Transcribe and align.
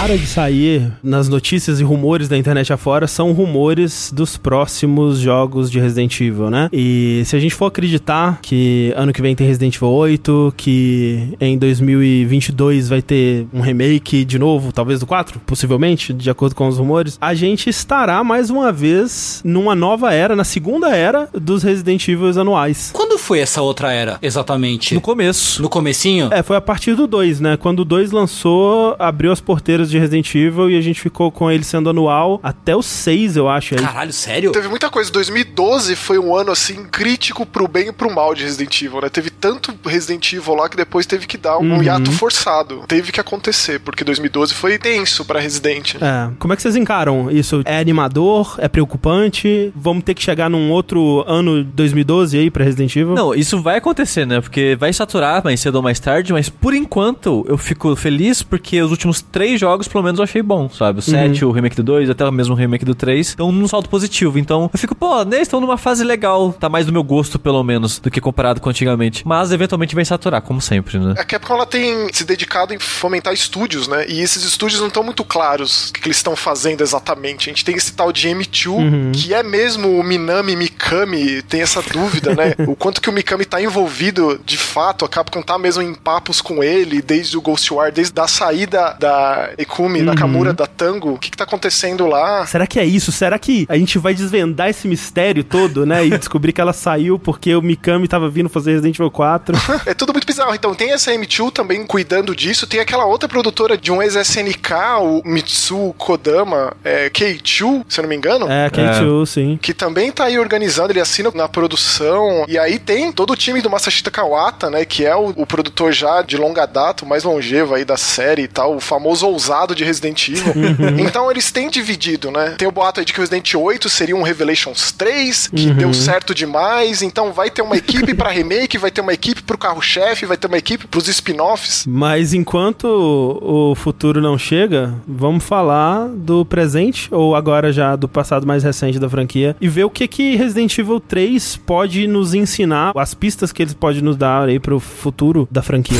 para 0.00 0.16
de 0.16 0.28
sair 0.28 0.92
nas 1.02 1.28
notícias 1.28 1.80
e 1.80 1.82
rumores 1.82 2.28
da 2.28 2.38
internet 2.38 2.72
afora 2.72 3.08
são 3.08 3.32
rumores 3.32 4.12
dos 4.14 4.36
próximos 4.36 5.18
jogos 5.18 5.68
de 5.68 5.80
Resident 5.80 6.20
Evil, 6.20 6.50
né? 6.50 6.68
E 6.72 7.22
se 7.26 7.34
a 7.34 7.40
gente 7.40 7.52
for 7.52 7.66
acreditar 7.66 8.38
que 8.40 8.92
ano 8.96 9.12
que 9.12 9.20
vem 9.20 9.34
tem 9.34 9.44
Resident 9.44 9.74
Evil 9.74 9.88
8, 9.88 10.54
que 10.56 11.36
em 11.40 11.58
2022 11.58 12.88
vai 12.88 13.02
ter 13.02 13.48
um 13.52 13.60
remake 13.60 14.24
de 14.24 14.38
novo, 14.38 14.72
talvez 14.72 15.00
do 15.00 15.06
4, 15.06 15.40
possivelmente, 15.40 16.12
de 16.12 16.30
acordo 16.30 16.54
com 16.54 16.68
os 16.68 16.78
rumores, 16.78 17.18
a 17.20 17.34
gente 17.34 17.68
estará 17.68 18.22
mais 18.22 18.50
uma 18.50 18.70
vez 18.70 19.42
numa 19.44 19.74
nova 19.74 20.14
era, 20.14 20.36
na 20.36 20.44
segunda 20.44 20.94
era 20.94 21.28
dos 21.32 21.64
Resident 21.64 22.06
Evil 22.06 22.40
anuais. 22.40 22.90
Quando 22.92 23.17
foi 23.18 23.40
essa 23.40 23.60
outra 23.62 23.92
era, 23.92 24.18
exatamente? 24.22 24.94
No 24.94 25.00
começo. 25.00 25.60
No 25.62 25.68
comecinho? 25.68 26.28
É, 26.32 26.42
foi 26.42 26.56
a 26.56 26.60
partir 26.60 26.94
do 26.94 27.06
2, 27.06 27.40
né? 27.40 27.56
Quando 27.56 27.80
o 27.80 27.84
2 27.84 28.10
lançou, 28.12 28.96
abriu 28.98 29.32
as 29.32 29.40
porteiras 29.40 29.90
de 29.90 29.98
Resident 29.98 30.34
Evil 30.34 30.70
e 30.70 30.78
a 30.78 30.80
gente 30.80 31.00
ficou 31.00 31.30
com 31.30 31.50
ele 31.50 31.64
sendo 31.64 31.90
anual 31.90 32.40
até 32.42 32.74
o 32.74 32.82
6, 32.82 33.36
eu 33.36 33.48
acho. 33.48 33.74
Aí. 33.74 33.80
Caralho, 33.80 34.12
sério? 34.12 34.52
Teve 34.52 34.68
muita 34.68 34.88
coisa. 34.88 35.10
2012 35.10 35.94
foi 35.96 36.18
um 36.18 36.34
ano, 36.34 36.50
assim, 36.52 36.84
crítico 36.84 37.44
pro 37.44 37.66
bem 37.68 37.88
e 37.88 37.92
pro 37.92 38.12
mal 38.14 38.34
de 38.34 38.44
Resident 38.44 38.80
Evil, 38.82 39.00
né? 39.02 39.08
Teve 39.08 39.30
tanto 39.30 39.74
Resident 39.84 40.32
Evil 40.32 40.54
lá 40.54 40.68
que 40.68 40.76
depois 40.76 41.06
teve 41.06 41.26
que 41.26 41.36
dar 41.36 41.58
um 41.58 41.68
Uhum. 41.74 41.82
hiato 41.82 42.10
forçado. 42.12 42.84
Teve 42.88 43.12
que 43.12 43.20
acontecer, 43.20 43.78
porque 43.80 44.04
2012 44.04 44.54
foi 44.54 44.78
tenso 44.78 45.24
pra 45.24 45.40
Resident. 45.40 45.94
É. 45.96 46.30
Como 46.38 46.52
é 46.52 46.56
que 46.56 46.62
vocês 46.62 46.76
encaram 46.76 47.30
isso? 47.30 47.62
É 47.64 47.78
animador? 47.78 48.54
É 48.58 48.68
preocupante? 48.68 49.72
Vamos 49.74 50.04
ter 50.04 50.14
que 50.14 50.22
chegar 50.22 50.48
num 50.48 50.70
outro 50.70 51.24
ano 51.26 51.62
2012 51.64 52.38
aí 52.38 52.50
pra 52.50 52.64
Resident 52.64 52.94
Evil? 52.96 53.07
Não, 53.14 53.34
isso 53.34 53.60
vai 53.60 53.76
acontecer, 53.78 54.26
né? 54.26 54.40
Porque 54.40 54.76
vai 54.78 54.92
saturar 54.92 55.42
mais 55.44 55.60
cedo 55.60 55.76
ou 55.76 55.82
mais 55.82 56.00
tarde, 56.00 56.32
mas 56.32 56.48
por 56.48 56.74
enquanto 56.74 57.44
eu 57.48 57.58
fico 57.58 57.94
feliz 57.96 58.42
porque 58.42 58.80
os 58.82 58.90
últimos 58.90 59.20
três 59.20 59.60
jogos, 59.60 59.88
pelo 59.88 60.04
menos, 60.04 60.18
eu 60.18 60.24
achei 60.24 60.42
bom, 60.42 60.68
sabe? 60.68 60.98
O 61.00 61.02
7, 61.02 61.44
o 61.44 61.50
remake 61.50 61.76
do 61.76 61.82
2, 61.82 62.10
até 62.10 62.28
mesmo 62.30 62.54
o 62.54 62.56
remake 62.56 62.84
do 62.84 62.94
3, 62.94 63.28
estão 63.28 63.52
num 63.52 63.68
salto 63.68 63.88
positivo. 63.88 64.38
Então 64.38 64.70
eu 64.72 64.78
fico, 64.78 64.94
pô, 64.94 65.24
né? 65.24 65.40
Estão 65.40 65.60
numa 65.60 65.76
fase 65.76 66.04
legal, 66.04 66.52
tá 66.52 66.68
mais 66.68 66.86
do 66.86 66.92
meu 66.92 67.02
gosto, 67.02 67.38
pelo 67.38 67.62
menos, 67.62 67.98
do 67.98 68.10
que 68.10 68.20
comparado 68.20 68.60
com 68.60 68.70
antigamente. 68.70 69.26
Mas 69.26 69.52
eventualmente 69.52 69.94
vai 69.94 70.04
saturar, 70.04 70.42
como 70.42 70.60
sempre, 70.60 70.98
né? 70.98 71.14
A 71.18 71.24
Capcom 71.24 71.54
ela 71.54 71.66
tem 71.66 72.12
se 72.12 72.24
dedicado 72.24 72.74
em 72.74 72.78
fomentar 72.78 73.32
estúdios, 73.32 73.88
né? 73.88 74.06
E 74.08 74.20
esses 74.20 74.44
estúdios 74.44 74.80
não 74.80 74.88
estão 74.88 75.02
muito 75.02 75.24
claros 75.24 75.88
o 75.88 75.92
que, 75.92 76.00
que 76.00 76.08
eles 76.08 76.16
estão 76.16 76.36
fazendo 76.36 76.82
exatamente. 76.82 77.48
A 77.48 77.52
gente 77.52 77.64
tem 77.64 77.76
esse 77.76 77.92
tal 77.92 78.12
de 78.12 78.28
M2, 78.28 79.12
que 79.14 79.34
é 79.34 79.42
mesmo 79.42 79.98
o 79.98 80.02
Minami 80.02 80.56
Mikami, 80.56 81.42
tem 81.42 81.62
essa 81.62 81.82
dúvida, 81.82 82.34
né? 82.34 82.54
o 82.66 82.76
quanto 82.76 82.97
que 83.00 83.10
o 83.10 83.12
Mikami 83.12 83.44
tá 83.44 83.60
envolvido 83.60 84.40
de 84.44 84.56
fato, 84.56 85.04
a 85.04 85.08
Capcom 85.08 85.42
tá 85.42 85.58
mesmo 85.58 85.82
em 85.82 85.94
papos 85.94 86.40
com 86.40 86.62
ele, 86.62 87.02
desde 87.02 87.36
o 87.36 87.40
Ghostwire, 87.40 87.92
desde 87.92 88.18
a 88.20 88.26
saída 88.26 88.96
da 88.98 89.50
Ekumi 89.58 90.02
Nakamura 90.02 90.52
da 90.52 90.66
Tango. 90.66 91.14
O 91.14 91.18
que, 91.18 91.30
que 91.30 91.36
tá 91.36 91.44
acontecendo 91.44 92.06
lá? 92.06 92.46
Será 92.46 92.66
que 92.66 92.78
é 92.78 92.84
isso? 92.84 93.12
Será 93.12 93.38
que 93.38 93.66
a 93.68 93.76
gente 93.76 93.98
vai 93.98 94.14
desvendar 94.14 94.68
esse 94.68 94.88
mistério 94.88 95.44
todo, 95.44 95.84
né? 95.86 96.06
E 96.06 96.10
descobrir 96.18 96.52
que 96.52 96.60
ela 96.60 96.72
saiu 96.72 97.18
porque 97.18 97.54
o 97.54 97.62
Mikami 97.62 98.08
tava 98.08 98.28
vindo 98.28 98.48
fazer 98.48 98.72
Resident 98.72 98.96
Evil 98.96 99.10
4? 99.10 99.56
É 99.86 99.94
tudo 99.94 100.12
muito 100.12 100.26
bizarro. 100.26 100.54
Então, 100.54 100.74
tem 100.74 100.92
essa 100.92 101.12
M2 101.12 101.52
também 101.52 101.86
cuidando 101.86 102.34
disso. 102.34 102.66
Tem 102.66 102.80
aquela 102.80 103.06
outra 103.06 103.28
produtora 103.28 103.76
de 103.76 103.90
um 103.90 104.02
ex-SNK, 104.02 104.72
o 105.00 105.22
Mitsu 105.24 105.94
Kodama, 105.96 106.76
é, 106.84 107.08
K2, 107.08 107.84
se 107.88 108.00
eu 108.00 108.02
não 108.02 108.08
me 108.08 108.16
engano. 108.16 108.50
É, 108.50 108.68
K2, 108.68 109.26
sim. 109.26 109.58
Que 109.60 109.72
também 109.72 110.10
tá 110.12 110.24
aí 110.24 110.38
organizando, 110.38 110.92
ele 110.92 111.00
assina 111.00 111.30
na 111.34 111.48
produção. 111.48 112.44
E 112.48 112.58
aí 112.58 112.78
tem 112.88 113.12
todo 113.12 113.34
o 113.34 113.36
time 113.36 113.60
do 113.60 113.68
Masashita 113.68 114.10
Kawata, 114.10 114.70
né? 114.70 114.82
Que 114.82 115.04
é 115.04 115.14
o, 115.14 115.34
o 115.36 115.46
produtor 115.46 115.92
já 115.92 116.22
de 116.22 116.38
longa 116.38 116.64
data, 116.64 117.04
o 117.04 117.08
mais 117.08 117.22
longevo 117.22 117.74
aí 117.74 117.84
da 117.84 117.98
série 117.98 118.44
e 118.44 118.48
tal, 118.48 118.76
o 118.76 118.80
famoso 118.80 119.26
ousado 119.26 119.74
de 119.74 119.84
Resident 119.84 120.26
Evil. 120.26 120.54
então 120.98 121.30
eles 121.30 121.52
têm 121.52 121.68
dividido, 121.68 122.30
né? 122.30 122.54
Tem 122.56 122.66
o 122.66 122.72
boato 122.72 123.00
aí 123.00 123.04
de 123.04 123.12
que 123.12 123.18
o 123.18 123.22
Resident 123.22 123.54
8 123.54 123.90
seria 123.90 124.16
um 124.16 124.22
Revelations 124.22 124.90
3, 124.90 125.48
que 125.48 125.70
deu 125.72 125.92
certo 125.92 126.34
demais. 126.34 127.02
Então 127.02 127.30
vai 127.30 127.50
ter 127.50 127.60
uma 127.60 127.76
equipe 127.76 128.14
pra 128.14 128.30
remake, 128.30 128.78
vai 128.78 128.90
ter 128.90 129.02
uma 129.02 129.12
equipe 129.12 129.42
pro 129.42 129.58
carro-chefe, 129.58 130.24
vai 130.24 130.38
ter 130.38 130.46
uma 130.46 130.56
equipe 130.56 130.86
pros 130.86 131.08
spin-offs. 131.08 131.84
Mas 131.86 132.32
enquanto 132.32 132.86
o 132.86 133.74
futuro 133.74 134.18
não 134.22 134.38
chega, 134.38 134.94
vamos 135.06 135.44
falar 135.44 136.08
do 136.08 136.42
presente, 136.46 137.08
ou 137.12 137.36
agora 137.36 137.70
já 137.70 137.94
do 137.96 138.08
passado 138.08 138.46
mais 138.46 138.64
recente 138.64 138.98
da 138.98 139.10
franquia, 139.10 139.54
e 139.60 139.68
ver 139.68 139.84
o 139.84 139.90
que 139.90 140.08
que 140.08 140.36
Resident 140.36 140.78
Evil 140.78 141.00
3 141.00 141.56
pode 141.66 142.06
nos 142.06 142.32
ensinar, 142.32 142.77
as 142.96 143.14
pistas 143.14 143.52
que 143.52 143.62
eles 143.62 143.74
podem 143.74 144.02
nos 144.02 144.16
dar 144.16 144.48
aí 144.48 144.58
pro 144.58 144.78
futuro 144.80 145.48
da 145.50 145.62
franquia. 145.62 145.98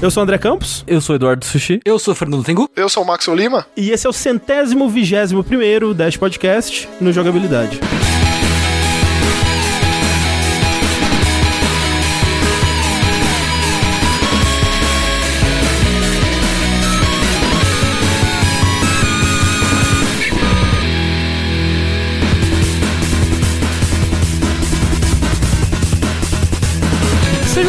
Eu 0.00 0.10
sou 0.12 0.20
o 0.20 0.24
André 0.24 0.38
Campos, 0.38 0.84
Eu 0.86 1.00
sou 1.00 1.14
o 1.14 1.16
Eduardo 1.16 1.44
Sushi. 1.44 1.80
Eu 1.84 1.98
sou 1.98 2.12
o 2.12 2.14
Fernando 2.14 2.44
Tengu. 2.44 2.70
Eu 2.76 2.88
sou 2.88 3.02
o 3.02 3.06
Max 3.06 3.26
Lima. 3.26 3.66
e 3.76 3.90
esse 3.90 4.06
é 4.06 4.10
o 4.10 4.12
centésimo 4.12 4.88
vigésimo 4.88 5.42
primeiro 5.42 5.92
Dash 5.92 6.16
Podcast 6.16 6.88
no 7.00 7.12
Jogabilidade. 7.12 7.80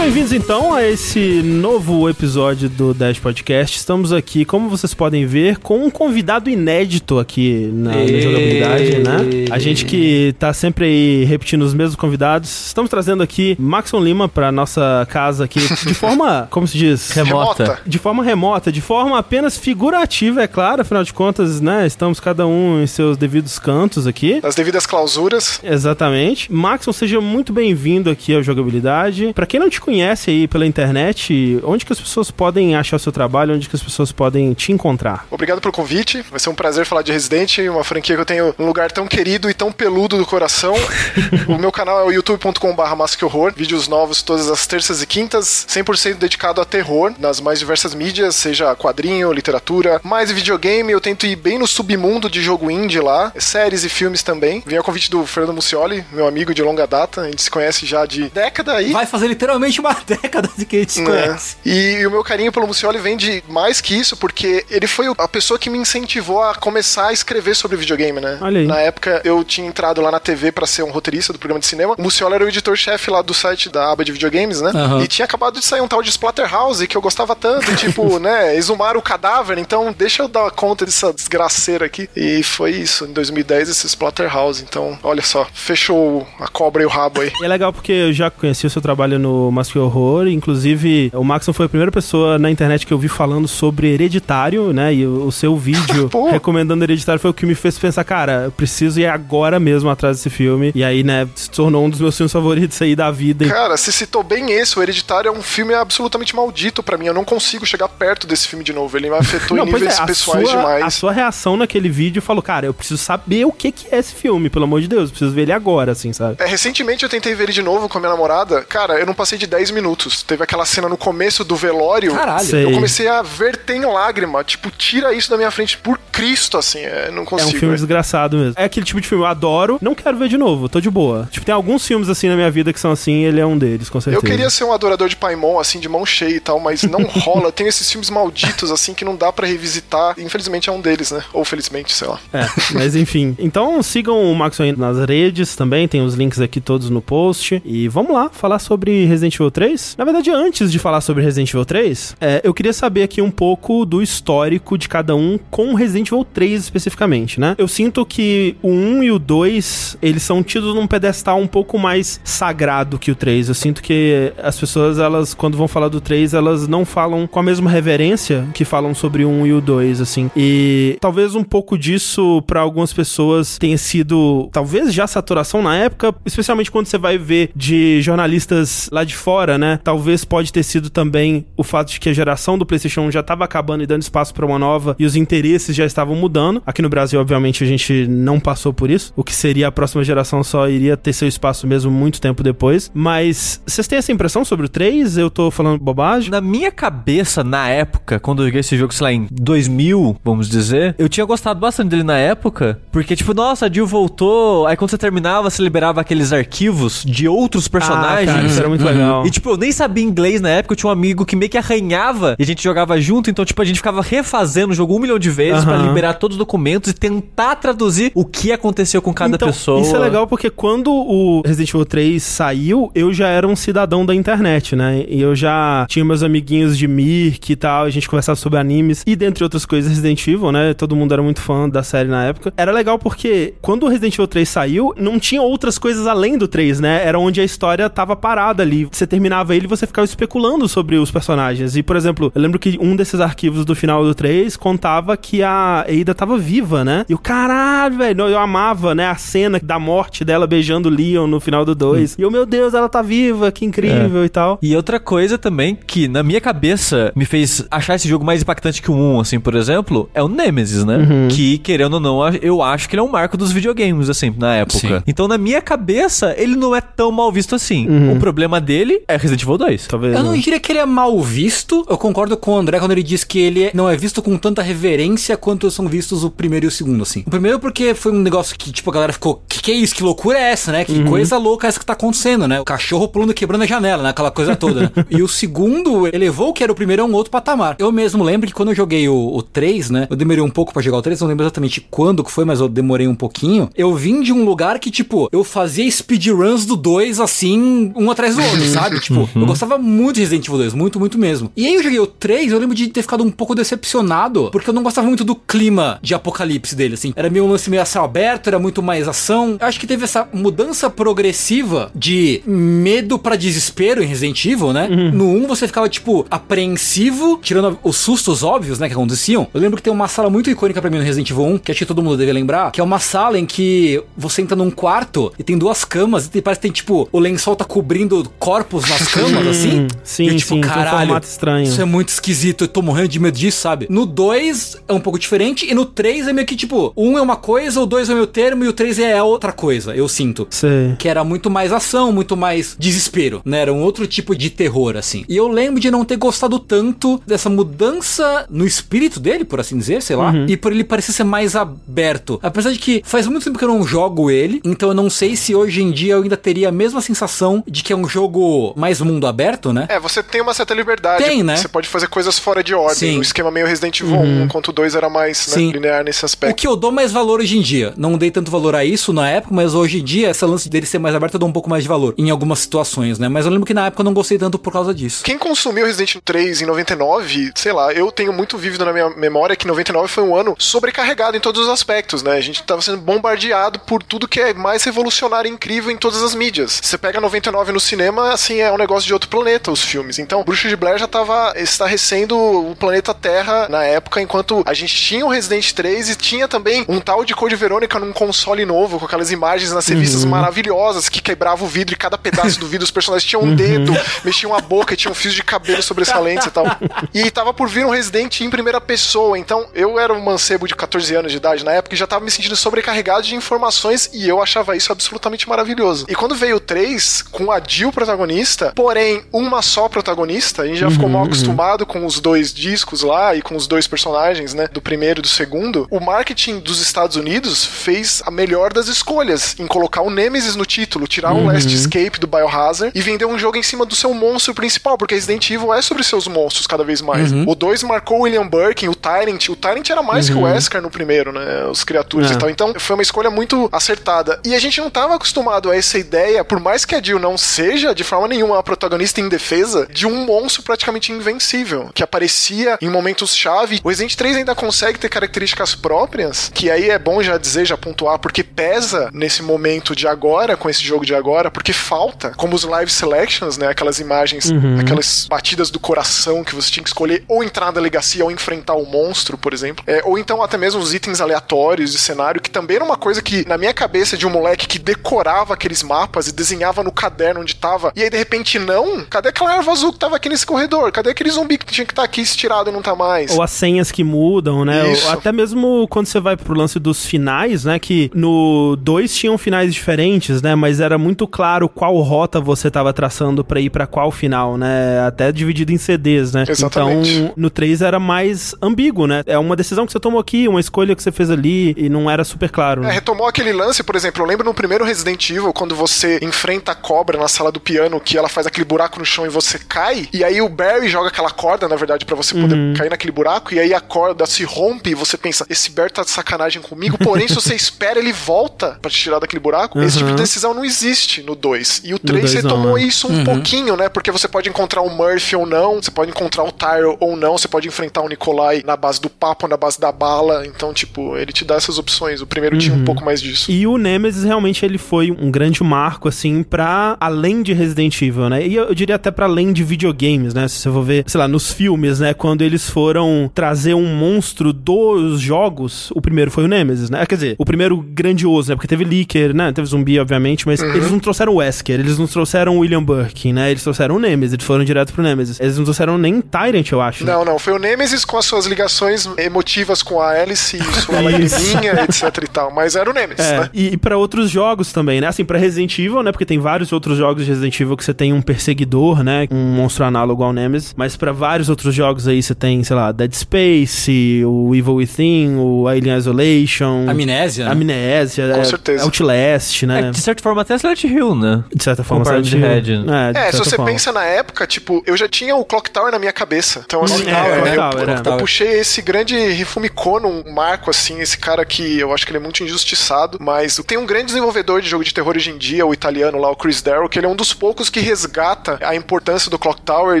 Bem-vindos 0.06 0.32
então 0.32 0.72
a 0.72 0.86
esse 0.86 1.42
novo 1.42 2.08
episódio 2.08 2.68
do 2.68 2.94
Dash 2.94 3.18
Podcast. 3.18 3.76
Estamos 3.76 4.12
aqui, 4.12 4.44
como 4.44 4.68
vocês 4.68 4.94
podem 4.94 5.26
ver, 5.26 5.58
com 5.58 5.84
um 5.84 5.90
convidado 5.90 6.48
inédito 6.48 7.18
aqui 7.18 7.68
na, 7.72 7.90
na 7.90 8.20
jogabilidade, 8.20 8.98
né? 8.98 9.46
A 9.50 9.58
gente 9.58 9.84
que 9.84 10.32
tá 10.38 10.52
sempre 10.52 10.84
aí 10.84 11.24
repetindo 11.24 11.62
os 11.62 11.74
mesmos 11.74 11.96
convidados. 11.96 12.66
Estamos 12.66 12.88
trazendo 12.88 13.20
aqui 13.20 13.56
Maxon 13.58 13.98
Lima 13.98 14.28
pra 14.28 14.52
nossa 14.52 15.04
casa 15.10 15.44
aqui 15.44 15.58
de 15.58 15.92
forma, 15.92 16.46
como 16.52 16.68
se 16.68 16.78
diz? 16.78 17.10
Remota. 17.10 17.64
Remota. 17.64 17.80
De 17.84 17.98
forma 17.98 18.22
remota, 18.22 18.70
de 18.70 18.80
forma 18.80 19.18
apenas 19.18 19.58
figurativa, 19.58 20.40
é 20.40 20.46
claro, 20.46 20.82
afinal 20.82 21.02
de 21.02 21.12
contas, 21.12 21.60
né? 21.60 21.84
Estamos 21.84 22.20
cada 22.20 22.46
um 22.46 22.80
em 22.80 22.86
seus 22.86 23.16
devidos 23.16 23.58
cantos 23.58 24.06
aqui. 24.06 24.38
Nas 24.40 24.54
devidas 24.54 24.86
clausuras. 24.86 25.58
Exatamente. 25.64 26.52
Maxon, 26.52 26.92
seja 26.92 27.20
muito 27.20 27.52
bem-vindo 27.52 28.08
aqui 28.08 28.32
ao 28.32 28.40
Jogabilidade. 28.40 29.32
Pra 29.34 29.46
quem 29.46 29.58
não 29.58 29.68
te 29.68 29.80
conhece 29.80 29.95
aí 30.02 30.48
pela 30.48 30.66
internet, 30.66 31.60
onde 31.64 31.84
que 31.84 31.92
as 31.92 32.00
pessoas 32.00 32.30
podem 32.30 32.76
achar 32.76 32.96
o 32.96 33.00
seu 33.00 33.12
trabalho, 33.12 33.54
onde 33.54 33.68
que 33.68 33.76
as 33.76 33.82
pessoas 33.82 34.12
podem 34.12 34.52
te 34.54 34.72
encontrar? 34.72 35.26
Obrigado 35.30 35.60
pelo 35.60 35.72
convite. 35.72 36.24
Vai 36.30 36.40
ser 36.40 36.50
um 36.50 36.54
prazer 36.54 36.86
falar 36.86 37.02
de 37.02 37.12
Resident, 37.12 37.58
uma 37.70 37.84
franquia 37.84 38.14
que 38.14 38.20
eu 38.20 38.26
tenho 38.26 38.54
um 38.58 38.66
lugar 38.66 38.90
tão 38.90 39.06
querido 39.06 39.48
e 39.50 39.54
tão 39.54 39.72
peludo 39.72 40.16
do 40.16 40.26
coração. 40.26 40.74
o 41.48 41.58
meu 41.58 41.72
canal 41.72 42.00
é 42.00 42.04
o 42.04 42.12
youtube.com.br 42.12 42.82
Horror. 43.22 43.52
Vídeos 43.56 43.88
novos 43.88 44.22
todas 44.22 44.50
as 44.50 44.66
terças 44.66 45.02
e 45.02 45.06
quintas, 45.06 45.66
100% 45.68 46.14
dedicado 46.14 46.60
a 46.60 46.64
terror, 46.64 47.12
nas 47.18 47.40
mais 47.40 47.58
diversas 47.58 47.94
mídias, 47.94 48.36
seja 48.36 48.74
quadrinho, 48.74 49.32
literatura, 49.32 50.00
mais 50.02 50.30
videogame. 50.30 50.92
Eu 50.92 51.00
tento 51.00 51.26
ir 51.26 51.36
bem 51.36 51.58
no 51.58 51.66
submundo 51.66 52.28
de 52.28 52.42
jogo 52.42 52.70
indie 52.70 53.00
lá, 53.00 53.32
séries 53.38 53.84
e 53.84 53.88
filmes 53.88 54.22
também. 54.22 54.62
Vem 54.66 54.78
a 54.78 54.82
convite 54.82 55.10
do 55.10 55.26
Fernando 55.26 55.54
Mucioli, 55.54 56.04
meu 56.12 56.26
amigo 56.26 56.54
de 56.54 56.62
longa 56.62 56.86
data. 56.86 57.22
A 57.22 57.30
gente 57.30 57.42
se 57.42 57.50
conhece 57.50 57.86
já 57.86 58.04
de 58.06 58.28
década 58.30 58.74
aí. 58.74 58.92
Vai 58.92 59.06
fazer 59.06 59.28
literalmente 59.28 59.80
uma 59.80 59.85
década 60.06 60.48
de 60.56 60.64
que 60.64 60.76
a 60.76 60.78
gente 60.80 60.92
se 60.92 61.02
né? 61.02 61.06
conhece. 61.06 61.56
E, 61.64 61.98
e 62.00 62.06
o 62.06 62.10
meu 62.10 62.24
carinho 62.24 62.52
pelo 62.52 62.66
Mucioli 62.66 62.98
vem 62.98 63.16
de 63.16 63.42
mais 63.48 63.80
que 63.80 63.94
isso, 63.94 64.16
porque 64.16 64.64
ele 64.70 64.86
foi 64.86 65.06
a 65.16 65.28
pessoa 65.28 65.58
que 65.58 65.70
me 65.70 65.78
incentivou 65.78 66.42
a 66.42 66.54
começar 66.54 67.08
a 67.08 67.12
escrever 67.12 67.54
sobre 67.54 67.76
videogame, 67.76 68.20
né? 68.20 68.38
Olha 68.40 68.60
aí. 68.60 68.66
Na 68.66 68.78
época 68.78 69.20
eu 69.24 69.42
tinha 69.44 69.66
entrado 69.66 70.00
lá 70.00 70.10
na 70.10 70.20
TV 70.20 70.52
pra 70.52 70.66
ser 70.66 70.82
um 70.82 70.90
roteirista 70.90 71.32
do 71.32 71.38
programa 71.38 71.60
de 71.60 71.66
cinema. 71.66 71.94
O 71.98 72.02
Mucioli 72.02 72.34
era 72.34 72.44
o 72.44 72.48
editor-chefe 72.48 73.10
lá 73.10 73.22
do 73.22 73.34
site 73.34 73.68
da 73.68 73.92
aba 73.92 74.04
de 74.04 74.12
videogames, 74.12 74.60
né? 74.60 74.70
Aham. 74.74 75.02
E 75.02 75.08
tinha 75.08 75.24
acabado 75.24 75.58
de 75.58 75.64
sair 75.64 75.80
um 75.80 75.88
tal 75.88 76.02
de 76.02 76.10
Splatterhouse 76.10 76.86
que 76.86 76.96
eu 76.96 77.02
gostava 77.02 77.34
tanto, 77.34 77.74
tipo, 77.76 78.18
né? 78.18 78.56
Exumar 78.56 78.96
o 78.96 79.02
cadáver, 79.02 79.58
então 79.58 79.94
deixa 79.96 80.22
eu 80.22 80.28
dar 80.28 80.50
conta 80.50 80.84
dessa 80.84 81.12
desgraceira 81.12 81.86
aqui. 81.86 82.08
E 82.16 82.42
foi 82.42 82.72
isso, 82.72 83.04
em 83.04 83.12
2010, 83.12 83.68
esse 83.68 83.86
Splatterhouse. 83.86 84.62
Então, 84.62 84.98
olha 85.02 85.22
só, 85.22 85.46
fechou 85.52 86.26
a 86.40 86.48
cobra 86.48 86.82
e 86.82 86.86
o 86.86 86.88
rabo 86.88 87.20
aí. 87.20 87.32
E 87.40 87.44
é 87.44 87.48
legal 87.48 87.72
porque 87.72 87.92
eu 87.92 88.12
já 88.12 88.30
conheci 88.30 88.66
o 88.66 88.70
seu 88.70 88.82
trabalho 88.82 89.18
no 89.18 89.50
Mask 89.76 89.94
Horror, 89.94 90.28
inclusive 90.28 91.10
o 91.14 91.22
Maxon 91.22 91.52
foi 91.52 91.66
a 91.66 91.68
primeira 91.68 91.92
pessoa 91.92 92.38
na 92.38 92.50
internet 92.50 92.86
que 92.86 92.92
eu 92.92 92.98
vi 92.98 93.08
falando 93.08 93.46
sobre 93.46 93.92
Hereditário, 93.92 94.72
né? 94.72 94.94
E 94.94 95.06
o, 95.06 95.26
o 95.26 95.32
seu 95.32 95.56
vídeo 95.56 96.10
recomendando 96.30 96.84
Hereditário 96.84 97.20
foi 97.20 97.30
o 97.30 97.34
que 97.34 97.44
me 97.44 97.54
fez 97.54 97.78
pensar, 97.78 98.04
cara, 98.04 98.44
eu 98.46 98.52
preciso 98.52 99.00
ir 99.00 99.06
agora 99.06 99.60
mesmo 99.60 99.90
atrás 99.90 100.16
desse 100.16 100.30
filme. 100.30 100.72
E 100.74 100.82
aí, 100.82 101.02
né, 101.02 101.28
se 101.34 101.50
tornou 101.50 101.84
um 101.84 101.90
dos 101.90 102.00
meus 102.00 102.16
filmes 102.16 102.32
favoritos 102.32 102.80
aí 102.80 102.96
da 102.96 103.10
vida. 103.10 103.46
Cara, 103.46 103.76
você 103.76 103.92
citou 103.92 104.22
bem 104.22 104.52
esse. 104.52 104.78
O 104.78 104.82
Hereditário 104.82 105.28
é 105.28 105.32
um 105.32 105.42
filme 105.42 105.74
absolutamente 105.74 106.34
maldito 106.34 106.82
pra 106.82 106.96
mim. 106.96 107.06
Eu 107.06 107.14
não 107.14 107.24
consigo 107.24 107.66
chegar 107.66 107.88
perto 107.88 108.26
desse 108.26 108.48
filme 108.48 108.64
de 108.64 108.72
novo. 108.72 108.96
Ele 108.96 109.10
me 109.10 109.16
afetou 109.16 109.56
em 109.56 109.60
pois 109.60 109.72
níveis 109.74 109.98
é, 109.98 110.02
a 110.02 110.06
pessoais 110.06 110.48
sua, 110.48 110.56
demais. 110.56 110.84
A 110.84 110.90
sua 110.90 111.12
reação 111.12 111.56
naquele 111.56 111.88
vídeo 111.88 112.22
falou, 112.22 112.42
cara, 112.42 112.66
eu 112.66 112.74
preciso 112.74 112.98
saber 112.98 113.44
o 113.44 113.52
que, 113.52 113.72
que 113.72 113.94
é 113.94 113.98
esse 113.98 114.14
filme, 114.14 114.48
pelo 114.48 114.64
amor 114.64 114.80
de 114.80 114.88
Deus, 114.88 115.04
eu 115.04 115.08
preciso 115.10 115.32
ver 115.32 115.42
ele 115.42 115.52
agora, 115.52 115.92
assim, 115.92 116.12
sabe? 116.12 116.36
É, 116.38 116.46
recentemente 116.46 117.02
eu 117.02 117.08
tentei 117.08 117.34
ver 117.34 117.44
ele 117.44 117.52
de 117.52 117.62
novo 117.62 117.88
com 117.88 117.98
a 117.98 118.00
minha 118.00 118.10
namorada. 118.10 118.62
Cara, 118.62 118.98
eu 118.98 119.06
não 119.06 119.14
passei 119.14 119.38
de 119.38 119.46
de 119.46 119.50
10 119.66 119.70
minutos. 119.72 120.22
Teve 120.22 120.42
aquela 120.44 120.64
cena 120.64 120.88
no 120.88 120.96
começo 120.96 121.44
do 121.44 121.56
velório. 121.56 122.12
Caralho. 122.14 122.44
Sei. 122.46 122.64
Eu 122.64 122.72
comecei 122.72 123.08
a 123.08 123.22
verter 123.22 123.76
em 123.76 123.84
lágrima. 123.84 124.44
Tipo, 124.44 124.70
tira 124.70 125.12
isso 125.12 125.28
da 125.30 125.36
minha 125.36 125.50
frente 125.50 125.76
por 125.78 125.98
Cristo, 126.12 126.56
assim. 126.56 126.80
É, 126.80 127.10
não 127.10 127.18
É 127.18 127.22
um 127.22 127.24
consigo. 127.24 127.58
filme 127.58 127.74
é. 127.74 127.76
desgraçado 127.76 128.36
mesmo. 128.36 128.54
É 128.56 128.64
aquele 128.64 128.86
tipo 128.86 129.00
de 129.00 129.08
filme, 129.08 129.24
eu 129.24 129.26
adoro, 129.28 129.78
não 129.80 129.94
quero 129.94 130.16
ver 130.16 130.28
de 130.28 130.36
novo, 130.38 130.68
tô 130.68 130.80
de 130.80 130.90
boa. 130.90 131.28
Tipo, 131.30 131.44
tem 131.44 131.54
alguns 131.54 131.86
filmes 131.86 132.08
assim 132.08 132.28
na 132.28 132.36
minha 132.36 132.50
vida 132.50 132.72
que 132.72 132.80
são 132.80 132.90
assim, 132.92 133.24
ele 133.24 133.40
é 133.40 133.46
um 133.46 133.58
deles, 133.58 133.88
com 133.88 134.00
certeza. 134.00 134.24
Eu 134.24 134.30
queria 134.30 134.48
ser 134.50 134.64
um 134.64 134.72
adorador 134.72 135.08
de 135.08 135.16
Paimon, 135.16 135.58
assim, 135.58 135.80
de 135.80 135.88
mão 135.88 136.04
cheia 136.06 136.36
e 136.36 136.40
tal, 136.40 136.60
mas 136.60 136.82
não 136.84 137.02
rola. 137.20 137.50
Tem 137.50 137.66
esses 137.66 137.90
filmes 137.90 138.10
malditos, 138.10 138.70
assim, 138.70 138.94
que 138.94 139.04
não 139.04 139.16
dá 139.16 139.32
pra 139.32 139.46
revisitar. 139.46 140.14
Infelizmente 140.18 140.68
é 140.68 140.72
um 140.72 140.80
deles, 140.80 141.10
né? 141.10 141.22
Ou 141.32 141.44
felizmente, 141.44 141.92
sei 141.94 142.06
lá. 142.08 142.18
É, 142.32 142.46
mas 142.72 142.94
enfim. 142.96 143.34
Então 143.38 143.82
sigam 143.82 144.22
o 144.30 144.34
Max 144.34 144.58
nas 144.76 144.98
redes 145.08 145.54
também, 145.56 145.86
tem 145.88 146.02
os 146.02 146.14
links 146.14 146.40
aqui 146.40 146.60
todos 146.60 146.88
no 146.90 147.00
post. 147.02 147.60
E 147.64 147.88
vamos 147.88 148.12
lá 148.12 148.30
falar 148.30 148.58
sobre 148.58 149.04
Resident 149.06 149.34
Evil 149.34 149.50
3. 149.56 149.94
Na 149.96 150.04
verdade, 150.04 150.30
antes 150.30 150.70
de 150.70 150.78
falar 150.78 151.00
sobre 151.00 151.22
Resident 151.22 151.48
Evil 151.48 151.64
3, 151.64 152.16
é, 152.20 152.42
eu 152.44 152.52
queria 152.52 152.74
saber 152.74 153.02
aqui 153.02 153.22
um 153.22 153.30
pouco 153.30 153.86
do 153.86 154.02
histórico 154.02 154.76
de 154.76 154.86
cada 154.86 155.16
um 155.16 155.38
com 155.50 155.72
Resident 155.72 156.08
Evil 156.08 156.26
3 156.26 156.60
especificamente, 156.64 157.40
né? 157.40 157.54
Eu 157.56 157.66
sinto 157.66 158.04
que 158.04 158.54
o 158.60 158.68
1 158.68 159.02
e 159.04 159.10
o 159.10 159.18
2, 159.18 159.96
eles 160.02 160.22
são 160.22 160.42
tidos 160.42 160.74
num 160.74 160.86
pedestal 160.86 161.40
um 161.40 161.46
pouco 161.46 161.78
mais 161.78 162.20
sagrado 162.22 162.98
que 162.98 163.10
o 163.10 163.14
3. 163.14 163.48
Eu 163.48 163.54
sinto 163.54 163.82
que 163.82 164.30
as 164.42 164.60
pessoas, 164.60 164.98
elas, 164.98 165.32
quando 165.32 165.56
vão 165.56 165.66
falar 165.66 165.88
do 165.88 166.02
3, 166.02 166.34
elas 166.34 166.68
não 166.68 166.84
falam 166.84 167.26
com 167.26 167.40
a 167.40 167.42
mesma 167.42 167.70
reverência 167.70 168.46
que 168.52 168.62
falam 168.62 168.94
sobre 168.94 169.24
o 169.24 169.30
1 169.30 169.46
e 169.46 169.52
o 169.54 169.60
2, 169.62 170.02
assim. 170.02 170.30
E 170.36 170.98
talvez 171.00 171.34
um 171.34 171.42
pouco 171.42 171.78
disso, 171.78 172.42
pra 172.42 172.60
algumas 172.60 172.92
pessoas, 172.92 173.56
tenha 173.56 173.78
sido, 173.78 174.50
talvez 174.52 174.92
já 174.92 175.06
saturação 175.06 175.62
na 175.62 175.74
época, 175.76 176.14
especialmente 176.26 176.70
quando 176.70 176.88
você 176.88 176.98
vai 176.98 177.16
ver 177.16 177.52
de 177.56 178.02
jornalistas 178.02 178.90
lá 178.92 179.02
de 179.02 179.16
fora, 179.16 179.45
né? 179.56 179.78
Talvez 179.82 180.24
pode 180.24 180.52
ter 180.52 180.62
sido 180.62 180.90
também 180.90 181.46
o 181.56 181.62
fato 181.62 181.92
de 181.92 182.00
que 182.00 182.08
a 182.08 182.12
geração 182.12 182.58
do 182.58 182.66
PlayStation 182.66 183.02
1 183.02 183.12
já 183.12 183.22
tava 183.22 183.44
acabando 183.44 183.82
e 183.82 183.86
dando 183.86 184.02
espaço 184.02 184.34
pra 184.34 184.44
uma 184.44 184.58
nova 184.58 184.96
e 184.98 185.04
os 185.04 185.16
interesses 185.16 185.74
já 185.74 185.84
estavam 185.84 186.16
mudando. 186.16 186.62
Aqui 186.66 186.82
no 186.82 186.88
Brasil, 186.88 187.20
obviamente, 187.20 187.62
a 187.62 187.66
gente 187.66 188.06
não 188.06 188.40
passou 188.40 188.72
por 188.72 188.90
isso. 188.90 189.12
O 189.16 189.22
que 189.22 189.34
seria 189.34 189.68
a 189.68 189.72
próxima 189.72 190.02
geração 190.04 190.42
só 190.42 190.68
iria 190.68 190.96
ter 190.96 191.12
seu 191.12 191.28
espaço 191.28 191.66
mesmo 191.66 191.90
muito 191.90 192.20
tempo 192.20 192.42
depois. 192.42 192.90
Mas 192.92 193.60
vocês 193.66 193.86
têm 193.86 193.98
essa 193.98 194.12
impressão 194.12 194.44
sobre 194.44 194.66
o 194.66 194.68
3? 194.68 195.18
Eu 195.18 195.30
tô 195.30 195.50
falando 195.50 195.78
bobagem? 195.80 196.30
Na 196.30 196.40
minha 196.40 196.70
cabeça, 196.70 197.44
na 197.44 197.68
época, 197.68 198.18
quando 198.18 198.42
eu 198.42 198.46
joguei 198.46 198.60
esse 198.60 198.76
jogo, 198.76 198.92
sei 198.92 199.04
lá, 199.04 199.12
em 199.12 199.26
2000, 199.30 200.16
vamos 200.24 200.48
dizer, 200.48 200.94
eu 200.98 201.08
tinha 201.08 201.24
gostado 201.24 201.60
bastante 201.60 201.90
dele 201.90 202.02
na 202.02 202.16
época, 202.16 202.80
porque, 202.90 203.14
tipo, 203.14 203.34
nossa, 203.34 203.66
a 203.66 203.72
Jill 203.72 203.86
voltou, 203.86 204.66
aí 204.66 204.76
quando 204.76 204.90
você 204.90 204.98
terminava, 204.98 205.50
você 205.50 205.62
liberava 205.62 206.00
aqueles 206.00 206.32
arquivos 206.32 207.04
de 207.04 207.28
outros 207.28 207.68
personagens. 207.68 208.28
Ah, 208.28 208.34
cara, 208.34 208.46
isso 208.46 208.58
era 208.58 208.68
muito 208.68 208.84
legal. 208.84 209.26
E, 209.26 209.30
tipo, 209.36 209.50
eu 209.50 209.56
nem 209.56 209.72
sabia 209.72 210.04
inglês 210.04 210.40
na 210.40 210.48
época, 210.48 210.72
eu 210.72 210.76
tinha 210.76 210.88
um 210.88 210.92
amigo 210.92 211.24
que 211.24 211.36
meio 211.36 211.50
que 211.50 211.58
arranhava 211.58 212.36
e 212.38 212.42
a 212.42 212.46
gente 212.46 212.62
jogava 212.62 213.00
junto, 213.00 213.30
então, 213.30 213.44
tipo, 213.44 213.60
a 213.62 213.64
gente 213.64 213.76
ficava 213.76 214.02
refazendo 214.02 214.72
o 214.72 214.74
jogo 214.74 214.96
um 214.96 214.98
milhão 214.98 215.18
de 215.18 215.30
vezes 215.30 215.64
pra 215.64 215.74
Aham. 215.74 215.88
liberar 215.88 216.14
todos 216.14 216.36
os 216.36 216.38
documentos 216.38 216.90
e 216.90 216.94
tentar 216.94 217.56
traduzir 217.56 218.10
o 218.14 218.24
que 218.24 218.52
aconteceu 218.52 219.00
com 219.00 219.12
cada 219.12 219.36
então, 219.36 219.48
pessoa. 219.48 219.80
Isso 219.80 219.94
é 219.94 219.98
legal 219.98 220.26
porque 220.26 220.50
quando 220.50 220.92
o 220.92 221.42
Resident 221.44 221.70
Evil 221.70 221.84
3 221.84 222.22
saiu, 222.22 222.90
eu 222.94 223.12
já 223.12 223.28
era 223.28 223.46
um 223.46 223.54
cidadão 223.56 224.04
da 224.04 224.14
internet, 224.14 224.74
né? 224.74 225.04
E 225.08 225.20
eu 225.20 225.34
já 225.34 225.86
tinha 225.88 226.04
meus 226.04 226.22
amiguinhos 226.22 226.76
de 226.76 226.88
Mirk 226.88 227.52
e 227.52 227.56
tal, 227.56 227.84
a 227.84 227.90
gente 227.90 228.08
conversava 228.08 228.36
sobre 228.36 228.58
animes 228.58 229.02
e 229.06 229.14
dentre 229.14 229.44
outras 229.44 229.66
coisas 229.66 229.90
Resident 229.90 230.26
Evil, 230.26 230.50
né? 230.50 230.74
Todo 230.74 230.96
mundo 230.96 231.12
era 231.12 231.22
muito 231.22 231.40
fã 231.40 231.68
da 231.68 231.82
série 231.82 232.08
na 232.08 232.24
época. 232.24 232.52
Era 232.56 232.72
legal 232.72 232.98
porque 232.98 233.54
quando 233.60 233.84
o 233.84 233.88
Resident 233.88 234.14
Evil 234.14 234.26
3 234.26 234.48
saiu, 234.48 234.94
não 234.96 235.18
tinha 235.18 235.42
outras 235.42 235.78
coisas 235.78 236.06
além 236.06 236.38
do 236.38 236.48
3, 236.48 236.80
né? 236.80 237.02
Era 237.04 237.18
onde 237.18 237.40
a 237.40 237.44
história 237.44 237.88
tava 237.90 238.16
parada 238.16 238.62
ali. 238.62 238.88
Você 238.90 239.06
terminava 239.06 239.25
ele 239.54 239.66
e 239.66 239.68
você 239.68 239.86
ficava 239.86 240.04
especulando 240.04 240.68
sobre 240.68 240.96
os 240.96 241.10
personagens. 241.10 241.76
E, 241.76 241.82
por 241.82 241.96
exemplo, 241.96 242.32
eu 242.34 242.40
lembro 242.40 242.58
que 242.58 242.78
um 242.80 242.96
desses 242.96 243.20
arquivos 243.20 243.64
do 243.64 243.74
final 243.74 244.04
do 244.04 244.14
3 244.14 244.56
contava 244.56 245.16
que 245.16 245.42
a 245.42 245.84
Ada 245.88 246.14
tava 246.14 246.38
viva, 246.38 246.84
né? 246.84 247.04
E 247.08 247.14
o 247.14 247.18
caralho, 247.18 247.98
velho, 247.98 248.28
eu 248.28 248.38
amava, 248.38 248.94
né, 248.94 249.06
a 249.08 249.16
cena 249.16 249.60
da 249.62 249.78
morte 249.78 250.24
dela 250.24 250.46
beijando 250.46 250.88
o 250.88 250.92
Leon 250.92 251.26
no 251.26 251.40
final 251.40 251.64
do 251.64 251.74
2. 251.74 252.16
E 252.18 252.22
eu, 252.22 252.30
meu 252.30 252.46
Deus, 252.46 252.74
ela 252.74 252.88
tá 252.88 253.02
viva, 253.02 253.50
que 253.50 253.64
incrível 253.64 254.24
e 254.24 254.28
tal. 254.28 254.58
E 254.62 254.74
outra 254.74 254.98
coisa 254.98 255.38
também 255.38 255.76
que 255.86 256.08
na 256.08 256.22
minha 256.22 256.40
cabeça 256.40 257.12
me 257.14 257.24
fez 257.24 257.66
achar 257.70 257.94
esse 257.94 258.08
jogo 258.08 258.24
mais 258.24 258.42
impactante 258.42 258.82
que 258.82 258.90
o 258.90 258.94
1, 258.94 259.20
assim, 259.20 259.40
por 259.40 259.54
exemplo, 259.54 260.08
é 260.14 260.22
o 260.22 260.28
Nemesis, 260.28 260.84
né? 260.84 261.28
Que, 261.30 261.58
querendo 261.58 261.94
ou 261.94 262.00
não, 262.00 262.26
eu 262.40 262.62
acho 262.62 262.88
que 262.88 262.94
ele 262.94 263.00
é 263.00 263.02
um 263.02 263.10
marco 263.10 263.36
dos 263.36 263.52
videogames, 263.52 264.08
assim, 264.08 264.34
na 264.36 264.54
época. 264.54 264.78
Sim. 264.78 265.02
Então, 265.06 265.28
na 265.28 265.38
minha 265.38 265.60
cabeça, 265.60 266.34
ele 266.36 266.56
não 266.56 266.74
é 266.74 266.80
tão 266.80 267.10
mal 267.10 267.30
visto 267.32 267.54
assim. 267.54 267.86
O 268.12 268.18
problema 268.18 268.60
dele 268.60 269.02
é 269.08 269.16
Resident 269.16 269.42
Evil 269.42 269.58
2. 269.58 269.86
Talvez. 269.86 270.14
Eu 270.14 270.22
né? 270.22 270.28
não 270.28 270.36
diria 270.36 270.60
que 270.60 270.72
ele 270.72 270.78
é 270.78 270.86
mal 270.86 271.20
visto. 271.20 271.84
Eu 271.88 271.96
concordo 271.96 272.36
com 272.36 272.52
o 272.52 272.58
André 272.58 272.78
quando 272.78 272.92
ele 272.92 273.02
diz 273.02 273.24
que 273.24 273.38
ele 273.38 273.70
não 273.74 273.88
é 273.88 273.96
visto 273.96 274.22
com 274.22 274.36
tanta 274.36 274.62
reverência 274.62 275.36
quanto 275.36 275.70
são 275.70 275.88
vistos 275.88 276.24
o 276.24 276.30
primeiro 276.30 276.66
e 276.66 276.68
o 276.68 276.70
segundo, 276.70 277.02
assim. 277.02 277.22
O 277.26 277.30
primeiro 277.30 277.58
porque 277.58 277.94
foi 277.94 278.12
um 278.12 278.20
negócio 278.20 278.56
que, 278.58 278.72
tipo, 278.72 278.90
a 278.90 278.92
galera 278.92 279.12
ficou, 279.12 279.42
que 279.48 279.60
que 279.62 279.72
é 279.72 279.74
isso? 279.74 279.94
Que 279.94 280.02
loucura 280.02 280.38
é 280.38 280.52
essa, 280.52 280.70
né? 280.70 280.84
Que 280.84 281.02
coisa 281.04 281.36
louca 281.38 281.66
é 281.66 281.68
essa 281.68 281.80
que 281.80 281.86
tá 281.86 281.92
acontecendo, 281.92 282.46
né? 282.46 282.60
O 282.60 282.64
cachorro 282.64 283.08
pulando 283.08 283.30
e 283.30 283.34
quebrando 283.34 283.62
a 283.62 283.66
janela, 283.66 284.02
né? 284.02 284.10
Aquela 284.10 284.30
coisa 284.30 284.54
toda, 284.54 284.82
né? 284.82 284.90
E 285.10 285.22
o 285.22 285.28
segundo 285.28 286.06
elevou 286.06 286.50
o 286.50 286.52
que 286.52 286.62
era 286.62 286.70
o 286.70 286.74
primeiro 286.74 287.02
a 287.02 287.04
um 287.04 287.12
outro 287.12 287.30
patamar. 287.30 287.76
Eu 287.78 287.90
mesmo 287.90 288.22
lembro 288.22 288.46
que 288.46 288.52
quando 288.52 288.70
eu 288.70 288.74
joguei 288.74 289.08
o, 289.08 289.36
o 289.36 289.42
3, 289.42 289.90
né? 289.90 290.06
Eu 290.10 290.16
demorei 290.16 290.42
um 290.42 290.50
pouco 290.50 290.72
pra 290.72 290.82
jogar 290.82 290.98
o 290.98 291.02
3, 291.02 291.20
não 291.20 291.28
lembro 291.28 291.44
exatamente 291.44 291.80
quando 291.90 292.22
que 292.22 292.30
foi, 292.30 292.44
mas 292.44 292.60
eu 292.60 292.68
demorei 292.68 293.08
um 293.08 293.14
pouquinho. 293.14 293.70
Eu 293.74 293.94
vim 293.94 294.22
de 294.22 294.32
um 294.32 294.44
lugar 294.44 294.78
que, 294.78 294.90
tipo, 294.90 295.28
eu 295.32 295.42
fazia 295.42 295.90
speedruns 295.90 296.64
do 296.64 296.76
2, 296.76 297.20
assim, 297.20 297.92
um 297.96 298.10
atrás 298.10 298.36
do 298.36 298.42
outro, 298.42 298.66
sabe? 298.70 298.95
Tipo, 299.00 299.28
eu 299.34 299.46
gostava 299.46 299.78
muito 299.78 300.16
de 300.16 300.20
Resident 300.20 300.46
Evil 300.46 300.58
2, 300.58 300.74
muito, 300.74 300.98
muito 300.98 301.18
mesmo. 301.18 301.50
E 301.56 301.66
aí 301.66 301.74
eu 301.74 301.82
joguei 301.82 302.00
o 302.00 302.06
3, 302.06 302.52
eu 302.52 302.58
lembro 302.58 302.74
de 302.74 302.88
ter 302.88 303.02
ficado 303.02 303.24
um 303.24 303.30
pouco 303.30 303.54
decepcionado, 303.54 304.50
porque 304.50 304.70
eu 304.70 304.74
não 304.74 304.82
gostava 304.82 305.06
muito 305.06 305.24
do 305.24 305.34
clima 305.34 305.98
de 306.02 306.14
apocalipse 306.14 306.74
dele, 306.74 306.94
assim. 306.94 307.12
Era 307.16 307.30
meio 307.30 307.44
um 307.44 307.50
lance 307.50 307.70
meio 307.70 307.82
a 307.82 307.86
céu 307.86 308.04
aberto, 308.04 308.48
era 308.48 308.58
muito 308.58 308.82
mais 308.82 309.08
ação. 309.08 309.56
Eu 309.60 309.66
acho 309.66 309.78
que 309.80 309.86
teve 309.86 310.04
essa 310.04 310.28
mudança 310.32 310.88
progressiva 310.90 311.90
de 311.94 312.42
medo 312.46 313.18
pra 313.18 313.36
desespero 313.36 314.02
em 314.02 314.06
Resident 314.06 314.44
Evil, 314.44 314.72
né? 314.72 314.88
No 314.88 315.28
1 315.30 315.46
você 315.46 315.66
ficava, 315.66 315.88
tipo, 315.88 316.26
apreensivo, 316.30 317.38
tirando 317.42 317.78
os 317.82 317.96
sustos 317.96 318.42
óbvios, 318.42 318.78
né, 318.78 318.88
que 318.88 318.94
aconteciam. 318.94 319.46
Eu 319.52 319.60
lembro 319.60 319.76
que 319.76 319.82
tem 319.82 319.92
uma 319.92 320.08
sala 320.08 320.30
muito 320.30 320.50
icônica 320.50 320.80
pra 320.80 320.90
mim 320.90 320.98
no 320.98 321.02
Resident 321.02 321.30
Evil 321.30 321.44
1, 321.44 321.58
que 321.58 321.70
acho 321.70 321.78
que 321.78 321.86
todo 321.86 322.02
mundo 322.02 322.16
deve 322.16 322.32
lembrar, 322.32 322.70
que 322.72 322.80
é 322.80 322.84
uma 322.84 322.98
sala 322.98 323.38
em 323.38 323.46
que 323.46 324.02
você 324.16 324.42
entra 324.42 324.56
num 324.56 324.70
quarto 324.70 325.32
e 325.38 325.42
tem 325.42 325.56
duas 325.56 325.84
camas 325.84 326.30
e 326.34 326.42
parece 326.42 326.60
que 326.60 326.62
tem, 326.62 326.72
tipo, 326.72 327.08
o 327.12 327.18
lençol 327.18 327.56
tá 327.56 327.64
cobrindo 327.64 328.30
corpos 328.38 328.85
nas 328.88 329.08
camas, 329.08 329.46
assim. 329.46 329.86
sim, 330.02 330.24
e 330.24 330.28
eu, 330.28 330.36
tipo, 330.36 330.54
sim, 330.54 330.58
um 330.58 330.60
caralho, 330.60 330.98
formato 331.06 331.26
estranho. 331.26 331.64
Isso 331.64 331.80
é 331.80 331.84
muito 331.84 332.08
esquisito, 332.08 332.64
eu 332.64 332.68
tô 332.68 332.82
morrendo 332.82 333.08
de 333.08 333.18
medo 333.18 333.36
disso, 333.36 333.60
sabe? 333.60 333.86
No 333.90 334.06
2 334.06 334.76
é 334.88 334.92
um 334.92 335.00
pouco 335.00 335.18
diferente, 335.18 335.66
e 335.70 335.74
no 335.74 335.84
3 335.84 336.28
é 336.28 336.32
meio 336.32 336.46
que, 336.46 336.56
tipo, 336.56 336.92
1 336.96 337.18
é 337.18 337.22
uma 337.22 337.36
coisa, 337.36 337.80
o 337.80 337.86
2 337.86 338.10
é 338.10 338.12
o 338.12 338.16
meu 338.16 338.26
termo, 338.26 338.64
e 338.64 338.68
o 338.68 338.72
3 338.72 338.98
é 338.98 339.22
outra 339.22 339.52
coisa, 339.52 339.94
eu 339.94 340.08
sinto. 340.08 340.46
Sei. 340.50 340.94
Que 340.98 341.08
era 341.08 341.24
muito 341.24 341.50
mais 341.50 341.72
ação, 341.72 342.12
muito 342.12 342.36
mais 342.36 342.76
desespero, 342.78 343.42
né? 343.44 343.60
Era 343.60 343.72
um 343.72 343.80
outro 343.80 344.06
tipo 344.06 344.34
de 344.36 344.50
terror, 344.50 344.96
assim. 344.96 345.24
E 345.28 345.36
eu 345.36 345.48
lembro 345.48 345.80
de 345.80 345.90
não 345.90 346.04
ter 346.04 346.16
gostado 346.16 346.58
tanto 346.58 347.20
dessa 347.26 347.48
mudança 347.48 348.46
no 348.50 348.66
espírito 348.66 349.18
dele, 349.20 349.44
por 349.44 349.60
assim 349.60 349.76
dizer, 349.78 350.02
sei 350.02 350.16
lá. 350.16 350.32
E 350.48 350.56
por 350.56 350.72
ele 350.72 350.84
parecer 350.84 351.12
ser 351.12 351.24
mais 351.24 351.56
aberto. 351.56 352.38
Apesar 352.42 352.70
de 352.70 352.78
que 352.78 353.02
faz 353.04 353.26
muito 353.26 353.44
tempo 353.44 353.58
que 353.58 353.64
eu 353.64 353.68
não 353.68 353.82
jogo 353.84 354.30
ele, 354.30 354.60
então 354.64 354.90
eu 354.90 354.94
não 354.94 355.08
sei 355.10 355.36
se 355.36 355.54
hoje 355.54 355.82
em 355.82 355.90
dia 355.90 356.14
eu 356.14 356.22
ainda 356.22 356.36
teria 356.36 356.68
a 356.68 356.72
mesma 356.72 357.00
sensação 357.00 357.62
de 357.66 357.82
que 357.82 357.92
é 357.92 357.96
um 357.96 358.08
jogo 358.08 358.72
mais 358.76 359.00
mundo 359.00 359.26
aberto, 359.26 359.72
né? 359.72 359.86
É, 359.88 359.98
você 359.98 360.22
tem 360.22 360.40
uma 360.40 360.54
certa 360.54 360.74
liberdade. 360.74 361.24
Tem, 361.24 361.42
né? 361.42 361.56
Você 361.56 361.68
pode 361.68 361.88
fazer 361.88 362.08
coisas 362.08 362.38
fora 362.38 362.62
de 362.62 362.74
ordem. 362.74 362.94
Sim. 363.12 363.18
O 363.18 363.22
esquema 363.22 363.50
meio 363.50 363.66
Resident 363.66 364.00
Evil 364.00 364.16
1, 364.16 364.44
enquanto 364.44 364.68
o 364.68 364.72
2 364.72 364.94
era 364.94 365.08
mais 365.08 365.46
né, 365.48 365.54
Sim. 365.54 365.70
linear 365.72 366.04
nesse 366.04 366.24
O 366.24 366.26
aspecto. 366.26 366.54
que 366.56 366.66
eu 366.66 366.76
dou 366.76 366.92
mais 366.92 367.10
valor 367.12 367.40
hoje 367.40 367.56
em 367.58 367.62
dia. 367.62 367.94
Não 367.96 368.18
dei 368.18 368.30
tanto 368.30 368.50
valor 368.50 368.74
a 368.74 368.84
isso 368.84 369.12
na 369.12 369.28
época, 369.28 369.54
mas 369.54 369.74
hoje 369.74 370.00
em 370.00 370.04
dia, 370.04 370.28
essa 370.28 370.46
lance 370.46 370.68
dele 370.68 370.86
ser 370.86 370.98
mais 370.98 371.14
aberto, 371.14 371.34
eu 371.34 371.40
dou 371.40 371.48
um 371.48 371.52
pouco 371.52 371.70
mais 371.70 371.82
de 371.82 371.88
valor. 371.88 372.14
Em 372.18 372.30
algumas 372.30 372.58
situações, 372.58 373.18
né? 373.18 373.28
Mas 373.28 373.46
eu 373.46 373.50
lembro 373.50 373.66
que 373.66 373.74
na 373.74 373.86
época 373.86 374.02
eu 374.02 374.04
não 374.04 374.14
gostei 374.14 374.38
tanto 374.38 374.58
por 374.58 374.72
causa 374.72 374.92
disso. 374.94 375.24
Quem 375.24 375.38
consumiu 375.38 375.86
Resident 375.86 376.10
Evil 376.10 376.22
3 376.24 376.62
em 376.62 376.66
99, 376.66 377.52
sei 377.54 377.72
lá, 377.72 377.92
eu 377.92 378.12
tenho 378.12 378.32
muito 378.32 378.58
vívido 378.58 378.84
na 378.84 378.92
minha 378.92 379.08
memória 379.10 379.56
que 379.56 379.66
99 379.66 380.08
foi 380.08 380.22
um 380.24 380.36
ano 380.36 380.54
sobrecarregado 380.58 381.36
em 381.36 381.40
todos 381.40 381.62
os 381.62 381.68
aspectos, 381.68 382.22
né? 382.22 382.32
A 382.32 382.40
gente 382.40 382.62
tava 382.62 382.82
sendo 382.82 382.98
bombardeado 382.98 383.78
por 383.80 384.02
tudo 384.02 384.28
que 384.28 384.40
é 384.40 384.52
mais 384.52 384.84
revolucionário 384.84 385.48
e 385.50 385.54
incrível 385.54 385.90
em 385.90 385.96
todas 385.96 386.22
as 386.22 386.34
mídias. 386.34 386.80
Você 386.82 386.98
pega 386.98 387.20
99 387.20 387.72
no 387.72 387.80
cinema, 387.80 388.32
assim, 388.32 388.60
é 388.60 388.65
um 388.72 388.78
negócio 388.78 389.06
de 389.06 389.12
outro 389.12 389.28
planeta 389.28 389.70
os 389.70 389.82
filmes. 389.82 390.18
Então, 390.18 390.42
Bruxa 390.44 390.68
de 390.68 390.76
Blair 390.76 390.98
já 390.98 391.06
tava 391.06 391.54
estarrecendo 391.56 392.36
o 392.36 392.76
planeta 392.76 393.14
Terra 393.14 393.68
na 393.68 393.84
época, 393.84 394.20
enquanto 394.20 394.62
a 394.66 394.74
gente 394.74 394.94
tinha 394.94 395.24
o 395.24 395.28
Resident 395.28 395.72
3 395.72 396.10
e 396.10 396.16
tinha 396.16 396.48
também 396.48 396.84
um 396.88 397.00
tal 397.00 397.24
de 397.24 397.34
Code 397.34 397.56
Verônica 397.56 397.98
num 397.98 398.12
console 398.12 398.64
novo, 398.64 398.98
com 398.98 399.04
aquelas 399.04 399.30
imagens 399.30 399.72
nas 399.72 399.86
revistas 399.86 400.24
maravilhosas 400.24 401.08
que 401.08 401.20
quebrava 401.20 401.64
o 401.64 401.66
vidro 401.66 401.94
e 401.94 401.98
cada 401.98 402.16
pedaço 402.16 402.58
do 402.58 402.66
vidro 402.66 402.84
os 402.84 402.90
personagens 402.90 403.28
tinham 403.28 403.42
um 403.42 403.54
dedo, 403.54 403.92
mexiam 404.24 404.54
a 404.54 404.60
boca 404.60 404.94
e 404.94 404.96
tinham 404.96 405.14
fios 405.14 405.34
de 405.34 405.42
cabelo 405.42 405.82
sobressalentes 405.82 406.46
e 406.46 406.50
tal. 406.50 406.64
E 407.12 407.30
tava 407.30 407.52
por 407.52 407.68
vir 407.68 407.84
um 407.84 407.90
Resident 407.90 408.40
em 408.40 408.50
primeira 408.50 408.80
pessoa, 408.80 409.38
então 409.38 409.68
eu 409.74 409.98
era 409.98 410.12
um 410.12 410.20
mancebo 410.20 410.66
de 410.66 410.74
14 410.74 411.14
anos 411.14 411.30
de 411.32 411.38
idade 411.38 411.64
na 411.64 411.72
época 411.72 411.94
e 411.94 411.98
já 411.98 412.06
tava 412.06 412.24
me 412.24 412.30
sentindo 412.30 412.56
sobrecarregado 412.56 413.22
de 413.22 413.34
informações 413.34 414.10
e 414.12 414.28
eu 414.28 414.42
achava 414.42 414.76
isso 414.76 414.92
absolutamente 414.92 415.48
maravilhoso. 415.48 416.06
E 416.08 416.14
quando 416.14 416.34
veio 416.34 416.56
o 416.56 416.60
3, 416.60 417.22
com 417.22 417.50
a 417.50 417.60
Jill 417.66 417.92
protagonista, 417.92 418.55
porém 418.74 419.22
uma 419.32 419.62
só 419.62 419.88
protagonista. 419.88 420.62
A 420.62 420.66
gente 420.66 420.78
já 420.78 420.90
ficou 420.90 421.08
mal 421.08 421.24
acostumado 421.24 421.84
com 421.86 422.04
os 422.06 422.20
dois 422.20 422.52
discos 422.52 423.02
lá 423.02 423.34
e 423.34 423.42
com 423.42 423.56
os 423.56 423.66
dois 423.66 423.86
personagens, 423.86 424.54
né? 424.54 424.68
Do 424.72 424.80
primeiro 424.80 425.20
e 425.20 425.22
do 425.22 425.28
segundo. 425.28 425.86
O 425.90 426.00
marketing 426.00 426.58
dos 426.60 426.80
Estados 426.80 427.16
Unidos 427.16 427.64
fez 427.64 428.22
a 428.24 428.30
melhor 428.30 428.72
das 428.72 428.88
escolhas 428.88 429.54
em 429.58 429.66
colocar 429.66 430.02
o 430.02 430.10
Nemesis 430.10 430.56
no 430.56 430.64
título, 430.66 431.06
tirar 431.06 431.32
o 431.32 431.44
Last 431.46 431.72
Escape 431.74 432.18
do 432.18 432.26
Biohazard 432.26 432.92
e 432.94 433.00
vender 433.00 433.24
um 433.26 433.38
jogo 433.38 433.56
em 433.56 433.62
cima 433.62 433.84
do 433.84 433.94
seu 433.94 434.12
monstro 434.14 434.54
principal, 434.54 434.96
porque 434.96 435.14
Resident 435.14 435.50
Evil 435.50 435.72
é 435.74 435.82
sobre 435.82 436.02
seus 436.04 436.26
monstros 436.26 436.66
cada 436.66 436.84
vez 436.84 437.00
mais. 437.00 437.32
O 437.46 437.54
2 437.54 437.82
marcou 437.82 438.18
o 438.18 438.22
William 438.22 438.46
Birkin, 438.46 438.88
o 438.88 438.94
Tyrant. 438.94 439.48
O 439.48 439.56
Tyrant 439.56 439.88
era 439.90 440.02
mais 440.02 440.28
que 440.28 440.34
o 440.34 440.42
Wesker 440.42 440.80
no 440.82 440.90
primeiro, 440.90 441.32
né? 441.32 441.64
Os 441.66 441.84
criaturas 441.84 442.30
É. 442.30 442.34
e 442.34 442.38
tal. 442.38 442.50
Então 442.50 442.72
foi 442.78 442.94
uma 442.94 443.02
escolha 443.02 443.30
muito 443.30 443.68
acertada. 443.72 444.40
E 444.44 444.54
a 444.54 444.58
gente 444.58 444.80
não 444.80 444.88
estava 444.88 445.14
acostumado 445.14 445.70
a 445.70 445.76
essa 445.76 445.98
ideia, 445.98 446.44
por 446.44 446.60
mais 446.60 446.84
que 446.84 446.94
a 446.94 447.02
Jill 447.02 447.18
não 447.18 447.36
seja 447.36 447.94
de 447.94 448.04
forma 448.04 448.28
nenhuma 448.28 448.45
a 448.54 448.62
protagonista 448.62 449.20
indefesa, 449.20 449.86
de 449.90 450.06
um 450.06 450.24
monstro 450.24 450.62
praticamente 450.62 451.12
invencível, 451.12 451.90
que 451.94 452.02
aparecia 452.02 452.78
em 452.80 452.88
momentos-chave. 452.88 453.80
O 453.82 453.88
Resident 453.88 454.14
3 454.14 454.36
ainda 454.38 454.54
consegue 454.54 454.98
ter 454.98 455.08
características 455.08 455.74
próprias, 455.74 456.50
que 456.52 456.70
aí 456.70 456.90
é 456.90 456.98
bom 456.98 457.22
já 457.22 457.38
dizer, 457.38 457.64
já 457.64 457.76
pontuar, 457.76 458.18
porque 458.18 458.42
pesa 458.42 459.10
nesse 459.12 459.42
momento 459.42 459.94
de 459.94 460.06
agora, 460.06 460.56
com 460.56 460.68
esse 460.68 460.82
jogo 460.82 461.04
de 461.04 461.14
agora, 461.14 461.50
porque 461.50 461.72
falta, 461.72 462.30
como 462.36 462.54
os 462.54 462.64
live 462.64 462.90
selections, 462.90 463.56
né? 463.56 463.68
Aquelas 463.68 463.98
imagens, 463.98 464.50
aquelas 464.80 465.26
batidas 465.28 465.70
do 465.70 465.78
coração 465.78 466.44
que 466.44 466.54
você 466.54 466.70
tinha 466.70 466.82
que 466.82 466.90
escolher 466.90 467.24
ou 467.28 467.42
entrar 467.42 467.66
na 467.66 467.72
delegacia 467.72 468.24
ou 468.24 468.30
enfrentar 468.30 468.74
o 468.74 468.84
monstro, 468.84 469.38
por 469.38 469.52
exemplo. 469.52 469.84
É, 469.86 470.02
ou 470.04 470.18
então 470.18 470.42
até 470.42 470.56
mesmo 470.56 470.80
os 470.80 470.94
itens 470.94 471.20
aleatórios 471.20 471.92
de 471.92 471.98
cenário, 471.98 472.40
que 472.40 472.50
também 472.50 472.76
era 472.76 472.84
uma 472.84 472.96
coisa 472.96 473.22
que, 473.22 473.46
na 473.46 473.58
minha 473.58 473.74
cabeça, 473.74 474.16
de 474.16 474.26
um 474.26 474.30
moleque 474.30 474.66
que 474.66 474.78
decorava 474.78 475.54
aqueles 475.54 475.82
mapas 475.82 476.28
e 476.28 476.32
desenhava 476.32 476.82
no 476.82 476.92
caderno 476.92 477.40
onde 477.40 477.54
tava, 477.54 477.92
e 477.94 478.02
aí 478.02 478.10
de 478.10 478.16
repente 478.16 478.35
não, 478.58 479.04
cadê 479.04 479.28
aquela 479.28 479.56
erva 479.56 479.72
azul 479.72 479.92
que 479.92 479.98
tava 479.98 480.16
aqui 480.16 480.28
nesse 480.28 480.44
corredor? 480.44 480.90
Cadê 480.92 481.10
aquele 481.10 481.30
zumbi 481.30 481.58
que 481.58 481.66
tinha 481.66 481.86
que 481.86 481.92
estar 481.92 482.02
aqui 482.02 482.20
estirado 482.20 482.70
e 482.70 482.72
não 482.72 482.82
tá 482.82 482.94
mais? 482.94 483.32
Ou 483.32 483.42
as 483.42 483.50
senhas 483.50 483.90
que 483.90 484.04
mudam, 484.04 484.64
né? 484.64 484.92
Isso. 484.92 485.06
Ou 485.06 485.12
até 485.12 485.32
mesmo 485.32 485.86
quando 485.88 486.06
você 486.06 486.20
vai 486.20 486.36
pro 486.36 486.54
lance 486.54 486.78
dos 486.78 487.06
finais, 487.06 487.64
né? 487.64 487.78
Que 487.78 488.10
no 488.14 488.76
2 488.76 489.14
tinham 489.14 489.38
finais 489.38 489.72
diferentes, 489.72 490.42
né? 490.42 490.54
Mas 490.54 490.80
era 490.80 490.98
muito 490.98 491.26
claro 491.26 491.68
qual 491.68 491.96
rota 492.00 492.40
você 492.40 492.70
tava 492.70 492.92
traçando 492.92 493.44
pra 493.44 493.60
ir 493.60 493.70
pra 493.70 493.86
qual 493.86 494.10
final, 494.10 494.56
né? 494.56 495.00
Até 495.06 495.32
dividido 495.32 495.72
em 495.72 495.78
CDs, 495.78 496.32
né? 496.32 496.44
Exatamente. 496.48 497.10
Então, 497.10 497.32
no 497.36 497.50
3 497.50 497.82
era 497.82 497.98
mais 497.98 498.54
ambíguo, 498.60 499.06
né? 499.06 499.22
É 499.26 499.38
uma 499.38 499.56
decisão 499.56 499.86
que 499.86 499.92
você 499.92 500.00
tomou 500.00 500.20
aqui, 500.20 500.48
uma 500.48 500.60
escolha 500.60 500.94
que 500.94 501.02
você 501.02 501.12
fez 501.12 501.30
ali, 501.30 501.74
e 501.76 501.88
não 501.88 502.10
era 502.10 502.24
super 502.24 502.50
claro. 502.50 502.82
É, 502.82 502.86
né? 502.88 502.92
retomou 502.92 503.26
aquele 503.26 503.52
lance, 503.52 503.82
por 503.82 503.94
exemplo, 503.94 504.22
eu 504.22 504.26
lembro 504.26 504.44
no 504.44 504.54
primeiro 504.54 504.84
Resident 504.84 505.30
Evil, 505.30 505.52
quando 505.52 505.74
você 505.74 506.18
enfrenta 506.22 506.72
a 506.72 506.74
cobra 506.74 507.18
na 507.18 507.28
sala 507.28 507.52
do 507.52 507.60
piano, 507.60 508.00
que 508.00 508.18
ela 508.18 508.25
faz 508.28 508.46
aquele 508.46 508.64
buraco 508.64 508.98
no 508.98 509.04
chão 509.04 509.26
e 509.26 509.28
você 509.28 509.58
cai, 509.58 510.08
e 510.12 510.24
aí 510.24 510.40
o 510.40 510.48
Barry 510.48 510.88
joga 510.88 511.08
aquela 511.08 511.30
corda, 511.30 511.68
na 511.68 511.76
verdade, 511.76 512.04
pra 512.04 512.16
você 512.16 512.34
poder 512.34 512.76
cair 512.76 512.90
naquele 512.90 513.12
buraco, 513.12 513.54
e 513.54 513.60
aí 513.60 513.72
a 513.72 513.80
corda 513.80 514.26
se 514.26 514.44
rompe 514.44 514.90
e 514.90 514.94
você 514.94 515.16
pensa, 515.16 515.46
esse 515.48 515.70
Barry 515.70 515.92
tá 515.92 516.02
de 516.02 516.10
sacanagem 516.10 516.62
comigo, 516.62 516.98
porém, 516.98 517.28
se 517.28 517.34
você 517.34 517.54
espera, 517.56 517.98
ele 517.98 518.12
volta 518.12 518.78
pra 518.80 518.90
te 518.90 518.98
tirar 518.98 519.18
daquele 519.18 519.40
buraco. 519.40 519.80
Esse 519.80 519.98
tipo 519.98 520.10
de 520.10 520.16
decisão 520.16 520.54
não 520.54 520.64
existe 520.64 521.22
no 521.22 521.34
2. 521.34 521.82
E 521.84 521.94
o 521.94 521.98
3 521.98 522.20
dois 522.20 522.32
você 522.32 522.42
não, 522.42 522.50
tomou 522.50 522.76
né? 522.76 522.82
isso 522.82 523.08
um 523.08 523.24
pouquinho, 523.24 523.76
né? 523.76 523.88
Porque 523.88 524.10
você 524.10 524.26
pode 524.26 524.48
encontrar 524.48 524.82
o 524.82 524.90
Murphy 524.90 525.36
ou 525.36 525.46
não, 525.46 525.76
você 525.76 525.90
pode 525.90 526.10
encontrar 526.10 526.44
o 526.44 526.52
Tyro 526.52 526.96
ou 527.00 527.16
não, 527.16 527.36
você 527.36 527.48
pode 527.48 527.68
enfrentar 527.68 528.02
o 528.02 528.08
Nikolai 528.08 528.62
na 528.64 528.76
base 528.76 529.00
do 529.00 529.08
papo, 529.08 529.46
na 529.46 529.56
base 529.56 529.80
da 529.80 529.92
bala. 529.92 530.46
Então, 530.46 530.72
tipo, 530.72 531.16
ele 531.16 531.32
te 531.32 531.44
dá 531.44 531.56
essas 531.56 531.78
opções. 531.78 532.20
O 532.20 532.26
primeiro 532.26 532.58
tinha 532.58 532.74
um 532.74 532.84
pouco 532.84 533.04
mais 533.04 533.20
disso. 533.20 533.50
E 533.50 533.66
o 533.66 533.78
Nemesis 533.78 534.24
realmente 534.24 534.64
ele 534.64 534.78
foi 534.78 535.10
um 535.10 535.30
grande 535.30 535.62
marco, 535.62 536.08
assim, 536.08 536.42
pra 536.42 536.96
além 537.00 537.42
de 537.42 537.52
Resident 537.52 538.00
Evil, 538.06 538.28
né? 538.28 538.46
E 538.46 538.54
eu, 538.54 538.64
eu 538.64 538.74
diria 538.74 538.94
até 538.96 539.10
pra 539.10 539.26
além 539.26 539.52
de 539.52 539.62
videogames, 539.64 540.34
né? 540.34 540.48
Se 540.48 540.56
você 540.60 540.70
for 540.70 540.82
ver, 540.82 541.04
sei 541.06 541.18
lá, 541.18 541.28
nos 541.28 541.52
filmes, 541.52 542.00
né? 542.00 542.14
Quando 542.14 542.42
eles 542.42 542.68
foram 542.68 543.30
trazer 543.34 543.74
um 543.74 543.94
monstro 543.94 544.52
dos 544.52 545.20
jogos, 545.20 545.90
o 545.94 546.00
primeiro 546.00 546.30
foi 546.30 546.44
o 546.44 546.48
Nemesis, 546.48 546.90
né? 546.90 547.04
Quer 547.06 547.14
dizer, 547.16 547.34
o 547.38 547.44
primeiro 547.44 547.76
grandioso, 547.78 548.50
né? 548.50 548.54
Porque 548.56 548.66
teve 548.68 548.84
Licker, 548.84 549.34
né? 549.34 549.52
Teve 549.52 549.66
zumbi, 549.68 549.98
obviamente, 549.98 550.46
mas 550.46 550.60
eles 550.62 550.90
não 550.90 550.98
trouxeram 550.98 551.32
o 551.32 551.36
Wesker, 551.36 551.78
eles 551.80 551.98
não 551.98 552.06
trouxeram 552.06 552.56
o 552.56 552.60
William 552.60 552.82
Birkin, 552.82 553.32
né? 553.32 553.50
Eles 553.50 553.62
trouxeram 553.62 553.96
o 553.96 553.98
Nemesis, 553.98 554.34
eles 554.34 554.44
foram 554.46 554.64
direto 554.64 554.92
pro 554.92 555.02
Nemesis. 555.02 555.40
Eles 555.40 555.56
não 555.56 555.64
trouxeram 555.64 555.98
nem 555.98 556.20
Tyrant, 556.20 556.70
eu 556.70 556.80
acho. 556.80 557.04
né? 557.04 557.12
Não, 557.12 557.24
não, 557.24 557.38
foi 557.38 557.52
o 557.52 557.58
Nemesis 557.58 558.04
com 558.04 558.16
as 558.18 558.24
suas 558.24 558.46
ligações 558.46 559.08
emotivas 559.18 559.82
com 559.82 560.00
a 560.00 560.10
Alice 560.10 560.56
e 560.56 560.62
sua 560.80 561.00
lagriminha, 561.00 561.84
etc 561.84 562.22
e 562.22 562.28
tal. 562.28 562.50
Mas 562.52 562.76
era 562.76 562.90
o 562.90 562.92
Nemesis, 562.92 563.24
É, 563.24 563.40
né? 563.40 563.50
e, 563.52 563.68
e 563.74 563.76
para 563.76 563.96
outros 563.96 564.30
jogos 564.30 564.72
também, 564.72 565.00
né? 565.00 565.06
Assim, 565.08 565.24
pra 565.24 565.38
Resident 565.38 565.78
Evil, 565.78 566.02
né? 566.02 566.12
Porque 566.12 566.24
tem 566.24 566.38
vários 566.38 566.72
outros 566.72 566.96
jogos 566.98 567.24
de 567.24 567.30
Resident 567.30 567.58
Evil 567.60 567.76
que 567.76 567.84
você 567.84 567.94
tem 567.96 568.12
um 568.12 568.22
perseguidor, 568.22 569.02
né? 569.02 569.26
Um 569.30 569.54
monstro 569.56 569.84
análogo 569.84 570.22
ao 570.22 570.32
Nemesis. 570.32 570.74
Mas 570.76 570.96
pra 570.96 571.12
vários 571.12 571.48
outros 571.48 571.74
jogos 571.74 572.06
aí 572.06 572.22
você 572.22 572.34
tem, 572.34 572.62
sei 572.62 572.76
lá, 572.76 572.92
Dead 572.92 573.12
Space, 573.12 574.22
o 574.24 574.54
Evil 574.54 574.74
Within, 574.76 575.36
o 575.36 575.66
Alien 575.68 575.96
Isolation. 575.96 576.88
Amnésia. 576.88 577.46
né? 577.46 577.50
Amnésia, 577.52 578.28
Com 578.34 578.40
é, 578.40 578.44
certeza. 578.44 578.84
Outlast, 578.84 579.62
né? 579.66 579.88
É, 579.88 579.90
de 579.90 580.00
certa 580.00 580.22
forma, 580.22 580.42
até 580.42 580.58
Silent 580.58 580.84
Hill, 580.84 581.14
né? 581.14 581.44
De 581.54 581.62
certa 581.62 581.82
forma, 581.84 582.04
Silent 582.04 582.32
Hill. 582.32 582.40
Red. 582.40 582.56
É, 582.56 583.12
de 583.12 583.18
É, 583.18 583.32
se 583.32 583.38
você 583.38 583.56
forma. 583.56 583.70
pensa 583.70 583.92
na 583.92 584.04
época, 584.04 584.46
tipo, 584.46 584.82
eu 584.86 584.96
já 584.96 585.08
tinha 585.08 585.34
o 585.36 585.44
Clock 585.44 585.70
Tower 585.70 585.90
na 585.92 585.98
minha 585.98 586.12
cabeça. 586.12 586.62
Então, 586.66 586.82
assim, 586.84 587.04
É, 587.08 587.38
eu, 587.38 587.42
Clock 587.42 587.48
eu- 587.48 587.70
Tower, 587.70 587.88
é. 587.88 588.08
eu 588.08 588.16
puxei 588.18 588.48
esse 588.60 588.82
grande 588.82 589.16
Hifumi 589.16 589.68
Kono, 589.68 590.08
um 590.08 590.32
marco, 590.32 590.70
assim, 590.70 591.00
esse 591.00 591.16
cara 591.18 591.44
que 591.44 591.78
eu 591.78 591.92
acho 591.94 592.04
que 592.04 592.10
ele 592.12 592.18
é 592.18 592.22
muito 592.22 592.42
injustiçado, 592.42 593.18
mas 593.20 593.56
tem 593.66 593.78
um 593.78 593.86
grande 593.86 594.06
desenvolvedor 594.06 594.60
de 594.60 594.68
jogo 594.68 594.84
de 594.84 594.92
terror 594.92 595.14
hoje 595.16 595.30
em 595.30 595.38
dia, 595.38 595.64
o 595.66 595.72
italiano 595.72 596.18
lá, 596.18 596.30
o 596.30 596.36
Chris 596.36 596.60
Darrow, 596.62 596.88
que 596.88 596.98
ele 596.98 597.06
é 597.06 597.08
um 597.08 597.16
dos 597.16 597.32
poucos 597.32 597.70
que 597.70 597.80
resgata 597.86 598.58
a 598.62 598.74
importância 598.74 599.30
do 599.30 599.38
Clock 599.38 599.60
Tower 599.62 599.96
e 599.96 600.00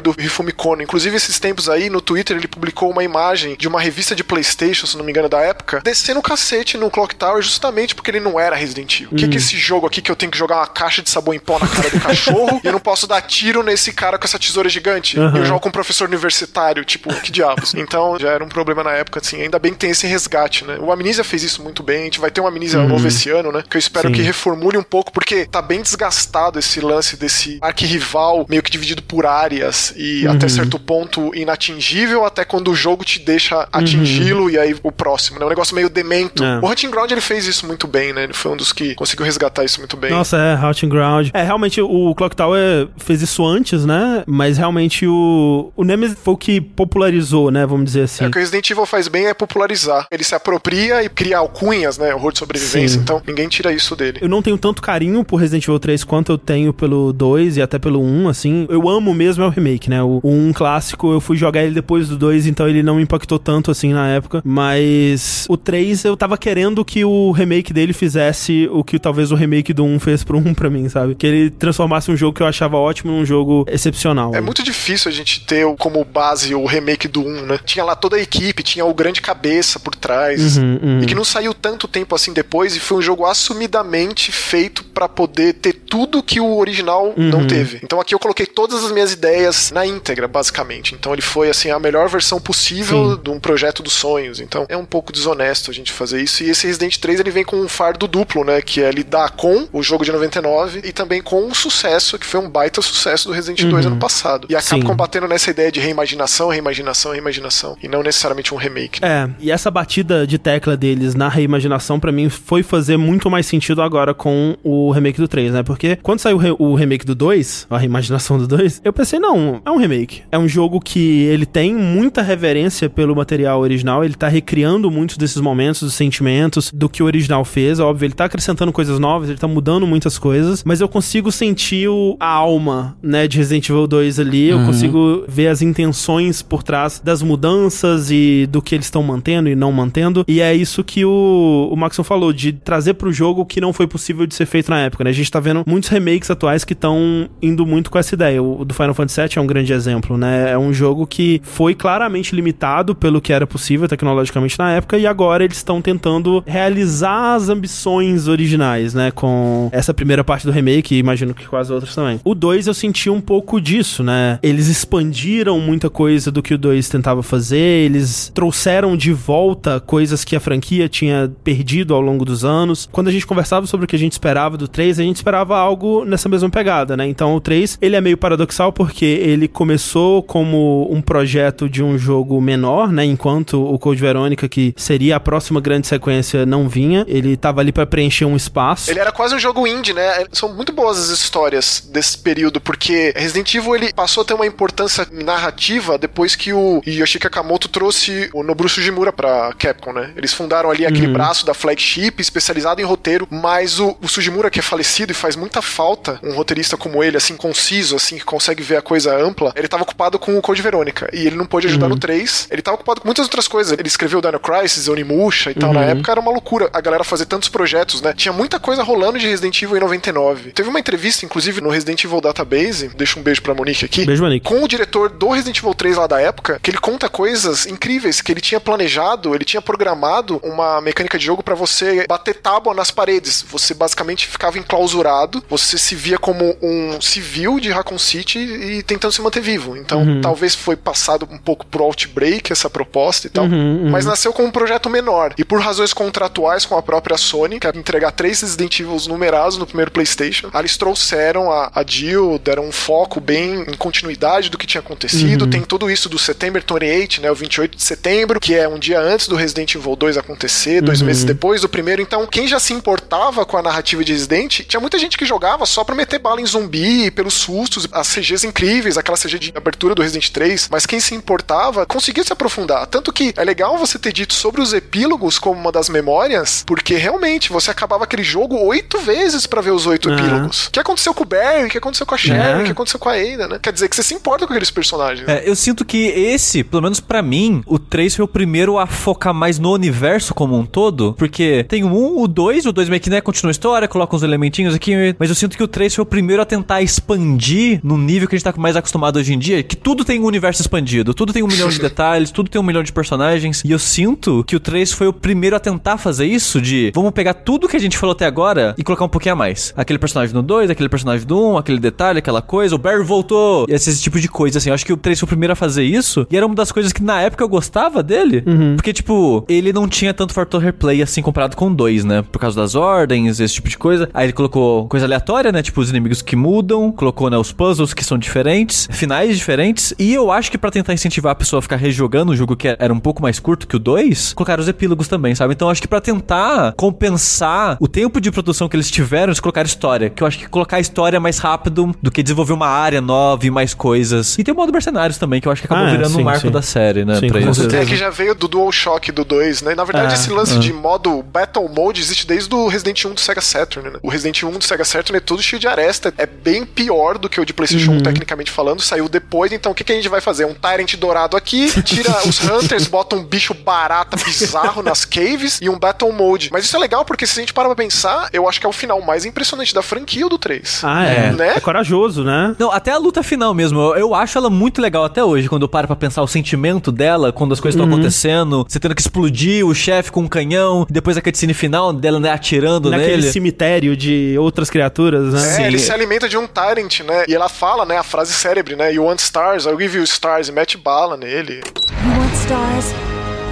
do 0.00 0.14
Hifumi 0.18 0.52
Kono. 0.52 0.82
Inclusive, 0.82 1.16
esses 1.16 1.38
tempos 1.38 1.68
aí, 1.68 1.88
no 1.88 2.00
Twitter, 2.00 2.36
ele 2.36 2.48
publicou 2.48 2.90
uma 2.90 3.04
imagem 3.04 3.56
de 3.56 3.68
uma 3.68 3.80
revista 3.80 4.14
de 4.14 4.24
Playstation, 4.24 4.86
se 4.86 4.96
não 4.96 5.04
me 5.04 5.12
engano, 5.12 5.28
da 5.28 5.40
época, 5.40 5.80
descendo 5.84 6.20
o 6.20 6.22
cacete 6.22 6.76
no 6.76 6.90
Clock 6.90 7.14
Tower 7.14 7.42
justamente 7.42 7.94
porque 7.94 8.10
ele 8.10 8.20
não 8.20 8.38
era 8.38 8.56
Resident 8.56 9.00
Evil. 9.00 9.10
O 9.12 9.16
que, 9.16 9.28
que 9.28 9.34
é 9.34 9.38
esse 9.38 9.56
jogo 9.56 9.86
aqui 9.86 10.02
que 10.02 10.10
eu 10.10 10.16
tenho 10.16 10.32
que 10.32 10.38
jogar 10.38 10.56
uma 10.56 10.66
caixa 10.66 11.00
de 11.00 11.10
sabão 11.10 11.32
em 11.32 11.38
pó 11.38 11.58
na 11.58 11.68
cara 11.68 11.90
do 11.90 12.00
cachorro 12.00 12.60
e 12.64 12.66
eu 12.66 12.72
não 12.72 12.80
posso 12.80 13.06
dar 13.06 13.20
tiro 13.22 13.62
nesse 13.62 13.92
cara 13.92 14.18
com 14.18 14.24
essa 14.24 14.38
tesoura 14.38 14.68
gigante? 14.68 15.16
E 15.16 15.20
eu 15.20 15.44
jogo 15.44 15.60
com 15.60 15.68
um 15.68 15.72
professor 15.72 16.08
universitário, 16.08 16.84
tipo, 16.84 17.12
que 17.20 17.30
diabos? 17.30 17.74
Então 17.74 18.18
já 18.18 18.30
era 18.30 18.44
um 18.44 18.48
problema 18.48 18.82
na 18.82 18.92
época, 18.92 19.20
assim. 19.20 19.40
Ainda 19.42 19.58
bem 19.58 19.72
que 19.72 19.78
tem 19.78 19.90
esse 19.90 20.06
resgate, 20.06 20.64
né? 20.64 20.78
O 20.80 20.90
Amnesia 20.90 21.24
fez 21.24 21.42
isso 21.42 21.62
muito 21.62 21.82
bem. 21.82 22.02
A 22.02 22.04
gente 22.04 22.20
vai 22.20 22.30
ter 22.30 22.40
um 22.40 22.46
Amnesia 22.46 22.82
novo 22.82 23.06
esse 23.06 23.30
ano, 23.30 23.52
né? 23.52 23.62
Que 23.68 23.76
eu 23.76 23.78
espero 23.78 24.08
Sim. 24.08 24.14
que 24.14 24.22
reformule 24.22 24.78
um 24.78 24.82
pouco, 24.82 25.12
porque 25.12 25.46
tá 25.46 25.62
bem 25.62 25.82
desgastado 25.82 26.58
esse 26.58 26.80
lance 26.80 27.16
desse 27.16 27.58
arquirrival 27.76 28.46
meio 28.48 28.62
que 28.62 28.70
dividido 28.70 29.02
por 29.02 29.26
áreas 29.26 29.92
e 29.96 30.26
até 30.26 30.48
certo 30.48 30.78
ponto 30.78 31.34
inatingível, 31.34 32.24
até 32.24 32.44
quando 32.44 32.70
o 32.70 32.74
jogo 32.74 33.04
te 33.04 33.18
deixa 33.18 33.68
atingi-lo 33.70 34.48
e 34.48 34.58
aí 34.58 34.74
o 34.82 34.90
próximo, 34.90 35.38
né? 35.38 35.44
Um 35.44 35.48
negócio 35.48 35.74
meio 35.74 35.90
demento. 35.90 36.42
É. 36.42 36.58
O 36.60 36.70
Hunting 36.70 36.90
Ground 36.90 37.10
ele 37.10 37.20
fez 37.20 37.46
isso 37.46 37.66
muito 37.66 37.86
bem, 37.86 38.12
né? 38.12 38.24
Ele 38.24 38.32
foi 38.32 38.52
um 38.52 38.56
dos 38.56 38.72
que 38.72 38.94
conseguiu 38.94 39.26
resgatar 39.26 39.64
isso 39.64 39.78
muito 39.78 39.96
bem. 39.96 40.10
Nossa, 40.10 40.36
é, 40.38 40.54
Haunting 40.54 40.88
Ground. 40.88 41.28
É, 41.34 41.42
realmente 41.42 41.80
o 41.80 42.14
Clock 42.14 42.34
Tower 42.34 42.88
fez 42.96 43.20
isso 43.20 43.44
antes, 43.44 43.84
né? 43.84 44.24
Mas 44.26 44.56
realmente 44.56 45.06
o, 45.06 45.70
o 45.76 45.84
Nemesis 45.84 46.16
foi 46.22 46.34
o 46.34 46.36
que 46.36 46.60
popularizou, 46.60 47.50
né? 47.50 47.66
Vamos 47.66 47.86
dizer 47.86 48.02
assim. 48.02 48.24
É, 48.24 48.28
o 48.28 48.30
que 48.30 48.38
o 48.38 48.40
Resident 48.40 48.70
Evil 48.70 48.86
faz 48.86 49.08
bem 49.08 49.26
é 49.26 49.34
popularizar. 49.34 50.06
Ele 50.10 50.24
se 50.24 50.34
apropria 50.34 51.02
e 51.02 51.08
cria 51.08 51.38
alcunhas, 51.38 51.98
né? 51.98 52.14
Horror 52.14 52.32
de 52.32 52.38
sobrevivência. 52.38 52.96
Sim. 52.96 53.02
Então, 53.02 53.22
ninguém 53.26 53.48
tira 53.48 53.72
isso 53.72 53.94
dele. 53.94 54.18
Eu 54.22 54.28
não 54.28 54.40
tenho 54.40 54.56
tanto 54.56 54.80
carinho 54.80 55.24
por 55.24 55.36
Resident 55.36 55.64
Evil 55.64 55.78
3 55.78 56.04
quanto 56.04 56.32
eu 56.32 56.38
tenho 56.38 56.72
pelo 56.72 57.12
2 57.12 57.56
e 57.56 57.62
até 57.66 57.78
pelo 57.78 58.02
1, 58.02 58.28
assim. 58.28 58.66
Eu 58.70 58.88
amo 58.88 59.12
mesmo 59.14 59.44
é 59.44 59.46
o 59.46 59.50
remake, 59.50 59.90
né? 59.90 60.02
O, 60.02 60.20
o 60.22 60.30
1 60.30 60.52
clássico, 60.52 61.12
eu 61.12 61.20
fui 61.20 61.36
jogar 61.36 61.62
ele 61.62 61.74
depois 61.74 62.08
do 62.08 62.16
2, 62.16 62.46
então 62.46 62.68
ele 62.68 62.82
não 62.82 62.96
me 62.96 63.02
impactou 63.02 63.38
tanto, 63.38 63.70
assim, 63.70 63.92
na 63.92 64.08
época. 64.08 64.40
Mas 64.44 65.44
o 65.48 65.56
3, 65.56 66.04
eu 66.04 66.16
tava 66.16 66.38
querendo 66.38 66.84
que 66.84 67.04
o 67.04 67.30
remake 67.32 67.72
dele 67.72 67.92
fizesse 67.92 68.68
o 68.72 68.82
que 68.82 68.98
talvez 68.98 69.30
o 69.30 69.34
remake 69.34 69.72
do 69.72 69.84
1 69.84 69.98
fez 70.00 70.24
pro 70.24 70.38
1 70.38 70.54
pra 70.54 70.70
mim, 70.70 70.88
sabe? 70.88 71.14
Que 71.14 71.26
ele 71.26 71.50
transformasse 71.50 72.10
um 72.10 72.16
jogo 72.16 72.34
que 72.36 72.42
eu 72.42 72.46
achava 72.46 72.76
ótimo 72.76 73.12
num 73.12 73.24
jogo 73.24 73.64
excepcional. 73.68 74.34
É 74.34 74.40
muito 74.40 74.62
difícil 74.62 75.10
a 75.10 75.14
gente 75.14 75.44
ter 75.44 75.66
como 75.76 76.04
base 76.04 76.54
o 76.54 76.64
remake 76.64 77.08
do 77.08 77.20
1, 77.20 77.46
né? 77.46 77.58
Tinha 77.64 77.84
lá 77.84 77.94
toda 77.94 78.16
a 78.16 78.20
equipe, 78.20 78.62
tinha 78.62 78.84
o 78.84 78.94
grande 78.94 79.20
cabeça 79.20 79.78
por 79.80 79.94
trás. 79.94 80.56
Uhum, 80.56 80.78
uhum. 80.82 81.00
E 81.02 81.06
que 81.06 81.14
não 81.14 81.24
saiu 81.24 81.52
tanto 81.52 81.88
tempo 81.88 82.14
assim 82.14 82.32
depois 82.32 82.74
e 82.76 82.80
foi 82.80 82.98
um 82.98 83.02
jogo 83.02 83.24
assumidamente 83.24 84.30
feito 84.32 84.84
pra 84.84 85.08
poder 85.08 85.54
ter 85.54 85.72
tudo 85.72 86.22
que 86.22 86.40
o 86.40 86.56
original 86.56 87.14
Uhum. 87.16 87.30
não 87.30 87.46
teve. 87.46 87.55
Então 87.82 88.00
aqui 88.00 88.14
eu 88.14 88.18
coloquei 88.18 88.46
todas 88.46 88.84
as 88.84 88.92
minhas 88.92 89.12
ideias 89.12 89.70
na 89.70 89.86
íntegra, 89.86 90.26
basicamente. 90.28 90.94
Então 90.94 91.12
ele 91.12 91.22
foi 91.22 91.50
assim 91.50 91.70
a 91.70 91.78
melhor 91.78 92.08
versão 92.08 92.40
possível 92.40 93.12
Sim. 93.12 93.20
de 93.22 93.30
um 93.30 93.40
projeto 93.40 93.82
dos 93.82 93.92
sonhos. 93.92 94.40
Então 94.40 94.66
é 94.68 94.76
um 94.76 94.84
pouco 94.84 95.12
desonesto 95.12 95.70
a 95.70 95.74
gente 95.74 95.92
fazer 95.92 96.20
isso. 96.20 96.42
E 96.42 96.50
esse 96.50 96.66
Resident 96.66 96.96
3 96.98 97.20
ele 97.20 97.30
vem 97.30 97.44
com 97.44 97.56
um 97.56 97.68
fardo 97.68 98.06
duplo, 98.06 98.44
né? 98.44 98.60
Que 98.60 98.82
é 98.82 98.90
lidar 98.90 99.30
com 99.30 99.68
o 99.72 99.82
jogo 99.82 100.04
de 100.04 100.12
99 100.12 100.80
e 100.84 100.92
também 100.92 101.22
com 101.22 101.46
o 101.46 101.54
sucesso, 101.54 102.18
que 102.18 102.26
foi 102.26 102.40
um 102.40 102.48
baita 102.48 102.80
sucesso 102.82 103.28
do 103.28 103.34
Resident 103.34 103.62
2 103.62 103.86
ano 103.86 103.96
passado. 103.96 104.46
E 104.50 104.56
acaba 104.56 104.84
combatendo 104.84 105.28
nessa 105.28 105.50
ideia 105.50 105.70
de 105.70 105.80
reimaginação, 105.80 106.48
reimaginação, 106.48 107.12
reimaginação. 107.12 107.76
E 107.82 107.88
não 107.88 108.02
necessariamente 108.02 108.54
um 108.54 108.56
remake. 108.56 109.04
É, 109.04 109.28
e 109.38 109.50
essa 109.50 109.70
batida 109.70 110.26
de 110.26 110.38
tecla 110.38 110.76
deles 110.76 111.14
na 111.14 111.28
reimaginação, 111.28 111.98
pra 111.98 112.12
mim, 112.12 112.28
foi 112.28 112.62
fazer 112.62 112.96
muito 112.96 113.30
mais 113.30 113.46
sentido 113.46 113.82
agora 113.82 114.14
com 114.14 114.56
o 114.62 114.90
remake 114.90 115.18
do 115.18 115.28
3, 115.28 115.52
né? 115.52 115.62
Porque 115.62 115.96
quando 115.96 116.20
saiu 116.20 116.38
o 116.58 116.74
remake 116.74 117.04
do 117.04 117.14
2, 117.14 117.45
a 117.70 117.78
reimaginação 117.78 118.38
do 118.38 118.46
2, 118.46 118.80
eu 118.84 118.92
pensei, 118.92 119.18
não, 119.18 119.60
é 119.64 119.70
um 119.70 119.76
remake. 119.76 120.22
É 120.30 120.38
um 120.38 120.48
jogo 120.48 120.80
que 120.80 121.22
ele 121.24 121.46
tem 121.46 121.74
muita 121.74 122.22
reverência 122.22 122.88
pelo 122.88 123.14
material 123.14 123.60
original, 123.60 124.04
ele 124.04 124.14
tá 124.14 124.28
recriando 124.28 124.90
muitos 124.90 125.16
desses 125.16 125.40
momentos, 125.40 125.80
dos 125.82 125.94
sentimentos, 125.94 126.70
do 126.72 126.88
que 126.88 127.02
o 127.02 127.06
original 127.06 127.44
fez. 127.44 127.78
Óbvio, 127.80 128.06
ele 128.06 128.14
tá 128.14 128.24
acrescentando 128.26 128.72
coisas 128.72 128.98
novas, 128.98 129.28
ele 129.28 129.38
tá 129.38 129.48
mudando 129.48 129.86
muitas 129.86 130.18
coisas, 130.18 130.62
mas 130.64 130.80
eu 130.80 130.88
consigo 130.88 131.30
sentir 131.32 131.88
o, 131.88 132.16
a 132.20 132.28
alma, 132.28 132.96
né, 133.02 133.26
de 133.28 133.38
Resident 133.38 133.68
Evil 133.68 133.86
2 133.86 134.18
ali, 134.20 134.48
eu 134.48 134.56
Uhum. 134.58 134.66
consigo 134.66 135.24
ver 135.28 135.48
as 135.48 135.60
intenções 135.62 136.40
por 136.42 136.62
trás 136.62 137.00
das 137.04 137.22
mudanças 137.22 138.10
e 138.10 138.46
do 138.50 138.60
que 138.60 138.74
eles 138.74 138.86
estão 138.86 139.02
mantendo 139.02 139.48
e 139.48 139.54
não 139.54 139.70
mantendo. 139.70 140.24
E 140.26 140.40
é 140.40 140.54
isso 140.54 140.82
que 140.82 141.04
o, 141.04 141.68
o 141.72 141.76
Maxon 141.76 142.02
falou, 142.02 142.32
de 142.32 142.52
trazer 142.52 142.94
pro 142.94 143.12
jogo 143.12 143.42
o 143.42 143.46
que 143.46 143.60
não 143.60 143.72
foi 143.72 143.86
possível 143.86 144.26
de 144.26 144.34
ser 144.34 144.46
feito 144.46 144.70
na 144.70 144.80
época, 144.80 145.04
né? 145.04 145.10
A 145.10 145.12
gente 145.12 145.30
tá 145.30 145.38
vendo 145.40 145.62
muitos 145.66 145.88
remakes 145.88 146.30
atuais 146.30 146.64
que 146.64 146.72
estão 146.72 147.28
indo 147.40 147.66
muito 147.66 147.90
com 147.90 147.98
essa 147.98 148.14
ideia. 148.14 148.42
O 148.42 148.64
do 148.64 148.74
Final 148.74 148.94
Fantasy 148.94 149.20
VII 149.20 149.30
é 149.36 149.40
um 149.40 149.46
grande 149.46 149.72
exemplo, 149.72 150.16
né? 150.16 150.50
É 150.50 150.58
um 150.58 150.72
jogo 150.72 151.06
que 151.06 151.40
foi 151.42 151.74
claramente 151.74 152.34
limitado 152.34 152.94
pelo 152.94 153.20
que 153.20 153.32
era 153.32 153.46
possível 153.46 153.88
tecnologicamente 153.88 154.58
na 154.58 154.72
época 154.72 154.98
e 154.98 155.06
agora 155.06 155.44
eles 155.44 155.58
estão 155.58 155.80
tentando 155.80 156.42
realizar 156.46 157.34
as 157.34 157.48
ambições 157.48 158.28
originais, 158.28 158.94
né? 158.94 159.10
Com 159.10 159.68
essa 159.72 159.92
primeira 159.92 160.24
parte 160.24 160.46
do 160.46 160.52
remake 160.52 160.94
e 160.94 160.98
imagino 160.98 161.34
que 161.34 161.46
com 161.46 161.56
as 161.56 161.70
outras 161.70 161.94
também. 161.94 162.20
O 162.24 162.34
2 162.34 162.66
eu 162.66 162.74
senti 162.74 163.10
um 163.10 163.20
pouco 163.20 163.60
disso, 163.60 164.02
né? 164.02 164.38
Eles 164.42 164.68
expandiram 164.68 165.58
muita 165.60 165.90
coisa 165.90 166.30
do 166.30 166.42
que 166.42 166.54
o 166.54 166.58
2 166.58 166.88
tentava 166.88 167.22
fazer, 167.22 167.56
eles 167.56 168.30
trouxeram 168.34 168.96
de 168.96 169.12
volta 169.12 169.80
coisas 169.80 170.24
que 170.24 170.36
a 170.36 170.40
franquia 170.40 170.88
tinha 170.88 171.30
perdido 171.44 171.94
ao 171.94 172.00
longo 172.00 172.24
dos 172.24 172.44
anos. 172.44 172.88
Quando 172.90 173.08
a 173.08 173.12
gente 173.12 173.26
conversava 173.26 173.66
sobre 173.66 173.84
o 173.84 173.86
que 173.88 173.96
a 173.96 173.98
gente 173.98 174.12
esperava 174.12 174.56
do 174.56 174.68
3, 174.68 174.98
a 174.98 175.02
gente 175.02 175.16
esperava 175.16 175.56
algo 175.56 176.04
nessa 176.04 176.28
mesma 176.28 176.50
pegada, 176.50 176.96
né? 176.96 177.06
Então 177.16 177.34
o 177.34 177.40
3, 177.40 177.78
ele 177.80 177.96
é 177.96 178.00
meio 178.02 178.18
paradoxal 178.18 178.70
porque 178.70 179.06
ele 179.06 179.48
começou 179.48 180.22
como 180.22 180.86
um 180.92 181.00
projeto 181.00 181.66
de 181.66 181.82
um 181.82 181.96
jogo 181.96 182.38
menor, 182.42 182.92
né? 182.92 183.06
Enquanto 183.06 183.54
o 183.64 183.78
Code 183.78 183.98
Verônica, 183.98 184.46
que 184.50 184.74
seria 184.76 185.16
a 185.16 185.20
próxima 185.20 185.58
grande 185.58 185.86
sequência, 185.86 186.44
não 186.44 186.68
vinha. 186.68 187.06
Ele 187.08 187.34
tava 187.34 187.62
ali 187.62 187.72
pra 187.72 187.86
preencher 187.86 188.26
um 188.26 188.36
espaço. 188.36 188.90
Ele 188.90 189.00
era 189.00 189.10
quase 189.10 189.34
um 189.34 189.38
jogo 189.38 189.66
indie, 189.66 189.94
né? 189.94 190.26
São 190.30 190.54
muito 190.54 190.74
boas 190.74 190.98
as 190.98 191.08
histórias 191.08 191.88
desse 191.90 192.18
período, 192.18 192.60
porque 192.60 193.14
Resident 193.16 193.54
Evil 193.54 193.74
ele 193.74 193.94
passou 193.94 194.22
a 194.22 194.26
ter 194.26 194.34
uma 194.34 194.46
importância 194.46 195.08
narrativa 195.10 195.96
depois 195.96 196.36
que 196.36 196.52
o 196.52 196.82
Yoshiki 196.86 197.28
Akamoto 197.28 197.66
trouxe 197.66 198.28
o 198.34 198.42
Nobuo 198.42 198.68
Sugimura 198.68 199.10
pra 199.10 199.54
Capcom, 199.58 199.94
né? 199.94 200.12
Eles 200.14 200.34
fundaram 200.34 200.70
ali 200.70 200.84
aquele 200.84 201.08
braço 201.08 201.46
da 201.46 201.54
flagship 201.54 202.20
especializado 202.20 202.78
em 202.78 202.84
roteiro, 202.84 203.26
mas 203.30 203.80
o, 203.80 203.96
o 204.02 204.06
Sugimura, 204.06 204.50
que 204.50 204.58
é 204.58 204.62
falecido 204.62 205.12
e 205.12 205.14
faz 205.14 205.34
muita 205.34 205.62
falta, 205.62 206.20
um 206.22 206.34
roteirista 206.34 206.76
como 206.76 207.02
ele, 207.02 207.05
assim, 207.14 207.36
conciso, 207.36 207.96
assim, 207.96 208.18
que 208.18 208.24
consegue 208.24 208.62
ver 208.62 208.76
a 208.76 208.82
coisa 208.82 209.16
ampla, 209.16 209.52
ele 209.54 209.68
tava 209.68 209.82
ocupado 209.82 210.18
com 210.18 210.36
o 210.36 210.42
Code 210.42 210.62
Verônica 210.62 211.08
e 211.12 211.26
ele 211.26 211.36
não 211.36 211.46
pôde 211.46 211.66
ajudar 211.66 211.88
no 211.88 211.98
3. 211.98 212.48
Ele 212.50 212.62
tava 212.62 212.76
ocupado 212.76 213.00
com 213.00 213.08
muitas 213.08 213.24
outras 213.24 213.46
coisas. 213.46 213.78
Ele 213.78 213.88
escreveu 213.88 214.20
Dino 214.20 214.40
Crisis, 214.40 214.88
Onimusha 214.88 215.50
e 215.50 215.54
tal. 215.54 215.72
Na 215.72 215.82
época 215.82 216.10
era 216.10 216.20
uma 216.20 216.30
loucura 216.30 216.68
a 216.72 216.80
galera 216.80 217.04
fazer 217.04 217.26
tantos 217.26 217.48
projetos, 217.48 218.00
né? 218.00 218.14
Tinha 218.16 218.32
muita 218.32 218.58
coisa 218.58 218.82
rolando 218.82 219.18
de 219.18 219.26
Resident 219.26 219.60
Evil 219.62 219.76
em 219.76 219.80
99. 219.80 220.52
Teve 220.52 220.68
uma 220.68 220.80
entrevista, 220.80 221.24
inclusive, 221.24 221.60
no 221.60 221.70
Resident 221.70 222.02
Evil 222.04 222.20
Database, 222.20 222.88
deixa 222.96 223.18
um 223.18 223.22
beijo 223.22 223.42
pra 223.42 223.54
Monique 223.54 223.84
aqui. 223.84 224.04
Beijo, 224.04 224.22
Monique. 224.22 224.46
Com 224.46 224.62
o 224.62 224.68
diretor 224.68 225.10
do 225.10 225.28
Resident 225.28 225.58
Evil 225.58 225.74
3 225.74 225.96
lá 225.96 226.06
da 226.06 226.20
época, 226.20 226.58
que 226.62 226.70
ele 226.70 226.78
conta 226.78 227.08
coisas 227.08 227.66
incríveis 227.66 228.20
que 228.20 228.32
ele 228.32 228.40
tinha 228.40 228.60
planejado, 228.60 229.34
ele 229.34 229.44
tinha 229.44 229.62
programado 229.62 230.40
uma 230.42 230.80
mecânica 230.80 231.18
de 231.18 231.24
jogo 231.24 231.42
pra 231.42 231.54
você 231.54 232.06
bater 232.08 232.34
tábua 232.34 232.74
nas 232.74 232.90
paredes. 232.90 233.44
Você 233.48 233.74
basicamente 233.74 234.26
ficava 234.26 234.58
enclausurado, 234.58 235.42
você 235.48 235.78
se 235.78 235.94
via 235.94 236.18
como 236.18 236.56
um 236.62 236.95
civil 237.00 237.60
de 237.60 237.70
Raccoon 237.70 237.98
City 237.98 238.38
e 238.38 238.82
tentando 238.82 239.12
se 239.12 239.20
manter 239.20 239.40
vivo. 239.40 239.76
Então, 239.76 240.20
talvez 240.20 240.54
foi 240.54 240.76
passado 240.76 241.28
um 241.30 241.38
pouco 241.38 241.66
pro 241.66 241.84
Outbreak 241.84 242.52
essa 242.52 242.68
proposta 242.70 243.26
e 243.26 243.30
tal, 243.30 243.46
mas 243.90 244.04
nasceu 244.04 244.32
como 244.32 244.48
um 244.48 244.50
projeto 244.52 244.88
menor. 244.88 245.34
E 245.38 245.44
por 245.44 245.60
razões 245.60 245.92
contratuais 245.92 246.64
com 246.64 246.76
a 246.76 246.82
própria 246.82 247.16
Sony, 247.16 247.58
que 247.60 247.66
era 247.66 247.78
entregar 247.78 248.12
três 248.12 248.40
Resident 248.40 248.80
Evils 248.80 249.06
numerados 249.06 249.58
no 249.58 249.66
primeiro 249.66 249.90
PlayStation, 249.90 250.50
eles 250.54 250.76
trouxeram 250.76 251.50
a, 251.50 251.70
a 251.74 251.84
Jill, 251.86 252.38
deram 252.38 252.64
um 252.66 252.72
foco 252.72 253.20
bem 253.20 253.62
em 253.68 253.76
continuidade 253.76 254.50
do 254.50 254.58
que 254.58 254.66
tinha 254.66 254.80
acontecido. 254.80 255.46
Tem 255.46 255.62
tudo 255.62 255.90
isso 255.90 256.08
do 256.08 256.18
September 256.18 256.62
28, 256.62 257.22
né, 257.22 257.30
o 257.30 257.34
28 257.34 257.76
de 257.76 257.82
setembro, 257.82 258.40
que 258.40 258.54
é 258.54 258.68
um 258.68 258.78
dia 258.78 259.00
antes 259.00 259.28
do 259.28 259.36
Resident 259.36 259.74
Evil 259.74 259.96
2 259.96 260.18
acontecer, 260.18 260.80
dois 260.80 261.00
meses 261.02 261.24
depois 261.24 261.60
do 261.60 261.68
primeiro. 261.68 262.02
Então, 262.02 262.26
quem 262.26 262.46
já 262.48 262.58
se 262.58 262.72
importava 262.72 263.44
com 263.44 263.56
a 263.56 263.62
narrativa 263.62 264.04
de 264.04 264.12
Resident, 264.12 264.62
tinha 264.66 264.80
muita 264.80 264.98
gente 264.98 265.16
que 265.16 265.24
jogava 265.24 265.66
só 265.66 265.84
pra 265.84 265.94
meter 265.94 266.18
bala 266.18 266.40
em 266.40 266.46
zumbi, 266.46 266.85
pelos 267.14 267.34
sustos, 267.34 267.88
as 267.92 268.08
CGs 268.08 268.46
incríveis, 268.46 268.96
aquela 268.98 269.16
CG 269.16 269.38
de 269.38 269.52
abertura 269.54 269.94
do 269.94 270.02
Resident 270.02 270.30
3, 270.30 270.68
mas 270.70 270.86
quem 270.86 271.00
se 271.00 271.14
importava 271.14 271.84
conseguia 271.86 272.24
se 272.24 272.32
aprofundar. 272.32 272.86
Tanto 272.86 273.12
que 273.12 273.32
é 273.36 273.44
legal 273.44 273.76
você 273.78 273.98
ter 273.98 274.12
dito 274.12 274.34
sobre 274.34 274.60
os 274.60 274.72
epílogos 274.72 275.38
como 275.38 275.60
uma 275.60 275.72
das 275.72 275.88
memórias, 275.88 276.64
porque 276.66 276.94
realmente 276.96 277.50
você 277.52 277.70
acabava 277.70 278.04
aquele 278.04 278.22
jogo 278.22 278.56
oito 278.66 278.98
vezes 278.98 279.46
pra 279.46 279.60
ver 279.60 279.70
os 279.72 279.86
oito 279.86 280.10
É. 280.10 280.14
epílogos. 280.14 280.66
O 280.66 280.70
que 280.70 280.80
aconteceu 280.80 281.12
com 281.14 281.22
o 281.22 281.26
Barry, 281.26 281.66
o 281.66 281.68
que 281.68 281.78
aconteceu 281.78 282.06
com 282.06 282.14
a 282.14 282.18
Sherry, 282.18 282.62
o 282.62 282.64
que 282.66 282.72
aconteceu 282.72 282.98
com 283.00 283.08
a 283.08 283.12
Ada, 283.14 283.48
né? 283.48 283.58
Quer 283.62 283.72
dizer 283.72 283.88
que 283.88 283.96
você 283.96 284.02
se 284.02 284.14
importa 284.14 284.46
com 284.46 284.52
aqueles 284.52 284.70
personagens. 284.70 285.28
É, 285.28 285.48
eu 285.48 285.56
sinto 285.56 285.84
que 285.84 286.06
esse, 286.08 286.62
pelo 286.64 286.82
menos 286.82 287.00
pra 287.00 287.22
mim, 287.22 287.62
o 287.66 287.78
3 287.78 288.14
foi 288.16 288.24
o 288.24 288.28
primeiro 288.28 288.78
a 288.78 288.86
focar 288.86 289.34
mais 289.34 289.58
no 289.58 289.72
universo 289.72 290.34
como 290.34 290.56
um 290.56 290.64
todo, 290.66 291.14
porque 291.18 291.64
tem 291.68 291.84
o 291.84 291.88
1, 291.88 292.22
o 292.22 292.28
2, 292.28 292.66
o 292.66 292.72
2 292.72 292.88
meio 292.88 293.00
que 293.00 293.10
né, 293.10 293.20
continua 293.20 293.50
a 293.50 293.52
história, 293.52 293.88
coloca 293.88 294.14
uns 294.16 294.22
elementinhos 294.22 294.74
aqui, 294.74 295.14
mas 295.18 295.28
eu 295.28 295.34
sinto 295.34 295.56
que 295.56 295.62
o 295.62 295.68
3 295.68 295.94
foi 295.94 296.02
o 296.02 296.06
primeiro 296.06 296.42
a 296.42 296.44
tentar 296.44 296.75
expandir 296.82 297.80
no 297.82 297.96
nível 297.96 298.28
que 298.28 298.34
a 298.34 298.38
gente 298.38 298.44
tá 298.44 298.54
mais 298.56 298.76
acostumado 298.76 299.18
hoje 299.18 299.34
em 299.34 299.38
dia, 299.38 299.62
que 299.62 299.76
tudo 299.76 300.04
tem 300.04 300.20
um 300.20 300.24
universo 300.24 300.62
expandido, 300.62 301.14
tudo 301.14 301.32
tem 301.32 301.42
um 301.42 301.46
milhão 301.46 301.68
de 301.68 301.78
detalhes, 301.80 302.30
tudo 302.30 302.50
tem 302.50 302.60
um 302.60 302.64
milhão 302.64 302.82
de 302.82 302.92
personagens, 302.92 303.62
e 303.64 303.70
eu 303.70 303.78
sinto 303.78 304.44
que 304.44 304.56
o 304.56 304.60
3 304.60 304.92
foi 304.92 305.06
o 305.06 305.12
primeiro 305.12 305.56
a 305.56 305.60
tentar 305.60 305.98
fazer 305.98 306.26
isso 306.26 306.60
de, 306.60 306.92
vamos 306.94 307.12
pegar 307.12 307.34
tudo 307.34 307.68
que 307.68 307.76
a 307.76 307.80
gente 307.80 307.98
falou 307.98 308.12
até 308.12 308.26
agora 308.26 308.74
e 308.78 308.84
colocar 308.84 309.04
um 309.04 309.08
pouquinho 309.08 309.34
a 309.34 309.36
mais. 309.36 309.72
Aquele 309.76 309.98
personagem 309.98 310.34
no 310.34 310.42
2, 310.42 310.70
aquele 310.70 310.88
personagem 310.88 311.26
do 311.26 311.52
1, 311.52 311.58
aquele 311.58 311.78
detalhe, 311.78 312.18
aquela 312.18 312.42
coisa, 312.42 312.74
o 312.74 312.78
Barry 312.78 313.04
voltou, 313.04 313.66
e 313.68 313.72
esse, 313.72 314.00
tipo 314.00 314.20
de 314.20 314.28
coisa, 314.28 314.58
assim, 314.58 314.70
eu 314.70 314.74
acho 314.74 314.84
que 314.84 314.92
o 314.92 314.96
3 314.96 315.18
foi 315.18 315.26
o 315.26 315.28
primeiro 315.28 315.52
a 315.52 315.56
fazer 315.56 315.84
isso, 315.84 316.26
e 316.30 316.36
era 316.36 316.46
uma 316.46 316.54
das 316.54 316.72
coisas 316.72 316.92
que 316.92 317.02
na 317.02 317.20
época 317.20 317.42
eu 317.42 317.48
gostava 317.48 318.02
dele, 318.02 318.42
porque, 318.76 318.92
tipo, 318.92 319.44
ele 319.48 319.72
não 319.72 319.88
tinha 319.88 320.12
tanto 320.12 320.32
fator 320.32 320.60
replay 320.60 321.02
assim 321.02 321.22
comparado 321.22 321.56
com 321.56 321.68
o 321.68 321.74
2, 321.74 322.04
né? 322.04 322.22
Por 322.22 322.38
causa 322.38 322.60
das 322.60 322.74
ordens, 322.74 323.40
esse 323.40 323.54
tipo 323.54 323.68
de 323.68 323.78
coisa. 323.78 324.08
Aí 324.12 324.26
ele 324.26 324.32
colocou 324.32 324.86
coisa 324.88 325.06
aleatória, 325.06 325.52
né? 325.52 325.62
Tipo, 325.62 325.80
os 325.80 325.90
inimigos 325.90 326.22
que 326.22 326.36
mudam, 326.36 326.65
colocou, 326.96 327.30
né, 327.30 327.36
os 327.38 327.52
puzzles 327.52 327.92
que 327.94 328.04
são 328.04 328.18
diferentes, 328.18 328.88
finais 328.90 329.36
diferentes, 329.36 329.94
e 329.98 330.12
eu 330.14 330.30
acho 330.30 330.50
que 330.50 330.58
pra 330.58 330.70
tentar 330.70 330.92
incentivar 330.94 331.32
a 331.32 331.34
pessoa 331.34 331.58
a 331.58 331.62
ficar 331.62 331.76
rejogando 331.76 332.32
o 332.32 332.36
jogo 332.36 332.56
que 332.56 332.68
era 332.78 332.92
um 332.92 332.98
pouco 333.00 333.22
mais 333.22 333.38
curto 333.38 333.66
que 333.66 333.76
o 333.76 333.78
2, 333.78 334.32
colocaram 334.34 334.62
os 334.62 334.68
epílogos 334.68 335.08
também, 335.08 335.34
sabe? 335.34 335.54
Então 335.54 335.68
eu 335.68 335.72
acho 335.72 335.80
que 335.82 335.88
pra 335.88 336.00
tentar 336.00 336.72
compensar 337.10 337.76
o 337.80 337.86
tempo 337.88 338.20
de 338.20 338.30
produção 338.30 338.68
que 338.68 338.76
eles 338.76 338.90
tiveram, 338.90 339.28
eles 339.28 339.40
colocaram 339.40 339.66
história, 339.66 340.10
que 340.10 340.22
eu 340.22 340.26
acho 340.26 340.38
que 340.38 340.48
colocar 340.48 340.76
a 340.76 340.80
história 340.80 341.16
é 341.16 341.20
mais 341.20 341.38
rápido 341.38 341.94
do 342.02 342.10
que 342.10 342.22
desenvolver 342.22 342.52
uma 342.52 342.68
área 342.68 343.00
nova 343.00 343.46
e 343.46 343.50
mais 343.50 343.74
coisas. 343.74 344.38
E 344.38 344.44
tem 344.44 344.52
o 344.52 344.56
modo 344.56 344.72
mercenários 344.72 345.18
também, 345.18 345.40
que 345.40 345.48
eu 345.48 345.52
acho 345.52 345.62
que 345.62 345.66
acabou 345.66 345.84
Ah, 345.84 345.88
é, 345.88 345.92
virando 345.92 346.10
sim, 346.14 346.20
um 346.20 346.24
marco 346.24 346.40
sim. 346.40 346.50
da 346.50 346.62
série, 346.62 347.04
né? 347.04 347.20
Sim, 347.20 347.28
pra 347.28 347.38
com 347.40 347.46
eles. 347.46 347.56
certeza. 347.56 347.82
É 347.82 347.86
que 347.86 347.96
já 347.96 348.10
veio 348.10 348.34
do 348.34 348.48
DualShock 348.48 349.12
do 349.12 349.24
2, 349.24 349.62
né? 349.62 349.74
Na 349.74 349.84
verdade, 349.84 350.12
É, 350.12 350.16
esse 350.16 350.30
lance 350.30 350.58
de 350.58 350.72
modo 350.72 351.22
Battle 351.22 351.68
Mode 351.68 352.00
existe 352.00 352.26
desde 352.26 352.54
o 352.54 352.66
Resident 352.68 353.04
1 353.04 353.14
do 353.14 353.20
Sega 353.20 353.40
Saturn, 353.40 353.90
né? 353.90 353.98
O 354.02 354.08
Resident 354.08 354.42
1 354.42 354.50
do 354.58 354.64
Sega 354.64 354.84
Saturn 354.84 355.16
é 355.16 355.20
todo 355.20 355.42
cheio 355.42 355.60
de 355.60 355.66
aresta, 355.68 356.12
é 356.18 356.26
bem 356.26 356.55
pior 356.64 357.18
do 357.18 357.28
que 357.28 357.40
o 357.40 357.44
de 357.44 357.52
PlayStation 357.52 357.92
1, 357.92 358.00
tecnicamente 358.02 358.50
falando, 358.50 358.80
saiu 358.80 359.08
depois, 359.08 359.52
então 359.52 359.72
o 359.72 359.74
que, 359.74 359.84
que 359.84 359.92
a 359.92 359.96
gente 359.96 360.08
vai 360.08 360.20
fazer? 360.20 360.44
Um 360.44 360.54
Tyrant 360.54 360.94
dourado 360.96 361.36
aqui, 361.36 361.70
tira 361.82 362.10
os 362.26 362.40
Hunters, 362.42 362.86
bota 362.86 363.16
um 363.16 363.24
bicho 363.24 363.52
barata 363.54 364.16
bizarro 364.16 364.82
nas 364.82 365.04
caves 365.04 365.58
e 365.60 365.68
um 365.68 365.78
Battle 365.78 366.12
Mode. 366.12 366.50
Mas 366.52 366.64
isso 366.64 366.76
é 366.76 366.78
legal 366.78 367.04
porque 367.04 367.26
se 367.26 367.38
a 367.38 367.42
gente 367.42 367.52
parar 367.52 367.68
pra 367.68 367.76
pensar, 367.76 368.28
eu 368.32 368.48
acho 368.48 368.60
que 368.60 368.66
é 368.66 368.68
o 368.68 368.72
final 368.72 369.00
mais 369.02 369.24
impressionante 369.24 369.74
da 369.74 369.82
franquia 369.82 370.26
o 370.26 370.28
do 370.28 370.38
3. 370.38 370.80
Ah, 370.84 371.04
é. 371.06 371.16
É. 371.16 371.32
Né? 371.32 371.54
É 371.56 371.60
corajoso, 371.60 372.22
né? 372.24 372.54
Não, 372.58 372.70
até 372.70 372.92
a 372.92 372.98
luta 372.98 373.22
final 373.22 373.52
mesmo. 373.54 373.80
Eu, 373.80 373.96
eu 373.96 374.14
acho 374.14 374.38
ela 374.38 374.50
muito 374.50 374.80
legal 374.80 375.04
até 375.04 375.22
hoje, 375.24 375.48
quando 375.48 375.62
eu 375.62 375.68
paro 375.68 375.86
pra 375.86 375.96
pensar 375.96 376.22
o 376.22 376.26
sentimento 376.28 376.92
dela, 376.92 377.32
quando 377.32 377.52
as 377.52 377.60
coisas 377.60 377.80
estão 377.80 377.92
acontecendo, 377.92 378.64
você 378.68 378.78
tendo 378.78 378.94
que 378.94 379.00
explodir 379.00 379.66
o 379.66 379.74
chefe 379.74 380.10
com 380.12 380.20
um 380.20 380.28
canhão, 380.28 380.86
e 380.88 380.92
depois 380.92 381.16
a 381.16 381.22
cutscene 381.22 381.54
final 381.54 381.92
dela, 381.92 382.20
né, 382.20 382.30
atirando 382.30 382.90
Naquele 382.90 383.16
nele. 383.18 383.32
cemitério 383.32 383.96
de 383.96 384.36
outras 384.38 384.70
criaturas, 384.70 385.32
né? 385.32 385.40
É, 385.40 385.52
Sim. 385.56 385.62
ele 385.64 385.78
se 385.78 385.90
alimenta 385.92 386.28
de 386.28 386.36
um 386.36 386.45
Tyrant, 386.46 387.00
né? 387.04 387.24
E 387.28 387.34
ela 387.34 387.48
fala, 387.48 387.84
né, 387.84 387.98
a 387.98 388.02
frase 388.02 388.32
célebre, 388.32 388.76
né? 388.76 388.92
You 388.92 389.04
want 389.04 389.20
stars, 389.20 389.66
I'll 389.66 389.78
give 389.78 389.96
you 389.96 390.04
stars. 390.04 390.48
E 390.48 390.52
mete 390.52 390.76
bala 390.76 391.16
nele. 391.16 391.62
You 392.04 392.20
want 392.20 392.34
stars? 392.34 392.94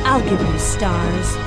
I'll 0.04 0.20
give 0.22 0.42
you 0.42 0.58
stars. 0.58 1.43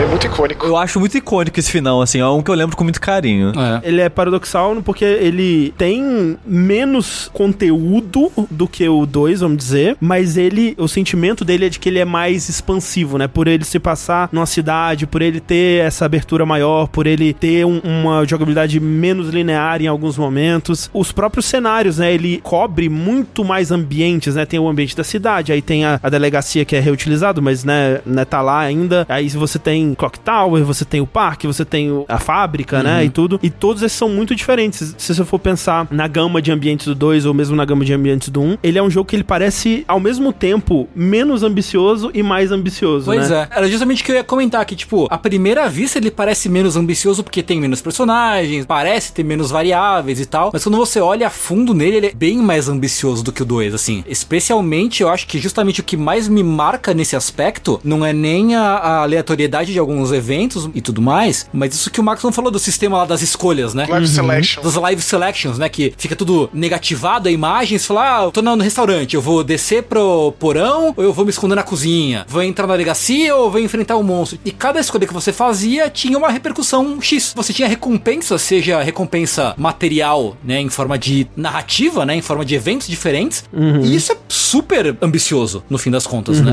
É 0.00 0.06
muito 0.06 0.26
icônico. 0.26 0.64
Eu 0.64 0.76
acho 0.76 1.00
muito 1.00 1.16
icônico 1.18 1.58
esse 1.58 1.72
final, 1.72 2.00
assim, 2.00 2.20
é 2.20 2.26
um 2.26 2.40
que 2.40 2.50
eu 2.50 2.54
lembro 2.54 2.76
com 2.76 2.84
muito 2.84 3.00
carinho. 3.00 3.52
É. 3.56 3.88
Ele 3.88 4.00
é 4.00 4.08
paradoxal 4.08 4.76
porque 4.84 5.04
ele 5.04 5.74
tem 5.76 6.36
menos 6.46 7.28
conteúdo 7.32 8.30
do 8.48 8.68
que 8.68 8.88
o 8.88 9.04
2, 9.04 9.40
vamos 9.40 9.58
dizer, 9.58 9.96
mas 10.00 10.36
ele, 10.36 10.74
o 10.78 10.86
sentimento 10.86 11.44
dele 11.44 11.66
é 11.66 11.68
de 11.68 11.80
que 11.80 11.88
ele 11.88 11.98
é 11.98 12.04
mais 12.04 12.48
expansivo, 12.48 13.18
né? 13.18 13.26
Por 13.26 13.48
ele 13.48 13.64
se 13.64 13.78
passar 13.80 14.28
numa 14.30 14.46
cidade, 14.46 15.04
por 15.06 15.20
ele 15.20 15.40
ter 15.40 15.84
essa 15.84 16.04
abertura 16.04 16.46
maior, 16.46 16.86
por 16.88 17.06
ele 17.06 17.32
ter 17.32 17.66
um- 17.66 17.80
uma 17.82 18.24
jogabilidade 18.24 18.78
menos 18.78 19.30
linear 19.30 19.82
em 19.82 19.88
alguns 19.88 20.16
momentos. 20.16 20.88
Os 20.94 21.10
próprios 21.10 21.46
cenários, 21.46 21.98
né? 21.98 22.12
Ele 22.12 22.38
cobre 22.42 22.88
muito 22.88 23.44
mais 23.44 23.72
ambientes, 23.72 24.36
né? 24.36 24.46
Tem 24.46 24.60
o 24.60 24.68
ambiente 24.68 24.96
da 24.96 25.02
cidade, 25.04 25.50
aí 25.50 25.60
tem 25.60 25.84
a, 25.84 25.98
a 26.00 26.08
delegacia 26.08 26.64
que 26.64 26.76
é 26.76 26.80
reutilizado, 26.80 27.42
mas, 27.42 27.64
né, 27.64 28.00
né, 28.06 28.24
tá 28.24 28.40
lá 28.40 28.60
ainda. 28.60 29.04
Aí 29.08 29.28
você 29.30 29.58
tem 29.58 29.87
Clock 29.94 30.18
Tower, 30.20 30.64
você 30.64 30.84
tem 30.84 31.00
o 31.00 31.06
parque, 31.06 31.46
você 31.46 31.64
tem 31.64 32.04
a 32.08 32.18
fábrica, 32.18 32.82
né? 32.82 33.04
E 33.04 33.10
tudo. 33.10 33.38
E 33.42 33.50
todos 33.50 33.82
esses 33.82 33.96
são 33.96 34.08
muito 34.08 34.34
diferentes. 34.34 34.94
Se 34.98 35.14
você 35.14 35.24
for 35.24 35.38
pensar 35.38 35.86
na 35.90 36.06
gama 36.06 36.40
de 36.42 36.50
ambientes 36.52 36.86
do 36.86 36.94
2 36.94 37.26
ou 37.26 37.34
mesmo 37.34 37.56
na 37.56 37.64
gama 37.64 37.84
de 37.84 37.92
ambientes 37.92 38.28
do 38.28 38.40
1, 38.40 38.44
um, 38.44 38.58
ele 38.62 38.78
é 38.78 38.82
um 38.82 38.90
jogo 38.90 39.08
que 39.08 39.16
ele 39.16 39.24
parece, 39.24 39.84
ao 39.88 40.00
mesmo 40.00 40.32
tempo, 40.32 40.88
menos 40.94 41.42
ambicioso 41.42 42.10
e 42.14 42.22
mais 42.22 42.50
ambicioso, 42.52 43.06
Pois 43.06 43.30
né? 43.30 43.48
é. 43.50 43.58
Era 43.58 43.68
justamente 43.68 44.02
o 44.02 44.04
que 44.06 44.12
eu 44.12 44.16
ia 44.16 44.24
comentar 44.24 44.60
aqui, 44.60 44.74
tipo, 44.76 45.06
à 45.10 45.18
primeira 45.18 45.68
vista 45.68 45.98
ele 45.98 46.10
parece 46.10 46.48
menos 46.48 46.76
ambicioso 46.76 47.22
porque 47.22 47.42
tem 47.42 47.60
menos 47.60 47.80
personagens, 47.80 48.66
parece 48.66 49.12
ter 49.12 49.24
menos 49.24 49.50
variáveis 49.50 50.20
e 50.20 50.26
tal, 50.26 50.50
mas 50.52 50.62
quando 50.62 50.76
você 50.76 51.00
olha 51.00 51.26
a 51.26 51.30
fundo 51.30 51.74
nele, 51.74 51.96
ele 51.96 52.06
é 52.08 52.12
bem 52.14 52.38
mais 52.38 52.68
ambicioso 52.68 53.22
do 53.24 53.32
que 53.32 53.42
o 53.42 53.46
2, 53.46 53.74
assim. 53.74 54.04
Especialmente, 54.06 55.02
eu 55.02 55.08
acho 55.08 55.26
que 55.26 55.38
justamente 55.38 55.80
o 55.80 55.84
que 55.84 55.96
mais 55.96 56.28
me 56.28 56.42
marca 56.42 56.94
nesse 56.94 57.16
aspecto 57.16 57.80
não 57.82 58.04
é 58.04 58.12
nem 58.12 58.54
a, 58.54 58.62
a 58.62 59.02
aleatoriedade 59.02 59.72
de 59.72 59.77
alguns 59.78 60.12
eventos 60.12 60.68
e 60.74 60.80
tudo 60.80 61.00
mais, 61.00 61.48
mas 61.52 61.74
isso 61.74 61.90
que 61.90 62.00
o 62.00 62.04
Maxon 62.04 62.32
falou 62.32 62.50
do 62.50 62.58
sistema 62.58 62.98
lá 62.98 63.04
das 63.04 63.22
escolhas, 63.22 63.74
né? 63.74 63.86
Live 63.88 64.08
Selection. 64.08 64.62
Das 64.62 64.74
live 64.74 65.02
selections, 65.02 65.58
né? 65.58 65.68
Que 65.68 65.94
fica 65.96 66.16
tudo 66.16 66.50
negativado 66.52 67.28
a 67.28 67.32
imagem. 67.32 67.78
Você 67.78 67.86
fala, 67.86 68.18
ah, 68.18 68.24
eu 68.24 68.30
tô 68.30 68.42
no 68.42 68.56
restaurante, 68.56 69.14
eu 69.14 69.22
vou 69.22 69.44
descer 69.44 69.82
pro 69.84 70.32
porão 70.38 70.94
ou 70.96 71.04
eu 71.04 71.12
vou 71.12 71.24
me 71.24 71.30
esconder 71.30 71.54
na 71.54 71.62
cozinha? 71.62 72.24
Vou 72.28 72.42
entrar 72.42 72.66
na 72.66 72.74
delegacia 72.74 73.34
ou 73.34 73.50
vou 73.50 73.60
enfrentar 73.60 73.96
o 73.96 74.02
monstro? 74.02 74.38
E 74.44 74.50
cada 74.50 74.80
escolha 74.80 75.06
que 75.06 75.14
você 75.14 75.32
fazia 75.32 75.90
tinha 75.90 76.16
uma 76.16 76.30
repercussão 76.30 77.00
X. 77.00 77.32
Você 77.36 77.52
tinha 77.52 77.68
recompensa, 77.68 78.38
seja 78.38 78.82
recompensa 78.82 79.54
material, 79.56 80.36
né? 80.42 80.60
Em 80.60 80.68
forma 80.68 80.98
de 80.98 81.26
narrativa, 81.36 82.04
né? 82.04 82.14
Em 82.14 82.22
forma 82.22 82.44
de 82.44 82.54
eventos 82.54 82.88
diferentes. 82.88 83.44
E 83.82 83.94
isso 83.94 84.12
é 84.12 84.16
super 84.28 84.96
ambicioso, 85.00 85.62
no 85.68 85.78
fim 85.78 85.90
das 85.90 86.06
contas, 86.06 86.40
né? 86.40 86.52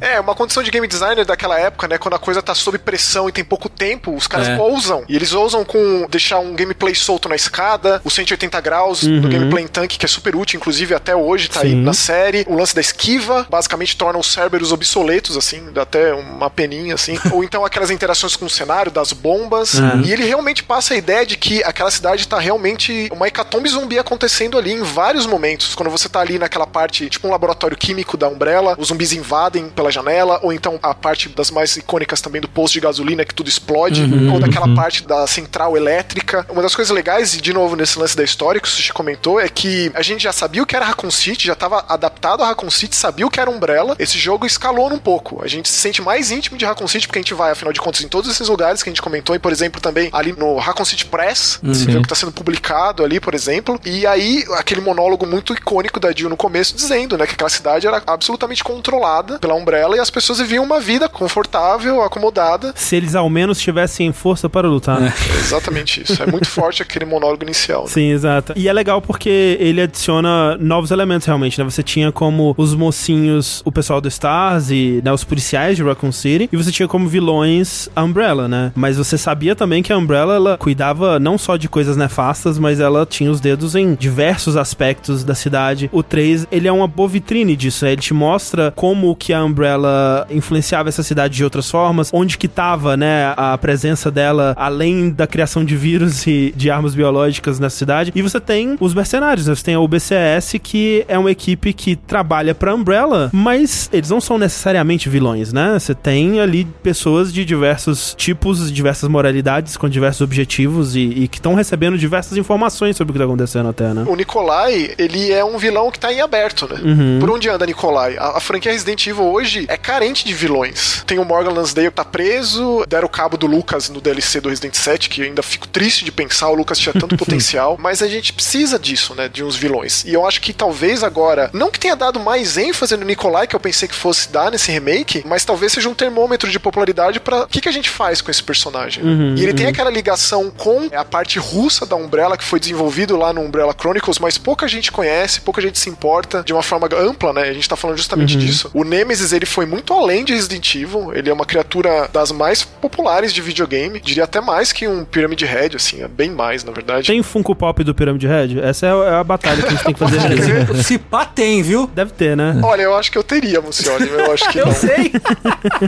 É, 0.00 0.20
uma 0.20 0.34
condição 0.34 0.62
de 0.62 0.70
game 0.70 0.86
designer 0.86 1.24
daquela 1.24 1.58
época, 1.58 1.88
né? 1.88 1.98
Quando 1.98 2.14
a 2.14 2.18
coisa 2.18 2.42
tá 2.42 2.54
sob 2.64 2.78
pressão 2.78 3.28
e 3.28 3.32
tem 3.32 3.44
pouco 3.44 3.68
tempo, 3.68 4.14
os 4.14 4.26
caras 4.26 4.48
É. 4.48 4.56
ousam. 4.58 5.04
E 5.08 5.14
eles 5.16 5.32
ousam 5.32 5.64
com 5.64 6.06
deixar 6.08 6.38
um 6.38 6.54
gameplay 6.54 6.94
solto 6.94 7.28
na 7.28 7.36
escada, 7.36 8.00
o 8.04 8.10
180 8.10 8.60
graus 8.60 9.02
do 9.02 9.28
gameplay 9.28 9.64
em 9.64 9.68
tanque, 9.68 9.98
que 9.98 10.04
é 10.06 10.08
super 10.08 10.34
útil, 10.36 10.58
inclusive 10.58 10.94
até 10.94 11.14
hoje, 11.14 11.48
tá 11.48 11.60
aí 11.60 11.70
Sim. 11.70 11.82
na 11.82 11.92
série. 11.92 12.44
O 12.48 12.56
lance 12.56 12.74
da 12.74 12.80
esquiva, 12.80 13.46
basicamente 13.50 13.96
torna 13.96 14.18
os 14.18 14.26
Cerberus 14.32 14.72
obsoletos, 14.72 15.36
assim, 15.36 15.70
dá 15.72 15.82
até 15.82 16.12
uma 16.14 16.48
peninha, 16.50 16.94
assim. 16.94 17.18
Ou 17.32 17.44
então 17.44 17.64
aquelas 17.64 17.90
interações 17.90 18.36
com 18.36 18.46
o 18.46 18.50
cenário, 18.50 18.90
das 18.90 19.12
bombas. 19.12 19.74
E 20.04 20.12
ele 20.12 20.24
realmente 20.24 20.62
passa 20.62 20.94
a 20.94 20.96
ideia 20.96 21.24
de 21.26 21.36
que 21.36 21.62
aquela 21.64 21.90
cidade 21.90 22.26
tá 22.26 22.38
realmente 22.38 23.08
uma 23.12 23.26
hecatombe 23.28 23.68
zumbi 23.68 23.98
acontecendo 23.98 24.58
ali 24.58 24.72
em 24.72 24.82
vários 24.82 25.26
momentos. 25.26 25.74
Quando 25.74 25.90
você 25.90 26.08
tá 26.08 26.20
ali 26.20 26.38
naquela 26.38 26.66
parte, 26.66 27.08
tipo 27.08 27.26
um 27.28 27.30
laboratório 27.30 27.76
químico 27.76 28.16
da 28.16 28.28
Umbrella, 28.28 28.74
os 28.78 28.88
zumbis 28.88 29.12
invadem 29.12 29.68
pela 29.68 29.90
janela, 29.90 30.40
ou 30.42 30.52
então 30.52 30.78
a 30.82 30.94
parte 30.94 31.28
das 31.28 31.50
mais 31.50 31.76
icônicas 31.76 32.20
também 32.20 32.40
do 32.44 32.48
posto 32.48 32.74
de 32.74 32.80
gasolina 32.80 33.24
que 33.24 33.34
tudo 33.34 33.48
explode, 33.48 34.02
ou 34.32 34.38
daquela 34.38 34.72
parte 34.74 35.06
da 35.06 35.26
central 35.26 35.76
elétrica. 35.76 36.46
Uma 36.50 36.62
das 36.62 36.74
coisas 36.74 36.94
legais, 36.94 37.34
e 37.34 37.40
de 37.40 37.52
novo 37.52 37.74
nesse 37.74 37.98
lance 37.98 38.16
da 38.16 38.22
história 38.22 38.60
que 38.60 38.68
o 38.68 38.70
Sushi 38.70 38.92
comentou, 38.92 39.40
é 39.40 39.48
que 39.48 39.90
a 39.94 40.02
gente 40.02 40.22
já 40.22 40.32
sabia 40.32 40.62
o 40.62 40.66
que 40.66 40.76
era 40.76 40.84
Raccoon 40.84 41.10
City, 41.10 41.46
já 41.46 41.54
estava 41.54 41.84
adaptado 41.88 42.42
a 42.42 42.46
Raccoon 42.48 42.70
City, 42.70 42.94
sabia 42.94 43.26
o 43.26 43.30
que 43.30 43.40
era 43.40 43.50
Umbrella. 43.50 43.96
Esse 43.98 44.18
jogo 44.18 44.46
escalou 44.46 44.92
um 44.92 44.98
pouco. 44.98 45.42
A 45.42 45.48
gente 45.48 45.68
se 45.68 45.78
sente 45.78 46.02
mais 46.02 46.30
íntimo 46.30 46.58
de 46.58 46.64
Raccoon 46.64 46.86
City 46.86 47.06
porque 47.06 47.18
a 47.18 47.22
gente 47.22 47.34
vai, 47.34 47.50
afinal 47.50 47.72
de 47.72 47.80
contas, 47.80 48.02
em 48.02 48.08
todos 48.08 48.30
esses 48.30 48.48
lugares 48.48 48.82
que 48.82 48.88
a 48.90 48.92
gente 48.92 49.02
comentou, 49.02 49.34
e 49.34 49.38
por 49.38 49.52
exemplo 49.52 49.80
também 49.80 50.10
ali 50.12 50.32
no 50.32 50.58
Raccoon 50.58 50.84
City 50.84 51.06
Press, 51.06 51.60
Sim. 51.62 51.74
jogo 51.74 52.00
que 52.00 52.12
está 52.12 52.14
sendo 52.14 52.32
publicado 52.32 53.04
ali, 53.04 53.18
por 53.18 53.34
exemplo. 53.34 53.80
E 53.84 54.06
aí, 54.06 54.44
aquele 54.58 54.80
monólogo 54.80 55.26
muito 55.26 55.54
icônico 55.54 55.98
da 55.98 56.12
Jill 56.12 56.28
no 56.28 56.36
começo, 56.36 56.74
dizendo, 56.74 57.16
né, 57.16 57.26
que 57.26 57.34
aquela 57.34 57.50
cidade 57.50 57.86
era 57.86 58.02
absolutamente 58.06 58.62
controlada 58.62 59.38
pela 59.38 59.54
Umbrella 59.54 59.96
e 59.96 60.00
as 60.00 60.10
pessoas 60.10 60.38
viviam 60.38 60.64
uma 60.64 60.80
vida 60.80 61.08
confortável, 61.08 62.02
acomodada. 62.02 62.33
Se 62.74 62.96
eles 62.96 63.14
ao 63.14 63.28
menos 63.30 63.60
tivessem 63.60 64.12
força 64.12 64.48
para 64.48 64.68
lutar. 64.68 65.00
né? 65.00 65.12
É 65.34 65.38
exatamente 65.38 66.02
isso. 66.02 66.22
É 66.22 66.26
muito 66.26 66.48
forte 66.48 66.82
aquele 66.82 67.04
monólogo 67.04 67.42
inicial. 67.44 67.82
né? 67.84 67.88
Sim, 67.88 68.10
exato. 68.10 68.52
E 68.56 68.68
é 68.68 68.72
legal 68.72 69.00
porque 69.00 69.56
ele 69.60 69.80
adiciona 69.80 70.56
novos 70.58 70.90
elementos 70.90 71.26
realmente, 71.26 71.58
né? 71.58 71.64
Você 71.64 71.82
tinha 71.82 72.10
como 72.12 72.54
os 72.56 72.74
mocinhos, 72.74 73.62
o 73.64 73.72
pessoal 73.72 74.00
do 74.00 74.08
Stars 74.08 74.70
e 74.70 75.00
né, 75.04 75.12
os 75.12 75.24
policiais 75.24 75.76
de 75.76 75.82
Raccoon 75.82 76.12
City, 76.12 76.48
e 76.52 76.56
você 76.56 76.70
tinha 76.70 76.88
como 76.88 77.08
vilões 77.08 77.88
a 77.94 78.02
Umbrella, 78.02 78.48
né? 78.48 78.72
Mas 78.74 78.96
você 78.96 79.16
sabia 79.18 79.54
também 79.54 79.82
que 79.82 79.92
a 79.92 79.98
Umbrella 79.98 80.34
ela 80.34 80.56
cuidava 80.58 81.18
não 81.18 81.36
só 81.38 81.56
de 81.56 81.68
coisas 81.68 81.96
nefastas, 81.96 82.58
mas 82.58 82.80
ela 82.80 83.04
tinha 83.06 83.30
os 83.30 83.40
dedos 83.40 83.74
em 83.74 83.94
diversos 83.94 84.56
aspectos 84.56 85.24
da 85.24 85.34
cidade. 85.34 85.88
O 85.92 86.02
3, 86.02 86.46
ele 86.50 86.68
é 86.68 86.72
uma 86.72 86.86
boa 86.86 87.08
vitrine 87.08 87.56
disso, 87.56 87.84
né? 87.84 87.92
Ele 87.92 88.00
te 88.02 88.14
mostra 88.14 88.72
como 88.76 89.14
que 89.16 89.32
a 89.32 89.44
Umbrella 89.44 90.26
influenciava 90.30 90.88
essa 90.88 91.02
cidade 91.02 91.34
de 91.34 91.44
outras 91.44 91.70
formas, 91.70 92.10
onde 92.12 92.23
que 92.38 92.48
tava, 92.48 92.96
né, 92.96 93.34
a 93.36 93.56
presença 93.58 94.10
dela 94.10 94.54
além 94.56 95.10
da 95.10 95.26
criação 95.26 95.64
de 95.64 95.76
vírus 95.76 96.26
e 96.26 96.52
de 96.56 96.70
armas 96.70 96.94
biológicas 96.94 97.58
na 97.58 97.70
cidade. 97.70 98.12
E 98.14 98.22
você 98.22 98.40
tem 98.40 98.76
os 98.80 98.94
mercenários, 98.94 99.46
né? 99.46 99.54
Você 99.54 99.64
tem 99.64 99.74
a 99.74 99.80
UBCS, 99.80 100.54
que 100.62 101.04
é 101.06 101.18
uma 101.18 101.30
equipe 101.30 101.72
que 101.72 101.96
trabalha 101.96 102.54
pra 102.54 102.74
Umbrella, 102.74 103.30
mas 103.32 103.88
eles 103.92 104.10
não 104.10 104.20
são 104.20 104.38
necessariamente 104.38 105.08
vilões, 105.08 105.52
né? 105.52 105.78
Você 105.78 105.94
tem 105.94 106.40
ali 106.40 106.64
pessoas 106.82 107.32
de 107.32 107.44
diversos 107.44 108.14
tipos, 108.16 108.72
diversas 108.72 109.08
moralidades, 109.08 109.76
com 109.76 109.88
diversos 109.88 110.22
objetivos 110.22 110.96
e, 110.96 111.00
e 111.00 111.28
que 111.28 111.38
estão 111.38 111.54
recebendo 111.54 111.98
diversas 111.98 112.38
informações 112.38 112.96
sobre 112.96 113.10
o 113.10 113.12
que 113.12 113.18
tá 113.18 113.24
acontecendo 113.24 113.68
até, 113.68 113.92
né? 113.92 114.04
O 114.06 114.16
Nikolai, 114.16 114.94
ele 114.98 115.30
é 115.32 115.44
um 115.44 115.58
vilão 115.58 115.90
que 115.90 115.98
tá 115.98 116.12
em 116.12 116.20
aberto, 116.20 116.68
né? 116.68 116.80
Uhum. 116.82 117.18
Por 117.20 117.30
onde 117.30 117.48
anda 117.48 117.66
Nikolai? 117.66 118.16
A, 118.16 118.38
a 118.38 118.40
franquia 118.40 118.72
Resident 118.72 119.06
Evil 119.06 119.24
hoje 119.24 119.66
é 119.68 119.76
carente 119.76 120.24
de 120.24 120.34
vilões. 120.34 121.02
Tem 121.06 121.18
o 121.18 121.24
Morgan 121.24 121.52
Lansdale 121.52 121.88
que 121.88 121.96
tá 121.96 122.04
preso, 122.14 122.84
deram 122.88 123.06
o 123.06 123.10
cabo 123.10 123.36
do 123.36 123.44
Lucas 123.44 123.90
no 123.90 124.00
DLC 124.00 124.40
do 124.40 124.48
Resident 124.48 124.76
7, 124.76 125.08
que 125.08 125.20
eu 125.20 125.26
ainda 125.26 125.42
fico 125.42 125.66
triste 125.66 126.04
de 126.04 126.12
pensar, 126.12 126.48
o 126.48 126.54
Lucas 126.54 126.78
tinha 126.78 126.92
tanto 126.92 127.16
potencial, 127.18 127.76
mas 127.76 128.02
a 128.02 128.06
gente 128.06 128.32
precisa 128.32 128.78
disso, 128.78 129.16
né? 129.16 129.28
De 129.28 129.42
uns 129.42 129.56
vilões. 129.56 130.04
E 130.04 130.14
eu 130.14 130.24
acho 130.24 130.40
que 130.40 130.52
talvez 130.52 131.02
agora, 131.02 131.50
não 131.52 131.72
que 131.72 131.80
tenha 131.80 131.96
dado 131.96 132.20
mais 132.20 132.56
ênfase 132.56 132.96
no 132.96 133.04
Nikolai, 133.04 133.48
que 133.48 133.56
eu 133.56 133.58
pensei 133.58 133.88
que 133.88 133.96
fosse 133.96 134.30
dar 134.30 134.52
nesse 134.52 134.70
remake, 134.70 135.24
mas 135.26 135.44
talvez 135.44 135.72
seja 135.72 135.88
um 135.88 135.94
termômetro 135.94 136.48
de 136.48 136.60
popularidade 136.60 137.18
pra 137.18 137.42
o 137.42 137.48
que, 137.48 137.60
que 137.60 137.68
a 137.68 137.72
gente 137.72 137.90
faz 137.90 138.20
com 138.20 138.30
esse 138.30 138.44
personagem. 138.44 139.02
né? 139.02 139.34
e 139.36 139.42
ele 139.42 139.52
tem 139.52 139.66
aquela 139.66 139.90
ligação 139.90 140.52
com 140.56 140.88
a 140.94 141.04
parte 141.04 141.40
russa 141.40 141.84
da 141.84 141.96
Umbrella, 141.96 142.36
que 142.36 142.44
foi 142.44 142.60
desenvolvido 142.60 143.16
lá 143.16 143.32
no 143.32 143.40
Umbrella 143.40 143.74
Chronicles, 143.76 144.20
mas 144.20 144.38
pouca 144.38 144.68
gente 144.68 144.92
conhece, 144.92 145.40
pouca 145.40 145.60
gente 145.60 145.80
se 145.80 145.90
importa 145.90 146.44
de 146.44 146.52
uma 146.52 146.62
forma 146.62 146.88
ampla, 146.96 147.32
né? 147.32 147.42
A 147.42 147.52
gente 147.52 147.68
tá 147.68 147.74
falando 147.74 147.96
justamente 147.96 148.36
disso. 148.36 148.70
O 148.72 148.84
Nemesis, 148.84 149.32
ele 149.32 149.46
foi 149.46 149.66
muito 149.66 149.92
além 149.92 150.24
de 150.24 150.32
Resident 150.32 150.76
Evil, 150.76 151.12
ele 151.12 151.28
é 151.28 151.32
uma 151.32 151.44
criatura 151.44 152.03
das 152.12 152.32
mais 152.32 152.64
populares 152.64 153.32
de 153.32 153.40
videogame, 153.40 154.00
diria 154.00 154.24
até 154.24 154.40
mais 154.40 154.72
que 154.72 154.86
um 154.86 155.04
Pyramid 155.04 155.44
Head, 155.44 155.76
assim, 155.76 156.02
é 156.02 156.08
bem 156.08 156.30
mais, 156.30 156.64
na 156.64 156.72
verdade. 156.72 157.06
Tem 157.06 157.22
Funko 157.22 157.54
Pop 157.54 157.82
do 157.82 157.94
Pyramid 157.94 158.26
Head? 158.26 158.60
Essa 158.60 158.86
é 158.86 158.90
a, 158.90 158.94
é 158.94 159.14
a 159.20 159.24
batalha 159.24 159.62
que 159.62 159.68
a 159.68 159.70
gente 159.70 159.84
tem 159.84 159.92
que 159.94 159.98
fazer 159.98 160.20
mesmo. 160.28 160.82
Se 160.82 160.98
pá 160.98 161.24
tem, 161.24 161.62
viu? 161.62 161.86
Deve 161.86 162.12
ter, 162.12 162.36
né? 162.36 162.60
Olha, 162.62 162.82
eu 162.82 162.94
acho 162.94 163.10
que 163.10 163.18
eu 163.18 163.22
teria, 163.22 163.60
Mucioli, 163.60 164.08
eu 164.08 164.32
acho 164.32 164.48
que 164.50 164.58
Eu 164.58 164.66
não. 164.66 164.72
sei. 164.72 165.12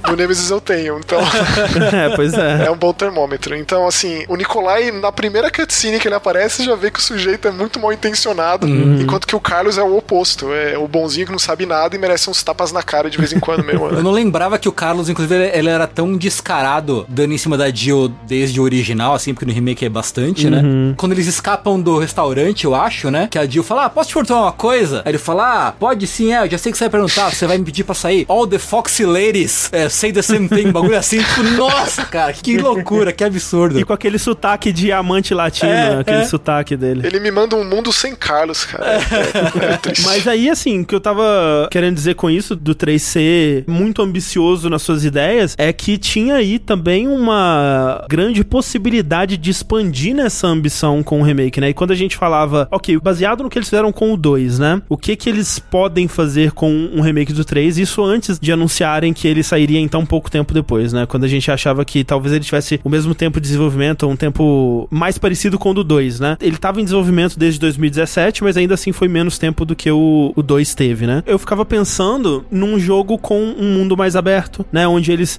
Do 0.03 0.17
Nemesis 0.17 0.51
eu 0.51 0.61
tenho, 0.61 0.99
então 0.99 1.21
é, 1.93 2.15
pois 2.15 2.35
é. 2.35 2.67
é 2.67 2.71
um 2.71 2.77
bom 2.77 2.93
termômetro. 2.93 3.55
Então, 3.55 3.87
assim, 3.87 4.25
o 4.29 4.37
Nikolai, 4.37 4.91
na 4.91 5.13
primeira 5.13 5.51
cutscene 5.51 5.99
que 5.99 6.09
ele 6.09 6.15
aparece, 6.15 6.65
já 6.65 6.75
vê 6.75 6.91
que 6.91 6.99
o 6.99 7.03
sujeito 7.03 7.49
é 7.49 7.51
muito 7.51 7.79
mal 7.79 7.93
intencionado, 7.93 8.67
enquanto 8.69 9.27
que 9.27 9.37
o 9.37 9.41
Carlos 9.41 9.79
é 9.79 9.83
o 9.83 9.97
oposto, 9.97 10.53
é 10.53 10.77
o 10.79 10.87
bonzinho 10.87 11.27
que 11.27 11.33
não 11.33 11.39
sabe 11.39 11.67
nada 11.67 11.95
e 11.95 11.99
merece 11.99 12.31
uns 12.31 12.43
tapas 12.43 12.73
na 12.73 12.83
cara 12.83 13.11
de 13.11 13.19
vez 13.19 13.33
em 13.33 13.41
quando 13.41 13.65
mesmo. 13.65 13.87
Eu 13.87 13.93
né? 13.97 14.03
não 14.03 14.13
lembrava 14.13 14.59
que 14.59 14.69
o 14.69 14.73
Carlos, 14.73 15.09
inclusive, 15.09 15.51
ele 15.53 15.69
era 15.69 15.87
tão 15.87 16.06
descarado 16.15 17.07
dando 17.09 17.33
em 17.33 17.39
cima 17.39 17.57
da 17.57 17.71
Jill 17.71 18.13
desde 18.27 18.61
o 18.61 18.65
original, 18.65 19.15
assim, 19.15 19.33
porque 19.33 19.47
no 19.47 19.53
remake 19.53 19.85
é 19.85 19.89
bastante, 19.89 20.51
né? 20.51 20.63
Quando 20.97 21.13
eles 21.13 21.27
escapam 21.27 21.81
do 21.81 21.99
restaurante, 21.99 22.65
eu 22.65 22.75
acho, 22.75 23.11
né? 23.11 23.29
Que 23.31 23.39
a 23.39 23.47
Jill 23.47 23.63
fala, 23.63 23.87
ah, 23.87 23.91
posso 23.91 24.09
te 24.11 24.15
perguntar 24.15 24.37
uma 24.41 24.53
coisa? 24.53 25.03
Aí 25.05 25.13
ele 25.13 25.19
fala, 25.19 25.69
ah, 25.69 25.73
pode 25.73 26.07
sim, 26.07 26.33
é, 26.35 26.45
eu 26.45 26.51
já 26.51 26.59
sei 26.59 26.71
que 26.73 26.77
você 26.77 26.85
vai 26.85 26.91
perguntar, 26.91 27.33
você 27.33 27.47
vai 27.47 27.57
me 27.57 27.65
pedir 27.65 27.85
pra 27.85 27.95
sair. 27.95 28.27
All 28.29 28.47
the 28.47 28.59
Foxy 28.59 29.05
Ladies 29.07 29.71
é, 29.73 29.89
say 29.89 30.13
the 30.13 30.23
same 30.23 30.49
thing, 30.49 30.71
bagulho 30.71 30.97
assim, 30.97 31.19
tipo, 31.19 31.43
nossa, 31.57 32.05
cara, 32.05 32.33
que 32.33 32.59
loucura, 32.59 33.13
que 33.13 33.25
absurdo. 33.25 33.81
E 33.81 33.85
com 33.85 33.93
aquele 33.93 34.19
sotaque 34.19 34.73
diamante 34.73 35.33
latino, 35.33 35.71
É, 35.71 36.01
aquele 36.01 36.19
é. 36.19 36.25
sotaque 36.25 36.77
dele. 36.77 37.07
Ele 37.07 37.21
me 37.21 37.31
manda 37.31 37.57
um 37.57 37.65
mundo 37.65 37.93
sem 37.93 38.15
Carlos, 38.15 38.65
cara. 38.65 38.85
É, 38.93 39.73
é 39.73 39.77
triste. 39.79 40.05
Mas 40.05 40.27
aí, 40.29 40.51
assim, 40.51 40.81
o 40.81 40.85
que 40.85 40.95
eu 40.95 41.01
tava 41.01 41.69
querendo 41.71 41.95
dizer 41.95 42.15
com 42.15 42.29
isso, 42.31 42.55
do 42.55 42.75
3 42.75 43.01
ser 43.03 43.65
muito 43.67 44.03
ambicioso 44.03 44.69
nas 44.69 44.83
suas 44.83 45.05
ideias, 45.05 45.55
é 45.59 45.73
que 45.73 45.96
Tinha 45.99 46.37
aí 46.37 46.59
também 46.59 47.09
uma 47.09 48.05
grande 48.09 48.45
possibilidade 48.45 49.37
de 49.37 49.51
expandir 49.51 50.15
nessa 50.15 50.47
ambição 50.47 51.03
com 51.03 51.21
o 51.21 51.23
remake, 51.23 51.61
né? 51.61 51.71
E 51.71 51.75
quando 51.75 51.91
a 51.91 51.95
gente 51.95 52.17
falava, 52.17 52.69
ok, 52.71 52.99
baseado 52.99 53.43
no 53.43 53.51
que 53.51 53.59
eles 53.59 53.69
fizeram 53.69 53.93
com 53.93 54.13
o 54.13 54.17
2, 54.17 54.59
né? 54.59 54.83
O 54.89 54.97
que 54.97 55.17
que 55.17 55.29
eles 55.29 55.59
podem 55.59 56.09
fazer 56.09 56.53
com 56.53 56.71
um 56.71 57.01
remake 57.01 57.33
do 57.33 57.45
3? 57.45 57.79
Isso 57.79 58.03
antes 58.05 58.39
de 58.39 58.53
anunciarem 58.53 59.13
que 59.13 59.27
ele 59.27 59.43
sairia 59.43 59.81
então 59.81 60.05
pouco 60.07 60.31
tempo 60.31 60.53
depois, 60.53 60.93
né? 60.93 61.07
Quando 61.07 61.25
a 61.25 61.29
gente 61.29 61.51
achava 61.51 61.85
que 61.85 62.05
talvez 62.05 62.35
ele 62.35 62.45
tivesse 62.45 62.81
o 62.85 62.89
mesmo 62.89 63.15
tempo 63.15 63.41
de 63.41 63.47
desenvolvimento, 63.47 64.07
um 64.07 64.17
tempo 64.17 64.89
mais 64.91 65.19
parecido 65.19 65.59
com 65.59 65.71
o 65.71 65.75
do 65.75 65.85
2, 65.85 66.21
né? 66.21 66.37
Ele 66.41 66.57
estava 66.57 66.81
em 66.81 66.85
desenvolvimento 66.85 67.39
desde 67.39 67.61
2017, 67.61 68.43
mas 68.43 68.57
ainda 68.57 68.75
assim 68.75 68.93
foi 68.93 69.09
menos 69.09 69.39
tempo 69.39 69.65
do 69.65 69.75
que 69.75 69.91
o, 69.91 70.33
o 70.35 70.43
2 70.43 70.75
teve, 70.75 71.07
né? 71.07 71.23
Eu 71.27 71.39
ficava 71.39 71.65
pensando 71.65 72.45
num 72.51 72.79
jogo 72.79 73.19
com 73.19 73.41
um 73.43 73.75
mundo 73.75 73.97
mais 73.97 74.17
aberto, 74.17 74.65
né? 74.73 74.87
Onde 74.87 75.13
eles 75.13 75.37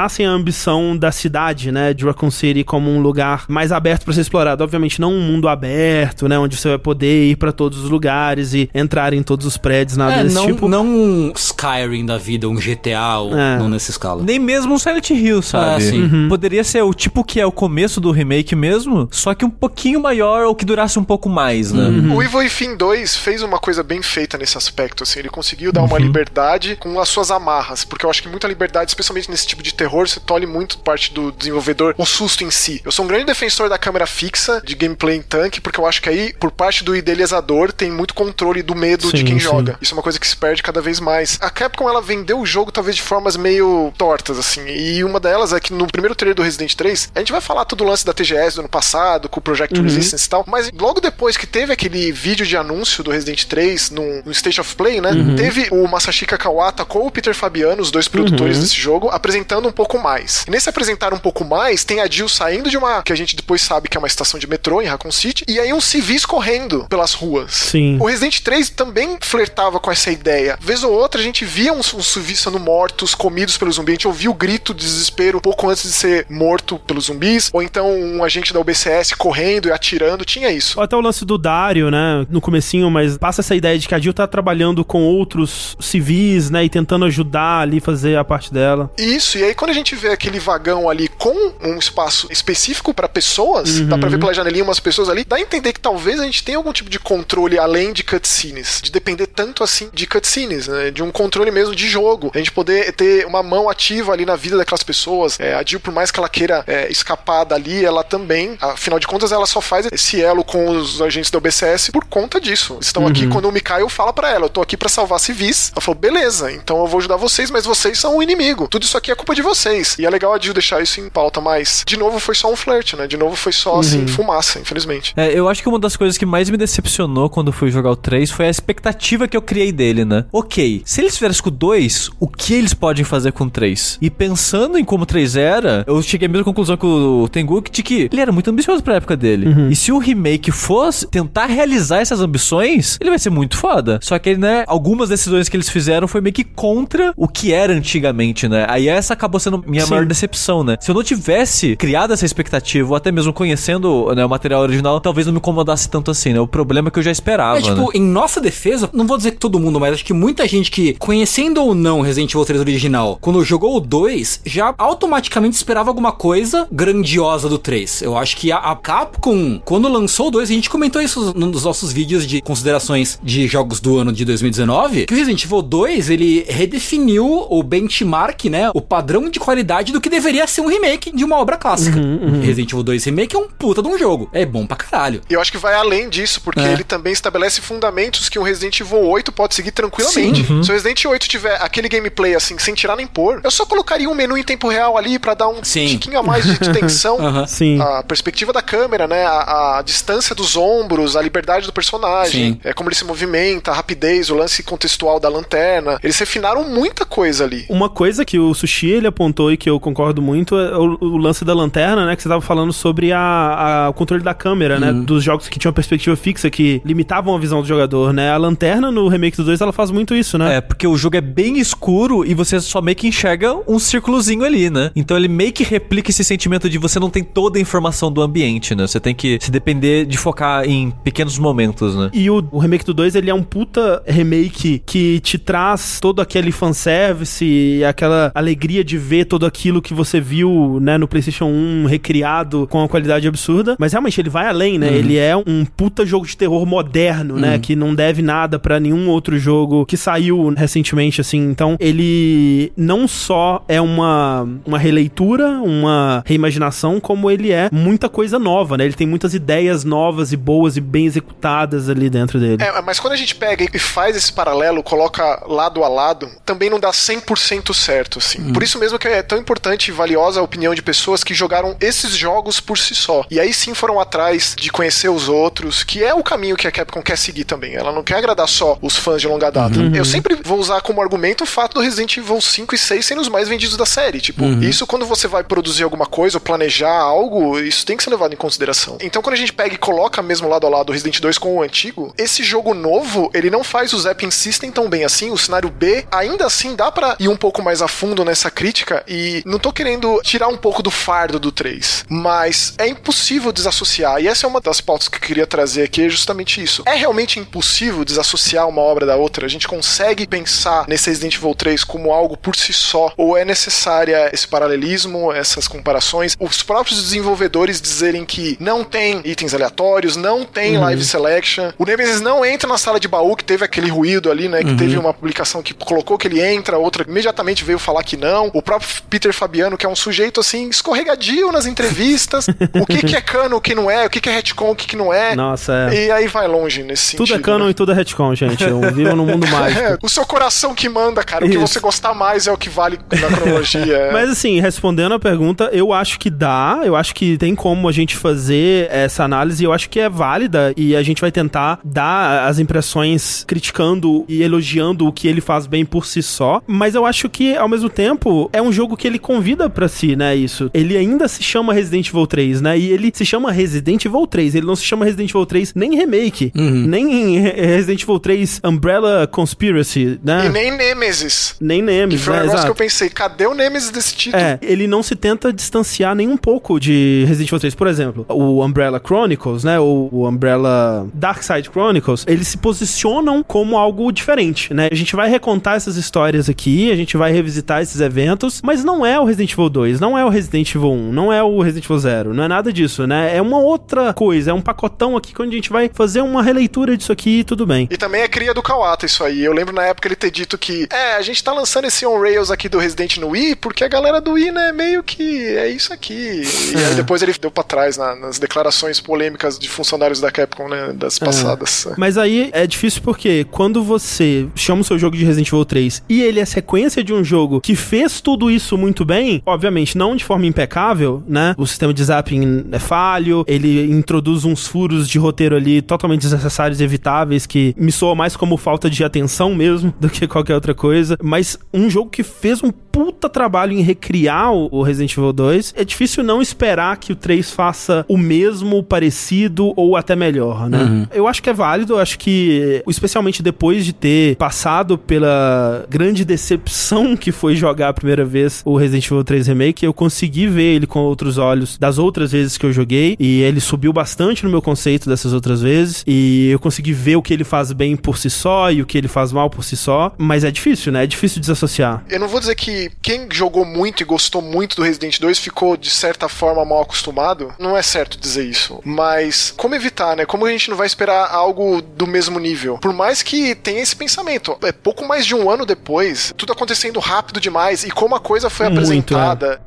realizassem 0.00 0.26
a 0.26 0.30
ambição 0.30 0.96
da 0.96 1.12
cidade, 1.12 1.70
né? 1.70 1.92
De 1.92 2.04
Raccoon 2.04 2.30
City 2.30 2.64
como 2.64 2.90
um 2.90 3.00
lugar 3.00 3.44
mais 3.48 3.72
aberto 3.72 4.04
para 4.04 4.14
ser 4.14 4.22
explorado. 4.22 4.62
Obviamente 4.64 5.00
não 5.00 5.12
um 5.12 5.20
mundo 5.20 5.48
aberto, 5.48 6.28
né? 6.28 6.38
Onde 6.38 6.56
você 6.56 6.68
vai 6.70 6.78
poder 6.78 7.30
ir 7.30 7.36
para 7.36 7.52
todos 7.52 7.78
os 7.84 7.90
lugares 7.90 8.54
e 8.54 8.70
entrar 8.74 9.12
em 9.12 9.22
todos 9.22 9.46
os 9.46 9.56
prédios, 9.56 9.96
nada 9.96 10.14
É, 10.14 10.22
desse 10.24 10.34
não, 10.34 10.46
tipo. 10.46 10.68
não 10.68 10.86
um 10.86 11.32
Skyrim 11.36 12.06
da 12.06 12.16
vida, 12.18 12.48
um 12.48 12.54
GTA, 12.56 13.18
ou 13.18 13.36
É. 13.36 13.58
não 13.58 13.68
nessa 13.68 13.90
escala. 13.90 14.22
Nem 14.22 14.38
mesmo 14.38 14.74
um 14.74 14.78
Silent 14.78 15.10
Hill, 15.10 15.42
sabe? 15.42 15.74
Ah, 15.76 15.80
sim. 15.80 16.02
Uhum. 16.02 16.28
Poderia 16.28 16.64
ser 16.64 16.82
o 16.82 16.94
tipo 16.94 17.22
que 17.24 17.40
é 17.40 17.46
o 17.46 17.52
começo 17.52 18.00
do 18.00 18.10
remake 18.10 18.54
mesmo, 18.56 19.08
só 19.10 19.34
que 19.34 19.44
um 19.44 19.50
pouquinho 19.50 20.00
maior 20.00 20.44
ou 20.44 20.54
que 20.54 20.64
durasse 20.64 20.98
um 20.98 21.04
pouco 21.04 21.28
mais, 21.28 21.72
né? 21.72 21.84
Uhum. 21.88 22.16
O 22.16 22.22
Evil 22.22 22.38
Within 22.40 22.76
2 22.76 23.16
fez 23.16 23.42
uma 23.42 23.58
coisa 23.58 23.82
bem 23.82 24.02
feita 24.02 24.38
nesse 24.38 24.56
aspecto, 24.56 25.02
assim, 25.02 25.18
ele 25.20 25.28
conseguiu 25.28 25.72
dar 25.72 25.82
uma 25.82 25.96
Uhum. 25.96 26.02
liberdade 26.04 26.76
com 26.76 26.98
as 27.00 27.08
suas 27.08 27.30
amarras, 27.30 27.84
porque 27.84 28.06
eu 28.06 28.10
acho 28.10 28.22
que 28.22 28.28
muita 28.28 28.46
liberdade, 28.48 28.90
especialmente 28.90 29.30
nesse 29.30 29.46
tipo 29.46 29.62
de 29.62 29.74
terror, 29.80 30.06
você 30.06 30.20
tolhe 30.20 30.46
muito 30.46 30.78
parte 30.78 31.12
do 31.12 31.32
desenvolvedor 31.32 31.94
o 31.96 32.04
susto 32.04 32.44
em 32.44 32.50
si. 32.50 32.82
Eu 32.84 32.92
sou 32.92 33.04
um 33.04 33.08
grande 33.08 33.24
defensor 33.24 33.68
da 33.70 33.78
câmera 33.78 34.06
fixa, 34.06 34.60
de 34.62 34.74
gameplay 34.74 35.16
em 35.16 35.22
tanque, 35.22 35.60
porque 35.60 35.80
eu 35.80 35.86
acho 35.86 36.02
que 36.02 36.08
aí, 36.10 36.34
por 36.34 36.50
parte 36.50 36.84
do 36.84 36.94
idealizador, 36.94 37.72
tem 37.72 37.90
muito 37.90 38.12
controle 38.14 38.62
do 38.62 38.74
medo 38.74 39.10
de 39.10 39.18
Sim, 39.20 39.24
quem 39.24 39.34
sim. 39.38 39.40
joga. 39.40 39.78
Isso 39.80 39.94
é 39.94 39.96
uma 39.96 40.02
coisa 40.02 40.18
que 40.20 40.26
se 40.26 40.36
perde 40.36 40.62
cada 40.62 40.80
vez 40.82 41.00
mais. 41.00 41.38
A 41.40 41.48
Capcom, 41.48 41.88
ela 41.88 42.02
vendeu 42.02 42.38
o 42.40 42.44
jogo 42.46 42.70
talvez 42.70 42.96
de 42.96 43.02
formas 43.02 43.36
meio 43.36 43.92
tortas, 43.96 44.38
assim, 44.38 44.66
e 44.68 45.02
uma 45.02 45.18
delas 45.18 45.52
é 45.54 45.60
que 45.60 45.72
no 45.72 45.86
primeiro 45.86 46.14
trailer 46.14 46.34
do 46.36 46.42
Resident 46.42 46.74
3, 46.74 47.12
a 47.14 47.18
gente 47.20 47.32
vai 47.32 47.40
falar 47.40 47.64
todo 47.64 47.82
o 47.82 47.86
lance 47.86 48.04
da 48.04 48.12
TGS 48.12 48.56
do 48.56 48.60
ano 48.60 48.68
passado, 48.68 49.28
com 49.28 49.40
o 49.40 49.42
Project 49.42 49.70
Uhum. 49.78 49.84
Resistance 49.84 50.26
e 50.26 50.28
tal, 50.28 50.44
mas 50.46 50.70
logo 50.78 51.00
depois 51.00 51.36
que 51.36 51.46
teve 51.46 51.72
aquele 51.72 52.12
vídeo 52.12 52.44
de 52.44 52.56
anúncio 52.56 53.02
do 53.02 53.10
Resident 53.10 53.44
3 53.44 53.90
no, 53.90 54.22
no 54.24 54.32
State 54.32 54.60
of 54.60 54.74
Play, 54.76 55.00
né? 55.00 55.10
Uhum. 55.12 55.36
Teve 55.36 55.68
o 55.70 55.86
Masashika 55.86 56.36
Kawata 56.36 56.84
com 56.84 57.06
o 57.06 57.10
Peter 57.10 57.34
Fabiano, 57.34 57.80
os 57.80 57.90
dois 57.90 58.08
produtores 58.08 58.56
Uhum. 58.56 58.62
desse 58.62 58.74
jogo, 58.76 59.08
apresentando 59.08 59.69
um 59.70 59.72
pouco 59.72 59.98
mais. 59.98 60.44
E 60.46 60.50
nesse 60.50 60.68
apresentar 60.68 61.14
um 61.14 61.18
pouco 61.18 61.44
mais, 61.44 61.84
tem 61.84 62.00
a 62.00 62.08
Jill 62.08 62.28
saindo 62.28 62.68
de 62.68 62.76
uma, 62.76 63.02
que 63.02 63.12
a 63.12 63.16
gente 63.16 63.34
depois 63.34 63.62
sabe 63.62 63.88
que 63.88 63.96
é 63.96 64.00
uma 64.00 64.06
estação 64.06 64.38
de 64.38 64.46
metrô 64.46 64.82
em 64.82 64.86
Raccoon 64.86 65.12
City, 65.12 65.44
e 65.48 65.58
aí 65.58 65.72
uns 65.72 65.84
civis 65.84 66.26
correndo 66.26 66.86
pelas 66.88 67.14
ruas. 67.14 67.52
Sim. 67.52 67.98
O 68.00 68.06
Resident 68.06 68.40
3 68.40 68.70
também 68.70 69.18
flertava 69.20 69.80
com 69.80 69.90
essa 69.90 70.10
ideia. 70.10 70.58
Vez 70.60 70.82
ou 70.82 70.92
outra 70.92 71.20
a 71.20 71.24
gente 71.24 71.44
via 71.44 71.72
uns, 71.72 71.94
uns 71.94 72.08
civis 72.08 72.40
sendo 72.40 72.58
mortos, 72.58 73.14
comidos 73.14 73.56
pelo 73.56 73.72
zumbi, 73.72 73.92
a 73.92 73.94
gente 73.94 74.08
ouvia 74.08 74.30
o 74.30 74.34
grito 74.34 74.74
de 74.74 74.84
desespero 74.84 75.40
pouco 75.40 75.68
antes 75.68 75.84
de 75.84 75.92
ser 75.92 76.26
morto 76.28 76.78
pelos 76.78 77.06
zumbis, 77.06 77.50
ou 77.52 77.62
então 77.62 77.90
um 77.90 78.22
agente 78.22 78.52
da 78.52 78.60
UBCS 78.60 79.12
correndo 79.14 79.68
e 79.68 79.72
atirando, 79.72 80.24
tinha 80.24 80.50
isso. 80.50 80.78
Ou 80.78 80.84
até 80.84 80.96
o 80.96 81.00
lance 81.00 81.24
do 81.24 81.38
Dario, 81.38 81.90
né? 81.90 82.26
No 82.28 82.40
comecinho, 82.40 82.90
mas 82.90 83.16
passa 83.16 83.40
essa 83.40 83.54
ideia 83.54 83.78
de 83.78 83.86
que 83.86 83.94
a 83.94 83.98
Jill 83.98 84.12
tá 84.12 84.26
trabalhando 84.26 84.84
com 84.84 85.02
outros 85.02 85.76
civis, 85.80 86.50
né? 86.50 86.64
E 86.64 86.68
tentando 86.68 87.04
ajudar 87.04 87.60
ali, 87.60 87.80
fazer 87.80 88.16
a 88.16 88.24
parte 88.24 88.52
dela. 88.52 88.90
Isso, 88.98 89.38
e 89.38 89.44
aí 89.44 89.54
quando 89.60 89.72
a 89.72 89.74
gente 89.74 89.94
vê 89.94 90.08
aquele 90.08 90.38
vagão 90.38 90.88
ali 90.88 91.06
com 91.06 91.52
um 91.60 91.78
espaço 91.78 92.26
específico 92.30 92.94
pra 92.94 93.06
pessoas, 93.06 93.80
dá 93.80 93.98
pra 93.98 94.08
ver 94.08 94.18
pela 94.18 94.32
janelinha 94.32 94.64
umas 94.64 94.80
pessoas 94.80 95.10
ali, 95.10 95.22
dá 95.22 95.36
a 95.36 95.40
entender 95.40 95.74
que 95.74 95.80
talvez 95.80 96.18
a 96.18 96.24
gente 96.24 96.42
tenha 96.42 96.56
algum 96.56 96.72
tipo 96.72 96.88
de 96.88 96.98
controle 96.98 97.58
além 97.58 97.92
de 97.92 98.02
cutscenes, 98.02 98.80
de 98.82 98.90
depender 98.90 99.26
tanto 99.26 99.62
assim 99.62 99.90
de 99.92 100.06
cutscenes, 100.06 100.66
né? 100.66 100.90
De 100.90 101.02
um 101.02 101.10
controle 101.10 101.50
mesmo 101.50 101.74
de 101.74 101.86
jogo, 101.86 102.30
a 102.34 102.38
gente 102.38 102.50
poder 102.50 102.90
ter 102.94 103.26
uma 103.26 103.42
mão 103.42 103.68
ativa 103.68 104.14
ali 104.14 104.24
na 104.24 104.34
vida 104.34 104.56
daquelas 104.56 104.82
pessoas. 104.82 105.38
É, 105.38 105.52
a 105.52 105.62
Jill, 105.62 105.78
por 105.78 105.92
mais 105.92 106.10
que 106.10 106.18
ela 106.18 106.28
queira 106.30 106.64
é, 106.66 106.90
escapar 106.90 107.44
dali, 107.44 107.84
ela 107.84 108.02
também, 108.02 108.56
afinal 108.62 108.98
de 108.98 109.06
contas, 109.06 109.30
ela 109.30 109.44
só 109.44 109.60
faz 109.60 109.86
esse 109.92 110.22
elo 110.22 110.42
com 110.42 110.70
os 110.70 111.02
agentes 111.02 111.30
da 111.30 111.36
OBCS 111.36 111.90
por 111.90 112.06
conta 112.06 112.40
disso. 112.40 112.78
Estão 112.80 113.06
aqui 113.06 113.26
quando 113.26 113.46
o 113.46 113.52
Mikhail 113.52 113.90
fala 113.90 114.10
pra 114.10 114.30
ela, 114.30 114.46
eu 114.46 114.50
tô 114.50 114.62
aqui 114.62 114.74
pra 114.74 114.88
salvar 114.88 115.20
civis. 115.20 115.70
Ela 115.72 115.82
falou, 115.82 116.00
beleza, 116.00 116.50
então 116.50 116.78
eu 116.78 116.86
vou 116.86 116.98
ajudar 116.98 117.16
vocês, 117.16 117.50
mas 117.50 117.66
vocês 117.66 117.98
são 117.98 118.16
o 118.16 118.22
inimigo. 118.22 118.66
Tudo 118.66 118.84
isso 118.84 118.96
aqui 118.96 119.12
é 119.12 119.14
culpa 119.14 119.34
de 119.34 119.42
vocês. 119.42 119.49
E 119.98 120.06
é 120.06 120.10
legal 120.10 120.34
a 120.34 120.38
Jill 120.38 120.54
deixar 120.54 120.82
isso 120.82 121.00
em 121.00 121.08
pauta, 121.08 121.40
mas 121.40 121.82
de 121.86 121.96
novo 121.96 122.18
foi 122.18 122.34
só 122.34 122.52
um 122.52 122.56
flerte, 122.56 122.96
né? 122.96 123.06
De 123.06 123.16
novo 123.16 123.36
foi 123.36 123.52
só 123.52 123.78
assim, 123.80 124.06
fumaça, 124.06 124.58
infelizmente. 124.58 125.12
É, 125.16 125.32
eu 125.32 125.48
acho 125.48 125.62
que 125.62 125.68
uma 125.68 125.78
das 125.78 125.96
coisas 125.96 126.16
que 126.16 126.26
mais 126.26 126.48
me 126.50 126.56
decepcionou 126.56 127.28
quando 127.28 127.52
fui 127.52 127.70
jogar 127.70 127.90
o 127.90 127.96
3 127.96 128.30
foi 128.30 128.46
a 128.46 128.50
expectativa 128.50 129.26
que 129.26 129.36
eu 129.36 129.42
criei 129.42 129.72
dele, 129.72 130.04
né? 130.04 130.24
Ok, 130.32 130.82
se 130.84 131.00
eles 131.00 131.16
fizessem 131.16 131.42
com 131.42 131.48
o 131.48 131.52
2, 131.52 132.10
o 132.20 132.28
que 132.28 132.54
eles 132.54 132.74
podem 132.74 133.04
fazer 133.04 133.32
com 133.32 133.44
o 133.44 133.50
3? 133.50 133.98
E 134.00 134.10
pensando 134.10 134.78
em 134.78 134.84
como 134.84 135.02
o 135.02 135.06
3 135.06 135.36
era, 135.36 135.84
eu 135.86 136.00
cheguei 136.02 136.26
à 136.26 136.30
mesma 136.30 136.44
conclusão 136.44 136.76
que 136.76 136.86
o 136.86 137.28
Tengu, 137.28 137.62
de 137.70 137.82
que 137.82 138.08
ele 138.10 138.20
era 138.20 138.32
muito 138.32 138.50
ambicioso 138.50 138.82
pra 138.82 138.96
época 138.96 139.16
dele. 139.16 139.70
E 139.70 139.76
se 139.76 139.90
o 139.92 139.98
remake 139.98 140.50
fosse 140.50 141.06
tentar 141.06 141.46
realizar 141.46 141.98
essas 141.98 142.20
ambições, 142.20 142.98
ele 143.00 143.10
vai 143.10 143.18
ser 143.18 143.30
muito 143.30 143.56
foda. 143.56 143.98
Só 144.02 144.18
que, 144.18 144.36
né, 144.36 144.64
algumas 144.66 145.08
decisões 145.08 145.48
que 145.48 145.56
eles 145.56 145.68
fizeram 145.68 146.06
foi 146.06 146.20
meio 146.20 146.32
que 146.32 146.44
contra 146.44 147.12
o 147.16 147.26
que 147.26 147.52
era 147.52 147.72
antigamente, 147.72 148.48
né? 148.48 148.66
Aí 148.68 148.88
essa 148.88 149.14
acabou 149.14 149.39
sendo 149.40 149.62
minha 149.66 149.84
Sim. 149.84 149.90
maior 149.90 150.06
decepção, 150.06 150.62
né? 150.62 150.76
Se 150.80 150.90
eu 150.90 150.94
não 150.94 151.02
tivesse 151.02 151.76
criado 151.76 152.12
essa 152.12 152.24
expectativa, 152.24 152.88
ou 152.88 152.94
até 152.94 153.10
mesmo 153.10 153.32
conhecendo 153.32 154.14
né, 154.14 154.24
o 154.24 154.28
material 154.28 154.62
original, 154.62 155.00
talvez 155.00 155.26
não 155.26 155.32
me 155.32 155.38
incomodasse 155.38 155.88
tanto 155.88 156.10
assim, 156.10 156.32
né? 156.32 156.40
O 156.40 156.46
problema 156.46 156.88
é 156.88 156.90
que 156.90 156.98
eu 156.98 157.02
já 157.02 157.10
esperava, 157.10 157.58
É, 157.58 157.62
tipo, 157.62 157.80
né? 157.80 157.88
em 157.94 158.02
nossa 158.02 158.40
defesa, 158.40 158.88
não 158.92 159.06
vou 159.06 159.16
dizer 159.16 159.32
que 159.32 159.38
todo 159.38 159.58
mundo, 159.58 159.80
mas 159.80 159.94
acho 159.94 160.04
que 160.04 160.12
muita 160.12 160.46
gente 160.46 160.70
que, 160.70 160.94
conhecendo 160.94 161.62
ou 161.62 161.74
não 161.74 162.00
Resident 162.00 162.30
Evil 162.30 162.44
3 162.44 162.60
original, 162.60 163.18
quando 163.20 163.42
jogou 163.44 163.76
o 163.76 163.80
2, 163.80 164.42
já 164.44 164.74
automaticamente 164.78 165.56
esperava 165.56 165.90
alguma 165.90 166.12
coisa 166.12 166.68
grandiosa 166.70 167.48
do 167.48 167.58
3. 167.58 168.02
Eu 168.02 168.16
acho 168.16 168.36
que 168.36 168.52
a, 168.52 168.58
a 168.58 168.76
Capcom, 168.76 169.60
quando 169.64 169.88
lançou 169.88 170.28
o 170.28 170.30
2, 170.30 170.50
a 170.50 170.52
gente 170.52 170.68
comentou 170.68 171.00
isso 171.00 171.32
nos 171.34 171.64
nossos 171.64 171.92
vídeos 171.92 172.26
de 172.26 172.40
considerações 172.42 173.18
de 173.22 173.46
jogos 173.46 173.80
do 173.80 173.96
ano 173.98 174.12
de 174.12 174.24
2019, 174.24 175.06
que 175.06 175.14
o 175.14 175.16
Resident 175.16 175.44
Evil 175.44 175.62
2, 175.62 176.10
ele 176.10 176.44
redefiniu 176.48 177.46
o 177.48 177.62
benchmark, 177.62 178.44
né, 178.46 178.70
o 178.74 178.80
padrão 178.80 179.29
de 179.30 179.40
qualidade 179.40 179.92
do 179.92 180.00
que 180.00 180.08
deveria 180.08 180.46
ser 180.46 180.60
um 180.60 180.66
remake 180.66 181.14
de 181.14 181.24
uma 181.24 181.36
obra 181.36 181.56
clássica. 181.56 181.98
Resident 182.42 182.70
Evil 182.72 182.82
2 182.82 183.04
Remake 183.04 183.34
é 183.36 183.38
um 183.38 183.48
puta 183.48 183.82
de 183.82 183.88
um 183.88 183.98
jogo. 183.98 184.28
É 184.32 184.44
bom 184.44 184.66
pra 184.66 184.76
caralho. 184.76 185.20
E 185.28 185.34
eu 185.34 185.40
acho 185.40 185.50
que 185.52 185.58
vai 185.58 185.74
além 185.74 186.08
disso, 186.08 186.40
porque 186.40 186.60
É. 186.60 186.72
ele 186.72 186.84
também 186.84 187.12
estabelece 187.12 187.60
fundamentos 187.60 188.28
que 188.28 188.38
um 188.38 188.42
Resident 188.42 188.80
Evil 188.80 189.00
8 189.04 189.32
pode 189.32 189.54
seguir 189.54 189.70
tranquilamente. 189.72 190.44
Sim, 190.46 190.62
Se 190.62 190.70
o 190.70 190.72
Resident 190.72 191.04
8 191.04 191.28
tiver 191.28 191.56
aquele 191.62 191.88
gameplay 191.88 192.34
assim, 192.34 192.58
sem 192.58 192.74
tirar 192.74 192.96
nem 192.96 193.06
pôr, 193.06 193.40
eu 193.44 193.50
só 193.50 193.64
colocaria 193.66 194.08
um 194.08 194.14
menu 194.14 194.36
em 194.36 194.42
tempo 194.42 194.68
real 194.68 194.96
ali 194.96 195.18
pra 195.18 195.34
dar 195.34 195.48
um 195.48 195.62
Sim. 195.62 195.86
tiquinho 195.86 196.18
a 196.18 196.22
mais 196.22 196.44
de 196.44 196.58
de 196.58 196.72
tensão. 196.78 197.18
Sim. 197.46 197.80
A 197.80 198.02
perspectiva 198.02 198.52
da 198.52 198.60
câmera, 198.62 199.06
né? 199.06 199.24
A, 199.24 199.78
a 199.78 199.82
distância 199.82 200.34
dos 200.34 200.56
ombros, 200.56 201.16
a 201.16 201.22
liberdade 201.22 201.66
do 201.66 201.72
personagem, 201.72 202.52
Sim. 202.54 202.60
é 202.64 202.72
como 202.72 202.88
ele 202.88 202.96
se 202.96 203.04
movimenta, 203.04 203.70
a 203.70 203.74
rapidez, 203.74 204.30
o 204.30 204.34
lance 204.34 204.62
contextual 204.62 205.18
da 205.20 205.28
lanterna. 205.28 205.98
Eles 206.02 206.18
refinaram 206.18 206.68
muita 206.68 207.04
coisa 207.04 207.44
ali. 207.44 207.64
Uma 207.68 207.88
coisa 207.88 208.24
que 208.24 208.38
o 208.38 208.52
Sushi 208.54 208.88
ele 208.90 209.06
apontou 209.20 209.52
e 209.52 209.56
que 209.56 209.68
eu 209.68 209.78
concordo 209.78 210.22
muito 210.22 210.56
é 210.58 210.76
o, 210.78 210.96
o 211.00 211.16
lance 211.18 211.44
da 211.44 211.52
lanterna, 211.52 212.06
né? 212.06 212.16
Que 212.16 212.22
você 212.22 212.28
tava 212.28 212.40
falando 212.40 212.72
sobre 212.72 213.12
a, 213.12 213.18
a- 213.20 213.90
o 213.90 213.92
controle 213.92 214.22
da 214.22 214.32
câmera, 214.32 214.80
né? 214.80 214.92
Dos 214.92 215.22
jogos 215.22 215.48
que 215.48 215.58
tinham 215.58 215.72
perspectiva 215.72 216.16
fixa, 216.16 216.48
que 216.48 216.80
limitavam 216.84 217.34
a 217.34 217.38
visão 217.38 217.60
do 217.60 217.68
jogador, 217.68 218.12
né? 218.12 218.30
A 218.30 218.36
lanterna 218.38 218.90
no 218.90 219.08
remake 219.08 219.36
do 219.36 219.44
2 219.44 219.60
ela 219.60 219.72
faz 219.72 219.90
muito 219.90 220.14
isso, 220.14 220.38
né? 220.38 220.56
É, 220.56 220.60
porque 220.60 220.86
o 220.86 220.96
jogo 220.96 221.16
é 221.16 221.20
bem 221.20 221.58
escuro 221.58 222.24
e 222.24 222.32
você 222.34 222.60
só 222.60 222.80
meio 222.80 222.96
que 222.96 223.06
enxerga 223.08 223.54
um 223.68 223.78
círculozinho 223.78 224.42
ali, 224.44 224.70
né? 224.70 224.90
Então 224.96 225.16
ele 225.16 225.28
meio 225.28 225.52
que 225.52 225.62
replica 225.64 226.10
esse 226.10 226.24
sentimento 226.24 226.68
de 226.70 226.78
você 226.78 226.98
não 226.98 227.10
tem 227.10 227.22
toda 227.22 227.58
a 227.58 227.60
informação 227.62 228.10
do 228.10 228.22
ambiente, 228.22 228.74
né? 228.74 228.86
Você 228.86 228.98
tem 228.98 229.14
que 229.14 229.38
se 229.40 229.50
depender 229.50 230.06
de 230.06 230.16
focar 230.16 230.64
em 230.64 230.90
pequenos 231.04 231.38
momentos, 231.38 231.94
né? 231.94 232.10
E 232.14 232.30
o, 232.30 232.42
o 232.50 232.58
remake 232.58 232.84
do 232.84 232.94
2, 232.94 233.14
ele 233.14 233.28
é 233.30 233.34
um 233.34 233.42
puta 233.42 234.02
remake 234.06 234.82
que 234.86 235.20
te 235.20 235.36
traz 235.38 235.98
todo 236.00 236.20
aquele 236.22 236.50
fanservice 236.52 237.44
e 237.44 237.84
aquela 237.84 238.30
alegria 238.34 238.82
de 238.82 238.96
ver 239.10 239.24
todo 239.24 239.44
aquilo 239.44 239.82
que 239.82 239.92
você 239.92 240.20
viu, 240.20 240.78
né, 240.80 240.96
no 240.96 241.08
PlayStation 241.08 241.46
1 241.46 241.86
recriado 241.86 242.68
com 242.68 242.78
uma 242.78 242.88
qualidade 242.88 243.26
absurda. 243.26 243.74
Mas 243.76 243.92
realmente 243.92 244.20
ele 244.20 244.30
vai 244.30 244.46
além, 244.46 244.78
né? 244.78 244.86
Ele 244.86 245.16
é 245.16 245.36
um 245.36 245.64
puta 245.64 246.06
jogo 246.06 246.24
de 246.24 246.36
terror 246.36 246.64
moderno, 246.64 247.36
né? 247.36 247.58
Que 247.58 247.74
não 247.74 247.92
deve 247.92 248.22
nada 248.22 248.56
pra 248.56 248.78
nenhum 248.78 249.08
outro 249.08 249.36
jogo 249.36 249.84
que 249.84 249.96
saiu 249.96 250.54
recentemente, 250.56 251.20
assim. 251.20 251.38
Então, 251.38 251.76
ele 251.80 252.72
não 252.76 253.08
só 253.08 253.64
é 253.66 253.80
uma, 253.80 254.48
uma 254.64 254.78
releitura, 254.78 255.48
uma 255.60 256.22
reimaginação, 256.24 257.00
como 257.00 257.28
ele 257.28 257.50
é 257.50 257.68
muita 257.72 258.08
coisa 258.08 258.38
nova, 258.38 258.76
né? 258.76 258.84
Ele 258.84 258.94
tem 258.94 259.08
muitas 259.08 259.34
ideias 259.34 259.82
novas 259.82 260.32
e 260.32 260.36
boas 260.36 260.76
e 260.76 260.80
bem 260.80 261.06
executadas 261.06 261.88
ali 261.88 262.08
dentro 262.08 262.38
dele. 262.38 262.62
É, 262.62 262.80
mas 262.80 263.00
quando 263.00 263.14
a 263.14 263.16
gente 263.16 263.34
pega 263.34 263.66
e 263.74 263.78
faz 263.78 264.14
esse 264.14 264.32
paralelo, 264.32 264.84
coloca 264.84 265.42
lado 265.48 265.82
a 265.82 265.88
lado, 265.88 266.28
também 266.46 266.70
não 266.70 266.78
dá 266.78 266.90
100% 266.90 267.74
certo, 267.74 268.18
assim. 268.18 268.52
Por 268.52 268.62
isso 268.62 268.78
mesmo 268.78 268.89
mesmo 268.90 268.98
que 268.98 269.08
é 269.08 269.22
tão 269.22 269.38
importante 269.38 269.88
e 269.88 269.92
valiosa 269.92 270.40
a 270.40 270.42
opinião 270.42 270.74
de 270.74 270.82
pessoas 270.82 271.22
que 271.22 271.32
jogaram 271.32 271.76
esses 271.80 272.16
jogos 272.16 272.58
por 272.58 272.76
si 272.76 272.94
só. 272.94 273.24
E 273.30 273.38
aí 273.38 273.54
sim 273.54 273.72
foram 273.72 274.00
atrás 274.00 274.54
de 274.56 274.70
conhecer 274.70 275.08
os 275.08 275.28
outros, 275.28 275.84
que 275.84 276.02
é 276.02 276.12
o 276.12 276.22
caminho 276.22 276.56
que 276.56 276.66
a 276.66 276.72
Capcom 276.72 277.02
quer 277.02 277.16
seguir 277.16 277.44
também. 277.44 277.74
Ela 277.74 277.92
não 277.92 278.02
quer 278.02 278.16
agradar 278.16 278.48
só 278.48 278.76
os 278.82 278.96
fãs 278.96 279.20
de 279.20 279.28
longa 279.28 279.50
data. 279.50 279.78
Uhum. 279.78 279.94
Eu 279.94 280.04
sempre 280.04 280.36
vou 280.42 280.58
usar 280.58 280.80
como 280.80 281.00
argumento 281.00 281.44
o 281.44 281.46
fato 281.46 281.74
do 281.74 281.80
Resident 281.80 282.16
Evil 282.16 282.40
5 282.40 282.74
e 282.74 282.78
6 282.78 283.06
serem 283.06 283.22
os 283.22 283.28
mais 283.28 283.48
vendidos 283.48 283.76
da 283.76 283.86
série. 283.86 284.20
Tipo, 284.20 284.44
uhum. 284.44 284.60
isso 284.62 284.86
quando 284.86 285.06
você 285.06 285.28
vai 285.28 285.44
produzir 285.44 285.84
alguma 285.84 286.06
coisa 286.06 286.38
ou 286.38 286.40
planejar 286.40 286.92
algo, 286.92 287.58
isso 287.60 287.86
tem 287.86 287.96
que 287.96 288.02
ser 288.02 288.10
levado 288.10 288.32
em 288.32 288.36
consideração. 288.36 288.98
Então 289.00 289.22
quando 289.22 289.34
a 289.34 289.38
gente 289.38 289.52
pega 289.52 289.74
e 289.74 289.78
coloca 289.78 290.22
mesmo 290.22 290.48
lado 290.48 290.66
a 290.66 290.70
lado 290.70 290.90
o 290.90 290.92
Resident 290.92 291.20
2 291.20 291.38
com 291.38 291.56
o 291.56 291.62
antigo, 291.62 292.12
esse 292.18 292.42
jogo 292.42 292.74
novo, 292.74 293.30
ele 293.32 293.50
não 293.50 293.62
faz 293.62 293.92
o 293.92 293.98
Zapping 293.98 294.30
System 294.30 294.70
tão 294.72 294.88
bem 294.88 295.04
assim. 295.04 295.30
O 295.30 295.38
cenário 295.38 295.70
B, 295.70 296.04
ainda 296.10 296.46
assim, 296.46 296.74
dá 296.74 296.90
para 296.90 297.16
ir 297.20 297.28
um 297.28 297.36
pouco 297.36 297.62
mais 297.62 297.80
a 297.82 297.88
fundo 297.88 298.24
nessa 298.24 298.50
crítica 298.50 298.79
e 299.06 299.42
não 299.46 299.58
tô 299.58 299.72
querendo 299.72 300.20
tirar 300.22 300.48
um 300.48 300.56
pouco 300.56 300.82
do 300.82 300.90
fardo 300.90 301.38
do 301.38 301.52
3, 301.52 302.04
mas 302.08 302.74
é 302.78 302.88
impossível 302.88 303.52
desassociar. 303.52 304.20
E 304.20 304.28
essa 304.28 304.46
é 304.46 304.48
uma 304.48 304.60
das 304.60 304.80
pautas 304.80 305.08
que 305.08 305.16
eu 305.16 305.20
queria 305.20 305.46
trazer 305.46 305.82
aqui, 305.82 306.04
é 306.04 306.08
justamente 306.08 306.62
isso. 306.62 306.82
É 306.86 306.94
realmente 306.94 307.38
impossível 307.38 308.04
desassociar 308.04 308.68
uma 308.68 308.82
obra 308.82 309.06
da 309.06 309.16
outra? 309.16 309.46
A 309.46 309.48
gente 309.48 309.68
consegue 309.68 310.26
pensar 310.26 310.84
nesse 310.88 311.10
Resident 311.10 311.36
Evil 311.36 311.54
3 311.54 311.84
como 311.84 312.12
algo 312.12 312.36
por 312.36 312.56
si 312.56 312.72
só? 312.72 313.12
Ou 313.16 313.36
é 313.36 313.44
necessária 313.44 314.30
esse 314.32 314.46
paralelismo, 314.46 315.32
essas 315.32 315.66
comparações? 315.68 316.36
Os 316.38 316.62
próprios 316.62 317.02
desenvolvedores 317.02 317.80
dizerem 317.80 318.24
que 318.24 318.56
não 318.60 318.84
tem 318.84 319.20
itens 319.24 319.54
aleatórios, 319.54 320.16
não 320.16 320.44
tem 320.44 320.76
uhum. 320.76 320.82
live 320.84 321.04
selection. 321.04 321.72
O 321.78 321.84
Nemesis 321.84 322.20
não 322.20 322.44
entra 322.44 322.68
na 322.68 322.78
sala 322.78 323.00
de 323.00 323.08
baú, 323.08 323.36
que 323.36 323.44
teve 323.44 323.64
aquele 323.64 323.90
ruído 323.90 324.30
ali, 324.30 324.48
né? 324.48 324.62
Que 324.62 324.70
uhum. 324.70 324.76
teve 324.76 324.98
uma 324.98 325.12
publicação 325.12 325.62
que 325.62 325.74
colocou 325.74 326.18
que 326.18 326.26
ele 326.26 326.40
entra, 326.40 326.78
outra 326.78 327.04
imediatamente 327.08 327.64
veio 327.64 327.78
falar 327.78 328.02
que 328.04 328.16
não. 328.16 328.50
O 328.54 328.62
próprio 328.70 328.88
Peter 329.10 329.32
Fabiano, 329.32 329.76
que 329.76 329.84
é 329.84 329.88
um 329.88 329.96
sujeito 329.96 330.38
assim, 330.38 330.68
escorregadio 330.68 331.50
nas 331.50 331.66
entrevistas. 331.66 332.46
o 332.48 332.86
que, 332.86 333.04
que 333.04 333.16
é 333.16 333.20
canon, 333.20 333.56
o 333.56 333.60
que 333.60 333.74
não 333.74 333.90
é, 333.90 334.06
o 334.06 334.10
que, 334.10 334.20
que 334.20 334.28
é 334.28 334.32
retcon, 334.32 334.70
o 334.70 334.76
que, 334.76 334.86
que 334.86 334.96
não 334.96 335.12
é. 335.12 335.34
Nossa, 335.34 335.90
é. 335.92 336.06
E 336.06 336.10
aí 336.12 336.28
vai 336.28 336.46
longe 336.46 336.84
nesse 336.84 337.16
tudo 337.16 337.26
sentido. 337.26 337.42
Tudo 337.42 337.50
é 337.50 337.52
canon 337.52 337.64
né? 337.64 337.70
e 337.70 337.74
tudo 337.74 337.90
é 337.90 337.94
retcon, 337.96 338.34
gente. 338.36 338.62
Eu 338.62 338.80
vivo 338.92 339.16
num 339.16 339.26
mundo 339.26 339.46
mágico. 339.50 339.80
É, 339.80 339.98
o 340.00 340.08
seu 340.08 340.24
coração 340.24 340.72
que 340.72 340.88
manda, 340.88 341.24
cara. 341.24 341.44
Isso. 341.44 341.56
O 341.56 341.60
que 341.60 341.68
você 341.68 341.80
gostar 341.80 342.14
mais 342.14 342.46
é 342.46 342.52
o 342.52 342.56
que 342.56 342.68
vale 342.68 343.00
na 343.20 343.36
cronologia. 343.36 343.96
É. 343.96 344.12
Mas 344.14 344.30
assim, 344.30 344.60
respondendo 344.60 345.14
a 345.14 345.18
pergunta, 345.18 345.68
eu 345.72 345.92
acho 345.92 346.18
que 346.20 346.30
dá, 346.30 346.80
eu 346.84 346.94
acho 346.94 347.12
que 347.12 347.36
tem 347.38 347.56
como 347.56 347.88
a 347.88 347.92
gente 347.92 348.16
fazer 348.16 348.88
essa 348.90 349.24
análise, 349.24 349.64
eu 349.64 349.72
acho 349.72 349.90
que 349.90 349.98
é 349.98 350.08
válida 350.08 350.72
e 350.76 350.94
a 350.94 351.02
gente 351.02 351.20
vai 351.20 351.32
tentar 351.32 351.80
dar 351.84 352.46
as 352.46 352.60
impressões 352.60 353.44
criticando 353.48 354.24
e 354.28 354.44
elogiando 354.44 355.08
o 355.08 355.12
que 355.12 355.26
ele 355.26 355.40
faz 355.40 355.66
bem 355.66 355.84
por 355.84 356.06
si 356.06 356.22
só, 356.22 356.62
mas 356.68 356.94
eu 356.94 357.04
acho 357.04 357.28
que 357.28 357.56
ao 357.56 357.68
mesmo 357.68 357.88
tempo 357.88 358.48
é 358.52 358.59
um 358.62 358.72
jogo 358.72 358.96
que 358.96 359.06
ele 359.06 359.18
convida 359.18 359.68
para 359.68 359.88
si, 359.88 360.16
né, 360.16 360.34
isso. 360.34 360.70
Ele 360.72 360.96
ainda 360.96 361.28
se 361.28 361.42
chama 361.42 361.72
Resident 361.72 362.08
Evil 362.08 362.26
3, 362.26 362.60
né? 362.60 362.78
E 362.78 362.90
ele 362.90 363.10
se 363.14 363.24
chama 363.24 363.52
Resident 363.52 364.04
Evil 364.04 364.26
3, 364.26 364.54
ele 364.54 364.66
não 364.66 364.76
se 364.76 364.84
chama 364.84 365.04
Resident 365.04 365.30
Evil 365.30 365.46
3 365.46 365.74
nem 365.74 365.96
remake, 365.96 366.52
uhum. 366.56 366.86
nem 366.86 367.38
Resident 367.40 368.02
Evil 368.02 368.18
3 368.18 368.60
Umbrella 368.64 369.26
Conspiracy, 369.26 370.20
né? 370.22 370.46
E 370.46 370.48
nem 370.48 370.70
Nemesis. 370.76 371.56
Nem 371.60 371.82
Nemesis, 371.82 372.20
que 372.20 372.24
foi 372.24 372.34
um 372.34 372.36
né? 372.36 372.42
negócio 372.42 372.58
Exato. 372.58 372.74
que 372.74 372.82
eu 372.82 372.86
pensei, 372.86 373.08
cadê 373.08 373.46
o 373.46 373.54
Nemesis 373.54 373.90
desse 373.90 374.14
título? 374.14 374.42
É, 374.42 374.58
ele 374.62 374.86
não 374.86 375.02
se 375.02 375.14
tenta 375.14 375.52
distanciar 375.52 376.14
nem 376.14 376.28
um 376.28 376.36
pouco 376.36 376.78
de 376.78 377.24
Resident 377.26 377.48
Evil 377.48 377.60
3. 377.60 377.74
Por 377.74 377.86
exemplo, 377.86 378.26
o 378.28 378.64
Umbrella 378.64 379.00
Chronicles, 379.04 379.64
né? 379.64 379.78
O, 379.78 380.08
o 380.10 380.28
Umbrella 380.28 381.08
Dark 381.14 381.42
Side 381.42 381.68
Chronicles, 381.70 382.24
eles 382.26 382.48
se 382.48 382.56
posicionam 382.56 383.42
como 383.42 383.76
algo 383.76 384.10
diferente, 384.12 384.72
né? 384.72 384.88
A 384.90 384.94
gente 384.94 385.14
vai 385.14 385.28
recontar 385.28 385.76
essas 385.76 385.96
histórias 385.96 386.48
aqui, 386.48 386.90
a 386.90 386.96
gente 386.96 387.16
vai 387.16 387.32
revisitar 387.32 387.82
esses 387.82 388.00
eventos, 388.00 388.49
mas 388.62 388.84
não 388.84 389.04
é 389.04 389.18
o 389.18 389.24
Resident 389.24 389.52
Evil 389.52 389.68
2, 389.68 390.00
não 390.00 390.16
é 390.16 390.24
o 390.24 390.28
Resident 390.28 390.74
Evil 390.74 390.92
1, 390.92 391.12
não 391.12 391.32
é 391.32 391.42
o 391.42 391.60
Resident 391.60 391.84
Evil 391.84 391.98
0, 391.98 392.34
não 392.34 392.44
é 392.44 392.48
nada 392.48 392.72
disso, 392.72 393.06
né? 393.06 393.36
É 393.36 393.42
uma 393.42 393.58
outra 393.58 394.12
coisa, 394.12 394.50
é 394.50 394.54
um 394.54 394.60
pacotão 394.60 395.16
aqui 395.16 395.32
onde 395.38 395.54
a 395.54 395.58
gente 395.58 395.70
vai 395.70 395.90
fazer 395.92 396.20
uma 396.20 396.42
releitura 396.42 396.96
disso 396.96 397.12
aqui 397.12 397.40
e 397.40 397.44
tudo 397.44 397.66
bem. 397.66 397.88
E 397.90 397.96
também 397.96 398.22
é 398.22 398.28
cria 398.28 398.52
do 398.52 398.62
Kawata 398.62 399.06
isso 399.06 399.22
aí. 399.24 399.44
Eu 399.44 399.52
lembro 399.52 399.74
na 399.74 399.84
época 399.84 400.08
ele 400.08 400.16
ter 400.16 400.30
dito 400.30 400.58
que, 400.58 400.86
é, 400.90 401.16
a 401.16 401.22
gente 401.22 401.42
tá 401.42 401.52
lançando 401.52 401.86
esse 401.86 402.06
on-rails 402.06 402.50
aqui 402.50 402.68
do 402.68 402.78
Resident 402.78 403.18
no 403.18 403.28
Wii 403.28 403.56
porque 403.56 403.84
a 403.84 403.88
galera 403.88 404.20
do 404.20 404.32
Wii, 404.32 404.50
né, 404.52 404.72
meio 404.72 405.02
que 405.02 405.46
é 405.56 405.68
isso 405.68 405.92
aqui. 405.92 406.42
E 406.72 406.84
aí 406.84 406.94
depois 406.94 407.22
ele 407.22 407.32
deu 407.40 407.50
pra 407.50 407.62
trás 407.62 407.96
na, 407.96 408.14
nas 408.14 408.38
declarações 408.38 409.00
polêmicas 409.00 409.58
de 409.58 409.68
funcionários 409.68 410.20
da 410.20 410.30
Capcom, 410.30 410.68
né, 410.68 410.92
das 410.94 411.20
é. 411.20 411.24
passadas. 411.24 411.86
É. 411.86 411.94
Mas 411.96 412.16
aí 412.18 412.50
é 412.52 412.66
difícil 412.66 413.02
porque 413.02 413.46
quando 413.50 413.82
você 413.82 414.46
chama 414.54 414.82
o 414.82 414.84
seu 414.84 414.98
jogo 414.98 415.16
de 415.16 415.24
Resident 415.24 415.48
Evil 415.48 415.64
3 415.64 416.02
e 416.08 416.22
ele 416.22 416.40
é 416.40 416.44
sequência 416.44 417.02
de 417.02 417.12
um 417.12 417.22
jogo 417.22 417.60
que 417.60 417.74
fez 417.74 418.20
tudo 418.20 418.39
isso 418.48 418.78
muito 418.78 419.04
bem, 419.04 419.42
obviamente 419.44 419.98
não 419.98 420.14
de 420.14 420.24
forma 420.24 420.46
impecável, 420.46 421.22
né? 421.26 421.54
O 421.58 421.66
sistema 421.66 421.92
de 421.92 422.04
zapping 422.04 422.66
é 422.70 422.78
falho, 422.78 423.44
ele 423.48 423.90
introduz 423.90 424.44
uns 424.44 424.68
furos 424.68 425.08
de 425.08 425.18
roteiro 425.18 425.56
ali 425.56 425.82
totalmente 425.82 426.20
desnecessários 426.20 426.80
e 426.80 426.84
evitáveis 426.84 427.46
que 427.46 427.74
me 427.76 427.90
soa 427.90 428.14
mais 428.14 428.36
como 428.36 428.56
falta 428.56 428.88
de 428.88 429.02
atenção 429.02 429.52
mesmo 429.54 429.92
do 429.98 430.08
que 430.08 430.28
qualquer 430.28 430.54
outra 430.54 430.74
coisa, 430.74 431.16
mas 431.20 431.58
um 431.74 431.90
jogo 431.90 432.10
que 432.10 432.22
fez 432.22 432.62
um 432.62 432.70
puta 432.70 433.28
trabalho 433.28 433.72
em 433.72 433.80
recriar 433.80 434.52
o 434.52 434.82
Resident 434.82 435.12
Evil 435.16 435.32
2, 435.32 435.74
é 435.76 435.84
difícil 435.84 436.22
não 436.22 436.42
esperar 436.42 436.96
que 436.98 437.12
o 437.12 437.16
3 437.16 437.50
faça 437.50 438.04
o 438.08 438.18
mesmo, 438.18 438.82
parecido 438.82 439.72
ou 439.76 439.96
até 439.96 440.14
melhor, 440.14 440.68
né? 440.68 440.82
Uhum. 440.82 441.06
Eu 441.12 441.26
acho 441.26 441.42
que 441.42 441.50
é 441.50 441.52
válido, 441.52 441.94
eu 441.94 441.98
acho 441.98 442.18
que, 442.18 442.82
especialmente 442.86 443.42
depois 443.42 443.84
de 443.84 443.92
ter 443.92 444.36
passado 444.36 444.98
pela 444.98 445.86
grande 445.88 446.24
decepção 446.24 447.16
que 447.16 447.32
foi 447.32 447.54
jogar 447.54 447.88
a 447.88 447.92
primeira 447.92 448.24
vez 448.30 448.62
o 448.64 448.76
Resident 448.76 449.06
Evil 449.06 449.24
3 449.24 449.46
Remake, 449.48 449.84
eu 449.84 449.92
consegui 449.92 450.46
ver 450.46 450.76
ele 450.76 450.86
com 450.86 451.00
outros 451.00 451.36
olhos 451.36 451.76
das 451.76 451.98
outras 451.98 452.32
vezes 452.32 452.56
que 452.56 452.64
eu 452.64 452.72
joguei, 452.72 453.16
e 453.18 453.42
ele 453.42 453.60
subiu 453.60 453.92
bastante 453.92 454.44
no 454.44 454.50
meu 454.50 454.62
conceito 454.62 455.08
dessas 455.08 455.32
outras 455.32 455.60
vezes, 455.60 456.02
e 456.06 456.48
eu 456.50 456.58
consegui 456.58 456.92
ver 456.92 457.16
o 457.16 457.22
que 457.22 457.34
ele 457.34 457.44
faz 457.44 457.72
bem 457.72 457.96
por 457.96 458.16
si 458.16 458.30
só 458.30 458.70
e 458.70 458.80
o 458.80 458.86
que 458.86 458.96
ele 458.96 459.08
faz 459.08 459.32
mal 459.32 459.50
por 459.50 459.64
si 459.64 459.76
só, 459.76 460.12
mas 460.16 460.44
é 460.44 460.50
difícil, 460.50 460.92
né? 460.92 461.04
É 461.04 461.06
difícil 461.06 461.40
desassociar. 461.40 462.04
Eu 462.08 462.20
não 462.20 462.28
vou 462.28 462.40
dizer 462.40 462.54
que 462.54 462.90
quem 463.02 463.26
jogou 463.30 463.64
muito 463.64 464.02
e 464.02 464.06
gostou 464.06 464.40
muito 464.40 464.76
do 464.76 464.82
Resident 464.82 465.18
2 465.18 465.38
ficou 465.38 465.76
de 465.76 465.90
certa 465.90 466.28
forma 466.28 466.64
mal 466.64 466.82
acostumado. 466.82 467.52
Não 467.58 467.76
é 467.76 467.82
certo 467.82 468.18
dizer 468.18 468.44
isso, 468.44 468.80
mas 468.84 469.52
como 469.56 469.74
evitar, 469.74 470.16
né? 470.16 470.24
Como 470.24 470.46
a 470.46 470.50
gente 470.50 470.70
não 470.70 470.76
vai 470.76 470.86
esperar 470.86 471.28
algo 471.30 471.82
do 471.82 472.06
mesmo 472.06 472.38
nível? 472.38 472.78
Por 472.78 472.92
mais 472.92 473.22
que 473.22 473.54
tenha 473.54 473.80
esse 473.80 473.96
pensamento, 473.96 474.56
é 474.62 474.72
pouco 474.72 475.06
mais 475.06 475.26
de 475.26 475.34
um 475.34 475.50
ano 475.50 475.66
depois, 475.66 476.32
tudo 476.36 476.52
acontecendo 476.52 477.00
rápido 477.00 477.40
demais 477.40 477.84
e 477.84 477.90
como 477.90 478.14
a 478.14 478.19
coisa 478.20 478.48
foi 478.50 478.68
muito, 478.68 478.78
apresentada. 479.16 479.60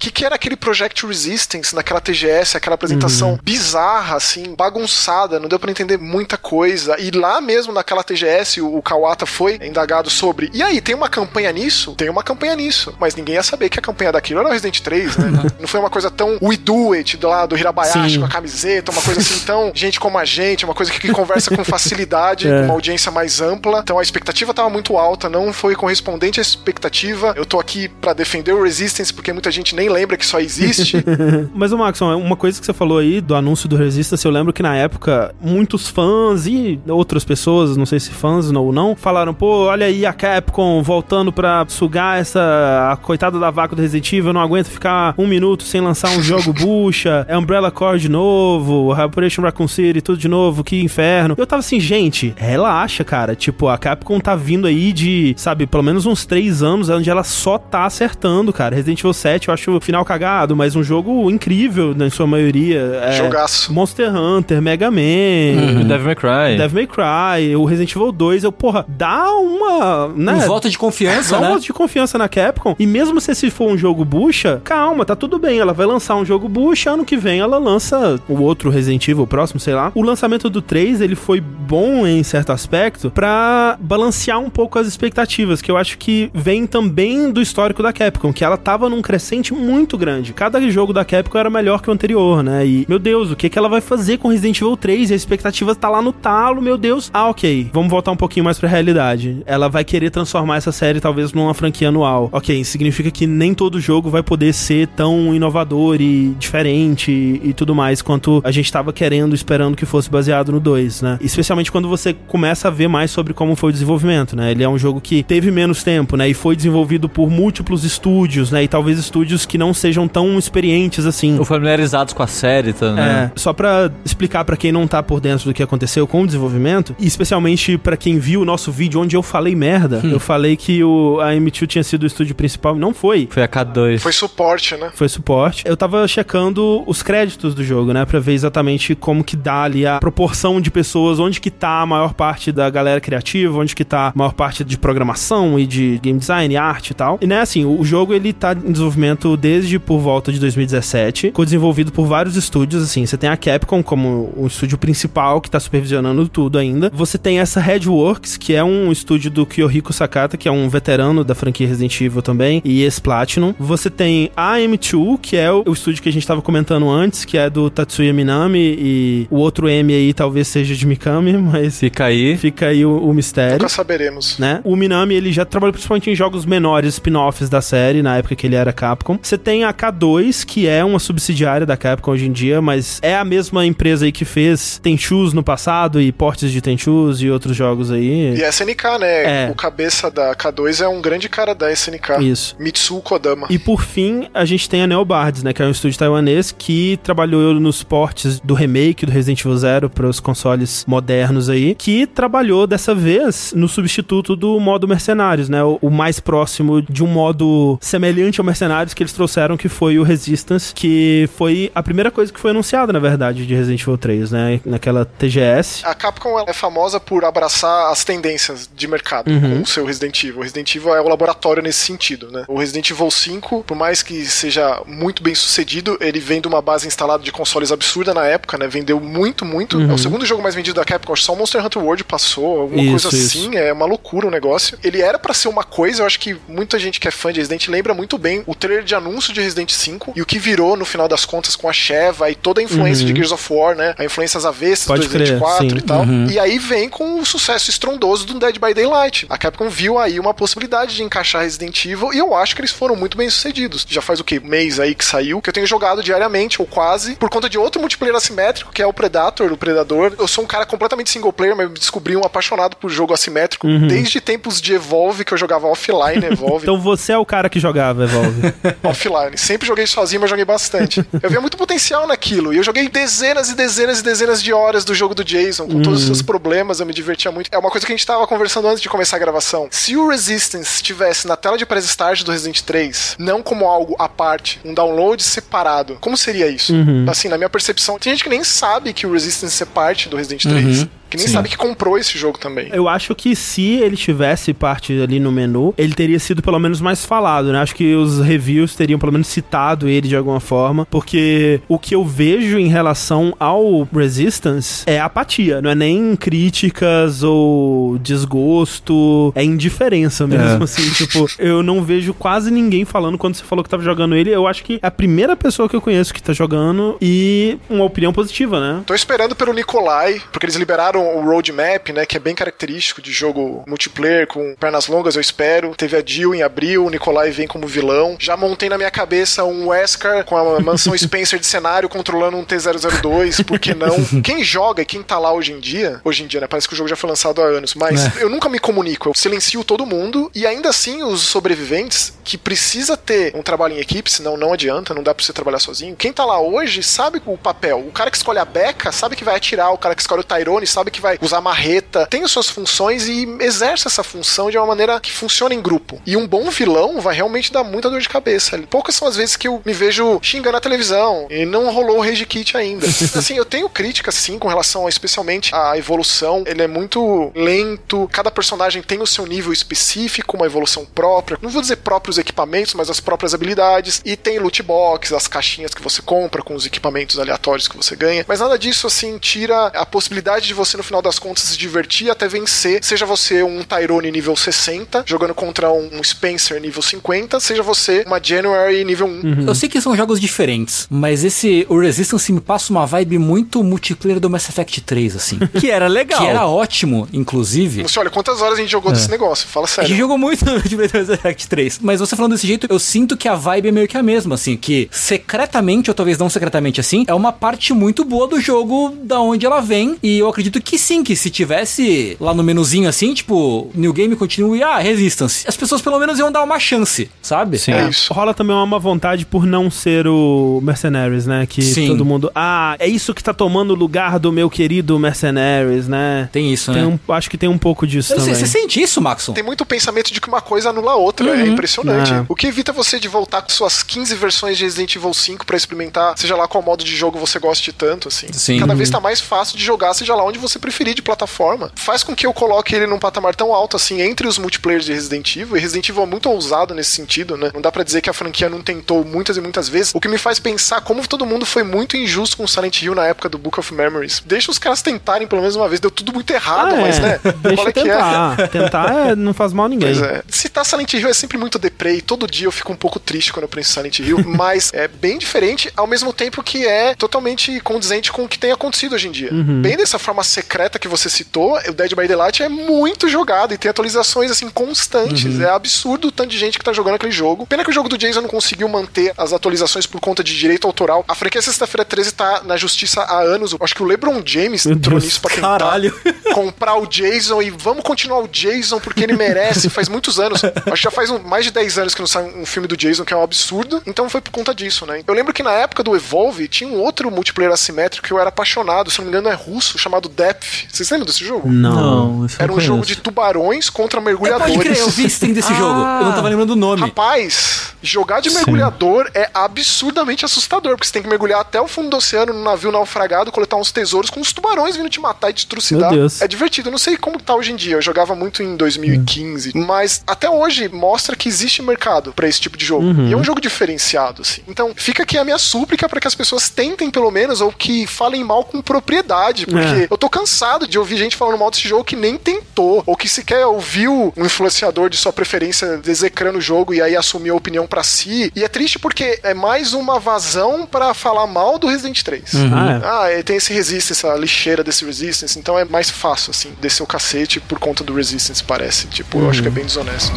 Que, 0.00 0.10
que 0.10 0.24
era 0.24 0.34
aquele 0.34 0.56
Project 0.56 1.06
Resistance 1.06 1.74
naquela 1.74 2.00
TGS, 2.00 2.56
aquela 2.56 2.74
apresentação 2.74 3.32
uhum. 3.32 3.38
bizarra, 3.42 4.16
assim, 4.16 4.54
bagunçada, 4.54 5.38
não 5.38 5.48
deu 5.48 5.58
para 5.58 5.70
entender 5.70 5.98
muita 5.98 6.38
coisa. 6.38 6.98
E 6.98 7.10
lá 7.10 7.40
mesmo 7.40 7.72
naquela 7.72 8.02
TGS, 8.02 8.62
o, 8.62 8.76
o 8.76 8.82
Kawata 8.82 9.26
foi 9.26 9.58
indagado 9.62 10.08
sobre. 10.08 10.50
E 10.54 10.62
aí, 10.62 10.80
tem 10.80 10.94
uma 10.94 11.08
campanha 11.08 11.52
nisso? 11.52 11.94
Tem 11.94 12.08
uma 12.08 12.22
campanha 12.22 12.56
nisso. 12.56 12.94
Mas 12.98 13.14
ninguém 13.14 13.34
ia 13.34 13.42
saber 13.42 13.68
que 13.68 13.78
a 13.78 13.82
campanha 13.82 14.10
daquilo 14.10 14.40
era 14.40 14.48
o 14.48 14.52
Resident 14.52 14.80
3, 14.80 15.16
né? 15.18 15.26
Uhum. 15.26 15.50
não 15.60 15.68
foi 15.68 15.78
uma 15.78 15.90
coisa 15.90 16.10
tão 16.10 16.38
we 16.40 16.56
do 16.56 16.92
it 16.92 17.16
do 17.16 17.28
lado 17.28 17.50
do 17.50 17.56
Hirabayashi 17.56 18.14
Sim. 18.14 18.20
com 18.20 18.26
a 18.26 18.28
camiseta, 18.28 18.92
uma 18.92 19.02
coisa 19.02 19.20
assim 19.20 19.40
tão 19.40 19.72
gente 19.74 20.00
como 20.00 20.18
a 20.18 20.24
gente, 20.24 20.64
uma 20.64 20.74
coisa 20.74 20.90
que, 20.90 21.00
que 21.00 21.12
conversa 21.12 21.54
com 21.54 21.62
facilidade, 21.64 22.48
é. 22.48 22.62
uma 22.62 22.74
audiência 22.74 23.10
mais 23.10 23.40
ampla. 23.40 23.80
Então 23.80 23.98
a 23.98 24.02
expectativa 24.02 24.54
tava 24.54 24.70
muito 24.70 24.96
alta, 24.96 25.28
não 25.28 25.52
foi 25.52 25.74
correspondente 25.74 26.40
à 26.40 26.42
expectativa. 26.42 27.34
Eu 27.36 27.44
tô 27.44 27.58
aqui 27.58 27.88
para 27.88 28.12
defender 28.12 28.52
o 28.52 28.62
Resistance 28.62 29.12
porque 29.12 29.32
muita 29.32 29.50
gente 29.50 29.74
nem 29.74 29.88
lembra 29.90 30.16
que 30.16 30.26
só 30.26 30.40
existe. 30.40 31.04
Mas, 31.54 31.72
o 31.72 31.78
Maxon, 31.78 32.16
uma 32.16 32.36
coisa 32.36 32.58
que 32.58 32.66
você 32.66 32.72
falou 32.72 32.98
aí 32.98 33.20
do 33.20 33.34
anúncio 33.34 33.68
do 33.68 33.76
Resistance, 33.76 34.24
eu 34.24 34.30
lembro 34.30 34.52
que 34.52 34.62
na 34.62 34.76
época 34.76 35.34
muitos 35.40 35.88
fãs 35.88 36.46
e 36.46 36.80
outras 36.88 37.24
pessoas, 37.24 37.76
não 37.76 37.86
sei 37.86 38.00
se 38.00 38.10
fãs 38.10 38.50
ou 38.50 38.72
não, 38.72 38.96
falaram: 38.96 39.34
pô, 39.34 39.66
olha 39.66 39.86
aí 39.86 40.06
a 40.06 40.12
Capcom 40.12 40.82
voltando 40.82 41.32
pra 41.32 41.64
sugar 41.68 42.18
essa 42.18 42.90
a 42.92 42.96
coitada 42.96 43.38
da 43.38 43.50
vaca 43.50 43.74
do 43.74 43.82
Resident 43.82 44.12
Evil, 44.12 44.32
não 44.32 44.40
aguenta 44.40 44.70
ficar 44.70 45.14
um 45.18 45.26
minuto 45.26 45.62
sem 45.62 45.80
lançar 45.80 46.10
um 46.10 46.22
jogo 46.22 46.52
bucha, 46.52 47.24
é 47.28 47.36
Umbrella 47.38 47.70
Core 47.70 47.98
de 47.98 48.08
novo, 48.08 48.92
Operation 48.92 49.42
Raccoon 49.42 49.68
City, 49.68 50.00
tudo 50.00 50.18
de 50.18 50.28
novo, 50.28 50.62
que 50.64 50.80
inferno. 50.80 51.34
Eu 51.36 51.46
tava 51.46 51.60
assim, 51.60 51.80
gente, 51.80 52.34
relaxa, 52.36 53.04
cara. 53.04 53.34
Tipo, 53.34 53.68
a 53.68 53.78
Capcom 53.78 54.20
tá 54.20 54.34
vindo 54.34 54.66
aí 54.66 54.92
de, 54.92 55.34
sabe, 55.36 55.66
pelo 55.66 55.82
menos 55.82 56.06
uns 56.06 56.24
três 56.24 56.62
anos 56.62 56.88
onde 56.88 57.10
ela 57.10 57.24
só 57.24 57.58
tá 57.58 57.84
acertando, 57.84 58.52
cara. 58.52 58.76
Resident 58.76 59.00
Evil 59.00 59.12
7 59.12 59.48
eu 59.48 59.54
acho 59.54 59.79
final 59.80 60.04
cagado, 60.04 60.54
mas 60.56 60.74
um 60.76 60.82
jogo 60.82 61.30
incrível, 61.30 61.94
na 61.94 62.08
sua 62.10 62.26
maioria. 62.26 63.00
É, 63.04 63.12
Jogaço. 63.12 63.72
Monster 63.72 64.14
Hunter, 64.14 64.60
Mega 64.62 64.90
Man, 64.90 65.00
Uhum. 65.00 65.86
Devil 65.88 66.06
May 66.06 66.14
Cry. 66.14 66.56
Devil 66.58 66.74
May 66.74 66.86
Cry, 66.86 67.56
o 67.56 67.64
Resident 67.64 67.94
Evil 67.94 68.12
2, 68.12 68.44
eu, 68.44 68.52
porra, 68.52 68.84
dá 68.88 69.30
uma, 69.34 70.08
né? 70.08 70.34
Um 70.34 70.40
voto 70.40 70.68
de 70.70 70.78
confiança, 70.78 71.32
Dá 71.32 71.38
um 71.38 71.42
né? 71.42 71.48
voto 71.50 71.62
de 71.62 71.72
confiança 71.72 72.16
na 72.18 72.28
Capcom. 72.28 72.74
E 72.78 72.86
mesmo 72.86 73.20
se 73.20 73.32
esse 73.32 73.50
for 73.50 73.70
um 73.70 73.76
jogo 73.76 74.04
bucha, 74.04 74.60
calma, 74.64 75.04
tá 75.04 75.14
tudo 75.16 75.38
bem. 75.38 75.58
Ela 75.58 75.72
vai 75.72 75.86
lançar 75.86 76.16
um 76.16 76.24
jogo 76.24 76.48
bucha, 76.48 76.90
ano 76.90 77.04
que 77.04 77.16
vem 77.16 77.40
ela 77.40 77.58
lança 77.58 78.20
o 78.28 78.40
outro 78.42 78.70
Resident 78.70 79.06
Evil, 79.08 79.24
o 79.24 79.26
próximo, 79.26 79.60
sei 79.60 79.74
lá. 79.74 79.90
O 79.94 80.02
lançamento 80.02 80.48
do 80.50 80.60
3, 80.62 81.00
ele 81.00 81.14
foi 81.14 81.40
bom 81.40 82.06
em 82.06 82.22
certo 82.22 82.52
aspecto 82.52 83.10
pra 83.10 83.76
balancear 83.80 84.38
um 84.38 84.50
pouco 84.50 84.78
as 84.78 84.86
expectativas, 84.86 85.60
que 85.62 85.70
eu 85.70 85.76
acho 85.76 85.98
que 85.98 86.30
vem 86.34 86.66
também 86.66 87.30
do 87.30 87.40
histórico 87.40 87.82
da 87.82 87.92
Capcom, 87.92 88.32
que 88.32 88.44
ela 88.44 88.56
tava 88.56 88.88
num 88.88 89.02
crescente 89.02 89.52
muito 89.54 89.69
grande. 89.96 90.32
Cada 90.32 90.60
jogo 90.70 90.92
da 90.92 91.04
Capcom 91.04 91.38
era 91.38 91.50
melhor 91.50 91.82
que 91.82 91.90
o 91.90 91.92
anterior, 91.92 92.42
né? 92.42 92.66
E, 92.66 92.86
meu 92.88 92.98
Deus, 92.98 93.30
o 93.30 93.36
que 93.36 93.48
que 93.48 93.58
ela 93.58 93.68
vai 93.68 93.80
fazer 93.80 94.18
com 94.18 94.28
Resident 94.28 94.60
Evil 94.60 94.76
3? 94.76 95.10
E 95.10 95.12
a 95.12 95.16
expectativa 95.16 95.74
tá 95.74 95.88
lá 95.88 96.00
no 96.00 96.12
talo, 96.12 96.62
meu 96.62 96.76
Deus. 96.76 97.10
Ah, 97.12 97.28
ok. 97.28 97.68
Vamos 97.72 97.90
voltar 97.90 98.10
um 98.10 98.16
pouquinho 98.16 98.44
mais 98.44 98.58
pra 98.58 98.68
realidade. 98.68 99.42
Ela 99.46 99.68
vai 99.68 99.84
querer 99.84 100.10
transformar 100.10 100.56
essa 100.56 100.72
série 100.72 101.00
talvez 101.00 101.32
numa 101.32 101.54
franquia 101.54 101.88
anual. 101.88 102.28
Ok, 102.32 102.64
significa 102.64 103.10
que 103.10 103.26
nem 103.26 103.54
todo 103.54 103.80
jogo 103.80 104.10
vai 104.10 104.22
poder 104.22 104.52
ser 104.52 104.86
tão 104.88 105.34
inovador 105.34 106.00
e 106.00 106.34
diferente 106.38 107.10
e, 107.10 107.50
e 107.50 107.52
tudo 107.52 107.74
mais 107.74 108.02
quanto 108.02 108.40
a 108.44 108.50
gente 108.50 108.70
tava 108.72 108.92
querendo, 108.92 109.34
esperando 109.34 109.76
que 109.76 109.86
fosse 109.86 110.10
baseado 110.10 110.52
no 110.52 110.60
2, 110.60 111.02
né? 111.02 111.18
Especialmente 111.20 111.70
quando 111.70 111.88
você 111.88 112.12
começa 112.12 112.68
a 112.68 112.70
ver 112.70 112.88
mais 112.88 113.10
sobre 113.10 113.34
como 113.34 113.56
foi 113.56 113.70
o 113.70 113.72
desenvolvimento, 113.72 114.36
né? 114.36 114.50
Ele 114.50 114.62
é 114.62 114.68
um 114.68 114.78
jogo 114.78 115.00
que 115.00 115.22
teve 115.22 115.50
menos 115.50 115.82
tempo, 115.82 116.16
né? 116.16 116.28
E 116.28 116.34
foi 116.34 116.56
desenvolvido 116.56 117.08
por 117.08 117.30
múltiplos 117.30 117.84
estúdios, 117.84 118.50
né? 118.50 118.64
E 118.64 118.68
talvez 118.68 118.98
estúdios 118.98 119.46
que 119.46 119.58
não 119.60 119.74
sejam 119.74 120.08
tão 120.08 120.38
experientes 120.38 121.04
assim. 121.06 121.38
Ou 121.38 121.44
familiarizados 121.44 122.14
com 122.14 122.22
a 122.22 122.26
série, 122.26 122.72
tá, 122.72 122.92
né? 122.92 123.30
É, 123.34 123.38
só 123.38 123.52
pra 123.52 123.90
explicar 124.04 124.44
pra 124.44 124.56
quem 124.56 124.72
não 124.72 124.86
tá 124.86 125.02
por 125.02 125.20
dentro 125.20 125.44
do 125.44 125.54
que 125.54 125.62
aconteceu 125.62 126.06
com 126.06 126.22
o 126.22 126.26
desenvolvimento, 126.26 126.96
e 126.98 127.06
especialmente 127.06 127.76
pra 127.76 127.96
quem 127.96 128.18
viu 128.18 128.40
o 128.40 128.44
nosso 128.44 128.72
vídeo 128.72 129.00
onde 129.00 129.14
eu 129.14 129.22
falei 129.22 129.54
merda, 129.54 130.00
eu 130.02 130.18
falei 130.18 130.56
que 130.56 130.82
o, 130.82 131.20
a 131.20 131.32
M2 131.32 131.66
tinha 131.66 131.84
sido 131.84 132.04
o 132.04 132.06
estúdio 132.06 132.34
principal, 132.34 132.74
não 132.74 132.94
foi. 132.94 133.28
Foi 133.30 133.42
a 133.42 133.48
K2. 133.48 133.98
Foi 133.98 134.12
suporte, 134.12 134.76
né? 134.76 134.90
Foi 134.94 135.08
suporte. 135.08 135.62
Eu 135.66 135.76
tava 135.76 136.08
checando 136.08 136.82
os 136.86 137.02
créditos 137.02 137.54
do 137.54 137.62
jogo, 137.62 137.92
né? 137.92 138.04
Pra 138.06 138.18
ver 138.18 138.32
exatamente 138.32 138.94
como 138.94 139.22
que 139.22 139.36
dá 139.36 139.62
ali 139.64 139.86
a 139.86 139.98
proporção 139.98 140.60
de 140.60 140.70
pessoas, 140.70 141.18
onde 141.18 141.40
que 141.40 141.50
tá 141.50 141.82
a 141.82 141.86
maior 141.86 142.14
parte 142.14 142.50
da 142.50 142.70
galera 142.70 143.00
criativa, 143.00 143.58
onde 143.58 143.76
que 143.76 143.84
tá 143.84 144.08
a 144.08 144.12
maior 144.14 144.32
parte 144.32 144.64
de 144.64 144.78
programação 144.78 145.58
e 145.58 145.66
de 145.66 145.98
game 146.02 146.18
design, 146.18 146.56
arte 146.56 146.90
e 146.90 146.94
tal. 146.94 147.18
E 147.20 147.26
né, 147.26 147.40
assim, 147.40 147.64
o 147.64 147.84
jogo 147.84 148.14
ele 148.14 148.32
tá 148.32 148.52
em 148.52 148.72
desenvolvimento 148.72 149.36
desde 149.40 149.78
por 149.78 149.98
volta 149.98 150.32
de 150.32 150.38
2017, 150.38 151.32
foi 151.34 151.44
desenvolvido 151.44 151.90
por 151.92 152.06
vários 152.06 152.36
estúdios, 152.36 152.82
assim, 152.82 153.04
você 153.06 153.16
tem 153.16 153.28
a 153.30 153.36
Capcom 153.36 153.82
como 153.82 154.32
o 154.36 154.46
estúdio 154.46 154.78
principal 154.78 155.40
que 155.40 155.50
tá 155.50 155.58
supervisionando 155.58 156.28
tudo 156.28 156.58
ainda. 156.58 156.90
Você 156.94 157.18
tem 157.18 157.38
essa 157.40 157.60
Redworks, 157.60 158.36
que 158.36 158.54
é 158.54 158.62
um 158.62 158.92
estúdio 158.92 159.30
do 159.30 159.46
Kyohiko 159.46 159.92
Sakata, 159.92 160.36
que 160.36 160.48
é 160.48 160.52
um 160.52 160.68
veterano 160.68 161.24
da 161.24 161.34
franquia 161.34 161.66
Resident 161.66 162.00
Evil 162.00 162.22
também, 162.22 162.60
e 162.64 162.82
ex-Platinum. 162.82 163.54
Você 163.58 163.88
tem 163.90 164.30
a 164.36 164.56
M2, 164.58 165.18
que 165.20 165.36
é 165.36 165.50
o, 165.50 165.62
o 165.66 165.72
estúdio 165.72 166.02
que 166.02 166.08
a 166.08 166.12
gente 166.12 166.26
tava 166.26 166.42
comentando 166.42 166.88
antes, 166.88 167.24
que 167.24 167.38
é 167.38 167.48
do 167.48 167.70
Tatsuya 167.70 168.12
Minami, 168.12 168.76
e 168.78 169.26
o 169.30 169.36
outro 169.36 169.68
M 169.68 169.92
aí 169.92 170.12
talvez 170.12 170.48
seja 170.48 170.74
de 170.74 170.86
Mikami, 170.86 171.32
mas 171.38 171.78
Fica 171.80 172.04
aí. 172.06 172.36
fica 172.36 172.66
aí 172.66 172.84
o, 172.84 172.96
o 172.98 173.14
mistério 173.14 173.54
Nunca 173.58 173.68
saberemos. 173.68 174.38
né? 174.38 174.60
O 174.64 174.76
Minami, 174.76 175.14
ele 175.14 175.32
já 175.32 175.44
trabalhou 175.44 175.72
principalmente 175.72 176.10
em 176.10 176.14
jogos 176.14 176.44
menores, 176.44 176.94
spin-offs 176.94 177.48
da 177.48 177.60
série, 177.60 178.02
na 178.02 178.16
época 178.18 178.34
que 178.36 178.46
ele 178.46 178.56
era 178.56 178.72
Capcom. 178.72 179.18
Você 179.30 179.38
tem 179.38 179.62
a 179.62 179.72
K2, 179.72 180.44
que 180.44 180.66
é 180.66 180.84
uma 180.84 180.98
subsidiária 180.98 181.64
da 181.64 181.76
Capcom 181.76 182.10
hoje 182.10 182.26
em 182.26 182.32
dia, 182.32 182.60
mas 182.60 182.98
é 183.00 183.14
a 183.14 183.24
mesma 183.24 183.64
empresa 183.64 184.04
aí 184.04 184.10
que 184.10 184.24
fez 184.24 184.80
Tenchus 184.82 185.32
no 185.32 185.40
passado 185.40 186.00
e 186.00 186.10
portes 186.10 186.50
de 186.50 186.60
Tenchus 186.60 187.22
e 187.22 187.30
outros 187.30 187.56
jogos 187.56 187.92
aí. 187.92 188.34
E 188.34 188.42
a 188.42 188.48
SNK, 188.48 188.98
né? 188.98 189.44
É. 189.44 189.48
O 189.48 189.54
cabeça 189.54 190.10
da 190.10 190.34
K2 190.34 190.80
é 190.80 190.88
um 190.88 191.00
grande 191.00 191.28
cara 191.28 191.54
da 191.54 191.70
SNK. 191.70 192.20
Isso. 192.20 192.56
Mitsu 192.58 193.00
Kodama. 193.02 193.46
E 193.48 193.56
por 193.56 193.84
fim, 193.84 194.26
a 194.34 194.44
gente 194.44 194.68
tem 194.68 194.82
a 194.82 194.86
Neobards, 194.88 195.44
né? 195.44 195.52
Que 195.52 195.62
é 195.62 195.64
um 195.64 195.70
estúdio 195.70 195.96
taiwanês 195.96 196.50
que 196.50 196.98
trabalhou 197.04 197.54
nos 197.54 197.84
portes 197.84 198.40
do 198.40 198.54
remake 198.54 199.06
do 199.06 199.12
Resident 199.12 199.38
Evil 199.42 199.56
Zero 199.56 199.88
para 199.88 200.08
os 200.08 200.18
consoles 200.18 200.84
modernos 200.88 201.48
aí, 201.48 201.76
que 201.76 202.04
trabalhou 202.04 202.66
dessa 202.66 202.96
vez 202.96 203.52
no 203.54 203.68
substituto 203.68 204.34
do 204.34 204.58
modo 204.58 204.88
Mercenários, 204.88 205.48
né? 205.48 205.62
O, 205.62 205.78
o 205.82 205.88
mais 205.88 206.18
próximo 206.18 206.82
de 206.82 207.04
um 207.04 207.06
modo 207.06 207.78
semelhante 207.80 208.40
ao 208.40 208.44
Mercenários 208.44 208.92
que 208.92 209.04
eles 209.04 209.19
trouxeram, 209.20 209.54
que 209.56 209.68
foi 209.68 209.98
o 209.98 210.02
Resistance, 210.02 210.72
que 210.74 211.28
foi 211.36 211.70
a 211.74 211.82
primeira 211.82 212.10
coisa 212.10 212.32
que 212.32 212.40
foi 212.40 212.52
anunciada, 212.52 212.90
na 212.90 212.98
verdade, 212.98 213.44
de 213.46 213.54
Resident 213.54 213.82
Evil 213.82 213.98
3, 213.98 214.30
né? 214.30 214.60
Naquela 214.64 215.04
TGS. 215.04 215.84
A 215.84 215.94
Capcom 215.94 216.42
é 216.46 216.52
famosa 216.54 216.98
por 216.98 217.22
abraçar 217.24 217.92
as 217.92 218.02
tendências 218.02 218.68
de 218.74 218.88
mercado 218.88 219.30
Uhum. 219.30 219.56
com 219.58 219.62
o 219.62 219.66
seu 219.66 219.84
Resident 219.84 220.24
Evil. 220.24 220.38
O 220.38 220.42
Resident 220.42 220.74
Evil 220.74 220.94
é 220.94 221.00
o 221.02 221.08
laboratório 221.08 221.62
nesse 221.62 221.80
sentido, 221.80 222.30
né? 222.30 222.44
O 222.48 222.58
Resident 222.58 222.88
Evil 222.90 223.10
5, 223.10 223.62
por 223.64 223.76
mais 223.76 224.02
que 224.02 224.24
seja 224.24 224.80
muito 224.86 225.22
bem 225.22 225.34
sucedido, 225.34 225.98
ele 226.00 226.18
vem 226.18 226.40
de 226.40 226.48
uma 226.48 226.62
base 226.62 226.86
instalada 226.86 227.22
de 227.22 227.30
consoles 227.30 227.70
absurda 227.70 228.14
na 228.14 228.24
época, 228.24 228.56
né? 228.56 228.66
Vendeu 228.66 228.98
muito, 229.00 229.44
muito. 229.44 229.76
Uhum. 229.76 229.90
É 229.90 229.94
o 229.94 229.98
segundo 229.98 230.24
jogo 230.24 230.42
mais 230.42 230.54
vendido 230.54 230.76
da 230.80 230.84
Capcom. 230.84 231.12
Acho 231.12 231.22
que 231.22 231.26
só 231.26 231.34
o 231.34 231.36
Monster 231.36 231.64
Hunter 231.64 231.82
World 231.82 232.04
passou, 232.04 232.62
alguma 232.62 232.82
Isso, 232.82 233.08
coisa 233.10 233.16
isso. 233.22 233.38
assim. 233.38 233.56
É 233.56 233.70
uma 233.72 233.84
loucura 233.84 234.26
o 234.26 234.30
negócio. 234.30 234.78
Ele 234.82 235.02
era 235.02 235.18
pra 235.18 235.34
ser 235.34 235.48
uma 235.48 235.62
coisa, 235.64 236.02
eu 236.02 236.06
acho 236.06 236.18
que 236.18 236.34
muita 236.48 236.78
gente 236.78 236.98
que 236.98 237.06
é 237.06 237.10
fã 237.10 237.30
de 237.30 237.38
Resident 237.40 237.68
lembra 237.68 237.92
muito 237.92 238.16
bem 238.16 238.42
o 238.46 238.54
trailer 238.54 238.82
de 238.84 238.94
anúncio 238.94 239.09
de 239.18 239.40
Resident 239.40 239.70
5 239.70 240.12
e 240.16 240.22
o 240.22 240.26
que 240.26 240.38
virou 240.38 240.76
no 240.76 240.84
final 240.84 241.06
das 241.08 241.24
contas 241.24 241.56
com 241.56 241.68
a 241.68 241.72
Sheva 241.72 242.30
e 242.30 242.34
toda 242.34 242.60
a 242.60 242.64
influência 242.64 243.04
de 243.04 243.12
Gears 243.14 243.32
of 243.32 243.52
War, 243.52 243.74
né? 243.76 243.94
A 243.98 244.04
influência 244.04 244.38
às 244.38 244.44
avessas 244.44 244.80
Uhum. 244.90 244.96
Pode 244.96 245.08
do 245.08 245.12
Resident 245.12 245.28
crer, 245.28 245.40
4 245.40 245.70
sim. 245.70 245.76
e 245.76 245.82
tal. 245.82 246.00
Uhum. 246.00 246.26
E 246.30 246.38
aí 246.38 246.58
vem 246.58 246.88
com 246.88 247.20
o 247.20 247.26
sucesso 247.26 247.70
estrondoso 247.70 248.26
do 248.26 248.38
Dead 248.38 248.58
by 248.58 248.74
Daylight. 248.74 249.26
A 249.28 249.38
Capcom 249.38 249.68
viu 249.68 249.98
aí 249.98 250.18
uma 250.18 250.34
possibilidade 250.34 250.94
de 250.96 251.02
encaixar 251.02 251.42
Resident 251.42 251.84
Evil 251.84 252.12
e 252.12 252.18
eu 252.18 252.34
acho 252.34 252.54
que 252.54 252.60
eles 252.60 252.70
foram 252.70 252.96
muito 252.96 253.16
bem 253.16 253.28
sucedidos. 253.30 253.86
Já 253.88 254.00
faz 254.00 254.20
o 254.20 254.24
que? 254.24 254.40
Mês 254.40 254.80
aí 254.80 254.94
que 254.94 255.04
saiu, 255.04 255.40
que 255.40 255.48
eu 255.48 255.52
tenho 255.52 255.66
jogado 255.66 256.02
diariamente, 256.02 256.60
ou 256.60 256.66
quase, 256.66 257.16
por 257.16 257.28
conta 257.30 257.48
de 257.48 257.58
outro 257.58 257.80
multiplayer 257.80 258.16
assimétrico, 258.16 258.72
que 258.72 258.82
é 258.82 258.86
o 258.86 258.92
Predator, 258.92 259.52
o 259.52 259.56
Predador. 259.56 260.14
Eu 260.18 260.28
sou 260.28 260.44
um 260.44 260.46
cara 260.46 260.66
completamente 260.66 261.10
single 261.10 261.32
player, 261.32 261.56
mas 261.56 261.68
me 261.68 261.74
descobri 261.74 262.16
um 262.16 262.24
apaixonado 262.24 262.76
por 262.76 262.90
jogo 262.90 263.12
assimétrico 263.12 263.66
desde 263.88 264.20
tempos 264.20 264.60
de 264.60 264.74
Evolve, 264.74 265.24
que 265.24 265.32
eu 265.32 265.38
jogava 265.38 265.66
offline, 265.66 266.24
Evolve. 266.30 266.64
Então 266.64 266.80
você 266.80 267.12
é 267.12 267.18
o 267.18 267.26
cara 267.26 267.48
que 267.48 267.60
jogava, 267.60 268.04
Evolve. 268.04 268.52
offline. 269.00 269.38
Sempre 269.38 269.66
joguei 269.66 269.86
sozinho, 269.86 270.20
mas 270.20 270.28
joguei 270.28 270.44
bastante. 270.44 271.04
Eu 271.22 271.30
via 271.30 271.40
muito 271.40 271.56
potencial 271.56 272.06
naquilo. 272.06 272.52
E 272.52 272.58
eu 272.58 272.62
joguei 272.62 272.88
dezenas 272.88 273.48
e 273.50 273.54
dezenas 273.54 274.00
e 274.00 274.02
dezenas 274.02 274.42
de 274.42 274.52
horas 274.52 274.84
do 274.84 274.94
jogo 274.94 275.14
do 275.14 275.24
Jason, 275.24 275.66
com 275.66 275.82
todos 275.82 276.00
os 276.00 276.06
seus 276.06 276.22
problemas, 276.22 276.80
eu 276.80 276.86
me 276.86 276.92
divertia 276.92 277.30
muito. 277.30 277.48
É 277.52 277.58
uma 277.58 277.70
coisa 277.70 277.86
que 277.86 277.92
a 277.92 277.96
gente 277.96 278.06
tava 278.06 278.26
conversando 278.26 278.68
antes 278.68 278.82
de 278.82 278.88
começar 278.88 279.16
a 279.16 279.18
gravação. 279.18 279.68
Se 279.70 279.96
o 279.96 280.08
Resistance 280.08 280.76
estivesse 280.76 281.26
na 281.26 281.36
tela 281.36 281.56
de 281.56 281.64
press 281.64 281.84
start 281.84 282.22
do 282.22 282.32
Resident 282.32 282.60
3, 282.62 283.16
não 283.18 283.42
como 283.42 283.66
algo 283.66 283.96
à 283.98 284.08
parte, 284.08 284.60
um 284.64 284.74
download 284.74 285.22
separado, 285.22 285.96
como 286.00 286.16
seria 286.16 286.48
isso? 286.48 286.72
Assim, 287.08 287.28
na 287.28 287.36
minha 287.36 287.50
percepção, 287.50 287.98
tem 287.98 288.12
gente 288.12 288.24
que 288.24 288.30
nem 288.30 288.44
sabe 288.44 288.92
que 288.92 289.06
o 289.06 289.12
Resistance 289.12 289.62
é 289.62 289.66
parte 289.66 290.08
do 290.08 290.16
Resident 290.16 290.42
3. 290.42 290.86
Que 291.10 291.16
nem 291.16 291.26
Sim. 291.26 291.32
sabe 291.32 291.48
que 291.48 291.56
comprou 291.56 291.98
esse 291.98 292.16
jogo 292.16 292.38
também. 292.38 292.68
Eu 292.72 292.88
acho 292.88 293.14
que 293.14 293.34
se 293.34 293.62
ele 293.78 293.96
tivesse 293.96 294.54
parte 294.54 294.92
ali 295.02 295.18
no 295.20 295.32
menu, 295.32 295.74
ele 295.76 295.92
teria 295.92 296.18
sido 296.18 296.40
pelo 296.40 296.58
menos 296.58 296.80
mais 296.80 297.04
falado, 297.04 297.52
né? 297.52 297.60
Acho 297.60 297.74
que 297.74 297.94
os 297.94 298.20
reviews 298.20 298.74
teriam 298.76 298.98
pelo 298.98 299.12
menos 299.12 299.26
citado 299.26 299.88
ele 299.88 300.06
de 300.08 300.16
alguma 300.16 300.38
forma, 300.40 300.86
porque 300.86 301.60
o 301.68 301.78
que 301.78 301.94
eu 301.94 302.04
vejo 302.04 302.58
em 302.58 302.68
relação 302.68 303.34
ao 303.40 303.88
Resistance 303.92 304.84
é 304.86 305.00
apatia, 305.00 305.60
não 305.60 305.70
é 305.70 305.74
nem 305.74 306.14
críticas 306.16 307.22
ou 307.22 307.98
desgosto, 307.98 309.32
é 309.34 309.42
indiferença 309.44 310.26
mesmo, 310.26 310.60
É. 310.60 310.64
assim, 310.64 310.88
tipo, 310.92 311.26
eu 311.38 311.62
não 311.62 311.82
vejo 311.82 312.14
quase 312.14 312.50
ninguém 312.50 312.84
falando 312.84 313.18
quando 313.18 313.34
você 313.34 313.44
falou 313.44 313.62
que 313.64 313.70
tava 313.70 313.82
jogando 313.82 314.14
ele, 314.14 314.30
eu 314.30 314.46
acho 314.46 314.62
que 314.64 314.78
é 314.82 314.86
a 314.86 314.90
primeira 314.90 315.36
pessoa 315.36 315.68
que 315.68 315.74
eu 315.76 315.80
conheço 315.80 316.12
que 316.14 316.22
tá 316.22 316.32
jogando 316.32 316.96
e 317.00 317.58
uma 317.68 317.84
opinião 317.84 318.12
positiva, 318.12 318.60
né? 318.60 318.82
Tô 318.86 318.94
esperando 318.94 319.34
pelo 319.34 319.52
Nikolai, 319.52 320.20
porque 320.32 320.46
eles 320.46 320.56
liberaram 320.56 320.99
o 321.04 321.22
roadmap, 321.22 321.88
né, 321.92 322.06
que 322.06 322.16
é 322.16 322.20
bem 322.20 322.34
característico 322.34 323.02
de 323.02 323.12
jogo 323.12 323.64
multiplayer 323.66 324.26
com 324.26 324.54
pernas 324.56 324.86
longas, 324.86 325.14
eu 325.14 325.20
espero. 325.20 325.74
Teve 325.74 325.96
a 325.96 326.02
Jill 326.04 326.34
em 326.34 326.42
abril, 326.42 326.86
o 326.86 326.90
Nikolai 326.90 327.30
vem 327.30 327.46
como 327.46 327.66
vilão. 327.66 328.16
Já 328.18 328.36
montei 328.36 328.68
na 328.68 328.76
minha 328.76 328.90
cabeça 328.90 329.44
um 329.44 329.68
Wesker 329.68 330.24
com 330.24 330.36
a 330.36 330.60
mansão 330.60 330.96
Spencer 330.96 331.38
de 331.38 331.46
cenário 331.46 331.88
controlando 331.88 332.36
um 332.36 332.44
T-002, 332.44 333.44
por 333.44 333.58
que 333.58 333.74
não? 333.74 333.96
Quem 334.22 334.42
joga 334.42 334.82
e 334.82 334.86
quem 334.86 335.02
tá 335.02 335.18
lá 335.18 335.32
hoje 335.32 335.52
em 335.52 335.60
dia, 335.60 336.00
hoje 336.04 336.22
em 336.22 336.26
dia, 336.26 336.40
né, 336.40 336.46
parece 336.46 336.68
que 336.68 336.74
o 336.74 336.76
jogo 336.76 336.88
já 336.88 336.96
foi 336.96 337.08
lançado 337.08 337.40
há 337.42 337.44
anos, 337.44 337.74
mas 337.74 338.16
eu 338.20 338.28
nunca 338.28 338.48
me 338.48 338.58
comunico, 338.58 339.08
eu 339.08 339.14
silencio 339.14 339.64
todo 339.64 339.86
mundo 339.86 340.30
e 340.34 340.46
ainda 340.46 340.68
assim 340.68 341.02
os 341.02 341.22
sobreviventes 341.22 342.12
que 342.24 342.38
precisa 342.38 342.96
ter 342.96 343.34
um 343.34 343.42
trabalho 343.42 343.74
em 343.74 343.80
equipe, 343.80 344.10
senão 344.10 344.36
não 344.36 344.52
adianta, 344.52 344.94
não 344.94 345.02
dá 345.02 345.14
pra 345.14 345.24
você 345.24 345.32
trabalhar 345.32 345.58
sozinho. 345.58 345.96
Quem 345.96 346.12
tá 346.12 346.24
lá 346.24 346.40
hoje 346.40 346.82
sabe 346.82 347.20
o 347.26 347.36
papel. 347.36 347.78
O 347.80 347.92
cara 347.92 348.10
que 348.10 348.16
escolhe 348.16 348.38
a 348.38 348.44
Becca 348.44 348.92
sabe 348.92 349.16
que 349.16 349.24
vai 349.24 349.36
atirar, 349.36 349.72
o 349.72 349.78
cara 349.78 349.94
que 349.94 350.00
escolhe 350.00 350.20
o 350.20 350.24
Tyrone 350.24 350.66
sabe 350.66 350.89
sabe 350.90 350.92
que 350.92 351.00
vai 351.00 351.18
usar 351.20 351.40
marreta, 351.40 352.06
tem 352.06 352.24
as 352.24 352.30
suas 352.30 352.48
funções 352.48 353.08
e 353.08 353.26
exerce 353.40 353.86
essa 353.86 354.02
função 354.02 354.50
de 354.50 354.58
uma 354.58 354.66
maneira 354.66 355.00
que 355.00 355.12
funciona 355.12 355.54
em 355.54 355.62
grupo. 355.62 356.02
E 356.04 356.16
um 356.16 356.26
bom 356.26 356.50
vilão 356.50 357.00
vai 357.00 357.14
realmente 357.14 357.52
dar 357.52 357.64
muita 357.64 357.88
dor 357.88 358.00
de 358.00 358.08
cabeça. 358.08 358.58
Poucas 358.68 358.94
são 358.94 359.06
as 359.06 359.16
vezes 359.16 359.36
que 359.36 359.48
eu 359.48 359.62
me 359.64 359.72
vejo 359.72 360.18
xingando 360.22 360.56
a 360.56 360.60
televisão 360.60 361.26
e 361.30 361.46
não 361.46 361.72
rolou 361.72 361.98
o 361.98 362.02
Rage 362.02 362.26
Kit 362.26 362.56
ainda. 362.56 362.86
assim, 363.14 363.36
eu 363.36 363.44
tenho 363.44 363.68
críticas 363.68 364.14
sim 364.16 364.38
com 364.38 364.48
relação 364.48 364.86
a, 364.86 364.88
especialmente 364.88 365.54
à 365.54 365.78
evolução. 365.78 366.44
Ele 366.46 366.62
é 366.62 366.66
muito 366.66 367.30
lento, 367.34 368.08
cada 368.12 368.30
personagem 368.30 368.82
tem 368.82 369.00
o 369.00 369.06
seu 369.06 369.26
nível 369.26 369.52
específico, 369.52 370.36
uma 370.36 370.46
evolução 370.46 370.84
própria. 370.84 371.38
Não 371.40 371.50
vou 371.50 371.62
dizer 371.62 371.76
próprios 371.76 372.18
equipamentos, 372.18 372.74
mas 372.74 372.90
as 372.90 373.00
próprias 373.00 373.34
habilidades. 373.34 374.02
E 374.04 374.16
tem 374.16 374.38
loot 374.38 374.62
box, 374.62 375.14
as 375.14 375.28
caixinhas 375.28 375.74
que 375.74 375.82
você 375.82 376.02
compra 376.02 376.42
com 376.42 376.54
os 376.54 376.66
equipamentos 376.66 377.18
aleatórios 377.18 377.68
que 377.68 377.76
você 377.76 377.94
ganha. 377.94 378.24
Mas 378.26 378.40
nada 378.40 378.58
disso, 378.58 378.86
assim, 378.86 379.18
tira 379.18 379.66
a 379.68 379.86
possibilidade 379.86 380.46
de 380.46 380.54
você, 380.54 380.79
no 380.80 380.84
final 380.84 381.02
das 381.02 381.18
contas, 381.18 381.44
se 381.44 381.58
divertir 381.58 382.10
até 382.10 382.26
vencer. 382.26 382.82
Seja 382.82 383.04
você 383.04 383.42
um 383.42 383.62
Tyrone 383.62 384.10
nível 384.10 384.34
60, 384.34 385.04
jogando 385.06 385.34
contra 385.34 385.70
um 385.70 386.02
Spencer 386.02 386.60
nível 386.60 386.82
50, 386.82 387.38
seja 387.38 387.62
você 387.62 388.02
uma 388.06 388.20
January 388.22 388.82
nível 388.84 389.06
1. 389.06 389.10
Uhum. 389.10 389.44
Eu 389.46 389.54
sei 389.54 389.68
que 389.68 389.80
são 389.80 389.94
jogos 389.94 390.20
diferentes, 390.20 390.86
mas 390.90 391.22
esse 391.22 391.66
o 391.68 391.78
Resistance 391.78 392.32
me 392.32 392.40
passa 392.40 392.72
uma 392.72 392.86
vibe 392.86 393.18
muito 393.18 393.62
multiplayer 393.62 394.18
do 394.18 394.30
Mass 394.30 394.48
Effect 394.48 394.80
3, 394.80 395.16
assim. 395.16 395.38
que 395.60 395.70
era 395.70 395.86
legal. 395.86 396.20
Que 396.20 396.26
era 396.26 396.46
ótimo, 396.46 397.06
inclusive. 397.12 397.82
Você 397.82 397.98
olha 398.00 398.10
quantas 398.10 398.40
horas 398.40 398.58
a 398.58 398.60
gente 398.62 398.70
jogou 398.70 398.90
é. 398.90 398.94
desse 398.94 399.10
negócio, 399.10 399.46
fala 399.46 399.66
sério. 399.66 399.84
A 399.84 399.88
gente 399.88 399.98
jogou 399.98 400.16
muito 400.16 400.44
no 400.46 400.52
Mass 400.54 401.08
Effect 401.08 401.48
3, 401.48 401.78
mas 401.82 402.00
você 402.00 402.16
falando 402.16 402.32
desse 402.32 402.46
jeito, 402.46 402.66
eu 402.70 402.78
sinto 402.78 403.16
que 403.16 403.28
a 403.28 403.34
vibe 403.34 403.68
é 403.68 403.72
meio 403.72 403.88
que 403.88 403.98
a 403.98 404.02
mesma, 404.02 404.34
assim, 404.34 404.56
que 404.56 404.88
secretamente, 404.90 405.90
ou 405.90 405.94
talvez 405.94 406.16
não 406.16 406.30
secretamente 406.30 406.80
assim, 406.80 407.04
é 407.06 407.14
uma 407.14 407.32
parte 407.32 407.74
muito 407.74 408.02
boa 408.02 408.26
do 408.26 408.40
jogo 408.40 408.96
da 409.02 409.20
onde 409.20 409.44
ela 409.44 409.60
vem, 409.60 409.98
e 410.02 410.18
eu 410.18 410.28
acredito 410.28 410.60
que 410.62 410.69
sim, 410.78 411.02
que 411.02 411.16
se 411.16 411.30
tivesse 411.30 412.16
lá 412.20 412.34
no 412.34 412.42
menuzinho 412.42 412.88
assim, 412.88 413.14
tipo, 413.14 413.70
New 413.74 413.92
Game 413.92 414.14
continue, 414.16 414.62
ah, 414.62 414.78
Resistance, 414.78 415.44
as 415.46 415.56
pessoas 415.56 415.80
pelo 415.80 415.98
menos 415.98 416.18
iam 416.18 416.30
dar 416.30 416.42
uma 416.42 416.58
chance, 416.58 417.10
sabe? 417.22 417.58
Sim. 417.58 417.72
É 417.72 417.88
isso. 417.88 418.12
Rola 418.12 418.34
também 418.34 418.54
uma 418.54 418.78
vontade 418.78 419.24
por 419.24 419.46
não 419.46 419.70
ser 419.70 420.06
o 420.06 420.60
Mercenaries, 420.62 421.26
né? 421.26 421.46
Que 421.46 421.62
sim. 421.62 421.86
todo 421.86 422.04
mundo, 422.04 422.30
ah, 422.34 422.76
é 422.78 422.86
isso 422.86 423.14
que 423.14 423.22
tá 423.22 423.32
tomando 423.32 423.72
o 423.72 423.74
lugar 423.74 424.18
do 424.18 424.32
meu 424.32 424.50
querido 424.50 424.98
Mercenaries, 424.98 425.88
né? 425.88 426.28
Tem 426.32 426.52
isso, 426.52 426.72
tem 426.72 426.82
né? 426.82 426.98
Um, 427.08 427.12
acho 427.12 427.30
que 427.30 427.38
tem 427.38 427.48
um 427.48 427.58
pouco 427.58 427.86
disso 427.86 428.14
também. 428.14 428.34
Você 428.34 428.46
sente 428.46 428.80
isso, 428.80 429.00
Maxon? 429.00 429.32
Tem 429.32 429.44
muito 429.44 429.64
pensamento 429.64 430.12
de 430.12 430.20
que 430.20 430.28
uma 430.28 430.40
coisa 430.40 430.70
anula 430.70 430.92
a 430.92 430.96
outra, 430.96 431.28
é 431.28 431.32
uhum. 431.32 431.40
é 431.40 431.46
impressionante. 431.46 432.12
É. 432.12 432.24
O 432.28 432.34
que 432.34 432.46
evita 432.46 432.72
você 432.72 432.98
de 432.98 433.08
voltar 433.08 433.42
com 433.42 433.50
suas 433.50 433.82
15 433.82 434.14
versões 434.14 434.58
de 434.58 434.64
Resident 434.64 434.94
Evil 434.94 435.12
5 435.12 435.46
para 435.46 435.56
experimentar, 435.56 436.16
seja 436.16 436.36
lá 436.36 436.46
qual 436.46 436.62
modo 436.62 436.84
de 436.84 436.94
jogo 436.94 437.18
você 437.18 437.38
goste 437.38 437.72
tanto, 437.72 438.08
assim. 438.08 438.26
Sim. 438.32 438.58
Cada 438.58 438.74
vez 438.74 438.90
tá 438.90 439.00
mais 439.00 439.20
fácil 439.20 439.56
de 439.56 439.64
jogar, 439.64 439.94
seja 439.94 440.14
lá 440.14 440.24
onde 440.24 440.38
você 440.38 440.49
preferir 440.58 440.94
de 440.94 441.02
plataforma. 441.02 441.70
Faz 441.74 442.02
com 442.02 442.14
que 442.14 442.26
eu 442.26 442.32
coloque 442.32 442.74
ele 442.74 442.86
num 442.86 442.98
patamar 442.98 443.34
tão 443.34 443.52
alto 443.52 443.76
assim 443.76 444.00
entre 444.00 444.26
os 444.26 444.38
multiplayers 444.38 444.84
de 444.84 444.92
Resident 444.92 445.36
Evil. 445.36 445.56
E 445.56 445.60
Resident 445.60 445.88
Evil 445.88 446.02
é 446.02 446.06
muito 446.06 446.28
ousado 446.28 446.74
nesse 446.74 446.90
sentido, 446.90 447.36
né? 447.36 447.50
Não 447.52 447.60
dá 447.60 447.70
para 447.70 447.82
dizer 447.82 448.00
que 448.00 448.10
a 448.10 448.12
franquia 448.12 448.48
não 448.48 448.62
tentou 448.62 449.04
muitas 449.04 449.36
e 449.36 449.40
muitas 449.40 449.68
vezes. 449.68 449.94
O 449.94 450.00
que 450.00 450.08
me 450.08 450.18
faz 450.18 450.38
pensar 450.38 450.80
como 450.80 451.06
todo 451.06 451.26
mundo 451.26 451.44
foi 451.44 451.62
muito 451.62 451.96
injusto 451.96 452.36
com 452.36 452.46
Silent 452.46 452.82
Hill 452.82 452.94
na 452.94 453.06
época 453.06 453.28
do 453.28 453.38
Book 453.38 453.58
of 453.58 453.74
Memories. 453.74 454.22
Deixa 454.24 454.50
os 454.50 454.58
caras 454.58 454.82
tentarem 454.82 455.26
pelo 455.26 455.40
menos 455.40 455.56
uma 455.56 455.68
vez. 455.68 455.80
Deu 455.80 455.90
tudo 455.90 456.12
muito 456.12 456.30
errado, 456.32 456.74
ah, 456.74 456.80
mas 456.80 456.98
é. 456.98 457.02
né? 457.02 457.20
Deixa 457.42 457.68
é 457.68 457.72
tentar. 457.72 458.40
É? 458.40 458.46
Tentar 458.46 459.16
não 459.16 459.34
faz 459.34 459.52
mal 459.52 459.66
a 459.66 459.68
ninguém. 459.68 459.94
Pois 459.94 460.02
é. 460.02 460.22
Citar 460.28 460.64
Silent 460.64 460.92
Hill 460.94 461.08
é 461.08 461.14
sempre 461.14 461.38
muito 461.38 461.58
deprê 461.58 461.94
e 461.94 462.02
todo 462.02 462.26
dia 462.26 462.46
eu 462.46 462.52
fico 462.52 462.72
um 462.72 462.76
pouco 462.76 462.98
triste 462.98 463.32
quando 463.32 463.44
eu 463.44 463.48
penso 463.48 463.72
Silent 463.72 463.98
Hill, 463.98 464.24
mas 464.26 464.70
é 464.72 464.88
bem 464.88 465.18
diferente 465.18 465.70
ao 465.76 465.86
mesmo 465.86 466.12
tempo 466.12 466.42
que 466.42 466.66
é 466.66 466.94
totalmente 466.94 467.60
condizente 467.60 468.12
com 468.12 468.24
o 468.24 468.28
que 468.28 468.38
tem 468.38 468.52
acontecido 468.52 468.94
hoje 468.94 469.08
em 469.08 469.10
dia. 469.10 469.32
Uhum. 469.32 469.62
Bem 469.62 469.76
dessa 469.76 469.98
forma 469.98 470.22
secreta 470.40 470.78
que 470.78 470.88
você 470.88 471.10
citou, 471.10 471.58
o 471.68 471.72
Dead 471.72 471.94
by 471.94 472.08
Daylight 472.08 472.42
é 472.42 472.48
muito 472.48 473.08
jogado 473.08 473.52
e 473.52 473.58
tem 473.58 473.70
atualizações 473.70 474.30
assim 474.30 474.48
constantes. 474.48 475.36
Uhum. 475.36 475.42
É 475.42 475.50
absurdo 475.50 476.08
o 476.08 476.12
tanto 476.12 476.30
de 476.30 476.38
gente 476.38 476.58
que 476.58 476.64
tá 476.64 476.72
jogando 476.72 476.94
aquele 476.94 477.12
jogo. 477.12 477.46
Pena 477.46 477.62
que 477.62 477.70
o 477.70 477.72
jogo 477.72 477.88
do 477.88 477.98
Jason 477.98 478.22
não 478.22 478.28
conseguiu 478.28 478.68
manter 478.68 479.12
as 479.18 479.32
atualizações 479.32 479.86
por 479.86 480.00
conta 480.00 480.24
de 480.24 480.36
direito 480.36 480.66
autoral. 480.66 481.04
A 481.06 481.14
franquia 481.14 481.42
Sexta-feira 481.42 481.84
13 481.84 482.12
tá 482.12 482.42
na 482.44 482.56
justiça 482.56 483.02
há 483.02 483.20
anos. 483.20 483.54
Acho 483.60 483.74
que 483.74 483.82
o 483.82 483.86
LeBron 483.86 484.22
James 484.24 484.64
Meu 484.64 484.76
entrou 484.76 484.98
Deus, 484.98 485.04
nisso 485.04 485.20
pra 485.20 485.34
tentar 485.34 485.58
caralho. 485.58 485.94
comprar 486.32 486.76
o 486.76 486.86
Jason 486.86 487.42
e 487.42 487.50
vamos 487.50 487.82
continuar 487.82 488.20
o 488.20 488.28
Jason 488.28 488.80
porque 488.80 489.04
ele 489.04 489.14
merece. 489.14 489.68
faz 489.68 489.88
muitos 489.88 490.18
anos. 490.18 490.42
Acho 490.42 490.76
que 490.76 490.82
já 490.82 490.90
faz 490.90 491.10
um, 491.10 491.18
mais 491.18 491.44
de 491.44 491.50
10 491.50 491.78
anos 491.78 491.94
que 491.94 492.00
não 492.00 492.06
sai 492.06 492.24
um 492.24 492.46
filme 492.46 492.66
do 492.66 492.76
Jason, 492.76 493.04
que 493.04 493.12
é 493.12 493.16
um 493.16 493.22
absurdo. 493.22 493.82
Então 493.86 494.08
foi 494.08 494.20
por 494.20 494.30
conta 494.30 494.54
disso, 494.54 494.86
né? 494.86 495.02
Eu 495.06 495.14
lembro 495.14 495.34
que 495.34 495.42
na 495.42 495.52
época 495.52 495.82
do 495.82 495.94
Evolve 495.94 496.48
tinha 496.48 496.70
um 496.70 496.80
outro 496.80 497.10
multiplayer 497.10 497.52
assimétrico 497.52 498.06
que 498.06 498.12
eu 498.12 498.18
era 498.18 498.30
apaixonado, 498.30 498.90
se 498.90 498.98
não 498.98 499.04
me 499.04 499.10
engano 499.10 499.28
é 499.28 499.34
russo, 499.34 499.78
chamado 499.78 500.08
Depth. 500.30 500.66
Vocês 500.68 500.88
lembram 500.90 501.06
desse 501.06 501.24
jogo? 501.24 501.50
Não. 501.50 502.18
não 502.18 502.26
era 502.38 502.52
um 502.52 502.60
jogo 502.60 502.84
de 502.84 502.96
tubarões 502.96 503.68
contra 503.68 504.00
mergulhadores. 504.00 504.54
Pode 504.54 504.68
crer, 504.68 504.78
eu 504.78 504.88
vi 504.88 505.06
stream 505.06 505.32
desse 505.32 505.52
ah. 505.52 505.56
jogo. 505.56 505.80
Eu 505.80 506.04
não 506.04 506.12
tava 506.12 506.28
lembrando 506.28 506.54
do 506.54 506.56
nome. 506.56 506.82
Rapaz, 506.82 507.74
jogar 507.82 508.20
de 508.20 508.30
mergulhador 508.30 509.06
Sim. 509.06 509.12
é 509.14 509.30
absurdamente 509.34 510.24
assustador, 510.24 510.72
porque 510.72 510.86
você 510.86 510.92
tem 510.92 511.02
que 511.02 511.08
mergulhar 511.08 511.40
até 511.40 511.60
o 511.60 511.66
fundo 511.66 511.90
do 511.90 511.96
oceano 511.96 512.32
no 512.32 512.42
navio 512.42 512.70
naufragado, 512.70 513.32
coletar 513.32 513.56
uns 513.56 513.72
tesouros 513.72 514.10
com 514.10 514.20
os 514.20 514.32
tubarões 514.32 514.76
vindo 514.76 514.88
te 514.88 515.00
matar 515.00 515.30
e 515.30 515.32
te 515.32 515.46
trucidar. 515.46 515.92
É 516.20 516.28
divertido. 516.28 516.68
Eu 516.68 516.72
não 516.72 516.78
sei 516.78 516.96
como 516.96 517.20
tá 517.20 517.34
hoje 517.34 517.52
em 517.52 517.56
dia. 517.56 517.74
Eu 517.74 517.82
jogava 517.82 518.14
muito 518.14 518.42
em 518.42 518.56
2015, 518.56 519.52
hum. 519.54 519.66
mas 519.66 520.02
até 520.06 520.30
hoje 520.30 520.68
mostra 520.68 521.16
que 521.16 521.28
existe 521.28 521.62
mercado 521.62 522.12
para 522.12 522.28
esse 522.28 522.40
tipo 522.40 522.56
de 522.56 522.64
jogo. 522.64 522.86
Uhum. 522.86 523.08
E 523.08 523.12
é 523.12 523.16
um 523.16 523.24
jogo 523.24 523.40
diferenciado, 523.40 524.22
assim. 524.22 524.42
Então, 524.46 524.72
fica 524.76 525.02
aqui 525.02 525.18
a 525.18 525.24
minha 525.24 525.38
súplica 525.38 525.88
para 525.88 526.00
que 526.00 526.06
as 526.06 526.14
pessoas 526.14 526.48
tentem, 526.48 526.90
pelo 526.90 527.10
menos, 527.10 527.40
ou 527.40 527.52
que 527.52 527.86
falem 527.86 528.22
mal 528.22 528.44
com 528.44 528.60
propriedade, 528.60 529.46
porque 529.46 529.82
é. 529.82 529.88
eu 529.90 529.98
tô 529.98 530.08
cansado 530.08 530.19
de 530.68 530.78
ouvir 530.78 530.96
gente 530.96 531.16
falando 531.16 531.38
mal 531.38 531.50
desse 531.50 531.68
jogo 531.68 531.84
que 531.84 531.96
nem 531.96 532.16
tentou, 532.16 532.82
ou 532.86 532.96
que 532.96 533.08
sequer 533.08 533.46
ouviu 533.46 534.12
um 534.16 534.24
influenciador 534.24 534.88
de 534.88 534.96
sua 534.96 535.12
preferência 535.12 535.78
desecrando 535.78 536.38
o 536.38 536.40
jogo 536.40 536.74
e 536.74 536.80
aí 536.80 536.96
assumiu 536.96 537.34
a 537.34 537.36
opinião 537.36 537.66
para 537.66 537.82
si. 537.82 538.32
E 538.34 538.44
é 538.44 538.48
triste 538.48 538.78
porque 538.78 539.20
é 539.22 539.34
mais 539.34 539.72
uma 539.72 539.98
vazão 539.98 540.66
para 540.66 540.94
falar 540.94 541.26
mal 541.26 541.58
do 541.58 541.66
Resident 541.66 542.02
3. 542.02 542.34
Uhum. 542.34 542.50
Ah, 542.82 543.10
é. 543.10 543.20
ah, 543.20 543.22
tem 543.22 543.36
esse 543.36 543.52
Resistance, 543.52 543.92
essa 543.92 544.14
lixeira 544.16 544.64
desse 544.64 544.84
Resistance, 544.84 545.38
então 545.38 545.58
é 545.58 545.64
mais 545.64 545.90
fácil, 545.90 546.30
assim, 546.30 546.52
descer 546.60 546.82
o 546.82 546.86
cacete 546.86 547.40
por 547.40 547.58
conta 547.58 547.84
do 547.84 547.94
Resistance, 547.94 548.42
parece. 548.42 548.86
Tipo, 548.86 549.18
uhum. 549.18 549.24
eu 549.24 549.30
acho 549.30 549.42
que 549.42 549.48
é 549.48 549.50
bem 549.50 549.64
desonesto. 549.64 550.12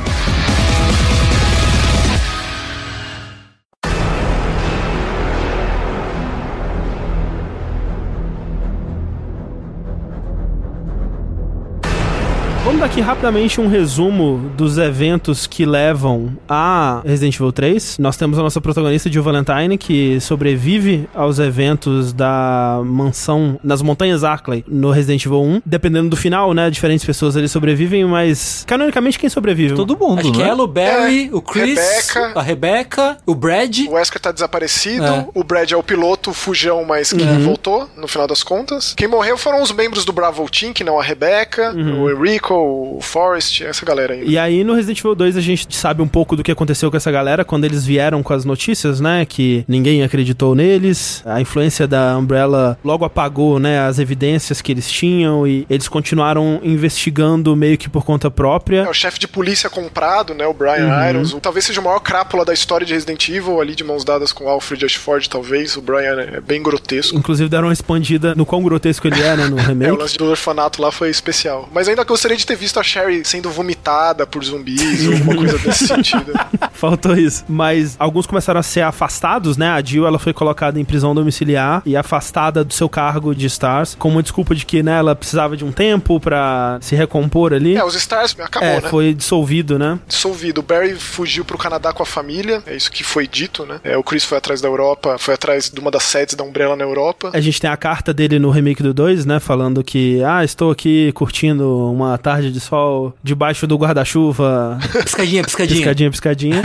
Aqui 12.94 13.02
rapidamente 13.02 13.60
um 13.60 13.68
resumo 13.68 14.52
dos 14.56 14.78
eventos 14.78 15.48
que 15.48 15.66
levam 15.66 16.38
a 16.48 17.02
Resident 17.04 17.34
Evil 17.34 17.52
3. 17.52 17.98
Nós 17.98 18.16
temos 18.16 18.38
a 18.38 18.44
nossa 18.44 18.62
protagonista 18.62 19.12
Jill 19.12 19.24
Valentine, 19.24 19.80
que 19.80 20.20
sobrevive 20.22 21.10
aos 21.12 21.40
eventos 21.40 22.14
da 22.14 22.84
mansão 22.86 23.60
nas 23.64 23.82
Montanhas 23.82 24.24
Arkley 24.24 24.64
no 24.68 24.92
Resident 24.92 25.26
Evil 25.26 25.42
1. 25.42 25.62
Dependendo 25.66 26.10
do 26.10 26.16
final, 26.16 26.54
né? 26.54 26.70
Diferentes 26.70 27.04
pessoas 27.04 27.36
ali 27.36 27.50
sobrevivem, 27.50 28.06
mas 28.06 28.64
canonicamente 28.68 29.18
quem 29.18 29.28
sobrevive? 29.28 29.74
Todo 29.74 29.98
mundo. 29.98 30.20
Acho 30.20 30.30
né? 30.30 30.36
que 30.36 30.44
é 30.44 30.48
ela, 30.50 30.62
o 30.62 30.68
Barry, 30.68 31.32
é, 31.34 31.36
o 31.36 31.42
Chris, 31.42 31.80
Rebecca, 31.80 32.40
a 32.40 32.42
Rebecca, 32.44 33.18
o 33.26 33.34
Brad. 33.34 33.88
O 33.88 33.94
Wesker 33.94 34.22
tá 34.22 34.32
desaparecido. 34.32 35.04
É. 35.04 35.28
O 35.34 35.44
Brad 35.44 35.72
é 35.72 35.76
o 35.76 35.82
piloto, 35.82 36.30
o 36.30 36.34
fujão, 36.34 36.86
mas 36.86 37.12
que 37.12 37.24
uhum. 37.24 37.40
voltou 37.40 37.90
no 37.98 38.08
final 38.08 38.28
das 38.28 38.44
contas. 38.44 38.94
Quem 38.96 39.08
morreu 39.08 39.36
foram 39.36 39.64
os 39.64 39.72
membros 39.72 40.06
do 40.06 40.14
Bravo 40.14 40.48
Team, 40.48 40.74
que 40.74 40.84
não 40.84 41.00
a 41.00 41.04
Rebecca, 41.04 41.74
uhum. 41.76 42.04
o 42.04 42.12
Enrico 42.12 42.83
o 42.84 43.02
Forrest, 43.02 43.62
essa 43.62 43.86
galera 43.86 44.14
aí. 44.14 44.28
E 44.28 44.38
aí 44.38 44.64
no 44.64 44.74
Resident 44.74 45.00
Evil 45.00 45.16
2 45.16 45.38
a 45.38 45.42
gente 45.42 45.76
sabe 45.76 46.02
um 46.02 46.08
pouco 46.08 46.36
do 46.36 46.44
que 46.44 46.52
aconteceu 46.52 46.92
com 46.92 46.98
essa 46.98 47.12
galera 47.12 47.46
quando 47.46 47.66
eles 47.66 47.86
vieram 47.86 48.22
com 48.22 48.34
as 48.34 48.46
notícias, 48.46 49.00
né? 49.00 49.26
Que 49.26 49.64
ninguém 49.68 50.04
acreditou 50.04 50.56
neles. 50.56 51.22
A 51.26 51.40
influência 51.40 51.88
da 51.88 52.18
Umbrella 52.18 52.78
logo 52.84 53.06
apagou, 53.06 53.60
né? 53.60 53.80
As 53.80 54.00
evidências 54.00 54.62
que 54.62 54.72
eles 54.72 54.90
tinham 54.92 55.48
e 55.48 55.66
eles 55.70 55.88
continuaram 55.88 56.60
investigando 56.64 57.56
meio 57.56 57.78
que 57.78 57.90
por 57.90 58.04
conta 58.04 58.30
própria. 58.30 58.84
É, 58.84 58.90
o 58.90 58.94
chefe 58.94 59.20
de 59.20 59.28
polícia 59.28 59.70
comprado, 59.70 60.34
né? 60.34 60.46
O 60.46 60.54
Brian 60.54 60.88
uhum. 60.88 61.10
Irons. 61.10 61.38
Talvez 61.42 61.66
seja 61.66 61.80
o 61.80 61.84
maior 61.84 62.00
crápula 62.00 62.44
da 62.44 62.54
história 62.54 62.86
de 62.86 62.94
Resident 62.94 63.28
Evil, 63.30 63.62
ali 63.62 63.76
de 63.76 63.84
mãos 63.84 64.04
dadas 64.04 64.32
com 64.32 64.48
Alfred 64.48 64.86
Ashford, 64.86 65.30
talvez. 65.30 65.78
O 65.78 65.82
Brian 65.82 66.20
é 66.20 66.42
bem 66.42 66.62
grotesco. 66.62 67.18
Inclusive 67.18 67.50
deram 67.50 67.68
uma 67.68 67.74
expandida 67.74 68.36
no 68.36 68.46
quão 68.46 68.62
grotesco 68.64 69.08
ele 69.08 69.22
é, 69.22 69.36
né? 69.38 69.48
No 69.48 69.58
remake. 69.58 69.90
é, 69.90 69.94
o 69.94 69.98
lance 69.98 70.18
do 70.18 70.26
orfanato 70.26 70.82
lá 70.82 70.92
foi 70.92 71.10
especial. 71.10 71.70
Mas 71.72 71.88
ainda 71.88 72.04
gostaria 72.04 72.38
de 72.38 72.46
ter 72.46 72.56
visto 72.56 72.73
a 72.80 72.84
Sherry 72.84 73.24
sendo 73.26 73.50
vomitada 73.50 74.26
por 74.26 74.44
zumbis 74.44 75.08
ou 75.08 75.14
alguma 75.14 75.36
coisa 75.36 75.58
desse 75.60 75.88
sentido. 75.88 76.34
Faltou 76.74 77.16
isso. 77.16 77.44
Mas 77.48 77.96
alguns 78.00 78.26
começaram 78.26 78.60
a 78.60 78.64
ser 78.64 78.82
afastados, 78.82 79.58
né? 79.58 79.70
A 79.70 79.82
Jill, 79.82 80.06
ela 80.06 80.20
foi 80.20 80.34
colocada 80.34 80.80
em 80.80 80.86
prisão 80.86 81.14
domiciliar 81.16 81.82
e 81.86 81.96
afastada 81.96 82.64
do 82.64 82.74
seu 82.74 82.90
cargo 82.90 83.34
de 83.36 83.46
Stars, 83.48 83.96
com 83.96 84.10
uma 84.10 84.24
desculpa 84.24 84.56
de 84.56 84.66
que, 84.66 84.82
né, 84.84 84.98
ela 84.98 85.16
precisava 85.16 85.56
de 85.58 85.64
um 85.66 85.72
tempo 85.72 86.20
pra 86.20 86.78
se 86.82 86.96
recompor 86.96 87.54
ali. 87.54 87.76
É, 87.76 87.84
os 87.84 87.96
Stars 87.96 88.36
acabou, 88.40 88.68
É, 88.70 88.82
né? 88.82 88.90
foi 88.90 89.14
dissolvido, 89.14 89.78
né? 89.80 90.00
dissolvido. 90.08 90.62
O 90.62 90.64
Barry 90.64 90.96
fugiu 90.96 91.44
pro 91.46 91.58
Canadá 91.58 91.92
com 91.94 92.04
a 92.04 92.06
família, 92.06 92.62
é 92.66 92.76
isso 92.76 92.92
que 92.92 93.04
foi 93.04 93.28
dito, 93.28 93.66
né? 93.66 93.80
É, 93.84 93.98
o 93.98 94.04
Chris 94.04 94.24
foi 94.24 94.38
atrás 94.38 94.62
da 94.62 94.68
Europa, 94.68 95.18
foi 95.18 95.34
atrás 95.34 95.70
de 95.70 95.80
uma 95.80 95.92
das 95.92 96.04
sedes 96.04 96.36
da 96.36 96.44
Umbrella 96.44 96.76
na 96.76 96.84
Europa. 96.84 97.32
A 97.34 97.40
gente 97.40 97.60
tem 97.60 97.70
a 97.70 97.78
carta 97.78 98.14
dele 98.14 98.40
no 98.40 98.50
remake 98.50 98.82
do 98.84 98.94
2, 98.94 99.26
né? 99.26 99.40
Falando 99.40 99.84
que, 99.84 100.24
ah, 100.24 100.44
estou 100.44 100.72
aqui 100.72 101.12
curtindo 101.14 101.92
uma 101.92 102.18
tarde 102.18 102.52
de 102.52 102.60
sol 102.64 103.14
debaixo 103.24 103.68
do 103.68 103.78
guarda-chuva, 103.78 104.78
Piscadinha, 105.04 105.44
piscadinha. 105.44 105.78
piscadinha, 105.78 106.12
piscadinha. 106.12 106.62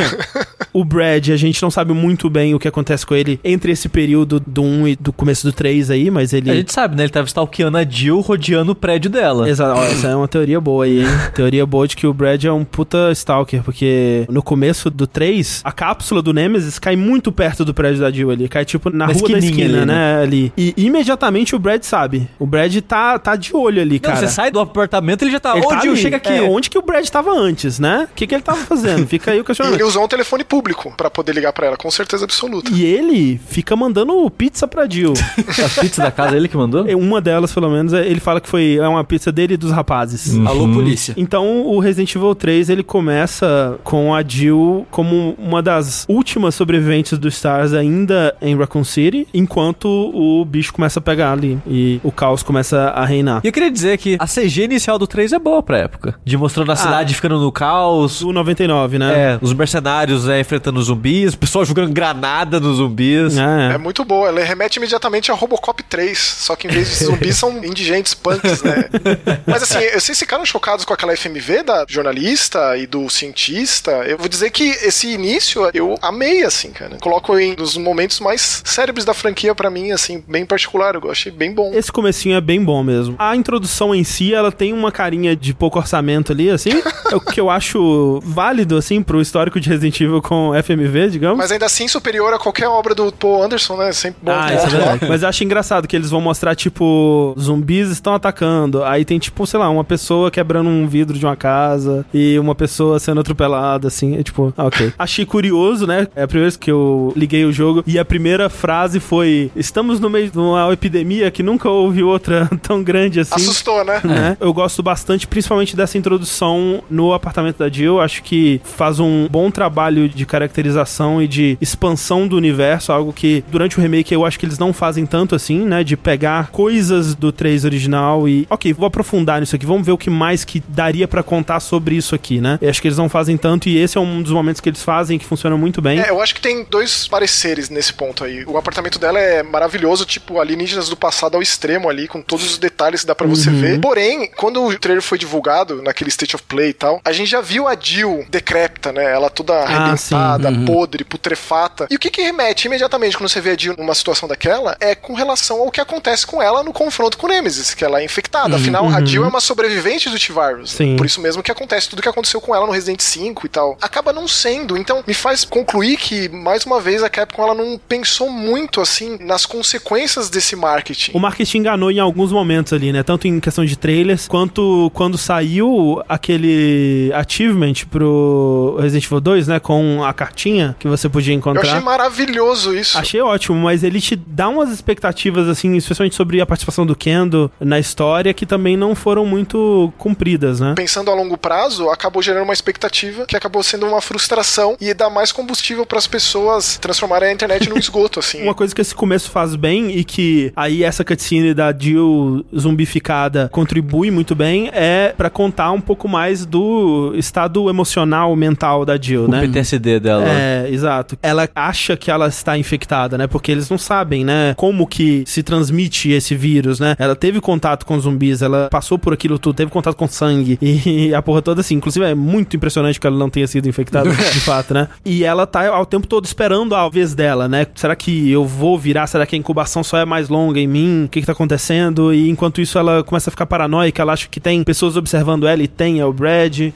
o 0.73 0.85
Brad, 0.85 1.31
a 1.31 1.37
gente 1.37 1.61
não 1.63 1.71
sabe 1.71 1.93
muito 1.93 2.29
bem 2.31 2.55
o 2.55 2.59
que 2.59 2.69
acontece 2.69 3.07
com 3.07 3.15
ele 3.15 3.41
entre 3.45 3.73
esse 3.73 3.89
período 3.89 4.41
do 4.41 4.63
1 4.63 4.89
e 4.89 4.97
do 4.97 5.13
começo 5.13 5.47
do 5.47 5.53
3 5.53 5.91
aí, 5.91 6.11
mas 6.11 6.33
ele. 6.33 6.51
A 6.51 6.55
gente 6.55 6.73
sabe, 6.73 6.97
né? 6.97 7.03
Ele 7.05 7.11
tava 7.11 7.27
stalkeando 7.27 7.77
a 7.79 7.85
Jill, 7.85 8.21
rodeando 8.21 8.73
o 8.73 8.75
prédio 8.75 9.11
dela. 9.11 9.49
Exato, 9.49 9.81
essa 9.83 10.09
é 10.09 10.17
uma 10.17 10.29
teoria 10.29 10.61
boa 10.61 10.85
aí, 10.85 11.01
hein? 11.01 11.07
teoria 11.35 11.65
boa 11.67 11.87
de 11.89 11.97
que 11.97 12.07
o 12.07 12.13
Brad 12.15 12.45
é 12.45 12.53
um 12.53 12.65
puta 12.65 13.11
stalker, 13.13 13.63
porque 13.63 14.25
no 14.29 14.43
começo 14.43 14.91
do 14.91 15.07
3, 15.07 15.63
a 15.65 15.73
cápsula 15.73 16.23
do 16.23 16.33
Nemesis 16.33 16.79
cai 16.79 16.97
muito 16.97 17.33
perto 17.33 17.65
do 17.65 17.73
prédio 17.75 18.01
da 18.01 18.11
Jill 18.11 18.31
ali, 18.31 18.49
cai 18.49 18.65
tipo 18.65 18.91
na, 18.91 19.07
Na 19.09 19.13
rua 19.13 19.29
da 19.29 19.39
esquina, 19.39 19.79
ali, 19.79 19.87
né? 19.87 20.23
Ali. 20.23 20.53
E 20.57 20.75
imediatamente 20.77 21.55
o 21.55 21.59
Brad 21.59 21.83
sabe. 21.83 22.29
O 22.39 22.47
Brad 22.47 22.75
tá, 22.83 23.19
tá 23.19 23.37
de 23.37 23.55
olho 23.55 23.81
ali, 23.81 23.95
Não, 23.95 24.01
cara. 24.11 24.17
você 24.17 24.29
sai 24.29 24.51
do 24.51 24.61
apartamento 24.61 25.23
ele 25.23 25.31
já 25.31 25.41
tá. 25.41 25.57
Ele 25.57 25.67
tá 25.67 25.81
Jill, 25.81 25.88
chega 25.97 26.17
aqui. 26.17 26.33
É, 26.33 26.43
onde 26.43 26.71
que 26.71 26.79
o 26.79 26.83
Brad 26.83 27.07
tava 27.09 27.31
antes, 27.33 27.79
né? 27.79 28.09
O 28.11 28.15
que, 28.15 28.27
que 28.27 28.35
ele 28.35 28.43
tava 28.43 28.59
fazendo? 28.59 29.07
Fica 29.09 29.31
aí 29.33 29.41
o 29.41 29.45
questionamento. 29.45 29.81
ele 29.81 29.89
usou 29.89 30.05
um 30.05 30.09
telefone 30.09 30.45
público 30.45 30.93
pra 30.97 31.11
poder 31.11 31.33
ligar 31.35 31.53
pra 31.53 31.67
ela, 31.67 31.77
com 31.77 31.91
certeza 31.91 32.25
absoluta. 32.25 32.71
E 32.73 32.85
ele 32.85 33.41
fica 33.49 33.75
mandando 33.77 34.29
pizza 34.31 34.67
pra 34.69 34.89
Jill. 34.89 35.13
A 35.79 35.81
pizza 35.81 36.03
da 36.03 36.11
casa, 36.11 36.37
ele 36.37 36.49
que 36.49 36.57
mandou? 36.57 36.87
É, 36.89 36.95
uma 36.97 37.21
delas, 37.21 37.53
pelo 37.53 37.69
menos, 37.71 37.93
é- 37.93 38.07
ele 38.07 38.21
fala 38.21 38.41
que 38.41 38.49
foi 38.49 38.77
é 38.77 38.89
uma 38.89 39.05
pizza 39.05 39.31
dele 39.33 39.55
e 39.55 39.57
dos 39.57 39.71
rapazes. 39.71 40.37
Alô, 40.47 40.69
polícia. 40.73 41.15
Então, 41.17 41.67
o 41.67 41.79
Resident 41.79 42.15
Evil 42.15 42.35
3, 42.35 42.69
ele 42.71 42.83
começa 42.83 43.79
com 43.83 44.15
a 44.15 44.23
Jill 44.23 44.87
como 44.91 45.35
uma 45.39 45.63
das 45.63 46.05
últimas 46.09 46.55
sobreviventes 46.55 47.19
dos 47.19 47.35
Stars 47.35 47.73
ainda 47.73 48.35
em 48.41 48.57
Raccoon 48.57 48.85
City, 48.85 49.27
enquanto 49.33 49.87
o 49.89 50.45
bicho 50.45 50.73
começa 50.73 50.99
a 50.99 51.03
pegar 51.03 51.33
ali 51.33 51.59
e 51.67 52.01
o 52.05 52.13
caos 52.13 52.43
começa 52.43 52.79
a 52.91 53.05
reinar. 53.05 53.41
E 53.45 53.49
eu 53.49 53.53
queria 53.53 53.71
dizer 53.71 53.99
que 53.99 54.17
a 54.19 54.27
CG 54.27 54.65
inicial 54.65 54.99
do 54.99 55.07
3 55.07 55.33
é 55.33 55.39
boa 55.39 55.63
pra 55.63 55.78
época. 55.79 56.15
De 56.25 56.37
mostrando 56.37 56.73
a 56.73 56.77
cidade 56.77 57.15
ficando 57.15 57.39
no 57.39 57.53
caos. 57.53 58.21
Do 58.21 58.33
99, 58.33 58.99
né? 58.99 59.35
É, 59.35 59.39
os 59.41 59.53
mercenários 59.53 60.29
é, 60.29 60.41
enfrentando 60.41 60.83
zumbis, 60.83 61.35
o 61.35 61.39
pessoal 61.39 61.65
jogando 61.65 61.93
granada 61.93 62.61
nos 62.61 62.77
zumbis. 62.77 63.37
É. 63.37 63.75
É 63.75 63.79
muito 63.79 64.05
boa, 64.05 64.29
ela 64.29 64.41
remete 64.41 64.79
imediatamente 64.79 65.31
a 65.31 65.35
Robocop 65.35 65.83
3, 65.83 66.19
só 66.19 66.57
que 66.57 66.67
em 66.67 66.71
vez 66.71 66.89
de 66.89 67.05
zumbis 67.07 67.37
são 67.37 67.65
indigentes, 67.65 68.15
punks, 68.15 68.63
né? 68.63 68.89
Mas 69.47 69.63
assim, 69.63 69.79
vocês 69.93 70.19
ficaram 70.19 70.45
chocados 70.45 70.85
com 70.85 70.93
aquela 70.93 71.17
FMV 71.17 71.63
da 71.63 71.85
jornalista 71.89 72.77
e 72.77 72.87
do 72.87 73.09
cientista? 73.09 73.91
Eu 74.07 74.19
vou 74.19 74.29
dizer 74.29 74.51
que 74.51 74.65
esse 74.65 75.09
início 75.09 75.69
eu 75.75 75.97
amei, 76.01 76.45
assim, 76.45 76.71
cara. 76.71 76.97
Coloco 76.99 77.39
em 77.39 77.55
nos 77.57 77.77
momentos 77.77 78.21
mais 78.21 78.63
cérebros 78.65 79.05
da 79.05 79.15
franquia 79.15 79.55
pra 79.55 79.71
mim, 79.71 79.93
assim, 79.93 80.23
bem 80.27 80.47
particular, 80.47 80.95
eu 80.95 81.11
achei 81.11 81.33
bem 81.33 81.53
bom. 81.53 81.73
Esse 81.75 81.93
comecinho 81.93 82.37
é 82.37 82.41
bem 82.41 82.63
bom 82.63 82.83
mesmo. 82.83 83.17
A 83.19 83.35
introdução 83.37 83.95
em 83.95 84.05
si, 84.05 84.33
ela 84.33 84.53
tem 84.53 84.73
uma 84.73 84.93
carinha 84.93 85.35
de 85.35 85.53
pouco 85.53 85.68
orçamento 85.77 86.33
ali, 86.33 86.51
assim, 86.51 86.71
é 87.11 87.17
o 87.17 87.21
que 87.21 87.41
eu 87.41 87.51
acho 87.51 88.21
válido, 88.25 88.77
assim, 88.77 89.03
pro 89.03 89.21
histórico 89.21 89.61
de 89.61 89.69
Resident 89.69 90.01
Evil 90.01 90.23
com 90.23 90.53
FMV, 90.63 91.11
digamos. 91.11 91.39
Mas 91.39 91.53
ainda 91.53 91.67
assim 91.67 91.89
superior 91.89 92.33
a 92.33 92.39
qualquer 92.39 92.69
obra 92.69 92.95
do 92.95 93.13
Paul 93.13 93.43
Anderson, 93.43 93.77
né? 93.77 93.93
Sempre 93.93 94.21
bom. 94.23 94.33
Ah, 94.33 94.55
isso 94.55 94.67
é 94.67 94.71
lá. 94.71 94.77
verdade. 94.77 95.07
Mas 95.09 95.23
eu 95.23 95.29
acho 95.29 95.45
engraçado 95.45 95.89
que 95.89 95.97
eles 95.97 96.11
vão 96.11 96.21
mostrar, 96.21 96.55
tipo, 96.55 97.35
zumbis 97.39 97.91
estão 97.91 98.15
atacando. 98.15 98.85
Aí 98.85 99.05
tem, 99.05 99.19
tipo, 99.19 99.47
sei 99.47 99.59
lá, 99.59 99.69
uma 99.69 99.85
pessoa 99.85 100.31
quebrando 100.31 100.69
um 100.69 100.87
vidro 100.87 101.19
de 101.19 101.25
uma 101.25 101.37
casa 101.37 102.07
e 102.13 102.39
uma 102.39 102.55
pessoa 102.55 102.99
sendo 102.99 103.21
atropelada, 103.21 103.89
assim. 103.89 104.17
É 104.17 104.23
tipo, 104.23 104.53
ah, 104.57 104.67
ok. 104.67 104.93
Achei 104.99 105.27
curioso, 105.27 105.87
né? 105.87 106.07
É 106.15 106.23
a 106.23 106.29
primeira 106.29 106.51
vez 106.51 106.57
que 106.57 106.71
eu 106.71 107.13
liguei 107.17 107.45
o 107.45 107.53
jogo 107.53 107.83
e 107.87 107.99
a 107.99 108.05
primeira 108.05 108.49
frase 108.49 109.01
foi: 109.01 109.51
Estamos 109.57 110.01
no 110.01 110.09
meio 110.09 110.31
de 110.31 110.39
uma 110.39 110.73
epidemia 110.73 111.31
que 111.31 111.43
nunca 111.43 111.69
houve 111.69 112.03
outra 112.03 112.49
tão 112.63 112.83
grande 112.83 113.21
assim. 113.21 113.35
Assustou, 113.35 113.85
né? 113.85 114.01
né? 114.05 114.37
Eu 114.41 114.53
gosto 114.53 114.83
bastante, 114.83 115.27
principalmente 115.27 115.58
dessa 115.77 115.99
introdução 115.99 116.83
no 116.91 117.13
apartamento 117.13 117.59
da 117.59 117.69
Jill. 117.69 118.01
Acho 118.01 118.23
que 118.23 118.61
faz 118.65 118.99
um 119.01 119.27
bom 119.31 119.51
trabalho 119.51 120.09
de 120.09 120.25
caracterização 120.27 121.23
e 121.23 121.29
de 121.29 121.57
expansão 121.61 122.27
do 122.27 122.37
universo, 122.37 122.93
algo 122.93 123.13
que 123.13 123.45
durante 123.49 123.79
o 123.79 123.81
remake 123.83 124.13
eu 124.13 124.25
acho 124.25 124.39
que 124.39 124.47
eles 124.47 124.59
não 124.59 124.73
fazem 124.73 125.07
tanto 125.07 125.35
assim, 125.35 125.61
né? 125.65 125.85
De 125.85 125.97
pegar 125.97 126.49
coisas 126.51 127.15
do 127.15 127.31
3 127.33 127.65
original 127.65 128.29
e, 128.29 128.47
ok, 128.51 128.73
vou 128.73 128.87
aprofundar 128.87 129.41
nisso 129.41 129.55
aqui, 129.57 129.67
vamos 129.67 129.85
ver 129.87 129.93
o 129.93 129.99
que 129.99 130.11
mais 130.11 130.45
que 130.45 130.63
daria 130.69 131.07
pra 131.07 131.23
contar 131.23 131.61
sobre 131.61 131.95
isso 131.97 132.15
aqui, 132.15 132.41
né? 132.41 132.59
Eu 132.61 132.71
acho 132.71 132.81
que 132.81 132.89
eles 132.89 132.99
não 132.99 133.09
fazem 133.09 133.37
tanto 133.37 133.69
e 133.69 133.77
esse 133.79 133.97
é 133.97 134.01
um 134.01 134.23
dos 134.23 134.33
momentos 134.33 134.61
que 134.61 134.69
eles 134.69 134.83
fazem 134.83 135.19
que 135.19 135.25
funciona 135.25 135.57
muito 135.57 135.81
bem. 135.81 136.01
É, 136.01 136.11
eu 136.11 136.21
acho 136.21 136.35
que 136.35 136.41
tem 136.41 136.65
dois 136.69 137.07
pareceres 137.09 137.69
nesse 137.71 137.93
ponto 137.93 138.25
aí. 138.25 138.45
O 138.47 138.57
apartamento 138.57 138.99
dela 138.99 139.19
é 139.19 139.43
maravilhoso, 139.43 140.05
tipo 140.05 140.41
alienígenas 140.41 140.89
do 140.89 140.97
passado 140.97 141.35
ao 141.37 141.43
extremo 141.43 141.89
ali, 141.89 142.09
com 142.09 142.21
todos 142.23 142.45
os 142.53 142.59
detalhes 142.59 143.01
que 143.03 143.07
dá 143.07 143.15
pra 143.15 143.27
você 143.27 143.49
Uhum. 143.51 143.61
ver. 143.61 143.81
Porém, 143.81 144.31
quando 144.37 144.63
o 144.65 144.79
trailer 144.79 145.03
foi 145.03 145.17
divulgado, 145.19 145.38
naquele 145.83 146.11
State 146.11 146.35
of 146.37 146.45
Play 146.45 146.71
e 146.71 146.75
tal, 146.75 147.01
a 147.05 147.13
gente 147.13 147.29
já 147.31 147.41
viu 147.41 147.67
a 147.69 147.77
Jill 147.79 148.27
decrépita, 148.31 148.93
né? 148.93 149.05
Ela 149.13 149.31
toda 149.31 149.55
Ah, 149.55 149.63
arrebentada, 149.65 150.49
Uhum. 150.51 150.65
podre, 150.65 151.05
putrefata. 151.05 151.87
E 151.91 151.97
o 151.97 151.99
que 151.99 152.11
que 152.11 152.23
remete 152.23 152.67
imediatamente 152.67 153.17
quando 153.17 153.29
você 153.29 153.41
vê 153.41 153.51
a 153.51 153.57
Jill 153.57 153.75
numa 153.79 153.95
situação 153.95 154.29
daquela 154.29 154.77
é 154.81 154.95
com 154.95 155.15
relação 155.15 155.61
ao 155.61 155.71
que 155.71 155.81
acontece 155.81 156.27
com 156.27 156.43
ela 156.43 156.63
no 156.63 156.73
confronto 156.73 157.17
com 157.19 157.27
o 157.27 157.31
Nemesis, 157.31 157.75
que 157.75 157.85
ela 157.85 158.01
é 158.01 158.05
infectada. 158.05 158.57
Afinal, 158.57 158.89
a 158.89 159.05
Jill 159.05 159.25
é 159.25 159.29
uma 159.29 159.41
sobrevivente 159.41 160.09
do 160.09 160.19
T-Virus. 160.19 160.71
Uhum. 160.73 160.77
Sim. 160.77 160.97
Por 160.97 161.07
isso 161.07 161.21
mesmo 161.21 161.43
que 161.43 161.51
acontece 161.51 161.89
tudo 161.89 162.03
que 162.03 162.09
aconteceu 162.09 162.41
com 162.41 162.55
ela 162.55 162.67
no 162.67 162.73
Resident 162.73 163.01
5 163.01 163.47
e 163.47 163.49
tal. 163.49 163.77
Acaba 163.81 164.13
não 164.13 164.27
sendo. 164.29 164.77
Então, 164.77 165.03
me 165.07 165.15
faz 165.15 165.45
concluir 165.45 165.97
que, 165.97 166.29
mais 166.29 166.65
uma 166.65 166.81
vez, 166.81 167.03
a 167.03 167.09
Capcom 167.09 167.43
ela 167.43 167.55
não 167.55 167.79
pensou 167.89 168.31
muito, 168.31 168.81
assim, 168.81 169.19
nas 169.21 169.45
consequências 169.47 170.29
desse 170.31 170.57
marketing. 170.57 171.13
O 171.15 171.19
marketing 171.21 171.59
enganou 171.59 171.91
em 171.91 171.99
alguns 172.01 172.33
momentos 172.33 172.73
ali, 172.73 172.93
né? 172.93 173.03
Tanto 173.03 173.27
em 173.29 173.39
questão 173.41 173.65
de 173.65 173.77
trailers, 173.77 174.27
quanto 174.27 174.91
quando 174.95 175.19
saiu 175.29 176.03
aquele 176.09 177.13
achievement 177.15 177.75
pro 177.91 178.79
Resident 178.81 179.05
Evil 179.05 179.21
2, 179.21 179.49
né? 179.49 179.61
Com 179.61 180.03
a 180.03 180.15
cartinha 180.15 180.75
que 180.79 180.89
você 180.89 181.07
podia 181.07 181.35
Eu 181.35 181.39
encontrar. 181.39 181.63
achei 181.71 181.81
maravilhoso 181.81 182.75
isso. 182.75 182.97
Achei 182.97 183.21
ótimo, 183.21 183.59
mas 183.59 183.85
ele 183.85 184.01
te 184.01 184.17
dá 184.17 184.49
umas 184.49 184.71
expectativas, 184.71 185.47
assim, 185.47 185.77
especialmente 185.77 186.17
sobre 186.17 186.41
a 186.41 186.47
participação 186.47 186.87
do 186.87 186.97
Kendo 186.97 187.51
na 187.61 187.79
história, 187.79 188.33
que 188.33 188.47
também 188.47 188.75
não 188.75 188.95
foram 188.95 189.27
muito 189.27 189.93
cumpridas, 189.99 190.61
né? 190.61 190.73
Pensando 190.75 191.11
a 191.11 191.15
longo 191.15 191.37
prazo, 191.37 191.91
acabou 191.91 192.23
gerando 192.23 192.45
uma 192.45 192.55
expectativa 192.55 193.27
que 193.27 193.37
acabou 193.37 193.63
sendo 193.63 193.85
uma 193.87 194.01
frustração 194.01 194.79
e 194.81 194.95
dá 194.95 195.11
mais 195.11 195.31
combustível 195.31 195.85
para 195.85 195.99
as 195.99 196.07
pessoas 196.07 196.79
transformarem 196.79 197.29
a 197.29 197.33
internet 197.33 197.69
num 197.69 197.77
esgoto, 197.79 198.19
assim. 198.19 198.43
Uma 198.43 198.55
coisa 198.55 198.75
que 198.75 198.81
esse 198.81 198.95
começo 198.95 199.31
faz 199.31 199.55
bem 199.57 199.91
e 199.91 200.05
que 200.05 200.51
aí 200.57 200.83
essa 200.83 201.05
cutscene 201.05 201.53
da 201.53 201.71
Jill 201.71 202.47
zumbificada 202.57 203.51
contribui 203.53 204.11
muito 204.11 204.35
bem 204.35 204.71
é 204.73 205.13
pra 205.19 205.29
contar 205.29 205.73
um 205.73 205.81
pouco 205.81 206.09
mais 206.09 206.47
do 206.47 207.13
estado 207.17 207.69
emocional, 207.69 208.35
mental 208.37 208.85
da 208.85 208.97
Jill, 208.97 209.25
O 209.25 209.29
né? 209.29 209.41
PTSD 209.41 209.99
dela. 209.99 210.25
É, 210.25 210.69
exato. 210.71 211.19
Ela 211.21 211.49
acha 211.57 211.97
que 211.97 212.09
ela 212.09 212.29
está 212.29 212.57
infectada, 212.57 213.19
né? 213.19 213.27
Porque 213.27 213.51
eles 213.51 213.69
não 213.69 213.77
sabem, 213.77 214.25
né? 214.25 214.55
Como 214.57 214.87
que 214.87 215.25
se 215.27 215.43
transmite 215.43 216.13
esse 216.13 216.37
vírus, 216.37 216.79
né? 216.79 216.95
Ela 217.01 217.17
teve 217.17 217.41
contato 217.41 217.85
com 217.85 217.99
zumbis, 217.99 218.43
ela 218.43 218.69
passou 218.71 218.97
por 218.97 219.13
aquilo 219.13 219.41
tudo, 219.41 219.57
teve 219.57 219.73
contato 219.73 219.97
com 219.97 220.07
sangue 220.07 220.57
e 220.63 221.13
a 221.13 221.21
porra 221.21 221.43
toda 221.43 221.63
assim. 221.63 221.75
Inclusive 221.75 222.07
é 222.07 222.15
muito 222.15 222.57
impressionante 222.57 223.01
que 223.01 223.07
ela 223.07 223.19
não 223.19 223.29
tenha 223.29 223.49
sido 223.49 223.69
infectada 223.69 224.09
de 224.15 224.41
fato, 224.41 224.73
né? 224.73 224.87
E 225.05 225.25
ela 225.25 225.49
tá 225.49 225.67
ao 225.69 225.85
tempo 225.85 226.07
todo 226.07 226.27
esperando 226.27 226.77
a 226.77 226.89
vez 226.89 227.13
dela, 227.13 227.49
né? 227.49 227.67
Será 227.75 227.97
que 227.97 228.31
eu 228.31 228.45
vou 228.45 228.79
virar? 228.79 229.09
Será 229.09 229.27
que 229.27 229.35
a 229.35 229.39
incubação 229.39 229.83
só 229.83 229.99
é 229.99 230.05
mais 230.05 230.29
longa 230.29 230.61
em 230.61 230.69
mim? 230.69 231.07
O 231.07 231.09
que 231.09 231.21
que 231.21 231.27
tá 231.27 231.33
acontecendo? 231.33 232.15
E 232.15 232.31
enquanto 232.31 232.61
isso 232.61 232.79
ela 232.79 233.03
começa 233.03 233.31
a 233.31 233.33
ficar 233.33 233.47
paranoica, 233.47 234.01
ela 234.01 234.13
acha 234.13 234.29
que 234.29 234.39
tem 234.39 234.63
pessoas 234.63 234.97
observando 234.97 235.08
ela 235.17 235.63
e 235.63 235.69
tem, 235.69 236.01
é 236.01 236.05
o 236.05 236.13
Brad. 236.13 236.59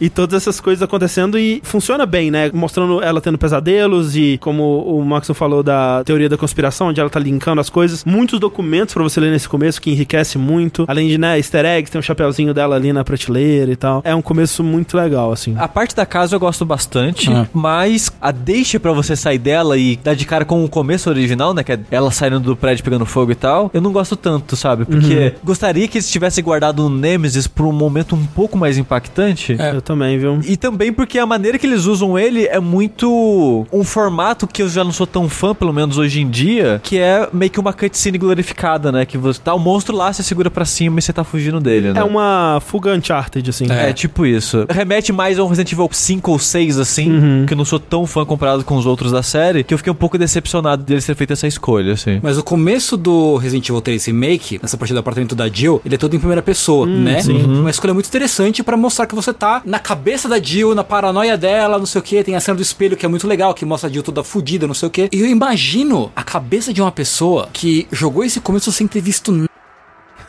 e 0.00 0.08
todas 0.08 0.42
essas 0.42 0.60
coisas 0.60 0.82
acontecendo 0.82 1.38
e 1.38 1.60
funciona 1.64 2.04
bem, 2.06 2.30
né? 2.30 2.50
Mostrando 2.52 3.02
ela 3.02 3.20
tendo 3.20 3.38
pesadelos 3.38 4.16
e 4.16 4.38
como 4.38 4.80
o 4.82 5.04
Maxon 5.04 5.34
falou 5.34 5.62
da 5.62 6.02
teoria 6.04 6.28
da 6.28 6.36
conspiração, 6.36 6.88
onde 6.88 7.00
ela 7.00 7.10
tá 7.10 7.20
linkando 7.20 7.60
as 7.60 7.70
coisas. 7.70 8.04
Muitos 8.04 8.38
documentos 8.40 8.94
pra 8.94 9.02
você 9.02 9.20
ler 9.20 9.30
nesse 9.30 9.48
começo 9.48 9.80
que 9.80 9.90
enriquece 9.90 10.38
muito. 10.38 10.84
Além 10.88 11.08
de, 11.08 11.18
né, 11.18 11.36
easter 11.36 11.64
eggs, 11.64 11.90
tem 11.90 11.98
um 11.98 12.02
chapeuzinho 12.02 12.52
dela 12.54 12.76
ali 12.76 12.92
na 12.92 13.04
prateleira 13.04 13.70
e 13.72 13.76
tal. 13.76 14.00
É 14.04 14.14
um 14.14 14.22
começo 14.22 14.62
muito 14.64 14.96
legal, 14.96 15.32
assim. 15.32 15.54
A 15.58 15.68
parte 15.68 15.94
da 15.94 16.06
casa 16.06 16.34
eu 16.36 16.40
gosto 16.40 16.64
bastante, 16.64 17.30
Ah. 17.30 17.46
mas 17.52 18.10
a 18.20 18.30
deixa 18.30 18.78
pra 18.80 18.92
você 18.92 19.14
sair 19.16 19.38
dela 19.38 19.76
e 19.76 19.96
dar 20.02 20.14
de 20.14 20.24
cara 20.24 20.44
com 20.44 20.64
o 20.64 20.68
começo 20.68 21.08
original, 21.10 21.54
né? 21.54 21.62
Que 21.62 21.72
é 21.72 21.80
ela 21.90 22.10
saindo 22.10 22.40
do 22.40 22.56
prédio 22.56 22.84
pegando 22.84 23.06
fogo 23.06 23.32
e 23.32 23.34
tal, 23.34 23.70
eu 23.72 23.80
não 23.80 23.92
gosto 23.92 24.16
tanto, 24.16 24.56
sabe? 24.56 24.84
Porque 24.84 25.34
gostaria 25.44 25.86
que 25.88 25.98
eles 25.98 26.10
tivessem 26.10 26.42
guardado 26.42 26.84
o 26.86 26.88
Nemesis 26.90 27.29
pra 27.48 27.64
um 27.64 27.72
momento 27.72 28.14
um 28.14 28.24
pouco 28.26 28.56
mais 28.56 28.78
impactante. 28.78 29.56
É. 29.58 29.74
Eu 29.74 29.80
também, 29.82 30.18
viu? 30.18 30.40
E 30.44 30.56
também 30.56 30.92
porque 30.92 31.18
a 31.18 31.26
maneira 31.26 31.58
que 31.58 31.66
eles 31.66 31.84
usam 31.86 32.18
ele 32.18 32.46
é 32.46 32.60
muito 32.60 33.66
um 33.72 33.84
formato 33.84 34.46
que 34.46 34.62
eu 34.62 34.68
já 34.68 34.84
não 34.84 34.92
sou 34.92 35.06
tão 35.06 35.28
fã, 35.28 35.54
pelo 35.54 35.72
menos 35.72 35.98
hoje 35.98 36.20
em 36.20 36.28
dia, 36.28 36.80
que 36.82 36.98
é 36.98 37.28
meio 37.32 37.50
que 37.50 37.60
uma 37.60 37.72
cutscene 37.72 38.18
glorificada, 38.18 38.90
né? 38.92 39.04
Que 39.04 39.18
você 39.18 39.40
tá 39.40 39.54
o 39.54 39.58
monstro 39.58 39.96
lá, 39.96 40.12
você 40.12 40.22
segura 40.22 40.50
pra 40.50 40.64
cima 40.64 40.98
e 40.98 41.02
você 41.02 41.12
tá 41.12 41.24
fugindo 41.24 41.60
dele, 41.60 41.92
né? 41.92 42.00
É 42.00 42.04
uma 42.04 42.60
fuga 42.66 42.94
Uncharted, 42.94 43.48
assim. 43.48 43.66
É. 43.70 43.92
tipo 43.92 44.24
isso. 44.26 44.66
Remete 44.70 45.12
mais 45.12 45.38
a 45.38 45.44
um 45.44 45.48
Resident 45.48 45.72
Evil 45.72 45.88
5 45.90 46.30
ou 46.30 46.38
6, 46.38 46.78
assim, 46.78 47.10
Uhum. 47.10 47.46
que 47.46 47.52
eu 47.52 47.56
não 47.56 47.64
sou 47.64 47.78
tão 47.78 48.06
fã 48.06 48.24
comparado 48.24 48.64
com 48.64 48.76
os 48.76 48.86
outros 48.86 49.12
da 49.12 49.22
série, 49.22 49.62
que 49.64 49.74
eu 49.74 49.78
fiquei 49.78 49.92
um 49.92 49.96
pouco 49.96 50.16
decepcionado 50.18 50.82
deles 50.84 51.04
ter 51.04 51.14
feito 51.14 51.32
essa 51.32 51.46
escolha, 51.46 51.92
assim. 51.94 52.20
Mas 52.22 52.38
o 52.38 52.42
começo 52.42 52.96
do 52.96 53.36
Resident 53.36 53.68
Evil 53.68 53.80
3 53.80 54.04
Remake, 54.06 54.58
nessa 54.62 54.76
parte 54.76 54.92
do 54.92 54.98
apartamento 54.98 55.34
da 55.34 55.48
Jill, 55.48 55.80
ele 55.84 55.94
é 55.94 55.98
todo 55.98 56.14
em 56.14 56.18
primeira 56.18 56.42
pessoa, 56.42 56.86
né? 56.86 57.19
Sim. 57.20 57.44
Uma 57.44 57.70
escolha 57.70 57.94
muito 57.94 58.06
interessante 58.06 58.62
pra 58.62 58.76
mostrar 58.76 59.06
que 59.06 59.14
você 59.14 59.32
tá 59.32 59.62
na 59.64 59.78
cabeça 59.78 60.28
da 60.28 60.40
Jill, 60.40 60.74
na 60.74 60.84
paranoia 60.84 61.36
dela, 61.36 61.78
não 61.78 61.86
sei 61.86 62.00
o 62.00 62.02
que. 62.04 62.22
Tem 62.22 62.36
a 62.36 62.40
cena 62.40 62.56
do 62.56 62.62
espelho 62.62 62.96
que 62.96 63.04
é 63.04 63.08
muito 63.08 63.26
legal, 63.26 63.54
que 63.54 63.64
mostra 63.64 63.88
a 63.88 63.92
Jill 63.92 64.02
toda 64.02 64.24
fodida, 64.24 64.66
não 64.66 64.74
sei 64.74 64.88
o 64.88 64.90
que. 64.90 65.08
E 65.12 65.20
eu 65.20 65.26
imagino 65.26 66.10
a 66.14 66.22
cabeça 66.22 66.72
de 66.72 66.80
uma 66.80 66.92
pessoa 66.92 67.48
que 67.52 67.86
jogou 67.90 68.24
esse 68.24 68.40
começo 68.40 68.70
sem 68.72 68.86
ter 68.86 69.00
visto 69.00 69.32
nada. 69.32 69.49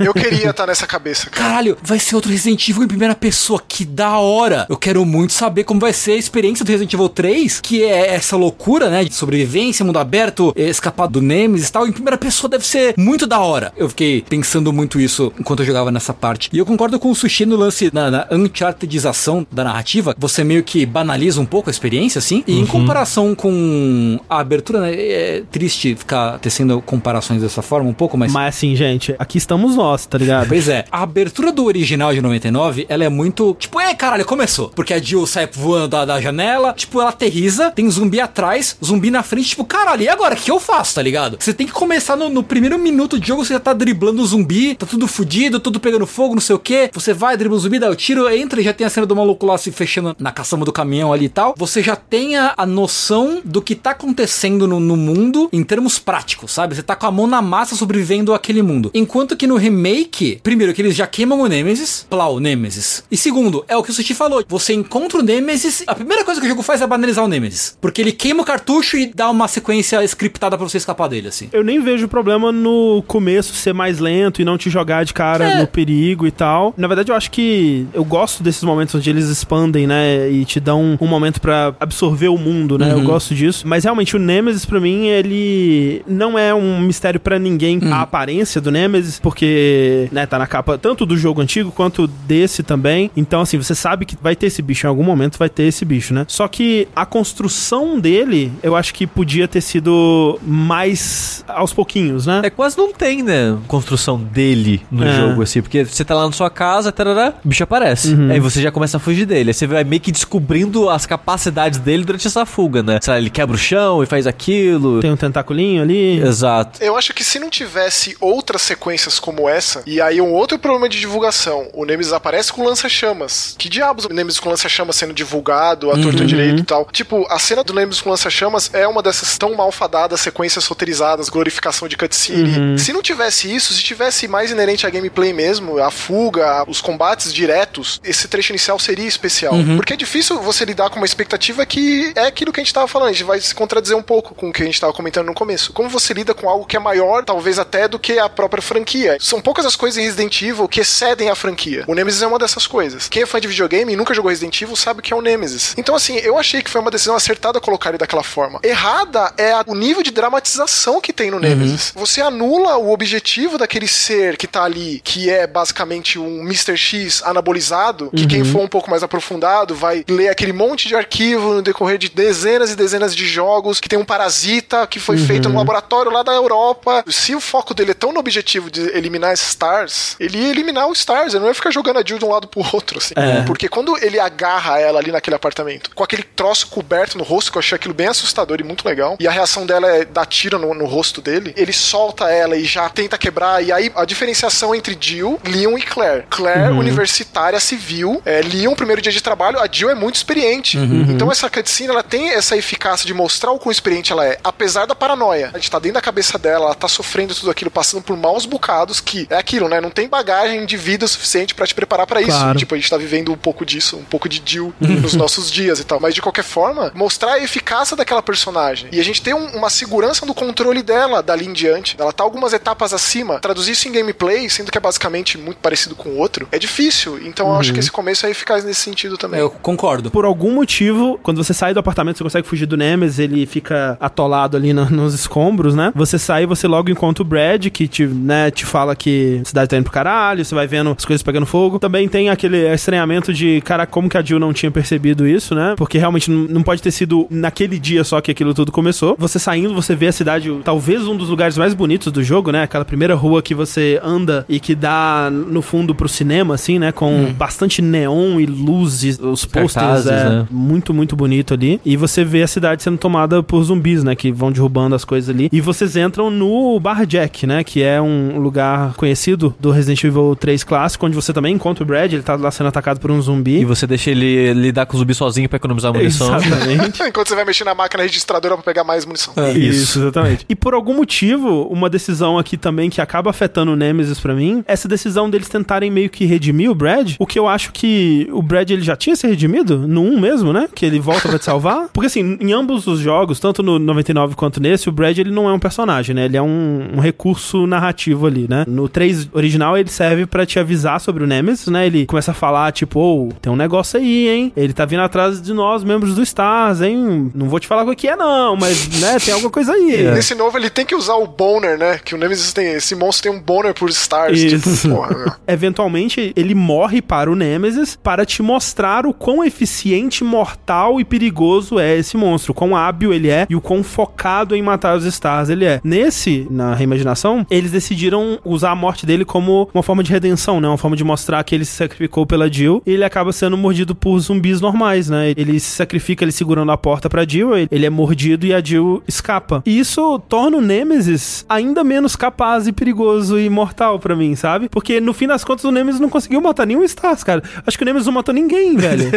Eu 0.05 0.13
queria 0.13 0.49
estar 0.49 0.67
nessa 0.67 0.87
cabeça, 0.87 1.29
cara. 1.29 1.49
Caralho, 1.49 1.77
vai 1.81 1.99
ser 1.99 2.15
outro 2.15 2.31
Resident 2.31 2.67
Evil 2.67 2.83
em 2.83 2.87
primeira 2.87 3.15
pessoa, 3.15 3.61
que 3.65 3.85
da 3.85 4.17
hora! 4.17 4.65
Eu 4.69 4.77
quero 4.77 5.05
muito 5.05 5.33
saber 5.33 5.63
como 5.63 5.79
vai 5.79 5.93
ser 5.93 6.13
a 6.13 6.17
experiência 6.17 6.63
do 6.63 6.69
Resident 6.69 6.93
Evil 6.93 7.09
3, 7.09 7.59
que 7.61 7.83
é 7.83 8.15
essa 8.15 8.35
loucura, 8.35 8.89
né, 8.89 9.03
de 9.03 9.13
sobrevivência, 9.13 9.85
mundo 9.85 9.99
aberto, 9.99 10.53
escapar 10.55 11.07
do 11.07 11.21
Nemesis 11.21 11.69
e 11.69 11.71
tal. 11.71 11.87
Em 11.87 11.91
primeira 11.91 12.17
pessoa 12.17 12.49
deve 12.49 12.65
ser 12.65 12.93
muito 12.97 13.27
da 13.27 13.39
hora. 13.39 13.73
Eu 13.75 13.89
fiquei 13.89 14.23
pensando 14.27 14.71
muito 14.71 14.99
isso 14.99 15.31
enquanto 15.39 15.61
eu 15.61 15.65
jogava 15.65 15.91
nessa 15.91 16.13
parte. 16.13 16.49
E 16.53 16.57
eu 16.57 16.65
concordo 16.65 16.99
com 16.99 17.09
o 17.11 17.15
Sushi 17.15 17.45
no 17.45 17.55
lance, 17.55 17.89
na, 17.93 18.09
na 18.09 18.27
unchartedização 18.31 19.45
da 19.51 19.63
narrativa, 19.63 20.15
você 20.17 20.43
meio 20.43 20.63
que 20.63 20.85
banaliza 20.85 21.41
um 21.41 21.45
pouco 21.45 21.69
a 21.69 21.71
experiência, 21.71 22.19
assim. 22.19 22.43
E 22.47 22.59
em 22.59 22.65
comparação 22.65 23.35
com 23.35 24.19
a 24.29 24.39
abertura, 24.39 24.81
né, 24.81 24.93
é 24.93 25.43
triste 25.51 25.95
ficar 25.95 26.39
tecendo 26.39 26.81
comparações 26.81 27.41
dessa 27.41 27.61
forma 27.61 27.89
um 27.89 27.93
pouco, 27.93 28.17
mas... 28.17 28.31
Mas 28.31 28.55
assim, 28.55 28.75
gente, 28.75 29.15
aqui 29.19 29.37
estamos 29.37 29.75
nós, 29.75 29.90
tá 29.97 30.17
ligado? 30.17 30.47
Pois 30.47 30.67
é, 30.67 30.85
a 30.91 31.03
abertura 31.03 31.51
do 31.51 31.65
original 31.65 32.13
de 32.13 32.21
99, 32.21 32.85
ela 32.89 33.03
é 33.03 33.09
muito. 33.09 33.55
Tipo, 33.59 33.79
é, 33.79 33.93
caralho, 33.93 34.25
começou. 34.25 34.69
Porque 34.69 34.93
a 34.93 34.99
Jill 34.99 35.25
sai 35.27 35.47
voando 35.51 35.87
da, 35.87 36.05
da 36.05 36.21
janela, 36.21 36.73
tipo, 36.73 36.99
ela 36.99 37.09
aterriza, 37.09 37.71
tem 37.71 37.89
zumbi 37.89 38.19
atrás, 38.19 38.77
zumbi 38.83 39.11
na 39.11 39.23
frente, 39.23 39.49
tipo, 39.49 39.65
caralho, 39.65 40.03
e 40.03 40.09
agora? 40.09 40.35
O 40.35 40.37
que 40.37 40.51
eu 40.51 40.59
faço, 40.59 40.95
tá 40.95 41.01
ligado? 41.01 41.37
Você 41.39 41.53
tem 41.53 41.67
que 41.67 41.73
começar 41.73 42.15
no, 42.15 42.29
no 42.29 42.43
primeiro 42.43 42.77
minuto 42.77 43.19
de 43.19 43.27
jogo, 43.27 43.45
você 43.45 43.53
já 43.53 43.59
tá 43.59 43.73
driblando 43.73 44.21
o 44.21 44.25
zumbi, 44.25 44.75
tá 44.75 44.85
tudo 44.85 45.07
fudido, 45.07 45.59
tudo 45.59 45.79
pegando 45.79 46.05
fogo, 46.05 46.35
não 46.35 46.41
sei 46.41 46.55
o 46.55 46.59
que. 46.59 46.89
Você 46.93 47.13
vai, 47.13 47.37
dribla 47.37 47.57
o 47.57 47.59
zumbi, 47.59 47.79
dá 47.79 47.89
o 47.89 47.95
tiro, 47.95 48.29
entra 48.29 48.61
e 48.61 48.63
já 48.63 48.73
tem 48.73 48.85
a 48.85 48.89
cena 48.89 49.05
do 49.05 49.15
maluco 49.15 49.45
lá 49.45 49.57
se 49.57 49.71
fechando 49.71 50.15
na 50.19 50.31
caçamba 50.31 50.65
do 50.65 50.71
caminhão 50.71 51.11
ali 51.11 51.25
e 51.25 51.29
tal. 51.29 51.53
Você 51.57 51.81
já 51.81 51.95
tem 51.95 52.37
a, 52.37 52.53
a 52.57 52.65
noção 52.65 53.41
do 53.43 53.61
que 53.61 53.75
tá 53.75 53.91
acontecendo 53.91 54.67
no, 54.67 54.79
no 54.79 54.95
mundo 54.95 55.49
em 55.51 55.63
termos 55.63 55.99
práticos, 55.99 56.51
sabe? 56.51 56.75
Você 56.75 56.83
tá 56.83 56.95
com 56.95 57.05
a 57.05 57.11
mão 57.11 57.27
na 57.27 57.41
massa 57.41 57.75
sobrevivendo 57.75 58.33
àquele 58.33 58.61
mundo. 58.61 58.91
Enquanto 58.93 59.35
que 59.35 59.47
no 59.47 59.57
remake, 59.75 60.39
primeiro 60.43 60.73
que 60.73 60.81
eles 60.81 60.95
já 60.95 61.07
queimam 61.07 61.39
o 61.41 61.47
Nemesis, 61.47 62.05
plau, 62.09 62.39
Nemesis. 62.39 63.03
E 63.11 63.17
segundo, 63.17 63.63
é 63.67 63.75
o 63.77 63.83
que 63.83 63.89
o 63.89 63.93
Sushi 63.93 64.13
falou, 64.13 64.43
você 64.47 64.73
encontra 64.73 65.19
o 65.19 65.23
Nemesis, 65.23 65.83
a 65.87 65.95
primeira 65.95 66.23
coisa 66.23 66.39
que 66.39 66.45
o 66.45 66.49
jogo 66.49 66.61
faz 66.61 66.81
é 66.81 66.87
banalizar 66.87 67.23
o 67.23 67.27
Nemesis. 67.27 67.77
Porque 67.79 68.01
ele 68.01 68.11
queima 68.11 68.43
o 68.43 68.45
cartucho 68.45 68.97
e 68.97 69.07
dá 69.13 69.29
uma 69.29 69.47
sequência 69.47 70.03
scriptada 70.03 70.57
pra 70.57 70.67
você 70.67 70.77
escapar 70.77 71.07
dele, 71.07 71.29
assim. 71.29 71.49
Eu 71.53 71.63
nem 71.63 71.79
vejo 71.81 72.07
problema 72.07 72.51
no 72.51 73.03
começo 73.07 73.53
ser 73.53 73.73
mais 73.73 73.99
lento 73.99 74.41
e 74.41 74.45
não 74.45 74.57
te 74.57 74.69
jogar 74.69 75.03
de 75.05 75.13
cara 75.13 75.45
É. 75.45 75.59
no 75.61 75.67
perigo 75.67 76.27
e 76.27 76.31
tal. 76.31 76.73
Na 76.77 76.87
verdade, 76.87 77.11
eu 77.11 77.15
acho 77.15 77.31
que 77.31 77.85
eu 77.93 78.03
gosto 78.03 78.43
desses 78.43 78.63
momentos 78.63 78.93
onde 78.95 79.09
eles 79.09 79.25
expandem, 79.25 79.87
né? 79.87 80.29
E 80.29 80.43
te 80.45 80.59
dão 80.59 80.97
um 80.99 81.07
momento 81.07 81.39
pra 81.39 81.73
absorver 81.79 82.27
o 82.29 82.37
mundo, 82.37 82.77
né? 82.77 82.91
Eu 82.91 83.01
gosto 83.01 83.33
disso. 83.33 83.67
Mas 83.67 83.83
realmente, 83.83 84.15
o 84.15 84.19
Nemesis, 84.19 84.65
pra 84.65 84.79
mim, 84.79 85.07
ele 85.07 86.01
não 86.07 86.37
é 86.37 86.53
um 86.53 86.79
mistério 86.81 87.19
pra 87.19 87.39
ninguém 87.39 87.79
a 87.91 88.01
aparência 88.01 88.59
do 88.61 88.71
Nemesis, 88.71 89.19
porque, 89.61 90.09
né, 90.11 90.25
tá 90.25 90.39
na 90.39 90.47
capa 90.47 90.77
tanto 90.77 91.05
do 91.05 91.17
jogo 91.17 91.41
antigo 91.41 91.71
quanto 91.71 92.07
desse 92.07 92.63
também. 92.63 93.11
Então, 93.15 93.41
assim, 93.41 93.57
você 93.57 93.75
sabe 93.75 94.05
que 94.05 94.17
vai 94.21 94.35
ter 94.35 94.47
esse 94.47 94.61
bicho 94.61 94.85
em 94.87 94.89
algum 94.89 95.03
momento, 95.03 95.37
vai 95.37 95.49
ter 95.49 95.63
esse 95.63 95.85
bicho, 95.85 96.13
né? 96.13 96.25
Só 96.27 96.47
que 96.47 96.87
a 96.95 97.05
construção 97.05 97.99
dele, 97.99 98.51
eu 98.63 98.75
acho 98.75 98.93
que 98.93 99.05
podia 99.05 99.47
ter 99.47 99.61
sido 99.61 100.39
mais 100.43 101.43
aos 101.47 101.73
pouquinhos, 101.73 102.25
né? 102.25 102.41
É 102.43 102.49
quase 102.49 102.77
não 102.77 102.91
tem, 102.91 103.21
né? 103.23 103.57
Construção 103.67 104.17
dele 104.17 104.81
no 104.91 105.05
É. 105.05 105.13
jogo, 105.15 105.43
assim. 105.43 105.61
Porque 105.61 105.85
você 105.85 106.03
tá 106.03 106.15
lá 106.15 106.25
na 106.25 106.31
sua 106.31 106.49
casa, 106.49 106.91
tarará, 106.91 107.33
o 107.43 107.47
bicho 107.47 107.63
aparece. 107.63 108.13
Uhum. 108.13 108.31
Aí 108.31 108.39
você 108.39 108.61
já 108.61 108.71
começa 108.71 108.97
a 108.97 108.99
fugir 108.99 109.25
dele. 109.25 109.49
Aí 109.49 109.53
você 109.53 109.67
vai 109.67 109.83
meio 109.83 110.01
que 110.01 110.11
descobrindo 110.11 110.89
as 110.89 111.05
capacidades 111.05 111.79
dele 111.79 112.03
durante 112.03 112.27
essa 112.27 112.45
fuga, 112.45 112.81
né? 112.81 112.99
Sei 113.01 113.13
lá, 113.13 113.19
ele 113.19 113.29
quebra 113.29 113.55
o 113.55 113.59
chão 113.59 114.01
e 114.03 114.05
faz 114.05 114.25
aquilo. 114.27 114.99
Tem 115.01 115.11
um 115.11 115.17
tentaculinho 115.17 115.81
ali. 115.81 116.19
Exato. 116.19 116.81
Eu 116.83 116.97
acho 116.97 117.13
que 117.13 117.23
se 117.23 117.39
não 117.39 117.49
tivesse 117.49 118.15
outras 118.19 118.61
sequências 118.61 119.19
como 119.19 119.47
essa, 119.51 119.83
e 119.85 120.01
aí 120.01 120.21
um 120.21 120.33
outro 120.33 120.57
problema 120.57 120.87
de 120.87 120.99
divulgação, 120.99 121.69
o 121.73 121.85
Nemesis 121.85 122.13
aparece 122.13 122.51
com 122.51 122.63
lança-chamas. 122.63 123.55
Que 123.57 123.69
diabos 123.69 124.05
o 124.05 124.13
Nemesis 124.13 124.39
com 124.39 124.49
lança-chamas 124.49 124.95
sendo 124.95 125.13
divulgado, 125.13 125.91
a 125.91 125.97
torta 125.97 126.25
direito 126.25 126.61
e 126.61 126.63
tal? 126.63 126.87
Tipo, 126.91 127.25
a 127.29 127.39
cena 127.39 127.63
do 127.63 127.73
Nemesis 127.73 128.01
com 128.01 128.09
lança-chamas 128.09 128.69
é 128.73 128.87
uma 128.87 129.01
dessas 129.01 129.37
tão 129.37 129.55
malfadadas 129.55 130.21
sequências 130.21 130.65
roteirizadas, 130.65 131.29
glorificação 131.29 131.87
de 131.87 131.97
cutscene. 131.97 132.77
Se 132.79 132.93
não 132.93 133.01
tivesse 133.01 133.53
isso, 133.53 133.73
se 133.73 133.83
tivesse 133.83 134.27
mais 134.27 134.51
inerente 134.51 134.85
à 134.85 134.89
gameplay 134.89 135.33
mesmo, 135.33 135.79
a 135.79 135.91
fuga, 135.91 136.63
os 136.67 136.81
combates 136.81 137.33
diretos, 137.33 137.99
esse 138.03 138.27
trecho 138.27 138.51
inicial 138.51 138.79
seria 138.79 139.07
especial. 139.07 139.53
Porque 139.75 139.93
é 139.93 139.97
difícil 139.97 140.39
você 140.39 140.65
lidar 140.65 140.89
com 140.89 140.97
uma 140.97 141.05
expectativa 141.05 141.65
que 141.65 142.11
é 142.15 142.27
aquilo 142.27 142.51
que 142.51 142.59
a 142.59 142.63
gente 142.63 142.73
tava 142.73 142.87
falando, 142.87 143.09
a 143.09 143.11
gente 143.11 143.23
vai 143.23 143.39
se 143.39 143.53
contradizer 143.53 143.97
um 143.97 144.03
pouco 144.03 144.35
com 144.35 144.49
o 144.49 144.53
que 144.53 144.61
a 144.61 144.65
gente 144.65 144.79
tava 144.79 144.93
comentando 144.93 145.27
no 145.27 145.33
começo. 145.33 145.73
Como 145.73 145.89
você 145.89 146.13
lida 146.13 146.33
com 146.33 146.49
algo 146.49 146.65
que 146.65 146.75
é 146.75 146.79
maior, 146.79 147.23
talvez 147.23 147.59
até 147.59 147.87
do 147.87 147.99
que 147.99 148.19
a 148.19 148.29
própria 148.29 148.61
franquia. 148.61 149.17
São 149.19 149.40
poucas 149.41 149.65
as 149.65 149.75
coisas 149.75 149.97
em 149.97 150.03
Resident 150.05 150.41
Evil 150.41 150.67
que 150.67 150.79
excedem 150.81 151.29
a 151.29 151.35
franquia. 151.35 151.83
O 151.87 151.93
Nemesis 151.95 152.21
é 152.21 152.27
uma 152.27 152.39
dessas 152.39 152.67
coisas. 152.67 153.07
Quem 153.09 153.23
é 153.23 153.25
fã 153.25 153.39
de 153.39 153.47
videogame 153.47 153.93
e 153.93 153.95
nunca 153.95 154.13
jogou 154.13 154.29
Resident 154.29 154.61
Evil 154.61 154.75
sabe 154.75 154.99
o 154.99 155.03
que 155.03 155.13
é 155.13 155.15
o 155.15 155.21
Nemesis. 155.21 155.73
Então, 155.77 155.95
assim, 155.95 156.17
eu 156.17 156.37
achei 156.37 156.61
que 156.61 156.69
foi 156.69 156.81
uma 156.81 156.91
decisão 156.91 157.15
acertada 157.15 157.59
colocar 157.59 157.89
ele 157.89 157.97
daquela 157.97 158.23
forma. 158.23 158.59
Errada 158.63 159.33
é 159.37 159.51
a- 159.53 159.63
o 159.67 159.75
nível 159.75 160.03
de 160.03 160.11
dramatização 160.11 160.99
que 161.01 161.11
tem 161.13 161.29
no 161.31 161.39
Nemesis. 161.39 161.91
Você 161.95 162.21
anula 162.21 162.77
o 162.77 162.91
objetivo 162.91 163.57
daquele 163.57 163.87
ser 163.87 164.37
que 164.37 164.47
tá 164.47 164.63
ali, 164.63 165.01
que 165.03 165.29
é 165.29 165.45
basicamente 165.47 166.17
um 166.19 166.41
Mr. 166.41 166.77
X 166.77 167.21
anabolizado, 167.23 168.09
que 168.15 168.25
quem 168.27 168.43
for 168.43 168.61
um 168.61 168.67
pouco 168.67 168.89
mais 168.89 169.03
aprofundado 169.03 169.75
vai 169.75 170.03
ler 170.07 170.29
aquele 170.29 170.53
monte 170.53 170.87
de 170.87 170.95
arquivo 170.95 171.53
no 171.55 171.61
decorrer 171.61 171.97
de 171.97 172.09
dezenas 172.09 172.71
e 172.71 172.75
dezenas 172.75 173.15
de 173.15 173.25
jogos, 173.27 173.79
que 173.79 173.89
tem 173.89 173.97
um 173.99 174.05
parasita 174.05 174.85
que 174.87 174.99
foi 174.99 175.17
feito 175.17 175.49
no 175.49 175.57
laboratório 175.57 176.11
lá 176.11 176.23
da 176.23 176.33
Europa. 176.33 177.03
Se 177.07 177.35
o 177.35 177.41
foco 177.41 177.73
dele 177.73 177.91
é 177.91 177.93
tão 177.95 178.11
no 178.11 178.19
objetivo 178.19 178.69
de 178.69 178.81
eliminar 178.95 179.30
Stars, 179.33 180.15
ele 180.19 180.37
ia 180.37 180.49
eliminar 180.49 180.87
o 180.87 180.93
Stars, 180.93 181.33
ele 181.33 181.41
não 181.41 181.47
ia 181.47 181.55
ficar 181.55 181.71
jogando 181.71 181.99
a 181.99 182.03
Jill 182.05 182.19
de 182.19 182.25
um 182.25 182.29
lado 182.31 182.47
pro 182.47 182.63
outro, 182.73 182.97
assim. 182.97 183.13
Porque 183.45 183.67
quando 183.67 183.97
ele 184.03 184.19
agarra 184.19 184.79
ela 184.79 184.99
ali 184.99 185.11
naquele 185.11 185.35
apartamento, 185.35 185.91
com 185.93 186.03
aquele 186.03 186.23
troço 186.23 186.67
coberto 186.67 187.17
no 187.17 187.23
rosto, 187.23 187.51
que 187.51 187.57
eu 187.57 187.59
achei 187.59 187.75
aquilo 187.75 187.93
bem 187.93 188.07
assustador 188.07 188.59
e 188.59 188.63
muito 188.63 188.87
legal, 188.87 189.17
e 189.19 189.27
a 189.27 189.31
reação 189.31 189.65
dela 189.65 189.87
é 189.87 190.05
dar 190.05 190.25
tiro 190.25 190.57
no, 190.57 190.73
no 190.73 190.85
rosto 190.85 191.21
dele, 191.21 191.53
ele 191.57 191.73
solta 191.73 192.29
ela 192.29 192.55
e 192.55 192.65
já 192.65 192.89
tenta 192.89 193.17
quebrar, 193.17 193.63
e 193.63 193.71
aí 193.71 193.91
a 193.95 194.05
diferenciação 194.05 194.73
entre 194.75 194.97
Jill, 194.99 195.39
Leon 195.43 195.77
e 195.77 195.81
Claire. 195.81 196.25
Claire, 196.29 196.73
universitária 196.73 197.59
civil, 197.59 198.21
é, 198.25 198.41
Leon, 198.41 198.73
primeiro 198.75 199.01
dia 199.01 199.11
de 199.11 199.21
trabalho, 199.21 199.59
a 199.59 199.67
Jill 199.71 199.89
é 199.89 199.95
muito 199.95 200.15
experiente. 200.15 200.77
Então 200.77 201.31
essa 201.31 201.49
cutscene, 201.49 201.89
ela 201.89 202.03
tem 202.03 202.29
essa 202.29 202.55
eficácia 202.55 203.05
de 203.05 203.13
mostrar 203.13 203.51
o 203.51 203.59
quão 203.59 203.71
experiente 203.71 204.11
ela 204.11 204.25
é, 204.25 204.37
apesar 204.43 204.85
da 204.85 204.95
paranoia. 204.95 205.51
A 205.53 205.57
gente 205.57 205.71
tá 205.71 205.79
dentro 205.79 205.95
da 205.95 206.01
cabeça 206.01 206.37
dela, 206.37 206.65
ela 206.65 206.75
tá 206.75 206.87
sofrendo 206.87 207.35
tudo 207.35 207.51
aquilo, 207.51 207.71
passando 207.71 208.01
por 208.01 208.15
maus 208.17 208.45
bocados, 208.45 208.99
que 208.99 209.20
é 209.29 209.35
aquilo, 209.37 209.67
né? 209.67 209.79
Não 209.81 209.89
tem 209.89 210.07
bagagem 210.07 210.65
de 210.65 210.77
vida 210.77 211.07
suficiente 211.07 211.53
pra 211.55 211.65
te 211.67 211.73
preparar 211.73 212.05
pra 212.07 212.21
isso. 212.21 212.29
Claro. 212.31 212.57
Tipo, 212.59 212.75
a 212.75 212.77
gente 212.77 212.89
tá 212.89 212.97
vivendo 212.97 213.31
um 213.31 213.37
pouco 213.37 213.65
disso, 213.65 213.97
um 213.97 214.03
pouco 214.03 214.27
de 214.29 214.41
Jill 214.45 214.73
nos 214.79 215.13
nossos 215.13 215.51
dias 215.51 215.79
e 215.79 215.83
tal. 215.83 215.99
Mas 215.99 216.13
de 216.15 216.21
qualquer 216.21 216.43
forma, 216.43 216.91
mostrar 216.95 217.33
a 217.33 217.39
eficácia 217.43 217.95
daquela 217.97 218.21
personagem. 218.21 218.89
E 218.91 218.99
a 218.99 219.03
gente 219.03 219.21
tem 219.21 219.33
um- 219.33 219.47
uma 219.57 219.69
segurança 219.69 220.25
no 220.25 220.33
controle 220.33 220.81
dela 220.81 221.21
dali 221.21 221.45
em 221.45 221.53
diante. 221.53 221.95
Ela 221.99 222.11
tá 222.13 222.23
algumas 222.23 222.53
etapas 222.53 222.93
acima. 222.93 223.39
Traduzir 223.39 223.71
isso 223.71 223.87
em 223.87 223.91
gameplay, 223.91 224.49
sendo 224.49 224.71
que 224.71 224.77
é 224.77 224.81
basicamente 224.81 225.37
muito 225.37 225.57
parecido 225.57 225.95
com 225.95 226.09
o 226.09 226.17
outro, 226.17 226.47
é 226.51 226.59
difícil. 226.59 227.19
Então 227.25 227.47
eu 227.47 227.55
acho 227.55 227.73
que 227.73 227.79
esse 227.79 227.91
começo 227.91 228.25
é 228.25 228.29
eficaz 228.31 228.63
nesse 228.63 228.81
sentido 228.81 229.17
também. 229.17 229.39
Eu 229.39 229.49
concordo. 229.49 230.09
Por 230.11 230.25
algum 230.25 230.51
motivo, 230.53 231.19
quando 231.23 231.43
você 231.43 231.53
sai 231.53 231.73
do 231.73 231.79
apartamento, 231.79 232.17
você 232.17 232.23
consegue 232.23 232.47
fugir 232.47 232.65
do 232.65 232.77
Nemesis, 232.77 233.19
ele 233.19 233.45
fica 233.45 233.97
atolado 233.99 234.57
ali 234.57 234.73
no- 234.73 234.89
nos 234.89 235.13
escombros, 235.13 235.75
né? 235.75 235.91
Você 235.95 236.17
sai 236.19 236.43
e 236.43 236.45
você 236.45 236.67
logo 236.67 236.89
encontra 236.89 237.21
o 237.23 237.25
Brad, 237.25 237.67
que 237.69 237.87
te, 237.87 238.05
né, 238.05 238.51
te 238.51 238.65
fala 238.65 238.95
que 238.95 239.09
que 239.11 239.39
a 239.41 239.45
cidade 239.45 239.69
tá 239.69 239.77
indo 239.77 239.83
pro 239.83 239.93
caralho, 239.93 240.43
você 240.43 240.55
vai 240.55 240.67
vendo 240.67 240.95
as 240.97 241.05
coisas 241.05 241.21
pegando 241.21 241.45
fogo. 241.45 241.79
Também 241.79 242.07
tem 242.07 242.29
aquele 242.29 242.71
estranhamento 242.73 243.33
de, 243.33 243.61
cara, 243.61 243.85
como 243.85 244.09
que 244.09 244.17
a 244.17 244.21
Jill 244.21 244.39
não 244.39 244.53
tinha 244.53 244.71
percebido 244.71 245.27
isso, 245.27 245.53
né? 245.53 245.75
Porque 245.77 245.97
realmente 245.97 246.29
não 246.29 246.63
pode 246.63 246.81
ter 246.81 246.91
sido 246.91 247.27
naquele 247.29 247.77
dia 247.77 248.03
só 248.03 248.21
que 248.21 248.31
aquilo 248.31 248.53
tudo 248.53 248.71
começou. 248.71 249.15
Você 249.17 249.37
saindo, 249.39 249.73
você 249.73 249.95
vê 249.95 250.07
a 250.07 250.11
cidade, 250.11 250.51
talvez 250.63 251.07
um 251.07 251.15
dos 251.15 251.29
lugares 251.29 251.57
mais 251.57 251.73
bonitos 251.73 252.11
do 252.11 252.23
jogo, 252.23 252.51
né? 252.51 252.63
Aquela 252.63 252.85
primeira 252.85 253.15
rua 253.15 253.41
que 253.41 253.53
você 253.53 253.99
anda 254.03 254.45
e 254.47 254.59
que 254.59 254.75
dá 254.75 255.29
no 255.31 255.61
fundo 255.61 255.93
pro 255.93 256.07
cinema, 256.07 256.55
assim, 256.55 256.79
né? 256.79 256.91
Com 256.91 257.33
bastante 257.33 257.81
neon 257.81 258.39
e 258.39 258.45
luzes, 258.45 259.19
os 259.19 259.45
posters, 259.45 260.05
é 260.07 260.29
né? 260.29 260.47
muito, 260.49 260.93
muito 260.93 261.15
bonito 261.15 261.53
ali. 261.53 261.81
E 261.85 261.97
você 261.97 262.23
vê 262.23 262.43
a 262.43 262.47
cidade 262.47 262.83
sendo 262.83 262.97
tomada 262.97 263.43
por 263.43 263.63
zumbis, 263.63 264.03
né? 264.03 264.15
Que 264.15 264.31
vão 264.31 264.51
derrubando 264.51 264.95
as 264.95 265.03
coisas 265.03 265.29
ali. 265.29 265.49
E 265.51 265.59
vocês 265.61 265.95
entram 265.95 266.29
no 266.29 266.79
Bar 266.79 267.05
Jack, 267.05 267.45
né? 267.45 267.63
Que 267.63 267.81
é 267.83 268.01
um 268.01 268.39
lugar 268.39 268.93
conhecido 269.01 269.55
do 269.59 269.71
Resident 269.71 270.03
Evil 270.03 270.35
3 270.39 270.63
clássico, 270.63 271.07
onde 271.07 271.15
você 271.15 271.33
também 271.33 271.55
encontra 271.55 271.83
o 271.83 271.87
Brad, 271.87 272.13
ele 272.13 272.21
tá 272.21 272.35
lá 272.35 272.51
sendo 272.51 272.67
atacado 272.67 272.99
por 272.99 273.09
um 273.09 273.19
zumbi. 273.19 273.61
E 273.61 273.65
você 273.65 273.87
deixa 273.87 274.11
ele 274.11 274.53
lidar 274.53 274.85
com 274.85 274.95
o 274.95 274.99
zumbi 274.99 275.15
sozinho 275.15 275.49
pra 275.49 275.55
economizar 275.55 275.91
munição. 275.91 276.37
Exatamente. 276.37 277.01
Enquanto 277.09 277.29
você 277.29 277.35
vai 277.35 277.43
mexer 277.43 277.63
na 277.63 277.73
máquina 277.73 278.03
registradora 278.03 278.53
pra 278.53 278.63
pegar 278.63 278.83
mais 278.83 279.03
munição. 279.03 279.33
Isso. 279.55 279.97
exatamente. 279.97 280.45
E 280.47 280.55
por 280.55 280.75
algum 280.75 280.93
motivo, 280.93 281.63
uma 281.63 281.89
decisão 281.89 282.37
aqui 282.37 282.55
também 282.57 282.91
que 282.91 283.01
acaba 283.01 283.31
afetando 283.31 283.71
o 283.71 283.75
Nemesis 283.75 284.19
pra 284.19 284.35
mim, 284.35 284.63
essa 284.67 284.87
decisão 284.87 285.27
deles 285.27 285.49
tentarem 285.49 285.89
meio 285.89 286.09
que 286.09 286.25
redimir 286.25 286.69
o 286.69 286.75
Brad, 286.75 287.15
o 287.17 287.25
que 287.25 287.39
eu 287.39 287.47
acho 287.47 287.71
que 287.71 288.29
o 288.31 288.43
Brad 288.43 288.69
ele 288.69 288.83
já 288.83 288.95
tinha 288.95 289.15
se 289.15 289.25
redimido 289.25 289.79
no 289.79 290.03
1 290.03 290.19
mesmo, 290.19 290.53
né? 290.53 290.69
Que 290.75 290.85
ele 290.85 290.99
volta 290.99 291.27
pra 291.27 291.39
te 291.39 291.45
salvar. 291.45 291.89
Porque 291.93 292.05
assim, 292.05 292.37
em 292.39 292.53
ambos 292.53 292.85
os 292.85 292.99
jogos, 292.99 293.39
tanto 293.39 293.63
no 293.63 293.79
99 293.79 294.35
quanto 294.35 294.61
nesse, 294.61 294.89
o 294.89 294.91
Brad 294.91 295.17
ele 295.17 295.31
não 295.31 295.49
é 295.49 295.53
um 295.53 295.59
personagem, 295.59 296.15
né? 296.15 296.25
Ele 296.25 296.37
é 296.37 296.41
um, 296.41 296.97
um 296.97 296.99
recurso 296.99 297.65
narrativo 297.65 298.27
ali, 298.27 298.45
né? 298.47 298.63
No 298.67 298.80
3 298.89 299.29
original 299.33 299.77
ele 299.77 299.89
serve 299.89 300.25
pra 300.25 300.45
te 300.45 300.59
avisar 300.59 300.99
sobre 300.99 301.23
o 301.23 301.27
Nemesis, 301.27 301.67
né? 301.67 301.85
Ele 301.87 302.05
começa 302.05 302.31
a 302.31 302.33
falar 302.33 302.71
tipo, 302.71 302.99
ô, 302.99 303.29
tem 303.41 303.51
um 303.51 303.55
negócio 303.55 303.99
aí, 303.99 304.29
hein? 304.29 304.53
Ele 304.55 304.73
tá 304.73 304.85
vindo 304.85 305.01
atrás 305.01 305.41
de 305.41 305.53
nós, 305.53 305.83
membros 305.83 306.15
do 306.15 306.21
Stars, 306.21 306.81
hein? 306.81 307.31
Não 307.33 307.47
vou 307.47 307.59
te 307.59 307.67
falar 307.67 307.83
o 307.83 307.95
que 307.95 308.07
é 308.07 308.15
não, 308.15 308.55
mas, 308.55 308.87
né, 308.99 309.17
tem 309.19 309.33
alguma 309.33 309.51
coisa 309.51 309.73
aí. 309.73 310.03
Nesse 310.11 310.35
novo 310.35 310.57
ele 310.57 310.69
tem 310.69 310.85
que 310.85 310.95
usar 310.95 311.15
o 311.15 311.27
boner, 311.27 311.77
né? 311.77 311.99
Que 312.03 312.15
o 312.15 312.17
Nemesis 312.17 312.53
tem. 312.53 312.73
Esse 312.73 312.95
monstro 312.95 313.31
tem 313.31 313.39
um 313.39 313.41
boner 313.41 313.73
por 313.73 313.89
stars. 313.89 314.39
Isso. 314.39 314.81
Tipo, 314.81 314.95
porra. 314.95 315.39
Eventualmente, 315.47 316.33
ele 316.35 316.55
morre 316.55 317.01
para 317.01 317.31
o 317.31 317.35
Nemesis 317.35 317.95
para 317.95 318.25
te 318.25 318.41
mostrar 318.41 319.05
o 319.05 319.13
quão 319.13 319.43
eficiente, 319.43 320.23
mortal 320.23 320.99
e 320.99 321.05
perigoso 321.05 321.79
é 321.79 321.97
esse 321.97 322.17
monstro, 322.17 322.51
o 322.51 322.55
quão 322.55 322.75
hábil 322.75 323.13
ele 323.13 323.29
é 323.29 323.45
e 323.49 323.55
o 323.55 323.61
quão 323.61 323.83
focado 323.83 324.55
em 324.55 324.61
matar 324.61 324.97
os 324.97 325.05
Stars 325.05 325.49
ele 325.49 325.65
é. 325.65 325.81
Nesse, 325.83 326.47
na 326.49 326.73
reimaginação, 326.73 327.45
eles 327.49 327.71
decidiram 327.71 328.39
usar 328.43 328.70
a 328.71 328.75
morte 328.75 329.05
dele 329.05 329.25
como 329.25 329.69
uma 329.73 329.83
forma 329.83 330.03
de 330.03 330.11
redenção, 330.11 330.59
né? 330.61 330.67
Uma 330.67 330.77
forma 330.77 330.95
de 330.95 331.03
mostrar 331.03 331.43
que 331.43 331.53
ele 331.55 331.65
se 331.65 331.73
sacrificou 331.73 332.25
pela 332.25 332.51
Jill 332.51 332.81
e 332.85 332.91
ele 332.91 333.03
acaba 333.03 333.31
sendo 333.33 333.57
mordido 333.57 333.93
por 333.95 334.19
zumbis 334.19 334.59
normais, 334.61 335.09
né? 335.09 335.31
Ele 335.37 335.59
se 335.59 335.71
sacrifica 335.71 336.23
ele 336.23 336.31
segurando 336.31 336.71
a 336.71 336.77
porta 336.77 337.09
pra 337.09 337.25
Jill, 337.27 337.55
ele- 337.57 337.85
é 337.85 337.89
mordido 337.89 338.45
e 338.45 338.53
a 338.53 338.63
Jill 338.63 339.03
escapa. 339.07 339.61
E 339.65 339.79
isso 339.79 340.19
torna 340.29 340.57
o 340.57 340.61
Nemesis 340.61 341.45
ainda 341.49 341.83
menos 341.83 342.15
capaz 342.15 342.67
e 342.67 342.71
perigoso 342.71 343.39
e 343.39 343.49
mortal 343.49 343.99
pra 343.99 344.15
mim, 344.15 344.35
sabe? 344.35 344.69
Porque 344.69 344.99
no 345.01 345.13
fim 345.13 345.27
das 345.27 345.43
contas 345.43 345.65
o 345.65 345.71
Nemesis 345.71 345.99
não 345.99 346.09
conseguiu 346.09 346.39
matar 346.41 346.65
nenhum 346.65 346.83
Stars, 346.83 347.23
cara. 347.23 347.41
Acho 347.65 347.77
que 347.77 347.83
o 347.83 347.85
Nemesis 347.85 348.05
não 348.05 348.13
matou 348.13 348.33
ninguém, 348.33 348.75
velho. 348.77 349.09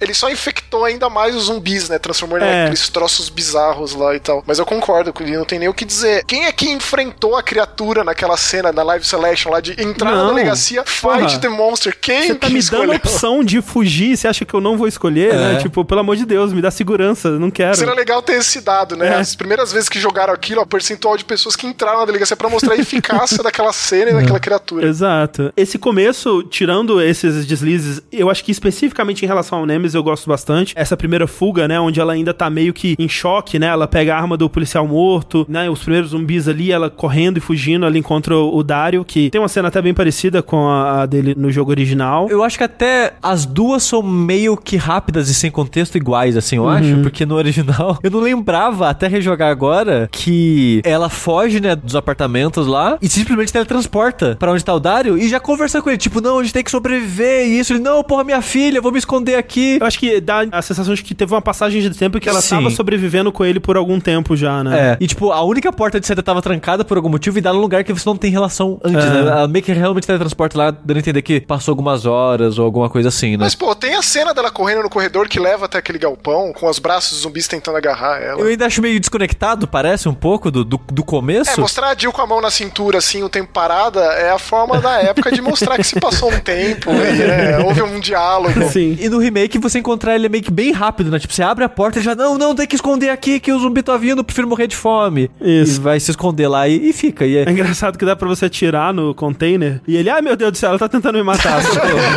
Ele 0.00 0.14
só 0.14 0.30
infectou 0.30 0.84
ainda 0.84 1.08
mais 1.08 1.34
os 1.34 1.44
zumbis, 1.44 1.88
né? 1.88 1.98
Transformou 1.98 2.38
ele 2.38 2.46
É. 2.46 2.58
naqueles 2.62 2.88
troços 2.88 3.28
bizarros 3.28 3.94
lá 3.94 4.14
e 4.14 4.20
tal. 4.20 4.42
Mas 4.46 4.58
eu 4.58 4.66
concordo 4.66 5.12
com 5.12 5.22
ele, 5.22 5.36
não 5.36 5.44
tem 5.44 5.58
nem 5.58 5.68
o 5.68 5.74
que 5.74 5.84
dizer. 5.84 6.24
Quem 6.24 6.44
é 6.46 6.52
que 6.52 6.68
enfrentou 6.70 7.36
a 7.36 7.42
criatura 7.42 8.04
naquela 8.04 8.36
cena 8.50 8.72
da 8.72 8.82
live 8.82 9.06
selection 9.06 9.50
lá 9.52 9.60
de 9.60 9.72
entrar 9.80 10.10
na 10.10 10.24
Não. 10.24 10.34
delegacia, 10.34 10.82
fight 10.84 11.02
Porra. 11.02 11.38
the 11.38 11.48
monster? 11.48 11.96
Quem 12.00 12.22
Você 12.26 12.34
tá 12.34 12.46
que 12.48 12.52
me 12.52 12.58
escolheu? 12.58 12.86
dando 12.86 12.92
a 12.94 12.96
opção 12.96 13.44
de 13.44 13.62
fugir, 13.62 14.16
você 14.16 14.26
acha 14.26 14.44
que 14.44 14.52
eu 14.52 14.60
não 14.60 14.76
vou 14.76 14.88
escolher, 14.88 15.34
né? 15.34 15.58
Tipo, 15.62 15.84
pelo 15.84 16.00
amor 16.00 16.16
de 16.16 16.24
Deus, 16.26 16.52
me 16.52 16.60
dá 16.60 16.70
segurança, 16.70 17.28
eu 17.28 17.38
não 17.40 17.50
quero. 17.50 17.76
Seria 17.76 17.94
legal 17.94 18.20
ter 18.22 18.34
esse 18.34 18.60
dado, 18.60 18.96
né? 18.96 19.06
É. 19.08 19.14
As 19.14 19.34
primeiras 19.36 19.72
vezes 19.72 19.88
que 19.88 20.00
jogaram 20.00 20.32
aquilo, 20.34 20.60
o 20.62 20.66
percentual 20.66 21.16
de 21.16 21.24
pessoas 21.24 21.54
que 21.54 21.66
entraram 21.66 22.00
na 22.00 22.04
delegacia 22.06 22.36
pra 22.36 22.48
mostrar 22.48 22.74
a 22.74 22.76
eficácia 22.76 23.38
daquela 23.42 23.72
cena 23.72 24.10
e 24.10 24.14
daquela 24.14 24.40
criatura. 24.40 24.86
Exato. 24.86 25.52
Esse 25.56 25.78
começo, 25.78 26.42
tirando 26.44 27.00
esses 27.00 27.46
deslizes, 27.46 28.02
eu 28.10 28.28
acho 28.30 28.42
que 28.44 28.50
especificamente 28.50 29.24
em 29.24 29.28
relação 29.28 29.58
ao 29.58 29.66
Nemesis 29.66 29.94
eu 29.94 30.02
gosto 30.02 30.28
bastante. 30.28 30.72
Essa 30.76 30.96
primeira 30.96 31.26
fuga, 31.26 31.68
né, 31.68 31.78
onde 31.78 32.00
ela 32.00 32.12
ainda 32.12 32.34
tá 32.34 32.50
meio 32.50 32.72
que 32.72 32.94
em 32.98 33.08
choque, 33.08 33.58
né? 33.58 33.66
Ela 33.68 33.86
pega 33.86 34.14
a 34.14 34.18
arma 34.18 34.36
do 34.36 34.48
policial 34.50 34.86
morto, 34.86 35.46
né? 35.48 35.68
Os 35.70 35.80
primeiros 35.80 36.10
zumbis 36.10 36.48
ali, 36.48 36.72
ela 36.72 36.90
correndo 36.90 37.36
e 37.38 37.40
fugindo, 37.40 37.84
ela 37.86 37.96
encontra 37.98 38.34
o 38.40 38.62
Dario, 38.62 39.04
que 39.04 39.30
tem 39.30 39.40
uma 39.40 39.48
cena 39.48 39.68
até 39.68 39.80
bem 39.82 39.94
parecida 39.94 40.42
com 40.42 40.68
a, 40.68 41.02
a 41.02 41.06
dele 41.06 41.34
no 41.36 41.50
jogo 41.50 41.70
original. 41.70 42.28
Eu 42.28 42.42
acho 42.42 42.58
que 42.58 42.64
até 42.64 43.14
as 43.22 43.44
duas 43.44 43.82
são 43.82 44.02
meio 44.02 44.56
que 44.56 44.76
rápidas 44.76 45.28
e 45.28 45.34
sem 45.34 45.50
contexto 45.50 45.96
iguais, 45.96 46.36
assim, 46.36 46.56
eu 46.56 46.68
acho. 46.68 46.98
Porque 47.02 47.26
no 47.26 47.34
original, 47.34 47.98
eu 48.02 48.10
não 48.10 48.20
lembrava, 48.20 48.88
até 48.88 49.06
rejogar 49.06 49.50
agora, 49.50 50.08
que 50.10 50.80
ela 50.84 51.08
foge, 51.08 51.60
né, 51.60 51.74
dos 51.76 51.96
apartamentos 51.96 52.66
lá 52.66 52.98
e 53.00 53.08
simplesmente 53.08 53.52
teletransporta 53.52 54.36
pra 54.38 54.52
onde 54.52 54.64
tá 54.64 54.74
o 54.74 54.80
Dario 54.80 55.18
e 55.18 55.28
já 55.28 55.40
conversa 55.40 55.80
com 55.82 55.88
ele. 55.90 55.98
Tipo, 55.98 56.20
não, 56.20 56.38
a 56.38 56.42
gente 56.42 56.52
tem 56.52 56.64
que 56.64 56.70
sobreviver 56.70 57.46
e 57.46 57.58
isso. 57.58 57.72
Ele, 57.72 57.80
não, 57.80 58.02
porra, 58.02 58.24
minha 58.24 58.42
filha, 58.42 58.78
eu 58.78 58.82
vou 58.82 58.92
me 58.92 58.98
esconder 58.98 59.36
aqui. 59.36 59.78
Eu 59.80 59.86
acho 59.86 59.98
que 59.98 60.20
dá 60.20 60.46
a 60.50 60.62
sensação 60.62 60.94
de 60.94 61.02
que 61.02 61.14
teve 61.14 61.32
uma 61.32 61.42
passagem 61.42 61.80
de 61.80 61.90
tempo 61.90 62.20
que 62.20 62.28
ela 62.28 62.40
Sim. 62.40 62.56
tava 62.56 62.70
sobrevivendo 62.70 63.32
com 63.32 63.44
ele 63.44 63.60
por 63.60 63.76
algum 63.76 64.00
tempo 64.00 64.36
já, 64.36 64.62
né? 64.62 64.78
É. 64.78 64.96
E, 65.00 65.06
tipo, 65.06 65.32
a 65.32 65.42
única 65.42 65.72
porta 65.72 66.00
de 66.00 66.06
saída 66.06 66.22
tava 66.22 66.42
trancada 66.42 66.84
por 66.84 66.96
algum 66.96 67.08
motivo 67.08 67.38
e 67.38 67.40
dá 67.40 67.52
num 67.52 67.60
lugar 67.60 67.84
que 67.84 67.92
você 67.92 68.08
não 68.08 68.16
tem 68.16 68.29
relação 68.30 68.80
antes, 68.84 69.04
É. 69.04 69.10
né? 69.10 69.18
Ela 69.20 69.48
meio 69.48 69.64
que 69.64 69.72
realmente 69.72 70.06
teletransporta 70.06 70.56
lá, 70.58 70.70
dando 70.70 70.96
a 70.96 71.00
entender 71.00 71.22
que 71.22 71.40
passou 71.40 71.72
algumas 71.72 72.06
horas 72.06 72.58
ou 72.58 72.64
alguma 72.64 72.88
coisa 72.88 73.08
assim, 73.08 73.32
né? 73.32 73.38
Mas, 73.44 73.54
pô, 73.54 73.74
tem 73.74 73.94
a 73.94 74.02
cena 74.02 74.32
dela 74.34 74.50
correndo 74.50 74.82
no 74.82 74.90
corredor 74.90 75.28
que 75.28 75.38
leva 75.40 75.66
até 75.66 75.78
aquele 75.78 75.98
galpão, 75.98 76.52
com 76.52 76.68
os 76.68 76.78
braços 76.78 77.12
dos 77.12 77.20
zumbis 77.22 77.46
tentando 77.48 77.76
agarrar 77.76 78.20
ela. 78.20 78.40
Eu 78.40 78.46
ainda 78.46 78.66
acho 78.66 78.80
meio 78.82 78.98
desconectado, 79.00 79.66
parece, 79.66 80.08
um 80.08 80.14
pouco 80.14 80.50
do, 80.50 80.64
do, 80.64 80.80
do 80.92 81.04
começo. 81.04 81.50
É, 81.50 81.56
mostrar 81.60 81.88
a 81.90 81.94
Jill 81.96 82.12
com 82.12 82.22
a 82.22 82.26
mão 82.26 82.40
na 82.40 82.50
cintura, 82.50 82.98
assim, 82.98 83.22
o 83.22 83.28
tempo 83.28 83.50
parada, 83.52 84.00
é 84.00 84.30
a 84.30 84.38
forma 84.38 84.80
da 84.80 85.00
época 85.02 85.30
de 85.32 85.40
mostrar 85.40 85.76
que 85.76 85.84
se 85.84 85.98
passou 86.00 86.32
um 86.32 86.40
tempo, 86.40 86.90
e 86.94 87.22
é, 87.22 87.58
houve 87.64 87.82
um 87.82 87.98
diálogo. 88.00 88.68
Sim. 88.70 88.96
E 89.00 89.08
no 89.08 89.18
remake 89.18 89.58
você 89.58 89.78
encontrar 89.78 90.14
ele 90.14 90.28
meio 90.28 90.42
que 90.42 90.50
bem 90.50 90.72
rápido, 90.72 91.10
né? 91.10 91.18
Tipo, 91.18 91.32
você 91.32 91.42
abre 91.42 91.64
a 91.64 91.68
porta 91.68 91.98
e 91.98 92.02
já, 92.02 92.14
não, 92.14 92.36
não, 92.38 92.54
tem 92.54 92.66
que 92.66 92.74
esconder 92.74 93.10
aqui 93.10 93.38
que 93.40 93.52
o 93.52 93.58
zumbi 93.58 93.82
tá 93.82 93.96
vindo, 93.96 94.22
prefiro 94.24 94.48
morrer 94.48 94.66
de 94.66 94.76
fome. 94.76 95.30
Isso. 95.40 95.80
E 95.80 95.82
vai 95.82 96.00
se 96.00 96.10
esconder 96.10 96.48
lá 96.48 96.68
e, 96.68 96.90
e 96.90 96.92
fica. 96.92 97.24
E 97.26 97.36
é- 97.36 97.44
É 97.44 97.50
engraçado 97.50 97.98
que 97.98 98.04
dá 98.04 98.14
pra 98.16 98.19
você 98.28 98.46
atirar 98.46 98.92
no 98.92 99.14
container 99.14 99.80
e 99.86 99.96
ele, 99.96 100.10
ai 100.10 100.20
meu 100.22 100.36
Deus 100.36 100.52
do 100.52 100.58
céu, 100.58 100.70
ela 100.70 100.78
tá 100.78 100.88
tentando 100.88 101.16
me 101.16 101.22
matar. 101.24 101.60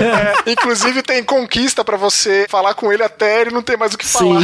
É, 0.03 0.51
inclusive 0.51 1.01
tem 1.01 1.23
conquista 1.23 1.83
pra 1.83 1.97
você 1.97 2.45
falar 2.49 2.73
com 2.73 2.91
ele 2.91 3.03
até 3.03 3.41
ele 3.41 3.51
não 3.51 3.61
ter 3.61 3.77
mais 3.77 3.93
o 3.93 3.97
que 3.97 4.05
falar. 4.05 4.41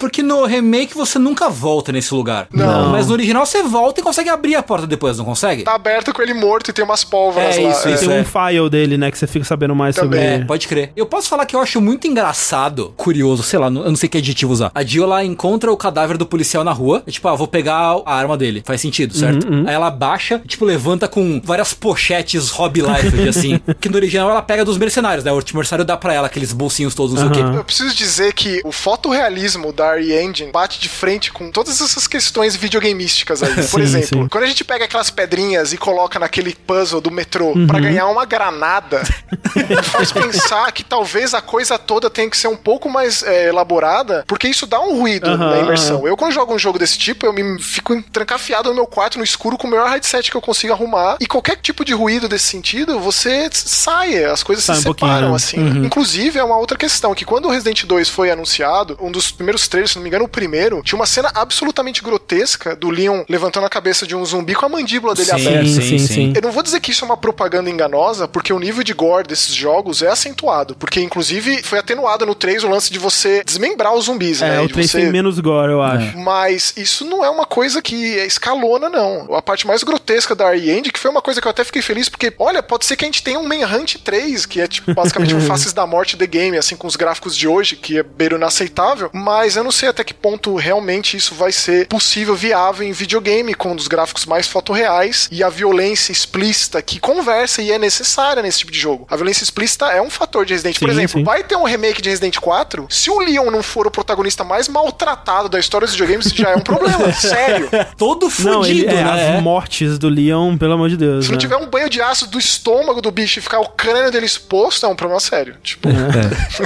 Porque 0.00 0.22
no 0.22 0.44
remake 0.44 0.94
você 0.94 1.18
nunca 1.18 1.48
volta 1.48 1.92
nesse 1.92 2.14
lugar. 2.14 2.46
Não. 2.52 2.90
Mas 2.90 3.06
no 3.06 3.12
original 3.12 3.44
você 3.44 3.62
volta 3.62 4.00
e 4.00 4.02
consegue 4.02 4.28
abrir 4.28 4.54
a 4.54 4.62
porta 4.62 4.86
depois, 4.86 5.18
não 5.18 5.24
consegue? 5.24 5.62
Tá 5.64 5.74
aberto 5.74 6.12
com 6.12 6.22
ele 6.22 6.34
morto 6.34 6.70
e 6.70 6.72
tem 6.72 6.84
umas 6.84 7.04
pólvoras 7.04 7.56
É 7.56 7.60
lá. 7.60 7.70
isso, 7.70 7.88
é. 7.88 7.92
isso. 7.94 8.08
Tem 8.08 8.20
um 8.20 8.24
file 8.24 8.70
dele, 8.70 8.96
né, 8.96 9.10
que 9.10 9.18
você 9.18 9.26
fica 9.26 9.44
sabendo 9.44 9.74
mais 9.74 9.94
Também. 9.96 10.20
sobre. 10.20 10.42
É, 10.42 10.44
pode 10.46 10.68
crer. 10.68 10.92
Eu 10.96 11.06
posso 11.06 11.28
falar 11.28 11.44
que 11.46 11.54
eu 11.54 11.60
acho 11.60 11.80
muito 11.80 12.06
engraçado, 12.06 12.92
curioso, 12.96 13.42
sei 13.42 13.58
lá, 13.58 13.66
eu 13.66 13.70
não 13.70 13.96
sei 13.96 14.08
que 14.08 14.18
adjetivo 14.18 14.52
usar. 14.52 14.70
A 14.74 14.82
Jill, 14.82 15.04
ela 15.04 15.24
encontra 15.24 15.70
o 15.70 15.76
cadáver 15.76 16.16
do 16.16 16.26
policial 16.26 16.64
na 16.64 16.72
rua, 16.72 17.02
e, 17.06 17.10
tipo, 17.12 17.26
ah, 17.28 17.34
vou 17.34 17.46
pegar 17.48 17.96
a 18.04 18.14
arma 18.14 18.36
dele. 18.36 18.62
Faz 18.64 18.80
sentido, 18.80 19.14
certo? 19.14 19.46
Aí 19.66 19.74
ela 19.74 19.90
baixa, 19.90 20.40
e, 20.44 20.48
tipo, 20.48 20.64
levanta 20.64 20.85
com 21.08 21.40
várias 21.42 21.74
pochetes 21.74 22.50
Hobby 22.50 22.80
Life, 22.82 23.28
assim. 23.28 23.60
que 23.80 23.88
no 23.88 23.96
original 23.96 24.30
ela 24.30 24.42
pega 24.42 24.64
dos 24.64 24.78
mercenários, 24.78 25.24
né? 25.24 25.32
O 25.32 25.34
último 25.34 25.58
mercenário 25.58 25.84
dá 25.84 25.96
pra 25.96 26.12
ela 26.12 26.26
aqueles 26.26 26.52
bolsinhos 26.52 26.94
todos, 26.94 27.14
não 27.14 27.22
sei 27.32 27.42
o 27.42 27.50
quê. 27.52 27.58
Eu 27.58 27.64
preciso 27.64 27.94
dizer 27.94 28.32
que 28.32 28.60
o 28.64 28.72
fotorrealismo 28.72 29.72
da 29.72 29.96
R-Engine 29.96 30.50
bate 30.52 30.80
de 30.80 30.88
frente 30.88 31.32
com 31.32 31.50
todas 31.50 31.80
essas 31.80 32.06
questões 32.06 32.54
videogameísticas 32.56 33.42
aí. 33.42 33.54
Por 33.68 33.80
Sim, 33.80 33.82
exemplo, 33.82 34.22
sim. 34.22 34.28
quando 34.28 34.44
a 34.44 34.46
gente 34.46 34.64
pega 34.64 34.84
aquelas 34.84 35.10
pedrinhas 35.10 35.72
e 35.72 35.76
coloca 35.76 36.18
naquele 36.18 36.54
puzzle 36.54 37.00
do 37.00 37.10
metrô 37.10 37.46
Uhum. 37.46 37.66
pra 37.66 37.78
ganhar 37.78 38.06
uma 38.08 38.24
granada, 38.24 39.02
faz 39.84 40.12
pensar 40.12 40.70
que 40.72 40.82
talvez 40.84 41.34
a 41.34 41.40
coisa 41.40 41.78
toda 41.78 42.10
tenha 42.10 42.28
que 42.28 42.36
ser 42.36 42.48
um 42.48 42.56
pouco 42.56 42.88
mais 42.88 43.22
é, 43.22 43.48
elaborada, 43.48 44.24
porque 44.26 44.48
isso 44.48 44.66
dá 44.66 44.80
um 44.80 44.98
ruído 44.98 45.28
Aham, 45.28 45.50
na 45.50 45.58
imersão. 45.60 46.06
Eu, 46.06 46.16
quando 46.16 46.32
jogo 46.32 46.54
um 46.54 46.58
jogo 46.58 46.78
desse 46.78 46.98
tipo, 46.98 47.24
eu 47.26 47.32
me 47.32 47.60
fico 47.62 48.00
trancafiado 48.12 48.68
no 48.70 48.74
meu 48.74 48.86
quarto, 48.86 49.18
no 49.18 49.24
escuro, 49.24 49.56
com 49.56 49.66
o 49.66 49.70
melhor 49.70 49.88
headset 49.90 50.30
que 50.30 50.36
eu 50.36 50.40
consigo 50.40 50.72
arrumar, 50.76 51.16
e 51.20 51.26
qualquer 51.26 51.56
tipo 51.56 51.84
de 51.84 51.92
ruído 51.92 52.28
desse 52.28 52.46
sentido, 52.46 53.00
você 53.00 53.48
sai, 53.52 54.24
as 54.24 54.42
coisas 54.42 54.64
Sai 54.64 54.76
se 54.76 54.82
um 54.88 54.92
separam, 54.92 55.30
né? 55.30 55.36
assim. 55.36 55.58
Inclusive, 55.84 56.38
é 56.38 56.44
uma 56.44 56.56
outra 56.58 56.76
questão, 56.76 57.14
que 57.14 57.24
quando 57.24 57.46
o 57.46 57.50
Resident 57.50 57.84
2 57.84 58.08
foi 58.08 58.30
anunciado, 58.30 58.96
um 59.00 59.10
dos 59.10 59.30
primeiros 59.30 59.66
trailers, 59.68 59.90
se 59.92 59.96
não 59.96 60.02
me 60.02 60.08
engano, 60.08 60.24
o 60.24 60.28
primeiro, 60.28 60.82
tinha 60.82 60.98
uma 60.98 61.06
cena 61.06 61.30
absolutamente 61.34 62.02
grotesca 62.02 62.76
do 62.76 62.90
Leon 62.90 63.24
levantando 63.28 63.66
a 63.66 63.70
cabeça 63.70 64.06
de 64.06 64.14
um 64.14 64.24
zumbi 64.24 64.54
com 64.54 64.66
a 64.66 64.68
mandíbula 64.68 65.14
dele 65.14 65.26
Sim, 65.30 65.46
aberta. 65.48 65.66
Sim, 65.68 65.80
sim, 65.80 65.98
sim. 65.98 66.32
Eu 66.36 66.42
não 66.42 66.52
vou 66.52 66.62
dizer 66.62 66.80
que 66.80 66.90
isso 66.90 67.04
é 67.04 67.06
uma 67.06 67.16
propaganda 67.16 67.70
enganosa, 67.70 68.28
porque 68.28 68.52
o 68.52 68.58
nível 68.58 68.82
de 68.84 68.92
gore 68.92 69.26
desses 69.26 69.54
jogos 69.54 70.02
é 70.02 70.08
acentuado, 70.08 70.74
porque 70.76 71.00
inclusive 71.00 71.62
foi 71.62 71.78
atenuado 71.78 72.26
no 72.26 72.34
3 72.34 72.64
o 72.64 72.68
lance 72.68 72.92
de 72.92 72.98
você 72.98 73.42
desmembrar 73.44 73.94
os 73.94 74.04
zumbis, 74.06 74.42
É, 74.42 74.48
né? 74.50 74.60
o 74.60 74.66
de 74.66 74.74
3 74.74 74.90
você... 74.90 75.00
tem 75.00 75.10
menos 75.12 75.38
gore, 75.40 75.72
eu 75.72 75.82
acho. 75.82 76.16
Mas 76.18 76.72
isso 76.76 77.04
não 77.04 77.24
é 77.24 77.30
uma 77.30 77.46
coisa 77.46 77.80
que 77.80 77.94
escalona, 78.26 78.88
não. 78.88 79.34
A 79.34 79.42
parte 79.42 79.66
mais 79.66 79.82
grotesca 79.82 80.34
da 80.34 80.54
R-End, 80.70 80.90
que 80.90 80.98
foi 80.98 81.10
uma 81.10 81.22
coisa 81.22 81.40
que 81.40 81.46
eu 81.46 81.50
até 81.50 81.64
fiquei 81.64 81.82
feliz, 81.82 82.08
porque, 82.08 82.32
olha, 82.38 82.62
pode 82.62 82.86
ser 82.86 82.96
que 82.96 83.04
a 83.04 83.08
gente 83.08 83.22
tenha 83.22 83.38
um 83.38 83.46
Manhunt 83.46 83.96
3, 84.02 84.46
que 84.46 84.60
é 84.60 84.66
tipo 84.66 84.92
basicamente 84.94 85.34
um 85.36 85.40
Faces 85.40 85.72
da 85.72 85.86
Morte 85.86 86.16
The 86.16 86.26
Game, 86.26 86.56
assim, 86.56 86.76
com 86.76 86.86
os 86.86 86.96
gráficos 86.96 87.36
de 87.36 87.46
hoje, 87.46 87.76
que 87.76 87.98
é 87.98 88.02
beiro 88.02 88.36
inaceitável, 88.36 89.10
mas 89.12 89.56
eu 89.56 89.64
não 89.64 89.72
sei 89.72 89.88
até 89.88 90.02
que 90.04 90.14
ponto 90.14 90.54
realmente 90.56 91.16
isso 91.16 91.34
vai 91.34 91.52
ser 91.52 91.86
possível, 91.86 92.34
viável 92.34 92.86
em 92.86 92.92
videogame, 92.92 93.54
com 93.54 93.72
um 93.72 93.76
dos 93.76 93.88
gráficos 93.88 94.26
mais 94.26 94.46
fotorreais 94.46 95.28
e 95.30 95.42
a 95.42 95.48
violência 95.48 96.12
explícita 96.12 96.80
que 96.82 96.98
conversa 96.98 97.62
e 97.62 97.70
é 97.70 97.78
necessária 97.78 98.42
nesse 98.42 98.58
tipo 98.58 98.72
de 98.72 98.78
jogo. 98.78 99.06
A 99.10 99.16
violência 99.16 99.44
explícita 99.44 99.86
é 99.86 100.00
um 100.00 100.10
fator 100.10 100.44
de 100.44 100.52
Resident. 100.54 100.78
Por 100.78 100.88
Sim, 100.88 100.94
exemplo, 100.94 101.20
sim. 101.20 101.24
vai 101.24 101.42
ter 101.44 101.56
um 101.56 101.64
remake 101.64 102.02
de 102.02 102.08
Resident 102.10 102.38
4, 102.38 102.86
se 102.88 103.10
o 103.10 103.18
Leon 103.18 103.50
não 103.50 103.62
for 103.62 103.86
o 103.86 103.90
protagonista 103.90 104.44
mais 104.44 104.68
maltratado 104.68 105.48
da 105.48 105.58
história 105.58 105.86
dos 105.86 105.94
videogames, 105.94 106.26
já 106.28 106.50
é 106.50 106.56
um 106.56 106.60
problema, 106.60 107.12
sério. 107.14 107.68
Todo 107.96 108.30
Não, 108.40 108.64
ele, 108.64 108.82
fudido, 108.82 108.90
é, 108.90 109.04
né? 109.04 109.36
as 109.36 109.42
mortes 109.42 109.98
do 109.98 110.08
Leon, 110.08 110.45
pelo 110.54 110.74
amor 110.74 110.90
de 110.90 110.98
Deus. 110.98 111.24
Se 111.24 111.30
não 111.30 111.36
né? 111.36 111.40
tiver 111.40 111.56
um 111.56 111.66
banho 111.66 111.88
de 111.88 112.02
ácido 112.02 112.32
do 112.32 112.38
estômago 112.38 113.00
do 113.00 113.10
bicho 113.10 113.38
e 113.38 113.42
ficar 113.42 113.60
o 113.60 113.68
crânio 113.70 114.12
dele 114.12 114.26
exposto, 114.26 114.84
é 114.84 114.88
um 114.88 114.94
problema 114.94 115.20
sério. 115.20 115.54
Tipo, 115.62 115.88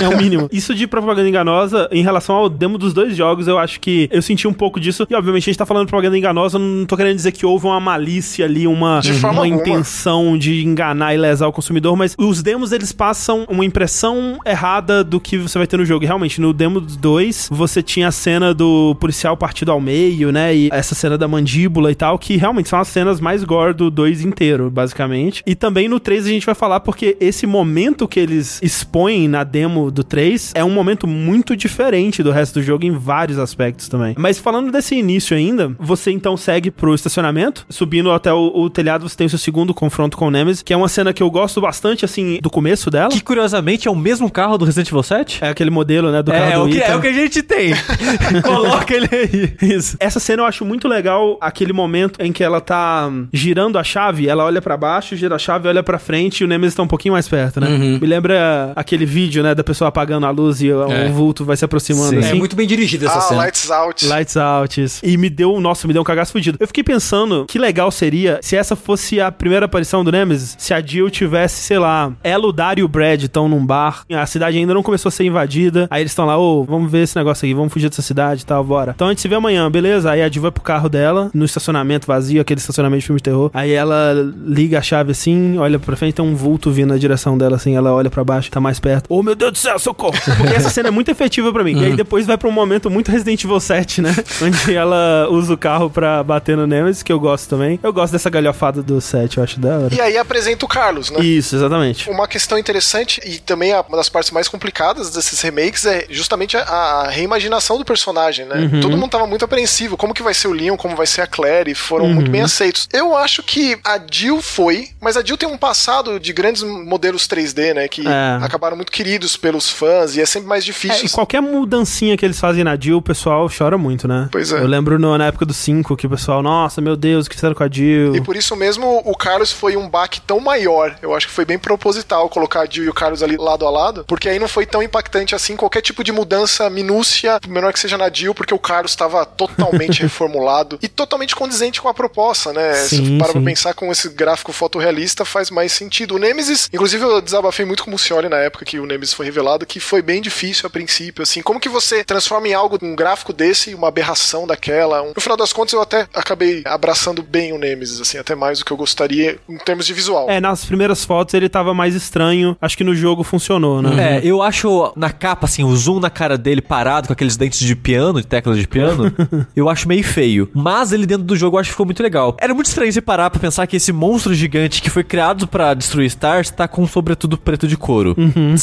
É 0.01 0.09
o 0.09 0.17
mínimo. 0.17 0.49
Isso 0.53 0.75
de 0.75 0.87
propaganda 0.87 1.29
enganosa, 1.29 1.89
em 1.93 2.03
relação 2.03 2.35
ao 2.35 2.49
demo 2.49 2.79
dos 2.79 2.93
dois 2.93 3.17
jogos, 3.17 3.47
eu 3.47 3.59
acho 3.59 3.79
que 3.81 4.09
eu 4.11 4.23
senti 4.23 4.49
um 4.49 4.53
pouco 4.53 4.81
disso. 4.81 5.07
E, 5.09 5.15
obviamente, 5.15 5.45
a 5.45 5.47
gente 5.47 5.59
tá 5.59 5.67
falando 5.67 5.87
de 5.87 5.91
propaganda 5.91 6.17
enganosa, 6.17 6.57
eu 6.57 6.61
não 6.61 6.87
tô 6.87 6.97
querendo 6.97 7.17
dizer 7.17 7.33
que 7.33 7.45
houve 7.47 7.67
uma 7.67 7.79
malícia 7.79 8.45
ali, 8.45 8.67
uma, 8.67 9.01
uma 9.31 9.47
intenção 9.47 10.37
de 10.37 10.65
enganar 10.65 11.15
e 11.15 11.19
lesar 11.19 11.47
o 11.47 11.53
consumidor, 11.53 11.97
mas 11.97 12.15
os 12.19 12.43
demos, 12.43 12.73
eles 12.73 12.93
passam 12.93 13.45
uma 13.49 13.65
impressão 13.65 14.39
errada 14.45 15.05
do 15.05 15.21
que 15.21 15.39
você 15.39 15.59
vai 15.59 15.67
ter 15.67 15.77
no 15.77 15.85
jogo. 15.85 16.05
E, 16.05 16.07
realmente, 16.07 16.41
no 16.41 16.53
demo 16.53 16.81
2, 16.81 17.49
você 17.51 17.83
tinha 17.83 18.09
a 18.09 18.13
cena 18.13 18.55
do 18.55 18.95
policial 18.97 19.37
partido 19.37 19.71
ao 19.71 19.81
meio, 19.81 20.33
né? 20.33 20.55
E 20.55 20.69
essa 20.73 20.95
cena 20.95 21.17
da 21.17 21.29
mandíbula 21.29 21.91
e 21.91 21.95
tal, 21.95 22.19
que 22.19 22.37
realmente 22.37 22.69
são 22.69 22.79
as 22.79 22.89
cenas 22.89 23.21
mais 23.21 23.45
gore 23.45 23.70
do 23.75 23.91
2 23.91 24.23
inteiro, 24.23 24.71
basicamente. 24.71 25.43
E 25.47 25.55
também 25.55 25.89
no 25.89 26.01
3 26.01 26.27
a 26.27 26.29
gente 26.29 26.47
vai 26.47 26.55
falar 26.55 26.81
porque 26.81 27.17
esse 27.21 27.47
momento 27.47 28.09
que 28.09 28.21
eles 28.21 28.61
expõem 28.63 29.29
na 29.29 29.45
demo 29.45 29.91
do 29.91 30.03
3 30.05 30.53
é 30.55 30.65
um 30.65 30.71
momento 30.71 31.07
muito 31.07 31.57
diferente 31.57 32.23
do 32.23 32.31
resto 32.31 32.61
do 32.61 32.63
jogo 32.63 32.85
em 32.85 32.93
vários 32.93 33.39
aspectos 33.39 33.89
também. 33.89 34.15
Mas 34.19 34.39
falando 34.39 34.71
desse 34.71 34.95
início 34.95 35.37
ainda, 35.37 35.73
você 35.79 36.11
então 36.11 36.37
segue 36.37 36.71
pro 36.71 36.95
estacionamento, 36.95 37.67
subindo 37.69 38.11
até 38.11 38.33
o, 38.33 38.53
o 38.55 38.71
telhado, 38.71 39.09
você 39.09 39.17
tem 39.17 39.27
o 39.27 39.31
seu 39.31 39.39
segundo 39.39 39.75
confronto 39.75 40.17
com 40.17 40.27
o 40.27 40.31
Nemesis, 40.31 40.63
que 40.63 40.73
é 40.73 40.77
uma 40.77 40.89
cena 40.89 41.13
que 41.13 41.23
eu 41.23 41.31
gosto 41.31 41.61
bastante, 41.61 42.05
assim, 42.05 42.39
do 42.43 42.51
começo 42.51 42.91
dela. 42.91 43.11
Que 43.11 43.23
curiosamente 43.23 43.89
é 43.89 43.91
o 43.91 43.97
mesmo 43.97 44.31
carro 44.31 44.59
do 44.59 44.65
Resident 44.65 44.89
Evil 44.89 45.03
7? 45.03 45.45
É 45.45 45.49
aquele 45.49 45.71
modelo, 45.71 46.11
né, 46.11 46.23
do 46.23 46.31
carro 46.31 46.45
É, 46.45 46.55
do 46.55 46.65
o 46.65 46.69
que, 46.69 46.81
é 46.81 46.97
o 46.97 47.01
que 47.01 47.09
a 47.09 47.13
gente 47.13 47.43
tem. 47.43 47.73
Coloca 48.43 48.95
ele 48.95 49.09
aí. 49.13 49.71
Isso. 49.71 49.97
Essa 50.01 50.21
cena 50.21 50.43
eu 50.43 50.47
acho 50.47 50.65
muito 50.65 50.89
legal, 50.89 51.39
aquele 51.41 51.73
momento 51.73 52.21
em 52.21 52.33
que 52.33 52.43
ela 52.43 52.61
tá 52.61 53.09
hum, 53.11 53.27
girando 53.61 53.79
a 53.79 53.85
chave, 53.85 54.27
ela 54.27 54.45
olha 54.45 54.63
pra 54.63 54.77
baixo, 54.77 55.15
gira 55.15 55.35
a 55.37 55.39
chave, 55.39 55.69
olha 55.69 55.83
pra 55.83 55.99
frente 55.99 56.41
e 56.41 56.45
o 56.45 56.49
Nemesis 56.49 56.75
tá 56.75 56.83
um 56.83 56.87
pouquinho 56.87 57.13
mais 57.13 57.29
perto, 57.29 57.61
né? 57.61 57.69
Me 57.69 58.07
lembra 58.07 58.73
aquele 58.75 59.05
vídeo, 59.05 59.43
né, 59.43 59.55
da 59.55 59.63
pessoa 59.63 59.89
apagando 59.89 60.25
a 60.25 60.31
luz 60.31 60.63
e 60.63 60.73
o 60.73 60.91
É. 60.91 61.09
vulto 61.09 61.45
vai 61.45 61.57
se 61.57 61.65
aproximando 61.65 62.11
Sim. 62.11 62.19
assim. 62.19 62.31
É 62.31 62.35
muito 62.35 62.57
bem 62.57 62.67
dirigida 62.67 63.07
essa 63.07 63.19
ah, 63.19 63.21
cena. 63.21 63.41
Lights 63.43 63.71
Out. 63.71 64.07
Lights 64.07 64.37
out. 64.37 64.81
isso. 64.83 65.01
E 65.05 65.17
me 65.19 65.29
deu, 65.29 65.61
nossa, 65.61 65.87
me 65.87 65.93
deu 65.93 66.01
um 66.01 66.05
cagaço 66.05 66.33
fudido. 66.33 66.57
Eu 66.59 66.67
fiquei 66.67 66.83
pensando 66.83 67.45
que 67.47 67.59
legal 67.59 67.91
seria 67.91 68.39
se 68.41 68.57
essa 68.57 68.75
fosse 68.75 69.21
a 69.21 69.31
primeira 69.31 69.67
aparição 69.67 70.03
do 70.03 70.11
Nemesis, 70.11 70.57
se 70.59 70.73
a 70.73 70.81
Jill 70.81 71.11
tivesse, 71.11 71.63
sei 71.63 71.79
lá, 71.79 72.13
ela, 72.25 72.47
o 72.47 72.53
Dario 72.53 72.83
e 72.83 72.85
o 72.85 72.89
Brad 72.89 73.23
estão 73.23 73.49
num 73.49 73.65
bar, 73.65 74.05
a 74.11 74.27
cidade 74.27 74.57
ainda 74.57 74.73
não 74.73 74.83
começou 74.83 75.09
a 75.11 75.13
ser 75.13 75.25
invadida, 75.25 75.87
aí 75.91 76.03
eles 76.03 76.13
estão 76.13 76.25
lá, 76.25 76.39
ô, 76.39 76.65
vamos 76.65 76.91
ver 76.91 77.03
esse 77.03 77.17
negócio 77.17 77.45
aqui, 77.45 77.53
vamos 77.55 77.73
fugir 77.73 77.89
dessa 77.91 78.03
cidade 78.03 78.43
e 78.43 78.47
tal, 78.47 78.65
bora. 78.65 78.93
Então 78.95 79.09
a 79.09 79.11
gente 79.11 79.21
se 79.21 79.29
vê 79.29 79.35
amanhã, 79.35 79.71
beleza? 79.71 80.11
Aí 80.11 80.23
a 80.23 80.29
Jill 80.29 80.43
vai 80.43 80.51
pro 80.51 80.63
carro 80.63 80.89
dela, 80.89 81.31
no 81.35 81.45
estacionamento 81.45 82.07
vazio, 82.07 82.41
aquele 82.41 82.61
estacionamento 82.61 83.01
de 83.01 83.07
filme 83.07 83.19
de 83.19 83.25
terror. 83.25 83.50
Aí 83.53 83.73
ela 83.73 84.13
liga 84.45 84.79
a 84.79 84.83
chave 84.83 85.13
assim, 85.13 85.59
olha 85.59 85.79
pra 85.79 85.97
frente, 85.97 86.15
tem 86.15 86.25
um 86.25 86.35
vulto 86.35 86.71
vindo 86.71 86.89
na 86.91 86.99
direção 86.99 87.37
dela 87.37 87.57
assim, 87.57 87.77
ela 87.77 87.93
olha 87.93 88.11
pra 88.11 88.23
baixo, 88.25 88.51
tá 88.51 88.61
mais 88.61 88.79
perto. 88.81 89.05
Ô, 89.09 89.23
meu 89.23 89.35
Deus 89.35 89.53
do 89.53 89.59
céu, 89.59 89.79
socorro! 89.79 90.15
Porque 90.39 90.55
essa 90.55 90.71
cena 90.71 90.89
é 90.89 90.91
muito 90.91 91.11
efetiva 91.11 91.53
pra 91.53 91.65
mim. 91.65 91.81
E 91.81 91.85
aí 91.87 91.97
depois 91.97 92.27
vai 92.27 92.37
pra 92.39 92.49
um 92.49 92.53
momento 92.53 92.91
muito 92.91 93.11
Resident 93.11 93.43
Evil 93.45 93.61
7, 93.61 94.03
né? 94.03 94.15
Onde 94.43 94.75
ela 94.75 95.29
usa 95.31 95.55
o 95.55 95.59
carro 95.59 95.91
pra 95.91 96.23
bater 96.23 96.57
no 96.57 96.67
Nemesis, 96.67 97.03
que 97.03 97.13
eu 97.13 97.19
gosto 97.21 97.49
também. 97.49 97.79
Eu 97.83 97.93
gosto 97.93 98.13
dessa 98.13 98.31
galhofada 98.31 98.83
do 98.83 99.01
7, 99.01 99.39
eu 99.39 99.45
acho 99.45 99.61
da 99.61 99.79
hora. 99.79 99.95
E 99.95 100.01
aí 100.01 100.17
apresenta 100.17 100.65
o 100.65 100.69
Carlos, 100.69 101.11
né? 101.11 101.21
Isso, 101.21 101.57
exatamente. 101.57 102.09
Uma 102.11 102.27
questão 102.29 102.59
interessante 102.59 103.21
e 103.25 103.39
também 103.39 103.73
uma 103.75 103.97
das 103.97 104.09
partes 104.09 104.31
mais 104.31 104.49
complicadas 104.49 105.11
desses 105.11 105.41
remakes 105.41 105.85
é 105.87 106.07
justamente 106.11 106.57
a, 106.57 106.63
a 106.63 107.09
reimaginação 107.09 107.79
do 107.79 107.85
personagem, 107.85 108.45
né? 108.47 108.69
Uhum. 108.73 108.81
Todo 108.81 108.97
mundo 108.97 109.11
tava 109.11 109.27
muito 109.27 109.45
apreensivo. 109.45 109.97
Como 109.97 110.15
que 110.15 110.23
vai 110.23 110.35
ser 110.35 110.49
o 110.49 110.53
Leon, 110.53 110.77
como 110.77 110.97
vai 110.97 111.07
ser 111.07 111.23
a 111.23 111.27
Claire, 111.27 111.71
e 111.71 111.75
foram 111.75 112.07
Uhum. 112.07 112.15
muito 112.15 112.31
bem 112.31 112.41
aceitos. 112.43 112.89
Eu 112.93 113.17
acho 113.17 113.40
que 113.43 113.79
a 113.85 113.99
Jill 114.11 114.41
foi, 114.43 114.89
mas 115.01 115.17
a 115.17 115.23
Jill 115.25 115.37
tem 115.37 115.49
um 115.49 115.57
passado 115.59 116.19
de 116.21 116.33
grandes 116.33 116.63
modelos 116.63 117.27
3D, 117.27 117.75
né? 117.75 117.89
Que 117.89 118.07
É. 118.07 118.39
acabaram 118.43 118.77
muito 118.77 118.93
queridos 118.93 119.37
pelos 119.37 119.69
fãs 119.71 120.17
e 120.17 120.21
é 120.21 120.27
sempre 120.27 120.49
mais 120.49 120.63
É, 120.63 120.67
difícil. 120.67 121.07
e 121.07 121.11
qualquer 121.11 121.41
mudancinha 121.41 122.17
que 122.17 122.25
eles 122.25 122.39
fazem 122.41 122.65
na 122.65 122.77
Jill, 122.79 122.99
o 122.99 123.03
pessoal 123.03 123.49
chora 123.57 123.77
muito, 123.79 124.07
né? 124.09 124.29
Pois 124.33 124.53
é. 124.53 124.59
Eu 124.59 124.67
lembro 124.67 124.99
no- 124.99 125.17
na 125.17 125.27
época 125.27 125.45
do 125.47 125.53
5 125.55 125.97
que 125.97 126.07
o 126.07 126.11
pessoal, 126.11 126.43
nossa, 126.43 126.81
meu 126.81 126.97
Deus, 126.97 127.27
o 127.27 127.31
que 127.31 127.37
fizeram 127.37 127.55
com 127.55 127.65
a 127.65 127.69
Jill? 127.71 128.15
E 128.17 128.21
por 128.21 128.37
isso 128.37 128.55
mesmo 128.57 129.03
o 129.05 129.17
Carlos 129.17 129.53
foi 129.53 129.77
um 129.77 129.89
baque 129.89 130.21
tão 130.21 130.41
maior. 130.41 130.97
Eu 131.03 131.15
acho 131.15 131.27
que 131.27 131.33
foi 131.33 131.45
bem 131.45 131.59
proposital 131.59 132.29
colocar 132.29 132.61
a 132.63 132.67
Jill 132.67 132.85
e 132.85 132.89
o 132.89 132.95
Carlos 132.95 133.23
ali 133.23 133.37
lado 133.37 133.67
a 133.67 133.71
lado, 133.71 134.05
porque 134.07 134.29
aí 134.29 134.39
não 134.39 134.49
foi 134.49 134.67
tão 134.67 134.83
impactante 134.83 135.35
assim 135.35 135.57
qualquer 135.57 135.81
tipo 135.83 136.03
de 136.05 136.13
mudança 136.13 136.69
minúcia, 136.71 137.39
menor 137.49 137.73
que 137.73 137.81
seja 137.81 137.97
na 137.99 138.11
Jill, 138.13 138.35
porque 138.35 138.55
o 138.55 138.59
Carlos 138.59 138.93
estava 138.93 139.25
totalmente 139.25 140.01
reformulado 140.03 140.79
e 140.83 140.89
totalmente 140.89 141.35
condizente 141.37 141.81
com 141.81 141.89
a 141.89 141.95
proposta, 141.95 142.53
né? 142.53 142.75
Sim, 142.75 143.19
Se 143.31 143.35
para 143.35 143.43
pra 143.43 143.51
pensar 143.51 143.75
com 143.75 143.91
esse 143.93 144.09
gráfico 144.11 144.53
fotorrealista 144.53 145.25
faz 145.25 145.51
mais 145.51 145.73
sentido. 145.73 146.15
O 146.15 146.19
Nemesis, 146.19 146.69
inclusive 146.73 147.03
eu 147.05 147.21
desabafei 147.21 147.65
muito 147.65 147.83
com 147.85 147.91
o 147.91 147.93
Mucioli 147.93 148.29
na 148.29 148.37
época 148.39 148.65
que 148.65 148.79
o 148.79 148.87
Nemesis 148.87 149.15
foi 149.15 149.27
revelado, 149.27 149.67
que 149.67 149.81
foi 149.81 150.03
bem 150.03 150.21
difícil 150.21 150.67
a 150.67 150.71
princípio, 150.71 151.23
assim, 151.23 151.43
como 151.43 151.61
que 151.61 151.69
você 151.69 152.03
transforma 152.05 152.49
em 152.49 152.55
algo, 152.55 152.79
um 152.83 152.95
gráfico 152.95 153.33
desse, 153.33 153.75
uma 153.75 153.89
aberração 153.89 154.47
daquela. 154.47 155.03
Um- 155.03 155.13
No 155.15 155.21
final 155.21 155.37
das 155.37 155.53
contas 155.53 155.73
eu 155.75 155.81
até 155.83 156.07
acabei 156.15 156.63
abraçando 156.65 157.23
bem 157.23 157.53
o 157.53 157.59
Nemesis, 157.59 158.01
assim, 158.01 158.19
até 158.19 158.35
mais 158.35 158.59
do 158.59 158.65
que 158.65 158.73
eu 158.73 158.77
gostaria 158.77 159.39
em 159.49 159.59
termos 159.59 159.87
de 159.87 159.93
visual. 159.95 160.29
É, 160.31 160.41
nas 160.41 160.65
primeiras 160.65 161.05
fotos 161.05 161.35
ele 161.35 161.49
tava 161.49 161.73
mais 161.75 161.95
estranho. 161.95 162.57
Acho 162.61 162.77
que 162.77 162.85
no 162.85 162.95
jogo 162.95 163.23
funcionou, 163.23 163.83
né? 163.83 164.19
É, 164.19 164.21
eu 164.25 164.43
acho 164.43 164.93
na 164.97 165.11
capa, 165.11 165.47
assim, 165.47 165.65
o 165.65 165.75
zoom 165.77 166.01
na 166.01 166.11
cara 166.11 166.37
dele 166.39 166.61
parado 166.63 167.07
com 167.09 167.13
aqueles 167.13 167.37
dentes 167.37 167.61
de 167.61 167.75
piano, 167.77 168.21
de 168.21 168.27
teclas 168.27 168.59
de 168.59 168.67
piano, 168.69 169.13
eu 169.55 169.69
acho 169.69 169.89
meio 169.89 170.05
feio. 170.05 170.49
Mas 170.55 170.93
ele 170.93 171.07
dentro 171.07 171.25
do 171.25 171.37
jogo 171.37 171.57
eu 171.57 171.61
acho 171.61 171.69
que 171.69 171.73
ficou 171.73 171.87
muito 171.87 172.03
legal. 172.03 172.37
Era 172.41 172.55
muito 172.55 172.67
estranho 172.67 172.93
você 172.93 173.01
parar 173.21 173.31
pra 173.31 173.41
pensar 173.41 173.67
que 173.67 173.77
esse 173.77 173.93
monstro 173.93 174.33
gigante 174.33 174.81
que 174.81 174.89
foi 174.89 175.05
criado 175.05 175.47
pra 175.47 175.75
destruir 175.75 176.07
Stars 176.07 176.51
tá 176.51 176.67
com 176.67 176.83
um 176.83 176.87
sobretudo 176.87 177.37
preto 177.37 177.69
de 177.69 177.77
couro, 177.77 178.17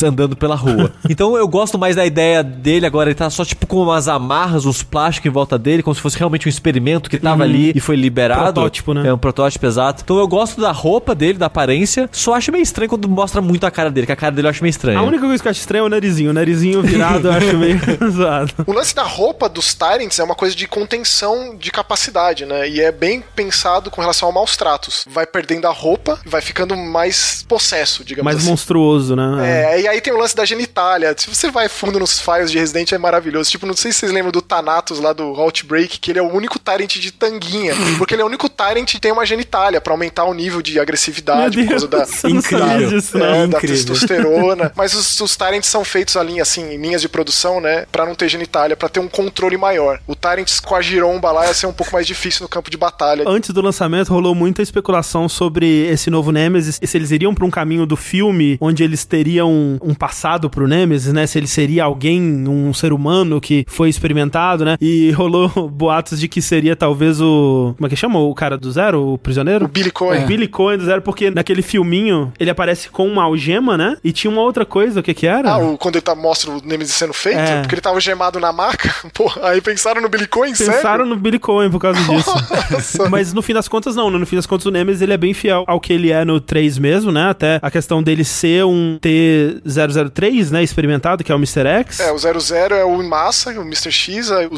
andando 0.03 0.35
pela 0.35 0.55
rua. 0.55 0.91
Então 1.09 1.37
eu 1.37 1.47
gosto 1.47 1.77
mais 1.77 1.95
da 1.95 2.05
ideia 2.05 2.43
dele 2.43 2.85
agora, 2.85 3.09
ele 3.09 3.15
tá 3.15 3.29
só 3.29 3.43
tipo 3.45 3.65
com 3.65 3.81
umas 3.81 4.07
amarras, 4.07 4.65
uns 4.65 4.83
plásticos 4.83 5.29
em 5.29 5.31
volta 5.31 5.57
dele, 5.57 5.81
como 5.81 5.95
se 5.95 6.01
fosse 6.01 6.17
realmente 6.17 6.47
um 6.47 6.49
experimento 6.49 7.09
que 7.09 7.17
tava 7.17 7.43
ali 7.43 7.71
e 7.75 7.79
foi 7.79 7.95
liberado. 7.95 8.53
Protótipo, 8.53 8.93
né? 8.93 9.07
É 9.07 9.13
um 9.13 9.17
protótipo 9.17 9.65
exato. 9.65 10.03
Então 10.03 10.17
eu 10.17 10.27
gosto 10.27 10.59
da 10.59 10.71
roupa 10.71 11.15
dele, 11.15 11.37
da 11.37 11.45
aparência, 11.45 12.09
só 12.11 12.33
acho 12.33 12.51
meio 12.51 12.61
estranho 12.61 12.89
quando 12.89 13.07
mostra 13.07 13.41
muito 13.41 13.65
a 13.65 13.71
cara 13.71 13.89
dele, 13.89 14.05
que 14.05 14.11
a 14.11 14.15
cara 14.15 14.35
dele 14.35 14.47
eu 14.47 14.49
acho 14.49 14.63
meio 14.63 14.71
estranha. 14.71 14.99
A 14.99 15.03
única 15.03 15.25
coisa 15.25 15.41
que 15.41 15.47
eu 15.47 15.51
acho 15.51 15.59
estranha 15.59 15.81
é 15.81 15.85
o 15.85 15.89
narizinho. 15.89 16.31
O 16.31 16.33
narizinho 16.33 16.81
virado 16.81 17.27
eu 17.27 17.33
acho 17.33 17.55
meio 17.57 17.79
zoado. 18.11 18.51
O 18.65 18.73
lance 18.73 18.93
da 18.93 19.03
roupa 19.03 19.47
dos 19.47 19.73
Tyrants 19.73 20.19
é 20.19 20.23
uma 20.23 20.35
coisa 20.35 20.55
de 20.55 20.67
contenção 20.67 21.55
de 21.57 21.71
capacidade, 21.71 22.45
né? 22.45 22.69
E 22.69 22.81
é 22.81 22.91
bem 22.91 23.23
pensado 23.35 23.89
com 23.89 24.01
relação 24.01 24.29
a 24.29 24.31
maus 24.47 24.55
tratos. 24.55 25.05
Vai 25.09 25.25
perdendo 25.25 25.67
a 25.67 25.71
roupa, 25.71 26.19
vai 26.25 26.41
ficando 26.41 26.75
mais 26.77 27.43
possesso, 27.47 28.03
digamos 28.03 28.25
Mais 28.25 28.37
assim. 28.37 28.49
monstruoso, 28.49 29.15
né? 29.15 29.73
É, 29.75 29.81
e 29.81 29.87
aí 29.87 29.99
tem 29.99 30.13
o 30.13 30.17
lance 30.17 30.35
da 30.35 30.45
genitália. 30.45 31.13
Se 31.17 31.27
você 31.29 31.51
vai 31.51 31.67
fundo 31.67 31.99
nos 31.99 32.19
files 32.19 32.49
de 32.49 32.57
Resident, 32.57 32.91
é 32.93 32.97
maravilhoso. 32.97 33.49
Tipo, 33.51 33.65
não 33.65 33.75
sei 33.75 33.91
se 33.91 33.99
vocês 33.99 34.11
lembram 34.11 34.31
do 34.31 34.41
Thanatos 34.41 34.99
lá 34.99 35.11
do 35.11 35.23
Outbreak, 35.23 35.99
que 35.99 36.11
ele 36.11 36.19
é 36.19 36.21
o 36.21 36.31
único 36.31 36.57
Tyrant 36.57 36.95
de 36.97 37.11
tanguinha. 37.11 37.73
Porque 37.97 38.15
ele 38.15 38.21
é 38.21 38.25
o 38.25 38.27
único 38.27 38.47
Tyrant 38.47 38.85
que 38.85 38.99
tem 38.99 39.11
uma 39.11 39.25
genitália 39.25 39.81
pra 39.81 39.93
aumentar 39.93 40.23
o 40.25 40.33
nível 40.33 40.61
de 40.61 40.79
agressividade 40.79 41.57
Meu 41.57 41.65
por 41.65 41.71
causa 41.71 41.87
da. 41.87 41.97
Deus, 41.97 42.23
Incrível. 42.23 42.89
disso, 42.89 43.17
É, 43.17 43.19
não. 43.41 43.49
da 43.49 43.59
testosterona. 43.59 44.71
Mas 44.75 44.93
os, 44.93 45.19
os 45.19 45.35
Tyrants 45.35 45.67
são 45.67 45.83
feitos 45.83 46.15
ali, 46.15 46.39
assim, 46.39 46.73
em 46.73 46.77
linhas 46.77 47.01
de 47.01 47.09
produção, 47.09 47.59
né? 47.59 47.85
Pra 47.91 48.05
não 48.05 48.15
ter 48.15 48.29
genitália, 48.29 48.75
pra 48.77 48.87
ter 48.87 48.99
um 48.99 49.07
controle 49.07 49.57
maior. 49.57 49.99
O 50.07 50.15
Tyrants 50.15 50.59
com 50.59 50.75
a 50.75 50.81
giromba 50.81 51.31
lá 51.31 51.47
ia 51.47 51.53
ser 51.53 51.65
um 51.67 51.73
pouco 51.73 51.91
mais 51.93 52.05
difícil 52.07 52.43
no 52.43 52.49
campo 52.49 52.69
de 52.69 52.77
batalha. 52.77 53.23
Antes 53.27 53.49
do 53.51 53.61
lançamento 53.61 54.09
rolou 54.13 54.26
muita 54.35 54.61
especulação 54.61 55.27
sobre 55.29 55.87
esse 55.87 56.09
novo 56.09 56.31
Nemesis, 56.31 56.79
e 56.81 56.87
se 56.87 56.97
eles 56.97 57.11
iriam 57.11 57.33
pra 57.33 57.45
um 57.45 57.49
caminho 57.49 57.85
do 57.85 57.95
filme 57.95 58.57
onde 58.61 58.83
eles 58.83 59.05
teriam 59.05 59.77
um 59.81 59.93
passado 59.93 60.49
pro 60.49 60.67
Nemesis, 60.67 61.13
né? 61.13 61.25
Se 61.27 61.37
ele 61.37 61.47
seria 61.47 61.83
alguém, 61.83 62.21
um 62.47 62.73
ser 62.73 62.93
humano 62.93 63.39
que 63.41 63.65
foi 63.67 63.89
experimentado, 63.89 64.65
né? 64.65 64.77
E 64.81 65.11
rolou 65.17 65.49
boatos 65.69 66.19
de 66.19 66.27
que 66.27 66.41
seria 66.41 66.75
talvez 66.75 67.19
o. 67.21 67.73
Como 67.77 67.87
é 67.87 67.89
que 67.89 67.95
chama? 67.95 68.19
O 68.19 68.33
cara 68.33 68.57
do 68.57 68.71
Zero? 68.71 69.13
O 69.13 69.17
prisioneiro? 69.17 69.65
O 69.65 69.67
Billy 69.67 69.91
Cohen. 69.91 70.23
O 70.23 70.27
Billy 70.27 70.47
Cohen 70.47 70.77
do 70.77 70.85
Zero, 70.85 71.01
porque 71.01 71.29
naquele 71.31 71.61
filminho 71.61 72.31
ele 72.39 72.49
aparece 72.49 72.89
com 72.89 73.07
uma 73.07 73.23
algema, 73.23 73.77
né? 73.77 73.97
E 74.03 74.11
tinha 74.11 74.31
uma 74.31 74.41
outra 74.41 74.65
coisa, 74.65 74.99
o 74.99 75.03
que 75.03 75.13
que 75.13 75.27
era? 75.27 75.51
Ah, 75.51 75.57
o, 75.57 75.77
quando 75.77 75.95
ele 75.95 76.01
tá, 76.03 76.15
mostra 76.15 76.51
o 76.51 76.61
Nemesis 76.63 76.95
sendo 76.95 77.13
feito, 77.13 77.39
É. 77.39 77.61
porque 77.61 77.75
ele 77.75 77.81
tava 77.81 77.99
gemado 77.99 78.39
na 78.39 78.51
maca. 78.51 78.93
Pô, 79.13 79.31
aí 79.41 79.61
pensaram 79.61 80.01
no 80.01 80.09
Billy 80.09 80.27
Coin, 80.27 80.49
Pensaram 80.51 80.81
sério? 80.81 81.05
no 81.05 81.15
Billy 81.15 81.39
Cohen 81.39 81.69
por 81.69 81.79
causa 81.79 81.99
disso. 82.01 82.31
Mas 83.09 83.33
no 83.33 83.41
fim 83.41 83.53
das 83.53 83.67
contas, 83.67 83.95
não. 83.95 84.16
No 84.19 84.25
fim 84.25 84.35
das 84.35 84.45
contas, 84.45 84.65
o 84.65 84.71
Nemesis 84.71 85.01
ele 85.01 85.13
é 85.13 85.17
bem 85.17 85.33
fiel 85.33 85.63
ao 85.67 85.79
que 85.79 85.93
ele 85.93 86.11
é 86.11 86.23
no 86.25 86.39
3 86.39 86.77
mesmo, 86.77 87.11
né? 87.11 87.29
Até 87.29 87.59
a 87.61 87.69
questão 87.71 88.01
dele 88.01 88.23
ser 88.23 88.65
um 88.65 88.97
T003, 89.01 90.51
né? 90.51 90.63
Experimentado, 90.63 91.23
que 91.23 91.31
é 91.31 91.35
o 91.35 91.37
Mr. 91.37 91.65
X. 91.67 91.99
É, 91.99 92.11
o 92.11 92.17
00 92.17 92.75
é 92.75 92.85
o 92.85 93.01
em 93.01 93.07
massa, 93.07 93.51
o 93.51 93.61
Mr. 93.61 93.91
X, 93.91 94.31
aí 94.31 94.47
o 94.47 94.55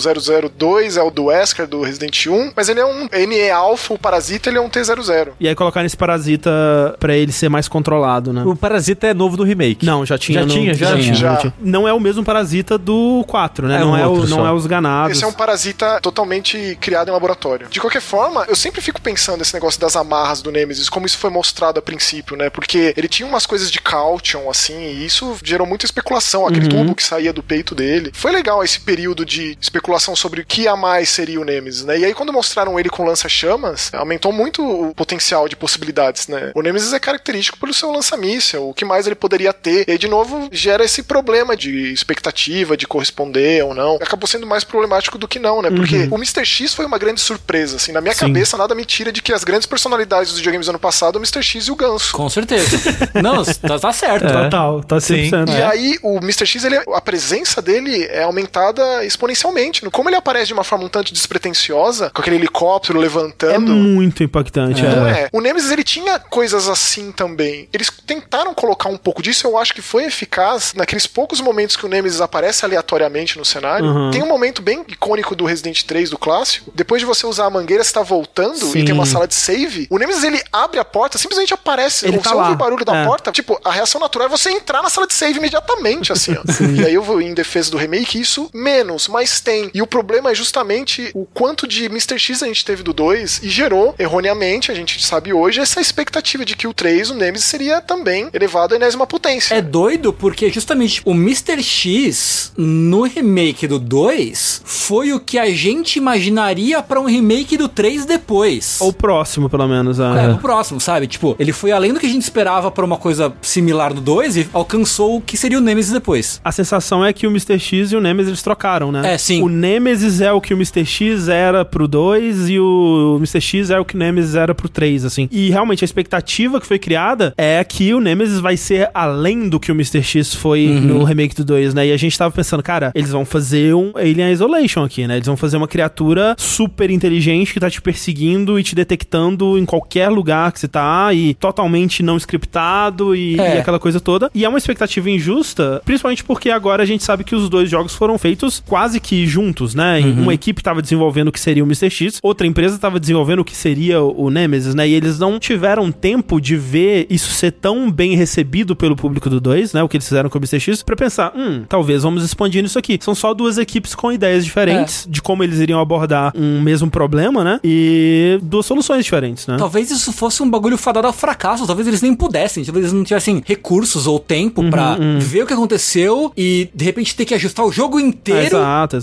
002 0.50 0.98
é 0.98 1.02
o 1.04 1.10
do 1.10 1.26
Wesker, 1.26 1.68
do 1.68 1.82
Resident 1.82 2.28
1, 2.28 2.52
mas 2.56 2.70
ele 2.70 2.80
é 2.80 2.86
um 2.86 3.08
NE 3.28 3.50
Alpha, 3.52 3.94
o 3.94 4.00
Parasita, 4.00 4.50
ele 4.50 4.58
é 4.58 4.62
um 4.62 4.70
T00. 4.70 5.30
E 5.40 5.48
aí 5.48 5.56
colocar 5.56 5.84
esse 5.86 5.98
parasita 5.98 6.96
pra 7.00 7.16
ele 7.16 7.32
ser 7.32 7.50
mais 7.50 7.68
controlado, 7.68 8.32
né? 8.34 8.44
O 8.46 8.56
Parasita 8.56 9.08
é 9.08 9.14
novo 9.14 9.36
do 9.38 9.44
remake. 9.44 9.86
Não, 9.86 10.06
já 10.06 10.18
tinha. 10.18 10.40
Já 10.40 10.46
no- 10.46 10.52
tinha, 10.54 10.74
já? 10.74 10.98
tinha, 10.98 11.14
Já. 11.14 11.36
tinha. 11.38 11.54
Não 11.60 11.88
é 11.88 11.94
o 11.94 12.00
mesmo 12.00 12.24
parasita 12.24 12.78
do 12.78 13.24
4, 13.28 13.68
né? 13.68 13.76
É 13.78 13.80
não, 13.80 13.92
um 13.92 13.98
é 13.98 14.08
o, 14.08 14.26
não 14.28 14.46
é 14.48 14.52
os 14.52 14.66
ganados. 14.66 15.16
Esse 15.18 15.24
é 15.24 15.28
um 15.28 15.34
parasita 15.34 16.00
totalmente 16.02 16.78
criado 16.80 17.10
em 17.10 17.12
laboratório. 17.12 17.68
De 17.70 17.80
qualquer 17.80 18.02
forma, 18.02 18.46
eu 18.48 18.56
sempre 18.56 18.82
fico 18.82 19.02
pensando 19.02 19.42
nesse 19.50 19.54
negócio 19.56 19.80
das 19.82 19.96
amarras 19.96 20.42
do 20.42 20.52
Nemesis, 20.52 20.90
como 20.90 21.06
isso 21.06 21.18
foi 21.18 21.30
mostrado 21.30 21.80
a 21.80 21.82
princípio, 21.82 22.38
né? 22.38 22.50
Porque 22.50 22.94
ele 22.96 23.08
tinha 23.08 23.28
umas 23.28 23.46
coisas 23.46 23.72
de 23.72 23.80
caution, 23.82 24.50
assim, 24.50 24.80
e 24.80 25.06
isso 25.06 25.38
gerou 25.44 25.66
muita 25.66 25.86
especulação. 25.86 26.46
Aquele 26.48 26.66
Uhum. 26.66 26.84
tubo 26.84 26.96
que 26.96 27.04
saía 27.04 27.34
do 27.34 27.42
peito 27.42 27.74
dele. 27.74 28.12
Foi 28.14 28.32
legal 28.32 28.64
esse 28.64 28.80
período 28.80 29.26
de 29.26 29.58
especulação 29.60 30.16
sobre 30.16 30.42
o 30.42 30.46
que 30.46 30.68
a 30.68 30.76
mais 30.76 31.10
seria 31.10 31.40
o 31.40 31.44
Nemesis, 31.44 31.84
né? 31.84 31.98
E 31.98 32.06
aí, 32.06 32.14
quando 32.14 32.32
mostraram 32.32 32.80
ele 32.80 32.90
com 32.90 33.04
lança-chamas, 33.06 33.92
aumentou 33.94 34.32
muito 34.32 34.64
o 34.64 34.94
potencial 34.94 35.48
de 35.48 35.56
possibilidades, 35.56 36.28
né? 36.28 36.52
O 36.54 36.62
Nemesis 36.62 36.94
é 36.94 37.00
característico 37.00 37.58
pelo 37.58 37.74
seu 37.74 37.92
lança-míssel. 37.92 38.70
O 38.70 38.74
que 38.74 38.86
mais 38.86 39.06
ele 39.08 39.16
poderia 39.16 39.54
ter? 39.54 39.86
E 39.88 39.92
aí, 39.94 39.98
de 39.98 40.08
novo, 40.08 40.50
gera 40.52 40.84
esse 40.84 41.04
problema 41.04 41.56
de 41.56 41.92
expectativa, 41.92 42.78
de 42.78 42.86
corresponder 42.86 43.64
ou 43.64 43.74
não. 43.74 43.96
Acabou 43.96 44.28
sendo 44.28 44.46
mais 44.46 44.64
problemático 44.64 45.18
do 45.18 45.28
que 45.28 45.40
não, 45.40 45.62
né? 45.62 45.70
Porque 45.72 46.08
o 46.12 46.16
Mr. 46.16 46.46
X 46.46 46.74
foi 46.74 46.86
uma 46.86 46.98
grande 46.98 47.22
surpresa, 47.22 47.78
assim. 47.78 47.92
Na 47.92 48.02
minha 48.02 48.14
Sim. 48.14 48.22
cabeça, 48.28 48.58
nada 48.58 48.76
me 48.76 48.86
tira 48.86 49.12
de 49.12 49.22
que 49.22 49.34
as 49.40 49.44
grandes 49.46 49.66
personalidades 49.66 50.30
dos 50.30 50.38
videogames 50.38 50.68
do 50.68 50.72
ano 50.72 50.80
passado, 50.80 51.16
o 51.16 51.20
Mr. 51.20 51.42
X 51.42 51.66
e 51.68 51.72
o 51.72 51.76
Ganso. 51.76 52.12
Com 52.14 52.30
certeza. 52.30 52.78
Não, 53.22 53.44
tá, 53.44 53.80
tá 53.80 53.94
certo. 53.94 54.28
Total, 54.32 54.84
tá 54.84 54.98
100%. 54.98 55.02
Sim. 55.02 55.32
E 55.48 55.56
É. 55.56 55.66
aí, 55.66 55.98
o 56.04 56.18
Mr. 56.18 56.46
X, 56.46 56.64
ele, 56.66 56.78
a 56.78 57.02
presença 57.02 57.62
dele 57.62 58.04
é 58.06 58.24
aumentada 58.24 59.06
exponencialmente. 59.06 59.82
Como 59.90 60.10
ele 60.10 60.16
aparece 60.18 60.48
de 60.48 60.54
uma 60.54 60.64
forma 60.64 60.86
um 60.86 60.90
tanto 60.90 61.14
despretensiosa, 61.14 62.10
com 62.14 62.22
aquele 62.22 62.36
helicóptero 62.36 63.00
É 63.00 63.02
levantando. 63.02 63.72
muito 63.72 64.24
impactante. 64.24 64.82
Não 64.82 65.08
é. 65.08 65.22
é. 65.24 65.30
O 65.32 65.42
Nemesis 65.42 65.72
ele 65.72 65.84
tinha 65.84 66.20
coisas 66.20 66.68
assim 66.68 67.12
também. 67.12 67.68
Eles 67.74 67.90
tentaram 68.06 68.54
colocar 68.54 68.90
um 68.90 68.98
pouco 68.98 69.22
disso, 69.22 69.48
eu 69.48 69.58
acho 69.58 69.74
que 69.74 69.82
foi 69.82 70.06
eficaz 70.06 70.74
naqueles 70.76 71.08
poucos 71.08 71.40
momentos 71.42 71.76
que 71.76 71.86
o 71.86 71.90
Nemesis 71.90 72.20
aparece 72.22 72.66
aleatoriamente 72.66 73.38
no 73.38 73.46
cenário. 73.46 73.86
Uhum. 73.86 74.12
Tem 74.12 74.22
um 74.22 74.28
momento 74.28 74.62
bem 74.62 74.84
icônico 74.88 75.36
do 75.36 75.46
Resident 75.46 75.84
3 75.84 76.10
do 76.10 76.18
clássico. 76.18 76.72
Depois 76.76 77.00
de 77.02 77.06
você 77.06 77.26
usar 77.26 77.46
a 77.46 77.50
mangueira, 77.50 77.84
você 77.84 77.94
tá 77.94 78.02
voltando 78.04 78.58
Sim. 78.66 78.80
e 78.80 78.86
tem 78.86 78.94
uma 78.94 79.06
sala 79.06 79.28
de 79.30 79.36
save. 79.36 79.88
O 79.90 79.98
Nemesis 79.98 80.24
ele 80.24 80.42
abre 80.52 80.80
a 80.80 80.86
porta, 80.86 81.18
simplesmente 81.18 81.54
aparece. 81.54 82.06
Ele 82.06 82.18
você 82.18 82.24
tá 82.24 82.32
ouve 82.36 82.50
lá. 82.50 82.54
o 82.54 82.58
barulho 82.58 82.84
da 82.84 82.96
É. 82.96 83.06
porta, 83.06 83.32
tipo, 83.32 83.58
a 83.64 83.72
reação 83.72 84.02
natural 84.02 84.28
é 84.28 84.30
você 84.30 84.50
entrar 84.52 84.82
na 84.82 84.90
sala 84.90 85.08
de 85.08 85.14
save 85.14 85.38
imediatamente, 85.38 86.12
assim, 86.12 86.34
ó. 86.34 86.42
e 86.76 86.86
aí 86.86 86.94
eu 86.94 87.04
vou 87.04 87.22
em 87.22 87.34
defesa 87.34 87.72
do 87.72 87.78
remake, 87.78 88.20
isso 88.20 88.50
menos, 88.54 89.08
mas 89.08 89.40
tem. 89.40 89.70
E 89.74 89.82
o 89.82 89.88
problema 89.88 90.32
é 90.32 90.36
justamente 90.36 91.12
o 91.14 91.26
quanto 91.26 91.66
de 91.68 91.86
Mr. 91.86 92.18
X 92.20 92.44
a 92.44 92.48
gente 92.48 92.66
teve 92.66 92.84
do 92.84 92.92
2 92.94 93.42
e 93.44 93.50
gerou, 93.50 93.96
erroneamente, 93.98 94.72
a 94.72 94.76
gente 94.76 95.02
sabe 95.06 95.32
hoje, 95.32 95.60
essa 95.60 95.80
expectativa 95.80 96.44
de 96.44 96.56
que 96.56 96.68
o 96.68 96.74
3, 96.74 97.12
o 97.12 97.14
Nemesis, 97.14 97.46
seria 97.48 97.80
também 97.82 98.30
elevado 98.34 98.74
à 98.74 98.78
enésima 98.78 99.06
potência. 99.08 99.54
É 99.56 99.62
doido 99.62 100.12
porque 100.12 100.50
justamente 100.50 101.02
o 101.06 101.12
Mr. 101.12 101.62
X 101.62 102.52
no 102.58 103.04
remake 103.04 103.68
do 103.68 103.80
2 103.80 104.62
foi 104.66 105.14
o 105.14 105.20
que 105.20 105.38
a 105.38 105.50
gente 105.52 105.98
imaginaria 105.98 106.82
pra 106.82 107.00
um 107.00 107.06
remake 107.06 107.58
do 107.58 107.68
3 107.68 108.06
depois. 108.06 108.78
Ou 108.80 108.92
próximo, 109.20 109.50
pelo 109.50 109.68
menos. 109.68 110.00
É, 110.00 110.04
É. 110.04 110.28
no 110.28 110.38
próximo, 110.38 110.80
sabe? 110.80 111.08
Tipo, 111.08 111.36
ele 111.40 111.52
foi 111.52 111.72
além 111.72 111.94
do 111.94 112.00
que 112.00 112.06
a 112.06 112.10
gente 112.10 112.22
esperava 112.24 112.72
pra 112.72 112.86
uma 112.86 112.98
coisa 112.98 113.34
similar 113.42 113.94
no 113.94 114.02
2 114.02 114.38
e 114.38 114.48
alcançou 114.54 115.18
o 115.18 115.22
que 115.22 115.36
seria 115.38 115.58
o 115.58 115.62
Nemesis 115.62 115.92
depois. 115.92 116.40
A 116.44 116.52
sensação 116.52 117.04
é 117.04 117.12
que 117.12 117.28
o 117.28 117.30
Mr. 117.30 117.60
X 117.60 117.92
e 117.92 117.96
o 117.96 118.02
Nemesis 118.02 118.30
eles 118.30 118.42
trocaram, 118.44 118.92
né? 118.92 119.14
É, 119.14 119.18
sim. 119.18 119.42
O 119.42 119.50
Nemesis 119.50 120.22
é 120.22 120.32
o 120.32 120.40
que 120.40 120.54
o 120.54 120.58
Mr. 120.58 120.86
X 120.86 121.28
era 121.28 121.66
pro 121.66 121.88
2 121.88 122.50
e 122.50 122.60
o 122.60 123.16
Mr. 123.18 123.42
X 123.42 123.70
é 123.70 123.80
o 123.80 123.86
que 123.86 123.96
o 123.96 123.98
Nemesis 123.98 124.36
era 124.36 124.54
pro 124.56 124.70
3, 124.70 125.06
assim. 125.06 125.28
E 125.32 125.50
realmente 125.50 125.84
a 125.84 125.86
expectativa 125.86 126.60
que 126.60 126.68
foi 126.68 126.80
criada 126.80 127.34
é 127.38 127.64
que 127.64 127.94
o 127.94 128.00
Nemesis 128.00 128.40
vai 128.40 128.56
ser 128.58 128.90
além 128.94 129.50
do 129.50 129.60
que 129.60 129.72
o 129.72 129.76
Mr. 129.76 130.02
X 130.04 130.34
foi 130.34 130.68
Uhum. 130.68 130.80
no 130.82 131.04
remake 131.04 131.36
do 131.36 131.44
2, 131.46 131.74
né? 131.74 131.88
E 131.88 131.92
a 131.92 131.98
gente 131.98 132.18
tava 132.18 132.32
pensando, 132.34 132.62
cara, 132.64 132.92
eles 132.96 133.10
vão 133.12 133.26
fazer 133.26 133.74
um 133.74 133.92
Alien 133.96 134.32
Isolation 134.32 134.84
aqui, 134.84 135.06
né? 135.08 135.16
Eles 135.16 135.28
vão 135.28 135.38
fazer 135.38 135.58
uma 135.58 135.68
criatura 135.68 136.36
super 136.38 136.90
inteligente 136.90 137.54
que 137.54 137.60
tá 137.60 137.70
te 137.70 137.82
perseguindo 137.82 138.60
e 138.60 138.64
te 138.64 138.76
detectando 138.76 139.09
em 139.58 139.66
qualquer 139.66 140.10
lugar 140.10 140.52
que 140.52 140.60
você 140.60 140.68
tá 140.68 141.14
e 141.14 141.34
totalmente 141.34 142.02
não 142.04 142.18
scriptado 142.18 143.16
e, 143.16 143.40
É. 143.40 143.56
e 143.56 143.60
aquela 143.60 143.80
coisa 143.80 144.00
toda. 144.00 144.30
E 144.34 144.46
é 144.46 144.50
uma 144.50 144.58
expectativa 144.58 145.10
injusta, 145.10 145.82
principalmente 145.86 146.24
porque 146.24 146.50
agora 146.50 146.84
a 146.84 146.86
gente 146.86 147.04
sabe 147.04 147.24
que 147.24 147.36
os 147.36 147.50
dois 147.50 147.70
jogos 147.70 147.94
foram 147.96 148.18
feitos 148.18 148.62
quase 148.66 149.00
que 149.00 149.26
juntos, 149.28 149.74
né? 149.76 150.00
Uhum. 150.00 150.24
Uma 150.24 150.34
equipe 150.34 150.62
tava 150.64 150.82
desenvolvendo 150.82 151.30
o 151.30 151.32
que 151.32 151.40
seria 151.40 151.64
o 151.64 151.68
Mr. 151.68 151.90
X, 151.90 152.20
outra 152.22 152.46
empresa 152.48 152.78
tava 152.78 153.00
desenvolvendo 153.00 153.40
o 153.40 153.46
que 153.46 153.56
seria 153.56 154.02
o 154.02 154.30
Nemesis, 154.30 154.76
né? 154.76 154.88
E 154.88 154.94
eles 154.94 155.20
não 155.20 155.40
tiveram 155.40 155.92
tempo 155.92 156.40
de 156.40 156.56
ver 156.56 157.08
isso 157.10 157.30
ser 157.32 157.52
tão 157.52 157.90
bem 157.92 158.16
recebido 158.16 158.76
pelo 158.76 158.96
público 158.96 159.30
do 159.30 159.40
2, 159.40 159.74
né? 159.74 159.84
O 159.84 159.90
que 159.90 159.98
eles 159.98 160.08
fizeram 160.08 160.30
com 160.30 160.38
o 160.38 160.42
Mr. 160.42 160.60
X, 160.60 160.84
pra 160.84 160.96
pensar, 160.96 161.34
hum, 161.36 161.64
talvez 161.68 162.04
vamos 162.04 162.24
expandir 162.24 162.64
isso 162.64 162.78
aqui. 162.80 162.98
São 163.02 163.16
só 163.16 163.34
duas 163.34 163.58
equipes 163.58 163.96
com 163.96 164.12
ideias 164.12 164.44
diferentes 164.46 165.06
É. 165.08 165.12
de 165.12 165.22
como 165.22 165.44
eles 165.44 165.60
iriam 165.60 165.80
abordar 165.80 166.32
um 166.36 166.62
mesmo 166.62 166.90
problema, 166.90 167.44
né? 167.44 167.60
E 167.64 168.40
duas 168.42 168.66
soluções 168.66 168.99
diferentes, 169.04 169.48
né? 169.48 169.56
Talvez 169.58 169.92
isso 169.92 170.12
fosse 170.12 170.42
um 170.44 170.50
bagulho 170.50 170.78
fadado 170.78 171.08
ao 171.08 171.14
fracasso, 171.14 171.66
talvez 171.68 171.88
eles 171.88 172.02
nem 172.02 172.14
pudessem, 172.14 172.64
talvez 172.64 172.86
eles 172.86 172.94
não 172.94 173.04
tivessem 173.04 173.42
recursos 173.46 174.08
ou 174.08 174.20
tempo 174.20 174.70
pra 174.70 174.98
ver 175.20 175.44
o 175.44 175.48
que 175.48 175.54
aconteceu 175.54 176.32
e 176.38 176.70
de 176.74 176.86
repente 176.86 177.16
ter 177.16 177.26
que 177.26 177.34
ajustar 177.34 177.66
o 177.66 177.72
jogo 177.72 178.00
inteiro 178.00 178.58
Exato, 178.58 178.98
exato. 178.98 179.02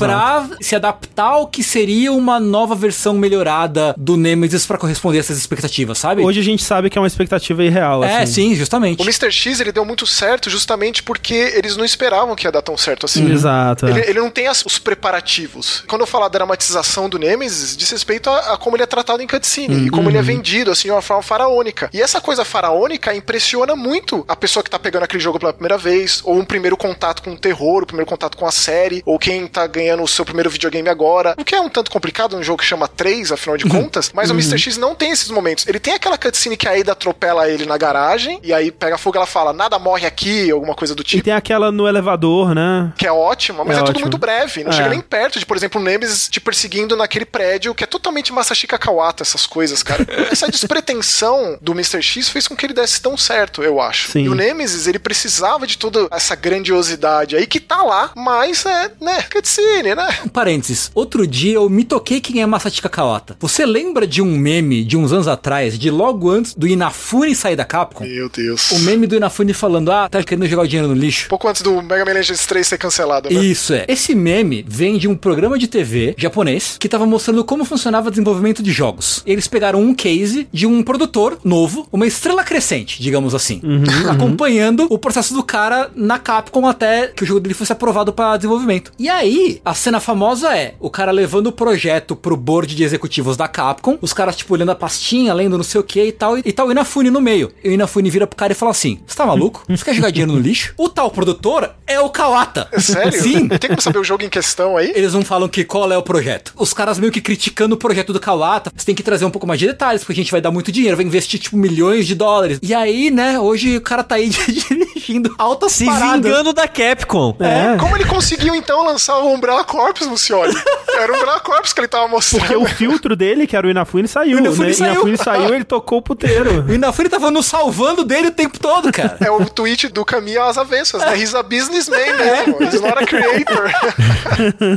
pra 0.49 0.57
se 0.61 0.74
adaptar 0.76 1.24
ao 1.26 1.47
que 1.47 1.62
seria 1.62 2.12
uma 2.12 2.38
nova 2.40 2.74
versão 2.74 3.14
melhorada 3.14 3.94
do 3.99 4.16
Nemesis 4.16 4.66
pra 4.66 4.78
corresponder 4.78 5.18
a 5.18 5.20
essas 5.20 5.38
expectativas, 5.38 5.99
sabe? 5.99 6.22
Hoje 6.22 6.40
a 6.40 6.44
gente 6.44 6.62
sabe 6.62 6.90
que 6.90 6.99
é 6.99 7.01
uma 7.01 7.07
expectativa 7.07 7.62
irreal, 7.64 8.03
é, 8.05 8.22
assim. 8.22 8.51
sim, 8.51 8.55
justamente. 8.55 9.01
O 9.01 9.05
Mr. 9.05 9.30
X 9.30 9.61
ele 9.61 9.72
deu 9.72 9.84
muito 9.84 10.07
certo 10.07 10.49
justamente 10.51 11.03
porque 11.03 11.34
eles 11.57 11.76
não 11.76 11.84
esperavam 11.84 12.34
que 12.34 12.47
ia 12.47 12.53
dar 12.53 12.62
tão 12.62 12.76
certo 12.76 13.07
assim. 13.07 13.30
Exato. 13.30 13.86
é. 13.86 13.90
Ele, 13.90 14.01
ele 14.11 14.20
não 14.20 14.30
tem 14.30 14.47
as- 14.47 14.64
os 14.64 14.78
preparativos. 14.78 15.84
Quando 15.86 16.03
eu 16.03 16.07
falar 16.07 16.28
da 16.28 16.38
dramatização 16.38 17.09
do 17.09 17.18
Nemesis, 17.18 17.76
diz 17.76 17.90
respeito 17.90 18.28
a, 18.28 18.55
a 18.55 18.57
como 18.57 18.76
ele 18.76 18.82
é 18.82 18.86
tratado 18.86 19.22
em 19.22 19.26
cutscene 19.26 19.75
e 19.78 19.90
como 19.90 20.08
ele 20.10 20.18
é 20.18 20.22
vendido, 20.22 20.70
assim, 20.70 20.88
de 20.88 20.92
uma 20.92 21.02
forma 21.02 21.22
faraônica. 21.22 21.88
E 21.92 22.00
essa 22.00 22.20
coisa 22.20 22.44
faraônica 22.44 23.14
impressiona 23.14 23.74
muito 23.76 24.24
a 24.28 24.36
pessoa 24.36 24.62
que 24.62 24.70
tá 24.70 24.78
pegando 24.78 25.02
aquele 25.04 25.22
jogo 25.22 25.38
pela 25.38 25.52
primeira 25.52 25.78
vez, 25.78 26.20
ou 26.24 26.36
um 26.38 26.44
primeiro 26.44 26.76
contato 26.76 27.22
com 27.22 27.32
o 27.32 27.38
terror, 27.38 27.82
o 27.82 27.86
primeiro 27.86 28.08
contato 28.08 28.36
com 28.36 28.46
a 28.46 28.52
série, 28.52 29.02
ou 29.04 29.18
quem 29.18 29.46
tá 29.46 29.66
ganhando 29.66 30.02
o 30.02 30.08
seu 30.08 30.24
primeiro 30.24 30.50
videogame 30.50 30.88
agora. 30.88 31.34
O 31.38 31.44
que 31.44 31.54
é 31.54 31.60
um 31.60 31.68
tanto 31.68 31.90
complicado 31.90 32.36
num 32.36 32.42
jogo 32.42 32.60
que 32.60 32.66
chama 32.66 32.88
3, 32.88 33.32
afinal 33.32 33.56
de 33.56 33.66
contas, 33.68 34.10
mas 34.14 34.30
o 34.30 34.34
Mr. 34.34 34.58
X 34.58 34.76
não 34.76 34.94
tem 34.94 35.10
esses 35.10 35.30
momentos. 35.30 35.66
Ele 35.66 35.78
tem 35.80 35.94
aquela 35.94 36.16
cutscene 36.18 36.56
que 36.56 36.68
a 36.68 36.72
Ada 36.78 36.92
atropela 36.92 37.48
ele 37.48 37.66
na 37.66 37.76
garagem, 37.76 38.38
e 38.42 38.52
aí 38.52 38.70
pega 38.70 38.98
fogo 38.98 39.16
e 39.16 39.18
ela 39.18 39.26
fala, 39.26 39.52
nada 39.52 39.78
morre 39.78 40.06
aqui, 40.06 40.50
alguma 40.50 40.74
coisa 40.74 40.94
do 40.94 41.02
E 41.02 41.04
tipo. 41.04 41.24
tem 41.24 41.32
aquela 41.32 41.70
no 41.72 41.86
elevador, 41.88 42.54
né? 42.54 42.92
Que 42.96 43.06
é 43.06 43.12
ótima, 43.12 43.64
mas 43.64 43.76
É 43.76 43.80
é, 43.80 43.84
tudo 43.84 44.00
muito 44.00 44.18
breve. 44.18 44.62
Não 44.64 44.70
É. 44.70 44.74
chega 44.74 44.88
nem 44.88 45.00
perto 45.00 45.38
de, 45.38 45.46
por 45.46 45.56
exemplo, 45.56 45.80
o 45.80 45.84
Nemesis 45.84 46.28
te 46.28 46.40
perseguindo 46.40 46.96
naquele 46.96 47.24
prédio 47.24 47.74
que 47.74 47.84
é 47.84 47.86
totalmente 47.86 48.32
Masashika 48.32 48.78
Kawata, 48.78 49.22
essas 49.22 49.46
coisas, 49.46 49.65
cara. 49.82 50.06
Essa 50.30 50.48
despretensão 50.48 51.58
do 51.60 51.72
Mr. 51.72 52.02
X 52.02 52.28
fez 52.28 52.46
com 52.48 52.56
que 52.56 52.66
ele 52.66 52.74
desse 52.74 53.00
tão 53.00 53.16
certo, 53.16 53.62
eu 53.62 53.80
acho. 53.80 54.12
Sim. 54.12 54.24
E 54.24 54.28
o 54.28 54.34
Nemesis, 54.34 54.86
ele 54.86 54.98
precisava 54.98 55.66
de 55.66 55.78
toda 55.78 56.08
essa 56.10 56.34
grandiosidade 56.34 57.36
aí 57.36 57.46
que 57.46 57.60
tá 57.60 57.82
lá, 57.82 58.10
mas 58.16 58.64
é, 58.66 58.90
né, 59.00 59.22
cutscene, 59.32 59.94
né? 59.94 60.18
Um 60.24 60.28
parênteses. 60.28 60.90
Outro 60.94 61.26
dia 61.26 61.54
eu 61.54 61.68
me 61.68 61.84
toquei 61.84 62.20
quem 62.20 62.42
é 62.42 62.46
Masatika 62.46 62.88
Kawata. 62.88 63.36
Você 63.40 63.64
lembra 63.64 64.06
de 64.06 64.22
um 64.22 64.36
meme 64.36 64.84
de 64.84 64.96
uns 64.96 65.12
anos 65.12 65.28
atrás, 65.28 65.78
de 65.78 65.90
logo 65.90 66.30
antes 66.30 66.54
do 66.54 66.66
Inafune 66.66 67.34
sair 67.34 67.56
da 67.56 67.64
Capcom? 67.64 68.04
Meu 68.04 68.28
Deus. 68.28 68.70
O 68.72 68.78
meme 68.80 69.06
do 69.06 69.16
Inafune 69.16 69.52
falando, 69.52 69.90
ah, 69.90 70.08
tá 70.08 70.22
querendo 70.22 70.46
jogar 70.46 70.62
o 70.62 70.68
dinheiro 70.68 70.88
no 70.88 70.94
lixo. 70.94 71.28
Pouco 71.28 71.48
antes 71.48 71.62
do 71.62 71.82
Mega 71.82 72.04
Man 72.04 72.12
Legends 72.12 72.46
3 72.46 72.66
ser 72.66 72.78
cancelado, 72.78 73.30
né? 73.30 73.40
Isso 73.44 73.72
é. 73.72 73.84
Esse 73.88 74.14
meme 74.14 74.64
vem 74.66 74.98
de 74.98 75.08
um 75.08 75.16
programa 75.16 75.58
de 75.58 75.66
TV 75.66 76.14
japonês 76.16 76.76
que 76.78 76.88
tava 76.88 77.06
mostrando 77.06 77.44
como 77.44 77.64
funcionava 77.64 78.08
o 78.08 78.10
desenvolvimento 78.10 78.62
de 78.62 78.72
jogos. 78.72 79.22
Eles 79.26 79.48
pegaram 79.57 79.80
um 79.80 79.94
case 79.94 80.46
de 80.52 80.66
um 80.66 80.82
produtor 80.82 81.38
novo, 81.42 81.88
uma 81.90 82.07
estrela 82.07 82.44
crescente, 82.44 83.02
digamos 83.02 83.34
assim, 83.34 83.61
acompanhando 84.09 84.86
o 84.90 84.98
processo 84.98 85.34
do 85.34 85.42
cara 85.42 85.90
na 85.96 86.18
Capcom 86.18 86.66
até 86.66 87.09
que 87.09 87.24
o 87.24 87.26
jogo 87.26 87.40
dele 87.40 87.54
fosse 87.54 87.72
aprovado 87.72 88.12
para 88.12 88.36
desenvolvimento. 88.36 88.92
E 88.98 89.09
aí, 89.09 89.61
a 89.64 89.74
cena 89.74 89.98
famosa 89.98 90.57
é 90.57 90.74
o 90.78 90.90
cara 90.90 91.11
levando 91.11 91.48
o 91.48 91.52
projeto 91.52 92.14
pro 92.14 92.36
board 92.36 92.74
de 92.74 92.84
executivos 92.84 93.36
da 93.36 93.48
Capcom, 93.48 93.98
os 94.00 94.12
caras 94.12 94.36
tipo 94.36 94.54
olhando 94.54 94.70
a 94.72 94.74
pastinha, 94.74 95.34
lendo 95.34 95.57
não 95.57 95.64
sei 95.64 95.80
o 95.80 95.84
que 95.84 96.04
e 96.04 96.12
tal, 96.12 96.38
e, 96.38 96.42
e 96.44 96.52
tá 96.52 96.64
o 96.64 96.70
Inafune 96.70 97.11
no 97.11 97.20
meio. 97.20 97.50
E 97.64 97.70
o 97.70 97.72
Inafune 97.72 97.96
Inafune 97.96 98.11
vira 98.11 98.26
pro 98.26 98.36
cara 98.36 98.52
e 98.52 98.57
fala 98.57 98.70
assim: 98.70 98.98
Você 99.07 99.16
tá 99.16 99.24
maluco? 99.24 99.64
Você 99.68 99.84
quer 99.84 99.94
jogar 99.94 100.11
dinheiro 100.11 100.32
no 100.32 100.38
lixo? 100.38 100.74
O 100.76 100.88
tal 100.88 101.11
produtor 101.11 101.70
é 101.86 102.00
o 102.00 102.11
Kawata. 102.11 102.68
É 102.72 102.80
sério? 102.80 103.22
Sim. 103.22 103.48
Tem 103.48 103.70
como 103.70 103.80
saber 103.80 103.98
o 103.98 104.04
jogo 104.04 104.24
em 104.24 104.28
questão 104.28 104.76
aí? 104.76 104.92
Eles 104.94 105.14
não 105.14 105.22
falam 105.24 105.48
que 105.48 105.64
qual 105.64 105.90
é 105.90 105.96
o 105.96 106.02
projeto. 106.02 106.52
Os 106.57 106.72
caras 106.72 106.98
meio 106.98 107.12
que 107.12 107.20
criticando 107.20 107.74
o 107.74 107.78
projeto 107.78 108.12
do 108.12 108.20
Kawata. 108.20 108.72
Você 108.74 108.86
tem 108.86 108.94
que 108.94 109.02
trazer 109.02 109.24
um 109.24 109.30
pouco 109.30 109.45
mais 109.47 109.61
de 109.61 109.66
detalhes, 109.66 110.03
porque 110.03 110.12
a 110.12 110.22
gente 110.22 110.32
vai 110.32 110.40
dar 110.40 110.51
muito 110.51 110.70
dinheiro, 110.72 110.97
vai 110.97 111.07
investir, 111.07 111.38
tipo, 111.40 111.57
milhões 111.57 112.07
de 112.07 112.14
dólares. 112.14 112.59
E 112.62 112.74
aí, 112.74 113.11
né, 113.11 113.38
hoje 113.38 113.76
o 113.76 113.80
cara 113.80 114.03
tá 114.03 114.16
aí 114.16 114.28
dirigindo 114.66 115.34
altas 115.38 115.72
Se 115.72 115.84
paradas. 115.84 116.22
vingando 116.22 116.53
da 116.53 116.66
Capcom. 116.68 117.37
É. 117.41 117.76
Como 117.79 117.96
ele 117.96 118.04
conseguiu 118.04 118.54
então 118.54 118.84
lançar 118.84 119.18
o 119.18 119.33
Umbrella 119.33 119.64
Corps, 119.64 120.07
Lucioli? 120.07 120.54
Era 120.99 121.12
o 121.12 121.16
Umbrella 121.16 121.41
Corps 121.41 121.72
que 121.72 121.80
ele 121.80 121.88
tava 121.88 122.08
mostrando. 122.08 122.41
Porque 122.41 122.57
o 122.57 122.66
filtro 122.66 123.14
dele, 123.14 123.46
que 123.46 123.57
era 123.57 123.66
o 123.66 123.70
Inafune, 123.70 124.08
saiu. 124.08 124.37
O 124.37 124.41
Inafune 124.41 124.68
né? 124.68 124.72
saiu. 124.72 124.92
Inafune 124.92 125.16
saiu, 125.16 125.54
ele 125.54 125.64
tocou 125.64 125.99
o 125.99 126.03
puteiro. 126.03 126.64
O 126.66 126.72
Inafune 126.72 127.08
tava 127.08 127.30
nos 127.30 127.46
salvando 127.46 128.04
dele 128.04 128.29
o 128.29 128.30
tempo 128.30 128.58
todo, 128.58 128.91
cara. 128.92 129.16
É 129.20 129.30
o 129.30 129.45
tweet 129.45 129.88
do 129.88 130.04
Caminho 130.04 130.42
às 130.42 130.58
avessas, 130.58 131.00
né? 131.00 131.16
He's 131.18 131.34
a 131.34 131.42
businessman 131.42 132.12
mesmo. 132.16 132.62
He's 132.62 132.80
not 132.80 132.99
a 132.99 133.07
creator. 133.07 133.70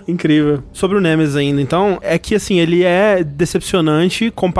Incrível. 0.07 0.63
Sobre 0.71 0.97
o 0.97 1.01
Nemesis 1.01 1.35
ainda, 1.35 1.61
então, 1.61 1.97
é 2.01 2.17
que 2.17 2.35
assim, 2.35 2.59
ele 2.59 2.83
é 2.83 3.23
decepcionante 3.23 4.31
comparado 4.31 4.58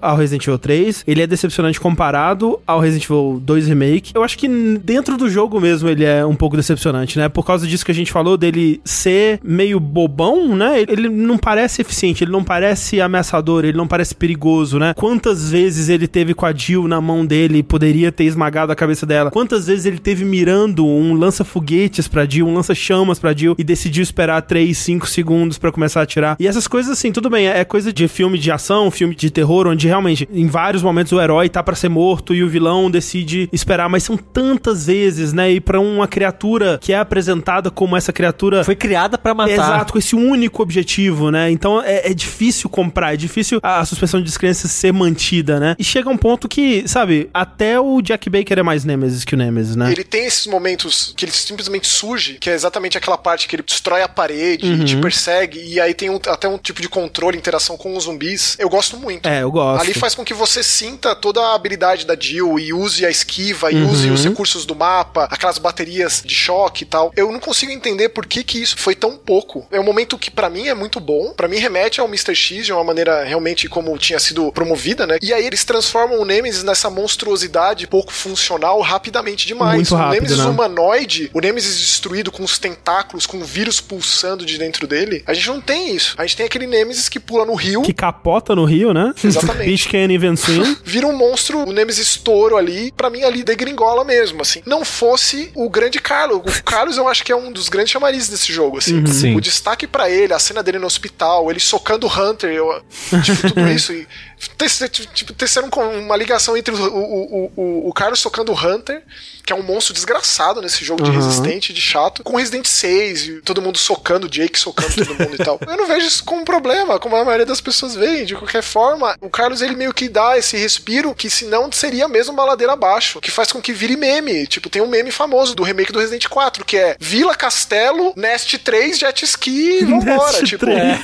ao 0.00 0.16
Resident 0.16 0.46
Evil 0.46 0.58
3, 0.58 1.04
ele 1.06 1.20
é 1.20 1.26
decepcionante 1.26 1.78
comparado 1.78 2.58
ao 2.66 2.80
Resident 2.80 3.04
Evil 3.04 3.40
2 3.44 3.68
Remake. 3.68 4.12
Eu 4.14 4.22
acho 4.22 4.38
que 4.38 4.48
dentro 4.48 5.16
do 5.16 5.28
jogo 5.28 5.60
mesmo 5.60 5.88
ele 5.88 6.04
é 6.04 6.24
um 6.24 6.34
pouco 6.34 6.56
decepcionante, 6.56 7.18
né? 7.18 7.28
Por 7.28 7.44
causa 7.44 7.66
disso 7.66 7.84
que 7.84 7.90
a 7.90 7.94
gente 7.94 8.10
falou 8.10 8.36
dele 8.36 8.80
ser 8.84 9.38
meio 9.42 9.78
bobão, 9.78 10.56
né? 10.56 10.80
Ele 10.80 11.08
não 11.08 11.36
parece 11.36 11.82
eficiente, 11.82 12.24
ele 12.24 12.30
não 12.30 12.42
parece 12.42 13.00
ameaçador, 13.00 13.64
ele 13.64 13.76
não 13.76 13.86
parece 13.86 14.14
perigoso, 14.14 14.78
né? 14.78 14.94
Quantas 14.94 15.50
vezes 15.50 15.88
ele 15.90 16.06
teve 16.06 16.32
com 16.32 16.46
a 16.46 16.52
Jill 16.52 16.88
na 16.88 17.00
mão 17.00 17.26
dele 17.26 17.58
e 17.58 17.62
poderia 17.62 18.10
ter 18.10 18.24
esmagado 18.24 18.72
a 18.72 18.76
cabeça 18.76 19.04
dela? 19.04 19.30
Quantas 19.30 19.66
vezes 19.66 19.84
ele 19.84 19.98
teve 19.98 20.24
mirando 20.24 20.86
um 20.86 21.14
lança-foguetes 21.14 22.08
pra 22.08 22.24
Jill, 22.24 22.46
um 22.46 22.54
lança-chamas 22.54 23.18
pra 23.18 23.34
Jill 23.34 23.54
e 23.58 23.64
decidiu 23.64 24.02
esperar 24.02 24.40
3, 24.40 24.76
5 24.76 25.06
segundos 25.06 25.58
pra 25.58 25.70
começar 25.70 26.00
a 26.00 26.04
atirar? 26.04 26.36
E 26.40 26.46
essas 26.46 26.66
coisas 26.66 26.92
assim, 26.92 27.12
tudo 27.12 27.28
bem, 27.28 27.46
é 27.46 27.64
coisa 27.64 27.92
de 27.92 28.08
filme 28.08 28.38
de 28.38 28.50
ação, 28.50 28.90
filme 28.90 29.17
de 29.18 29.30
terror, 29.30 29.66
onde 29.66 29.86
realmente 29.86 30.28
em 30.32 30.46
vários 30.46 30.82
momentos 30.82 31.12
o 31.12 31.20
herói 31.20 31.48
tá 31.48 31.62
pra 31.62 31.74
ser 31.74 31.88
morto 31.88 32.34
e 32.34 32.42
o 32.42 32.48
vilão 32.48 32.90
decide 32.90 33.48
esperar, 33.52 33.88
mas 33.88 34.02
são 34.04 34.16
tantas 34.16 34.86
vezes, 34.86 35.32
né? 35.32 35.50
E 35.52 35.60
pra 35.60 35.80
uma 35.80 36.06
criatura 36.06 36.78
que 36.80 36.92
é 36.92 36.98
apresentada 36.98 37.70
como 37.70 37.96
essa 37.96 38.12
criatura 38.12 38.64
Foi 38.64 38.76
criada 38.76 39.18
pra 39.18 39.34
matar. 39.34 39.52
Exato, 39.52 39.92
com 39.92 39.98
esse 39.98 40.14
único 40.14 40.62
objetivo, 40.62 41.30
né? 41.30 41.50
Então 41.50 41.82
é, 41.82 42.10
é 42.10 42.14
difícil 42.14 42.68
comprar, 42.70 43.14
é 43.14 43.16
difícil 43.16 43.58
a 43.62 43.84
suspensão 43.84 44.20
de 44.20 44.26
descrença 44.26 44.68
ser 44.68 44.92
mantida, 44.92 45.58
né? 45.58 45.74
E 45.78 45.84
chega 45.84 46.08
um 46.08 46.16
ponto 46.16 46.48
que, 46.48 46.86
sabe, 46.86 47.28
até 47.32 47.78
o 47.80 48.00
Jack 48.00 48.28
Baker 48.30 48.58
é 48.58 48.62
mais 48.62 48.84
Nemesis 48.84 49.24
que 49.24 49.34
o 49.34 49.38
Nemesis, 49.38 49.76
né? 49.76 49.90
Ele 49.92 50.04
tem 50.04 50.26
esses 50.26 50.46
momentos 50.46 51.12
que 51.16 51.24
ele 51.24 51.32
simplesmente 51.32 51.86
surge, 51.86 52.34
que 52.40 52.48
é 52.50 52.54
exatamente 52.54 52.96
aquela 52.96 53.18
parte 53.18 53.48
que 53.48 53.56
ele 53.56 53.62
destrói 53.62 54.02
a 54.02 54.08
parede 54.08 54.66
e 54.72 54.84
te 54.84 54.96
persegue, 54.96 55.60
e 55.64 55.80
aí 55.80 55.94
tem 55.94 56.10
um- 56.10 56.20
até 56.26 56.48
um 56.48 56.58
tipo 56.58 56.80
de 56.80 56.88
controle, 56.88 57.36
interação 57.36 57.76
com 57.76 57.96
os 57.96 58.04
zumbis. 58.04 58.56
Eu 58.58 58.68
gosto 58.68 58.96
muito. 58.96 59.07
É, 59.24 59.42
eu 59.42 59.50
gosto. 59.50 59.82
Ali 59.82 59.94
faz 59.94 60.14
com 60.14 60.24
que 60.24 60.34
você 60.34 60.62
sinta 60.62 61.14
toda 61.14 61.40
a 61.40 61.54
habilidade 61.54 62.06
da 62.06 62.16
Jill 62.18 62.58
e 62.58 62.72
use 62.72 63.06
a 63.06 63.10
esquiva 63.10 63.72
e 63.72 63.82
use 63.82 64.10
os 64.10 64.24
recursos 64.24 64.66
do 64.66 64.74
mapa, 64.74 65.28
aquelas 65.30 65.58
baterias 65.58 66.22
de 66.24 66.34
choque 66.34 66.82
e 66.82 66.86
tal. 66.86 67.12
Eu 67.16 67.32
não 67.32 67.40
consigo 67.40 67.72
entender 67.72 68.10
por 68.10 68.26
que, 68.26 68.42
que 68.44 68.60
isso 68.60 68.76
foi 68.76 68.94
tão 68.94 69.16
pouco. 69.16 69.66
É 69.70 69.80
um 69.80 69.84
momento 69.84 70.18
que 70.18 70.30
pra 70.30 70.50
mim 70.50 70.68
é 70.68 70.74
muito 70.74 71.00
bom, 71.00 71.32
Pra 71.38 71.46
mim 71.46 71.58
remete 71.58 72.00
ao 72.00 72.08
Mr. 72.08 72.34
X 72.34 72.66
de 72.66 72.72
uma 72.72 72.82
maneira 72.82 73.22
realmente 73.22 73.68
como 73.68 73.96
tinha 73.96 74.18
sido 74.18 74.50
promovida, 74.50 75.06
né? 75.06 75.18
E 75.22 75.32
aí 75.32 75.46
eles 75.46 75.64
transformam 75.64 76.20
o 76.20 76.24
Nemesis 76.24 76.64
nessa 76.64 76.90
monstruosidade 76.90 77.86
pouco 77.86 78.12
funcional 78.12 78.80
rapidamente 78.80 79.46
demais. 79.46 79.76
Muito 79.76 79.94
o 79.94 79.96
rápido, 79.96 80.14
Nemesis 80.14 80.38
né? 80.38 80.46
humanoide, 80.46 81.30
o 81.32 81.40
Nemesis 81.40 81.78
destruído 81.78 82.32
com 82.32 82.42
os 82.42 82.58
tentáculos, 82.58 83.24
com 83.24 83.38
o 83.38 83.44
vírus 83.44 83.80
pulsando 83.80 84.44
de 84.44 84.58
dentro 84.58 84.86
dele. 84.86 85.22
A 85.26 85.32
gente 85.32 85.46
não 85.46 85.60
tem 85.60 85.94
isso. 85.94 86.16
A 86.18 86.22
gente 86.22 86.36
tem 86.36 86.46
aquele 86.46 86.66
Nemesis 86.66 87.08
que 87.08 87.20
pula 87.20 87.44
no 87.44 87.54
rio. 87.54 87.82
Que 87.82 87.92
capota 87.92 88.54
no 88.54 88.64
Rio, 88.64 88.92
né? 88.92 88.97
Exatamente. 89.22 89.66
Beach 89.66 89.88
Canyon 89.88 90.36
Swim. 90.36 90.76
vira 90.84 91.06
um 91.06 91.16
monstro, 91.16 91.60
o 91.60 91.72
Nemesis 91.72 92.16
touro 92.16 92.56
ali, 92.56 92.92
pra 92.92 93.10
mim 93.10 93.22
ali 93.22 93.42
degringola 93.42 94.04
mesmo, 94.04 94.42
assim. 94.42 94.62
Não 94.66 94.84
fosse 94.84 95.50
o 95.54 95.68
grande 95.68 96.00
Carlos. 96.00 96.38
O 96.38 96.62
Carlos 96.64 96.96
eu 96.96 97.08
acho 97.08 97.24
que 97.24 97.32
é 97.32 97.36
um 97.36 97.52
dos 97.52 97.68
grandes 97.68 97.92
chamarizes 97.92 98.28
desse 98.28 98.52
jogo, 98.52 98.78
assim. 98.78 99.04
Sim. 99.06 99.36
O 99.36 99.40
destaque 99.40 99.86
pra 99.86 100.10
ele, 100.10 100.32
a 100.32 100.38
cena 100.38 100.62
dele 100.62 100.78
no 100.78 100.86
hospital, 100.86 101.50
ele 101.50 101.60
socando 101.60 102.06
o 102.06 102.10
Hunter, 102.10 102.50
eu, 102.52 102.82
tipo, 103.22 103.48
tudo 103.48 103.68
isso. 103.70 103.92
E 103.92 104.06
tipo, 104.38 105.32
teceram 105.32 105.68
uma 105.68 106.16
ligação 106.16 106.56
entre 106.56 106.74
o, 106.74 106.78
o, 106.78 107.52
o, 107.56 107.88
o 107.88 107.92
Carlos 107.92 108.20
socando 108.20 108.52
o 108.52 108.54
Hunter, 108.54 109.02
que 109.44 109.52
é 109.52 109.56
um 109.56 109.62
monstro 109.62 109.94
desgraçado 109.94 110.60
nesse 110.60 110.84
jogo 110.84 111.02
de 111.02 111.10
Uhum. 111.10 111.16
resistente, 111.16 111.72
de 111.72 111.80
chato, 111.80 112.22
com 112.22 112.36
Resident 112.36 112.66
6 112.66 113.26
e 113.26 113.32
todo 113.40 113.62
mundo 113.62 113.78
socando, 113.78 114.26
o 114.26 114.30
Jake 114.30 114.58
socando 114.58 114.94
todo 114.94 115.08
mundo 115.18 115.34
e 115.34 115.38
tal. 115.44 115.58
Eu 115.66 115.76
não 115.76 115.86
vejo 115.86 116.06
isso 116.06 116.22
como 116.24 116.42
um 116.42 116.44
problema, 116.44 116.98
como 116.98 117.16
a 117.16 117.24
maioria 117.24 117.46
das 117.46 117.60
pessoas 117.60 117.94
veem. 117.94 118.24
De 118.26 118.34
qualquer 118.36 118.62
forma, 118.62 119.16
o 119.20 119.30
Carlos 119.30 119.62
ele 119.62 119.74
meio 119.74 119.92
que 119.94 120.08
dá 120.08 120.36
esse 120.38 120.56
respiro 120.56 121.14
que 121.14 121.30
senão 121.30 121.70
seria 121.72 122.06
mesmo 122.06 122.34
uma 122.34 122.44
ladeira 122.44 122.74
abaixo, 122.74 123.20
que 123.20 123.30
faz 123.30 123.50
com 123.50 123.60
que 123.62 123.72
vire 123.72 123.96
meme. 123.96 124.46
Tipo, 124.46 124.68
tem 124.68 124.82
um 124.82 124.86
meme 124.88 125.10
famoso 125.10 125.54
do 125.54 125.62
remake 125.62 125.92
do 125.92 125.98
Resident 125.98 126.26
4, 126.28 126.64
que 126.64 126.76
é 126.76 126.96
Vila 127.00 127.34
Castelo, 127.34 128.12
Nest 128.16 128.56
3, 128.58 128.98
jet 128.98 129.24
ski 129.24 129.84
vambora. 129.86 130.42
Tipo, 130.44 130.66
3. 130.66 130.98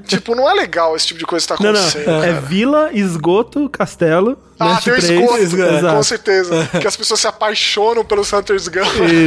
tipo, 0.08 0.34
não 0.34 0.48
é 0.48 0.54
legal 0.54 0.96
esse 0.96 1.06
tipo 1.08 1.18
de 1.20 1.26
coisa 1.26 1.46
que 1.46 1.54
tá 1.56 1.62
Não, 1.62 1.70
acontecendo. 1.70 2.06
não. 2.06 2.24
É 2.24 2.26
cara. 2.32 2.39
Vila, 2.40 2.90
esgoto, 2.92 3.68
castelo. 3.68 4.36
Ah, 4.60 4.78
tem 4.82 4.92
o 4.92 4.96
3, 4.96 5.42
esgoto, 5.42 5.96
com 5.96 6.02
certeza. 6.02 6.68
que 6.80 6.86
as 6.86 6.96
pessoas 6.96 7.20
se 7.20 7.26
apaixonam 7.26 8.04
pelos 8.04 8.32
Hunter's 8.32 8.68
Gun. 8.68 8.80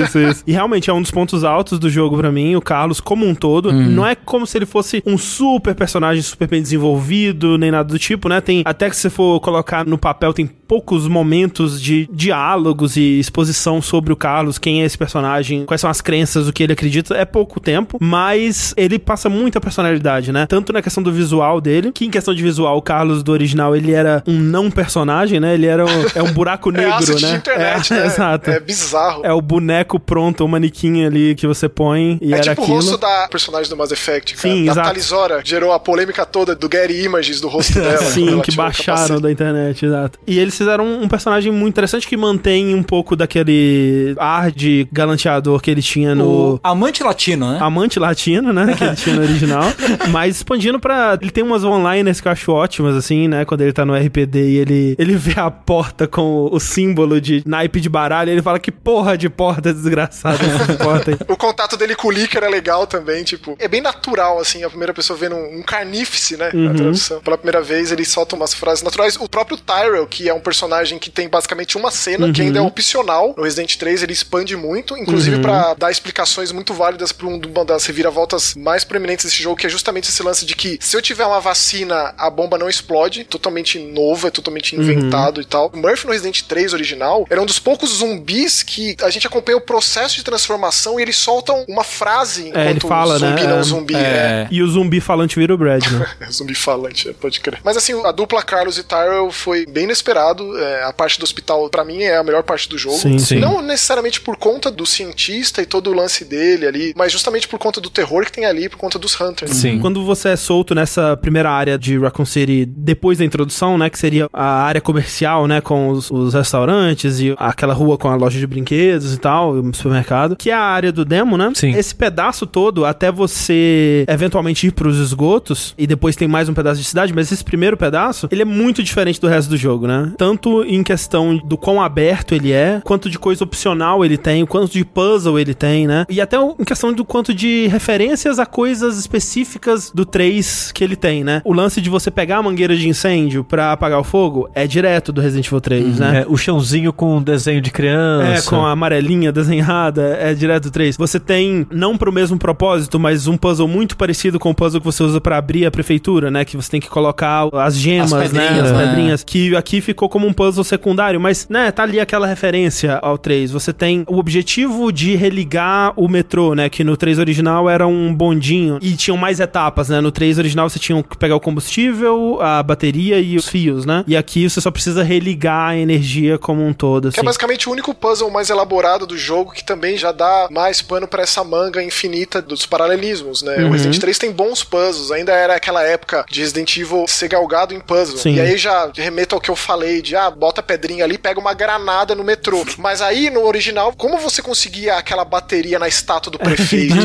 Isso, 0.03 0.19
isso. 0.19 0.43
E 0.45 0.51
realmente 0.51 0.89
é 0.89 0.93
um 0.93 1.01
dos 1.01 1.11
pontos 1.11 1.43
altos 1.43 1.80
do 1.80 1.89
jogo 1.89 2.18
pra 2.18 2.31
mim, 2.31 2.55
o 2.55 2.61
Carlos 2.61 3.01
como 3.01 3.27
um 3.27 3.34
todo. 3.34 3.73
Não 3.73 4.05
é 4.05 4.15
como 4.15 4.45
se 4.45 4.57
ele 4.57 4.65
fosse 4.65 5.01
um 5.05 5.18
super 5.18 5.73
personagem 5.73 6.22
super 6.22 6.47
bem 6.47 6.61
desenvolvido, 6.61 7.57
nem 7.57 7.72
nada 7.72 7.89
do 7.89 7.97
tipo, 7.97 8.30
né? 8.30 8.39
Tem, 8.41 8.61
até 8.65 8.89
que 8.89 8.95
se 8.95 9.03
você 9.03 9.10
for 9.10 9.39
colocar 9.39 9.85
no 9.85 9.97
papel, 9.97 10.34
tem 10.34 10.45
poucos 10.45 11.07
momentos 11.07 11.81
de 11.81 12.10
diálogos 12.11 12.97
e 12.97 13.19
exposição 13.19 13.81
sobre 13.81 14.11
o 14.11 14.15
Carlos, 14.15 14.57
quem 14.57 14.81
é 14.81 14.85
esse 14.85 14.97
personagem, 14.97 15.65
quais 15.65 15.81
são 15.81 15.89
as 15.89 16.01
crenças, 16.01 16.47
o 16.47 16.53
que 16.53 16.64
ele 16.64 16.73
acredita. 16.73 17.15
É 17.15 17.26
pouco 17.26 17.60
tempo, 17.60 17.97
mas 18.01 18.73
ele 18.76 18.97
passa 18.99 19.30
muita 19.30 19.61
personalidade, 19.61 20.31
né? 20.31 20.45
Tanto 20.47 20.73
na 20.73 20.81
questão 20.81 21.03
do 21.03 21.11
visual 21.11 21.61
dele, 21.61 21.91
que 21.91 22.05
em 22.05 22.10
questão 22.10 22.34
de 22.34 22.41
visual, 22.41 22.77
o 22.77 22.81
Carlos 22.81 23.23
do 23.23 23.31
original, 23.31 23.76
ele 23.76 23.91
era 23.91 24.23
um 24.27 24.39
não 24.39 24.69
personagem, 24.72 25.22
né? 25.39 25.53
Ele 25.53 25.65
era 25.67 25.85
um, 25.85 26.05
é 26.15 26.21
um 26.23 26.31
buraco 26.31 26.69
É 26.73 26.77
negro, 26.77 26.93
asset 26.95 27.21
né? 27.21 27.29
de 27.31 27.35
internet, 27.37 27.93
É, 27.93 27.97
né? 27.97 28.05
Exato. 28.05 28.49
É 28.51 28.59
bizarro. 28.59 29.21
É 29.25 29.31
o 29.33 29.41
boneco 29.41 29.99
pronto, 29.99 30.43
o 30.43 30.47
manequim 30.47 31.05
ali 31.05 31.35
que 31.35 31.45
você 31.47 31.67
põe 31.69 32.17
e 32.21 32.33
É 32.33 32.37
era 32.37 32.41
tipo 32.43 32.61
aquilo. 32.61 32.77
o 32.77 32.79
rosto 32.81 32.97
da 32.97 33.27
personagem 33.29 33.69
do 33.69 33.77
Mass 33.77 33.91
Effect, 33.91 34.35
cara. 34.35 34.53
Sim, 34.53 34.65
da 34.65 34.71
exato. 34.71 34.87
Talizora. 34.87 35.41
Gerou 35.43 35.71
a 35.71 35.79
polêmica 35.79 36.25
toda 36.25 36.55
do 36.55 36.69
Getty 36.71 37.03
Images 37.03 37.39
do 37.41 37.47
rosto 37.47 37.73
dela. 37.79 37.97
Sim, 38.03 38.39
que 38.41 38.51
baixaram 38.55 39.19
da 39.19 39.31
internet, 39.31 39.85
exato. 39.85 40.19
E 40.25 40.39
eles 40.39 40.57
fizeram 40.57 40.85
um 41.01 41.07
personagem 41.07 41.51
muito 41.51 41.73
interessante 41.73 42.07
que 42.07 42.15
mantém 42.17 42.73
um 42.75 42.83
pouco 42.83 43.15
daquele 43.15 44.15
ar 44.17 44.51
de 44.51 44.87
galanteador 44.91 45.61
que 45.61 45.69
ele 45.71 45.81
tinha 45.81 46.13
no. 46.15 46.55
O 46.55 46.59
amante 46.63 47.03
latino, 47.03 47.51
né? 47.51 47.57
Amante 47.61 47.99
latino, 47.99 48.51
né? 48.53 48.73
Que 48.77 48.83
ele 48.83 48.95
tinha 48.95 49.15
no 49.15 49.21
original. 49.21 49.63
mas 50.09 50.37
expandindo 50.37 50.79
pra. 50.79 51.17
Ele 51.21 51.31
tem 51.31 51.43
umas 51.43 51.63
onliners 51.63 52.19
que 52.21 52.27
eu 52.27 52.31
acho 52.31 52.51
ótimas, 52.51 52.95
assim, 52.95 53.27
né? 53.27 53.45
Quando 53.45 53.61
ele 53.61 53.73
tá 53.73 53.85
no 53.85 53.93
RPD 53.95 54.49
e 54.49 54.57
ele, 54.57 54.95
ele 54.97 55.12
vê 55.15 55.40
a 55.40 55.49
porta 55.52 56.07
com 56.07 56.22
o, 56.22 56.56
o 56.56 56.60
símbolo 56.60 57.19
de 57.22 57.44
naipe 57.45 57.80
de 57.80 57.90
baralho, 57.90 58.30
ele 58.31 58.41
fala 58.41 58.60
que 58.60 58.72
porra 58.72 59.18
de 59.18 59.30
porta 59.30 59.73
desgraçada 59.73 60.38
essa 60.44 60.73
porta 60.84 61.11
aí. 61.11 61.18
O 61.27 61.38
contato 61.38 61.76
dele 61.77 61.95
com 61.95 62.07
o 62.07 62.11
Licker 62.11 62.44
é 62.44 62.49
legal 62.49 62.85
também, 62.88 63.23
tipo, 63.23 63.56
é 63.60 63.68
bem 63.68 63.81
natural, 63.81 64.40
assim, 64.40 64.64
a 64.64 64.69
primeira 64.69 64.94
pessoa 64.94 65.18
vendo 65.18 65.35
um, 65.35 65.60
um 65.60 65.61
carnífice, 65.64 66.38
né, 66.38 66.52
Uhum. 66.53 66.64
na 66.65 66.73
tradução. 66.73 67.19
Pela 67.22 67.38
primeira 67.38 67.61
vez 67.61 67.91
ele 67.91 68.06
solta 68.06 68.35
umas 68.35 68.53
frases 68.53 68.84
naturais. 68.84 69.15
O 69.19 69.27
próprio 69.30 69.57
Tyrell, 69.57 70.06
que 70.07 70.27
é 70.30 70.34
um 70.34 70.40
personagem 70.40 70.99
que 70.99 71.10
tem 71.10 71.27
basicamente 71.27 71.77
uma 71.77 71.91
cena, 71.91 72.31
que 72.31 72.41
Uhum. 72.41 72.48
ainda 72.48 72.60
é 72.60 72.61
opcional, 72.61 73.34
no 73.38 73.44
Resident 73.44 73.76
3 73.77 74.03
ele 74.03 74.14
expande 74.14 74.56
muito, 74.56 74.98
inclusive 74.98 75.40
pra 75.40 75.73
dar 75.73 75.91
explicações 75.91 76.52
muito 76.52 76.73
válidas 76.73 77.11
pra 77.11 77.27
um- 77.27 77.40
uma 77.53 77.65
das 77.65 77.85
reviravoltas 77.85 78.56
mais 78.56 78.84
proeminentes 78.84 79.26
desse 79.26 79.41
jogo, 79.41 79.56
que 79.56 79.65
é 79.68 79.69
justamente 79.69 80.10
esse 80.10 80.22
lance 80.23 80.45
de 80.45 80.56
que 80.56 80.77
se 80.81 80.95
eu 80.95 81.02
tiver 81.02 81.26
uma 81.26 81.40
vacina, 81.40 82.14
a 82.18 82.30
bomba 82.30 82.57
não 82.57 82.69
explode, 82.69 83.23
totalmente 83.23 83.80
novo, 83.80 84.27
é 84.27 84.31
totalmente 84.31 84.76
Uhum. 84.76 84.84
Inventado 84.94 85.41
e 85.41 85.45
tal. 85.45 85.72
O 85.74 85.78
Murphy 85.78 86.06
no 86.06 86.11
Resident 86.11 86.41
3 86.44 86.74
original 86.74 87.26
era 87.30 87.41
um 87.41 87.45
dos 87.45 87.60
poucos 87.60 87.90
zumbis 87.98 88.64
que 88.64 88.95
a 89.02 89.10
gente 89.10 89.28
acompanha 89.28 89.57
o 89.57 89.61
processo 89.61 90.15
de 90.15 90.24
transformação 90.24 90.99
e 90.99 91.03
eles 91.03 91.15
soltam 91.18 91.65
uma 91.68 91.84
frase 91.84 92.52
É, 92.53 92.70
ele 92.70 92.78
enquanto 92.78 92.88
fala, 92.88 93.15
o 93.15 93.20
zumbi 93.20 93.41
né? 93.41 93.48
não 93.48 93.60
É, 93.60 93.64
zumbi. 93.64 93.95
é. 93.95 93.99
É. 93.99 94.48
E 94.52 94.61
o 94.61 94.68
zumbi 94.68 94.99
falante 95.02 95.38
vira 95.38 95.53
o 95.53 95.57
Brad, 95.57 95.86
né? 95.88 96.07
Zumbi 96.32 96.56
falante, 96.56 97.10
é, 97.10 97.14
pode 97.14 97.40
crer. 97.40 97.60
Mas 97.64 97.78
assim, 97.78 97.94
a 98.06 98.11
dupla 98.11 98.41
Carlos 98.41 98.78
e 98.78 98.84
Tyrell 98.84 99.32
foi 99.32 99.65
bem 99.65 99.84
inesperado. 99.86 100.57
É, 100.57 100.84
a 100.84 100.94
parte 100.94 101.20
do 101.20 101.24
hospital, 101.24 101.70
pra 101.70 101.84
mim, 101.84 102.02
é 102.02 102.18
a 102.18 102.24
melhor 102.24 102.44
parte 102.44 102.68
do 102.70 102.78
jogo. 102.78 102.98
Sim, 102.98 103.20
sim. 103.20 103.40
Não 103.40 103.61
necessariamente 103.61 104.22
por 104.22 104.38
conta 104.38 104.70
do 104.72 104.86
cientista 104.86 105.61
e 105.61 105.65
todo 105.65 105.90
o 105.91 105.94
lance 105.94 106.24
dele 106.26 106.65
ali, 106.68 106.94
mas 106.95 107.11
justamente 107.11 107.48
por 107.48 107.60
conta 107.60 107.80
do 107.82 107.90
terror 107.90 108.26
que 108.26 108.32
tem 108.32 108.45
ali, 108.45 108.70
por 108.70 108.78
conta 108.78 108.98
dos 108.99 109.20
Hunters. 109.20 109.52
Sim. 109.52 109.80
Quando 109.80 110.03
você 110.06 110.30
é 110.30 110.36
solto 110.36 110.74
nessa 110.76 111.15
primeira 111.18 111.52
área 111.52 111.78
de 111.78 111.98
Raccoon 111.98 112.26
City, 112.26 112.65
depois 112.65 113.18
da 113.18 113.26
introdução, 113.26 113.78
né, 113.78 113.90
que 113.90 113.98
seria 113.99 114.28
a 114.34 114.64
área 114.64 114.82
comercial, 114.84 115.47
né? 115.47 115.61
Com 115.61 115.89
os, 115.89 116.11
os 116.11 116.34
restaurantes 116.34 117.19
e 117.19 117.34
aquela 117.38 117.73
rua 117.73 117.97
com 117.97 118.10
a 118.10 118.15
loja 118.15 118.39
de 118.39 118.45
brinquedos 118.45 119.14
e 119.14 119.18
tal, 119.18 119.53
o 119.53 119.73
supermercado, 119.73 120.35
que 120.35 120.49
é 120.49 120.53
a 120.53 120.61
área 120.61 120.91
do 120.91 121.03
demo, 121.03 121.38
né? 121.38 121.51
Sim. 121.55 121.72
Esse 121.72 121.95
pedaço 121.95 122.45
todo, 122.45 122.85
até 122.85 123.11
você 123.11 124.05
eventualmente 124.07 124.68
ir 124.68 124.72
pros 124.72 124.99
esgotos, 124.99 125.73
e 125.77 125.88
depois 125.88 126.15
tem 126.15 126.27
mais 126.27 126.49
um 126.49 126.53
pedaço 126.53 126.81
de 126.81 126.88
cidade, 126.88 127.14
mas 127.14 127.31
esse 127.31 127.43
primeiro 127.43 127.77
pedaço, 127.77 128.27
ele 128.31 128.41
é 128.41 128.45
muito 128.45 128.84
diferente 128.84 129.19
do 129.19 129.27
resto 129.27 129.49
do 129.49 129.57
jogo, 129.57 129.88
né? 129.88 130.14
Tanto 130.18 130.64
em 130.64 130.84
questão 130.84 131.38
do 131.38 131.57
quão 131.57 131.81
aberto 131.81 132.35
ele 132.35 132.51
é, 132.51 132.81
quanto 132.84 133.10
de 133.10 133.18
coisa 133.18 133.43
opcional 133.43 134.03
ele 134.03 134.18
tem, 134.18 134.45
quanto 134.45 134.73
de 134.73 134.84
puzzle 134.84 135.39
ele 135.39 135.53
tem, 135.53 135.88
né? 135.88 136.05
E 136.10 136.19
até 136.19 136.38
em 136.38 136.64
questão 136.64 136.91
do 136.91 137.05
quanto 137.05 137.34
de 137.34 137.68
referências 137.68 138.39
a 138.39 138.45
coisas 138.45 138.97
específicas 138.97 139.91
do 139.91 140.05
3 140.05 140.72
que 140.72 140.84
ele 140.84 140.95
tem, 140.95 141.23
né? 141.23 141.41
O 141.45 141.53
lance 141.53 141.81
de 141.81 141.89
você 141.89 142.11
pegar 142.11 142.38
a 142.38 142.43
mangueira 142.43 142.76
de 142.76 142.88
incêndio 142.88 143.43
pra 143.43 143.72
apagar 143.72 143.99
o 143.99 144.03
fogo 144.03 144.49
é 144.53 144.68
direto 144.73 145.13
do 145.13 145.21
Resident 145.21 145.45
Evil 145.45 145.61
3, 145.61 145.99
né? 145.99 146.21
É, 146.21 146.25
o 146.27 146.35
chãozinho 146.35 146.91
com 146.91 147.21
desenho 147.21 147.61
de 147.61 147.69
criança. 147.69 148.47
É, 148.47 148.49
com 148.49 148.65
a 148.65 148.71
amarelinha 148.71 149.31
desenhada, 149.31 150.17
é 150.19 150.33
direto 150.33 150.63
do 150.63 150.71
3. 150.71 150.97
Você 150.97 151.19
tem, 151.19 151.67
não 151.71 151.95
pro 151.95 152.11
mesmo 152.11 152.37
propósito, 152.39 152.99
mas 152.99 153.27
um 153.27 153.37
puzzle 153.37 153.67
muito 153.67 153.95
parecido 153.95 154.39
com 154.39 154.49
o 154.49 154.55
puzzle 154.55 154.81
que 154.81 154.85
você 154.85 155.03
usa 155.03 155.21
pra 155.21 155.37
abrir 155.37 155.65
a 155.65 155.71
prefeitura, 155.71 156.31
né? 156.31 156.43
Que 156.43 156.57
você 156.57 156.71
tem 156.71 156.81
que 156.81 156.89
colocar 156.89 157.47
as 157.53 157.77
gemas, 157.77 158.13
As 158.13 158.33
né? 158.33 158.47
As 158.47 158.71
né? 158.71 158.85
pedrinhas. 158.85 159.23
Que 159.23 159.55
aqui 159.55 159.79
ficou 159.79 160.09
como 160.09 160.25
um 160.25 160.33
puzzle 160.33 160.63
secundário, 160.63 161.21
mas, 161.21 161.47
né, 161.47 161.71
tá 161.71 161.83
ali 161.83 161.99
aquela 161.99 162.25
referência 162.25 162.97
ao 162.97 163.17
3. 163.17 163.51
Você 163.51 163.71
tem 163.71 164.03
o 164.07 164.17
objetivo 164.17 164.91
de 164.91 165.15
religar 165.15 165.93
o 165.95 166.07
metrô, 166.07 166.55
né? 166.55 166.67
Que 166.67 166.83
no 166.83 166.97
3 166.97 167.19
original 167.19 167.69
era 167.69 167.85
um 167.85 168.13
bondinho 168.13 168.79
e 168.81 168.93
tinham 168.93 169.17
mais 169.17 169.39
etapas, 169.39 169.89
né? 169.89 170.01
No 170.01 170.11
3 170.11 170.39
original 170.39 170.67
você 170.67 170.79
tinha 170.79 171.01
que 171.03 171.17
pegar 171.17 171.35
o 171.35 171.39
combustível, 171.39 172.39
a 172.41 172.63
bateria 172.63 173.19
e 173.19 173.37
os 173.37 173.47
fios, 173.47 173.85
né? 173.85 174.03
E 174.07 174.17
aqui 174.17 174.49
você 174.49 174.59
só 174.64 174.72
precisa 174.72 175.03
religar 175.03 175.69
a 175.69 175.77
energia 175.77 176.38
como 176.38 176.65
um 176.65 176.73
todo, 176.73 177.10
assim. 177.10 177.15
Que 177.15 177.19
é 177.19 177.23
basicamente 177.23 177.68
o 177.68 177.72
único 177.72 177.94
puzzle 177.94 178.30
mais 178.31 178.49
elaborado 178.49 179.06
do 179.06 179.18
jogo 179.18 179.52
que 179.52 179.64
também 179.64 179.98
já 179.98 180.11
dá 180.11 180.48
mais 180.49 180.81
pano 180.81 181.07
pra 181.07 181.23
essa 181.23 181.44
manga 181.44 181.84
infinita 181.84 182.41
dos 182.41 182.65
paralelismos, 182.65 183.41
né? 183.41 183.57
Uhum. 183.57 183.69
O 183.69 183.72
Resident 183.72 183.99
3 183.99 184.18
tem 184.18 184.31
bons 184.31 184.64
puzzles, 184.64 185.11
ainda 185.11 185.34
era 185.34 185.56
aquela 185.56 185.84
época 185.84 186.26
de 186.30 186.40
Resident 186.40 186.77
Evil 186.77 187.06
ser 187.07 187.27
galgado 187.27 187.73
em 187.73 187.80
puzzle. 187.80 188.18
Sim. 188.18 188.35
E 188.35 188.40
aí 188.40 188.57
já 188.57 188.91
remeto 188.95 189.35
ao 189.35 189.41
que 189.41 189.52
eu 189.52 189.56
falei 189.56 190.02
de, 190.02 190.15
ah, 190.15 190.30
bota 190.31 190.61
a 190.61 190.64
pedrinha 190.64 191.03
ali, 191.03 191.18
pega 191.18 191.40
uma 191.40 191.53
granada 191.53 192.15
no 192.15 192.23
metrô. 192.23 192.65
Mas 192.77 193.02
aí 193.02 193.30
no 193.30 193.45
original, 193.45 193.94
como 193.98 194.18
você 194.18 194.41
conseguia 194.41 194.95
aquela 194.95 195.26
bateria 195.26 195.77
na 195.77 195.88
estátua 195.88 196.31
do 196.31 196.40
prefeito? 196.40 196.95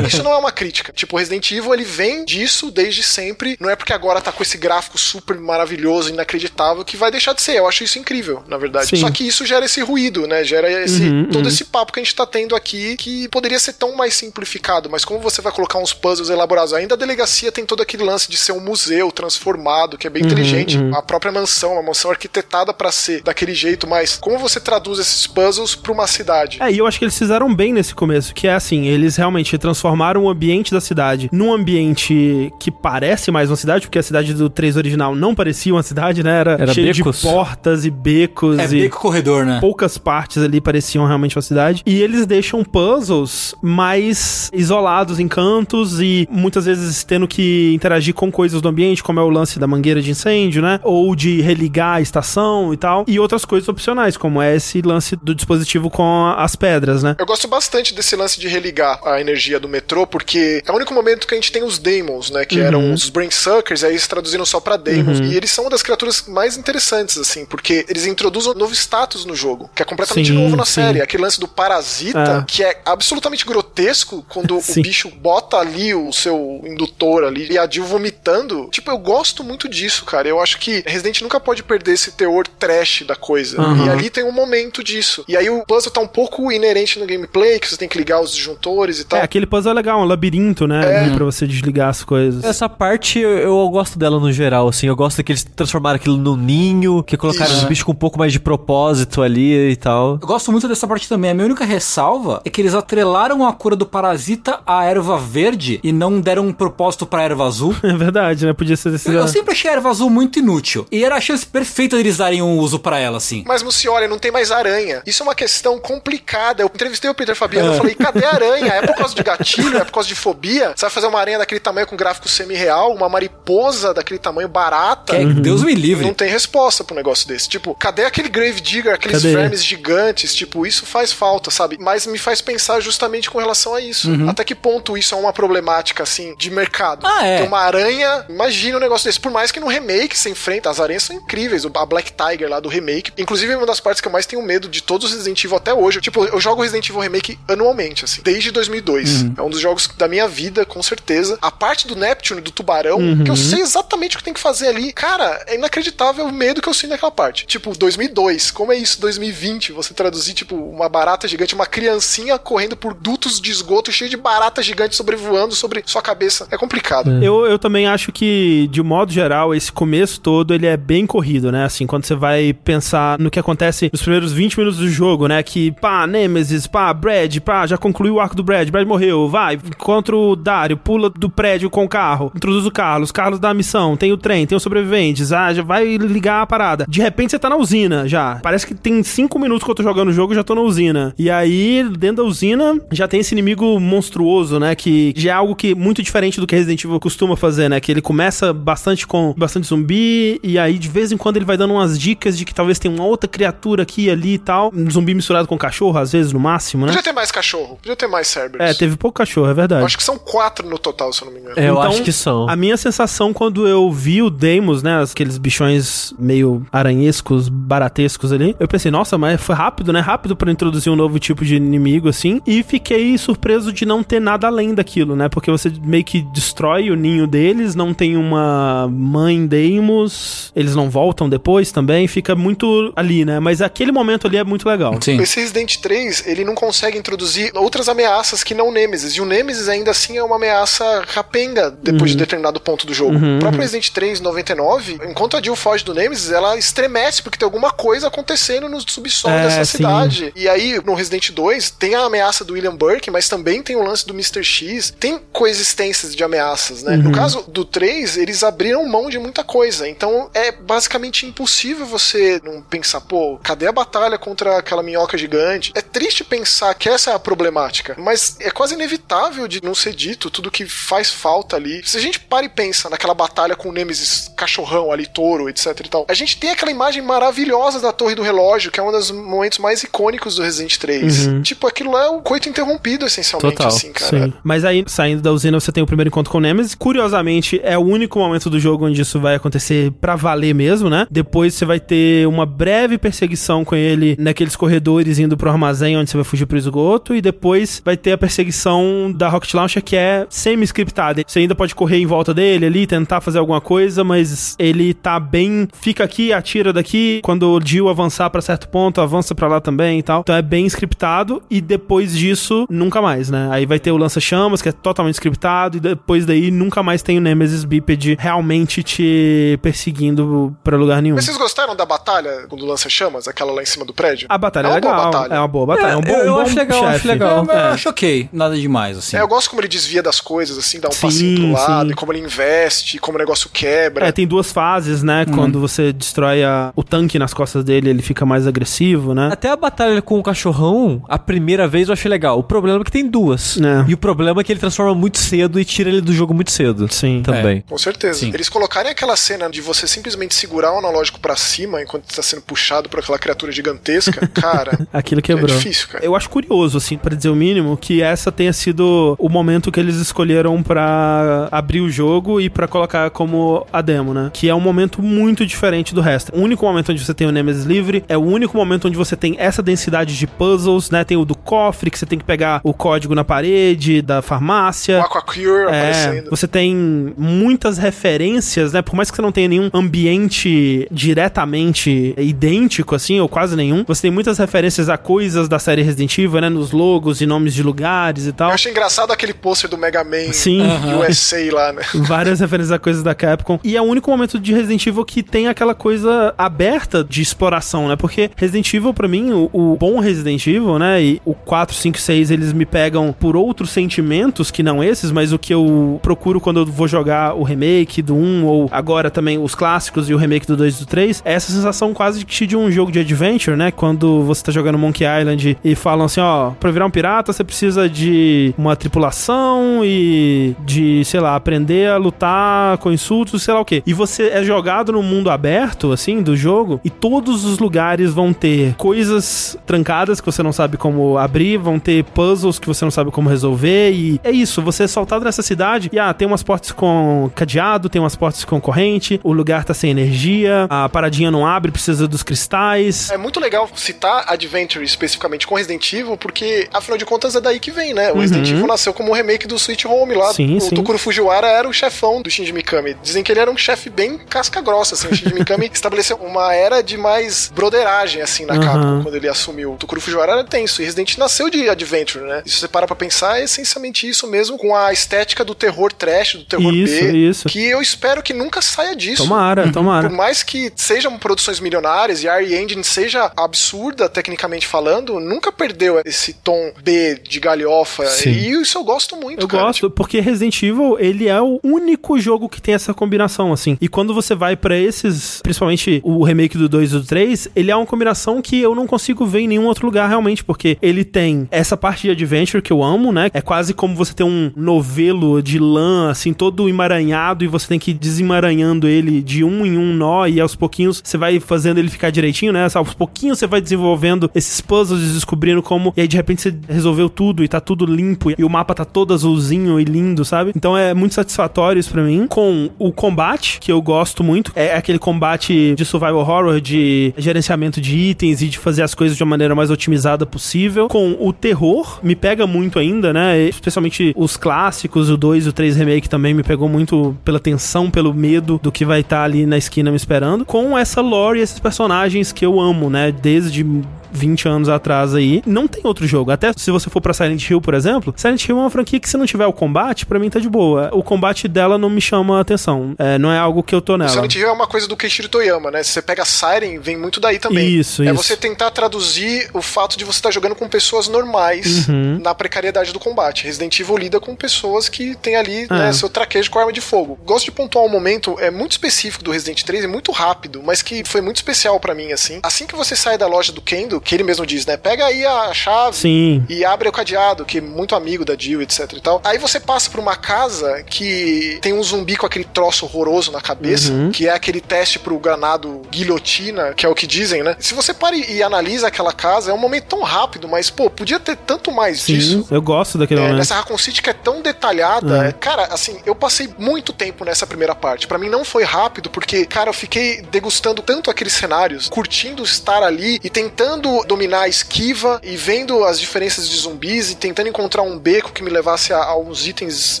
Isso 0.06 0.22
não 0.22 0.32
é 0.32 0.36
uma 0.36 0.52
crítica. 0.52 0.92
Tipo, 0.92 1.16
o 1.16 1.18
Resident 1.18 1.50
Evil 1.50 1.72
ele 1.72 1.84
vem 1.84 2.24
disso 2.24 2.70
desde 2.70 3.02
sempre. 3.02 3.56
Não 3.60 3.70
é 3.70 3.76
porque 3.76 3.92
agora 3.92 4.20
tá 4.20 4.32
com 4.32 4.42
esse 4.42 4.58
gráfico 4.58 4.98
super 4.98 5.38
maravilhoso, 5.38 6.10
inacreditável, 6.10 6.71
que 6.84 6.96
vai 6.96 7.10
deixar 7.10 7.32
de 7.34 7.42
ser. 7.42 7.56
Eu 7.56 7.68
acho 7.68 7.84
isso 7.84 7.98
incrível, 7.98 8.42
na 8.48 8.56
verdade. 8.56 8.88
Sim. 8.88 8.96
Só 8.96 9.10
que 9.10 9.26
isso 9.26 9.44
gera 9.44 9.64
esse 9.64 9.80
ruído, 9.82 10.26
né? 10.26 10.42
Gera 10.44 10.70
esse, 10.84 11.02
Uhum, 11.02 11.24
todo 11.26 11.42
uhum. 11.42 11.48
esse 11.48 11.64
papo 11.64 11.92
que 11.92 12.00
a 12.00 12.02
gente 12.02 12.14
tá 12.14 12.24
tendo 12.26 12.54
aqui, 12.56 12.96
que 12.96 13.28
poderia 13.28 13.58
ser 13.58 13.74
tão 13.74 13.94
mais 13.96 14.14
simplificado. 14.14 14.88
Mas 14.90 15.04
como 15.04 15.20
você 15.20 15.40
vai 15.42 15.52
colocar 15.52 15.78
uns 15.78 15.92
puzzles 15.92 16.30
elaborados? 16.30 16.72
Ainda 16.72 16.94
a 16.94 16.98
delegacia 16.98 17.50
tem 17.52 17.66
todo 17.66 17.82
aquele 17.82 18.02
lance 18.04 18.30
de 18.30 18.36
ser 18.36 18.52
um 18.52 18.60
museu 18.60 19.10
transformado, 19.12 19.98
que 19.98 20.06
é 20.06 20.10
Uhum, 20.10 20.14
bem 20.14 20.22
inteligente. 20.24 20.78
A 20.94 21.02
própria 21.02 21.32
mansão, 21.32 21.72
uma 21.74 21.82
mansão 21.82 22.10
arquitetada 22.10 22.72
pra 22.72 22.90
ser 22.92 23.22
daquele 23.22 23.54
jeito, 23.54 23.86
mas 23.86 24.16
como 24.16 24.38
você 24.38 24.60
traduz 24.60 24.98
esses 24.98 25.26
puzzles 25.26 25.74
pra 25.74 25.92
uma 25.92 26.06
cidade? 26.06 26.58
É, 26.60 26.70
e 26.70 26.78
eu 26.78 26.86
acho 26.86 26.98
que 26.98 27.04
eles 27.04 27.18
fizeram 27.18 27.52
bem 27.54 27.72
nesse 27.72 27.94
começo, 27.94 28.34
que 28.34 28.46
é 28.46 28.54
assim, 28.54 28.86
eles 28.86 29.16
realmente 29.16 29.56
transformaram 29.58 30.24
o 30.24 30.30
ambiente 30.30 30.70
da 30.72 30.80
cidade 30.80 31.28
num 31.32 31.52
ambiente 31.52 32.52
que 32.60 32.70
parece 32.70 33.30
mais 33.30 33.50
uma 33.50 33.56
cidade, 33.56 33.86
porque 33.86 33.98
a 33.98 34.02
cidade 34.02 34.34
do 34.34 34.48
3 34.48 34.76
original 34.76 35.14
não 35.14 35.34
parecia 35.34 35.72
uma 35.72 35.82
cidade, 35.82 36.22
né? 36.22 36.40
Era, 36.40 36.52
Era 36.62 36.74
cheio 36.74 36.94
becos. 36.94 37.16
de 37.16 37.22
portas 37.22 37.84
e 37.84 37.90
becos 37.90 38.58
É 38.58 38.64
e 38.64 38.68
beco 38.82 38.98
corredor, 39.00 39.44
né? 39.44 39.58
poucas 39.60 39.98
partes 39.98 40.42
ali 40.42 40.60
pareciam 40.60 41.06
realmente 41.06 41.36
uma 41.36 41.42
cidade. 41.42 41.82
E 41.86 42.00
eles 42.00 42.26
deixam 42.26 42.64
puzzles 42.64 43.54
mais 43.62 44.50
isolados 44.52 45.18
em 45.18 45.28
cantos 45.28 46.00
e 46.00 46.28
muitas 46.30 46.66
vezes 46.66 47.04
tendo 47.04 47.26
que 47.26 47.72
interagir 47.74 48.14
com 48.14 48.30
coisas 48.30 48.60
do 48.60 48.68
ambiente, 48.68 49.02
como 49.02 49.18
é 49.20 49.22
o 49.22 49.28
lance 49.30 49.58
da 49.58 49.66
mangueira 49.66 50.00
de 50.00 50.10
incêndio, 50.10 50.62
né? 50.62 50.80
Ou 50.82 51.14
de 51.14 51.40
religar 51.40 51.96
a 51.96 52.00
estação 52.00 52.72
e 52.72 52.76
tal. 52.76 53.04
E 53.06 53.18
outras 53.18 53.44
coisas 53.44 53.68
opcionais, 53.68 54.16
como 54.16 54.40
é 54.40 54.56
esse 54.56 54.82
lance 54.82 55.16
do 55.16 55.34
dispositivo 55.34 55.90
com 55.90 56.26
as 56.36 56.56
pedras, 56.56 57.02
né? 57.02 57.16
Eu 57.18 57.26
gosto 57.26 57.48
bastante 57.48 57.94
desse 57.94 58.16
lance 58.16 58.38
de 58.38 58.48
religar 58.48 59.00
a 59.04 59.20
energia 59.20 59.58
do 59.58 59.68
metrô, 59.68 60.06
porque 60.06 60.62
é 60.66 60.72
o 60.72 60.76
único 60.76 60.92
momento 60.94 61.26
que 61.26 61.34
a 61.34 61.36
gente 61.36 61.52
tem 61.52 61.62
os 61.64 61.78
Daemons, 61.78 62.30
né? 62.30 62.44
Que 62.44 62.60
eram 62.60 62.92
os 62.92 63.08
Brain 63.08 63.30
Suckers, 63.30 63.84
aí 63.84 63.92
eles 63.92 64.06
traduziram 64.06 64.44
só 64.44 64.60
pra 64.60 64.76
Daemons. 64.76 65.20
E 65.20 65.36
eles 65.36 65.50
são 65.50 65.64
uma 65.64 65.70
das 65.70 65.82
criaturas 65.82 66.24
mais 66.28 66.51
interessantes, 66.56 67.18
assim, 67.18 67.44
porque 67.44 67.84
eles 67.88 68.06
introduzem 68.06 68.52
um 68.52 68.54
novo 68.54 68.72
status 68.74 69.24
no 69.24 69.34
jogo, 69.34 69.70
que 69.74 69.82
é 69.82 69.84
completamente 69.84 70.28
Sim, 70.28 70.34
novo 70.34 70.56
na 70.56 70.64
sim. 70.64 70.72
série. 70.74 71.00
Aquele 71.00 71.22
lance 71.22 71.38
do 71.40 71.48
parasita, 71.48 72.40
É. 72.40 72.44
que 72.46 72.62
é 72.62 72.80
absolutamente 72.84 73.44
grotesco 73.46 74.24
quando 74.28 74.58
Sim. 74.62 74.80
o 74.80 74.82
bicho 74.82 75.10
bota 75.10 75.56
ali 75.58 75.94
o 75.94 76.12
seu 76.12 76.60
indutor 76.64 77.24
ali 77.24 77.50
e 77.52 77.58
a 77.58 77.68
Jill 77.68 77.84
vomitando. 77.84 78.68
Tipo, 78.70 78.90
eu 78.90 78.98
gosto 78.98 79.42
muito 79.44 79.68
disso, 79.68 80.04
cara. 80.04 80.28
Eu 80.28 80.40
acho 80.40 80.58
que 80.58 80.82
Resident 80.86 81.20
nunca 81.22 81.38
pode 81.40 81.62
perder 81.62 81.92
esse 81.92 82.12
teor 82.12 82.46
trash 82.46 83.04
da 83.06 83.16
coisa. 83.16 83.60
Aham. 83.60 83.86
E 83.86 83.88
ali 83.90 84.10
tem 84.10 84.24
um 84.24 84.32
momento 84.32 84.82
disso. 84.82 85.24
E 85.28 85.36
aí 85.36 85.48
o 85.48 85.64
puzzle 85.64 85.92
tá 85.92 86.00
um 86.00 86.06
pouco 86.06 86.50
inerente 86.52 86.98
no 86.98 87.06
gameplay, 87.06 87.58
que 87.58 87.68
você 87.68 87.76
tem 87.76 87.88
que 87.88 87.98
ligar 87.98 88.20
os 88.20 88.34
disjuntores 88.34 89.00
e 89.00 89.04
tal. 89.04 89.18
É, 89.18 89.22
aquele 89.22 89.46
puzzle 89.46 89.72
é 89.72 89.74
legal, 89.74 90.00
um 90.00 90.04
labirinto, 90.04 90.66
né? 90.66 91.02
Ali 91.02 91.12
Pra 91.14 91.24
você 91.24 91.46
desligar 91.46 91.88
as 91.88 92.02
coisas. 92.02 92.42
Essa 92.44 92.68
parte 92.68 93.18
eu, 93.18 93.30
eu 93.38 93.68
gosto 93.70 93.98
dela 93.98 94.18
no 94.18 94.32
geral, 94.32 94.68
assim. 94.68 94.86
Eu 94.86 94.96
gosto 94.96 95.22
que 95.22 95.32
eles 95.32 95.44
transformaram 95.44 95.96
aquilo 95.96 96.16
num 96.16 96.36
ninho, 96.42 97.02
que 97.02 97.16
colocaram 97.16 97.50
Isso. 97.50 97.62
os 97.62 97.68
bichos 97.68 97.84
com 97.84 97.92
um 97.92 97.96
pouco 97.96 98.18
mais 98.18 98.32
de 98.32 98.40
propósito 98.40 99.22
ali 99.22 99.70
e 99.70 99.76
tal. 99.76 100.18
Eu 100.20 100.26
gosto 100.26 100.50
muito 100.50 100.66
dessa 100.68 100.86
parte 100.86 101.08
também. 101.08 101.30
A 101.30 101.34
minha 101.34 101.46
única 101.46 101.64
ressalva 101.64 102.40
é 102.44 102.50
que 102.50 102.60
eles 102.60 102.74
atrelaram 102.74 103.46
a 103.46 103.52
cura 103.52 103.76
do 103.76 103.86
parasita 103.86 104.60
à 104.66 104.84
erva 104.84 105.18
verde 105.18 105.80
e 105.82 105.92
não 105.92 106.20
deram 106.20 106.46
um 106.46 106.52
propósito 106.52 107.06
pra 107.06 107.22
erva 107.22 107.46
azul. 107.46 107.74
É 107.92 107.94
verdade, 107.94 108.46
né? 108.46 108.52
Podia 108.54 108.76
ser 108.76 108.90
desse 108.90 109.08
Eu, 109.08 109.20
eu 109.20 109.28
sempre 109.28 109.52
achei 109.52 109.70
a 109.70 109.74
erva 109.74 109.90
azul 109.90 110.08
muito 110.08 110.38
inútil. 110.38 110.86
E 110.90 111.04
era 111.04 111.16
a 111.16 111.20
chance 111.20 111.44
perfeita 111.44 111.96
deles 111.96 112.16
darem 112.16 112.40
um 112.40 112.58
uso 112.58 112.78
pra 112.78 112.98
ela, 112.98 113.18
assim. 113.18 113.44
Mas, 113.46 113.62
Mucioli, 113.62 114.08
não 114.08 114.18
tem 114.18 114.30
mais 114.30 114.50
aranha. 114.50 115.02
Isso 115.06 115.22
é 115.22 115.26
uma 115.26 115.34
questão 115.34 115.78
complicada. 115.78 116.62
Eu 116.62 116.70
entrevistei 116.72 117.10
o 117.10 117.14
Peter 117.14 117.36
Fabiano 117.36 117.74
e 117.74 117.76
falei, 117.76 117.94
cadê 117.94 118.24
a 118.24 118.32
aranha? 118.34 118.72
É 118.72 118.86
por 118.86 118.96
causa 118.96 119.14
de 119.14 119.22
gatilho? 119.22 119.76
É 119.76 119.84
por 119.84 119.92
causa 119.92 120.08
de 120.08 120.14
fobia? 120.14 120.72
Você 120.74 120.82
vai 120.86 120.90
fazer 120.90 121.06
uma 121.06 121.20
aranha 121.20 121.38
daquele 121.38 121.60
tamanho 121.60 121.86
com 121.86 121.96
gráfico 121.96 122.28
semi-real? 122.28 122.94
Uma 122.94 123.08
mariposa 123.08 123.92
daquele 123.92 124.18
tamanho 124.18 124.48
barata? 124.48 125.14
Que 125.16 125.22
é- 125.22 125.26
Deus 125.26 125.62
me 125.62 125.74
livre. 125.74 126.04
Não 126.06 126.14
tem 126.14 126.28
resposta 126.32 126.82
pro 126.82 126.94
negócio 126.96 127.26
desse. 127.28 127.48
Tipo, 127.48 127.74
cadê 127.74 128.04
aquele 128.04 128.28
Grave 128.28 128.60
Digger, 128.60 128.94
aqueles 128.94 129.22
Cadê? 129.22 129.34
vermes 129.34 129.64
gigantes? 129.64 130.34
Tipo, 130.34 130.66
isso 130.66 130.84
faz 130.86 131.12
falta, 131.12 131.50
sabe? 131.50 131.76
Mas 131.80 132.06
me 132.06 132.18
faz 132.18 132.40
pensar 132.40 132.80
justamente 132.80 133.30
com 133.30 133.38
relação 133.38 133.74
a 133.74 133.80
isso. 133.80 134.10
Até 134.28 134.44
que 134.44 134.54
ponto 134.54 134.96
isso 134.96 135.14
é 135.14 135.18
uma 135.18 135.32
problemática, 135.32 136.02
assim, 136.02 136.34
de 136.36 136.50
mercado? 136.50 137.06
Ah, 137.06 137.24
é. 137.24 137.38
Tem 137.38 137.46
uma 137.46 137.60
aranha, 137.60 138.24
imagina 138.28 138.76
um 138.76 138.80
negócio 138.80 139.06
desse. 139.08 139.20
Por 139.20 139.30
mais 139.30 139.52
que 139.52 139.60
no 139.60 139.66
remake 139.68 140.16
você 140.18 140.30
enfrenta, 140.30 140.70
as 140.70 140.80
aranhas 140.80 141.02
são 141.04 141.14
incríveis. 141.16 141.64
A 141.74 141.86
Black 141.86 142.12
Tiger 142.12 142.48
lá 142.48 142.60
do 142.60 142.68
remake. 142.68 143.12
Inclusive, 143.18 143.52
é 143.52 143.56
uma 143.56 143.66
das 143.66 143.80
partes 143.80 144.00
que 144.00 144.08
eu 144.08 144.12
mais 144.12 144.26
tenho 144.26 144.42
medo 144.42 144.68
de 144.68 144.82
todos 144.82 145.08
os 145.08 145.14
Resident 145.14 145.42
Evil 145.44 145.56
até 145.56 145.72
hoje. 145.72 146.00
Tipo, 146.00 146.24
eu 146.24 146.40
jogo 146.40 146.62
Resident 146.62 146.88
Evil 146.88 147.00
Remake 147.00 147.38
anualmente, 147.48 148.04
assim, 148.04 148.20
desde 148.22 148.50
2002. 148.50 149.26
É 149.36 149.42
um 149.42 149.50
dos 149.50 149.60
jogos 149.60 149.86
da 149.96 150.08
minha 150.08 150.26
vida, 150.26 150.64
com 150.64 150.82
certeza. 150.82 151.38
A 151.40 151.50
parte 151.50 151.86
do 151.86 151.94
Neptune, 151.94 152.40
do 152.40 152.50
tubarão, 152.50 152.98
que 153.24 153.30
eu 153.30 153.36
sei 153.36 153.60
exatamente 153.60 154.16
o 154.16 154.18
que 154.18 154.24
tem 154.24 154.34
que 154.34 154.40
fazer 154.40 154.68
ali. 154.68 154.92
Cara, 154.92 155.42
é 155.46 155.54
inacreditável 155.54 156.11
o 156.20 156.32
medo 156.32 156.60
que 156.60 156.68
eu 156.68 156.74
sinto 156.74 156.90
naquela 156.90 157.10
parte. 157.10 157.46
Tipo, 157.46 157.76
2002, 157.76 158.50
como 158.50 158.72
é 158.72 158.76
isso? 158.76 159.00
2020, 159.00 159.72
você 159.72 159.94
traduzir, 159.94 160.34
tipo, 160.34 160.54
uma 160.54 160.88
barata 160.88 161.26
gigante, 161.26 161.54
uma 161.54 161.66
criancinha 161.66 162.38
correndo 162.38 162.76
por 162.76 162.92
dutos 162.92 163.40
de 163.40 163.50
esgoto 163.50 163.92
cheio 163.92 164.10
de 164.10 164.16
barata 164.16 164.62
gigante 164.62 164.96
sobrevoando 164.96 165.54
sobre 165.54 165.82
sua 165.86 166.02
cabeça. 166.02 166.46
É 166.50 166.58
complicado. 166.58 167.22
Eu, 167.22 167.46
eu 167.46 167.58
também 167.58 167.86
acho 167.86 168.12
que, 168.12 168.68
de 168.70 168.82
modo 168.82 169.12
geral, 169.12 169.54
esse 169.54 169.70
começo 169.72 170.20
todo, 170.20 170.52
ele 170.52 170.66
é 170.66 170.76
bem 170.76 171.06
corrido, 171.06 171.50
né? 171.50 171.64
Assim, 171.64 171.86
quando 171.86 172.04
você 172.04 172.14
vai 172.14 172.52
pensar 172.52 173.18
no 173.18 173.30
que 173.30 173.38
acontece 173.38 173.90
nos 173.92 174.02
primeiros 174.02 174.32
20 174.32 174.58
minutos 174.58 174.78
do 174.78 174.88
jogo, 174.88 175.26
né? 175.26 175.42
Que, 175.42 175.72
pá, 175.72 176.06
Nemesis, 176.06 176.66
pá, 176.66 176.92
Brad, 176.92 177.38
pá, 177.40 177.66
já 177.66 177.78
concluiu 177.78 178.14
o 178.14 178.20
arco 178.20 178.36
do 178.36 178.42
Brad, 178.42 178.68
Brad 178.70 178.86
morreu, 178.86 179.28
vai, 179.28 179.54
encontra 179.54 180.16
o 180.16 180.34
Dario, 180.36 180.76
pula 180.76 181.10
do 181.10 181.30
prédio 181.30 181.70
com 181.70 181.84
o 181.84 181.88
carro, 181.88 182.32
introduz 182.34 182.66
o 182.66 182.70
Carlos, 182.70 183.12
Carlos 183.12 183.38
dá 183.38 183.50
a 183.50 183.54
missão, 183.54 183.96
tem 183.96 184.12
o 184.12 184.16
trem, 184.16 184.46
tem 184.46 184.56
os 184.56 184.62
sobreviventes, 184.62 185.32
ah, 185.32 185.52
já 185.52 185.62
vai 185.62 185.96
ligar 186.06 186.42
a 186.42 186.46
parada. 186.46 186.84
De 186.88 187.00
repente 187.00 187.30
você 187.30 187.38
tá 187.38 187.48
na 187.48 187.56
usina, 187.56 188.06
já. 188.08 188.36
Parece 188.42 188.66
que 188.66 188.74
tem 188.74 189.02
5 189.02 189.38
minutos 189.38 189.64
que 189.64 189.70
eu 189.70 189.74
tô 189.74 189.82
jogando 189.82 190.08
o 190.08 190.12
jogo 190.12 190.32
e 190.32 190.36
já 190.36 190.44
tô 190.44 190.54
na 190.54 190.60
usina. 190.62 191.14
E 191.18 191.30
aí, 191.30 191.84
dentro 191.98 192.16
da 192.16 192.28
usina, 192.28 192.78
já 192.90 193.06
tem 193.08 193.20
esse 193.20 193.34
inimigo 193.34 193.78
monstruoso, 193.80 194.58
né? 194.58 194.74
Que 194.74 195.12
já 195.16 195.30
é 195.30 195.34
algo 195.34 195.54
que 195.54 195.74
muito 195.74 196.02
diferente 196.02 196.40
do 196.40 196.46
que 196.46 196.54
Resident 196.54 196.84
Evil 196.84 196.98
costuma 197.00 197.36
fazer, 197.36 197.68
né? 197.68 197.80
Que 197.80 197.90
ele 197.92 198.00
começa 198.02 198.52
bastante 198.52 199.06
com 199.06 199.34
bastante 199.36 199.66
zumbi, 199.66 200.40
e 200.42 200.58
aí 200.58 200.78
de 200.78 200.88
vez 200.88 201.12
em 201.12 201.16
quando 201.16 201.36
ele 201.36 201.44
vai 201.44 201.56
dando 201.56 201.74
umas 201.74 201.98
dicas 201.98 202.36
de 202.36 202.44
que 202.44 202.54
talvez 202.54 202.78
tenha 202.78 202.94
uma 202.94 203.04
outra 203.04 203.28
criatura 203.28 203.82
aqui 203.82 204.06
e 204.06 204.10
ali 204.10 204.34
e 204.34 204.38
tal. 204.38 204.70
Um 204.74 204.90
zumbi 204.90 205.14
misturado 205.14 205.46
com 205.48 205.56
cachorro, 205.58 205.98
às 205.98 206.12
vezes, 206.12 206.32
no 206.32 206.40
máximo, 206.40 206.86
né? 206.86 206.92
Podia 206.92 207.02
ter 207.02 207.12
mais 207.12 207.30
cachorro, 207.30 207.76
podia 207.76 207.96
ter 207.96 208.06
mais 208.06 208.26
Cerberus. 208.28 208.66
É, 208.66 208.74
teve 208.74 208.96
pouco 208.96 209.16
cachorro, 209.18 209.46
é 209.46 209.50
Eu 209.50 209.54
verdade. 209.54 209.84
acho 209.84 209.96
que 209.96 210.02
são 210.04 210.18
quatro 210.18 210.68
no 210.68 210.78
total, 210.78 211.12
se 211.12 211.22
eu 211.22 211.26
não 211.26 211.34
me 211.34 211.40
engano. 211.40 211.54
É, 211.58 211.68
eu 211.68 211.74
Então, 211.74 211.82
acho 211.90 212.02
que 212.02 212.12
são. 212.12 212.48
A 212.48 212.56
minha 212.56 212.76
sensação 212.76 213.32
quando 213.32 213.66
eu 213.68 213.90
vi 213.90 214.22
o 214.22 214.30
Deimos, 214.30 214.82
né, 214.82 215.02
aqueles 215.02 215.38
bichões 215.38 215.86
meio 216.18 216.66
aranhescos, 216.70 217.48
baratescos 217.48 218.32
ali. 218.32 218.56
Eu 218.58 218.68
pensei, 218.68 218.90
nossa, 218.90 219.16
mas 219.16 219.40
foi 219.40 219.54
rápido, 219.54 219.92
né? 219.92 220.00
Rápido 220.00 220.36
para 220.36 220.50
introduzir 220.50 220.92
um 220.92 220.96
novo 220.96 221.18
tipo 221.18 221.44
de 221.44 221.56
inimigo, 221.56 222.08
assim. 222.08 222.40
E 222.46 222.62
fiquei 222.62 223.16
surpreso 223.16 223.72
de 223.72 223.86
não 223.86 224.02
ter 224.02 224.20
nada 224.20 224.46
além 224.46 224.74
daquilo, 224.74 225.14
né? 225.16 225.28
Porque 225.28 225.50
você 225.50 225.72
meio 225.82 226.04
que 226.04 226.22
destrói 226.32 226.90
o 226.90 226.96
ninho 226.96 227.26
deles, 227.26 227.74
não 227.74 227.94
tem 227.94 228.16
uma 228.16 228.88
mãe 228.88 229.46
Deimos, 229.46 230.52
eles 230.54 230.74
não 230.74 230.90
voltam 230.90 231.28
depois 231.28 231.70
também, 231.70 232.06
fica 232.08 232.34
muito 232.34 232.92
ali, 232.96 233.24
né? 233.24 233.38
Mas 233.40 233.60
aquele 233.60 233.92
momento 233.92 234.26
ali 234.26 234.36
é 234.36 234.44
muito 234.44 234.68
legal. 234.68 234.96
Sim. 235.00 235.20
Esse 235.20 235.40
Resident 235.40 235.76
3, 235.76 236.26
ele 236.26 236.44
não 236.44 236.54
consegue 236.54 236.98
introduzir 236.98 237.52
outras 237.54 237.88
ameaças 237.88 238.42
que 238.42 238.54
não 238.54 238.72
Nemesis. 238.72 239.14
E 239.14 239.20
o 239.20 239.24
Nemesis 239.24 239.68
ainda 239.68 239.90
assim 239.90 240.16
é 240.16 240.22
uma 240.22 240.36
ameaça 240.36 241.04
capenga 241.12 241.70
depois 241.70 242.12
de 242.12 242.16
determinado 242.16 242.60
ponto 242.60 242.86
do 242.86 242.94
jogo. 242.94 243.16
O 243.16 243.38
próprio 243.38 243.60
Resident 243.60 243.90
3 243.90 244.20
99, 244.20 244.98
enquanto 245.08 245.36
a 245.36 245.42
Jill 245.42 245.56
foge 245.56 245.81
do 245.84 245.94
Nemesis, 245.94 246.30
ela 246.30 246.56
estremece 246.56 247.22
porque 247.22 247.38
tem 247.38 247.46
alguma 247.46 247.70
coisa 247.70 248.08
acontecendo 248.08 248.68
no 248.68 248.80
subsolo 248.80 249.34
É, 249.34 249.44
dessa 249.44 249.64
sim. 249.64 249.76
cidade. 249.78 250.32
E 250.34 250.48
aí, 250.48 250.80
no 250.84 250.94
Resident 250.94 251.30
2, 251.30 251.70
tem 251.70 251.94
a 251.94 252.00
ameaça 252.04 252.44
do 252.44 252.54
William 252.54 252.74
Burke, 252.74 253.10
mas 253.10 253.28
também 253.28 253.62
tem 253.62 253.76
o 253.76 253.82
lance 253.82 254.06
do 254.06 254.12
Mr. 254.12 254.42
X. 254.42 254.94
Tem 254.98 255.18
coexistências 255.32 256.14
de 256.14 256.22
ameaças, 256.24 256.82
né? 256.82 256.96
No 256.96 257.12
caso 257.12 257.44
do 257.48 257.64
3, 257.64 258.16
eles 258.16 258.42
abriram 258.42 258.86
mão 258.86 259.10
de 259.10 259.18
muita 259.18 259.44
coisa. 259.44 259.88
Então 259.88 260.30
é 260.34 260.52
basicamente 260.52 261.26
impossível 261.26 261.86
você 261.86 262.40
não 262.44 262.62
pensar, 262.62 263.00
pô, 263.00 263.38
cadê 263.42 263.66
a 263.66 263.72
batalha 263.72 264.18
contra 264.18 264.58
aquela 264.58 264.82
minhoca 264.82 265.16
gigante? 265.18 265.72
É 265.74 265.80
triste 265.80 266.24
pensar 266.24 266.74
que 266.74 266.88
essa 266.88 267.10
é 267.10 267.14
a 267.14 267.18
problemática, 267.18 267.96
mas 267.98 268.36
é 268.40 268.50
quase 268.50 268.74
inevitável 268.74 269.46
de 269.48 269.62
não 269.62 269.74
ser 269.74 269.94
dito 269.94 270.30
tudo 270.30 270.50
que 270.50 270.66
faz 270.66 271.10
falta 271.10 271.56
ali. 271.56 271.82
Se 271.84 271.96
a 271.96 272.00
gente 272.00 272.20
para 272.20 272.46
e 272.46 272.48
pensa 272.48 272.88
naquela 272.88 273.14
batalha 273.14 273.56
com 273.56 273.68
o 273.68 273.72
Nemesis 273.72 274.30
cachorrão 274.36 274.92
ali, 274.92 275.06
touro, 275.06 275.48
etc 275.48 275.71
e 275.86 275.90
tal, 275.90 276.06
a 276.08 276.14
gente 276.14 276.36
tem 276.38 276.50
aquela 276.50 276.70
imagem 276.70 277.02
maravilhosa 277.02 277.80
da 277.80 277.92
Torre 277.92 278.14
do 278.14 278.22
Relógio, 278.22 278.70
que 278.70 278.78
é 278.78 278.82
um 278.82 278.92
dos 278.92 279.10
momentos 279.10 279.58
mais 279.58 279.82
icônicos 279.82 280.36
do 280.36 280.42
Resident 280.42 280.76
3. 280.76 281.42
Tipo, 281.42 281.66
aquilo 281.66 281.96
é 281.96 282.08
o 282.08 282.20
coito 282.20 282.48
interrompido, 282.48 283.06
essencialmente, 283.06 283.56
Total, 283.56 283.68
assim, 283.68 283.92
cara. 283.92 284.26
Sim. 284.26 284.32
Mas 284.42 284.64
aí, 284.64 284.84
saindo 284.86 285.22
da 285.22 285.32
usina, 285.32 285.58
você 285.58 285.72
tem 285.72 285.82
o 285.82 285.86
primeiro 285.86 286.08
encontro 286.08 286.30
com 286.30 286.38
o 286.38 286.40
Nemesis. 286.40 286.74
Curiosamente, 286.74 287.60
é 287.62 287.76
o 287.76 287.82
único 287.82 288.18
momento 288.18 288.48
do 288.50 288.58
jogo 288.58 288.86
onde 288.86 289.00
isso 289.00 289.20
vai 289.20 289.34
acontecer 289.34 289.90
pra 290.00 290.16
valer 290.16 290.54
mesmo, 290.54 290.88
né? 290.90 291.06
Depois 291.10 291.54
você 291.54 291.64
vai 291.64 291.80
ter 291.80 292.26
uma 292.26 292.46
breve 292.46 292.98
perseguição 292.98 293.64
com 293.64 293.74
ele 293.74 294.16
naqueles 294.18 294.56
corredores 294.56 295.18
indo 295.18 295.36
pro 295.36 295.50
armazém 295.50 295.96
onde 295.96 296.10
você 296.10 296.16
vai 296.16 296.24
fugir 296.24 296.46
pro 296.46 296.58
esgoto. 296.58 297.14
E 297.14 297.20
depois 297.20 297.80
vai 297.84 297.96
ter 297.96 298.12
a 298.12 298.18
perseguição 298.18 299.12
da 299.14 299.28
Rocket 299.28 299.52
Launcher 299.54 299.82
que 299.82 299.96
é 299.96 300.26
semi-scriptada. 300.28 301.22
Você 301.26 301.40
ainda 301.40 301.54
pode 301.54 301.74
correr 301.74 301.98
em 301.98 302.06
volta 302.06 302.32
dele 302.34 302.66
ali, 302.66 302.86
tentar 302.86 303.20
fazer 303.20 303.38
alguma 303.38 303.60
coisa, 303.60 304.04
mas 304.04 304.54
ele 304.58 304.94
tá 304.94 305.18
bem. 305.18 305.61
Fica 305.72 306.04
aqui, 306.04 306.32
atira 306.32 306.72
daqui. 306.72 307.20
Quando 307.22 307.50
o 307.50 307.60
Jill 307.64 307.88
avançar 307.88 308.28
pra 308.30 308.40
certo 308.40 308.68
ponto, 308.68 309.00
avança 309.00 309.34
pra 309.34 309.48
lá 309.48 309.60
também 309.60 309.98
e 309.98 310.02
tal. 310.02 310.20
Então 310.20 310.34
é 310.34 310.42
bem 310.42 310.66
scriptado. 310.66 311.42
E 311.50 311.60
depois 311.60 312.16
disso, 312.16 312.66
nunca 312.70 313.00
mais, 313.02 313.30
né? 313.30 313.48
Aí 313.50 313.66
vai 313.66 313.78
ter 313.78 313.90
o 313.92 313.96
lança-chamas, 313.96 314.60
que 314.62 314.68
é 314.68 314.72
totalmente 314.72 315.14
scriptado. 315.14 315.76
E 315.76 315.80
depois 315.80 316.24
daí, 316.26 316.50
nunca 316.50 316.82
mais 316.82 317.02
tem 317.02 317.18
o 317.18 317.20
Nemesis 317.20 317.64
Biped 317.64 318.16
realmente 318.18 318.82
te 318.82 319.58
perseguindo 319.62 320.56
pra 320.62 320.76
lugar 320.76 321.02
nenhum. 321.02 321.16
Mas 321.16 321.24
vocês 321.24 321.36
gostaram 321.36 321.74
da 321.76 321.84
batalha 321.84 322.46
quando 322.48 322.64
lança 322.64 322.88
chamas, 322.88 323.26
aquela 323.28 323.52
lá 323.52 323.62
em 323.62 323.66
cima 323.66 323.84
do 323.84 323.92
prédio? 323.92 324.26
A 324.28 324.38
batalha 324.38 324.68
É 324.68 324.70
é, 324.70 324.74
legal. 324.74 325.10
batalha. 325.10 325.34
É 325.34 325.38
uma 325.38 325.48
boa 325.48 325.66
batalha. 325.66 325.92
É, 325.92 325.96
um 325.96 326.00
bom, 326.00 326.12
eu 326.12 326.32
um 326.32 326.36
bom 326.36 326.40
acho 326.42 326.56
legal, 326.56 326.84
acho 326.84 326.92
chefe. 326.94 327.08
legal. 327.08 327.46
É. 327.48 327.54
Eu 327.54 327.72
acho 327.72 327.88
ok, 327.88 328.28
nada 328.32 328.56
demais, 328.56 328.96
assim. 328.98 329.16
É, 329.16 329.20
eu 329.20 329.28
gosto 329.28 329.50
como 329.50 329.60
ele 329.60 329.68
desvia 329.68 330.02
das 330.02 330.20
coisas, 330.20 330.56
assim, 330.58 330.80
dá 330.80 330.88
um 330.88 330.92
Sim, 330.92 331.00
passinho 331.00 331.40
pro 331.40 331.52
lado, 331.52 331.86
sim. 331.86 331.92
e 331.92 331.94
como 331.96 332.12
ele 332.12 332.20
investe, 332.20 332.96
e 332.96 333.00
como 333.00 333.16
o 333.16 333.18
negócio 333.18 333.50
quebra. 333.52 334.06
É, 334.06 334.12
tem 334.12 334.26
duas 334.26 334.52
fases, 334.52 335.02
né? 335.02 335.26
Quando 335.26 335.51
você 335.60 335.92
destrói 335.92 336.42
a- 336.44 336.72
o 336.76 336.82
tanque 336.82 337.18
nas 337.18 337.32
costas 337.34 337.64
dele, 337.64 337.90
ele 337.90 338.02
fica 338.02 338.24
mais 338.26 338.46
agressivo, 338.46 339.14
né? 339.14 339.28
Até 339.32 339.48
a 339.50 339.56
batalha 339.56 340.00
com 340.02 340.18
o 340.18 340.22
cachorrão, 340.22 341.02
a 341.08 341.18
primeira 341.18 341.66
vez 341.68 341.88
eu 341.88 341.92
achei 341.92 342.10
legal. 342.10 342.38
O 342.38 342.42
problema 342.42 342.80
é 342.80 342.84
que 342.84 342.90
tem 342.92 343.08
duas. 343.08 343.58
É. 343.58 343.84
E 343.90 343.94
o 343.94 343.98
problema 343.98 344.40
é 344.40 344.44
que 344.44 344.52
ele 344.52 344.60
transforma 344.60 344.94
muito 344.94 345.18
cedo 345.18 345.58
e 345.60 345.64
tira 345.64 345.88
ele 345.90 346.00
do 346.00 346.12
jogo 346.12 346.34
muito 346.34 346.50
cedo. 346.50 346.92
Sim. 346.92 347.22
Também. 347.22 347.62
Com 347.68 347.78
certeza. 347.78 348.18
Sim. 348.20 348.30
Eles 348.34 348.48
colocarem 348.48 348.90
aquela 348.90 349.16
cena 349.16 349.48
de 349.50 349.60
você 349.60 349.86
simplesmente 349.86 350.34
segurar 350.34 350.72
o 350.74 350.78
analógico 350.78 351.20
pra 351.20 351.36
cima 351.36 351.80
enquanto 351.82 352.08
está 352.08 352.22
sendo 352.22 352.42
puxado 352.42 352.88
por 352.88 353.00
aquela 353.00 353.18
criatura 353.18 353.52
gigantesca, 353.52 354.26
cara, 354.34 354.86
Aquilo 354.92 355.22
quebrou. 355.22 355.48
é 355.48 355.58
difícil, 355.58 355.88
cara. 355.88 356.04
Eu 356.04 356.14
acho 356.16 356.28
curioso, 356.28 356.78
assim, 356.78 356.96
pra 356.96 357.14
dizer 357.14 357.28
o 357.28 357.36
mínimo, 357.36 357.76
que 357.76 358.02
essa 358.02 358.30
tenha 358.32 358.52
sido 358.52 359.14
o 359.18 359.28
momento 359.28 359.70
que 359.70 359.78
eles 359.80 359.96
escolheram 359.96 360.62
pra 360.62 361.48
abrir 361.50 361.80
o 361.80 361.90
jogo 361.90 362.40
e 362.40 362.48
pra 362.50 362.66
colocar 362.68 363.10
como 363.10 363.66
a 363.72 363.80
demo, 363.80 364.12
né? 364.14 364.30
Que 364.32 364.48
é 364.48 364.54
um 364.54 364.60
momento 364.60 365.02
muito 365.02 365.41
diferente 365.46 365.94
do 365.94 366.00
resto. 366.00 366.32
O 366.34 366.40
único 366.40 366.64
momento 366.64 366.92
onde 366.92 367.04
você 367.04 367.14
tem 367.14 367.26
o 367.26 367.32
Nemesis 367.32 367.64
livre, 367.64 368.04
é 368.08 368.16
o 368.16 368.20
único 368.22 368.56
momento 368.56 368.88
onde 368.88 368.96
você 368.96 369.16
tem 369.16 369.36
essa 369.38 369.62
densidade 369.62 370.16
de 370.16 370.26
puzzles, 370.26 370.90
né? 370.90 371.04
Tem 371.04 371.16
o 371.16 371.24
do 371.24 371.34
cofre, 371.36 371.90
que 371.90 371.98
você 371.98 372.06
tem 372.06 372.18
que 372.18 372.24
pegar 372.24 372.60
o 372.64 372.72
código 372.74 373.14
na 373.14 373.24
parede, 373.24 374.02
da 374.02 374.22
farmácia. 374.22 374.98
O 375.00 375.02
Aquacure 375.02 375.48
É, 375.48 375.64
aparecendo. 375.64 376.30
você 376.30 376.46
tem 376.48 376.74
muitas 377.16 377.78
referências, 377.78 378.72
né? 378.72 378.82
Por 378.82 378.94
mais 378.94 379.10
que 379.10 379.16
você 379.16 379.22
não 379.22 379.32
tenha 379.32 379.48
nenhum 379.48 379.70
ambiente 379.72 380.86
diretamente 380.90 382.14
idêntico, 382.18 382.94
assim, 382.94 383.20
ou 383.20 383.28
quase 383.28 383.56
nenhum, 383.56 383.84
você 383.86 384.02
tem 384.02 384.10
muitas 384.10 384.38
referências 384.38 384.88
a 384.88 384.96
coisas 384.98 385.48
da 385.48 385.58
série 385.58 385.82
Resident 385.82 386.16
Evil, 386.18 386.40
né? 386.40 386.48
Nos 386.48 386.72
logos 386.72 387.20
e 387.20 387.26
nomes 387.26 387.54
de 387.54 387.62
lugares 387.62 388.26
e 388.26 388.32
tal. 388.32 388.48
Eu 388.50 388.54
achei 388.54 388.70
engraçado 388.70 389.12
aquele 389.12 389.34
pôster 389.34 389.68
do 389.70 389.78
Mega 389.78 390.02
Man 390.04 390.32
Sim. 390.32 390.62
USA 390.98 391.38
lá, 391.52 391.72
né? 391.72 391.82
Várias 391.94 392.40
referências 392.40 392.72
a 392.72 392.78
coisas 392.78 393.02
da 393.02 393.14
Capcom. 393.14 393.58
E 393.62 393.76
é 393.76 393.80
o 393.80 393.84
único 393.84 394.10
momento 394.10 394.38
de 394.38 394.52
Resident 394.52 394.86
Evil 394.86 395.04
que 395.04 395.21
tem 395.22 395.48
aquela 395.48 395.74
coisa 395.74 396.34
aberta 396.36 397.04
de 397.04 397.22
exploração, 397.22 397.88
né? 397.88 397.96
Porque 397.96 398.30
Resident 398.36 398.72
Evil, 398.72 398.94
pra 398.94 399.08
mim, 399.08 399.32
o, 399.32 399.50
o 399.52 399.76
bom 399.76 399.98
Resident 399.98 400.46
Evil, 400.46 400.78
né? 400.78 401.02
E 401.02 401.22
o 401.24 401.34
4, 401.34 401.74
5, 401.74 401.98
6, 401.98 402.30
eles 402.30 402.52
me 402.52 402.64
pegam 402.64 403.14
por 403.18 403.36
outros 403.36 403.70
sentimentos 403.70 404.50
que 404.50 404.62
não 404.62 404.82
esses, 404.82 405.10
mas 405.10 405.32
o 405.32 405.38
que 405.38 405.54
eu 405.54 405.98
procuro 406.02 406.40
quando 406.40 406.60
eu 406.60 406.66
vou 406.66 406.86
jogar 406.86 407.34
o 407.34 407.42
remake 407.42 408.02
do 408.02 408.14
1, 408.14 408.44
ou 408.44 408.68
agora 408.70 409.10
também 409.10 409.38
os 409.38 409.54
clássicos 409.54 410.08
e 410.08 410.14
o 410.14 410.16
remake 410.16 410.46
do 410.46 410.56
2 410.56 410.76
e 410.76 410.78
do 410.80 410.86
3, 410.86 411.22
é 411.24 411.32
essa 411.32 411.52
sensação 411.52 411.92
quase 411.94 412.24
que 412.24 412.42
de 412.46 412.56
um 412.56 412.70
jogo 412.70 412.90
de 412.90 412.98
adventure, 412.98 413.56
né? 413.56 413.70
Quando 413.70 414.22
você 414.22 414.42
tá 414.42 414.52
jogando 414.52 414.78
Monkey 414.78 415.04
Island 415.04 415.56
e 415.64 415.74
falam 415.74 416.06
assim, 416.06 416.20
ó, 416.20 416.50
pra 416.50 416.70
virar 416.70 416.86
um 416.86 416.90
pirata 416.90 417.32
você 417.32 417.44
precisa 417.44 417.88
de 417.88 418.54
uma 418.58 418.74
tripulação 418.74 419.80
e 419.84 420.54
de, 420.64 421.04
sei 421.04 421.20
lá, 421.20 421.36
aprender 421.36 421.90
a 421.90 421.96
lutar 421.96 422.78
com 422.78 422.90
insultos, 422.90 423.42
sei 423.42 423.54
lá 423.54 423.60
o 423.60 423.64
quê. 423.64 423.82
E 423.86 423.92
você 423.92 424.28
é 424.28 424.42
jogado 424.42 424.92
no 424.92 425.02
mundo 425.12 425.30
aberto, 425.30 425.92
assim, 425.92 426.22
do 426.22 426.36
jogo, 426.36 426.80
e 426.84 426.90
todos 426.90 427.44
os 427.44 427.58
lugares 427.58 428.12
vão 428.12 428.32
ter 428.32 428.74
coisas 428.74 429.56
trancadas 429.66 430.20
que 430.20 430.26
você 430.26 430.42
não 430.42 430.52
sabe 430.52 430.76
como 430.76 431.18
abrir, 431.18 431.58
vão 431.58 431.78
ter 431.78 432.04
puzzles 432.04 432.58
que 432.58 432.66
você 432.66 432.84
não 432.84 432.90
sabe 432.90 433.10
como 433.10 433.28
resolver, 433.28 433.92
e 433.92 434.20
é 434.24 434.30
isso, 434.30 434.62
você 434.62 434.84
é 434.84 434.88
soltado 434.88 435.24
nessa 435.24 435.42
cidade 435.42 435.90
e, 435.92 435.98
ah, 435.98 436.12
tem 436.12 436.26
umas 436.26 436.42
portas 436.42 436.72
com 436.72 437.30
cadeado, 437.34 437.88
tem 437.88 438.00
umas 438.00 438.16
portas 438.16 438.44
com 438.44 438.60
corrente, 438.60 439.20
o 439.22 439.32
lugar 439.32 439.64
tá 439.64 439.74
sem 439.74 439.90
energia, 439.90 440.66
a 440.68 440.88
paradinha 440.88 441.30
não 441.30 441.46
abre, 441.46 441.70
precisa 441.70 442.08
dos 442.08 442.22
cristais. 442.22 443.10
É 443.10 443.16
muito 443.16 443.40
legal 443.40 443.68
citar 443.74 444.24
Adventure 444.28 444.84
especificamente 444.84 445.46
com 445.46 445.54
Resident 445.54 445.92
Evil, 445.92 446.16
porque 446.16 446.68
afinal 446.72 446.98
de 446.98 447.04
contas 447.04 447.34
é 447.34 447.40
daí 447.40 447.58
que 447.58 447.70
vem, 447.70 447.94
né? 447.94 448.12
O 448.12 448.18
Resident 448.18 448.48
Evil 448.50 448.66
nasceu 448.66 448.92
como 448.92 449.10
um 449.10 449.14
remake 449.14 449.46
do 449.46 449.56
Sweet 449.56 449.86
Home 449.86 450.14
lá. 450.14 450.28
Uhum. 450.28 450.32
Sim, 450.32 450.56
o 450.56 450.60
sim. 450.60 450.74
Tokuro 450.74 450.98
Fujiwara 450.98 451.46
era 451.46 451.68
o 451.68 451.72
chefão 451.72 452.22
do 452.22 452.30
Shinji 452.30 452.52
Mikami. 452.52 452.96
Dizem 453.02 453.22
que 453.22 453.32
ele 453.32 453.40
era 453.40 453.50
um 453.50 453.56
chefe 453.56 453.90
bem 453.90 454.18
casca 454.18 454.60
grossa, 454.60 454.96
assim. 455.06 455.14
O 455.14 455.16
Shinji 455.16 455.34
Mikami 455.34 455.70
estabeleceu 455.72 456.16
uma 456.16 456.54
era 456.54 456.82
de 456.82 456.96
mais 456.96 457.50
broderagem, 457.54 458.22
assim, 458.22 458.44
na. 458.44 458.58
Capcom, 458.58 459.02
quando 459.02 459.14
ele 459.16 459.28
assumiu. 459.28 459.72
O 459.72 459.76
Tokuro 459.76 460.00
Fujiwara 460.00 460.32
era 460.32 460.44
tenso, 460.44 460.80
e 460.80 460.84
Resident 460.84 461.16
nasceu 461.18 461.50
de 461.50 461.68
Adventure, 461.68 462.24
né? 462.24 462.42
E 462.44 462.50
se 462.50 462.58
você 462.58 462.68
para 462.68 462.86
pra 462.86 462.94
pensar, 462.94 463.40
é 463.40 463.44
essencialmente 463.44 464.08
isso 464.08 464.26
mesmo, 464.26 464.56
com 464.58 464.74
a 464.74 464.92
estética 464.92 465.44
do 465.44 465.54
terror 465.54 465.92
trash, 465.92 466.34
do 466.34 466.44
terror 466.44 466.72
Isso, 466.72 467.04
B, 467.04 467.12
isso. 467.12 467.48
que 467.48 467.64
eu 467.64 467.80
espero 467.80 468.22
que 468.22 468.32
nunca 468.32 468.62
saia 468.62 468.94
disso. 468.94 469.22
Tomara, 469.24 469.70
tomara. 469.72 470.08
Por 470.08 470.16
mais 470.16 470.42
que 470.42 470.72
sejam 470.76 471.18
produções 471.18 471.60
milionárias 471.60 472.22
e 472.22 472.28
a 472.28 472.36
RE 472.38 472.54
Engine 472.54 472.84
seja 472.84 473.30
absurda 473.36 474.08
tecnicamente 474.08 474.66
falando, 474.66 475.18
nunca 475.18 475.50
perdeu 475.52 476.00
esse 476.04 476.32
tom 476.34 476.72
B 476.82 477.20
de 477.28 477.40
galhofa. 477.40 478.06
Sim. 478.06 478.30
E 478.30 478.50
isso 478.52 478.78
eu 478.78 478.84
gosto 478.84 479.16
muito, 479.16 479.40
Eu 479.40 479.48
cara. 479.48 479.64
gosto, 479.64 479.90
porque 479.90 480.20
Resident 480.20 480.62
Evil, 480.62 480.96
ele 480.98 481.28
é 481.28 481.40
o 481.40 481.60
único 481.62 482.18
jogo 482.18 482.48
que 482.48 482.60
tem 482.60 482.74
essa 482.74 482.94
combinação, 482.94 483.52
assim. 483.52 483.76
E 483.80 483.88
quando 483.88 484.14
você 484.14 484.34
vai 484.34 484.56
pra 484.56 484.76
esses, 484.92 485.40
principalmente 485.42 486.00
o 486.04 486.22
remake 486.22 486.56
do 486.56 486.68
2 486.68 486.90
e 486.90 486.98
do 486.98 487.04
3, 487.04 487.48
ele 487.56 487.70
é 487.70 487.76
uma 487.76 487.86
combinação 487.86 488.40
que 488.42 488.60
eu 488.60 488.74
não 488.74 488.86
consigo 488.86 489.24
ver 489.26 489.40
em 489.40 489.48
nenhum 489.48 489.66
outro 489.66 489.86
lugar, 489.86 490.08
realmente, 490.08 490.44
porque 490.44 490.76
ele 490.80 491.04
tem 491.04 491.48
essa 491.50 491.76
parte 491.76 492.02
de 492.02 492.10
adventure 492.10 492.62
que 492.62 492.72
eu 492.72 492.82
amo, 492.82 493.12
né? 493.12 493.30
É 493.32 493.40
quase 493.40 493.74
como 493.74 493.94
você 493.94 494.12
ter 494.12 494.24
um 494.24 494.50
novelo 494.56 495.42
de 495.42 495.58
lã, 495.58 496.10
assim, 496.10 496.32
todo 496.32 496.68
emaranhado 496.68 497.44
e 497.44 497.48
você 497.48 497.68
tem 497.68 497.78
que 497.78 497.92
ir 497.92 497.94
desemaranhando 497.94 498.88
ele 498.88 499.22
de 499.22 499.44
um 499.44 499.64
em 499.64 499.76
um 499.76 499.94
nó 499.94 500.26
e 500.26 500.40
aos 500.40 500.54
pouquinhos 500.54 501.00
você 501.02 501.16
vai 501.16 501.40
fazendo 501.40 501.78
ele 501.78 501.88
ficar 501.88 502.10
direitinho, 502.10 502.52
né? 502.52 502.66
Aos 502.74 502.94
pouquinhos 502.94 503.38
você 503.38 503.46
vai 503.46 503.60
desenvolvendo 503.60 504.30
esses 504.34 504.60
puzzles 504.60 505.02
e 505.10 505.14
descobrindo 505.14 505.62
como. 505.62 505.92
E 505.96 506.00
aí 506.00 506.08
de 506.08 506.16
repente 506.16 506.42
você 506.42 506.54
resolveu 506.68 507.08
tudo 507.08 507.42
e 507.42 507.48
tá 507.48 507.60
tudo 507.60 507.86
limpo 507.86 508.30
e 508.30 508.44
o 508.44 508.48
mapa 508.48 508.74
tá 508.74 508.84
todo 508.84 509.14
azulzinho 509.14 509.80
e 509.80 509.84
lindo, 509.84 510.24
sabe? 510.24 510.52
Então 510.54 510.76
é 510.76 510.94
muito 510.94 511.14
satisfatório 511.14 511.80
isso 511.80 511.90
pra 511.90 512.02
mim. 512.02 512.26
Com 512.26 512.70
o 512.78 512.92
combate, 512.92 513.58
que 513.60 513.70
eu 513.70 513.80
gosto 513.80 514.22
muito, 514.22 514.52
é 514.54 514.74
aquele 514.82 514.98
combate 514.98 515.74
de 515.74 515.84
survival 515.84 516.18
horror, 516.18 516.60
de 516.60 517.14
gerenciamento 517.16 517.80
de 517.80 517.96
itens 517.96 518.42
e 518.42 518.48
de 518.48 518.58
fazer 518.58 518.82
as 518.82 518.94
coisas 518.94 519.16
de 519.16 519.22
uma 519.22 519.30
maneira 519.30 519.54
mais 519.54 519.70
otimizada 519.70 520.26
possível. 520.26 520.88
Com 520.88 521.16
o 521.18 521.32
terror, 521.32 522.00
me 522.02 522.14
pega 522.14 522.46
muito 522.46 522.78
ainda, 522.78 523.12
né? 523.12 523.40
Especialmente 523.40 524.12
os 524.16 524.36
clássicos, 524.36 525.08
o 525.08 525.16
2 525.16 525.46
e 525.46 525.48
o 525.48 525.52
3 525.52 525.76
Remake 525.76 526.08
também 526.08 526.34
me 526.34 526.42
pegou 526.42 526.68
muito 526.68 527.16
pela 527.24 527.40
tensão, 527.40 527.90
pelo 527.90 528.12
medo 528.12 528.60
do 528.62 528.70
que 528.70 528.84
vai 528.84 529.00
estar 529.00 529.18
tá 529.18 529.24
ali 529.24 529.46
na 529.46 529.56
esquina 529.56 529.90
me 529.90 529.96
esperando. 529.96 530.44
Com 530.44 530.76
essa 530.76 531.00
lore 531.00 531.38
e 531.38 531.42
esses 531.42 531.58
personagens 531.58 532.32
que 532.32 532.44
eu 532.44 532.60
amo, 532.60 532.90
né? 532.90 533.12
Desde 533.12 533.64
20 534.12 534.48
anos 534.48 534.68
atrás 534.68 535.14
aí. 535.14 535.42
Não 535.46 535.66
tem 535.66 535.82
outro 535.84 536.06
jogo. 536.06 536.30
Até 536.30 536.52
se 536.56 536.70
você 536.70 536.90
for 536.90 537.00
pra 537.00 537.12
Silent 537.14 537.48
Hill, 537.48 537.60
por 537.60 537.74
exemplo, 537.74 538.12
Silent 538.16 538.46
Hill 538.46 538.58
é 538.58 538.60
uma 538.60 538.70
franquia 538.70 539.00
que 539.00 539.08
se 539.08 539.16
não 539.16 539.26
tiver 539.26 539.46
o 539.46 539.52
combate, 539.52 540.06
para 540.06 540.18
mim 540.18 540.30
tá 540.30 540.38
de 540.38 540.48
boa. 540.48 540.90
O 540.92 541.02
combate 541.02 541.48
dela 541.48 541.78
não 541.78 541.90
me 541.90 542.00
chama 542.00 542.40
atenção. 542.40 542.94
É, 542.98 543.18
não 543.18 543.32
é 543.32 543.38
algo 543.38 543.62
que 543.62 543.74
eu 543.74 543.80
tô 543.80 543.96
nela. 543.96 544.10
Silent 544.10 544.34
Hill 544.34 544.48
é 544.48 544.52
uma 544.52 544.66
coisa 544.66 544.86
do 544.86 544.96
Keiichiro 544.96 545.28
Toyama, 545.28 545.70
né? 545.70 545.82
Se 545.82 545.90
você 545.90 546.02
pega 546.02 546.24
Siren, 546.24 546.78
vem 546.78 546.96
muito 546.96 547.20
daí 547.20 547.38
também. 547.38 547.68
Isso, 547.68 548.02
é 548.02 548.06
isso. 548.06 548.14
você 548.14 548.36
tentar 548.36 548.70
traduzir 548.70 549.48
o 549.52 549.62
fato 549.62 549.96
de 549.96 550.04
você 550.04 550.18
estar 550.18 550.28
tá 550.28 550.32
jogando 550.32 550.54
com 550.54 550.68
pessoas 550.68 551.08
normais 551.08 551.88
uhum. 551.88 552.18
na 552.22 552.34
precariedade 552.34 552.92
do 552.92 552.98
combate. 552.98 553.44
Resident 553.44 553.78
Evil 553.78 553.96
lida 553.96 554.20
com 554.20 554.34
pessoas 554.34 554.88
que 554.88 555.14
tem 555.16 555.36
ali 555.36 555.64
é. 555.64 555.68
né, 555.68 555.92
seu 555.92 556.08
traquejo 556.08 556.50
com 556.50 556.58
arma 556.58 556.72
de 556.72 556.80
fogo. 556.80 557.18
Gosto 557.24 557.46
de 557.46 557.52
pontuar 557.52 557.84
um 557.84 557.88
momento 557.88 558.36
é 558.38 558.50
muito 558.50 558.72
específico 558.72 559.24
do 559.24 559.30
Resident 559.30 559.62
3, 559.62 559.84
é 559.84 559.86
muito 559.86 560.12
rápido, 560.12 560.62
mas 560.62 560.82
que 560.82 561.02
foi 561.04 561.20
muito 561.20 561.36
especial 561.36 561.78
para 561.80 561.94
mim, 561.94 562.12
assim. 562.12 562.40
Assim 562.42 562.66
que 562.66 562.74
você 562.74 562.94
sai 562.94 563.16
da 563.16 563.26
loja 563.26 563.52
do 563.52 563.62
Kendo, 563.62 564.00
que 564.04 564.14
ele 564.14 564.22
mesmo 564.22 564.46
diz, 564.46 564.66
né? 564.66 564.76
Pega 564.76 565.06
aí 565.06 565.24
a 565.24 565.52
chave 565.52 565.96
Sim. 565.96 566.44
e 566.48 566.64
abre 566.64 566.88
o 566.88 566.92
cadeado, 566.92 567.44
que 567.44 567.58
é 567.58 567.60
muito 567.60 567.94
amigo 567.94 568.24
da 568.24 568.36
Jill, 568.36 568.62
etc 568.62 568.92
e 568.92 569.00
tal. 569.00 569.20
Aí 569.24 569.38
você 569.38 569.60
passa 569.60 569.90
por 569.90 570.00
uma 570.00 570.16
casa 570.16 570.82
que 570.82 571.58
tem 571.60 571.72
um 571.72 571.82
zumbi 571.82 572.16
com 572.16 572.26
aquele 572.26 572.44
troço 572.44 572.84
horroroso 572.84 573.30
na 573.32 573.40
cabeça, 573.40 573.92
uhum. 573.92 574.10
que 574.10 574.28
é 574.28 574.32
aquele 574.32 574.60
teste 574.60 574.98
pro 574.98 575.18
granado 575.18 575.82
guilhotina, 575.90 576.74
que 576.74 576.86
é 576.86 576.88
o 576.88 576.94
que 576.94 577.06
dizem, 577.06 577.42
né? 577.42 577.56
Se 577.58 577.74
você 577.74 577.92
para 577.92 578.16
e 578.16 578.42
analisa 578.42 578.88
aquela 578.88 579.12
casa, 579.12 579.50
é 579.50 579.54
um 579.54 579.58
momento 579.58 579.84
tão 579.84 580.02
rápido, 580.02 580.48
mas, 580.48 580.70
pô, 580.70 580.90
podia 580.90 581.18
ter 581.18 581.36
tanto 581.36 581.70
mais 581.70 582.02
Sim, 582.02 582.14
disso. 582.14 582.46
Eu 582.50 582.62
gosto 582.62 582.98
daquele 582.98 583.20
é, 583.20 583.24
momento. 583.24 583.40
Essa 583.40 583.54
Raccoon 583.54 583.78
City 583.78 584.02
que 584.02 584.10
é 584.10 584.12
tão 584.12 584.42
detalhada. 584.42 585.28
É. 585.28 585.32
Cara, 585.32 585.64
assim, 585.64 585.98
eu 586.04 586.14
passei 586.14 586.48
muito 586.58 586.92
tempo 586.92 587.24
nessa 587.24 587.46
primeira 587.46 587.74
parte. 587.74 588.06
para 588.06 588.18
mim 588.18 588.28
não 588.28 588.44
foi 588.44 588.64
rápido, 588.64 589.10
porque, 589.10 589.46
cara, 589.46 589.70
eu 589.70 589.74
fiquei 589.74 590.22
degustando 590.22 590.82
tanto 590.82 591.10
aqueles 591.10 591.32
cenários, 591.32 591.88
curtindo 591.88 592.42
estar 592.42 592.82
ali 592.82 593.18
e 593.22 593.30
tentando 593.30 593.91
dominar 594.06 594.42
a 594.42 594.48
esquiva 594.48 595.20
e 595.22 595.36
vendo 595.36 595.84
as 595.84 596.00
diferenças 596.00 596.48
de 596.48 596.56
zumbis 596.56 597.10
e 597.10 597.16
tentando 597.16 597.48
encontrar 597.48 597.82
um 597.82 597.98
beco 597.98 598.32
que 598.32 598.42
me 598.42 598.50
levasse 598.50 598.92
a, 598.92 598.98
a 598.98 599.16
uns 599.16 599.46
itens 599.46 600.00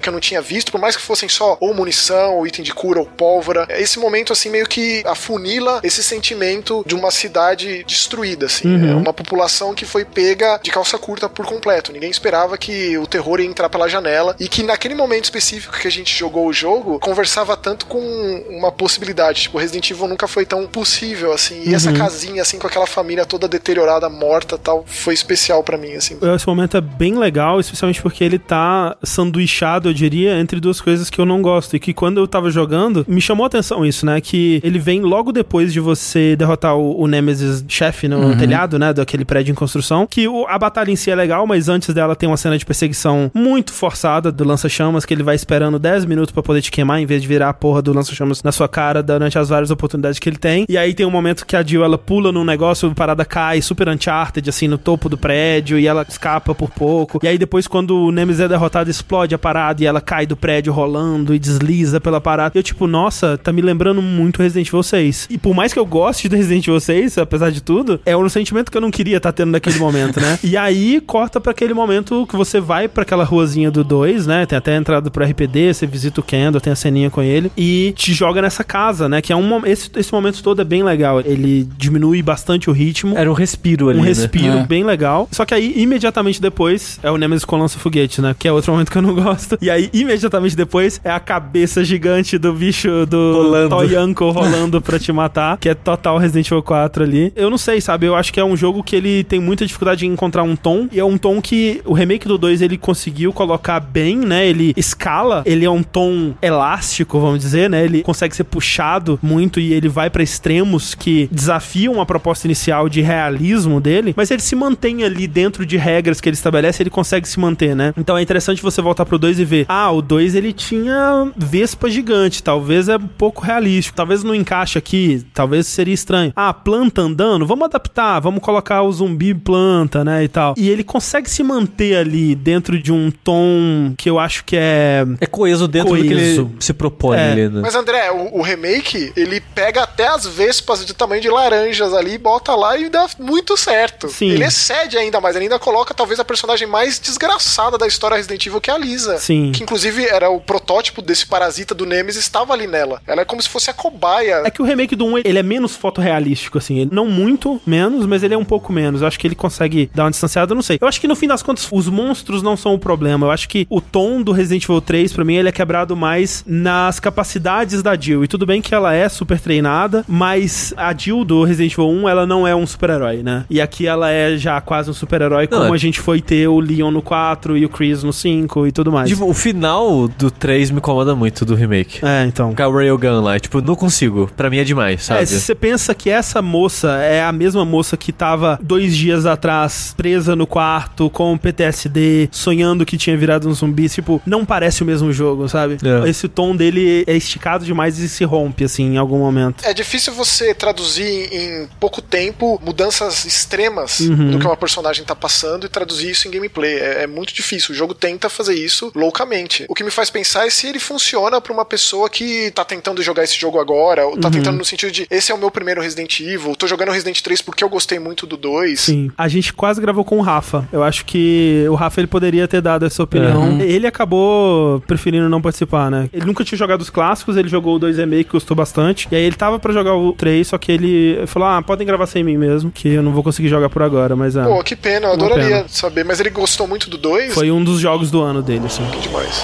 que 0.00 0.08
eu 0.08 0.12
não 0.12 0.20
tinha 0.20 0.40
visto, 0.40 0.72
por 0.72 0.80
mais 0.80 0.96
que 0.96 1.02
fossem 1.02 1.28
só 1.28 1.56
ou 1.60 1.74
munição, 1.74 2.36
ou 2.36 2.46
item 2.46 2.64
de 2.64 2.72
cura, 2.72 3.00
ou 3.00 3.06
pólvora. 3.06 3.66
Esse 3.70 3.98
momento, 3.98 4.32
assim, 4.32 4.50
meio 4.50 4.66
que 4.66 5.02
afunila 5.06 5.80
esse 5.82 6.02
sentimento 6.02 6.82
de 6.86 6.94
uma 6.94 7.10
cidade 7.10 7.84
destruída, 7.84 8.46
assim. 8.46 8.68
Uhum. 8.68 8.90
É 8.90 8.94
uma 8.94 9.12
população 9.12 9.74
que 9.74 9.84
foi 9.84 10.04
pega 10.04 10.60
de 10.62 10.70
calça 10.70 10.98
curta 10.98 11.28
por 11.28 11.46
completo. 11.46 11.92
Ninguém 11.92 12.10
esperava 12.10 12.56
que 12.56 12.96
o 12.98 13.06
terror 13.06 13.40
ia 13.40 13.46
entrar 13.46 13.68
pela 13.68 13.88
janela 13.88 14.36
e 14.38 14.48
que 14.48 14.62
naquele 14.62 14.94
momento 14.94 15.24
específico 15.24 15.78
que 15.78 15.88
a 15.88 15.90
gente 15.90 16.16
jogou 16.16 16.46
o 16.46 16.52
jogo, 16.52 16.98
conversava 16.98 17.56
tanto 17.56 17.86
com 17.86 18.00
uma 18.48 18.70
possibilidade. 18.70 19.42
Tipo, 19.42 19.58
Resident 19.58 19.90
Evil 19.90 20.08
nunca 20.08 20.28
foi 20.28 20.44
tão 20.44 20.66
possível, 20.66 21.32
assim. 21.32 21.62
E 21.64 21.68
uhum. 21.68 21.74
essa 21.74 21.92
casinha, 21.92 22.42
assim, 22.42 22.58
com 22.58 22.66
aquela 22.66 22.86
família 22.86 23.24
toda 23.24 23.48
deteriorada, 23.48 23.79
morta 24.10 24.58
tal, 24.58 24.84
foi 24.86 25.14
especial 25.14 25.62
para 25.62 25.76
mim, 25.76 25.94
assim. 25.94 26.16
Esse 26.34 26.46
momento 26.46 26.76
é 26.76 26.80
bem 26.80 27.18
legal, 27.18 27.60
especialmente 27.60 28.02
porque 28.02 28.22
ele 28.22 28.38
tá 28.38 28.96
sanduichado, 29.02 29.88
eu 29.88 29.92
diria, 29.92 30.38
entre 30.38 30.60
duas 30.60 30.80
coisas 30.80 31.08
que 31.08 31.20
eu 31.20 31.26
não 31.26 31.40
gosto. 31.40 31.76
E 31.76 31.80
que 31.80 31.92
quando 31.92 32.18
eu 32.18 32.26
tava 32.26 32.50
jogando, 32.50 33.04
me 33.08 33.20
chamou 33.20 33.44
a 33.44 33.46
atenção 33.46 33.84
isso, 33.84 34.04
né? 34.04 34.20
Que 34.20 34.60
ele 34.62 34.78
vem 34.78 35.00
logo 35.00 35.32
depois 35.32 35.72
de 35.72 35.80
você 35.80 36.36
derrotar 36.36 36.76
o, 36.76 37.00
o 37.00 37.06
Nemesis 37.06 37.64
chefe 37.68 38.08
no 38.08 38.18
uhum. 38.18 38.38
telhado, 38.38 38.78
né? 38.78 38.92
Daquele 38.92 39.24
prédio 39.24 39.52
em 39.52 39.54
construção. 39.54 40.06
Que 40.06 40.28
o, 40.28 40.46
a 40.46 40.58
batalha 40.58 40.90
em 40.90 40.96
si 40.96 41.10
é 41.10 41.14
legal, 41.14 41.46
mas 41.46 41.68
antes 41.68 41.94
dela 41.94 42.14
tem 42.16 42.28
uma 42.28 42.36
cena 42.36 42.58
de 42.58 42.64
perseguição 42.64 43.30
muito 43.34 43.72
forçada 43.72 44.30
do 44.30 44.44
lança-chamas, 44.44 45.04
que 45.04 45.14
ele 45.14 45.22
vai 45.22 45.34
esperando 45.34 45.78
10 45.78 46.04
minutos 46.04 46.32
para 46.32 46.42
poder 46.42 46.62
te 46.62 46.70
queimar, 46.70 47.00
em 47.00 47.06
vez 47.06 47.22
de 47.22 47.28
virar 47.28 47.48
a 47.48 47.54
porra 47.54 47.82
do 47.82 47.92
lança-chamas 47.92 48.42
na 48.42 48.52
sua 48.52 48.68
cara 48.68 49.02
durante 49.02 49.38
as 49.38 49.48
várias 49.48 49.70
oportunidades 49.70 50.18
que 50.18 50.28
ele 50.28 50.38
tem. 50.38 50.66
E 50.68 50.76
aí 50.76 50.94
tem 50.94 51.06
um 51.06 51.10
momento 51.10 51.46
que 51.46 51.56
a 51.56 51.62
Jill, 51.62 51.84
ela 51.84 51.98
pula 51.98 52.32
num 52.32 52.44
negócio, 52.44 52.88
a 52.90 52.94
parada 52.94 53.24
cai, 53.24 53.59
super 53.62 53.88
Uncharted, 53.88 54.48
assim, 54.48 54.68
no 54.68 54.78
topo 54.78 55.08
do 55.08 55.16
prédio, 55.16 55.78
e 55.78 55.86
ela 55.86 56.04
escapa 56.08 56.54
por 56.54 56.70
pouco. 56.70 57.20
E 57.22 57.28
aí 57.28 57.38
depois, 57.38 57.66
quando 57.66 57.96
o 57.96 58.12
Nemesis 58.12 58.40
é 58.40 58.48
derrotado, 58.48 58.90
explode 58.90 59.34
a 59.34 59.38
parada 59.38 59.82
e 59.82 59.86
ela 59.86 60.00
cai 60.00 60.26
do 60.26 60.36
prédio 60.36 60.72
rolando 60.72 61.34
e 61.34 61.38
desliza 61.38 62.00
pela 62.00 62.20
parada. 62.20 62.58
Eu, 62.58 62.62
tipo, 62.62 62.86
nossa, 62.86 63.38
tá 63.38 63.52
me 63.52 63.62
lembrando 63.62 64.02
muito 64.02 64.42
Resident 64.42 64.68
Evil 64.68 64.82
6. 64.82 65.28
E 65.30 65.38
por 65.38 65.54
mais 65.54 65.72
que 65.72 65.78
eu 65.78 65.86
goste 65.86 66.28
do 66.28 66.36
Resident 66.36 66.66
Evil 66.66 66.80
6, 66.80 67.18
apesar 67.18 67.50
de 67.50 67.60
tudo, 67.60 68.00
é 68.04 68.16
um 68.16 68.28
sentimento 68.28 68.70
que 68.70 68.76
eu 68.76 68.80
não 68.80 68.90
queria 68.90 69.16
estar 69.16 69.32
tá 69.32 69.36
tendo 69.36 69.50
naquele 69.50 69.78
momento, 69.78 70.20
né? 70.20 70.38
E 70.50 70.56
aí 70.56 71.00
corta 71.00 71.40
para 71.40 71.52
aquele 71.52 71.72
momento 71.72 72.26
que 72.26 72.34
você 72.34 72.60
vai 72.60 72.88
para 72.88 73.02
aquela 73.02 73.22
ruazinha 73.22 73.70
do 73.70 73.84
2, 73.84 74.26
né? 74.26 74.46
Tem 74.46 74.58
até 74.58 74.74
a 74.74 74.76
entrada 74.76 75.10
pro 75.10 75.24
RPD, 75.24 75.72
você 75.72 75.86
visita 75.86 76.20
o 76.20 76.24
Kendall, 76.24 76.60
tem 76.60 76.72
a 76.72 76.76
ceninha 76.76 77.08
com 77.08 77.22
ele 77.22 77.52
e 77.56 77.92
te 77.96 78.12
joga 78.12 78.42
nessa 78.42 78.64
casa, 78.64 79.08
né? 79.08 79.22
Que 79.22 79.32
é 79.32 79.36
um 79.36 79.64
esse, 79.66 79.90
esse 79.96 80.12
momento 80.12 80.42
todo 80.42 80.60
é 80.60 80.64
bem 80.64 80.82
legal. 80.82 81.20
Ele 81.20 81.68
diminui 81.76 82.22
bastante 82.22 82.68
o 82.68 82.72
ritmo. 82.72 83.16
Era 83.16 83.30
um 83.30 83.34
respiro 83.50 83.88
ali. 83.88 83.98
Um 83.98 84.02
né? 84.02 84.08
respiro 84.08 84.58
é. 84.58 84.66
bem 84.66 84.84
legal. 84.84 85.28
Só 85.30 85.44
que 85.44 85.54
aí, 85.54 85.74
imediatamente 85.76 86.40
depois, 86.40 86.98
é 87.02 87.10
o 87.10 87.16
Nemesis 87.16 87.44
com 87.44 87.56
lança-foguete, 87.56 88.20
né? 88.20 88.34
Que 88.38 88.48
é 88.48 88.52
outro 88.52 88.72
momento 88.72 88.90
que 88.90 88.98
eu 88.98 89.02
não 89.02 89.14
gosto. 89.16 89.58
E 89.60 89.70
aí, 89.70 89.90
imediatamente 89.92 90.56
depois, 90.56 91.00
é 91.04 91.10
a 91.10 91.20
cabeça 91.20 91.84
gigante 91.84 92.38
do 92.38 92.52
bicho 92.52 93.06
do 93.06 93.32
rolando. 93.32 93.76
Toy 93.76 93.96
Uncle 93.96 94.30
rolando 94.30 94.80
pra 94.80 94.98
te 94.98 95.12
matar, 95.12 95.58
que 95.58 95.68
é 95.68 95.74
total 95.74 96.18
Resident 96.18 96.46
Evil 96.46 96.62
4 96.62 97.02
ali. 97.02 97.32
Eu 97.34 97.50
não 97.50 97.58
sei, 97.58 97.80
sabe? 97.80 98.06
Eu 98.06 98.14
acho 98.14 98.32
que 98.32 98.40
é 98.40 98.44
um 98.44 98.56
jogo 98.56 98.82
que 98.82 98.94
ele 98.94 99.24
tem 99.24 99.40
muita 99.40 99.66
dificuldade 99.66 100.06
em 100.06 100.10
encontrar 100.10 100.42
um 100.42 100.56
tom, 100.56 100.88
e 100.92 101.00
é 101.00 101.04
um 101.04 101.18
tom 101.18 101.40
que 101.40 101.80
o 101.84 101.92
remake 101.92 102.28
do 102.28 102.38
2 102.38 102.62
ele 102.62 102.78
conseguiu 102.78 103.32
colocar 103.32 103.80
bem, 103.80 104.16
né? 104.16 104.46
Ele 104.46 104.72
escala, 104.76 105.42
ele 105.44 105.64
é 105.64 105.70
um 105.70 105.82
tom 105.82 106.34
elástico, 106.40 107.18
vamos 107.18 107.40
dizer, 107.40 107.68
né? 107.68 107.84
Ele 107.84 108.02
consegue 108.02 108.34
ser 108.34 108.44
puxado 108.44 109.18
muito 109.22 109.58
e 109.58 109.72
ele 109.72 109.88
vai 109.88 110.08
para 110.08 110.22
extremos 110.22 110.94
que 110.94 111.28
desafiam 111.30 112.00
a 112.00 112.06
proposta 112.06 112.46
inicial 112.46 112.88
de 112.88 113.00
realismo 113.00 113.39
dele, 113.80 114.14
mas 114.16 114.30
ele 114.30 114.42
se 114.42 114.54
mantém 114.54 115.02
ali 115.02 115.26
dentro 115.26 115.64
de 115.64 115.76
regras 115.76 116.20
que 116.20 116.28
ele 116.28 116.36
estabelece, 116.36 116.82
ele 116.82 116.90
consegue 116.90 117.28
se 117.28 117.38
manter, 117.40 117.74
né? 117.74 117.92
Então 117.96 118.16
é 118.16 118.22
interessante 118.22 118.62
você 118.62 118.82
voltar 118.82 119.04
pro 119.04 119.18
2 119.18 119.40
e 119.40 119.44
ver, 119.44 119.66
ah, 119.68 119.90
o 119.90 120.02
2 120.02 120.34
ele 120.34 120.52
tinha 120.52 121.30
vespa 121.36 121.90
gigante, 121.90 122.42
talvez 122.42 122.88
é 122.88 122.96
um 122.96 123.06
pouco 123.06 123.42
realístico, 123.42 123.96
talvez 123.96 124.22
não 124.22 124.34
encaixe 124.34 124.78
aqui, 124.78 125.24
talvez 125.32 125.66
seria 125.66 125.94
estranho. 125.94 126.32
Ah, 126.36 126.52
planta 126.52 127.02
andando, 127.02 127.46
vamos 127.46 127.64
adaptar, 127.64 128.20
vamos 128.20 128.42
colocar 128.42 128.82
o 128.82 128.92
zumbi 128.92 129.34
planta, 129.34 130.04
né, 130.04 130.24
e 130.24 130.28
tal. 130.28 130.54
E 130.56 130.68
ele 130.68 130.84
consegue 130.84 131.28
se 131.28 131.42
manter 131.42 131.96
ali 131.96 132.34
dentro 132.34 132.80
de 132.80 132.92
um 132.92 133.10
tom 133.10 133.94
que 133.96 134.08
eu 134.08 134.18
acho 134.18 134.44
que 134.44 134.56
é... 134.56 135.04
É 135.20 135.26
coeso 135.26 135.66
dentro 135.66 135.90
coeso. 135.90 136.04
do 136.04 136.08
que 136.08 136.14
ele 136.14 136.50
se 136.60 136.72
propõe 136.72 137.16
é. 137.16 137.32
ali, 137.32 137.48
né? 137.48 137.60
Mas 137.62 137.74
André, 137.74 138.10
o, 138.10 138.38
o 138.38 138.42
remake, 138.42 139.12
ele 139.16 139.40
pega 139.40 139.82
até 139.82 140.06
as 140.06 140.26
vespas 140.26 140.84
de 140.84 140.94
tamanho 140.94 141.22
de 141.22 141.28
laranjas 141.28 141.92
ali, 141.94 142.18
bota 142.18 142.54
lá 142.54 142.76
e 142.76 142.88
dá 142.88 143.06
muito 143.30 143.56
certo. 143.56 144.08
Sim. 144.08 144.30
Ele 144.30 144.44
excede 144.44 144.98
ainda 144.98 145.20
mais, 145.20 145.36
ele 145.36 145.44
ainda 145.44 145.58
coloca 145.58 145.94
talvez 145.94 146.18
a 146.18 146.24
personagem 146.24 146.66
mais 146.66 146.98
desgraçada 146.98 147.78
da 147.78 147.86
história 147.86 148.16
Resident 148.16 148.44
Evil, 148.44 148.60
que 148.60 148.70
é 148.70 148.74
a 148.74 148.78
Lisa. 148.78 149.18
Sim. 149.18 149.52
Que 149.52 149.62
inclusive 149.62 150.04
era 150.04 150.28
o 150.28 150.40
protótipo 150.40 151.00
desse 151.00 151.26
parasita 151.26 151.74
do 151.74 151.86
Nemesis, 151.86 152.24
estava 152.24 152.52
ali 152.52 152.66
nela. 152.66 153.00
Ela 153.06 153.22
é 153.22 153.24
como 153.24 153.40
se 153.40 153.48
fosse 153.48 153.70
a 153.70 153.72
cobaia. 153.72 154.42
É 154.44 154.50
que 154.50 154.60
o 154.60 154.64
remake 154.64 154.96
do 154.96 155.06
1, 155.06 155.18
ele 155.18 155.38
é 155.38 155.42
menos 155.42 155.76
fotorrealístico, 155.76 156.58
assim. 156.58 156.78
Ele, 156.80 156.90
não 156.92 157.06
muito 157.06 157.60
menos, 157.64 158.04
mas 158.06 158.22
ele 158.22 158.34
é 158.34 158.38
um 158.38 158.44
pouco 158.44 158.72
menos. 158.72 159.00
Eu 159.00 159.06
acho 159.06 159.18
que 159.18 159.26
ele 159.26 159.34
consegue 159.34 159.90
dar 159.94 160.04
uma 160.04 160.10
distanciada, 160.10 160.52
eu 160.52 160.56
não 160.56 160.62
sei. 160.62 160.78
Eu 160.80 160.88
acho 160.88 161.00
que 161.00 161.06
no 161.06 161.14
fim 161.14 161.28
das 161.28 161.42
contas, 161.42 161.68
os 161.70 161.88
monstros 161.88 162.42
não 162.42 162.56
são 162.56 162.74
o 162.74 162.78
problema. 162.78 163.26
Eu 163.26 163.30
acho 163.30 163.48
que 163.48 163.66
o 163.70 163.80
tom 163.80 164.22
do 164.22 164.32
Resident 164.32 164.64
Evil 164.64 164.80
3, 164.80 165.12
pra 165.12 165.24
mim, 165.24 165.34
ele 165.34 165.48
é 165.48 165.52
quebrado 165.52 165.96
mais 165.96 166.42
nas 166.46 166.98
capacidades 166.98 167.82
da 167.82 167.96
Jill. 167.96 168.24
E 168.24 168.28
tudo 168.28 168.46
bem 168.46 168.60
que 168.60 168.74
ela 168.74 168.94
é 168.94 169.08
super 169.08 169.40
treinada, 169.40 170.04
mas 170.08 170.74
a 170.76 170.94
Jill 170.96 171.24
do 171.24 171.44
Resident 171.44 171.72
Evil 171.72 171.88
1, 171.88 172.08
ela 172.08 172.26
não 172.26 172.46
é 172.46 172.54
um 172.54 172.66
super-herói. 172.66 173.19
Né? 173.22 173.44
E 173.50 173.60
aqui 173.60 173.86
ela 173.86 174.10
é 174.10 174.36
já 174.36 174.60
quase 174.60 174.90
um 174.90 174.94
super-herói, 174.94 175.46
como 175.46 175.64
é- 175.66 175.70
a 175.74 175.76
gente 175.78 176.00
foi 176.00 176.20
ter 176.20 176.48
o 176.48 176.58
Leon 176.60 176.90
no 176.90 177.02
4 177.02 177.56
e 177.56 177.64
o 177.64 177.68
Chris 177.68 178.02
no 178.02 178.12
5 178.12 178.66
e 178.66 178.72
tudo 178.72 178.90
mais. 178.92 179.08
Tipo, 179.08 179.28
o 179.28 179.34
final 179.34 180.08
do 180.08 180.30
3 180.30 180.70
me 180.70 180.78
incomoda 180.78 181.14
muito 181.14 181.44
do 181.44 181.54
remake. 181.54 182.04
é, 182.04 182.24
então. 182.26 182.54
Com 182.54 182.62
a 182.62 182.70
Railgun 182.72 183.20
lá, 183.20 183.38
tipo, 183.38 183.60
não 183.60 183.74
consigo. 183.74 184.30
Pra 184.36 184.48
mim 184.50 184.58
é 184.58 184.64
demais, 184.64 185.04
sabe? 185.04 185.22
É, 185.22 185.26
se 185.26 185.40
você 185.40 185.54
pensa 185.54 185.94
que 185.94 186.08
essa 186.10 186.40
moça 186.42 186.92
é 186.98 187.22
a 187.22 187.32
mesma 187.32 187.64
moça 187.64 187.96
que 187.96 188.12
tava 188.12 188.58
dois 188.62 188.96
dias 188.96 189.26
atrás 189.26 189.94
presa 189.96 190.34
no 190.36 190.46
quarto 190.46 191.08
com 191.10 191.36
PTSD, 191.36 192.28
sonhando 192.32 192.84
que 192.84 192.96
tinha 192.96 193.16
virado 193.16 193.48
um 193.48 193.52
zumbi, 193.54 193.88
tipo, 193.88 194.20
não 194.26 194.44
parece 194.44 194.82
o 194.82 194.86
mesmo 194.86 195.12
jogo, 195.12 195.48
sabe? 195.48 195.76
É. 195.82 196.08
Esse 196.08 196.28
tom 196.28 196.54
dele 196.56 197.04
é 197.06 197.16
esticado 197.16 197.64
demais 197.64 197.98
e 197.98 198.08
se 198.08 198.24
rompe, 198.24 198.64
assim, 198.64 198.94
em 198.94 198.96
algum 198.96 199.18
momento. 199.18 199.64
É 199.64 199.72
difícil 199.74 200.12
você 200.14 200.54
traduzir 200.54 201.28
em 201.32 201.68
pouco 201.78 202.00
tempo 202.02 202.60
mudanças 202.64 203.09
extremas 203.24 204.00
Uhum. 204.00 204.30
do 204.32 204.38
que 204.38 204.46
uma 204.46 204.56
personagem 204.56 205.04
tá 205.04 205.14
passando 205.14 205.66
e 205.66 205.68
traduzir 205.68 206.10
isso 206.10 206.26
em 206.28 206.30
gameplay. 206.30 206.74
É, 206.74 207.02
é 207.02 207.06
muito 207.06 207.32
difícil. 207.34 207.72
O 207.72 207.76
jogo 207.76 207.94
tenta 207.94 208.28
fazer 208.28 208.54
isso 208.54 208.90
loucamente. 208.94 209.64
O 209.68 209.74
que 209.74 209.84
me 209.84 209.90
faz 209.90 210.10
pensar 210.10 210.46
é 210.46 210.50
se 210.50 210.66
ele 210.66 210.78
funciona 210.78 211.40
pra 211.40 211.52
uma 211.52 211.64
pessoa 211.64 212.08
que 212.08 212.50
tá 212.52 212.64
tentando 212.64 213.02
jogar 213.02 213.24
esse 213.24 213.38
jogo 213.38 213.58
agora, 213.58 214.06
ou 214.06 214.16
tá 214.16 214.28
Uhum. 214.28 214.32
tentando 214.34 214.58
no 214.58 214.64
sentido 214.64 214.90
de 214.92 215.06
esse 215.10 215.32
é 215.32 215.34
o 215.34 215.38
meu 215.38 215.50
primeiro 215.50 215.80
Resident 215.80 216.20
Evil, 216.20 216.54
tô 216.56 216.66
jogando 216.66 216.90
Resident 216.92 217.20
3 217.20 217.40
porque 217.42 217.62
eu 217.64 217.68
gostei 217.68 217.98
muito 217.98 218.26
do 218.26 218.36
2. 218.36 218.80
Sim. 218.80 219.10
A 219.16 219.28
gente 219.28 219.52
quase 219.52 219.80
gravou 219.80 220.04
com 220.04 220.18
o 220.18 220.22
Rafa. 220.22 220.68
Eu 220.72 220.82
acho 220.82 221.04
que 221.04 221.64
o 221.68 221.74
Rafa 221.74 222.00
ele 222.00 222.06
poderia 222.06 222.46
ter 222.48 222.60
dado 222.60 222.84
essa 222.86 223.02
opinião. 223.02 223.60
Ele 223.60 223.86
acabou 223.86 224.80
preferindo 224.86 225.28
não 225.28 225.40
participar, 225.40 225.90
né? 225.90 226.08
Ele 226.12 226.24
nunca 226.24 226.44
tinha 226.44 226.58
jogado 226.58 226.80
os 226.80 226.90
clássicos, 226.90 227.36
ele 227.36 227.48
jogou 227.48 227.76
o 227.76 227.78
2 227.78 227.96
Remake, 227.96 228.24
que 228.24 228.30
gostou 228.32 228.56
bastante. 228.56 229.08
E 229.10 229.16
aí 229.16 229.22
ele 229.22 229.36
tava 229.36 229.58
pra 229.58 229.72
jogar 229.72 229.94
o 229.94 230.12
3, 230.12 230.46
só 230.46 230.58
que 230.58 230.70
ele 230.72 231.26
falou: 231.26 231.48
ah, 231.48 231.62
podem 231.62 231.86
gravar 231.86 232.06
sem 232.06 232.22
mim 232.24 232.36
mesmo, 232.36 232.70
que 232.70 232.88
eu 233.00 233.04
não 233.04 233.12
vou 233.12 233.22
conseguir 233.22 233.48
jogar 233.48 233.68
por 233.68 233.82
agora, 233.82 234.14
mas 234.14 234.36
é. 234.36 234.44
Pô, 234.44 234.62
que 234.62 234.76
pena, 234.76 235.08
eu 235.08 235.12
adoraria 235.12 235.48
pena. 235.48 235.64
saber. 235.68 236.04
Mas 236.04 236.20
ele 236.20 236.30
gostou 236.30 236.66
muito 236.66 236.88
do 236.88 236.96
2? 236.96 237.34
Foi 237.34 237.50
um 237.50 237.62
dos 237.62 237.80
jogos 237.80 238.10
do 238.10 238.22
ano 238.22 238.42
dele, 238.42 238.66
assim. 238.66 238.84
Que 238.90 239.00
demais. 239.00 239.42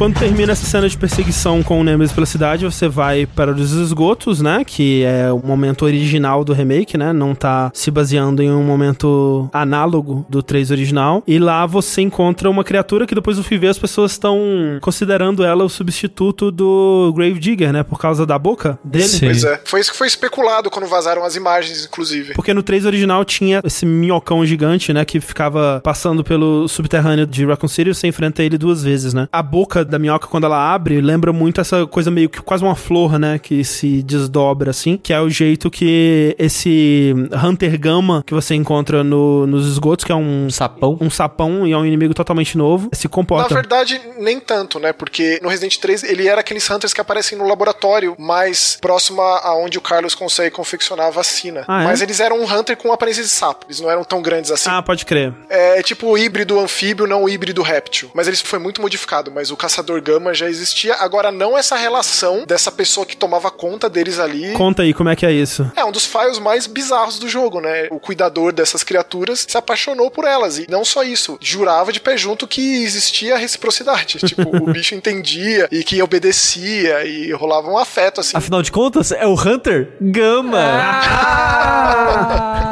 Quando 0.00 0.18
termina 0.18 0.52
essa 0.52 0.64
cena 0.64 0.88
de 0.88 0.96
perseguição 0.96 1.62
com 1.62 1.78
o 1.78 1.84
Nemesis 1.84 2.10
pela 2.10 2.24
cidade, 2.24 2.64
você 2.64 2.88
vai 2.88 3.26
para 3.26 3.52
os 3.52 3.72
esgotos, 3.72 4.40
né? 4.40 4.64
Que 4.66 5.04
é 5.04 5.30
o 5.30 5.46
momento 5.46 5.84
original 5.84 6.42
do 6.42 6.54
remake, 6.54 6.96
né? 6.96 7.12
Não 7.12 7.34
tá 7.34 7.70
se 7.74 7.90
baseando 7.90 8.42
em 8.42 8.50
um 8.50 8.62
momento 8.62 9.50
análogo 9.52 10.24
do 10.26 10.42
3 10.42 10.70
original. 10.70 11.22
E 11.26 11.38
lá 11.38 11.66
você 11.66 12.00
encontra 12.00 12.48
uma 12.48 12.64
criatura 12.64 13.06
que 13.06 13.14
depois 13.14 13.36
do 13.36 13.44
fui 13.44 13.58
ver 13.58 13.68
as 13.68 13.78
pessoas 13.78 14.12
estão 14.12 14.40
considerando 14.80 15.44
ela 15.44 15.64
o 15.64 15.68
substituto 15.68 16.50
do 16.50 17.12
Grave 17.14 17.38
Digger, 17.38 17.70
né? 17.70 17.82
Por 17.82 17.98
causa 17.98 18.24
da 18.24 18.38
boca 18.38 18.78
dele. 18.82 19.04
Sim. 19.04 19.26
Pois 19.26 19.44
é. 19.44 19.60
Foi 19.66 19.80
isso 19.80 19.92
que 19.92 19.98
foi 19.98 20.06
especulado 20.06 20.70
quando 20.70 20.86
vazaram 20.86 21.22
as 21.26 21.36
imagens, 21.36 21.84
inclusive. 21.84 22.32
Porque 22.32 22.54
no 22.54 22.62
3 22.62 22.86
original 22.86 23.22
tinha 23.22 23.60
esse 23.62 23.84
minhocão 23.84 24.46
gigante, 24.46 24.94
né? 24.94 25.04
Que 25.04 25.20
ficava 25.20 25.78
passando 25.84 26.24
pelo 26.24 26.66
subterrâneo 26.68 27.26
de 27.26 27.44
Raccoon 27.44 27.68
City 27.68 27.90
e 27.90 27.94
você 27.94 28.06
enfrenta 28.06 28.42
ele 28.42 28.56
duas 28.56 28.82
vezes, 28.82 29.12
né? 29.12 29.28
A 29.30 29.42
boca 29.42 29.89
da 29.90 29.98
minhoca, 29.98 30.26
quando 30.26 30.44
ela 30.44 30.72
abre, 30.72 31.00
lembra 31.00 31.32
muito 31.32 31.60
essa 31.60 31.86
coisa 31.86 32.10
meio 32.10 32.28
que 32.30 32.40
quase 32.40 32.62
uma 32.64 32.74
flor, 32.74 33.18
né? 33.18 33.38
Que 33.38 33.64
se 33.64 34.02
desdobra 34.02 34.70
assim. 34.70 34.96
Que 34.96 35.12
é 35.12 35.20
o 35.20 35.28
jeito 35.28 35.70
que 35.70 36.34
esse 36.38 37.14
Hunter 37.44 37.78
Gama 37.78 38.22
que 38.26 38.34
você 38.34 38.54
encontra 38.54 39.02
no- 39.04 39.46
nos 39.46 39.66
esgotos, 39.66 40.04
que 40.04 40.12
é 40.12 40.14
um, 40.14 40.48
Sapão. 40.50 40.96
um 41.00 41.10
sapão 41.10 41.66
e 41.66 41.72
é 41.72 41.76
um 41.76 41.84
inimigo 41.84 42.14
totalmente 42.14 42.56
novo, 42.56 42.88
se 42.92 43.06
Na 43.06 43.10
comporta. 43.10 43.54
verdade, 43.54 44.00
nem 44.18 44.38
tanto, 44.40 44.78
né? 44.78 44.92
Porque 44.92 45.38
no 45.42 45.48
Resident 45.48 45.76
3 45.78 46.02
ele 46.04 46.26
era 46.28 46.40
aqueles 46.40 46.68
hunters 46.70 46.92
que 46.94 47.00
aparecem 47.00 47.36
no 47.36 47.46
laboratório, 47.46 48.14
mais 48.18 48.78
próximo 48.80 49.20
a- 49.22 49.48
aonde 49.48 49.78
o 49.78 49.80
Carlos 49.80 50.14
consegue 50.14 50.54
confeccionar 50.54 51.06
a 51.06 51.10
vacina. 51.10 51.64
Ah, 51.66 51.82
é? 51.82 51.84
Mas 51.84 52.00
eles 52.00 52.20
eram 52.20 52.40
um 52.40 52.44
hunter 52.44 52.76
com 52.76 52.92
aparência 52.92 53.22
de 53.22 53.28
sapo. 53.28 53.66
Eles 53.66 53.80
não 53.80 53.90
eram 53.90 54.04
tão 54.04 54.22
grandes 54.22 54.50
assim. 54.50 54.68
Ah, 54.70 54.82
pode 54.82 55.04
crer. 55.04 55.32
É 55.48 55.82
tipo 55.82 56.06
o 56.08 56.18
híbrido 56.18 56.58
anfíbio, 56.58 57.06
não 57.06 57.24
o 57.24 57.28
híbrido 57.28 57.62
réptil. 57.62 58.10
Mas 58.14 58.26
ele 58.28 58.36
foi 58.36 58.58
muito 58.58 58.80
modificado. 58.80 59.30
Mas 59.30 59.50
o 59.50 59.56
caçador 59.56 59.79
gama 60.00 60.34
já 60.34 60.48
existia. 60.48 60.94
Agora, 60.96 61.30
não 61.30 61.56
essa 61.56 61.76
relação 61.76 62.44
dessa 62.46 62.70
pessoa 62.70 63.06
que 63.06 63.16
tomava 63.16 63.50
conta 63.50 63.88
deles 63.88 64.18
ali. 64.18 64.52
Conta 64.52 64.82
aí 64.82 64.92
como 64.92 65.08
é 65.08 65.16
que 65.16 65.26
é 65.26 65.32
isso. 65.32 65.70
É 65.76 65.84
um 65.84 65.92
dos 65.92 66.06
files 66.06 66.38
mais 66.38 66.66
bizarros 66.66 67.18
do 67.18 67.28
jogo, 67.28 67.60
né? 67.60 67.88
O 67.90 67.98
cuidador 67.98 68.52
dessas 68.52 68.82
criaturas 68.82 69.46
se 69.48 69.56
apaixonou 69.56 70.10
por 70.10 70.24
elas. 70.24 70.58
E 70.58 70.66
não 70.68 70.84
só 70.84 71.02
isso, 71.02 71.38
jurava 71.40 71.92
de 71.92 72.00
pé 72.00 72.16
junto 72.16 72.46
que 72.46 72.82
existia 72.82 73.36
reciprocidade. 73.36 74.18
tipo, 74.26 74.56
o 74.56 74.72
bicho 74.72 74.94
entendia 74.94 75.68
e 75.70 75.82
que 75.82 76.02
obedecia 76.02 77.04
e 77.04 77.32
rolava 77.32 77.70
um 77.70 77.78
afeto, 77.78 78.20
assim. 78.20 78.36
Afinal 78.36 78.62
de 78.62 78.72
contas, 78.72 79.12
é 79.12 79.26
o 79.26 79.34
Hunter 79.34 79.92
Gama. 80.00 80.60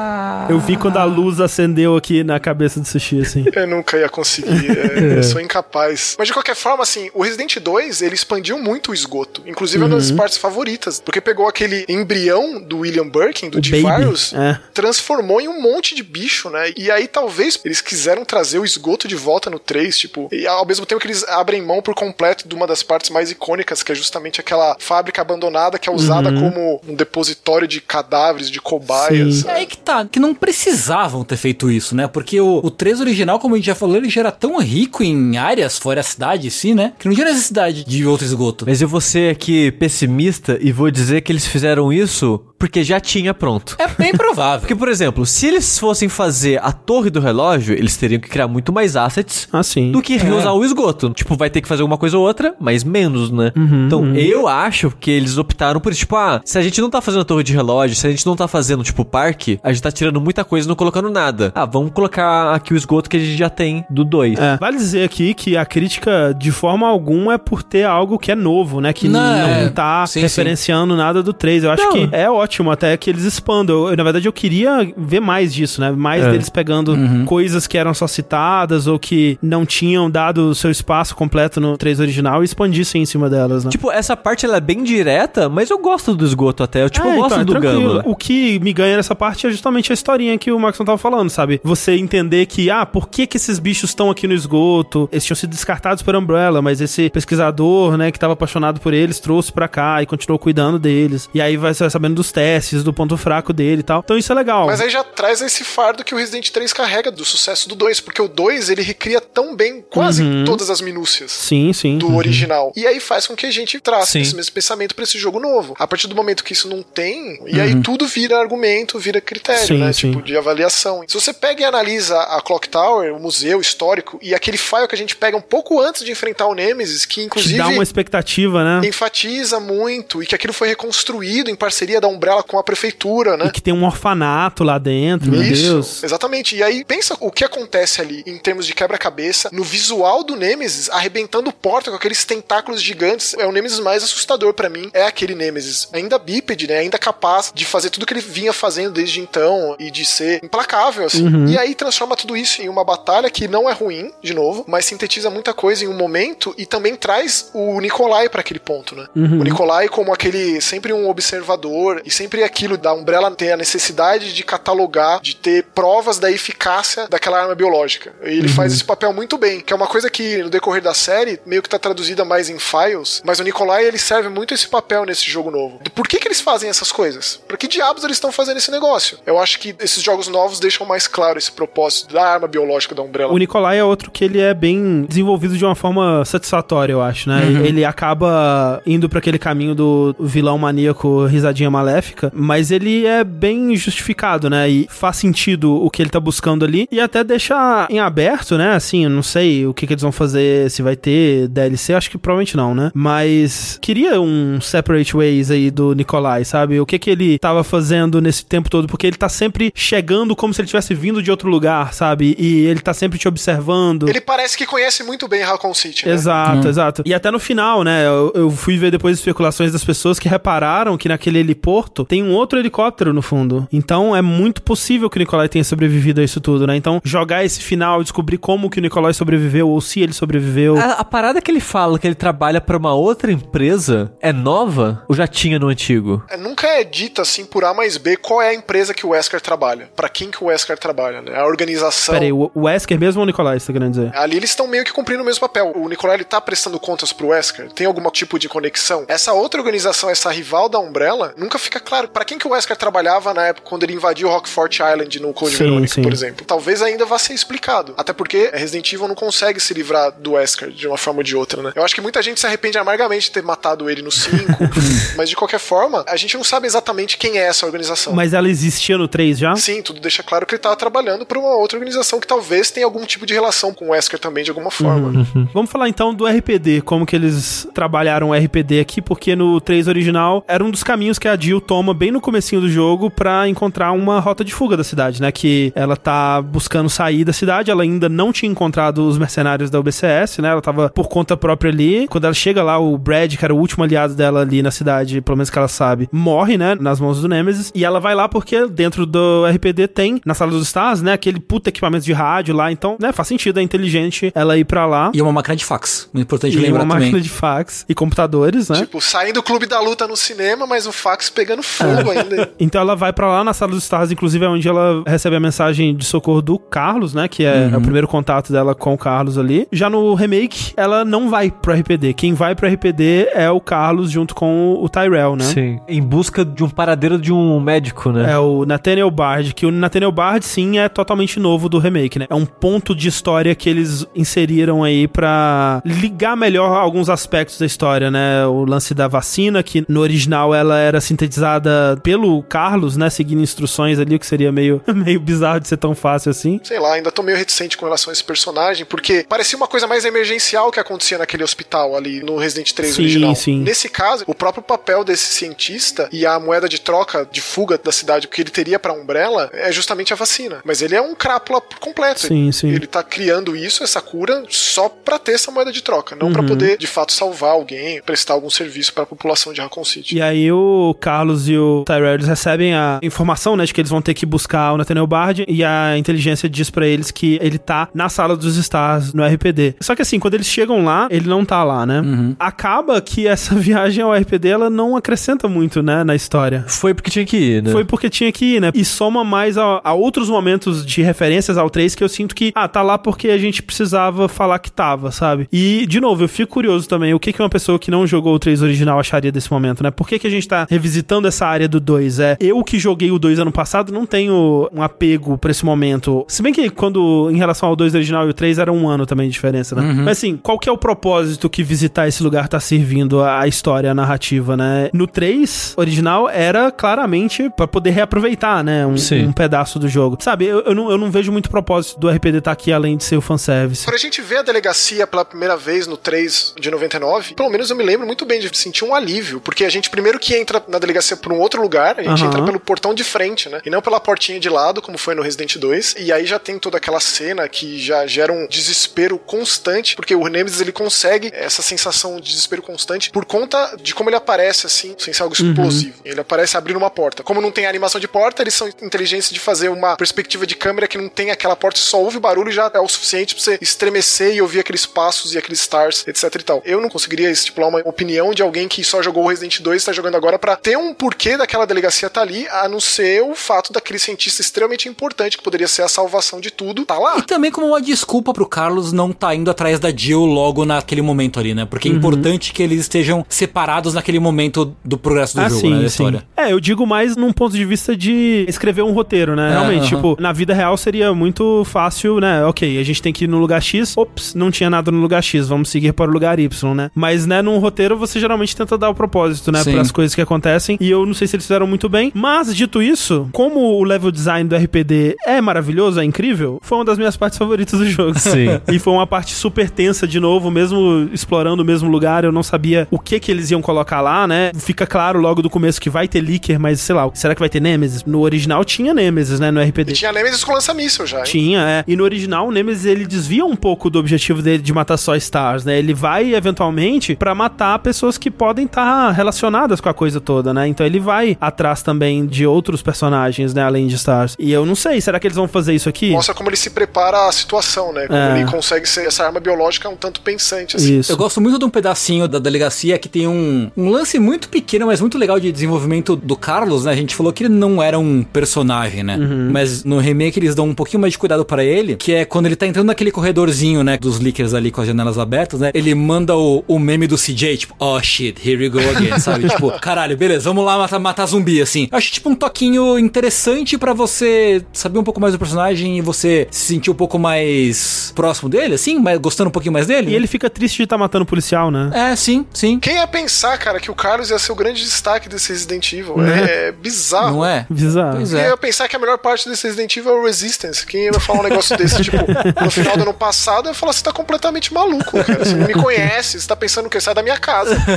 Eu 0.48 0.58
vi 0.58 0.76
quando 0.76 0.96
a 0.96 1.04
luz 1.04 1.40
acendeu 1.40 1.96
aqui 1.96 2.22
na 2.24 2.38
cabeça 2.38 2.80
do 2.80 2.86
sushi, 2.86 3.20
assim. 3.20 3.44
Eu 3.52 3.66
nunca 3.66 3.96
ia 3.96 4.08
conseguir, 4.08 4.70
é, 4.70 5.16
eu 5.18 5.22
sou 5.22 5.40
incapaz. 5.40 6.14
Mas 6.18 6.28
de 6.28 6.32
qualquer 6.32 6.54
forma, 6.54 6.82
assim, 6.82 7.10
o 7.14 7.22
Resident 7.22 7.58
2, 7.58 8.02
ele 8.02 8.14
expandiu 8.14 8.58
muito 8.58 8.90
o 8.90 8.94
esgoto. 8.94 9.42
Inclusive, 9.46 9.82
é 9.82 9.86
uma 9.86 9.96
das 9.96 10.10
partes 10.10 10.38
favoritas. 10.38 11.00
Porque 11.00 11.20
pegou 11.20 11.48
aquele 11.48 11.84
embrião 11.88 12.60
do 12.60 12.78
William 12.78 13.08
Birkin, 13.08 13.50
do 13.50 13.60
D-Virus, 13.60 14.32
é. 14.32 14.58
transformou 14.72 15.40
em 15.40 15.48
um 15.48 15.60
monte 15.60 15.94
de 15.94 16.02
bicho, 16.02 16.50
né? 16.50 16.72
E 16.76 16.90
aí, 16.90 17.06
talvez, 17.06 17.58
eles 17.64 17.80
quiseram 17.80 18.24
trazer 18.24 18.58
o 18.58 18.64
esgoto 18.64 19.08
de 19.08 19.16
volta 19.16 19.50
no 19.50 19.58
3, 19.58 19.96
tipo... 19.98 20.28
E 20.32 20.46
ao 20.46 20.66
mesmo 20.66 20.86
tempo 20.86 21.00
que 21.00 21.06
eles 21.06 21.24
abrem 21.24 21.62
mão 21.62 21.82
por 21.82 21.94
completo 21.94 22.48
de 22.48 22.54
uma 22.54 22.66
das 22.66 22.82
partes 22.82 23.10
mais 23.10 23.30
icônicas, 23.30 23.82
que 23.82 23.92
é 23.92 23.94
justamente 23.94 24.40
aquela 24.40 24.76
fábrica 24.78 25.20
abandonada 25.20 25.78
que 25.78 25.88
é 25.88 25.92
usada 25.92 26.32
como 26.32 26.80
um 26.86 26.94
depositório 26.94 27.66
de 27.66 27.80
cadáveres, 27.80 28.50
de 28.50 28.60
cobaias. 28.60 29.36
Sim. 29.36 29.48
É 29.48 29.52
aí 29.52 29.66
que 29.66 29.76
tá, 29.76 30.06
que 30.06 30.18
não 30.18 30.27
precisavam 30.34 31.24
ter 31.24 31.36
feito 31.36 31.70
isso, 31.70 31.94
né? 31.94 32.06
Porque 32.06 32.40
o, 32.40 32.60
o 32.62 32.70
3 32.70 33.00
original, 33.00 33.38
como 33.38 33.54
a 33.54 33.58
gente 33.58 33.66
já 33.66 33.74
falou, 33.74 33.96
ele 33.96 34.08
já 34.08 34.20
era 34.20 34.32
tão 34.32 34.58
rico 34.60 35.02
em 35.02 35.36
áreas 35.36 35.78
fora 35.78 36.00
a 36.00 36.04
cidade 36.04 36.46
em 36.46 36.50
si, 36.50 36.74
né? 36.74 36.92
Que 36.98 37.08
não 37.08 37.14
tinha 37.14 37.26
necessidade 37.26 37.84
de 37.84 38.06
outro 38.06 38.26
esgoto. 38.26 38.64
Mas 38.66 38.80
eu 38.80 38.88
vou 38.88 39.00
ser 39.00 39.32
aqui 39.32 39.70
pessimista 39.72 40.58
e 40.60 40.72
vou 40.72 40.90
dizer 40.90 41.20
que 41.22 41.32
eles 41.32 41.46
fizeram 41.46 41.92
isso 41.92 42.40
porque 42.58 42.82
já 42.82 42.98
tinha 42.98 43.32
pronto. 43.32 43.76
É 43.78 43.86
bem 43.86 44.12
provável. 44.16 44.60
Porque, 44.60 44.74
por 44.74 44.88
exemplo, 44.88 45.24
se 45.24 45.46
eles 45.46 45.78
fossem 45.78 46.08
fazer 46.08 46.60
a 46.62 46.72
torre 46.72 47.08
do 47.08 47.20
relógio, 47.20 47.74
eles 47.74 47.96
teriam 47.96 48.20
que 48.20 48.28
criar 48.28 48.48
muito 48.48 48.72
mais 48.72 48.96
assets 48.96 49.48
Assim. 49.52 49.92
do 49.92 50.02
que 50.02 50.16
reusar 50.16 50.52
o 50.54 50.64
esgoto. 50.64 51.10
Tipo, 51.10 51.36
vai 51.36 51.48
ter 51.48 51.60
que 51.60 51.68
fazer 51.68 51.82
uma 51.84 51.96
coisa 51.96 52.18
ou 52.18 52.26
outra, 52.26 52.54
mas 52.60 52.82
menos, 52.82 53.30
né? 53.30 53.52
então, 53.86 54.16
eu 54.16 54.48
acho 54.48 54.90
que 54.98 55.10
eles 55.10 55.38
optaram 55.38 55.80
por, 55.80 55.94
tipo, 55.94 56.16
ah, 56.16 56.40
se 56.44 56.58
a 56.58 56.62
gente 56.62 56.80
não 56.80 56.90
tá 56.90 57.00
fazendo 57.00 57.20
a 57.20 57.24
torre 57.24 57.44
de 57.44 57.52
relógio, 57.52 57.96
se 57.96 58.06
a 58.06 58.10
gente 58.10 58.26
não 58.26 58.34
tá 58.34 58.48
fazendo, 58.48 58.82
tipo, 58.82 59.04
parque, 59.04 59.58
a 59.62 59.72
gente 59.72 59.82
tá 59.82 59.92
tirando 59.92 60.17
muita 60.20 60.44
coisa 60.44 60.66
e 60.66 60.68
não 60.68 60.76
colocando 60.76 61.10
nada. 61.10 61.52
Ah, 61.54 61.64
vamos 61.64 61.90
colocar 61.92 62.54
aqui 62.54 62.72
o 62.74 62.76
esgoto 62.76 63.08
que 63.08 63.16
a 63.16 63.20
gente 63.20 63.36
já 63.36 63.48
tem 63.50 63.84
do 63.90 64.04
2. 64.04 64.38
É, 64.38 64.56
vale 64.58 64.76
dizer 64.76 65.04
aqui 65.04 65.34
que 65.34 65.56
a 65.56 65.64
crítica, 65.64 66.34
de 66.36 66.50
forma 66.50 66.86
alguma, 66.88 67.34
é 67.34 67.38
por 67.38 67.62
ter 67.62 67.84
algo 67.84 68.18
que 68.18 68.30
é 68.30 68.34
novo, 68.34 68.80
né? 68.80 68.92
Que 68.92 69.08
Não, 69.08 69.20
não, 69.20 69.48
é. 69.48 69.68
tá 69.68 70.06
Sim, 70.06 70.20
referenciando 70.20 70.96
nada 70.96 71.22
do 71.22 71.32
3. 71.32 71.64
Eu 71.64 71.70
acho 71.72 71.82
Não. 71.84 71.92
que 71.92 72.08
é 72.12 72.30
ótimo 72.30 72.70
até 72.70 72.96
que 72.96 73.10
eles 73.10 73.24
expandam. 73.24 73.88
Eu, 73.88 73.96
na 73.96 74.02
verdade, 74.02 74.26
eu 74.26 74.32
queria 74.32 74.92
ver 74.96 75.20
mais 75.20 75.52
disso, 75.54 75.80
né? 75.80 75.90
Mais 75.90 76.24
É. 76.24 76.30
deles 76.30 76.48
pegando 76.48 76.96
coisas 77.26 77.66
que 77.66 77.76
eram 77.78 77.92
só 77.94 78.06
citadas 78.06 78.86
ou 78.86 78.98
que 78.98 79.38
não 79.42 79.64
tinham 79.66 80.10
dado 80.10 80.50
o 80.50 80.54
seu 80.54 80.70
espaço 80.70 81.14
completo 81.14 81.60
no 81.60 81.76
3 81.76 82.00
original 82.00 82.42
e 82.42 82.44
expandissem 82.44 83.02
em 83.02 83.06
cima 83.06 83.28
delas, 83.30 83.64
né? 83.64 83.70
Tipo, 83.70 83.90
essa 83.90 84.16
parte 84.16 84.44
ela 84.46 84.56
é 84.56 84.60
bem 84.60 84.82
direta, 84.82 85.48
mas 85.48 85.70
eu 85.70 85.78
gosto 85.78 86.14
do 86.14 86.24
esgoto 86.24 86.62
até. 86.62 86.82
Eu, 86.82 86.90
tipo, 86.90 87.06
É, 87.06 87.12
eu 87.12 87.16
gosto 87.16 87.26
então, 87.26 87.40
é 87.40 87.44
do 87.44 87.52
tranquilo. 87.52 87.88
Gama. 87.94 88.02
O 88.06 88.16
que 88.16 88.58
me 88.60 88.72
ganha 88.72 88.96
nessa 88.96 89.14
parte 89.14 89.46
é 89.46 89.50
justamente 89.50 89.92
a 89.92 89.94
historinha 90.08 90.38
que 90.38 90.50
o 90.50 90.58
Maxon 90.58 90.84
tava 90.84 90.96
falando, 90.96 91.28
sabe? 91.28 91.60
Você 91.62 91.92
entender 91.92 92.46
que, 92.46 92.70
ah, 92.70 92.86
por 92.86 93.08
que 93.08 93.26
que 93.26 93.36
esses 93.36 93.58
bichos 93.58 93.90
estão 93.90 94.10
aqui 94.10 94.26
no 94.26 94.32
esgoto? 94.32 95.08
Eles 95.12 95.24
tinham 95.24 95.36
sido 95.36 95.50
descartados 95.50 96.02
por 96.02 96.16
Umbrella, 96.16 96.62
mas 96.62 96.80
esse 96.80 97.10
pesquisador, 97.10 97.98
né, 97.98 98.10
que 98.10 98.18
tava 98.18 98.32
apaixonado 98.32 98.80
por 98.80 98.94
eles, 98.94 99.20
trouxe 99.20 99.52
pra 99.52 99.68
cá 99.68 100.02
e 100.02 100.06
continuou 100.06 100.38
cuidando 100.38 100.78
deles. 100.78 101.28
E 101.34 101.40
aí 101.40 101.56
vai 101.56 101.74
você 101.74 101.84
vai 101.84 101.90
sabendo 101.90 102.14
dos 102.14 102.32
testes, 102.32 102.82
do 102.82 102.92
ponto 102.92 103.16
fraco 103.18 103.52
dele 103.52 103.80
e 103.80 103.84
tal. 103.84 104.00
Então 104.02 104.16
isso 104.16 104.32
é 104.32 104.34
legal. 104.34 104.66
Mas 104.66 104.80
aí 104.80 104.88
já 104.88 105.04
traz 105.04 105.42
esse 105.42 105.62
fardo 105.62 106.02
que 106.02 106.14
o 106.14 106.18
Resident 106.18 106.48
3 106.48 106.72
carrega 106.72 107.10
do 107.10 107.24
sucesso 107.24 107.68
do 107.68 107.74
2, 107.74 108.00
porque 108.00 108.22
o 108.22 108.28
2 108.28 108.70
ele 108.70 108.82
recria 108.82 109.20
tão 109.20 109.54
bem 109.54 109.84
quase 109.90 110.24
todas 110.46 110.70
as 110.70 110.80
minúcias 110.80 111.32
Sim, 111.32 111.72
sim. 111.72 111.98
do 111.98 112.16
original. 112.16 112.72
E 112.74 112.86
aí 112.86 112.98
faz 112.98 113.26
com 113.26 113.36
que 113.36 113.44
a 113.44 113.50
gente 113.50 113.78
trace 113.80 114.12
Sim. 114.12 114.20
esse 114.20 114.34
mesmo 114.34 114.52
pensamento 114.52 114.94
pra 114.94 115.04
esse 115.04 115.18
jogo 115.18 115.38
novo. 115.38 115.74
A 115.78 115.86
partir 115.86 116.06
do 116.06 116.14
momento 116.14 116.42
que 116.42 116.52
isso 116.52 116.68
não 116.68 116.82
tem, 116.82 117.40
e 117.46 117.60
aí 117.60 117.80
tudo 117.82 118.06
vira 118.06 118.38
argumento, 118.38 118.98
vira 118.98 119.20
critério, 119.20 119.66
Sim, 119.66 119.78
né? 119.78 119.92
Sim. 120.00 120.10
Tipo, 120.12 120.22
de 120.22 120.36
avaliação. 120.36 121.04
Se 121.06 121.14
você 121.14 121.32
pega 121.32 121.62
e 121.62 121.64
analisa 121.64 122.18
a 122.20 122.40
Clock 122.40 122.68
Tower, 122.68 123.14
o 123.14 123.20
museu 123.20 123.60
histórico, 123.60 124.18
e 124.22 124.34
aquele 124.34 124.56
file 124.56 124.88
que 124.88 124.94
a 124.94 124.98
gente 124.98 125.16
pega 125.16 125.36
um 125.36 125.40
pouco 125.40 125.80
antes 125.80 126.04
de 126.04 126.10
enfrentar 126.10 126.46
o 126.46 126.54
Nemesis, 126.54 127.04
que 127.04 127.16
Te 127.16 127.22
inclusive 127.22 127.58
dá 127.58 127.68
uma 127.68 127.82
expectativa, 127.82 128.64
né? 128.64 128.86
enfatiza 128.86 129.60
muito 129.60 130.22
e 130.22 130.26
que 130.26 130.34
aquilo 130.34 130.52
foi 130.52 130.68
reconstruído 130.68 131.50
em 131.50 131.54
parceria 131.54 132.00
da 132.00 132.08
Umbrella 132.08 132.42
com 132.42 132.58
a 132.58 132.62
prefeitura, 132.62 133.36
né? 133.36 133.46
E 133.46 133.50
que 133.50 133.60
tem 133.60 133.74
um 133.74 133.84
orfanato 133.84 134.64
lá 134.64 134.78
dentro, 134.78 135.30
meu 135.30 135.42
Isso, 135.42 135.62
Deus. 135.62 136.04
exatamente. 136.04 136.56
E 136.56 136.62
aí, 136.62 136.84
pensa 136.84 137.16
o 137.20 137.30
que 137.30 137.44
acontece 137.44 138.00
ali 138.00 138.22
em 138.26 138.38
termos 138.38 138.66
de 138.66 138.74
quebra-cabeça, 138.74 139.50
no 139.52 139.64
visual 139.64 140.22
do 140.24 140.36
Nemesis, 140.36 140.90
arrebentando 140.90 141.52
porta 141.52 141.90
com 141.90 141.96
aqueles 141.96 142.24
tentáculos 142.24 142.82
gigantes. 142.82 143.34
É 143.38 143.46
o 143.46 143.52
Nemesis 143.52 143.80
mais 143.80 144.02
assustador 144.02 144.54
pra 144.54 144.68
mim, 144.68 144.90
é 144.92 145.04
aquele 145.04 145.34
Nemesis. 145.34 145.88
Ainda 145.92 146.18
bípede, 146.18 146.66
né? 146.66 146.78
Ainda 146.78 146.98
capaz 146.98 147.52
de 147.54 147.64
fazer 147.64 147.90
tudo 147.90 148.06
que 148.06 148.12
ele 148.12 148.20
vinha 148.20 148.52
fazendo 148.52 148.92
desde 148.92 149.20
então 149.20 149.76
e 149.78 149.87
de 149.90 150.04
ser 150.04 150.42
implacável, 150.42 151.06
assim. 151.06 151.46
E 151.46 151.58
aí 151.58 151.74
transforma 151.74 152.16
tudo 152.16 152.36
isso 152.36 152.62
em 152.62 152.68
uma 152.68 152.84
batalha 152.84 153.30
que 153.30 153.48
não 153.48 153.68
é 153.68 153.72
ruim, 153.72 154.12
de 154.22 154.34
novo, 154.34 154.64
mas 154.66 154.84
sintetiza 154.84 155.30
muita 155.30 155.52
coisa 155.52 155.84
em 155.84 155.88
um 155.88 155.96
momento 155.96 156.54
e 156.56 156.66
também 156.66 156.96
traz 156.96 157.50
o 157.54 157.80
Nikolai 157.80 158.28
pra 158.28 158.40
aquele 158.40 158.60
ponto, 158.60 158.94
né? 158.94 159.06
O 159.14 159.44
Nikolai 159.44 159.88
como 159.88 160.12
aquele 160.12 160.60
sempre 160.60 160.92
um 160.92 161.08
observador 161.08 162.02
e 162.04 162.10
sempre 162.10 162.42
aquilo 162.42 162.76
da 162.76 162.92
Umbrella 162.92 163.30
ter 163.30 163.52
a 163.52 163.56
necessidade 163.56 164.32
de 164.32 164.42
catalogar, 164.42 165.20
de 165.20 165.36
ter 165.36 165.64
provas 165.74 166.18
da 166.18 166.30
eficácia 166.30 167.06
daquela 167.08 167.40
arma 167.40 167.54
biológica. 167.54 168.12
E 168.24 168.38
ele 168.38 168.48
faz 168.48 168.72
esse 168.72 168.84
papel 168.84 169.12
muito 169.12 169.38
bem, 169.38 169.60
que 169.60 169.72
é 169.72 169.76
uma 169.76 169.86
coisa 169.86 170.10
que 170.10 170.38
no 170.38 170.50
decorrer 170.50 170.82
da 170.82 170.94
série 170.94 171.40
meio 171.46 171.62
que 171.62 171.68
tá 171.68 171.78
traduzida 171.78 172.24
mais 172.24 172.48
em 172.48 172.58
files, 172.58 173.22
mas 173.24 173.38
o 173.38 173.44
Nikolai 173.44 173.84
ele 173.84 173.98
serve 173.98 174.28
muito 174.28 174.54
esse 174.54 174.66
papel 174.68 175.04
nesse 175.04 175.30
jogo 175.30 175.50
novo. 175.50 175.80
Por 175.94 176.08
que 176.08 176.18
que 176.18 176.28
eles 176.28 176.40
fazem 176.40 176.68
essas 176.68 176.90
coisas? 176.90 177.40
Por 177.46 177.56
que 177.56 177.68
diabos 177.68 178.04
eles 178.04 178.16
estão 178.16 178.32
fazendo 178.32 178.58
esse 178.58 178.70
negócio? 178.70 179.18
Eu 179.26 179.38
acho 179.38 179.58
que 179.58 179.74
esses 179.80 180.02
jogos 180.02 180.28
novos 180.28 180.60
deixam 180.60 180.86
mais 180.86 181.06
claro 181.06 181.38
esse 181.38 181.50
propósito 181.50 182.12
da 182.12 182.34
arma 182.34 182.48
biológica 182.48 182.94
da 182.94 183.02
Umbrella. 183.02 183.32
O 183.32 183.38
Nikolai 183.38 183.78
é 183.78 183.84
outro 183.84 184.10
que 184.10 184.24
ele 184.24 184.40
é 184.40 184.52
bem 184.52 185.04
desenvolvido 185.08 185.56
de 185.56 185.64
uma 185.64 185.74
forma 185.74 186.24
satisfatória, 186.24 186.92
eu 186.92 187.02
acho, 187.02 187.28
né? 187.28 187.44
Uhum. 187.44 187.64
Ele 187.64 187.84
acaba 187.84 188.82
indo 188.86 189.08
pra 189.08 189.18
aquele 189.18 189.38
caminho 189.38 189.74
do 189.74 190.14
vilão 190.18 190.58
maníaco 190.58 191.26
risadinha 191.26 191.70
maléfica, 191.70 192.32
mas 192.34 192.70
ele 192.70 193.06
é 193.06 193.24
bem 193.24 193.74
justificado, 193.76 194.50
né? 194.50 194.68
E 194.68 194.86
faz 194.90 195.16
sentido 195.16 195.74
o 195.74 195.90
que 195.90 196.02
ele 196.02 196.10
tá 196.10 196.20
buscando 196.20 196.64
ali 196.64 196.88
e 196.90 197.00
até 197.00 197.22
deixa 197.22 197.86
em 197.90 198.00
aberto, 198.00 198.56
né? 198.56 198.74
Assim, 198.74 199.04
eu 199.04 199.10
não 199.10 199.22
sei 199.22 199.66
o 199.66 199.74
que, 199.74 199.86
que 199.86 199.92
eles 199.92 200.02
vão 200.02 200.12
fazer, 200.12 200.70
se 200.70 200.82
vai 200.82 200.96
ter 200.96 201.48
DLC, 201.48 201.94
acho 201.94 202.10
que 202.10 202.18
provavelmente 202.18 202.56
não, 202.56 202.74
né? 202.74 202.90
Mas 202.94 203.78
queria 203.80 204.20
um 204.20 204.60
Separate 204.60 205.16
Ways 205.16 205.50
aí 205.50 205.70
do 205.70 205.94
Nikolai, 205.94 206.44
sabe? 206.44 206.80
O 206.80 206.86
que 206.86 206.98
que 206.98 207.10
ele 207.10 207.38
tava 207.38 207.62
fazendo 207.62 208.20
nesse 208.20 208.44
tempo 208.44 208.70
todo, 208.70 208.88
porque 208.88 209.06
ele 209.06 209.16
tá 209.16 209.28
sempre 209.28 209.67
chegando 209.74 210.34
como 210.34 210.52
se 210.52 210.60
ele 210.60 210.68
tivesse 210.68 210.94
vindo 210.94 211.22
de 211.22 211.30
outro 211.30 211.48
lugar, 211.48 211.92
sabe? 211.92 212.34
E 212.38 212.66
ele 212.66 212.80
tá 212.80 212.94
sempre 212.94 213.18
te 213.18 213.28
observando. 213.28 214.08
Ele 214.08 214.20
parece 214.20 214.56
que 214.56 214.66
conhece 214.66 215.02
muito 215.02 215.28
bem 215.28 215.42
Raccoon 215.42 215.74
City, 215.74 216.06
né? 216.06 216.12
Exato, 216.12 216.68
exato. 216.68 217.02
E 217.04 217.14
até 217.14 217.30
no 217.30 217.38
final, 217.38 217.82
né? 217.82 218.06
Eu, 218.06 218.32
eu 218.34 218.50
fui 218.50 218.76
ver 218.76 218.90
depois 218.90 219.18
especulações 219.18 219.72
das 219.72 219.84
pessoas 219.84 220.18
que 220.18 220.28
repararam 220.28 220.96
que 220.96 221.08
naquele 221.08 221.38
heliporto 221.38 222.04
tem 222.04 222.22
um 222.22 222.32
outro 222.32 222.58
helicóptero 222.58 223.12
no 223.12 223.22
fundo. 223.22 223.66
Então 223.72 224.14
é 224.14 224.22
muito 224.22 224.62
possível 224.62 225.08
que 225.08 225.16
o 225.16 225.20
Nikolai 225.20 225.48
tenha 225.48 225.64
sobrevivido 225.64 226.20
a 226.20 226.24
isso 226.24 226.40
tudo, 226.40 226.66
né? 226.66 226.76
Então 226.76 227.00
jogar 227.04 227.44
esse 227.44 227.60
final, 227.60 228.02
descobrir 228.02 228.38
como 228.38 228.70
que 228.70 228.78
o 228.78 228.82
Nikolai 228.82 229.12
sobreviveu 229.12 229.68
ou 229.68 229.80
se 229.80 230.00
ele 230.00 230.12
sobreviveu. 230.12 230.76
A, 230.76 230.92
a 230.92 231.04
parada 231.04 231.40
que 231.40 231.50
ele 231.50 231.60
fala 231.60 231.98
que 231.98 232.06
ele 232.06 232.14
trabalha 232.14 232.60
pra 232.60 232.76
uma 232.76 232.94
outra 232.94 233.30
empresa 233.30 234.12
é 234.20 234.32
nova 234.32 235.04
ou 235.08 235.14
já 235.14 235.26
tinha 235.26 235.58
no 235.58 235.68
antigo? 235.68 236.22
É, 236.28 236.36
Nunca 236.36 236.66
é 236.66 236.84
dito 236.84 237.20
assim 237.20 237.44
por 237.44 237.64
A 237.64 237.74
mais 237.74 237.96
B 237.96 238.16
qual 238.16 238.40
é 238.40 238.50
a 238.50 238.54
empresa 238.54 238.94
que 238.94 239.04
o 239.04 239.10
Wesker 239.10 239.40
trabalha. 239.48 239.88
Pra 239.96 240.10
quem 240.10 240.30
que 240.30 240.44
o 240.44 240.48
Wesker 240.48 240.76
trabalha, 240.76 241.22
né? 241.22 241.34
A 241.34 241.46
organização. 241.46 242.14
Peraí, 242.14 242.30
o 242.30 242.50
Wesker 242.54 243.00
mesmo 243.00 243.20
ou 243.20 243.24
o 243.24 243.26
Nikolai, 243.26 243.58
você 243.58 243.68
tá 243.68 243.72
querendo 243.72 243.92
dizer? 243.92 244.14
Ali 244.14 244.36
eles 244.36 244.50
estão 244.50 244.66
meio 244.66 244.84
que 244.84 244.92
cumprindo 244.92 245.22
o 245.22 245.24
mesmo 245.24 245.40
papel. 245.40 245.72
O 245.74 245.88
Nikolai 245.88 246.16
ele 246.16 246.24
tá 246.24 246.38
prestando 246.38 246.78
contas 246.78 247.14
pro 247.14 247.28
Wesker? 247.28 247.72
Tem 247.72 247.86
algum 247.86 248.08
tipo 248.10 248.38
de 248.38 248.46
conexão? 248.46 249.06
Essa 249.08 249.32
outra 249.32 249.58
organização, 249.58 250.10
essa 250.10 250.30
rival 250.30 250.68
da 250.68 250.78
Umbrella, 250.78 251.32
nunca 251.34 251.58
fica 251.58 251.80
claro 251.80 252.08
pra 252.08 252.26
quem 252.26 252.38
que 252.38 252.46
o 252.46 252.50
Wesker 252.50 252.76
trabalhava 252.76 253.32
na 253.32 253.46
época 253.46 253.66
quando 253.66 253.84
ele 253.84 253.94
invadiu 253.94 254.28
Rockfort 254.28 254.74
Island 254.74 255.18
no 255.20 255.32
Code 255.32 255.56
Sim, 255.56 255.64
Veronica, 255.64 255.94
sim. 255.94 256.02
por 256.02 256.12
exemplo. 256.12 256.44
Talvez 256.44 256.82
ainda 256.82 257.06
vá 257.06 257.18
ser 257.18 257.32
explicado. 257.32 257.94
Até 257.96 258.12
porque 258.12 258.50
Resident 258.52 258.92
Evil 258.92 259.08
não 259.08 259.14
consegue 259.14 259.60
se 259.60 259.72
livrar 259.72 260.12
do 260.12 260.32
Wesker 260.32 260.70
de 260.70 260.86
uma 260.86 260.98
forma 260.98 261.20
ou 261.20 261.24
de 261.24 261.34
outra, 261.34 261.62
né? 261.62 261.72
Eu 261.74 261.82
acho 261.82 261.94
que 261.94 262.02
muita 262.02 262.20
gente 262.20 262.38
se 262.38 262.46
arrepende 262.46 262.76
amargamente 262.76 263.26
de 263.26 263.32
ter 263.32 263.42
matado 263.42 263.88
ele 263.88 264.02
no 264.02 264.10
5, 264.10 264.36
mas 265.16 265.30
de 265.30 265.36
qualquer 265.36 265.58
forma, 265.58 266.04
a 266.06 266.16
gente 266.16 266.36
não 266.36 266.44
sabe 266.44 266.66
exatamente 266.66 267.16
quem 267.16 267.38
é 267.38 267.42
essa 267.42 267.64
organização. 267.64 268.12
Mas 268.12 268.34
ela 268.34 268.48
existia 268.48 268.98
no 268.98 269.08
3 269.08 269.37
já? 269.38 269.54
Sim, 269.56 269.82
tudo 269.82 270.00
deixa 270.00 270.22
claro 270.22 270.46
que 270.46 270.54
ele 270.54 270.62
tava 270.62 270.76
trabalhando 270.76 271.24
pra 271.24 271.38
uma 271.38 271.56
outra 271.56 271.78
organização 271.78 272.20
que 272.20 272.26
talvez 272.26 272.70
tenha 272.70 272.86
algum 272.86 273.04
tipo 273.04 273.26
de 273.26 273.34
relação 273.34 273.72
com 273.72 273.86
o 273.86 273.90
Wesker 273.90 274.18
também, 274.18 274.44
de 274.44 274.50
alguma 274.50 274.70
forma. 274.70 275.26
Vamos 275.52 275.70
falar 275.70 275.88
então 275.88 276.14
do 276.14 276.26
RPD, 276.26 276.82
como 276.82 277.06
que 277.06 277.16
eles 277.16 277.66
trabalharam 277.74 278.30
o 278.30 278.34
RPD 278.34 278.80
aqui, 278.80 279.00
porque 279.00 279.34
no 279.36 279.60
3 279.60 279.88
original 279.88 280.44
era 280.46 280.64
um 280.64 280.70
dos 280.70 280.82
caminhos 280.82 281.18
que 281.18 281.28
a 281.28 281.36
Jill 281.36 281.60
toma 281.60 281.94
bem 281.94 282.10
no 282.10 282.20
comecinho 282.20 282.60
do 282.60 282.68
jogo 282.68 283.10
pra 283.10 283.48
encontrar 283.48 283.92
uma 283.92 284.20
rota 284.20 284.44
de 284.44 284.52
fuga 284.52 284.76
da 284.76 284.84
cidade, 284.84 285.20
né? 285.20 285.30
Que 285.30 285.72
ela 285.74 285.96
tá 285.96 286.40
buscando 286.42 286.88
sair 286.88 287.24
da 287.24 287.32
cidade, 287.32 287.70
ela 287.70 287.82
ainda 287.82 288.08
não 288.08 288.32
tinha 288.32 288.50
encontrado 288.50 289.06
os 289.06 289.18
mercenários 289.18 289.70
da 289.70 289.78
UBCS, 289.78 290.38
né? 290.38 290.48
Ela 290.50 290.62
tava 290.62 290.90
por 290.90 291.08
conta 291.08 291.36
própria 291.36 291.70
ali. 291.70 292.06
Quando 292.08 292.24
ela 292.24 292.34
chega 292.34 292.62
lá, 292.62 292.78
o 292.78 292.96
Brad, 292.96 293.36
que 293.36 293.44
era 293.44 293.54
o 293.54 293.58
último 293.58 293.84
aliado 293.84 294.14
dela 294.14 294.40
ali 294.40 294.62
na 294.62 294.70
cidade, 294.70 295.20
pelo 295.20 295.36
menos 295.36 295.50
que 295.50 295.58
ela 295.58 295.68
sabe, 295.68 296.08
morre, 296.10 296.56
né? 296.56 296.76
Nas 296.80 297.00
mãos 297.00 297.20
do 297.20 297.28
Nemesis. 297.28 297.70
E 297.74 297.84
ela 297.84 298.00
vai 298.00 298.14
lá 298.14 298.28
porque 298.28 298.66
dentro 298.66 299.06
do 299.06 299.27
RPD 299.54 299.88
tem, 299.88 300.20
na 300.24 300.34
sala 300.34 300.50
dos 300.50 300.66
stars, 300.66 301.02
né? 301.02 301.12
Aquele 301.12 301.40
puta 301.40 301.68
equipamento 301.68 302.04
de 302.04 302.12
rádio 302.12 302.54
lá. 302.54 302.70
Então, 302.70 302.96
né? 303.00 303.12
Faz 303.12 303.28
sentido, 303.28 303.60
é 303.60 303.62
inteligente 303.62 304.30
ela 304.34 304.56
ir 304.56 304.64
pra 304.64 304.86
lá. 304.86 305.10
E 305.14 305.22
uma 305.22 305.32
máquina 305.32 305.56
de 305.56 305.64
fax. 305.64 306.08
Muito 306.12 306.26
importante 306.26 306.56
E 306.56 306.60
lembrar 306.60 306.82
uma 306.84 306.94
também. 306.94 307.08
máquina 307.08 307.20
de 307.22 307.28
fax 307.28 307.84
e 307.88 307.94
computadores, 307.94 308.68
né? 308.68 308.76
Tipo, 308.80 309.00
saindo 309.00 309.38
do 309.38 309.42
clube 309.42 309.66
da 309.66 309.78
luta 309.80 310.08
no 310.08 310.16
cinema, 310.16 310.66
mas 310.66 310.86
o 310.86 310.92
fax 310.92 311.30
pegando 311.30 311.62
fogo 311.62 312.10
ainda. 312.10 312.48
Então 312.58 312.80
ela 312.80 312.96
vai 312.96 313.12
pra 313.12 313.28
lá 313.28 313.44
na 313.44 313.52
sala 313.52 313.72
dos 313.72 313.84
stars, 313.84 314.10
inclusive 314.10 314.44
é 314.44 314.48
onde 314.48 314.66
ela 314.68 315.02
recebe 315.06 315.36
a 315.36 315.40
mensagem 315.40 315.94
de 315.94 316.04
socorro 316.04 316.42
do 316.42 316.58
Carlos, 316.58 317.14
né? 317.14 317.28
Que 317.28 317.44
é, 317.44 317.70
é 317.72 317.76
o 317.76 317.80
primeiro 317.80 318.08
contato 318.08 318.52
dela 318.52 318.74
com 318.74 318.94
o 318.94 318.98
Carlos 318.98 319.38
ali. 319.38 319.68
Já 319.70 319.88
no 319.88 320.14
remake, 320.14 320.72
ela 320.76 321.04
não 321.04 321.28
vai 321.30 321.50
pro 321.50 321.72
RPD. 321.72 322.14
Quem 322.14 322.34
vai 322.34 322.54
pro 322.54 322.68
RPD 322.68 323.28
é 323.32 323.48
o 323.50 323.60
Carlos 323.60 324.10
junto 324.10 324.34
com 324.34 324.76
o 324.82 324.88
Tyrell, 324.88 325.36
né? 325.36 325.44
Sim. 325.44 325.78
Em 325.86 326.02
busca 326.02 326.44
de 326.44 326.64
um 326.64 326.68
paradeiro 326.68 327.18
de 327.18 327.32
um 327.32 327.60
médico, 327.60 328.10
né? 328.10 328.32
É 328.32 328.38
o 328.38 328.64
Nathaniel 328.64 329.10
Bard, 329.18 329.52
que 329.52 329.66
o 329.66 329.72
Nathaniel 329.72 330.12
Bard, 330.12 330.46
sim, 330.46 330.78
é 330.78 330.88
totalmente 330.88 331.40
novo 331.40 331.68
do 331.68 331.80
remake, 331.80 332.20
né? 332.20 332.26
É 332.30 332.34
um 332.36 332.46
ponto 332.46 332.94
de 332.94 333.08
história 333.08 333.52
que 333.52 333.68
eles 333.68 334.06
inseriram 334.14 334.84
aí 334.84 335.08
pra 335.08 335.82
ligar 335.84 336.36
melhor 336.36 336.76
alguns 336.76 337.08
aspectos 337.10 337.58
da 337.58 337.66
história, 337.66 338.12
né? 338.12 338.46
O 338.46 338.64
lance 338.64 338.94
da 338.94 339.08
vacina, 339.08 339.60
que 339.60 339.84
no 339.88 340.00
original 340.00 340.54
ela 340.54 340.78
era 340.78 341.00
sintetizada 341.00 341.98
pelo 342.00 342.44
Carlos, 342.44 342.96
né? 342.96 343.10
Seguindo 343.10 343.42
instruções 343.42 343.98
ali, 343.98 344.14
o 344.14 344.20
que 344.20 344.26
seria 344.26 344.52
meio, 344.52 344.80
meio 344.94 345.18
bizarro 345.18 345.58
de 345.58 345.66
ser 345.66 345.78
tão 345.78 345.96
fácil 345.96 346.30
assim. 346.30 346.60
Sei 346.62 346.78
lá, 346.78 346.94
ainda 346.94 347.10
tô 347.10 347.20
meio 347.20 347.36
reticente 347.36 347.76
com 347.76 347.86
relação 347.86 348.10
a 348.10 348.12
esse 348.12 348.22
personagem, 348.22 348.86
porque 348.86 349.26
parecia 349.28 349.56
uma 349.56 349.66
coisa 349.66 349.88
mais 349.88 350.04
emergencial 350.04 350.70
que 350.70 350.78
acontecia 350.78 351.18
naquele 351.18 351.42
hospital 351.42 351.96
ali 351.96 352.22
no 352.22 352.36
Resident 352.36 352.70
3 352.72 352.94
Sim, 352.94 353.02
original. 353.02 353.34
sim. 353.34 353.58
Nesse 353.62 353.88
caso, 353.88 354.22
o 354.28 354.34
próprio 354.34 354.62
papel 354.62 355.02
desse 355.02 355.24
cientista 355.24 356.08
e 356.12 356.24
a 356.24 356.38
moeda 356.38 356.68
de 356.68 356.80
troca 356.80 357.28
de 357.30 357.40
fuga 357.40 357.76
da 357.76 357.90
cidade 357.90 358.28
que 358.28 358.40
ele 358.40 358.50
teria 358.50 358.78
pra 358.78 358.94
Umbrella 359.08 359.48
é 359.54 359.72
justamente 359.72 360.12
a 360.12 360.16
vacina. 360.16 360.58
Mas 360.64 360.82
ele 360.82 360.94
é 360.94 361.00
um 361.00 361.14
crápula 361.14 361.62
completo. 361.80 362.20
Sim, 362.20 362.52
sim. 362.52 362.68
Ele 362.68 362.86
tá 362.86 363.02
criando 363.02 363.56
isso, 363.56 363.82
essa 363.82 364.02
cura, 364.02 364.44
só 364.50 364.88
pra 364.90 365.18
ter 365.18 365.32
essa 365.32 365.50
moeda 365.50 365.72
de 365.72 365.82
troca, 365.82 366.14
não 366.14 366.26
Uhum. 366.28 366.32
pra 366.34 366.42
poder 366.42 366.76
de 366.76 366.86
fato 366.86 367.10
salvar 367.12 367.52
alguém, 367.52 368.02
prestar 368.02 368.34
algum 368.34 368.50
serviço 368.50 368.92
pra 368.92 369.06
população 369.06 369.50
de 369.52 369.62
Raccoon 369.62 369.84
City. 369.84 370.16
E 370.16 370.20
aí 370.20 370.52
o 370.52 370.94
Carlos 371.00 371.48
e 371.48 371.56
o 371.56 371.84
Tyrell 371.86 372.14
eles 372.14 372.28
recebem 372.28 372.74
a 372.74 372.98
informação, 373.02 373.56
né, 373.56 373.64
de 373.64 373.72
que 373.72 373.80
eles 373.80 373.90
vão 373.90 374.02
ter 374.02 374.12
que 374.12 374.26
buscar 374.26 374.72
o 374.74 374.76
Nathaniel 374.76 375.06
Bard 375.06 375.44
e 375.48 375.64
a 375.64 375.96
inteligência 375.96 376.46
diz 376.48 376.68
pra 376.68 376.86
eles 376.86 377.10
que 377.10 377.38
ele 377.40 377.56
tá 377.58 377.88
na 377.94 378.10
sala 378.10 378.36
dos 378.36 378.56
stars 378.58 379.14
no 379.14 379.24
RPD. 379.24 379.76
Só 379.80 379.94
que 379.94 380.02
assim, 380.02 380.18
quando 380.18 380.34
eles 380.34 380.46
chegam 380.46 380.84
lá, 380.84 381.08
ele 381.10 381.28
não 381.28 381.44
tá 381.46 381.64
lá, 381.64 381.86
né? 381.86 382.02
Acaba 382.38 383.00
que 383.00 383.26
essa 383.26 383.54
viagem 383.56 384.04
ao 384.04 384.12
RPD 384.12 384.48
ela 384.48 384.68
não 384.68 384.96
acrescenta 384.96 385.48
muito, 385.48 385.82
né, 385.82 386.04
na 386.04 386.14
história. 386.14 386.64
Foi 386.68 386.92
porque 386.92 387.10
tinha 387.10 387.24
que 387.24 387.36
ir, 387.38 387.62
né? 387.62 387.70
Foi 387.72 387.84
porque 387.86 388.10
tinha 388.10 388.30
que 388.30 388.56
ir, 388.56 388.60
né? 388.60 388.70
E 388.74 388.84
soma 388.98 389.22
mais 389.22 389.56
a, 389.56 389.80
a 389.84 389.94
outros 389.94 390.28
momentos 390.28 390.84
de 390.84 391.02
referências 391.02 391.56
ao 391.56 391.70
3 391.70 391.94
que 391.94 392.02
eu 392.02 392.08
sinto 392.08 392.34
que, 392.34 392.50
ah, 392.52 392.66
tá 392.66 392.82
lá 392.82 392.98
porque 392.98 393.28
a 393.28 393.38
gente 393.38 393.62
precisava 393.62 394.28
falar 394.28 394.58
que 394.58 394.72
tava, 394.72 395.12
sabe? 395.12 395.48
E, 395.52 395.86
de 395.86 396.00
novo, 396.00 396.24
eu 396.24 396.28
fico 396.28 396.54
curioso 396.54 396.88
também, 396.88 397.14
o 397.14 397.20
que, 397.20 397.32
que 397.32 397.40
uma 397.40 397.48
pessoa 397.48 397.78
que 397.78 397.92
não 397.92 398.06
jogou 398.06 398.34
o 398.34 398.38
3 398.40 398.60
original 398.60 398.98
acharia 398.98 399.30
desse 399.30 399.52
momento, 399.52 399.84
né? 399.84 399.92
Por 399.92 400.08
que, 400.08 400.18
que 400.18 400.26
a 400.26 400.30
gente 400.30 400.48
tá 400.48 400.66
revisitando 400.68 401.28
essa 401.28 401.46
área 401.46 401.68
do 401.68 401.78
2? 401.78 402.18
É, 402.18 402.36
eu 402.40 402.62
que 402.64 402.76
joguei 402.76 403.12
o 403.12 403.18
2 403.20 403.38
ano 403.38 403.52
passado 403.52 403.92
não 403.92 404.04
tenho 404.04 404.68
um 404.72 404.82
apego 404.82 405.38
pra 405.38 405.52
esse 405.52 405.64
momento. 405.64 406.24
Se 406.26 406.42
bem 406.42 406.52
que 406.52 406.68
quando, 406.68 407.30
em 407.30 407.36
relação 407.36 407.68
ao 407.68 407.76
2 407.76 407.94
original 407.94 408.26
e 408.26 408.30
o 408.30 408.34
3, 408.34 408.58
era 408.58 408.72
um 408.72 408.88
ano 408.88 409.06
também 409.06 409.28
de 409.28 409.32
diferença, 409.32 409.76
né? 409.76 409.82
Mas 410.04 410.18
assim, 410.18 410.36
qual 410.36 410.58
que 410.58 410.68
é 410.68 410.72
o 410.72 410.78
propósito 410.78 411.48
que 411.48 411.62
visitar 411.62 412.08
esse 412.08 412.20
lugar 412.22 412.48
tá 412.48 412.58
servindo 412.58 413.22
à 413.22 413.46
história, 413.46 413.92
à 413.92 413.94
narrativa, 413.94 414.56
né? 414.56 414.90
No 414.92 415.06
3 415.06 415.74
original 415.76 416.28
era 416.28 416.72
claramente 416.72 417.48
pra 417.56 417.68
poder 417.68 417.90
reaproveitar, 417.90 418.64
né? 418.64 418.87
Um, 418.90 419.28
um 419.28 419.32
pedaço 419.32 419.78
do 419.78 419.88
jogo. 419.88 420.16
Sabe, 420.20 420.46
eu, 420.46 420.60
eu, 420.60 420.74
não, 420.74 420.90
eu 420.90 420.98
não 420.98 421.10
vejo 421.10 421.30
muito 421.32 421.50
propósito 421.50 421.98
do 421.98 422.08
RPD 422.08 422.38
estar 422.38 422.52
aqui 422.52 422.72
além 422.72 422.96
de 422.96 423.04
ser 423.04 423.16
o 423.16 423.20
fanservice. 423.20 423.84
Quando 423.84 423.94
a 423.94 423.98
gente 423.98 424.20
vê 424.20 424.38
a 424.38 424.42
delegacia 424.42 425.06
pela 425.06 425.24
primeira 425.24 425.56
vez 425.56 425.86
no 425.86 425.96
3 425.96 426.54
de 426.58 426.70
99, 426.70 427.34
pelo 427.34 427.50
menos 427.50 427.70
eu 427.70 427.76
me 427.76 427.84
lembro 427.84 428.06
muito 428.06 428.24
bem 428.24 428.40
de 428.40 428.56
sentir 428.56 428.84
um 428.84 428.94
alívio, 428.94 429.40
porque 429.40 429.64
a 429.64 429.68
gente 429.68 429.90
primeiro 429.90 430.18
que 430.18 430.34
entra 430.34 430.62
na 430.68 430.78
delegacia 430.78 431.16
por 431.16 431.32
um 431.32 431.38
outro 431.38 431.60
lugar, 431.60 431.98
a 431.98 432.02
gente 432.02 432.22
Aham. 432.22 432.26
entra 432.26 432.44
pelo 432.44 432.60
portão 432.60 432.94
de 432.94 433.04
frente, 433.04 433.48
né? 433.48 433.60
E 433.64 433.70
não 433.70 433.82
pela 433.82 434.00
portinha 434.00 434.38
de 434.38 434.48
lado, 434.48 434.80
como 434.82 434.98
foi 434.98 435.14
no 435.14 435.22
Resident 435.22 435.56
2. 435.56 435.96
E 435.98 436.12
aí 436.12 436.26
já 436.26 436.38
tem 436.38 436.58
toda 436.58 436.76
aquela 436.76 437.00
cena 437.00 437.48
que 437.48 437.78
já 437.78 438.06
gera 438.06 438.32
um 438.32 438.46
desespero 438.46 439.18
constante, 439.18 439.96
porque 439.96 440.14
o 440.14 440.26
Nemesis 440.28 440.60
ele 440.60 440.72
consegue 440.72 441.30
essa 441.34 441.62
sensação 441.62 442.16
de 442.16 442.30
desespero 442.30 442.62
constante 442.62 443.10
por 443.10 443.24
conta 443.24 443.76
de 443.80 443.94
como 443.94 444.08
ele 444.10 444.16
aparece 444.16 444.66
assim, 444.66 444.94
sem 444.98 445.12
ser 445.12 445.22
algo 445.22 445.34
explosivo. 445.34 446.00
Ele 446.04 446.20
aparece 446.20 446.56
abrindo 446.56 446.76
uma 446.76 446.90
porta. 446.90 447.22
Como 447.22 447.40
não 447.40 447.50
tem 447.50 447.66
animação 447.66 448.00
de 448.00 448.08
porta, 448.08 448.42
eles 448.42 448.54
são 448.54 448.68
inteligentes 448.82 449.30
de 449.30 449.38
fazer 449.40 449.68
uma 449.68 449.96
perspectiva 449.96 450.46
de 450.46 450.54
câmera 450.56 450.86
que 450.86 450.98
não 450.98 451.08
tem 451.08 451.30
aquela 451.30 451.56
porta, 451.56 451.78
só 451.80 452.00
ouve 452.00 452.18
barulho 452.18 452.50
e 452.50 452.52
já 452.52 452.70
é 452.72 452.80
o 452.80 452.88
suficiente 452.88 453.34
pra 453.34 453.42
você 453.44 453.58
estremecer 453.60 454.34
e 454.34 454.42
ouvir 454.42 454.60
aqueles 454.60 454.86
passos 454.86 455.34
e 455.34 455.38
aqueles 455.38 455.60
stars, 455.60 456.04
etc 456.06 456.34
e 456.34 456.42
tal. 456.42 456.62
Eu 456.64 456.80
não 456.80 456.88
conseguiria 456.88 457.30
estipular 457.30 457.68
uma 457.68 457.80
opinião 457.84 458.32
de 458.32 458.42
alguém 458.42 458.68
que 458.68 458.82
só 458.84 459.02
jogou 459.02 459.24
o 459.24 459.28
Resident 459.28 459.60
2 459.60 459.82
e 459.82 459.86
tá 459.86 459.92
jogando 459.92 460.16
agora 460.16 460.38
pra 460.38 460.56
ter 460.56 460.76
um 460.76 460.92
porquê 460.94 461.36
daquela 461.36 461.66
delegacia 461.66 462.08
tá 462.10 462.20
ali, 462.20 462.46
a 462.48 462.68
não 462.68 462.80
ser 462.80 463.22
o 463.22 463.34
fato 463.34 463.72
daquele 463.72 463.98
cientista 463.98 464.40
extremamente 464.42 464.88
importante 464.88 465.36
que 465.36 465.42
poderia 465.42 465.68
ser 465.68 465.82
a 465.82 465.88
salvação 465.88 466.40
de 466.40 466.50
tudo, 466.50 466.84
tá 466.84 466.98
lá. 466.98 467.18
E 467.18 467.22
também 467.22 467.50
como 467.50 467.68
uma 467.68 467.80
desculpa 467.80 468.32
pro 468.32 468.46
Carlos 468.46 468.92
não 468.92 469.12
tá 469.12 469.34
indo 469.34 469.50
atrás 469.50 469.78
da 469.80 469.90
Jill 469.94 470.24
logo 470.24 470.64
naquele 470.64 471.02
momento 471.02 471.38
ali, 471.40 471.54
né? 471.54 471.64
Porque 471.64 471.88
é 471.88 471.92
importante 471.92 472.52
que 472.52 472.62
eles 472.62 472.80
estejam 472.80 473.24
separados 473.28 473.94
naquele 473.94 474.18
momento 474.18 474.76
do 474.84 474.98
progresso 474.98 475.34
do 475.36 475.40
Ah, 475.42 475.48
jogo, 475.48 475.60
sim, 475.60 475.70
né? 475.70 475.76
Da 475.76 475.80
sim. 475.82 475.86
história. 475.86 476.28
É, 476.36 476.52
eu 476.52 476.60
digo 476.60 476.86
mais 476.86 477.16
num 477.16 477.32
ponto 477.32 477.54
de 477.56 477.64
vista 477.64 477.96
de 477.96 478.44
escrever 478.48 478.67
um 478.82 478.92
roteiro, 478.92 479.34
né? 479.34 479.48
É, 479.48 479.52
Realmente, 479.52 479.94
aham. 479.94 480.02
tipo, 480.12 480.16
na 480.20 480.32
vida 480.32 480.54
real 480.54 480.76
seria 480.76 481.12
muito 481.14 481.64
fácil, 481.64 482.20
né? 482.20 482.44
Ok, 482.44 482.78
a 482.78 482.82
gente 482.82 483.02
tem 483.02 483.12
que 483.12 483.24
ir 483.24 483.28
no 483.28 483.38
lugar 483.38 483.62
X. 483.62 483.96
Ops, 483.96 484.34
não 484.34 484.50
tinha 484.50 484.70
nada 484.70 484.90
no 484.90 485.00
lugar 485.00 485.22
X, 485.22 485.48
vamos 485.48 485.68
seguir 485.68 485.92
para 485.92 486.10
o 486.10 486.12
lugar 486.12 486.38
Y, 486.38 486.74
né? 486.74 486.90
Mas, 486.94 487.26
né, 487.26 487.42
num 487.42 487.58
roteiro 487.58 487.96
você 487.96 488.20
geralmente 488.20 488.56
tenta 488.56 488.76
dar 488.78 488.90
o 488.90 488.94
propósito, 488.94 489.50
né? 489.52 489.62
Para 489.64 489.80
as 489.80 489.90
coisas 489.90 490.14
que 490.14 490.20
acontecem. 490.20 490.76
E 490.80 490.90
eu 490.90 491.04
não 491.04 491.14
sei 491.14 491.26
se 491.26 491.36
eles 491.36 491.46
fizeram 491.46 491.66
muito 491.66 491.88
bem. 491.88 492.10
Mas, 492.14 492.54
dito 492.54 492.82
isso, 492.82 493.28
como 493.32 493.60
o 493.60 493.84
level 493.84 494.10
design 494.10 494.48
do 494.48 494.56
RPD 494.56 495.16
é 495.26 495.40
maravilhoso, 495.40 496.00
é 496.00 496.04
incrível, 496.04 496.58
foi 496.62 496.78
uma 496.78 496.84
das 496.84 496.98
minhas 496.98 497.16
partes 497.16 497.38
favoritas 497.38 497.78
do 497.78 497.88
jogo. 497.88 498.18
Sim. 498.18 498.48
E 498.70 498.78
foi 498.78 498.92
uma 498.92 499.06
parte 499.06 499.34
super 499.34 499.70
tensa 499.70 500.06
de 500.06 500.20
novo, 500.20 500.50
mesmo 500.50 501.08
explorando 501.12 501.62
o 501.62 501.64
mesmo 501.66 501.88
lugar, 501.88 502.24
eu 502.24 502.32
não 502.32 502.42
sabia 502.42 502.86
o 502.90 502.98
que 502.98 503.18
que 503.18 503.30
eles 503.30 503.50
iam 503.50 503.62
colocar 503.62 504.00
lá, 504.00 504.26
né? 504.26 504.52
Fica 504.54 504.86
claro 504.86 505.20
logo 505.20 505.40
do 505.42 505.48
começo 505.50 505.80
que 505.80 505.88
vai 505.88 506.06
ter 506.06 506.20
Licker, 506.20 506.58
mas 506.60 506.80
sei 506.80 506.94
lá, 506.94 507.08
será 507.14 507.34
que 507.34 507.40
vai 507.40 507.48
ter 507.48 507.60
Nemesis? 507.60 508.04
No 508.04 508.20
original 508.20 508.47
tinha 508.64 508.92
Nemesis, 508.94 509.38
né, 509.40 509.50
no 509.50 509.60
E 509.60 509.64
RPD. 509.64 509.92
tinha 509.92 510.12
Nemesis 510.12 510.42
com 510.44 510.52
lança-míssel 510.52 511.06
já, 511.06 511.18
hein? 511.18 511.24
Tinha, 511.24 511.60
é. 511.60 511.84
E 511.86 511.96
no 511.96 512.04
original, 512.04 512.48
o 512.48 512.50
Nemesis 512.52 512.84
ele 512.84 513.06
desvia 513.06 513.44
um 513.44 513.56
pouco 513.56 513.88
do 513.90 513.98
objetivo 513.98 514.42
dele 514.42 514.62
de 514.62 514.72
matar 514.72 514.96
só 514.96 515.14
Stars, 515.16 515.64
né? 515.64 515.78
Ele 515.78 515.94
vai 515.94 516.34
eventualmente 516.34 517.14
pra 517.16 517.34
matar 517.34 517.78
pessoas 517.80 518.18
que 518.18 518.30
podem 518.30 518.66
estar 518.66 519.10
relacionadas 519.12 519.80
com 519.80 519.88
a 519.88 519.94
coisa 519.94 520.20
toda, 520.20 520.52
né? 520.54 520.66
Então 520.68 520.84
ele 520.86 521.00
vai 521.00 521.36
atrás 521.40 521.82
também 521.82 522.26
de 522.26 522.46
outros 522.46 522.82
personagens, 522.82 523.54
né? 523.54 523.62
Além 523.62 523.86
de 523.86 523.94
Stars. 523.96 524.34
E 524.38 524.52
eu 524.52 524.64
não 524.66 524.74
sei, 524.74 525.00
será 525.00 525.18
que 525.20 525.26
eles 525.26 525.36
vão 525.36 525.48
fazer 525.48 525.74
isso 525.74 525.88
aqui? 525.88 526.10
Mostra 526.10 526.34
como 526.34 526.48
ele 526.48 526.56
se 526.56 526.70
prepara 526.70 527.28
à 527.28 527.32
situação, 527.32 527.92
né? 527.92 528.06
Como 528.06 528.18
É. 528.18 528.40
ele 528.40 528.50
consegue 528.50 528.88
ser 528.88 529.06
essa 529.06 529.24
arma 529.24 529.40
biológica 529.40 529.88
um 529.88 529.96
tanto 529.96 530.20
pensante, 530.20 530.76
assim. 530.76 530.98
Isso. 530.98 531.12
Eu 531.12 531.16
gosto 531.16 531.40
muito 531.40 531.58
de 531.58 531.64
um 531.64 531.70
pedacinho 531.70 532.26
da 532.28 532.38
delegacia 532.38 532.98
que 532.98 533.08
tem 533.08 533.26
um, 533.26 533.70
um 533.76 533.90
lance 533.90 534.18
muito 534.18 534.48
pequeno, 534.48 534.86
mas 534.86 535.00
muito 535.00 535.18
legal 535.18 535.38
de 535.38 535.50
desenvolvimento 535.52 536.16
do 536.16 536.36
Carlos, 536.36 536.84
né? 536.84 536.92
A 536.92 536.96
gente 536.96 537.14
falou 537.14 537.32
que 537.32 537.44
ele 537.44 537.54
não 537.54 537.82
era 537.82 537.98
um 537.98 538.22
personagem, 538.38 539.02
né? 539.02 539.16
Mas 539.50 539.82
no 539.82 539.98
remake 539.98 540.38
eles 540.38 540.54
dão 540.54 540.68
um 540.68 540.74
pouquinho 540.74 541.00
mais 541.00 541.12
de 541.12 541.18
cuidado 541.18 541.44
pra 541.44 541.64
ele, 541.64 541.96
que 541.96 542.12
é 542.14 542.24
quando 542.24 542.46
ele 542.46 542.54
tá 542.54 542.66
entrando 542.66 542.86
naquele 542.86 543.10
corredorzinho, 543.10 543.82
né? 543.82 543.98
Dos 543.98 544.20
leakers 544.20 544.54
ali 544.54 544.70
com 544.70 544.80
as 544.80 544.86
janelas 544.86 545.18
abertas, 545.18 545.60
né? 545.60 545.70
Ele 545.74 545.92
manda 545.94 546.36
o, 546.36 546.62
o 546.68 546.78
meme 546.78 547.08
do 547.08 547.16
CJ, 547.16 547.56
tipo, 547.56 547.74
oh 547.80 548.00
shit, 548.00 548.40
here 548.48 548.62
we 548.62 548.68
go 548.68 548.78
again, 548.78 549.18
sabe? 549.20 549.48
tipo, 549.48 549.72
caralho, 549.80 550.16
beleza, 550.16 550.44
vamos 550.44 550.64
lá 550.64 550.78
matar, 550.78 550.98
matar 551.00 551.26
zumbi, 551.26 551.60
assim. 551.60 551.88
Eu 551.90 551.98
acho 551.98 552.12
tipo 552.12 552.30
um 552.30 552.34
toquinho 552.34 552.98
interessante 552.98 553.76
pra 553.76 553.92
você 553.92 554.62
saber 554.72 554.98
um 554.98 555.04
pouco 555.04 555.20
mais 555.20 555.32
do 555.32 555.38
personagem 555.38 555.98
e 555.98 556.00
você 556.00 556.46
se 556.50 556.66
sentir 556.74 556.90
um 556.90 556.94
pouco 556.94 557.18
mais 557.18 558.12
próximo 558.14 558.48
dele, 558.48 558.74
assim, 558.74 558.98
mas 559.00 559.18
gostando 559.18 559.48
um 559.48 559.52
pouquinho 559.52 559.72
mais 559.72 559.86
dele. 559.88 560.12
E 560.12 560.14
ele 560.14 560.26
fica 560.28 560.48
triste 560.48 560.76
de 560.76 560.84
estar 560.84 560.96
matando 560.96 561.24
o 561.24 561.26
policial, 561.26 561.70
né? 561.70 561.90
É, 561.92 562.14
sim, 562.14 562.46
sim. 562.54 562.78
Quem 562.78 562.94
ia 562.94 563.06
pensar, 563.06 563.58
cara, 563.58 563.80
que 563.80 563.90
o 563.90 563.94
Carlos 563.94 564.30
ia 564.30 564.38
ser 564.38 564.52
o 564.52 564.54
grande 564.54 564.80
destaque 564.80 565.28
desse 565.28 565.52
Resident 565.52 565.92
Evil? 565.92 566.14
É 566.22 566.72
bizarro. 566.72 567.36
Não 567.36 567.44
é? 567.44 567.66
Bizarro. 567.68 568.16
Pois 568.16 568.27
Quem 568.36 568.44
é. 568.44 568.48
ia 568.48 568.56
pensar 568.56 568.88
que 568.88 568.96
a 568.96 568.98
melhor 568.98 569.18
parte 569.18 569.48
desse 569.48 569.66
Resident 569.66 569.96
Evil 569.96 570.10
é 570.12 570.14
o 570.20 570.24
Resistance? 570.24 570.86
Quem 570.86 571.04
ia 571.04 571.12
falar 571.14 571.40
um 571.40 571.42
negócio 571.44 571.76
desse, 571.76 572.02
tipo, 572.02 572.16
no 572.62 572.70
final 572.70 572.96
do 572.96 573.02
ano 573.02 573.14
passado, 573.14 573.66
eu 573.66 573.70
ia 573.70 573.74
falar, 573.74 573.92
você 573.92 574.02
tá 574.02 574.12
completamente 574.12 574.72
maluco, 574.72 575.22
cara. 575.24 575.44
Você 575.44 575.54
não 575.54 575.66
me 575.66 575.74
conhece, 575.80 576.40
você 576.40 576.46
tá 576.46 576.56
pensando 576.56 576.88
que 576.88 577.00
sai 577.00 577.14
da 577.14 577.22
minha 577.22 577.38
casa. 577.38 577.76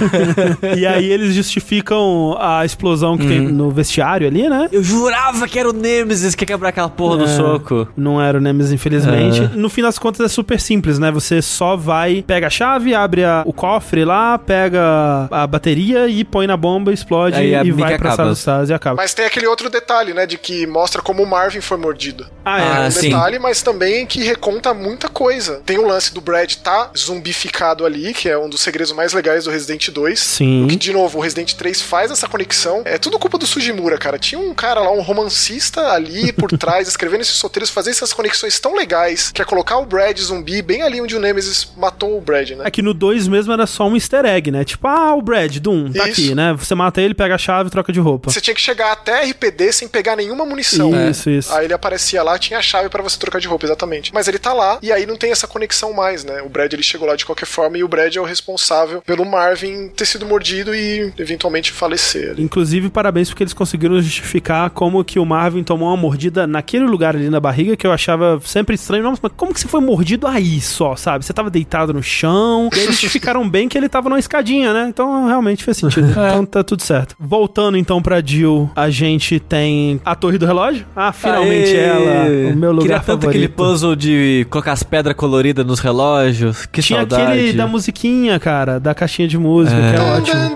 E 0.78 0.86
aí 0.86 1.12
eles 1.12 1.34
justificam 1.36 2.36
a 2.40 2.66
explosão 2.66 3.18
que 3.18 3.28
tem 3.28 3.40
no 3.42 3.70
vestiário 3.72 4.28
ali, 4.28 4.48
né? 4.50 4.70
Eu 4.72 4.84
jurava 4.84 5.48
que 5.48 5.60
era 5.60 5.70
o 5.70 5.74
Nemesis 5.74 6.36
que 6.36 6.44
ia 6.44 6.48
quebrar 6.48 6.70
aquela 6.70 6.90
porra 6.90 7.18
do 7.18 7.24
É, 7.26 7.28
soco. 7.36 7.88
Não 7.96 8.22
era 8.22 8.38
o 8.38 8.42
Nemesis, 8.42 8.72
infelizmente. 8.72 9.42
É. 9.42 9.48
No 9.56 9.70
fim 9.70 9.82
das 9.82 9.98
contas 10.00 10.26
é 10.26 10.28
super 10.30 10.60
simples, 10.60 10.98
né? 11.00 11.12
Você 11.12 11.42
só 11.42 11.76
vai, 11.76 12.24
pega 12.26 12.48
a 12.48 12.50
chave, 12.50 12.94
abre 12.96 13.24
a- 13.24 13.44
o 13.46 13.54
cofre 13.54 14.06
lá, 14.06 14.38
pega 14.38 15.28
a 15.32 15.46
bateria 15.48 16.08
e 16.08 16.24
põe 16.24 16.48
na 16.48 16.58
bomba, 16.58 16.92
explode 16.94 17.36
Aí 17.38 17.54
e 17.54 17.72
vai 17.72 17.98
pra 17.98 18.14
acaba. 18.14 18.36
sala 18.36 18.60
dos 18.62 18.70
e 18.70 18.74
acaba. 18.74 18.96
Mas 18.98 19.14
tem 19.14 19.26
aquele 19.26 19.48
outro 19.48 19.70
detalhe, 19.70 20.14
né, 20.14 20.21
de 20.26 20.38
que 20.38 20.66
mostra 20.68 21.02
como 21.02 21.24
o 21.24 21.28
Marvin 21.28 21.62
foi 21.62 21.78
mordido. 21.78 22.28
ah, 22.46 22.60
é. 22.62 22.64
Ah, 22.64 22.84
É 22.84 22.88
um 22.88 22.92
sim. 22.92 23.10
detalhe, 23.10 23.40
mas 23.40 23.62
também 23.62 24.06
que 24.06 24.24
reconta 24.24 24.74
muita 24.74 25.08
coisa. 25.10 25.62
Tem 25.66 25.78
o 25.78 25.88
lance 25.88 26.14
do 26.14 26.22
Brad 26.22 26.54
tá 26.56 26.92
zumbificado 26.98 27.86
ali, 27.86 28.14
que 28.14 28.30
é 28.30 28.38
um 28.38 28.50
dos 28.50 28.62
segredos 28.62 28.92
mais 28.94 29.14
legais 29.14 29.44
do 29.46 29.52
Resident 29.52 29.90
2. 29.90 30.20
Sim. 30.20 30.68
Que, 30.70 30.76
de 30.76 30.92
novo, 30.94 31.20
o 31.20 31.22
Resident 31.22 31.54
3 31.54 31.82
faz 31.82 32.12
essa 32.12 32.28
conexão. 32.28 32.82
É 32.86 32.98
tudo 32.98 33.20
culpa 33.20 33.38
do 33.38 33.46
Sujimura, 33.46 33.98
cara. 33.98 34.18
Tinha 34.18 34.40
um 34.40 34.54
cara 34.54 34.80
lá, 34.82 34.92
um 34.92 35.02
romancista 35.02 35.92
ali 35.92 36.32
por 36.34 36.50
trás, 36.58 36.88
escrevendo 36.88 37.22
esses 37.22 37.40
roteiros, 37.40 37.70
fazer 37.70 37.92
essas 37.92 38.14
conexões 38.14 38.60
tão 38.60 38.76
legais, 38.76 39.32
que 39.32 39.42
é 39.42 39.46
colocar 39.46 39.78
o 39.78 39.86
Brad 39.86 40.18
zumbi 40.20 40.62
bem 40.62 40.82
ali 40.82 41.00
onde 41.02 41.16
o 41.16 41.20
Nemesis 41.20 41.68
matou 41.78 42.18
o 42.18 42.22
Brad, 42.22 42.50
né? 42.52 42.64
É 42.66 42.72
que 42.72 42.82
no 42.82 42.94
2 42.94 43.28
mesmo 43.28 43.54
era 43.54 43.66
só 43.68 43.88
um 43.88 43.96
easter 43.96 44.26
egg, 44.26 44.52
né? 44.52 44.64
Tipo, 44.64 44.88
ah, 44.88 45.14
o 45.16 45.22
Brad, 45.22 45.58
Doom, 45.58 45.92
tá 45.92 46.08
Isso. 46.08 46.22
aqui, 46.22 46.36
né? 46.36 46.54
Você 46.58 46.74
mata 46.76 47.02
ele, 47.02 47.14
pega 47.14 47.36
a 47.36 47.38
chave 47.38 47.68
e 47.68 47.72
troca 47.72 47.92
de 47.94 48.00
roupa. 48.00 48.30
Você 48.32 48.42
tinha 48.42 48.54
que 48.56 48.62
chegar 48.62 48.92
até 48.92 49.24
RPD 49.26 49.72
sem 49.74 49.88
pegar 49.88 50.11
nenhuma 50.16 50.46
munição. 50.46 50.92
Isso, 51.10 51.30
isso. 51.30 51.54
Aí 51.54 51.66
ele 51.66 51.74
aparecia 51.74 52.24
lá, 52.24 52.38
tinha 52.38 52.60
a 52.60 52.62
chave 52.62 52.90
pra 52.90 53.02
você 53.02 53.18
trocar 53.18 53.40
de 53.40 53.48
roupa, 53.48 53.66
exatamente. 53.66 54.14
Mas 54.14 54.28
ele 54.28 54.40
tá 54.40 54.54
lá, 54.54 54.80
e 54.82 54.92
aí 54.92 55.06
não 55.06 55.18
tem 55.18 55.32
essa 55.32 55.48
conexão 55.48 55.94
mais, 55.94 56.24
né? 56.24 56.42
O 56.42 56.50
Brad 56.50 56.72
ele 56.74 56.84
chegou 56.84 57.08
lá 57.08 57.16
de 57.16 57.26
qualquer 57.26 57.46
forma, 57.46 57.78
e 57.78 57.84
o 57.84 57.88
Brad 57.88 58.16
é 58.16 58.20
o 58.20 58.24
responsável 58.26 59.02
pelo 59.02 59.26
Marvin 59.26 59.90
ter 59.90 60.06
sido 60.06 60.26
mordido 60.26 60.74
e 60.74 61.12
eventualmente 61.18 61.72
falecer. 61.72 62.32
ali. 62.32 62.44
Inclusive, 62.44 62.90
parabéns 62.90 63.30
porque 63.30 63.44
eles 63.44 63.54
conseguiram 63.54 64.02
justificar 64.02 64.70
como 64.70 65.04
que 65.04 65.20
o 65.20 65.26
Marvin 65.26 65.64
tomou 65.64 65.88
uma 65.90 65.98
mordida 65.98 66.46
naquele 66.48 66.86
lugar 66.86 67.16
ali 67.16 67.30
na 67.30 67.40
barriga 67.40 67.76
que 67.76 67.86
eu 67.86 67.92
achava 67.92 68.42
sempre 68.46 68.76
estranho. 68.76 69.04
Nossa, 69.04 69.20
mas 69.22 69.32
como 69.36 69.54
que 69.54 69.60
você 69.60 69.68
foi 69.68 69.82
mordido 69.82 70.28
aí 70.28 70.60
só, 70.62 70.96
sabe? 70.96 71.26
Você 71.26 71.34
tava 71.34 71.50
deitado 71.50 71.94
no 71.94 72.04
chão. 72.04 72.70
E 72.74 72.80
eles 72.80 72.92
justificaram 72.92 73.48
bem 73.48 73.68
que 73.70 73.78
ele 73.78 73.90
tava 73.90 74.10
numa 74.10 74.20
escadinha, 74.20 74.74
né? 74.74 74.86
Então 74.90 75.28
realmente 75.28 75.64
fez 75.64 75.78
sentido. 75.78 76.12
Então 76.32 76.46
tá 76.46 76.64
tudo 76.64 76.82
certo. 76.82 77.16
Voltando 77.20 77.78
então 77.78 78.02
pra 78.02 78.22
Jill, 78.24 78.70
a 78.76 78.90
gente 78.90 79.40
tem 79.40 80.00
a 80.04 80.16
Torre 80.16 80.38
do 80.38 80.46
Relógio. 80.46 80.86
Ah, 80.96 81.12
finalmente 81.12 81.72
Aê! 81.76 81.84
ela, 81.84 82.54
o 82.54 82.56
meu 82.58 82.72
lugar 82.72 82.82
Queria 82.84 83.00
tanto 83.00 83.06
favorito. 83.22 83.30
aquele 83.30 83.48
puzzle 83.48 83.96
de 83.96 84.46
colocar 84.50 84.72
as 84.74 84.84
pedras 84.84 85.16
coloridas 85.16 85.66
nos 85.66 85.80
relógios. 85.80 86.66
Que 86.66 86.82
Tinha 86.82 87.00
saudade. 87.00 87.24
aquele 87.24 87.54
da 87.54 87.68
musiquinha, 87.68 88.40
cara, 88.40 88.80
da 88.80 88.94
caixinha 88.96 89.28
de 89.28 89.38
música, 89.38 89.78
É. 89.78 89.90
que 89.92 89.96
é 89.96 90.00
Dun, 90.00 90.12
ótimo. 90.18 90.56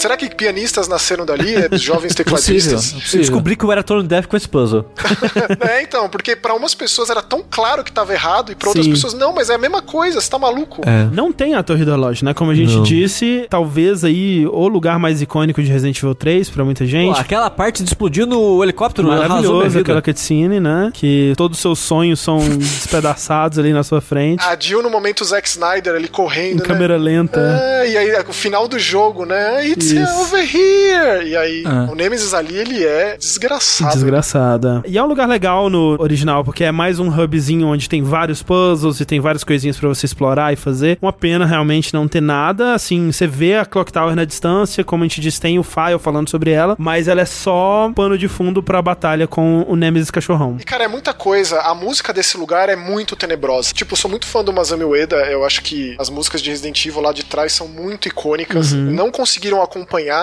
Será 0.00 0.16
que 0.16 0.34
pianistas 0.34 0.88
nasceram 0.88 1.26
dali? 1.26 1.54
É, 1.54 1.68
jovens 1.76 2.14
Possível, 2.14 2.14
tecladistas? 2.14 3.12
Eu 3.12 3.20
descobri 3.20 3.54
que 3.54 3.64
eu 3.64 3.70
era 3.70 3.82
Tone 3.82 4.08
Death 4.08 4.26
com 4.26 4.36
esse 4.36 4.48
puzzle. 4.48 4.86
é, 5.68 5.82
então, 5.82 6.08
porque 6.08 6.34
pra 6.34 6.54
umas 6.54 6.74
pessoas 6.74 7.10
era 7.10 7.20
tão 7.20 7.44
claro 7.48 7.84
que 7.84 7.92
tava 7.92 8.14
errado, 8.14 8.50
e 8.50 8.54
pra 8.54 8.68
outras 8.68 8.86
Sim. 8.86 8.92
pessoas, 8.92 9.12
não, 9.12 9.34
mas 9.34 9.50
é 9.50 9.54
a 9.54 9.58
mesma 9.58 9.82
coisa, 9.82 10.18
você 10.18 10.30
tá 10.30 10.38
maluco. 10.38 10.80
É. 10.86 11.04
Não 11.12 11.30
tem 11.30 11.54
a 11.54 11.62
Torre 11.62 11.84
do 11.84 11.90
Relógio, 11.90 12.24
né? 12.24 12.32
Como 12.32 12.50
a 12.50 12.54
gente 12.54 12.74
Não. 12.74 12.82
disse, 12.82 13.46
talvez 13.50 14.02
aí 14.02 14.46
o 14.46 14.68
lugar 14.68 14.98
mais 14.98 15.20
icônico 15.20 15.62
de 15.62 15.70
Resident 15.70 15.98
Evil 15.98 16.14
3 16.14 16.48
pra 16.48 16.64
muita 16.64 16.84
Pô, 16.84 16.90
gente. 16.90 17.20
aquela 17.20 17.50
parte 17.50 17.82
de 17.82 17.90
explodir 17.90 18.24
no 18.26 18.62
helicóptero 18.62 19.06
minha 19.06 19.20
Maravilhoso 19.20 19.80
aquela 19.80 20.00
cutscene, 20.00 20.60
né? 20.60 20.90
Que 20.94 21.34
todos 21.36 21.58
os 21.58 21.62
seus 21.62 21.78
sonhos 21.78 22.20
são 22.20 22.38
despedaçados 22.56 23.58
ali 23.58 23.72
na 23.72 23.82
sua 23.82 24.00
frente. 24.00 24.42
A 24.42 24.56
Jill, 24.58 24.82
no 24.82 24.88
momento, 24.88 25.20
o 25.20 25.24
Zack 25.24 25.46
Snyder 25.46 25.94
ali 25.94 26.08
correndo, 26.08 26.54
em 26.54 26.56
né? 26.56 26.64
câmera 26.64 26.96
lenta. 26.96 27.38
É, 27.62 27.90
e 27.90 27.98
aí 27.98 28.24
o 28.26 28.32
final 28.32 28.66
do 28.66 28.78
jogo, 28.78 29.26
né? 29.26 29.66
It's 29.66 29.89
Isso. 29.96 30.20
over 30.22 30.40
here! 30.42 31.28
E 31.28 31.36
aí, 31.36 31.62
Ah. 31.66 31.88
o 31.90 31.94
Nemesis 31.94 32.34
ali, 32.34 32.56
ele 32.56 32.84
é 32.84 33.16
desgraçado. 33.16 33.92
Desgraçada. 33.94 34.82
E 34.86 34.96
é 34.98 35.02
um 35.02 35.06
lugar 35.06 35.28
legal 35.28 35.68
no 35.70 35.96
original, 36.00 36.44
porque 36.44 36.64
é 36.64 36.72
mais 36.72 36.98
um 36.98 37.08
hubzinho 37.08 37.66
onde 37.66 37.88
tem 37.88 38.02
vários 38.02 38.42
puzzles 38.42 39.00
e 39.00 39.04
tem 39.04 39.20
várias 39.20 39.44
coisinhas 39.44 39.76
pra 39.78 39.88
você 39.88 40.06
explorar 40.06 40.52
e 40.52 40.56
fazer. 40.56 40.98
Uma 41.00 41.12
pena 41.12 41.46
realmente 41.46 41.92
não 41.94 42.06
ter 42.08 42.20
nada. 42.20 42.74
Assim, 42.74 43.10
você 43.12 43.26
vê 43.26 43.56
a 43.56 43.64
Clock 43.64 43.92
Tower 43.92 44.14
na 44.14 44.24
distância, 44.24 44.84
como 44.84 45.04
a 45.04 45.06
gente 45.06 45.20
disse, 45.20 45.40
tem 45.40 45.58
o 45.58 45.62
file 45.62 45.98
falando 45.98 46.28
sobre 46.28 46.50
ela, 46.50 46.76
mas 46.78 47.08
ela 47.08 47.20
é 47.20 47.24
só 47.24 47.90
pano 47.94 48.16
de 48.18 48.28
fundo 48.28 48.62
pra 48.62 48.80
batalha 48.82 49.26
com 49.26 49.64
o 49.68 49.76
Nemesis 49.76 50.10
Cachorrão. 50.10 50.56
E, 50.60 50.64
cara, 50.64 50.84
é 50.84 50.88
muita 50.88 51.12
coisa. 51.12 51.60
A 51.60 51.74
música 51.74 52.12
desse 52.12 52.36
lugar 52.36 52.68
é 52.68 52.76
muito 52.76 53.16
tenebrosa. 53.16 53.72
Tipo, 53.72 53.92
eu 53.92 53.96
sou 53.96 54.10
muito 54.10 54.26
fã 54.26 54.42
do 54.44 54.52
Masami 54.52 54.84
Ueda. 54.84 55.16
Eu 55.30 55.44
acho 55.44 55.62
que 55.62 55.94
as 55.98 56.08
músicas 56.10 56.40
de 56.42 56.50
Resident 56.50 56.84
Evil 56.86 57.00
lá 57.00 57.12
de 57.12 57.24
trás 57.24 57.52
são 57.52 57.68
muito 57.68 58.08
icônicas. 58.08 58.72
Uhum. 58.72 58.90
Não 58.90 59.10
conseguiram 59.10 59.62
acompanhar. 59.62 59.79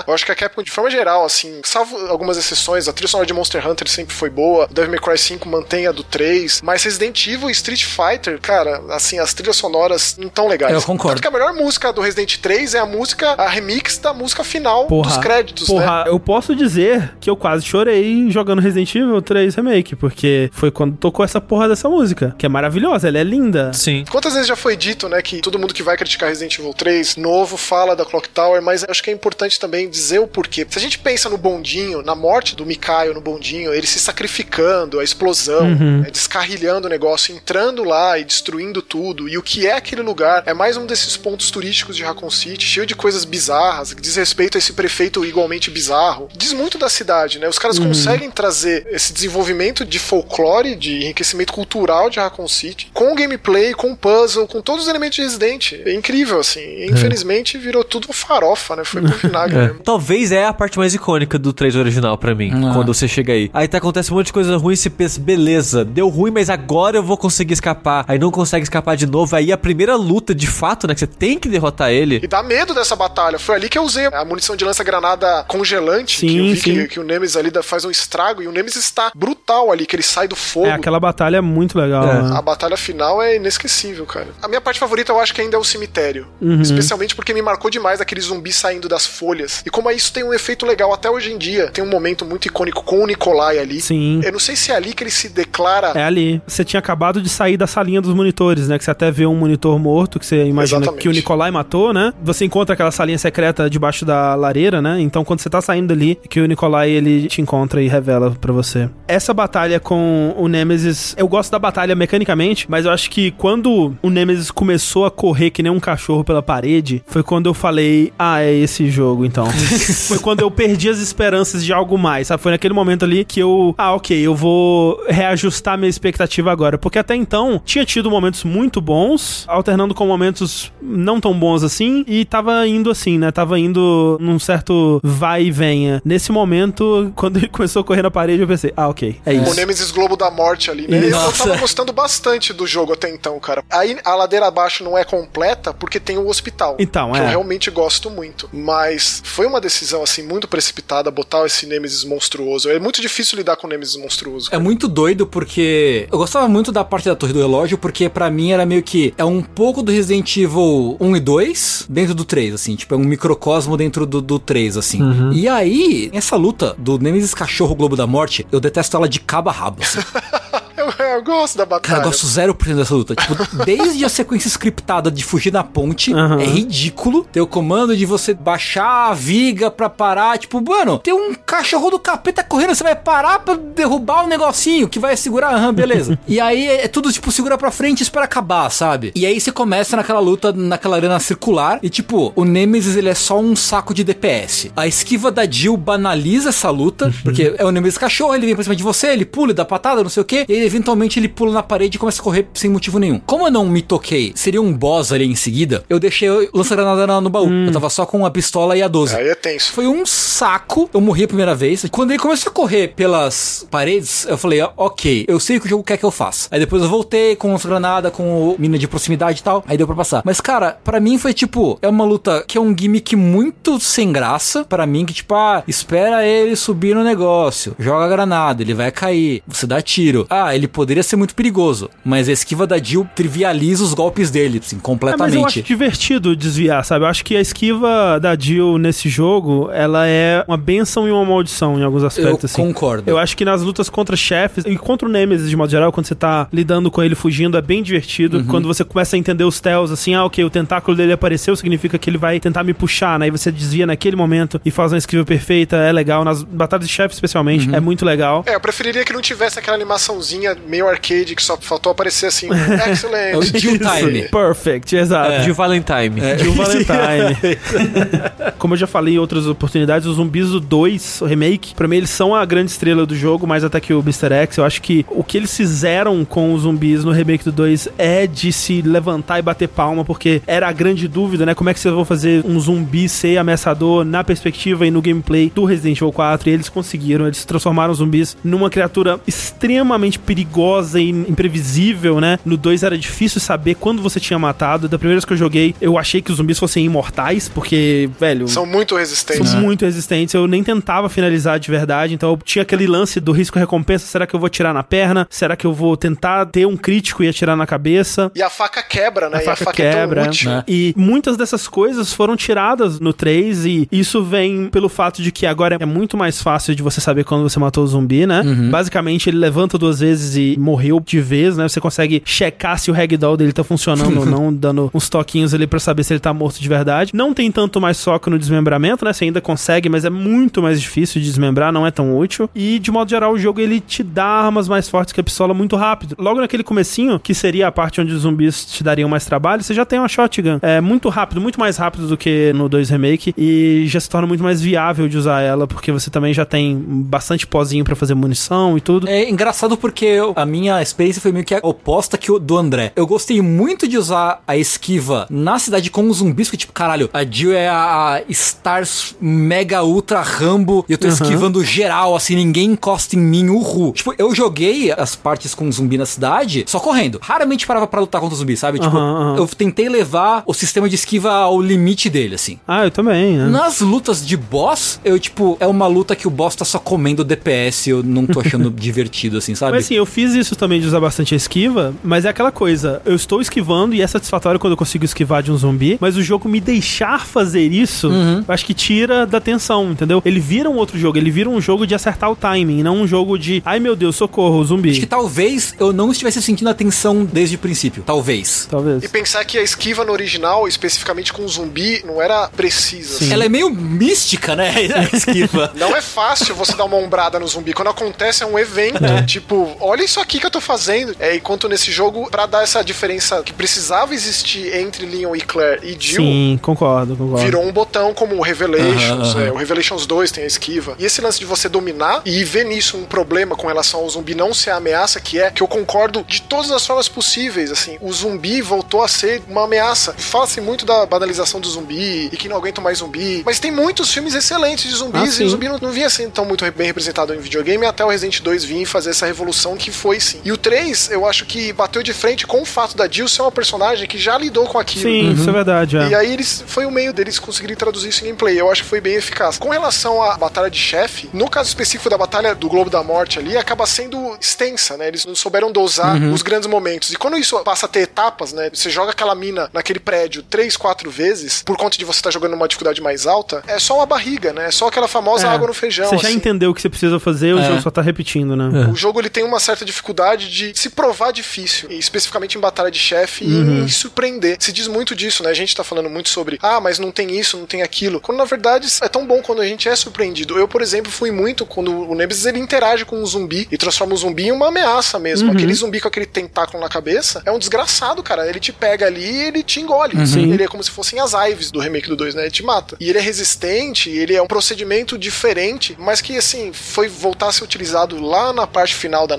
Eu 0.08 0.14
acho 0.14 0.26
que 0.26 0.32
a 0.32 0.36
Capcom, 0.36 0.64
de 0.64 0.72
forma 0.72 0.90
geral, 0.90 1.26
assim, 1.26 1.62
salvo 1.64 1.96
algumas 2.08 2.38
exceções, 2.38 2.88
a 2.88 2.94
trilha 2.94 3.08
sonora 3.08 3.26
de 3.26 3.34
Monster 3.34 3.68
Hunter 3.68 3.88
sempre 3.88 4.16
foi 4.16 4.30
boa, 4.30 4.68
Devil 4.72 4.92
May 4.92 5.00
Cry 5.00 5.18
5 5.18 5.48
mantém 5.48 5.88
a 5.88 5.92
do 5.92 6.04
3, 6.04 6.62
mas 6.64 6.84
Resident 6.84 7.28
Evil 7.28 7.50
e 7.50 7.52
Street 7.52 7.84
Fighter, 7.86 8.40
cara, 8.40 8.82
assim, 8.90 9.20
as 9.20 9.34
trilhas 9.34 9.56
sonoras 9.56 10.18
não 10.18 10.30
tão 10.30 10.48
legais. 10.48 10.74
Eu 10.74 10.82
concordo. 10.82 11.16
Tanto 11.16 11.22
que 11.22 11.28
a 11.28 11.32
melhor 11.32 11.54
música 11.54 11.92
do 11.92 12.02
Resident 12.02 12.38
3 12.38 12.76
é 12.76 12.80
a 12.80 12.86
música, 12.86 13.32
a 13.32 13.48
remix 13.48 13.98
da 13.98 14.14
música 14.14 14.44
final 14.44 14.86
Porra, 14.88 15.10
dos 15.10 15.18
créditos, 15.18 15.68
Porra, 15.68 16.04
né? 16.04 16.10
eu 16.10 16.20
posso 16.20 16.56
dizer 16.56 17.16
que 17.20 17.30
eu 17.30 17.36
quase 17.36 17.66
chorei 17.66 18.30
jogando 18.30 18.62
Resident 18.62 18.94
Evil 18.96 19.22
3 19.22 19.56
Remake, 19.56 19.96
porque 19.96 20.50
foi 20.54 20.72
quando 20.72 20.98
tocou 20.98 21.24
essa 21.24 21.40
porra 21.40 21.68
dessa 21.68 21.90
música, 21.90 22.36
que 22.38 22.46
é 22.46 22.50
maravilhosa, 22.50 23.08
ela 23.08 23.20
é 23.20 23.24
linda. 23.24 23.72
Sim. 23.74 24.06
Quantas 24.10 24.34
vezes 24.34 24.48
já 24.48 24.56
foi 24.56 24.76
dito, 24.76 25.08
né, 25.08 25.22
que 25.22 25.42
todo 25.42 25.60
mundo 25.60 25.74
que 25.74 25.84
vai 25.84 25.98
criticar 25.98 26.30
Resident 26.30 26.58
Evil 26.60 26.74
3 26.74 27.16
novo 27.18 27.58
fala 27.58 27.96
da 27.96 28.06
Clock 28.06 28.30
Tower, 28.30 28.62
mas 28.62 28.84
acho 28.88 29.04
que 29.04 29.10
é 29.10 29.14
importante 29.14 29.47
também 29.56 29.90
dizer 29.90 30.20
o 30.20 30.28
porquê. 30.28 30.66
Se 30.70 30.80
a 30.80 30.82
gente 30.82 30.98
pensa 30.98 31.30
no 31.30 31.38
bondinho, 31.38 32.02
na 32.02 32.16
morte 32.16 32.56
do 32.56 32.66
Mikaio 32.66 33.14
no 33.14 33.22
bondinho, 33.22 33.74
ele 33.74 33.86
se 33.86 34.00
sacrificando, 34.00 35.00
a 35.00 35.04
explosão, 35.04 35.70
né, 35.76 36.10
descarrilhando 36.12 36.88
o 36.88 36.90
negócio, 36.90 37.36
entrando 37.36 37.84
lá 37.84 38.18
e 38.18 38.26
destruindo 38.26 38.82
tudo, 38.82 39.30
e 39.30 39.38
o 39.38 39.44
que 39.44 39.68
é 39.68 39.74
aquele 39.74 40.02
lugar 40.02 40.44
é 40.46 40.54
mais 40.54 40.76
um 40.76 40.86
desses 40.86 41.16
pontos 41.16 41.52
turísticos 41.52 41.96
de 41.96 42.04
Raccoon 42.04 42.30
City, 42.30 42.66
cheio 42.66 42.86
de 42.86 42.96
coisas 42.96 43.24
bizarras, 43.24 43.94
que 43.94 44.02
diz 44.02 44.16
respeito 44.16 44.58
a 44.58 44.60
esse 44.60 44.74
prefeito 44.74 45.24
igualmente 45.24 45.70
bizarro. 45.70 46.30
Diz 46.36 46.54
muito 46.54 46.78
da 46.78 46.90
cidade, 46.90 47.40
né? 47.40 47.48
Os 47.48 47.60
caras 47.60 47.78
conseguem 47.78 48.32
trazer 48.32 48.88
esse 48.90 49.14
desenvolvimento 49.14 49.86
de 49.86 50.00
folclore, 50.00 50.76
de 50.76 51.04
enriquecimento 51.04 51.54
cultural 51.54 52.10
de 52.10 52.20
Raccoon 52.20 52.48
City, 52.48 52.90
com 52.94 53.14
gameplay, 53.16 53.74
com 53.74 53.96
puzzle, 53.96 54.48
com 54.48 54.62
todos 54.62 54.84
os 54.84 54.90
elementos 54.90 55.16
de 55.16 55.22
Resident. 55.22 55.74
É 55.74 55.94
incrível, 55.94 56.40
assim. 56.40 56.60
E, 56.60 56.88
Infelizmente 56.98 57.58
virou 57.58 57.84
tudo 57.84 58.12
farofa, 58.12 58.76
né? 58.76 58.84
Foi 58.84 59.02
pro 59.04 59.18
mesmo. 59.46 59.80
Talvez 59.84 60.32
é 60.32 60.46
a 60.46 60.54
parte 60.54 60.78
mais 60.80 60.94
icônica 60.94 61.38
do 61.38 61.54
3 61.54 61.76
original 61.76 62.18
pra 62.18 62.34
mim, 62.34 62.52
Ah. 62.54 62.74
quando 62.74 62.94
você 62.94 63.08
chega 63.08 63.34
aí. 63.34 63.50
Aí 63.54 63.68
tá, 63.68 63.78
acontece 63.78 64.12
um 64.12 64.16
monte 64.16 64.28
de 64.28 64.34
coisa 64.34 64.58
ruim 64.58 64.74
e 64.74 64.78
você 64.78 64.90
pensa, 64.90 65.20
beleza, 65.20 65.84
deu 65.86 66.08
ruim, 66.10 66.32
mas 66.32 66.50
agora 66.50 66.98
eu 66.98 67.04
vou 67.04 67.18
conseguir 67.18 67.54
escapar. 67.54 68.06
Aí 68.08 68.18
não 68.18 68.32
consegue 68.32 68.64
escapar 68.64 68.96
de 68.96 69.06
novo. 69.06 69.36
Aí 69.36 69.52
a 69.52 69.58
primeira 69.58 69.96
luta, 69.96 70.34
de 70.34 70.48
fato, 70.48 70.88
né, 70.88 70.94
que 70.94 71.00
você 71.02 71.08
tem 71.08 71.38
que 71.38 71.50
derrotar 71.50 71.92
ele. 71.92 72.20
E 72.24 72.28
dá 72.28 72.42
medo 72.42 72.74
dessa 72.74 72.96
batalha. 72.96 73.38
Foi 73.38 73.56
ali 73.56 73.70
que 73.70 73.78
eu 73.78 73.84
usei 73.84 74.06
a 74.08 74.24
munição 74.26 74.56
de 74.56 74.64
lança-granada 74.66 75.44
congelante, 75.48 76.20
Sim, 76.20 76.28
que 76.28 76.38
eu 76.38 76.44
vi 76.46 76.56
sim. 76.58 76.74
que, 76.74 76.88
que 76.88 77.00
o 77.00 77.04
Nemesis 77.04 77.36
ali 77.36 77.52
faz 77.64 77.84
um 77.86 77.92
estrago, 77.92 78.42
e 78.42 78.48
o 78.48 78.52
Nemesis 78.52 78.84
está 78.84 79.12
brutal 79.16 79.72
ali, 79.72 79.86
que 79.86 79.96
ele 79.96 80.04
sai 80.04 80.28
do 80.28 80.36
fogo. 80.36 80.68
É, 80.68 80.72
aquela 80.74 81.00
batalha 81.00 81.38
é 81.38 81.42
muito 81.42 81.78
legal. 81.78 82.04
É. 82.08 82.22
né? 82.22 82.32
A 82.38 82.42
batalha 82.42 82.78
final 82.78 83.22
é 83.22 83.36
inesquecível, 83.36 84.06
cara. 84.06 84.28
A 84.42 84.48
minha 84.48 84.62
parte 84.62 84.80
favorita 84.80 85.12
eu 85.12 85.20
acho 85.20 85.34
que 85.34 85.42
ainda 85.42 85.56
é 85.56 85.60
o 85.60 85.64
cemitério. 85.64 86.28
Uhum. 86.42 86.62
Especialmente 86.62 87.16
porque 87.16 87.34
me 87.34 87.42
marcou 87.42 87.70
demais 87.70 88.00
aquele 88.02 88.22
zumbi 88.22 88.52
saindo 88.54 88.88
das 88.88 89.06
folhas. 89.06 89.27
E 89.66 89.70
como 89.70 89.90
isso 89.92 90.14
tem 90.14 90.24
um 90.24 90.34
efeito 90.34 90.66
legal 90.66 90.94
até 90.94 91.10
hoje 91.10 91.32
em 91.32 91.38
dia. 91.38 91.70
Tem 91.72 91.84
um 91.84 91.90
momento 91.90 92.26
muito 92.26 92.46
icônico 92.46 92.84
com 92.84 93.04
o 93.04 93.08
Nikolai 93.08 93.60
ali. 93.60 93.82
Sim. 93.82 94.22
Eu 94.24 94.32
não 94.32 94.40
sei 94.40 94.56
se 94.56 94.72
é 94.72 94.76
ali 94.76 94.94
que 94.94 95.04
ele 95.04 95.12
se 95.12 95.30
declara. 95.30 95.92
É 95.96 96.04
ali. 96.04 96.42
Você 96.48 96.64
tinha 96.64 96.80
acabado 96.80 97.22
de 97.22 97.30
sair 97.30 97.58
da 97.58 97.68
salinha 97.68 98.02
dos 98.02 98.14
monitores, 98.14 98.68
né? 98.68 98.78
Que 98.78 98.84
você 98.84 98.92
até 98.92 99.12
vê 99.12 99.26
um 99.26 99.36
monitor 99.36 99.78
morto, 99.80 100.20
que 100.20 100.26
você 100.26 100.46
imagina 100.46 100.80
Exatamente. 100.80 101.02
que 101.02 101.10
o 101.10 101.12
Nikolai 101.12 101.52
matou, 101.52 101.94
né? 101.94 102.14
Você 102.24 102.46
encontra 102.46 102.74
aquela 102.74 102.92
salinha 102.92 103.18
secreta 103.18 103.70
debaixo 103.70 104.06
da 104.06 104.36
lareira, 104.36 104.82
né? 104.82 105.00
Então 105.00 105.24
quando 105.26 105.40
você 105.40 105.50
tá 105.50 105.62
saindo 105.62 105.88
dali, 105.88 106.18
que 106.30 106.40
o 106.40 106.46
Nikolai 106.46 106.90
ele 106.90 107.28
te 107.28 107.42
encontra 107.42 107.82
e 107.82 107.88
revela 107.88 108.32
pra 108.32 108.54
você. 108.54 108.90
Essa 109.08 109.34
batalha 109.34 109.80
com 109.80 110.34
o 110.38 110.48
Nemesis, 110.48 111.16
eu 111.18 111.28
gosto 111.28 111.52
da 111.52 111.60
batalha 111.60 111.96
mecanicamente, 111.96 112.66
mas 112.70 112.86
eu 112.86 112.92
acho 112.92 113.10
que 113.10 113.32
quando 113.32 113.94
o 114.02 114.10
Nemesis 114.10 114.52
começou 114.52 115.06
a 115.06 115.12
correr 115.12 115.50
que 115.50 115.64
nem 115.64 115.72
um 115.72 115.80
cachorro 115.80 116.24
pela 116.24 116.42
parede, 116.42 117.04
foi 117.08 117.24
quando 117.24 117.48
eu 117.48 117.54
falei, 117.54 118.12
ah, 118.18 118.42
é 118.42 118.54
esse 118.54 118.90
jogo 118.90 119.17
então. 119.26 119.46
foi 120.08 120.20
quando 120.20 120.42
eu 120.42 120.52
perdi 120.52 120.90
as 120.90 121.00
esperanças 121.00 121.64
de 121.64 121.74
algo 121.74 121.98
mais, 121.98 122.28
sabe? 122.28 122.42
Foi 122.42 122.52
naquele 122.52 122.74
momento 122.74 123.06
ali 123.06 123.26
que 123.26 123.40
eu, 123.40 123.74
ah, 123.78 123.94
ok, 123.94 124.18
eu 124.20 124.36
vou 124.36 125.02
reajustar 125.08 125.78
minha 125.78 125.90
expectativa 125.90 126.52
agora, 126.52 126.78
porque 126.78 127.00
até 127.00 127.16
então 127.16 127.62
tinha 127.66 127.86
tido 127.86 128.10
momentos 128.10 128.44
muito 128.44 128.82
bons, 128.82 129.46
alternando 129.48 129.94
com 129.94 130.06
momentos 130.06 130.72
não 130.82 131.20
tão 131.20 131.38
bons 131.38 131.64
assim, 131.64 132.04
e 132.08 132.26
tava 132.26 132.68
indo 132.68 132.90
assim, 132.90 133.18
né? 133.18 133.32
Tava 133.32 133.60
indo 133.60 134.18
num 134.20 134.40
certo 134.40 135.00
vai 135.04 135.44
e 135.44 135.52
venha. 135.52 136.02
Nesse 136.04 136.32
momento, 136.32 137.12
quando 137.16 137.38
ele 137.38 137.48
começou 137.48 137.82
a 137.82 137.84
correr 137.84 138.02
na 138.02 138.12
parede, 138.12 138.42
eu 138.42 138.48
pensei, 138.48 138.74
ah, 138.76 138.88
ok, 138.88 139.20
é 139.26 139.34
O 139.34 139.44
isso. 139.44 139.56
Nemesis 139.56 139.92
Globo 139.92 140.16
da 140.16 140.30
Morte 140.32 140.72
ali, 140.72 140.88
né? 140.88 140.98
Eu, 140.98 141.04
eu 141.04 141.12
Nossa. 141.12 141.46
tava 141.46 141.58
gostando 141.58 141.94
bastante 141.94 142.54
do 142.54 142.66
jogo 142.66 142.94
até 142.94 143.10
então, 143.10 143.40
cara. 143.40 143.64
Aí 143.70 143.98
a 144.04 144.16
ladeira 144.16 144.48
abaixo 144.48 144.84
não 144.84 144.98
é 144.98 145.04
completa 145.04 145.74
porque 145.74 146.00
tem 146.00 146.18
o 146.18 146.28
hospital. 146.28 146.76
Então, 146.80 147.12
que 147.12 147.20
é. 147.20 147.24
eu 147.24 147.28
realmente 147.28 147.70
gosto 147.72 148.10
muito. 148.10 148.50
Mas 148.52 149.07
foi 149.24 149.46
uma 149.46 149.60
decisão, 149.62 150.04
assim, 150.04 150.24
muito 150.24 150.48
precipitada 150.48 151.10
botar 151.12 151.46
esse 151.46 151.66
Nemesis 151.66 152.04
monstruoso. 152.04 152.70
É 152.70 152.80
muito 152.80 153.02
difícil 153.02 153.38
lidar 153.38 153.56
com 153.56 153.68
o 153.68 153.70
Nemesis 153.70 153.96
monstruoso. 153.96 154.50
É 154.52 154.58
muito 154.58 154.88
doido 154.88 155.26
porque 155.28 156.08
eu 156.12 156.18
gostava 156.18 156.48
muito 156.48 156.72
da 156.72 156.84
parte 156.84 157.06
da 157.06 157.16
Torre 157.16 157.34
do 157.34 157.40
Relógio, 157.40 157.78
porque 157.78 158.10
pra 158.10 158.30
mim 158.30 158.52
era 158.52 158.66
meio 158.66 158.84
que 158.84 159.14
é 159.18 159.26
um 159.26 159.42
pouco 159.42 159.82
do 159.82 159.92
Resident 159.92 160.36
Evil 160.38 160.98
1 161.00 161.16
e 161.16 161.20
2 161.20 161.86
dentro 161.90 162.14
do 162.14 162.26
3, 162.26 162.54
assim, 162.54 162.76
tipo, 162.76 162.94
é 162.94 162.98
um 162.98 163.04
microcosmo 163.04 163.78
dentro 163.78 164.06
do, 164.06 164.22
do 164.22 164.40
3, 164.40 164.78
assim. 164.78 165.00
E 165.34 165.48
aí, 165.48 166.10
essa 166.14 166.36
luta 166.36 166.76
do 166.78 166.98
Nemesis 166.98 167.34
Cachorro 167.34 167.76
Globo 167.76 167.96
da 167.96 168.08
Morte, 168.08 168.46
eu 168.52 168.60
detesto 168.60 168.98
ela 168.98 169.08
de 169.08 169.20
cabo 169.20 169.50
a 169.50 169.54
rabo, 169.54 169.82
assim. 169.82 170.00
Eu, 171.00 171.06
eu 171.18 171.24
gosto 171.24 171.58
da 171.58 171.66
Cara, 171.66 171.80
batalha. 171.80 172.00
eu 172.00 172.04
gosto 172.04 172.26
0% 172.28 172.76
dessa 172.76 172.96
luta. 172.96 173.16
Tipo, 173.16 173.36
desde 173.66 174.04
a 174.06 174.10
sequência 174.10 174.48
scriptada 174.48 175.10
de 175.12 175.24
fugir 175.24 175.52
na 175.52 175.64
ponte, 175.64 176.14
Aham. 176.14 176.40
é 176.42 176.46
ridículo. 176.46 177.26
Ter 177.32 177.42
o 177.42 177.48
comando 177.48 177.96
de 177.96 178.06
você 178.06 178.34
baixar 178.34 179.12
a 179.12 179.14
viga 179.14 179.70
pra 179.72 179.90
parar. 179.90 180.38
Tipo, 180.38 180.62
mano, 180.62 181.00
tem 181.00 181.14
um 181.14 181.34
cachorro 181.34 181.90
do 181.90 182.00
capeta 182.00 182.44
correndo, 182.44 182.76
você 182.76 182.84
vai 182.84 182.96
parar 182.96 183.40
pra 183.40 183.56
derrubar 183.56 184.24
o 184.26 184.28
negocinho 184.28 184.88
que 184.88 185.00
vai 185.00 185.16
segurar. 185.18 185.54
Aham, 185.54 185.74
beleza. 185.74 186.18
e 186.28 186.40
aí 186.40 186.68
é 186.68 186.88
tudo, 186.88 187.12
tipo, 187.12 187.32
segura 187.32 187.58
pra 187.58 187.72
frente 187.72 188.00
e 188.00 188.04
espera 188.04 188.26
acabar, 188.26 188.70
sabe? 188.70 189.12
E 189.16 189.26
aí 189.26 189.40
você 189.40 189.52
começa 189.52 189.96
naquela 189.96 190.20
luta, 190.20 190.52
naquela 190.54 190.96
arena 190.96 191.20
circular. 191.20 191.80
E, 191.82 191.90
tipo, 191.90 192.32
o 192.36 192.46
Nemesis, 192.46 192.96
ele 192.96 193.10
é 193.10 193.16
só 193.16 193.40
um 193.40 193.56
saco 193.56 193.94
de 193.94 194.04
DPS. 194.04 194.72
A 194.76 194.88
esquiva 194.88 195.32
da 195.32 195.46
Jill 195.50 195.76
banaliza 195.78 196.50
essa 196.50 196.70
luta, 196.70 197.14
porque 197.24 197.56
é 197.58 197.66
o 197.66 197.72
Nemesis 197.72 197.98
cachorro, 197.98 198.36
ele 198.36 198.46
vem 198.46 198.56
pra 198.56 198.64
cima 198.64 198.76
de 198.76 198.84
você, 198.84 199.08
ele 199.08 199.26
pula, 199.26 199.48
ele 199.48 199.54
dá 199.54 199.66
patada, 199.66 200.04
não 200.04 200.10
sei 200.10 200.22
o 200.22 200.26
que. 200.26 200.46
E 200.48 200.54
aí, 200.54 200.60
eventualmente, 200.78 201.20
ele 201.20 201.28
pula 201.28 201.52
na 201.52 201.64
parede 201.64 201.98
e 201.98 202.00
começa 202.00 202.22
a 202.22 202.24
correr 202.24 202.48
sem 202.54 202.70
motivo 202.70 203.00
nenhum. 203.00 203.20
Como 203.26 203.46
eu 203.48 203.52
não 203.52 203.66
me 203.66 203.82
toquei, 203.82 204.32
seria 204.36 204.62
um 204.62 204.72
boss 204.72 205.12
ali 205.12 205.26
em 205.26 205.36
seguida, 205.36 205.84
eu 205.90 206.00
deixei 206.00 206.30
o 206.30 206.50
lança-granada 206.54 207.06
na- 207.08 207.20
no 207.20 207.30
baú. 207.30 207.50
Eu 207.52 207.72
tava 207.72 207.90
só 207.90 208.06
com 208.06 208.26
a 208.26 208.32
pistola 208.32 208.78
e 208.78 208.82
a 208.84 208.88
12. 208.88 209.16
Aí 209.16 209.28
é 209.28 209.36
tenso. 209.36 209.72
Foi 209.74 209.88
um 209.88 210.06
saco. 210.06 210.90
Eu 210.94 211.02
morri 211.02 211.24
a 211.24 211.28
primeira 211.28 211.56
vez. 211.56 211.86
Quando 211.92 212.12
ele 212.12 212.20
começou 212.20 212.50
a 212.52 212.54
correr 212.54 212.90
pelas 212.96 213.66
paredes, 213.72 214.26
eu 214.30 214.38
falei, 214.38 214.62
"Ah, 214.62 214.72
ok, 214.78 215.26
eu 215.28 215.40
sei 215.40 215.58
o 215.58 215.60
que 215.62 215.66
o 215.66 215.70
jogo 215.70 215.84
quer 215.84 215.98
que 215.98 216.04
eu 216.06 216.12
faça. 216.12 216.48
Aí 216.52 216.60
depois 216.60 216.82
eu 216.84 216.90
voltei 216.90 217.36
com 217.36 217.54
os 217.54 217.66
granada, 217.66 218.12
com 218.12 218.24
o 218.52 218.56
mina 218.60 218.78
de 218.78 218.88
proximidade 218.88 219.40
e 219.40 219.44
tal. 219.44 219.64
Aí 219.68 219.78
deu 219.78 219.88
pra 219.88 219.96
passar. 219.96 220.22
Mas, 220.24 220.40
cara, 220.40 220.78
pra 220.84 221.00
mim 221.00 221.18
foi 221.18 221.34
tipo, 221.34 221.78
é 221.82 221.88
uma 221.88 222.06
luta 222.06 222.44
que 222.48 222.58
é 222.58 222.62
um 222.62 222.76
gimmick 222.78 223.16
muito 223.16 223.80
sem 223.80 224.12
graça. 224.12 224.64
Pra 224.64 224.86
mim, 224.86 225.06
que 225.06 225.14
tipo, 225.14 225.34
ah, 225.34 225.64
espera 225.68 226.26
ele 226.26 226.56
subir 226.56 226.94
no 226.96 227.04
negócio. 227.04 227.76
Joga 227.80 228.06
a 228.06 228.10
granada, 228.10 228.62
ele 228.62 228.74
vai 228.74 228.92
cair. 228.92 229.42
Você 229.48 229.66
dá 229.66 229.82
tiro. 229.82 230.26
Ah, 230.30 230.56
ele 230.56 230.67
poderia 230.68 231.04
ser 231.04 231.16
muito 231.16 231.34
perigoso. 231.36 231.90
Mas 232.04 232.28
a 232.30 232.32
esquiva 232.32 232.66
da 232.68 232.78
Jill 232.78 233.08
trivializa 233.16 233.84
os 233.84 233.94
golpes 233.94 234.30
dele, 234.32 234.60
assim, 234.64 234.76
É, 234.76 234.80
mas 234.80 234.84
completamente. 234.84 235.36
eu 235.36 235.46
acho 235.46 235.62
divertido 235.64 236.36
desviar, 236.36 236.84
sabe? 236.86 237.06
Eu 237.06 237.10
acho 237.10 237.24
que 237.24 237.36
a 237.36 237.42
esquiva 237.42 238.20
da 238.20 238.36
Jill 238.38 238.78
nesse 238.78 239.10
jogo, 239.10 239.70
ela 239.72 240.08
é 240.08 240.44
uma 240.48 240.58
benção 240.58 241.08
e 241.08 241.12
uma 241.12 241.26
maldição 241.26 241.80
em 241.80 241.84
alguns 241.84 242.02
eu 242.02 242.08
aspectos, 242.08 242.46
assim. 242.52 242.62
concordo. 242.62 243.10
Eu 243.10 243.18
acho 243.18 243.36
que 243.38 243.46
nas 243.46 243.62
lutas 243.62 243.90
contra 243.90 244.16
chefes 244.16 244.64
e 244.66 244.76
contra 244.78 245.08
o 245.08 245.12
Nemesis 245.12 245.50
de 245.50 245.56
modo 245.56 245.70
geral, 245.70 245.92
quando 245.92 246.06
você 246.08 246.16
tá 246.16 246.48
lidando 246.52 246.90
com 246.92 247.02
ele 247.04 247.16
fugindo, 247.16 247.58
é 247.58 247.62
bem 247.62 247.82
divertido. 247.84 248.44
Quando 248.46 248.68
você 248.68 248.84
começa 248.84 249.16
a 249.16 249.20
entender 249.20 249.44
os 249.44 249.60
tells, 249.60 249.92
assim, 249.92 250.14
ah, 250.16 250.26
ok, 250.26 250.44
o 250.44 250.50
tentáculo 250.50 250.96
dele 250.96 251.14
apareceu, 251.14 251.56
significa 251.56 251.98
que 251.98 252.10
ele 252.10 252.18
vai 252.18 252.40
tentar 252.40 252.64
me 252.64 252.74
puxar, 252.74 253.20
né? 253.20 253.26
Aí 253.26 253.32
você 253.32 253.52
desvia 253.52 253.86
naquele 253.86 254.16
momento 254.16 254.60
e 254.66 254.72
faz 254.72 254.92
uma 254.92 254.98
esquiva 254.98 255.24
perfeita, 255.26 255.76
é 255.78 255.92
legal. 255.92 256.24
Nas 256.24 256.44
batalhas 256.44 256.88
de 256.88 256.94
chefe, 256.94 257.14
especialmente, 257.14 257.74
é 257.74 257.80
muito 257.80 258.06
legal. 258.06 258.44
É, 258.46 258.56
eu 258.56 258.60
preferiria 258.60 259.04
que 259.06 259.14
não 259.14 259.22
tivesse 259.22 259.60
aquela 259.60 259.76
animaçãozinha 259.76 260.57
meio 260.68 260.88
arcade 260.88 261.36
que 261.36 261.44
só 261.44 261.58
faltou 261.58 261.92
aparecer 261.92 262.28
assim. 262.28 262.48
É 262.78 263.36
o 263.36 263.42
Excelente. 263.42 263.60
Jill 263.60 263.80
Time. 263.80 264.22
Perfect, 264.30 264.96
exato. 264.96 265.44
De 265.44 265.52
Valentine. 265.52 266.22
Jill 266.40 266.54
Valentine. 266.54 267.58
Como 268.58 268.74
eu 268.74 268.78
já 268.78 268.88
falei 268.88 269.16
em 269.16 269.18
outras 269.18 269.48
oportunidades, 269.48 270.08
os 270.08 270.16
zumbis 270.16 270.50
do 270.50 270.60
2, 270.60 271.22
o 271.22 271.26
remake, 271.26 271.74
pra 271.76 271.88
mim 271.88 271.98
eles 271.98 272.10
são 272.10 272.36
a 272.36 272.44
grande 272.46 272.72
estrela 272.72 273.06
do 273.06 273.16
jogo, 273.16 273.48
mais 273.48 273.64
até 273.64 273.80
que 273.80 273.94
o 273.94 274.00
Mr. 274.00 274.34
X. 274.34 274.58
Eu 274.58 274.66
acho 274.66 274.82
que 274.82 275.06
o 275.10 275.24
que 275.24 275.38
eles 275.38 275.56
fizeram 275.56 276.24
com 276.26 276.54
os 276.54 276.62
zumbis 276.62 277.04
no 277.04 277.12
remake 277.12 277.44
do 277.44 277.52
2 277.52 277.90
é 277.98 278.28
de 278.28 278.52
se 278.52 278.82
levantar 278.82 279.40
e 279.40 279.42
bater 279.42 279.68
palma, 279.68 280.04
porque 280.04 280.42
era 280.48 280.68
a 280.68 280.72
grande 280.72 281.08
dúvida, 281.08 281.46
né? 281.46 281.54
Como 281.56 281.70
é 281.70 281.74
que 281.74 281.80
vocês 281.80 281.94
vão 281.94 282.06
fazer 282.06 282.44
um 282.46 282.60
zumbi 282.60 283.08
ser 283.08 283.38
ameaçador 283.38 284.04
na 284.04 284.24
perspectiva 284.24 284.86
e 284.86 284.92
no 284.92 285.02
gameplay 285.02 285.52
do 285.54 285.66
Resident 285.66 285.98
Evil 285.98 286.12
4? 286.12 286.50
E 286.50 286.54
eles 286.54 286.70
conseguiram, 286.70 287.26
eles 287.26 287.46
transformaram 287.46 287.92
os 287.92 288.00
zumbis 288.00 288.38
numa 288.44 288.70
criatura 288.70 289.20
extremamente 289.28 290.20
perigosa 290.20 290.47
e 290.96 291.10
imprevisível, 291.10 292.20
né? 292.20 292.40
No 292.46 292.58
2 292.58 292.84
era 292.84 292.98
difícil 292.98 293.40
saber 293.42 293.76
quando 293.76 294.02
você 294.02 294.20
tinha 294.20 294.38
matado. 294.38 294.88
Da 294.88 294.98
primeira 294.98 295.16
vez 295.18 295.26
que 295.26 295.34
eu 295.34 295.38
joguei, 295.38 295.76
eu 295.82 295.98
achei 295.98 296.22
que 296.22 296.32
os 296.32 296.38
zumbis 296.38 296.60
fossem 296.60 296.86
imortais, 296.86 297.50
porque, 297.50 298.10
velho. 298.20 298.48
São 298.48 298.66
muito 298.66 298.96
resistentes. 298.96 299.50
São 299.50 299.62
muito 299.62 299.86
resistentes. 299.86 300.34
Eu 300.34 300.48
nem 300.48 300.64
tentava 300.64 301.10
finalizar 301.10 301.60
de 301.60 301.70
verdade, 301.70 302.14
então 302.14 302.32
eu 302.32 302.40
tinha 302.44 302.62
aquele 302.64 302.88
lance 302.88 303.20
do 303.20 303.32
risco-recompensa. 303.32 304.06
Será 304.06 304.26
que 304.28 304.36
eu 304.36 304.40
vou 304.40 304.50
tirar 304.50 304.74
na 304.74 304.84
perna? 304.84 305.28
Será 305.30 305.56
que 305.56 305.66
eu 305.66 305.74
vou 305.74 305.96
tentar 305.98 306.46
ter 306.48 306.66
um 306.66 306.78
crítico 306.78 307.24
e 307.24 307.28
atirar 307.28 307.56
na 307.56 307.66
cabeça? 307.66 308.32
E 308.36 308.42
a 308.42 308.50
faca 308.50 308.82
quebra, 308.84 309.30
né? 309.30 309.38
A 309.38 309.42
e 309.42 309.46
faca 309.46 309.54
a 309.64 309.66
faca 309.66 309.74
quebra, 309.74 310.22
é 310.22 310.24
tão 310.24 310.32
útil. 310.32 310.50
né? 310.52 310.64
E 310.68 310.94
muitas 310.98 311.38
dessas 311.38 311.68
coisas 311.68 312.14
foram 312.14 312.36
tiradas 312.36 313.00
no 313.00 313.14
3 313.14 313.66
e 313.66 313.88
isso 313.92 314.24
vem 314.24 314.68
pelo 314.70 314.90
fato 314.90 315.22
de 315.22 315.32
que 315.32 315.46
agora 315.46 315.78
é 315.80 315.86
muito 315.86 316.18
mais 316.18 316.42
fácil 316.42 316.76
de 316.76 316.82
você 316.84 317.02
saber 317.02 317.24
quando 317.24 317.44
você 317.44 317.60
matou 317.60 317.84
o 317.84 317.88
zumbi, 317.88 318.26
né? 318.26 318.44
Basicamente, 318.70 319.30
ele 319.30 319.38
levanta 319.38 319.78
duas 319.78 320.00
vezes 320.00 320.27
e 320.36 320.58
morreu 320.58 321.00
de 321.00 321.20
vez, 321.20 321.58
né? 321.58 321.68
Você 321.68 321.80
consegue 321.80 322.22
checar 322.26 322.78
se 322.80 322.90
o 322.92 322.94
ragdoll 322.94 323.38
dele 323.38 323.54
tá 323.54 323.64
funcionando 323.64 324.20
ou 324.20 324.26
não, 324.28 324.54
dando 324.54 324.90
uns 324.94 325.10
toquinhos 325.10 325.54
ali 325.54 325.68
pra 325.68 325.80
saber 325.80 326.04
se 326.04 326.14
ele 326.14 326.20
tá 326.20 326.34
morto 326.34 326.60
de 326.60 326.68
verdade. 326.68 327.12
Não 327.14 327.34
tem 327.34 327.52
tanto 327.52 327.80
mais 327.80 327.98
soco 327.98 328.30
no 328.30 328.40
desmembramento, 328.40 329.06
né? 329.06 329.14
Você 329.14 329.26
ainda 329.26 329.42
consegue, 329.42 329.90
mas 329.90 330.06
é 330.06 330.10
muito 330.10 330.62
mais 330.62 330.82
difícil 330.82 331.22
de 331.22 331.28
desmembrar, 331.28 331.72
não 331.72 331.86
é 331.86 331.92
tão 331.92 332.18
útil. 332.18 332.50
E, 332.56 332.80
de 332.80 332.92
modo 332.92 333.10
geral, 333.10 333.34
o 333.34 333.38
jogo 333.38 333.60
ele 333.60 333.80
te 333.80 334.04
dá 334.04 334.26
armas 334.26 334.68
mais 334.68 334.90
fortes 334.90 335.14
que 335.14 335.22
a 335.22 335.24
pistola 335.24 335.54
muito 335.54 335.76
rápido. 335.76 336.16
Logo 336.18 336.40
naquele 336.40 336.64
comecinho, 336.64 337.20
que 337.20 337.34
seria 337.34 337.68
a 337.68 337.72
parte 337.72 338.02
onde 338.02 338.14
os 338.14 338.22
zumbis 338.22 338.66
te 338.66 338.84
dariam 338.84 339.10
mais 339.10 339.26
trabalho, 339.26 339.64
você 339.64 339.74
já 339.74 339.86
tem 339.86 340.00
uma 340.00 340.08
shotgun. 340.08 340.60
É 340.62 340.82
muito 340.82 341.10
rápido, 341.10 341.40
muito 341.42 341.60
mais 341.60 341.78
rápido 341.78 342.08
do 342.08 342.18
que 342.18 342.52
no 342.54 342.68
2 342.68 342.90
Remake 342.90 343.34
e 343.38 343.86
já 343.88 344.00
se 344.00 344.10
torna 344.10 344.28
muito 344.28 344.44
mais 344.44 344.62
viável 344.62 345.08
de 345.08 345.18
usar 345.18 345.42
ela, 345.42 345.68
porque 345.68 345.92
você 345.92 346.10
também 346.10 346.34
já 346.34 346.46
tem 346.46 346.78
bastante 346.78 347.46
pozinho 347.46 347.84
pra 347.84 347.96
fazer 347.96 348.14
munição 348.14 348.78
e 348.78 348.82
tudo. 348.82 349.08
É 349.08 349.30
engraçado 349.30 349.78
porque 349.78 350.17
eu- 350.18 350.34
a 350.36 350.46
minha 350.46 350.82
experiência 350.82 351.22
foi 351.22 351.32
meio 351.32 351.46
que 351.46 351.58
oposta 351.64 352.18
que 352.18 352.32
o 352.32 352.40
do 352.40 352.58
André. 352.58 352.92
Eu 352.96 353.06
gostei 353.08 353.42
muito 353.42 353.88
de 353.88 353.98
usar 353.98 354.42
a 354.48 354.58
esquiva 354.58 355.26
na 355.30 355.58
cidade 355.60 355.90
com 355.90 356.08
os 356.10 356.18
zumbis, 356.18 356.50
que 356.50 356.58
tipo, 356.58 356.74
caralho, 356.74 357.10
a 357.14 357.24
Jill 357.24 357.54
é 357.54 357.68
a 357.70 358.22
Stars 358.30 359.16
Mega 359.22 359.84
Ultra 359.84 360.22
Rambo 360.22 360.86
e 360.88 360.94
eu 360.94 360.98
tô 360.98 361.08
esquivando 361.08 361.64
geral, 361.64 362.16
assim, 362.16 362.36
ninguém 362.36 362.72
encosta 362.72 363.16
em 363.16 363.20
mim, 363.20 363.50
uhul. 363.50 363.92
Tipo, 363.94 364.14
eu 364.18 364.34
joguei 364.34 364.92
as 364.92 365.16
partes 365.16 365.54
com 365.54 365.72
zumbi 365.72 365.98
na 365.98 366.06
cidade 366.06 366.64
só 366.68 366.80
correndo. 366.80 367.20
Raramente 367.22 367.66
parava 367.68 367.88
pra 367.88 368.00
lutar 368.02 368.22
contra 368.22 368.34
o 368.36 368.38
zumbi, 368.38 368.56
sabe? 368.58 368.80
Tipo, 368.80 368.96
Aham, 368.96 369.22
aham. 369.34 369.36
eu 369.38 369.48
tentei 369.48 369.90
levar 369.90 370.44
o 370.46 370.54
sistema 370.54 370.88
de 370.90 370.96
esquiva 370.96 371.32
ao 371.32 371.62
limite 371.62 372.10
dele, 372.10 372.36
assim. 372.36 372.60
Ah, 372.68 372.86
eu 372.86 372.92
também, 372.92 373.38
né? 373.38 373.48
Nas 373.48 373.82
lutas 373.82 374.26
de 374.26 374.38
boss, 374.38 375.00
eu, 375.04 375.20
tipo, 375.20 375.58
é 375.60 375.68
uma 375.68 375.88
luta 375.88 376.16
que 376.16 376.28
o 376.28 376.32
boss 376.32 376.56
tá 376.56 376.66
só 376.66 376.80
comendo 376.80 377.24
DPS, 377.24 377.88
eu 377.90 378.04
não 378.04 378.26
tô 378.26 378.40
achando 378.40 378.70
divertido, 378.72 379.38
assim, 379.38 379.56
sabe? 379.56 379.74
Mas 379.74 379.86
assim, 379.86 379.96
eu 379.96 380.06
fiz 380.08 380.34
isso 380.34 380.56
também 380.56 380.80
de 380.82 380.88
usar 380.88 381.00
bastante 381.00 381.34
a 381.34 381.38
esquiva, 381.38 381.94
mas 382.04 382.26
é 382.26 382.30
aquela 382.30 382.52
coisa, 382.52 383.02
eu 383.06 383.16
estou 383.16 383.40
esquivando 383.42 383.94
e 383.94 384.02
é 384.02 384.08
satisfatório 384.08 384.60
quando 384.60 384.74
eu 384.74 384.78
consigo 384.78 385.06
esquivar 385.06 385.44
de 385.44 385.52
um 385.52 385.58
zumbi, 385.58 385.98
mas 386.02 386.16
o 386.18 386.24
jogo 386.24 386.50
me 386.50 386.60
deixar 386.60 387.26
fazer 387.26 387.72
isso, 387.72 388.08
Uhum. 388.10 388.44
eu 388.48 388.54
acho 388.54 388.66
que 388.66 388.74
tira 388.74 389.26
da 389.26 389.40
tensão, 389.40 389.92
entendeu? 389.92 390.22
Ele 390.26 390.40
vira 390.40 390.70
um 390.70 390.76
outro 390.78 390.98
jogo, 390.98 391.18
ele 391.18 391.30
vira 391.30 391.50
um 391.50 391.60
jogo 391.62 391.86
de 391.86 391.94
acertar 391.94 392.32
o 392.32 392.36
timing, 392.36 392.82
não 392.84 393.02
um 393.02 393.08
jogo 393.08 393.38
de, 393.38 393.62
ai 393.66 393.80
meu 393.80 393.96
Deus, 393.96 394.16
socorro, 394.16 394.64
zumbi. 394.64 394.92
Acho 394.92 395.00
que 395.02 395.06
talvez 395.06 395.76
eu 395.80 395.92
não 395.94 396.12
estivesse 396.12 396.42
sentindo 396.42 396.70
a 396.70 396.74
tensão 396.74 397.26
desde 397.26 397.56
o 397.56 397.60
princípio. 397.60 398.04
Talvez. 398.04 398.68
Talvez. 398.70 399.04
E 399.04 399.08
pensar 399.08 399.44
que 399.46 399.58
a 399.58 399.62
esquiva 399.62 400.06
no 400.06 400.12
original, 400.12 400.68
especificamente 400.68 401.34
com 401.34 401.44
o 401.44 401.48
zumbi, 401.48 402.02
não 402.06 402.22
era 402.22 402.48
precisa. 402.50 403.16
assim. 403.18 403.32
Ela 403.34 403.46
é 403.46 403.50
meio 403.50 403.70
mística, 403.70 404.56
né? 404.56 404.74
A 404.96 405.04
esquiva. 405.16 405.72
Não 405.76 405.96
é 405.96 406.02
fácil 406.02 406.56
você 406.56 406.74
dar 406.76 406.86
uma 406.86 406.98
ombrada 406.98 407.40
no 407.40 407.48
zumbi. 407.48 407.74
Quando 407.74 407.90
acontece 407.90 408.44
é 408.44 408.46
um 408.46 408.58
evento, 408.58 409.00
tipo, 409.26 409.76
olha 409.80 409.97
isso 410.04 410.20
aqui 410.20 410.40
que 410.40 410.46
eu 410.46 410.52
tô 410.52 410.62
fazendo. 410.62 411.16
É, 411.20 411.36
enquanto 411.36 411.68
nesse 411.70 411.92
jogo, 411.92 412.30
pra 412.30 412.46
dar 412.46 412.64
essa 412.64 412.84
diferença 412.84 413.42
que 413.44 413.54
precisava 413.54 414.14
existir 414.14 414.74
entre 414.76 415.06
Leon 415.06 415.36
e 415.36 415.42
Claire 415.42 415.82
e 415.84 415.96
Jill, 416.00 416.22
Sim, 416.24 416.60
concordo, 416.62 417.16
concordo. 417.16 417.44
virou 417.46 417.64
um 417.64 417.72
botão 417.72 418.14
como 418.14 418.36
o 418.36 418.42
Revelations, 418.42 419.12
Aham, 419.12 419.22
aham. 419.40 419.46
é, 419.48 419.52
o 419.52 419.56
Revelations 419.56 420.06
2 420.06 420.32
tem 420.32 420.44
a 420.44 420.48
esquiva. 420.48 420.96
E 421.00 421.06
esse 421.06 421.22
lance 421.22 421.40
de 421.40 421.46
você 421.46 421.68
dominar 421.70 422.22
e 422.26 422.44
ver 422.44 422.66
nisso 422.66 422.98
um 422.98 423.06
problema 423.06 423.56
com 423.56 423.68
relação 423.68 424.02
ao 424.02 424.10
zumbi 424.10 424.36
não 424.36 424.54
ser 424.54 424.72
a 424.72 424.76
ameaça 424.78 425.20
que 425.20 425.40
é, 425.40 425.50
que 425.52 425.62
eu 425.62 425.68
concordo 425.68 426.24
de 426.28 426.42
todas 426.42 426.72
as 426.72 426.86
formas 426.86 427.08
possíveis, 427.08 427.72
assim. 427.72 427.98
O 428.02 428.12
zumbi 428.12 428.62
voltou 428.62 429.02
a 429.04 429.08
ser 429.08 429.42
uma 429.48 429.64
ameaça. 429.64 430.14
Fala-se 430.18 430.60
muito 430.62 430.86
da 430.86 431.06
banalização 431.06 431.60
do 431.60 431.70
zumbi 431.70 432.30
e 432.32 432.38
que 432.38 432.50
não 432.50 432.58
aguentam 432.58 432.84
mais 432.84 433.00
zumbi, 433.00 433.42
mas 433.46 433.60
tem 433.60 433.72
muitos 433.72 434.12
filmes 434.14 434.34
excelentes 434.34 434.86
de 434.90 434.96
Ah, 434.96 434.98
zumbis 434.98 435.34
sim. 435.36 435.44
e 435.44 435.46
o 435.46 435.50
zumbi 435.50 435.68
não, 435.70 435.78
não 435.82 435.92
vinha 435.92 436.10
sendo 436.10 436.32
tão 436.32 436.46
muito 436.46 436.64
bem 436.72 436.88
representado 436.88 437.34
em 437.34 437.40
videogame 437.40 437.86
até 437.86 438.04
o 438.04 438.10
Resident 438.10 438.42
2 438.42 438.64
vir 438.64 438.86
fazer 438.86 439.12
essa 439.12 439.26
revolução 439.26 439.76
que 439.78 439.87
foi 439.92 440.20
sim. 440.20 440.40
E 440.44 440.52
o 440.52 440.58
3, 440.58 441.12
eu 441.12 441.26
acho 441.26 441.46
que 441.46 441.72
bateu 441.74 442.02
de 442.04 442.14
frente 442.14 442.46
com 442.46 442.62
o 442.62 442.66
fato 442.66 442.96
da 442.96 443.08
Jill 443.08 443.28
ser 443.28 443.42
uma 443.42 443.52
personagem 443.52 444.08
que 444.08 444.18
já 444.18 444.38
lidou 444.38 444.66
com 444.68 444.78
aquilo. 444.80 445.04
Sim, 445.04 445.32
isso 445.34 445.50
é 445.50 445.54
verdade, 445.54 445.98
é. 445.98 446.10
E 446.10 446.16
aí 446.16 446.32
eles 446.34 446.64
foi 446.68 446.86
o 446.86 446.92
meio 446.92 447.14
deles 447.14 447.40
conseguirem 447.40 447.76
traduzir 447.76 448.10
isso 448.10 448.22
em 448.24 448.28
gameplay. 448.28 448.60
Eu 448.60 448.72
acho 448.72 448.84
que 448.84 448.90
foi 448.90 449.02
bem 449.02 449.16
eficaz. 449.16 449.58
Com 449.58 449.70
relação 449.70 450.22
à 450.22 450.38
batalha 450.38 450.70
de 450.70 450.80
chefe, 450.80 451.30
no 451.34 451.50
caso 451.50 451.70
específico 451.70 452.10
da 452.10 452.18
batalha 452.18 452.54
do 452.56 452.68
Globo 452.70 452.90
da 452.90 453.04
Morte 453.04 453.40
ali, 453.40 453.58
acaba 453.58 453.86
sendo 453.86 454.38
extensa, 454.40 454.98
né? 454.98 455.08
Eles 455.08 455.26
não 455.26 455.36
souberam 455.36 455.72
dosar 455.72 456.16
os 456.22 456.42
grandes 456.42 456.68
momentos. 456.68 457.12
E 457.12 457.16
quando 457.16 457.38
isso 457.38 457.58
passa 457.64 457.86
a 457.86 457.90
ter 457.90 458.02
etapas, 458.02 458.54
né? 458.54 458.70
Você 458.74 458.90
joga 458.90 459.12
aquela 459.12 459.36
mina 459.36 459.70
naquele 459.74 460.00
prédio 460.00 460.44
três, 460.44 460.76
quatro 460.78 461.10
vezes, 461.12 461.64
por 461.64 461.78
conta 461.78 461.98
de 461.98 462.06
você 462.06 462.20
estar 462.20 462.32
jogando 462.32 462.52
numa 462.52 462.68
dificuldade 462.68 463.02
mais 463.02 463.26
alta, 463.28 463.64
é 463.68 463.80
só 463.80 463.96
uma 463.98 464.06
barriga, 464.06 464.54
né? 464.54 464.68
É 464.68 464.72
só 464.72 464.88
aquela 464.88 465.08
famosa 465.08 465.48
É. 465.48 465.50
água 465.50 465.68
no 465.68 465.74
feijão. 465.74 466.08
Você 466.10 466.18
já 466.18 466.28
assim. 466.28 466.38
entendeu 466.38 466.72
o 466.72 466.74
que 466.74 466.82
você 466.82 466.90
precisa 466.90 467.20
fazer, 467.20 467.54
o 467.54 467.60
É. 467.60 467.68
jogo 467.68 467.82
só 467.82 467.90
tá 467.92 468.02
repetindo, 468.02 468.56
né? 468.56 468.88
O 468.92 468.96
jogo 468.96 469.20
ele 469.20 469.30
tem 469.30 469.44
uma 469.44 469.60
certa 469.60 469.77
dificuldade 469.86 470.50
de 470.50 470.78
se 470.78 470.90
provar 470.90 471.32
difícil, 471.32 471.90
e 471.92 471.98
especificamente 471.98 472.58
em 472.58 472.62
batalha 472.62 472.92
de 472.92 473.00
chefe 473.00 473.46
e 473.46 473.58
em 473.84 473.88
surpreender. 473.88 474.58
Se 474.60 474.72
diz 474.72 474.88
muito 474.88 475.16
disso, 475.16 475.44
né? 475.44 475.50
A 475.50 475.54
gente 475.54 475.76
tá 475.76 475.84
falando 475.84 476.10
muito 476.10 476.30
sobre, 476.30 476.58
ah, 476.62 476.80
mas 476.80 477.00
não 477.00 477.12
tem 477.12 477.38
isso, 477.38 477.58
não 477.58 477.66
tem 477.66 477.82
aquilo. 477.82 478.20
Quando 478.20 478.38
na 478.38 478.46
verdade 478.46 478.88
é 479.02 479.10
tão 479.10 479.26
bom 479.26 479.42
quando 479.42 479.62
a 479.62 479.66
gente 479.66 479.88
é 479.90 479.96
surpreendido. 479.96 480.58
Eu, 480.58 480.68
por 480.68 480.82
exemplo, 480.82 481.12
fui 481.12 481.32
muito 481.32 481.66
quando 481.66 481.92
o 481.92 482.16
Nemesis 482.16 482.46
ele 482.46 482.60
interage 482.60 483.06
com 483.06 483.22
um 483.22 483.26
zumbi 483.26 483.68
e 483.72 483.78
transforma 483.78 484.14
o 484.14 484.18
zumbi 484.18 484.48
em 484.48 484.52
uma 484.52 484.68
ameaça 484.68 485.20
mesmo. 485.20 485.52
Aquele 485.52 485.74
zumbi 485.74 486.00
com 486.00 486.08
aquele 486.08 486.26
tentáculo 486.26 486.82
na 486.82 486.90
cabeça 486.90 487.42
é 487.46 487.52
um 487.52 487.60
desgraçado, 487.60 488.22
cara. 488.24 488.48
Ele 488.48 488.60
te 488.60 488.72
pega 488.72 489.06
ali 489.06 489.26
e 489.26 489.44
ele 489.44 489.64
te 489.64 489.80
engole. 489.80 490.26
Sim. 490.26 490.52
Ele 490.54 490.64
é 490.64 490.68
como 490.68 490.84
se 490.84 490.92
fossem 490.92 491.20
as 491.20 491.34
Ives 491.34 491.72
do 491.72 491.80
remake 491.80 492.08
do 492.08 492.16
2, 492.16 492.36
né? 492.36 492.44
Ele 492.44 492.52
te 492.52 492.64
mata. 492.64 492.96
E 493.00 493.10
ele 493.10 493.18
é 493.18 493.22
resistente, 493.22 494.10
ele 494.10 494.36
é 494.36 494.42
um 494.42 494.48
procedimento 494.48 495.18
diferente, 495.18 495.96
mas 496.00 496.22
que, 496.22 496.38
assim, 496.38 496.72
foi 496.74 497.08
voltar 497.08 497.48
a 497.48 497.52
ser 497.52 497.64
utilizado 497.64 498.20
lá 498.20 498.54
na 498.54 498.68
parte 498.68 498.96
final 498.96 499.28
da 499.28 499.38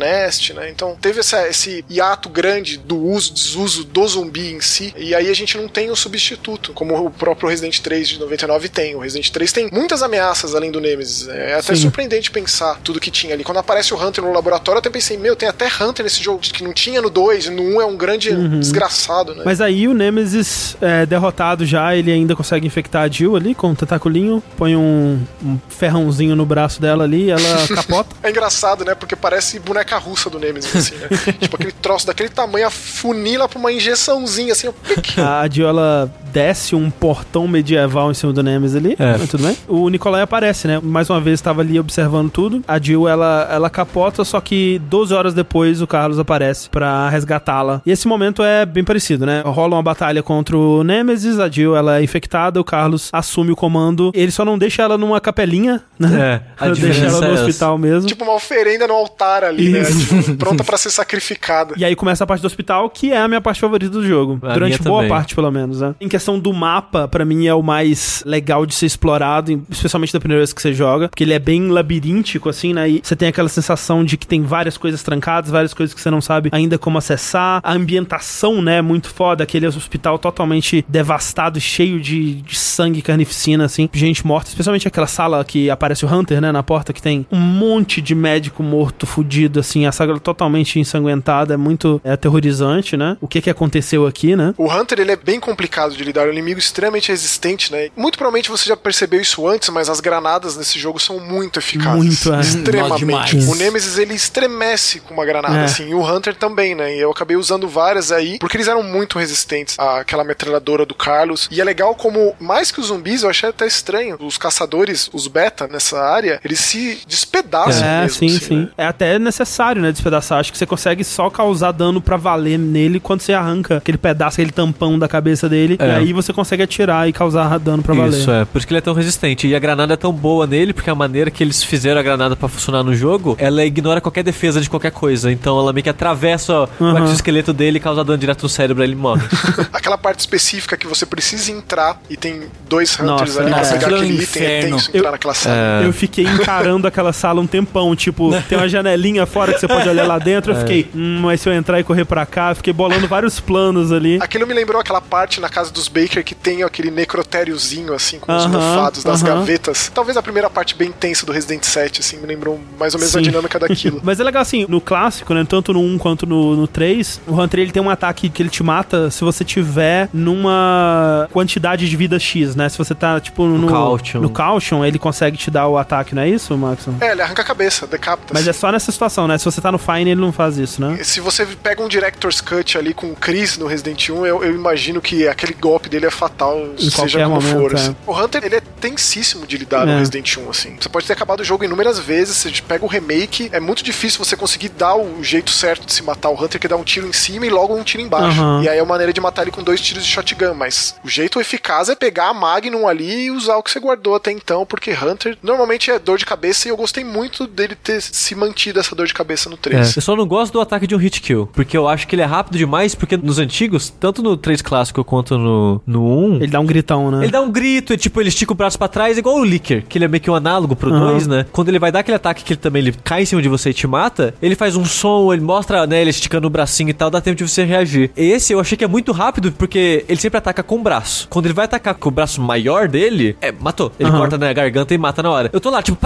Né? 0.55 0.71
Então 0.71 0.97
teve 1.01 1.21
essa- 1.21 1.49
esse 1.49 1.85
hiato 1.89 2.29
grande 2.29 2.77
do 2.77 2.97
uso, 2.97 3.33
desuso 3.33 3.85
do 3.85 4.07
zumbi 4.07 4.53
em 4.55 4.61
si, 4.61 4.93
e 4.97 5.15
aí 5.15 5.29
a 5.31 5.35
gente 5.35 5.57
não 5.57 5.69
tem 5.69 5.91
um 5.91 5.97
substituto, 5.97 6.73
como 6.73 6.95
o 7.07 7.11
próprio 7.11 7.49
Resident 7.49 7.81
3 7.81 8.09
de 8.09 8.19
99 8.21 8.69
tem. 8.69 8.95
O 8.95 8.99
Resident 9.01 9.31
3 9.31 9.53
tem 9.53 9.69
muitas 9.73 10.03
ameaças 10.03 10.55
além 10.55 10.71
do 10.71 10.81
Nemesis. 10.81 11.29
É 11.29 11.55
até 11.55 11.75
Sim. 11.75 11.83
surpreendente 11.83 12.31
pensar 12.31 12.79
tudo 12.85 13.01
que 13.01 13.11
tinha 13.11 13.35
ali. 13.35 13.45
Quando 13.45 13.59
aparece 13.59 13.93
o 13.95 13.97
Hunter 14.03 14.23
no 14.25 14.33
laboratório, 14.33 14.77
eu 14.79 14.81
até 14.81 14.91
pensei, 14.91 15.17
meu, 15.17 15.35
tem 15.35 15.49
até 15.49 15.67
Hunter 15.67 16.05
nesse 16.05 16.23
jogo 16.23 16.39
que 16.41 16.63
não 16.63 16.73
tinha 16.73 17.01
no 17.01 17.09
2, 17.11 17.47
e 17.47 17.51
no 17.51 17.63
1 17.63 17.81
é 17.83 17.87
um 17.87 17.97
grande 17.97 18.31
desgraçado, 18.59 19.35
né? 19.35 19.43
Mas 19.45 19.61
aí 19.61 19.89
o 19.89 19.95
Nemesis, 19.95 20.77
é, 20.81 21.07
derrotado 21.07 21.65
já, 21.65 21.95
ele 21.97 22.13
ainda 22.13 22.35
consegue 22.37 22.67
infectar 22.67 23.03
a 23.05 23.09
Jill 23.09 23.37
ali 23.37 23.55
com 23.55 23.69
um 23.71 23.75
tentaculinho, 23.75 24.43
põe 24.57 24.77
um, 24.77 25.21
um 25.43 25.59
ferrãozinho 25.69 26.37
no 26.37 26.45
braço 26.45 26.81
dela 26.81 27.05
ali, 27.05 27.31
ela 27.31 27.41
capota. 27.75 28.15
É 28.23 28.31
engraçado, 28.31 28.85
né? 28.85 28.95
Porque 28.95 29.17
parece 29.17 29.59
boneca 29.59 29.97
russa 29.99 30.18
do 30.31 30.39
Nemesis, 30.39 30.75
assim, 30.75 30.95
né? 30.97 31.09
tipo, 31.41 31.57
aquele 31.57 31.73
troço 31.73 32.07
daquele 32.07 32.29
tamanho 32.29 32.67
afunila 32.67 33.49
pra 33.49 33.59
uma 33.59 33.73
injeçãozinha, 33.73 34.53
assim, 34.53 34.69
ó, 34.69 34.73
pique. 34.73 35.21
A 35.21 35.43
ela 35.69 36.13
desce 36.33 36.75
um 36.75 36.91
portão 36.91 37.47
medieval 37.49 38.11
em 38.11 38.15
cima 38.15 38.33
do 38.33 38.43
Nemesis 38.43 38.77
ali, 38.77 38.97
É. 38.99 39.17
mas 39.19 39.29
tudo 39.29 39.45
bem. 39.45 39.57
O 39.67 39.89
Nicolai 39.89 40.23
aparece, 40.23 40.67
né? 40.67 40.81
Mais 40.83 41.09
uma 41.11 41.21
vez 41.21 41.35
estava 41.41 41.61
ali 41.61 41.79
observando 41.79 42.31
tudo. 42.31 42.63
A 42.67 42.79
Jill, 42.81 43.09
ela, 43.09 43.49
ela 43.51 43.71
capota, 43.71 44.25
só 44.25 44.41
que 44.41 44.79
12 44.89 45.15
horas 45.15 45.35
depois 45.35 45.81
o 45.83 45.87
Carlos 45.87 46.19
aparece 46.19 46.69
pra 46.69 47.09
resgatá-la. 47.09 47.81
E 47.85 47.91
esse 47.91 48.07
momento 48.09 48.43
é 48.43 48.65
bem 48.67 48.85
parecido, 48.85 49.25
né? 49.27 49.43
Rola 49.45 49.77
uma 49.77 49.83
batalha 49.83 50.23
contra 50.23 50.57
o 50.57 50.83
Nemesis, 50.85 51.39
a 51.39 51.49
Jill, 51.49 51.77
ela 51.77 51.99
é 51.99 52.03
infectada, 52.03 52.61
o 52.61 52.65
Carlos 52.65 53.09
assume 53.13 53.51
o 53.53 53.57
comando. 53.57 54.11
Ele 54.15 54.31
só 54.31 54.45
não 54.45 54.59
deixa 54.59 54.83
ela 54.83 54.99
numa 54.99 55.21
capelinha, 55.21 55.83
né? 55.99 56.43
É, 56.59 56.65
a 56.65 56.69
Deixa 56.71 57.07
ela 57.07 57.21
no 57.21 57.27
é 57.27 57.33
essa. 57.35 57.45
hospital 57.45 57.79
mesmo. 57.79 58.09
Tipo 58.09 58.25
uma 58.25 58.35
oferenda 58.35 58.87
no 58.87 58.95
altar 58.95 59.45
ali, 59.45 59.71
né? 59.71 59.81
Isso. 59.81 60.23
Tipo, 60.23 60.37
pronta 60.37 60.63
pra 60.65 60.77
ser 60.77 60.91
sacrificada. 60.91 61.75
E 61.77 61.85
aí 61.85 61.95
começa 61.97 62.25
a 62.25 62.27
parte 62.27 62.41
do 62.43 62.47
hospital, 62.47 62.89
que 62.91 63.13
é 63.13 63.19
a 63.19 63.27
minha 63.29 63.41
parte 63.41 63.61
favorita 63.61 63.91
do 63.93 64.07
jogo. 64.07 64.39
A 64.43 64.53
durante 64.55 64.81
boa 64.83 64.99
também. 64.99 65.09
parte, 65.09 65.35
pelo 65.35 65.51
menos, 65.51 65.81
né? 65.81 65.95
Em 66.01 66.09
questão 66.09 66.18
questão 66.19 66.39
do 66.39 66.53
mapa, 66.53 67.07
pra 67.07 67.25
mim, 67.25 67.47
é 67.47 67.55
o 67.55 67.63
mais 67.63 68.25
legal 68.27 68.67
de 68.67 68.75
ser 68.75 68.87
explorado, 68.87 69.65
especialmente 69.71 70.13
da 70.13 70.19
primeira 70.19 70.41
vez 70.41 70.53
que 70.53 70.61
você 70.61 70.75
joga, 70.75 71.09
porque 71.09 71.23
ele 71.23 71.33
é 71.33 71.39
bem 71.39 71.69
labiríntico, 71.69 72.49
assim, 72.49 72.75
né? 72.75 72.91
E 72.91 73.01
você 73.03 73.15
tem 73.15 73.29
aquela 73.29 73.49
sensação 73.49 74.05
de 74.05 74.17
que 74.17 74.27
tem 74.27 74.43
várias 74.43 74.77
coisas 74.77 75.01
trancadas, 75.03 75.51
várias 75.51 75.73
coisas 75.73 75.95
que 75.95 76.01
você 76.01 76.11
não 76.11 76.21
sabe 76.21 76.51
ainda 76.53 76.77
como 76.77 76.99
acessar. 76.99 77.61
A 77.63 77.73
ambientação, 77.73 78.61
né, 78.61 78.79
é 78.79 78.83
muito 78.83 79.09
foda, 79.09 79.45
aquele 79.45 79.67
hospital 79.67 80.19
totalmente 80.19 80.85
devastado, 80.89 81.61
cheio 81.61 82.01
de, 82.01 82.35
de 82.43 82.57
sangue, 82.57 83.01
carnificina, 83.01 83.65
assim, 83.65 83.89
gente 83.93 84.27
morta, 84.27 84.49
especialmente 84.49 84.89
aquela 84.89 85.07
sala 85.07 85.45
que 85.45 85.71
aparece 85.71 86.05
o 86.05 86.13
Hunter, 86.13 86.41
né, 86.41 86.51
na 86.51 86.65
porta, 86.65 86.93
que 86.93 87.01
tem 87.01 87.25
um 87.31 87.39
monte 87.39 88.01
de 88.03 88.15
médico 88.15 88.63
morto, 88.63 89.07
fudido, 89.07 89.61
assim, 89.61 89.87
a 89.87 89.93
saga 89.93 90.19
totalmente 90.19 90.81
ensanguentada, 90.81 91.55
é 91.55 91.57
muito 91.57 92.01
é, 92.03 92.13
aterrorizante, 92.13 92.97
né? 92.97 93.17
O 93.21 93.29
que 93.29 93.41
que 93.41 93.51
aconteceu 93.51 94.05
aqui, 94.05 94.35
né? 94.35 94.53
O 94.59 94.73
Hunter, 94.73 94.99
ele 94.99 95.13
é 95.13 95.17
bem 95.17 95.39
complicado 95.39 95.95
de 95.95 96.08
lidar, 96.09 96.27
é 96.27 96.31
um 96.31 96.33
inimigo 96.33 96.59
extremamente 96.59 97.09
resistente, 97.11 97.71
né? 97.73 97.89
Muito 97.97 98.19
provavelmente 98.19 98.51
você 98.51 98.69
já 98.69 98.77
percebeu 98.77 99.21
isso 99.21 99.47
antes, 99.47 99.69
mas 99.69 99.89
as 99.89 100.01
granadas 100.01 100.57
nesse 100.57 100.79
jogo 100.79 100.99
são 100.99 101.19
muito 101.21 101.59
eficazes. 101.59 101.95
Muito, 101.97 102.35
é. 102.35 102.41
Extremamente. 102.41 103.37
O 103.49 103.55
Nemesis, 103.55 103.99
ele 103.99 104.15
estremece 104.15 105.01
com 105.01 105.15
uma 105.15 105.25
granada, 105.25 105.57
É. 105.59 105.65
assim, 105.65 105.89
e 105.91 105.95
o 105.95 106.03
Hunter 106.05 106.35
também, 106.35 106.75
né? 106.75 106.95
E 106.97 107.01
eu 107.01 107.11
acabei 107.11 107.37
usando 107.37 107.69
várias 107.69 108.11
aí, 108.13 108.39
porque 108.39 108.57
eles 108.57 108.69
eram 108.69 108.83
muito 108.83 109.19
resistentes 109.19 109.77
àquela 109.79 110.25
metralhadora 110.25 110.85
do 110.85 110.95
Carlos. 110.95 111.49
E 111.51 111.61
é 111.61 111.65
legal 111.65 111.95
como, 111.95 112.35
mais 112.41 112.71
que 112.71 112.81
os 112.81 112.87
zumbis, 112.89 113.23
eu 113.23 113.31
achei 113.31 113.49
até 113.49 113.67
estranho, 113.67 114.17
os 114.21 114.39
caçadores, 114.39 115.09
os 115.13 115.27
beta 115.27 115.67
nessa 115.69 116.01
área, 116.01 116.41
eles 116.45 116.61
se 116.61 117.01
despedaçam 117.07 117.85
É, 117.87 118.03
mesmo, 118.03 118.19
sim, 118.19 118.27
assim, 118.27 118.39
sim. 118.39 118.57
né? 118.63 118.69
É 118.77 118.87
até 118.87 119.19
necessário, 119.19 119.81
né, 119.83 119.93
despedaçar. 119.93 120.39
Acho 120.41 120.53
que 120.53 120.59
você 120.59 120.67
consegue 120.67 121.05
só 121.05 121.29
causar 121.31 121.73
dano 121.73 122.01
pra 122.01 122.17
valer 122.17 122.59
nele 122.59 123.01
quando 123.01 123.21
você 123.21 123.33
arranca 123.33 123.77
aquele 123.79 123.99
pedaço, 123.99 124.35
aquele 124.41 124.53
tampão 124.53 124.99
da 124.99 125.09
cabeça 125.09 125.49
dele. 125.49 125.77
É. 125.79 125.98
E 125.98 125.98
aí 125.99 126.13
você 126.13 126.33
consegue 126.33 126.63
atirar 126.63 127.09
e 127.09 127.13
causar 127.13 127.59
dano 127.59 127.83
pra 127.83 127.95
valer. 127.95 128.19
Isso, 128.19 128.31
é. 128.31 128.45
Por 128.45 128.59
isso 128.59 128.67
que 128.67 128.73
ele 128.73 128.79
é 128.79 128.83
tão 128.83 128.95
resistente. 128.95 129.47
E 129.47 129.55
a 129.55 129.59
granada 129.59 129.95
é 129.95 129.97
tão 129.97 130.13
boa 130.13 130.47
nele, 130.47 130.73
porque 130.73 130.91
a 130.91 130.95
maneira 130.95 131.31
que 131.31 131.43
eles 131.43 131.63
fizeram 131.63 132.01
a 132.01 132.03
granada 132.03 132.35
pra 132.37 132.49
funcionar 132.49 132.83
no 132.83 132.95
jogo, 132.95 133.37
ela 133.39 133.65
ignora 133.65 134.01
qualquer 134.01 134.23
defesa 134.23 134.61
de 134.61 134.69
qualquer 134.71 134.91
coisa. 134.93 135.31
Então 135.31 135.59
ela 135.59 135.73
meio 135.73 135.83
que 135.85 135.91
atravessa 135.91 136.69
o 136.79 136.85
Uhum. 136.85 137.05
exoesqueleto 137.05 137.53
dele 137.53 137.79
e 137.79 137.81
causa 137.81 138.03
dano 138.05 138.19
direto 138.19 138.43
no 138.43 138.49
cérebro, 138.49 138.83
aí 138.83 138.89
ele 138.89 138.97
morre. 138.97 139.23
Aquela 139.73 139.99
parte 139.99 140.21
específica 140.21 140.77
que 140.77 140.87
você 140.87 141.05
precisa 141.07 141.51
entrar 141.53 142.01
e 142.09 142.17
tem 142.17 142.43
dois 142.69 142.93
Hunters 142.99 143.07
Nossa, 143.07 143.41
ali 143.41 143.49
pra 143.51 143.59
nossa, 143.59 143.73
pegar 143.75 143.91
é 143.93 143.95
aquele 143.97 144.23
item, 144.23 144.43
é 144.45 144.61
tenso 144.61 144.91
entrar 144.91 145.09
Eu- 145.09 145.13
naquela 145.13 145.35
sala. 145.35 145.57
Eu 145.85 145.93
fiquei 145.93 146.25
encarando 146.25 146.87
aquela 146.89 147.13
sala 147.13 147.41
um 147.41 147.47
tempão, 147.47 147.95
tipo, 147.97 148.31
tem 148.49 148.59
uma 148.59 148.69
janelinha 148.69 149.27
fora 149.27 149.53
que 149.53 149.61
você 149.61 149.69
pode 149.69 149.89
olhar 149.89 150.07
lá 150.07 150.19
dentro. 150.19 150.53
Eu 150.53 150.57
fiquei, 150.57 150.89
hum, 150.95 151.21
mas 151.23 151.41
se 151.41 151.49
eu 151.49 151.53
entrar 151.53 151.79
e 151.81 151.85
correr 151.85 152.05
pra 152.05 152.25
cá, 152.27 152.51
eu 152.51 152.57
fiquei 152.57 152.73
bolando 152.73 153.07
vários 153.09 153.41
planos 153.41 153.91
ali. 153.93 154.19
Aquilo 154.21 154.47
me 154.47 154.55
lembrou 154.55 154.81
aquela 154.81 155.01
parte 155.01 155.41
na 155.41 155.49
casa 155.49 155.71
dos 155.73 155.88
Baker 155.89 156.25
que 156.25 156.35
tem 156.35 156.63
aquele 156.63 156.91
necrotériozinho, 156.91 157.93
assim, 157.95 158.19
com 158.19 158.35
os 158.37 158.45
Aham, 158.45 158.53
mofados 158.53 159.03
das 159.05 159.23
aham. 159.23 159.39
gavetas. 159.41 159.91
Talvez 159.95 160.17
a 160.17 160.23
primeira 160.23 160.49
parte 160.49 160.75
bem 160.75 160.93
tensa 160.93 161.25
do 161.27 161.33
Resident 161.33 161.65
7, 161.65 162.01
assim, 162.01 162.19
me 162.19 162.27
lembrou 162.27 162.61
mais 162.79 162.95
ou 162.95 163.01
menos 163.01 163.15
a 163.15 163.19
Sim. 163.19 163.25
dinâmica 163.25 163.59
daquilo. 163.59 164.01
Mas 164.05 164.21
é 164.21 164.25
legal 164.25 164.43
assim, 164.43 164.67
no 164.69 164.81
clássico, 164.81 165.35
né? 165.35 165.45
Tanto 165.49 165.73
no 165.73 165.81
1 165.81 165.99
quanto 165.99 166.27
no, 166.27 166.57
no 166.57 166.67
3, 166.67 167.21
o 167.27 167.41
Hunter 167.41 167.61
ele 167.61 167.73
tem 167.73 167.83
um 167.83 167.91
ataque 167.91 168.29
que 168.29 168.43
ele 168.43 168.51
te 168.51 168.63
mata 168.63 169.11
se 169.11 169.23
você 169.25 169.45
tiver 169.45 170.09
numa 170.13 171.29
quantidade 171.33 171.89
de 171.89 171.97
vida 171.97 172.19
X, 172.19 172.55
né? 172.55 172.69
Se 172.69 172.79
você 172.79 172.95
tá, 172.95 173.21
tipo, 173.21 173.45
no. 173.45 173.69
Caution. 173.69 174.21
No 174.21 174.31
Caution, 174.31 174.85
ele 174.85 174.99
consegue 174.99 175.37
te 175.37 175.51
dar 175.51 175.69
o 175.69 175.77
ataque, 175.77 176.15
não 176.15 176.23
é 176.23 176.29
isso, 176.29 176.57
Maxon? 176.57 176.95
É, 177.01 177.13
ele 177.13 177.23
arranca 177.23 177.43
a 177.43 177.45
cabeça, 177.45 177.87
decapita. 177.87 178.33
Mas 178.35 178.47
é 178.47 178.51
assim. 178.51 178.61
só 178.61 178.73
nessa 178.73 178.91
situação, 178.91 179.29
né? 179.29 179.39
Se 179.39 179.45
você 179.45 179.61
tá 179.61 179.71
no 179.71 179.79
Fine, 179.79 180.11
ele 180.11 180.21
não 180.21 180.33
faz 180.33 180.57
isso, 180.59 180.81
né? 180.81 180.99
Se 181.03 181.21
você 181.21 181.47
pega 181.47 181.83
um 181.83 181.89
Director's 181.89 182.41
Cut 182.41 182.77
ali 182.79 182.95
com 182.95 183.11
o 183.11 183.17
Chris 183.17 183.59
no 183.59 183.67
Resident 183.67 184.09
1, 184.09 184.27
eu, 184.27 184.43
eu 184.43 184.55
imagino 184.55 185.01
que 185.01 185.29
aquele 185.29 185.55
golpe 185.55 185.78
dele 185.87 186.07
é 186.07 186.11
fatal, 186.11 186.59
Em 186.79 186.89
seja 186.89 187.19
como 187.25 187.35
momento, 187.35 187.53
for. 187.61 187.73
é. 187.73 187.75
assim. 187.75 187.97
O 188.07 188.19
Hunter, 188.19 188.43
ele 188.45 188.57
é 188.57 188.61
tensíssimo 188.81 189.47
de 189.47 189.59
lidar 189.59 189.87
É. 189.87 189.93
no 189.93 189.99
Resident 189.99 190.35
1, 190.39 190.49
assim. 190.51 190.77
Você 190.81 190.89
pode 190.89 191.07
ter 191.07 191.13
acabado 191.13 191.41
o 191.41 191.45
jogo 191.45 191.65
inúmeras 191.65 191.99
vezes, 191.99 192.39
você 192.39 192.51
pega 192.67 192.83
o 192.85 192.89
remake, 192.89 193.51
é 193.53 193.61
muito 193.61 193.85
difícil 193.85 194.25
você 194.25 194.35
conseguir 194.37 194.71
dar 194.71 194.95
o 194.97 195.23
jeito 195.23 195.51
certo 195.51 195.85
de 195.87 195.93
se 195.93 196.03
matar 196.03 196.31
o 196.31 196.43
Hunter, 196.43 196.59
que 196.59 196.67
dá 196.69 196.77
um 196.77 196.85
tiro 196.85 197.07
em 197.07 197.13
cima 197.13 197.45
e 197.45 197.51
logo 197.51 197.77
um 197.77 197.83
tiro 197.83 198.03
embaixo. 198.03 198.41
Aham. 198.41 198.63
E 198.63 198.69
aí 198.69 198.79
é 198.79 198.83
uma 198.83 198.89
maneira 198.95 199.13
de 199.13 199.21
matar 199.21 199.43
ele 199.43 199.51
com 199.51 199.63
dois 199.63 199.81
tiros 199.81 200.05
de 200.05 200.11
shotgun, 200.11 200.55
mas 200.55 200.95
o 201.05 201.09
jeito 201.09 201.39
eficaz 201.41 201.89
é 201.91 201.95
pegar 201.95 202.29
a 202.29 202.35
Magnum 202.35 202.89
ali 202.89 203.25
e 203.27 203.31
usar 203.31 203.57
o 203.57 203.63
que 203.63 203.71
você 203.71 203.79
guardou 203.81 204.15
até 204.15 204.33
então, 204.33 204.65
porque 204.65 204.93
Hunter 204.93 205.37
normalmente 205.43 205.91
é 205.91 205.99
dor 205.99 206.17
de 206.19 206.25
cabeça 206.25 206.69
e 206.69 206.71
eu 206.71 206.77
gostei 206.77 207.05
muito 207.05 207.47
dele 207.47 207.75
ter 207.75 208.01
se 208.01 208.35
mantido 208.35 208.79
essa 208.81 208.95
dor 208.95 209.07
de 209.07 209.13
cabeça 209.15 209.51
no 209.51 209.57
3. 209.57 209.97
Eu 209.97 210.03
só 210.03 210.17
não 210.17 210.27
gosto 210.27 210.53
do 210.53 210.61
ataque 210.61 210.87
de 210.87 210.95
um 210.95 210.99
hit 210.99 211.21
kill, 211.21 211.49
porque 211.53 211.77
eu 211.77 211.89
acho 211.89 212.07
que 212.07 212.15
ele 212.15 212.23
é 212.23 212.25
rápido 212.25 212.57
demais, 212.57 212.95
porque 212.95 213.17
nos 213.17 213.39
antigos, 213.39 213.91
tanto 213.91 214.23
no 214.23 214.37
3 214.37 214.63
clássico 214.63 215.03
quanto 215.05 215.37
no, 215.37 215.68
no 215.87 216.05
1, 216.05 216.37
Ele 216.37 216.47
dá 216.49 216.61
um 216.61 216.67
gritão, 216.67 217.11
né? 217.11 217.25
Ele 217.25 217.33
dá 217.33 217.41
um 217.41 217.51
grito, 217.51 217.93
e, 217.93 217.97
tipo, 217.97 218.21
ele 218.21 218.29
estica 218.29 218.53
o 218.53 218.55
braço 218.55 218.79
pra 218.79 218.89
trás, 218.89 219.17
igual 219.19 219.37
o 219.37 219.45
Licker, 219.45 219.85
que 219.89 219.99
ele 219.99 220.05
é 220.05 220.09
meio 220.09 220.21
que 220.21 220.31
um 220.31 220.35
análogo 220.35 220.75
pro 220.77 220.91
Aham. 220.93 221.13
2, 221.13 221.27
né? 221.27 221.47
Quando 221.53 221.69
ele 221.69 221.79
vai 221.79 221.91
dar 221.93 222.01
aquele 222.01 222.17
ataque 222.17 222.45
que 222.45 222.53
ele 222.55 222.61
também 222.61 222.83
ele 222.83 222.95
cai 223.05 223.23
em 223.23 223.27
cima 223.27 223.43
de 223.43 223.49
você 223.49 223.71
e 223.71 223.75
te 223.75 223.87
mata, 223.87 224.35
ele 224.41 224.55
faz 224.55 224.77
um 224.77 224.85
som, 224.85 225.33
ele 225.33 225.43
mostra, 225.43 225.87
né, 225.87 226.01
ele 226.01 226.11
esticando 226.11 226.47
o 226.47 226.51
bracinho 226.51 226.91
e 226.91 226.93
tal, 226.95 227.11
dá 227.11 227.21
tempo 227.21 227.37
de 227.37 227.49
você 227.49 227.65
reagir. 227.65 228.11
Esse 228.17 228.53
eu 228.53 228.61
achei 228.61 228.77
que 228.77 228.85
é 228.85 228.89
muito 228.89 229.13
rápido, 229.13 229.53
porque 229.53 230.05
ele 230.09 230.21
sempre 230.21 230.39
ataca 230.39 230.63
com 230.63 230.77
o 230.77 230.83
braço. 230.83 231.27
Quando 231.29 231.47
ele 231.47 231.55
vai 231.55 231.65
atacar 231.65 231.95
com 231.95 232.09
o 232.09 232.13
braço 232.13 232.41
maior 232.41 232.89
dele, 232.89 233.37
é, 233.41 233.53
matou. 233.53 233.93
Ele 233.99 234.09
Aham. 234.09 234.19
corta 234.19 234.39
na 234.39 234.53
garganta 234.53 234.95
e 234.95 234.99
mata 234.99 235.23
na 235.23 235.31
hora. 235.31 235.51
Eu 235.53 235.61
tô 235.61 235.71
lá, 235.71 235.83
tipo, 235.83 235.99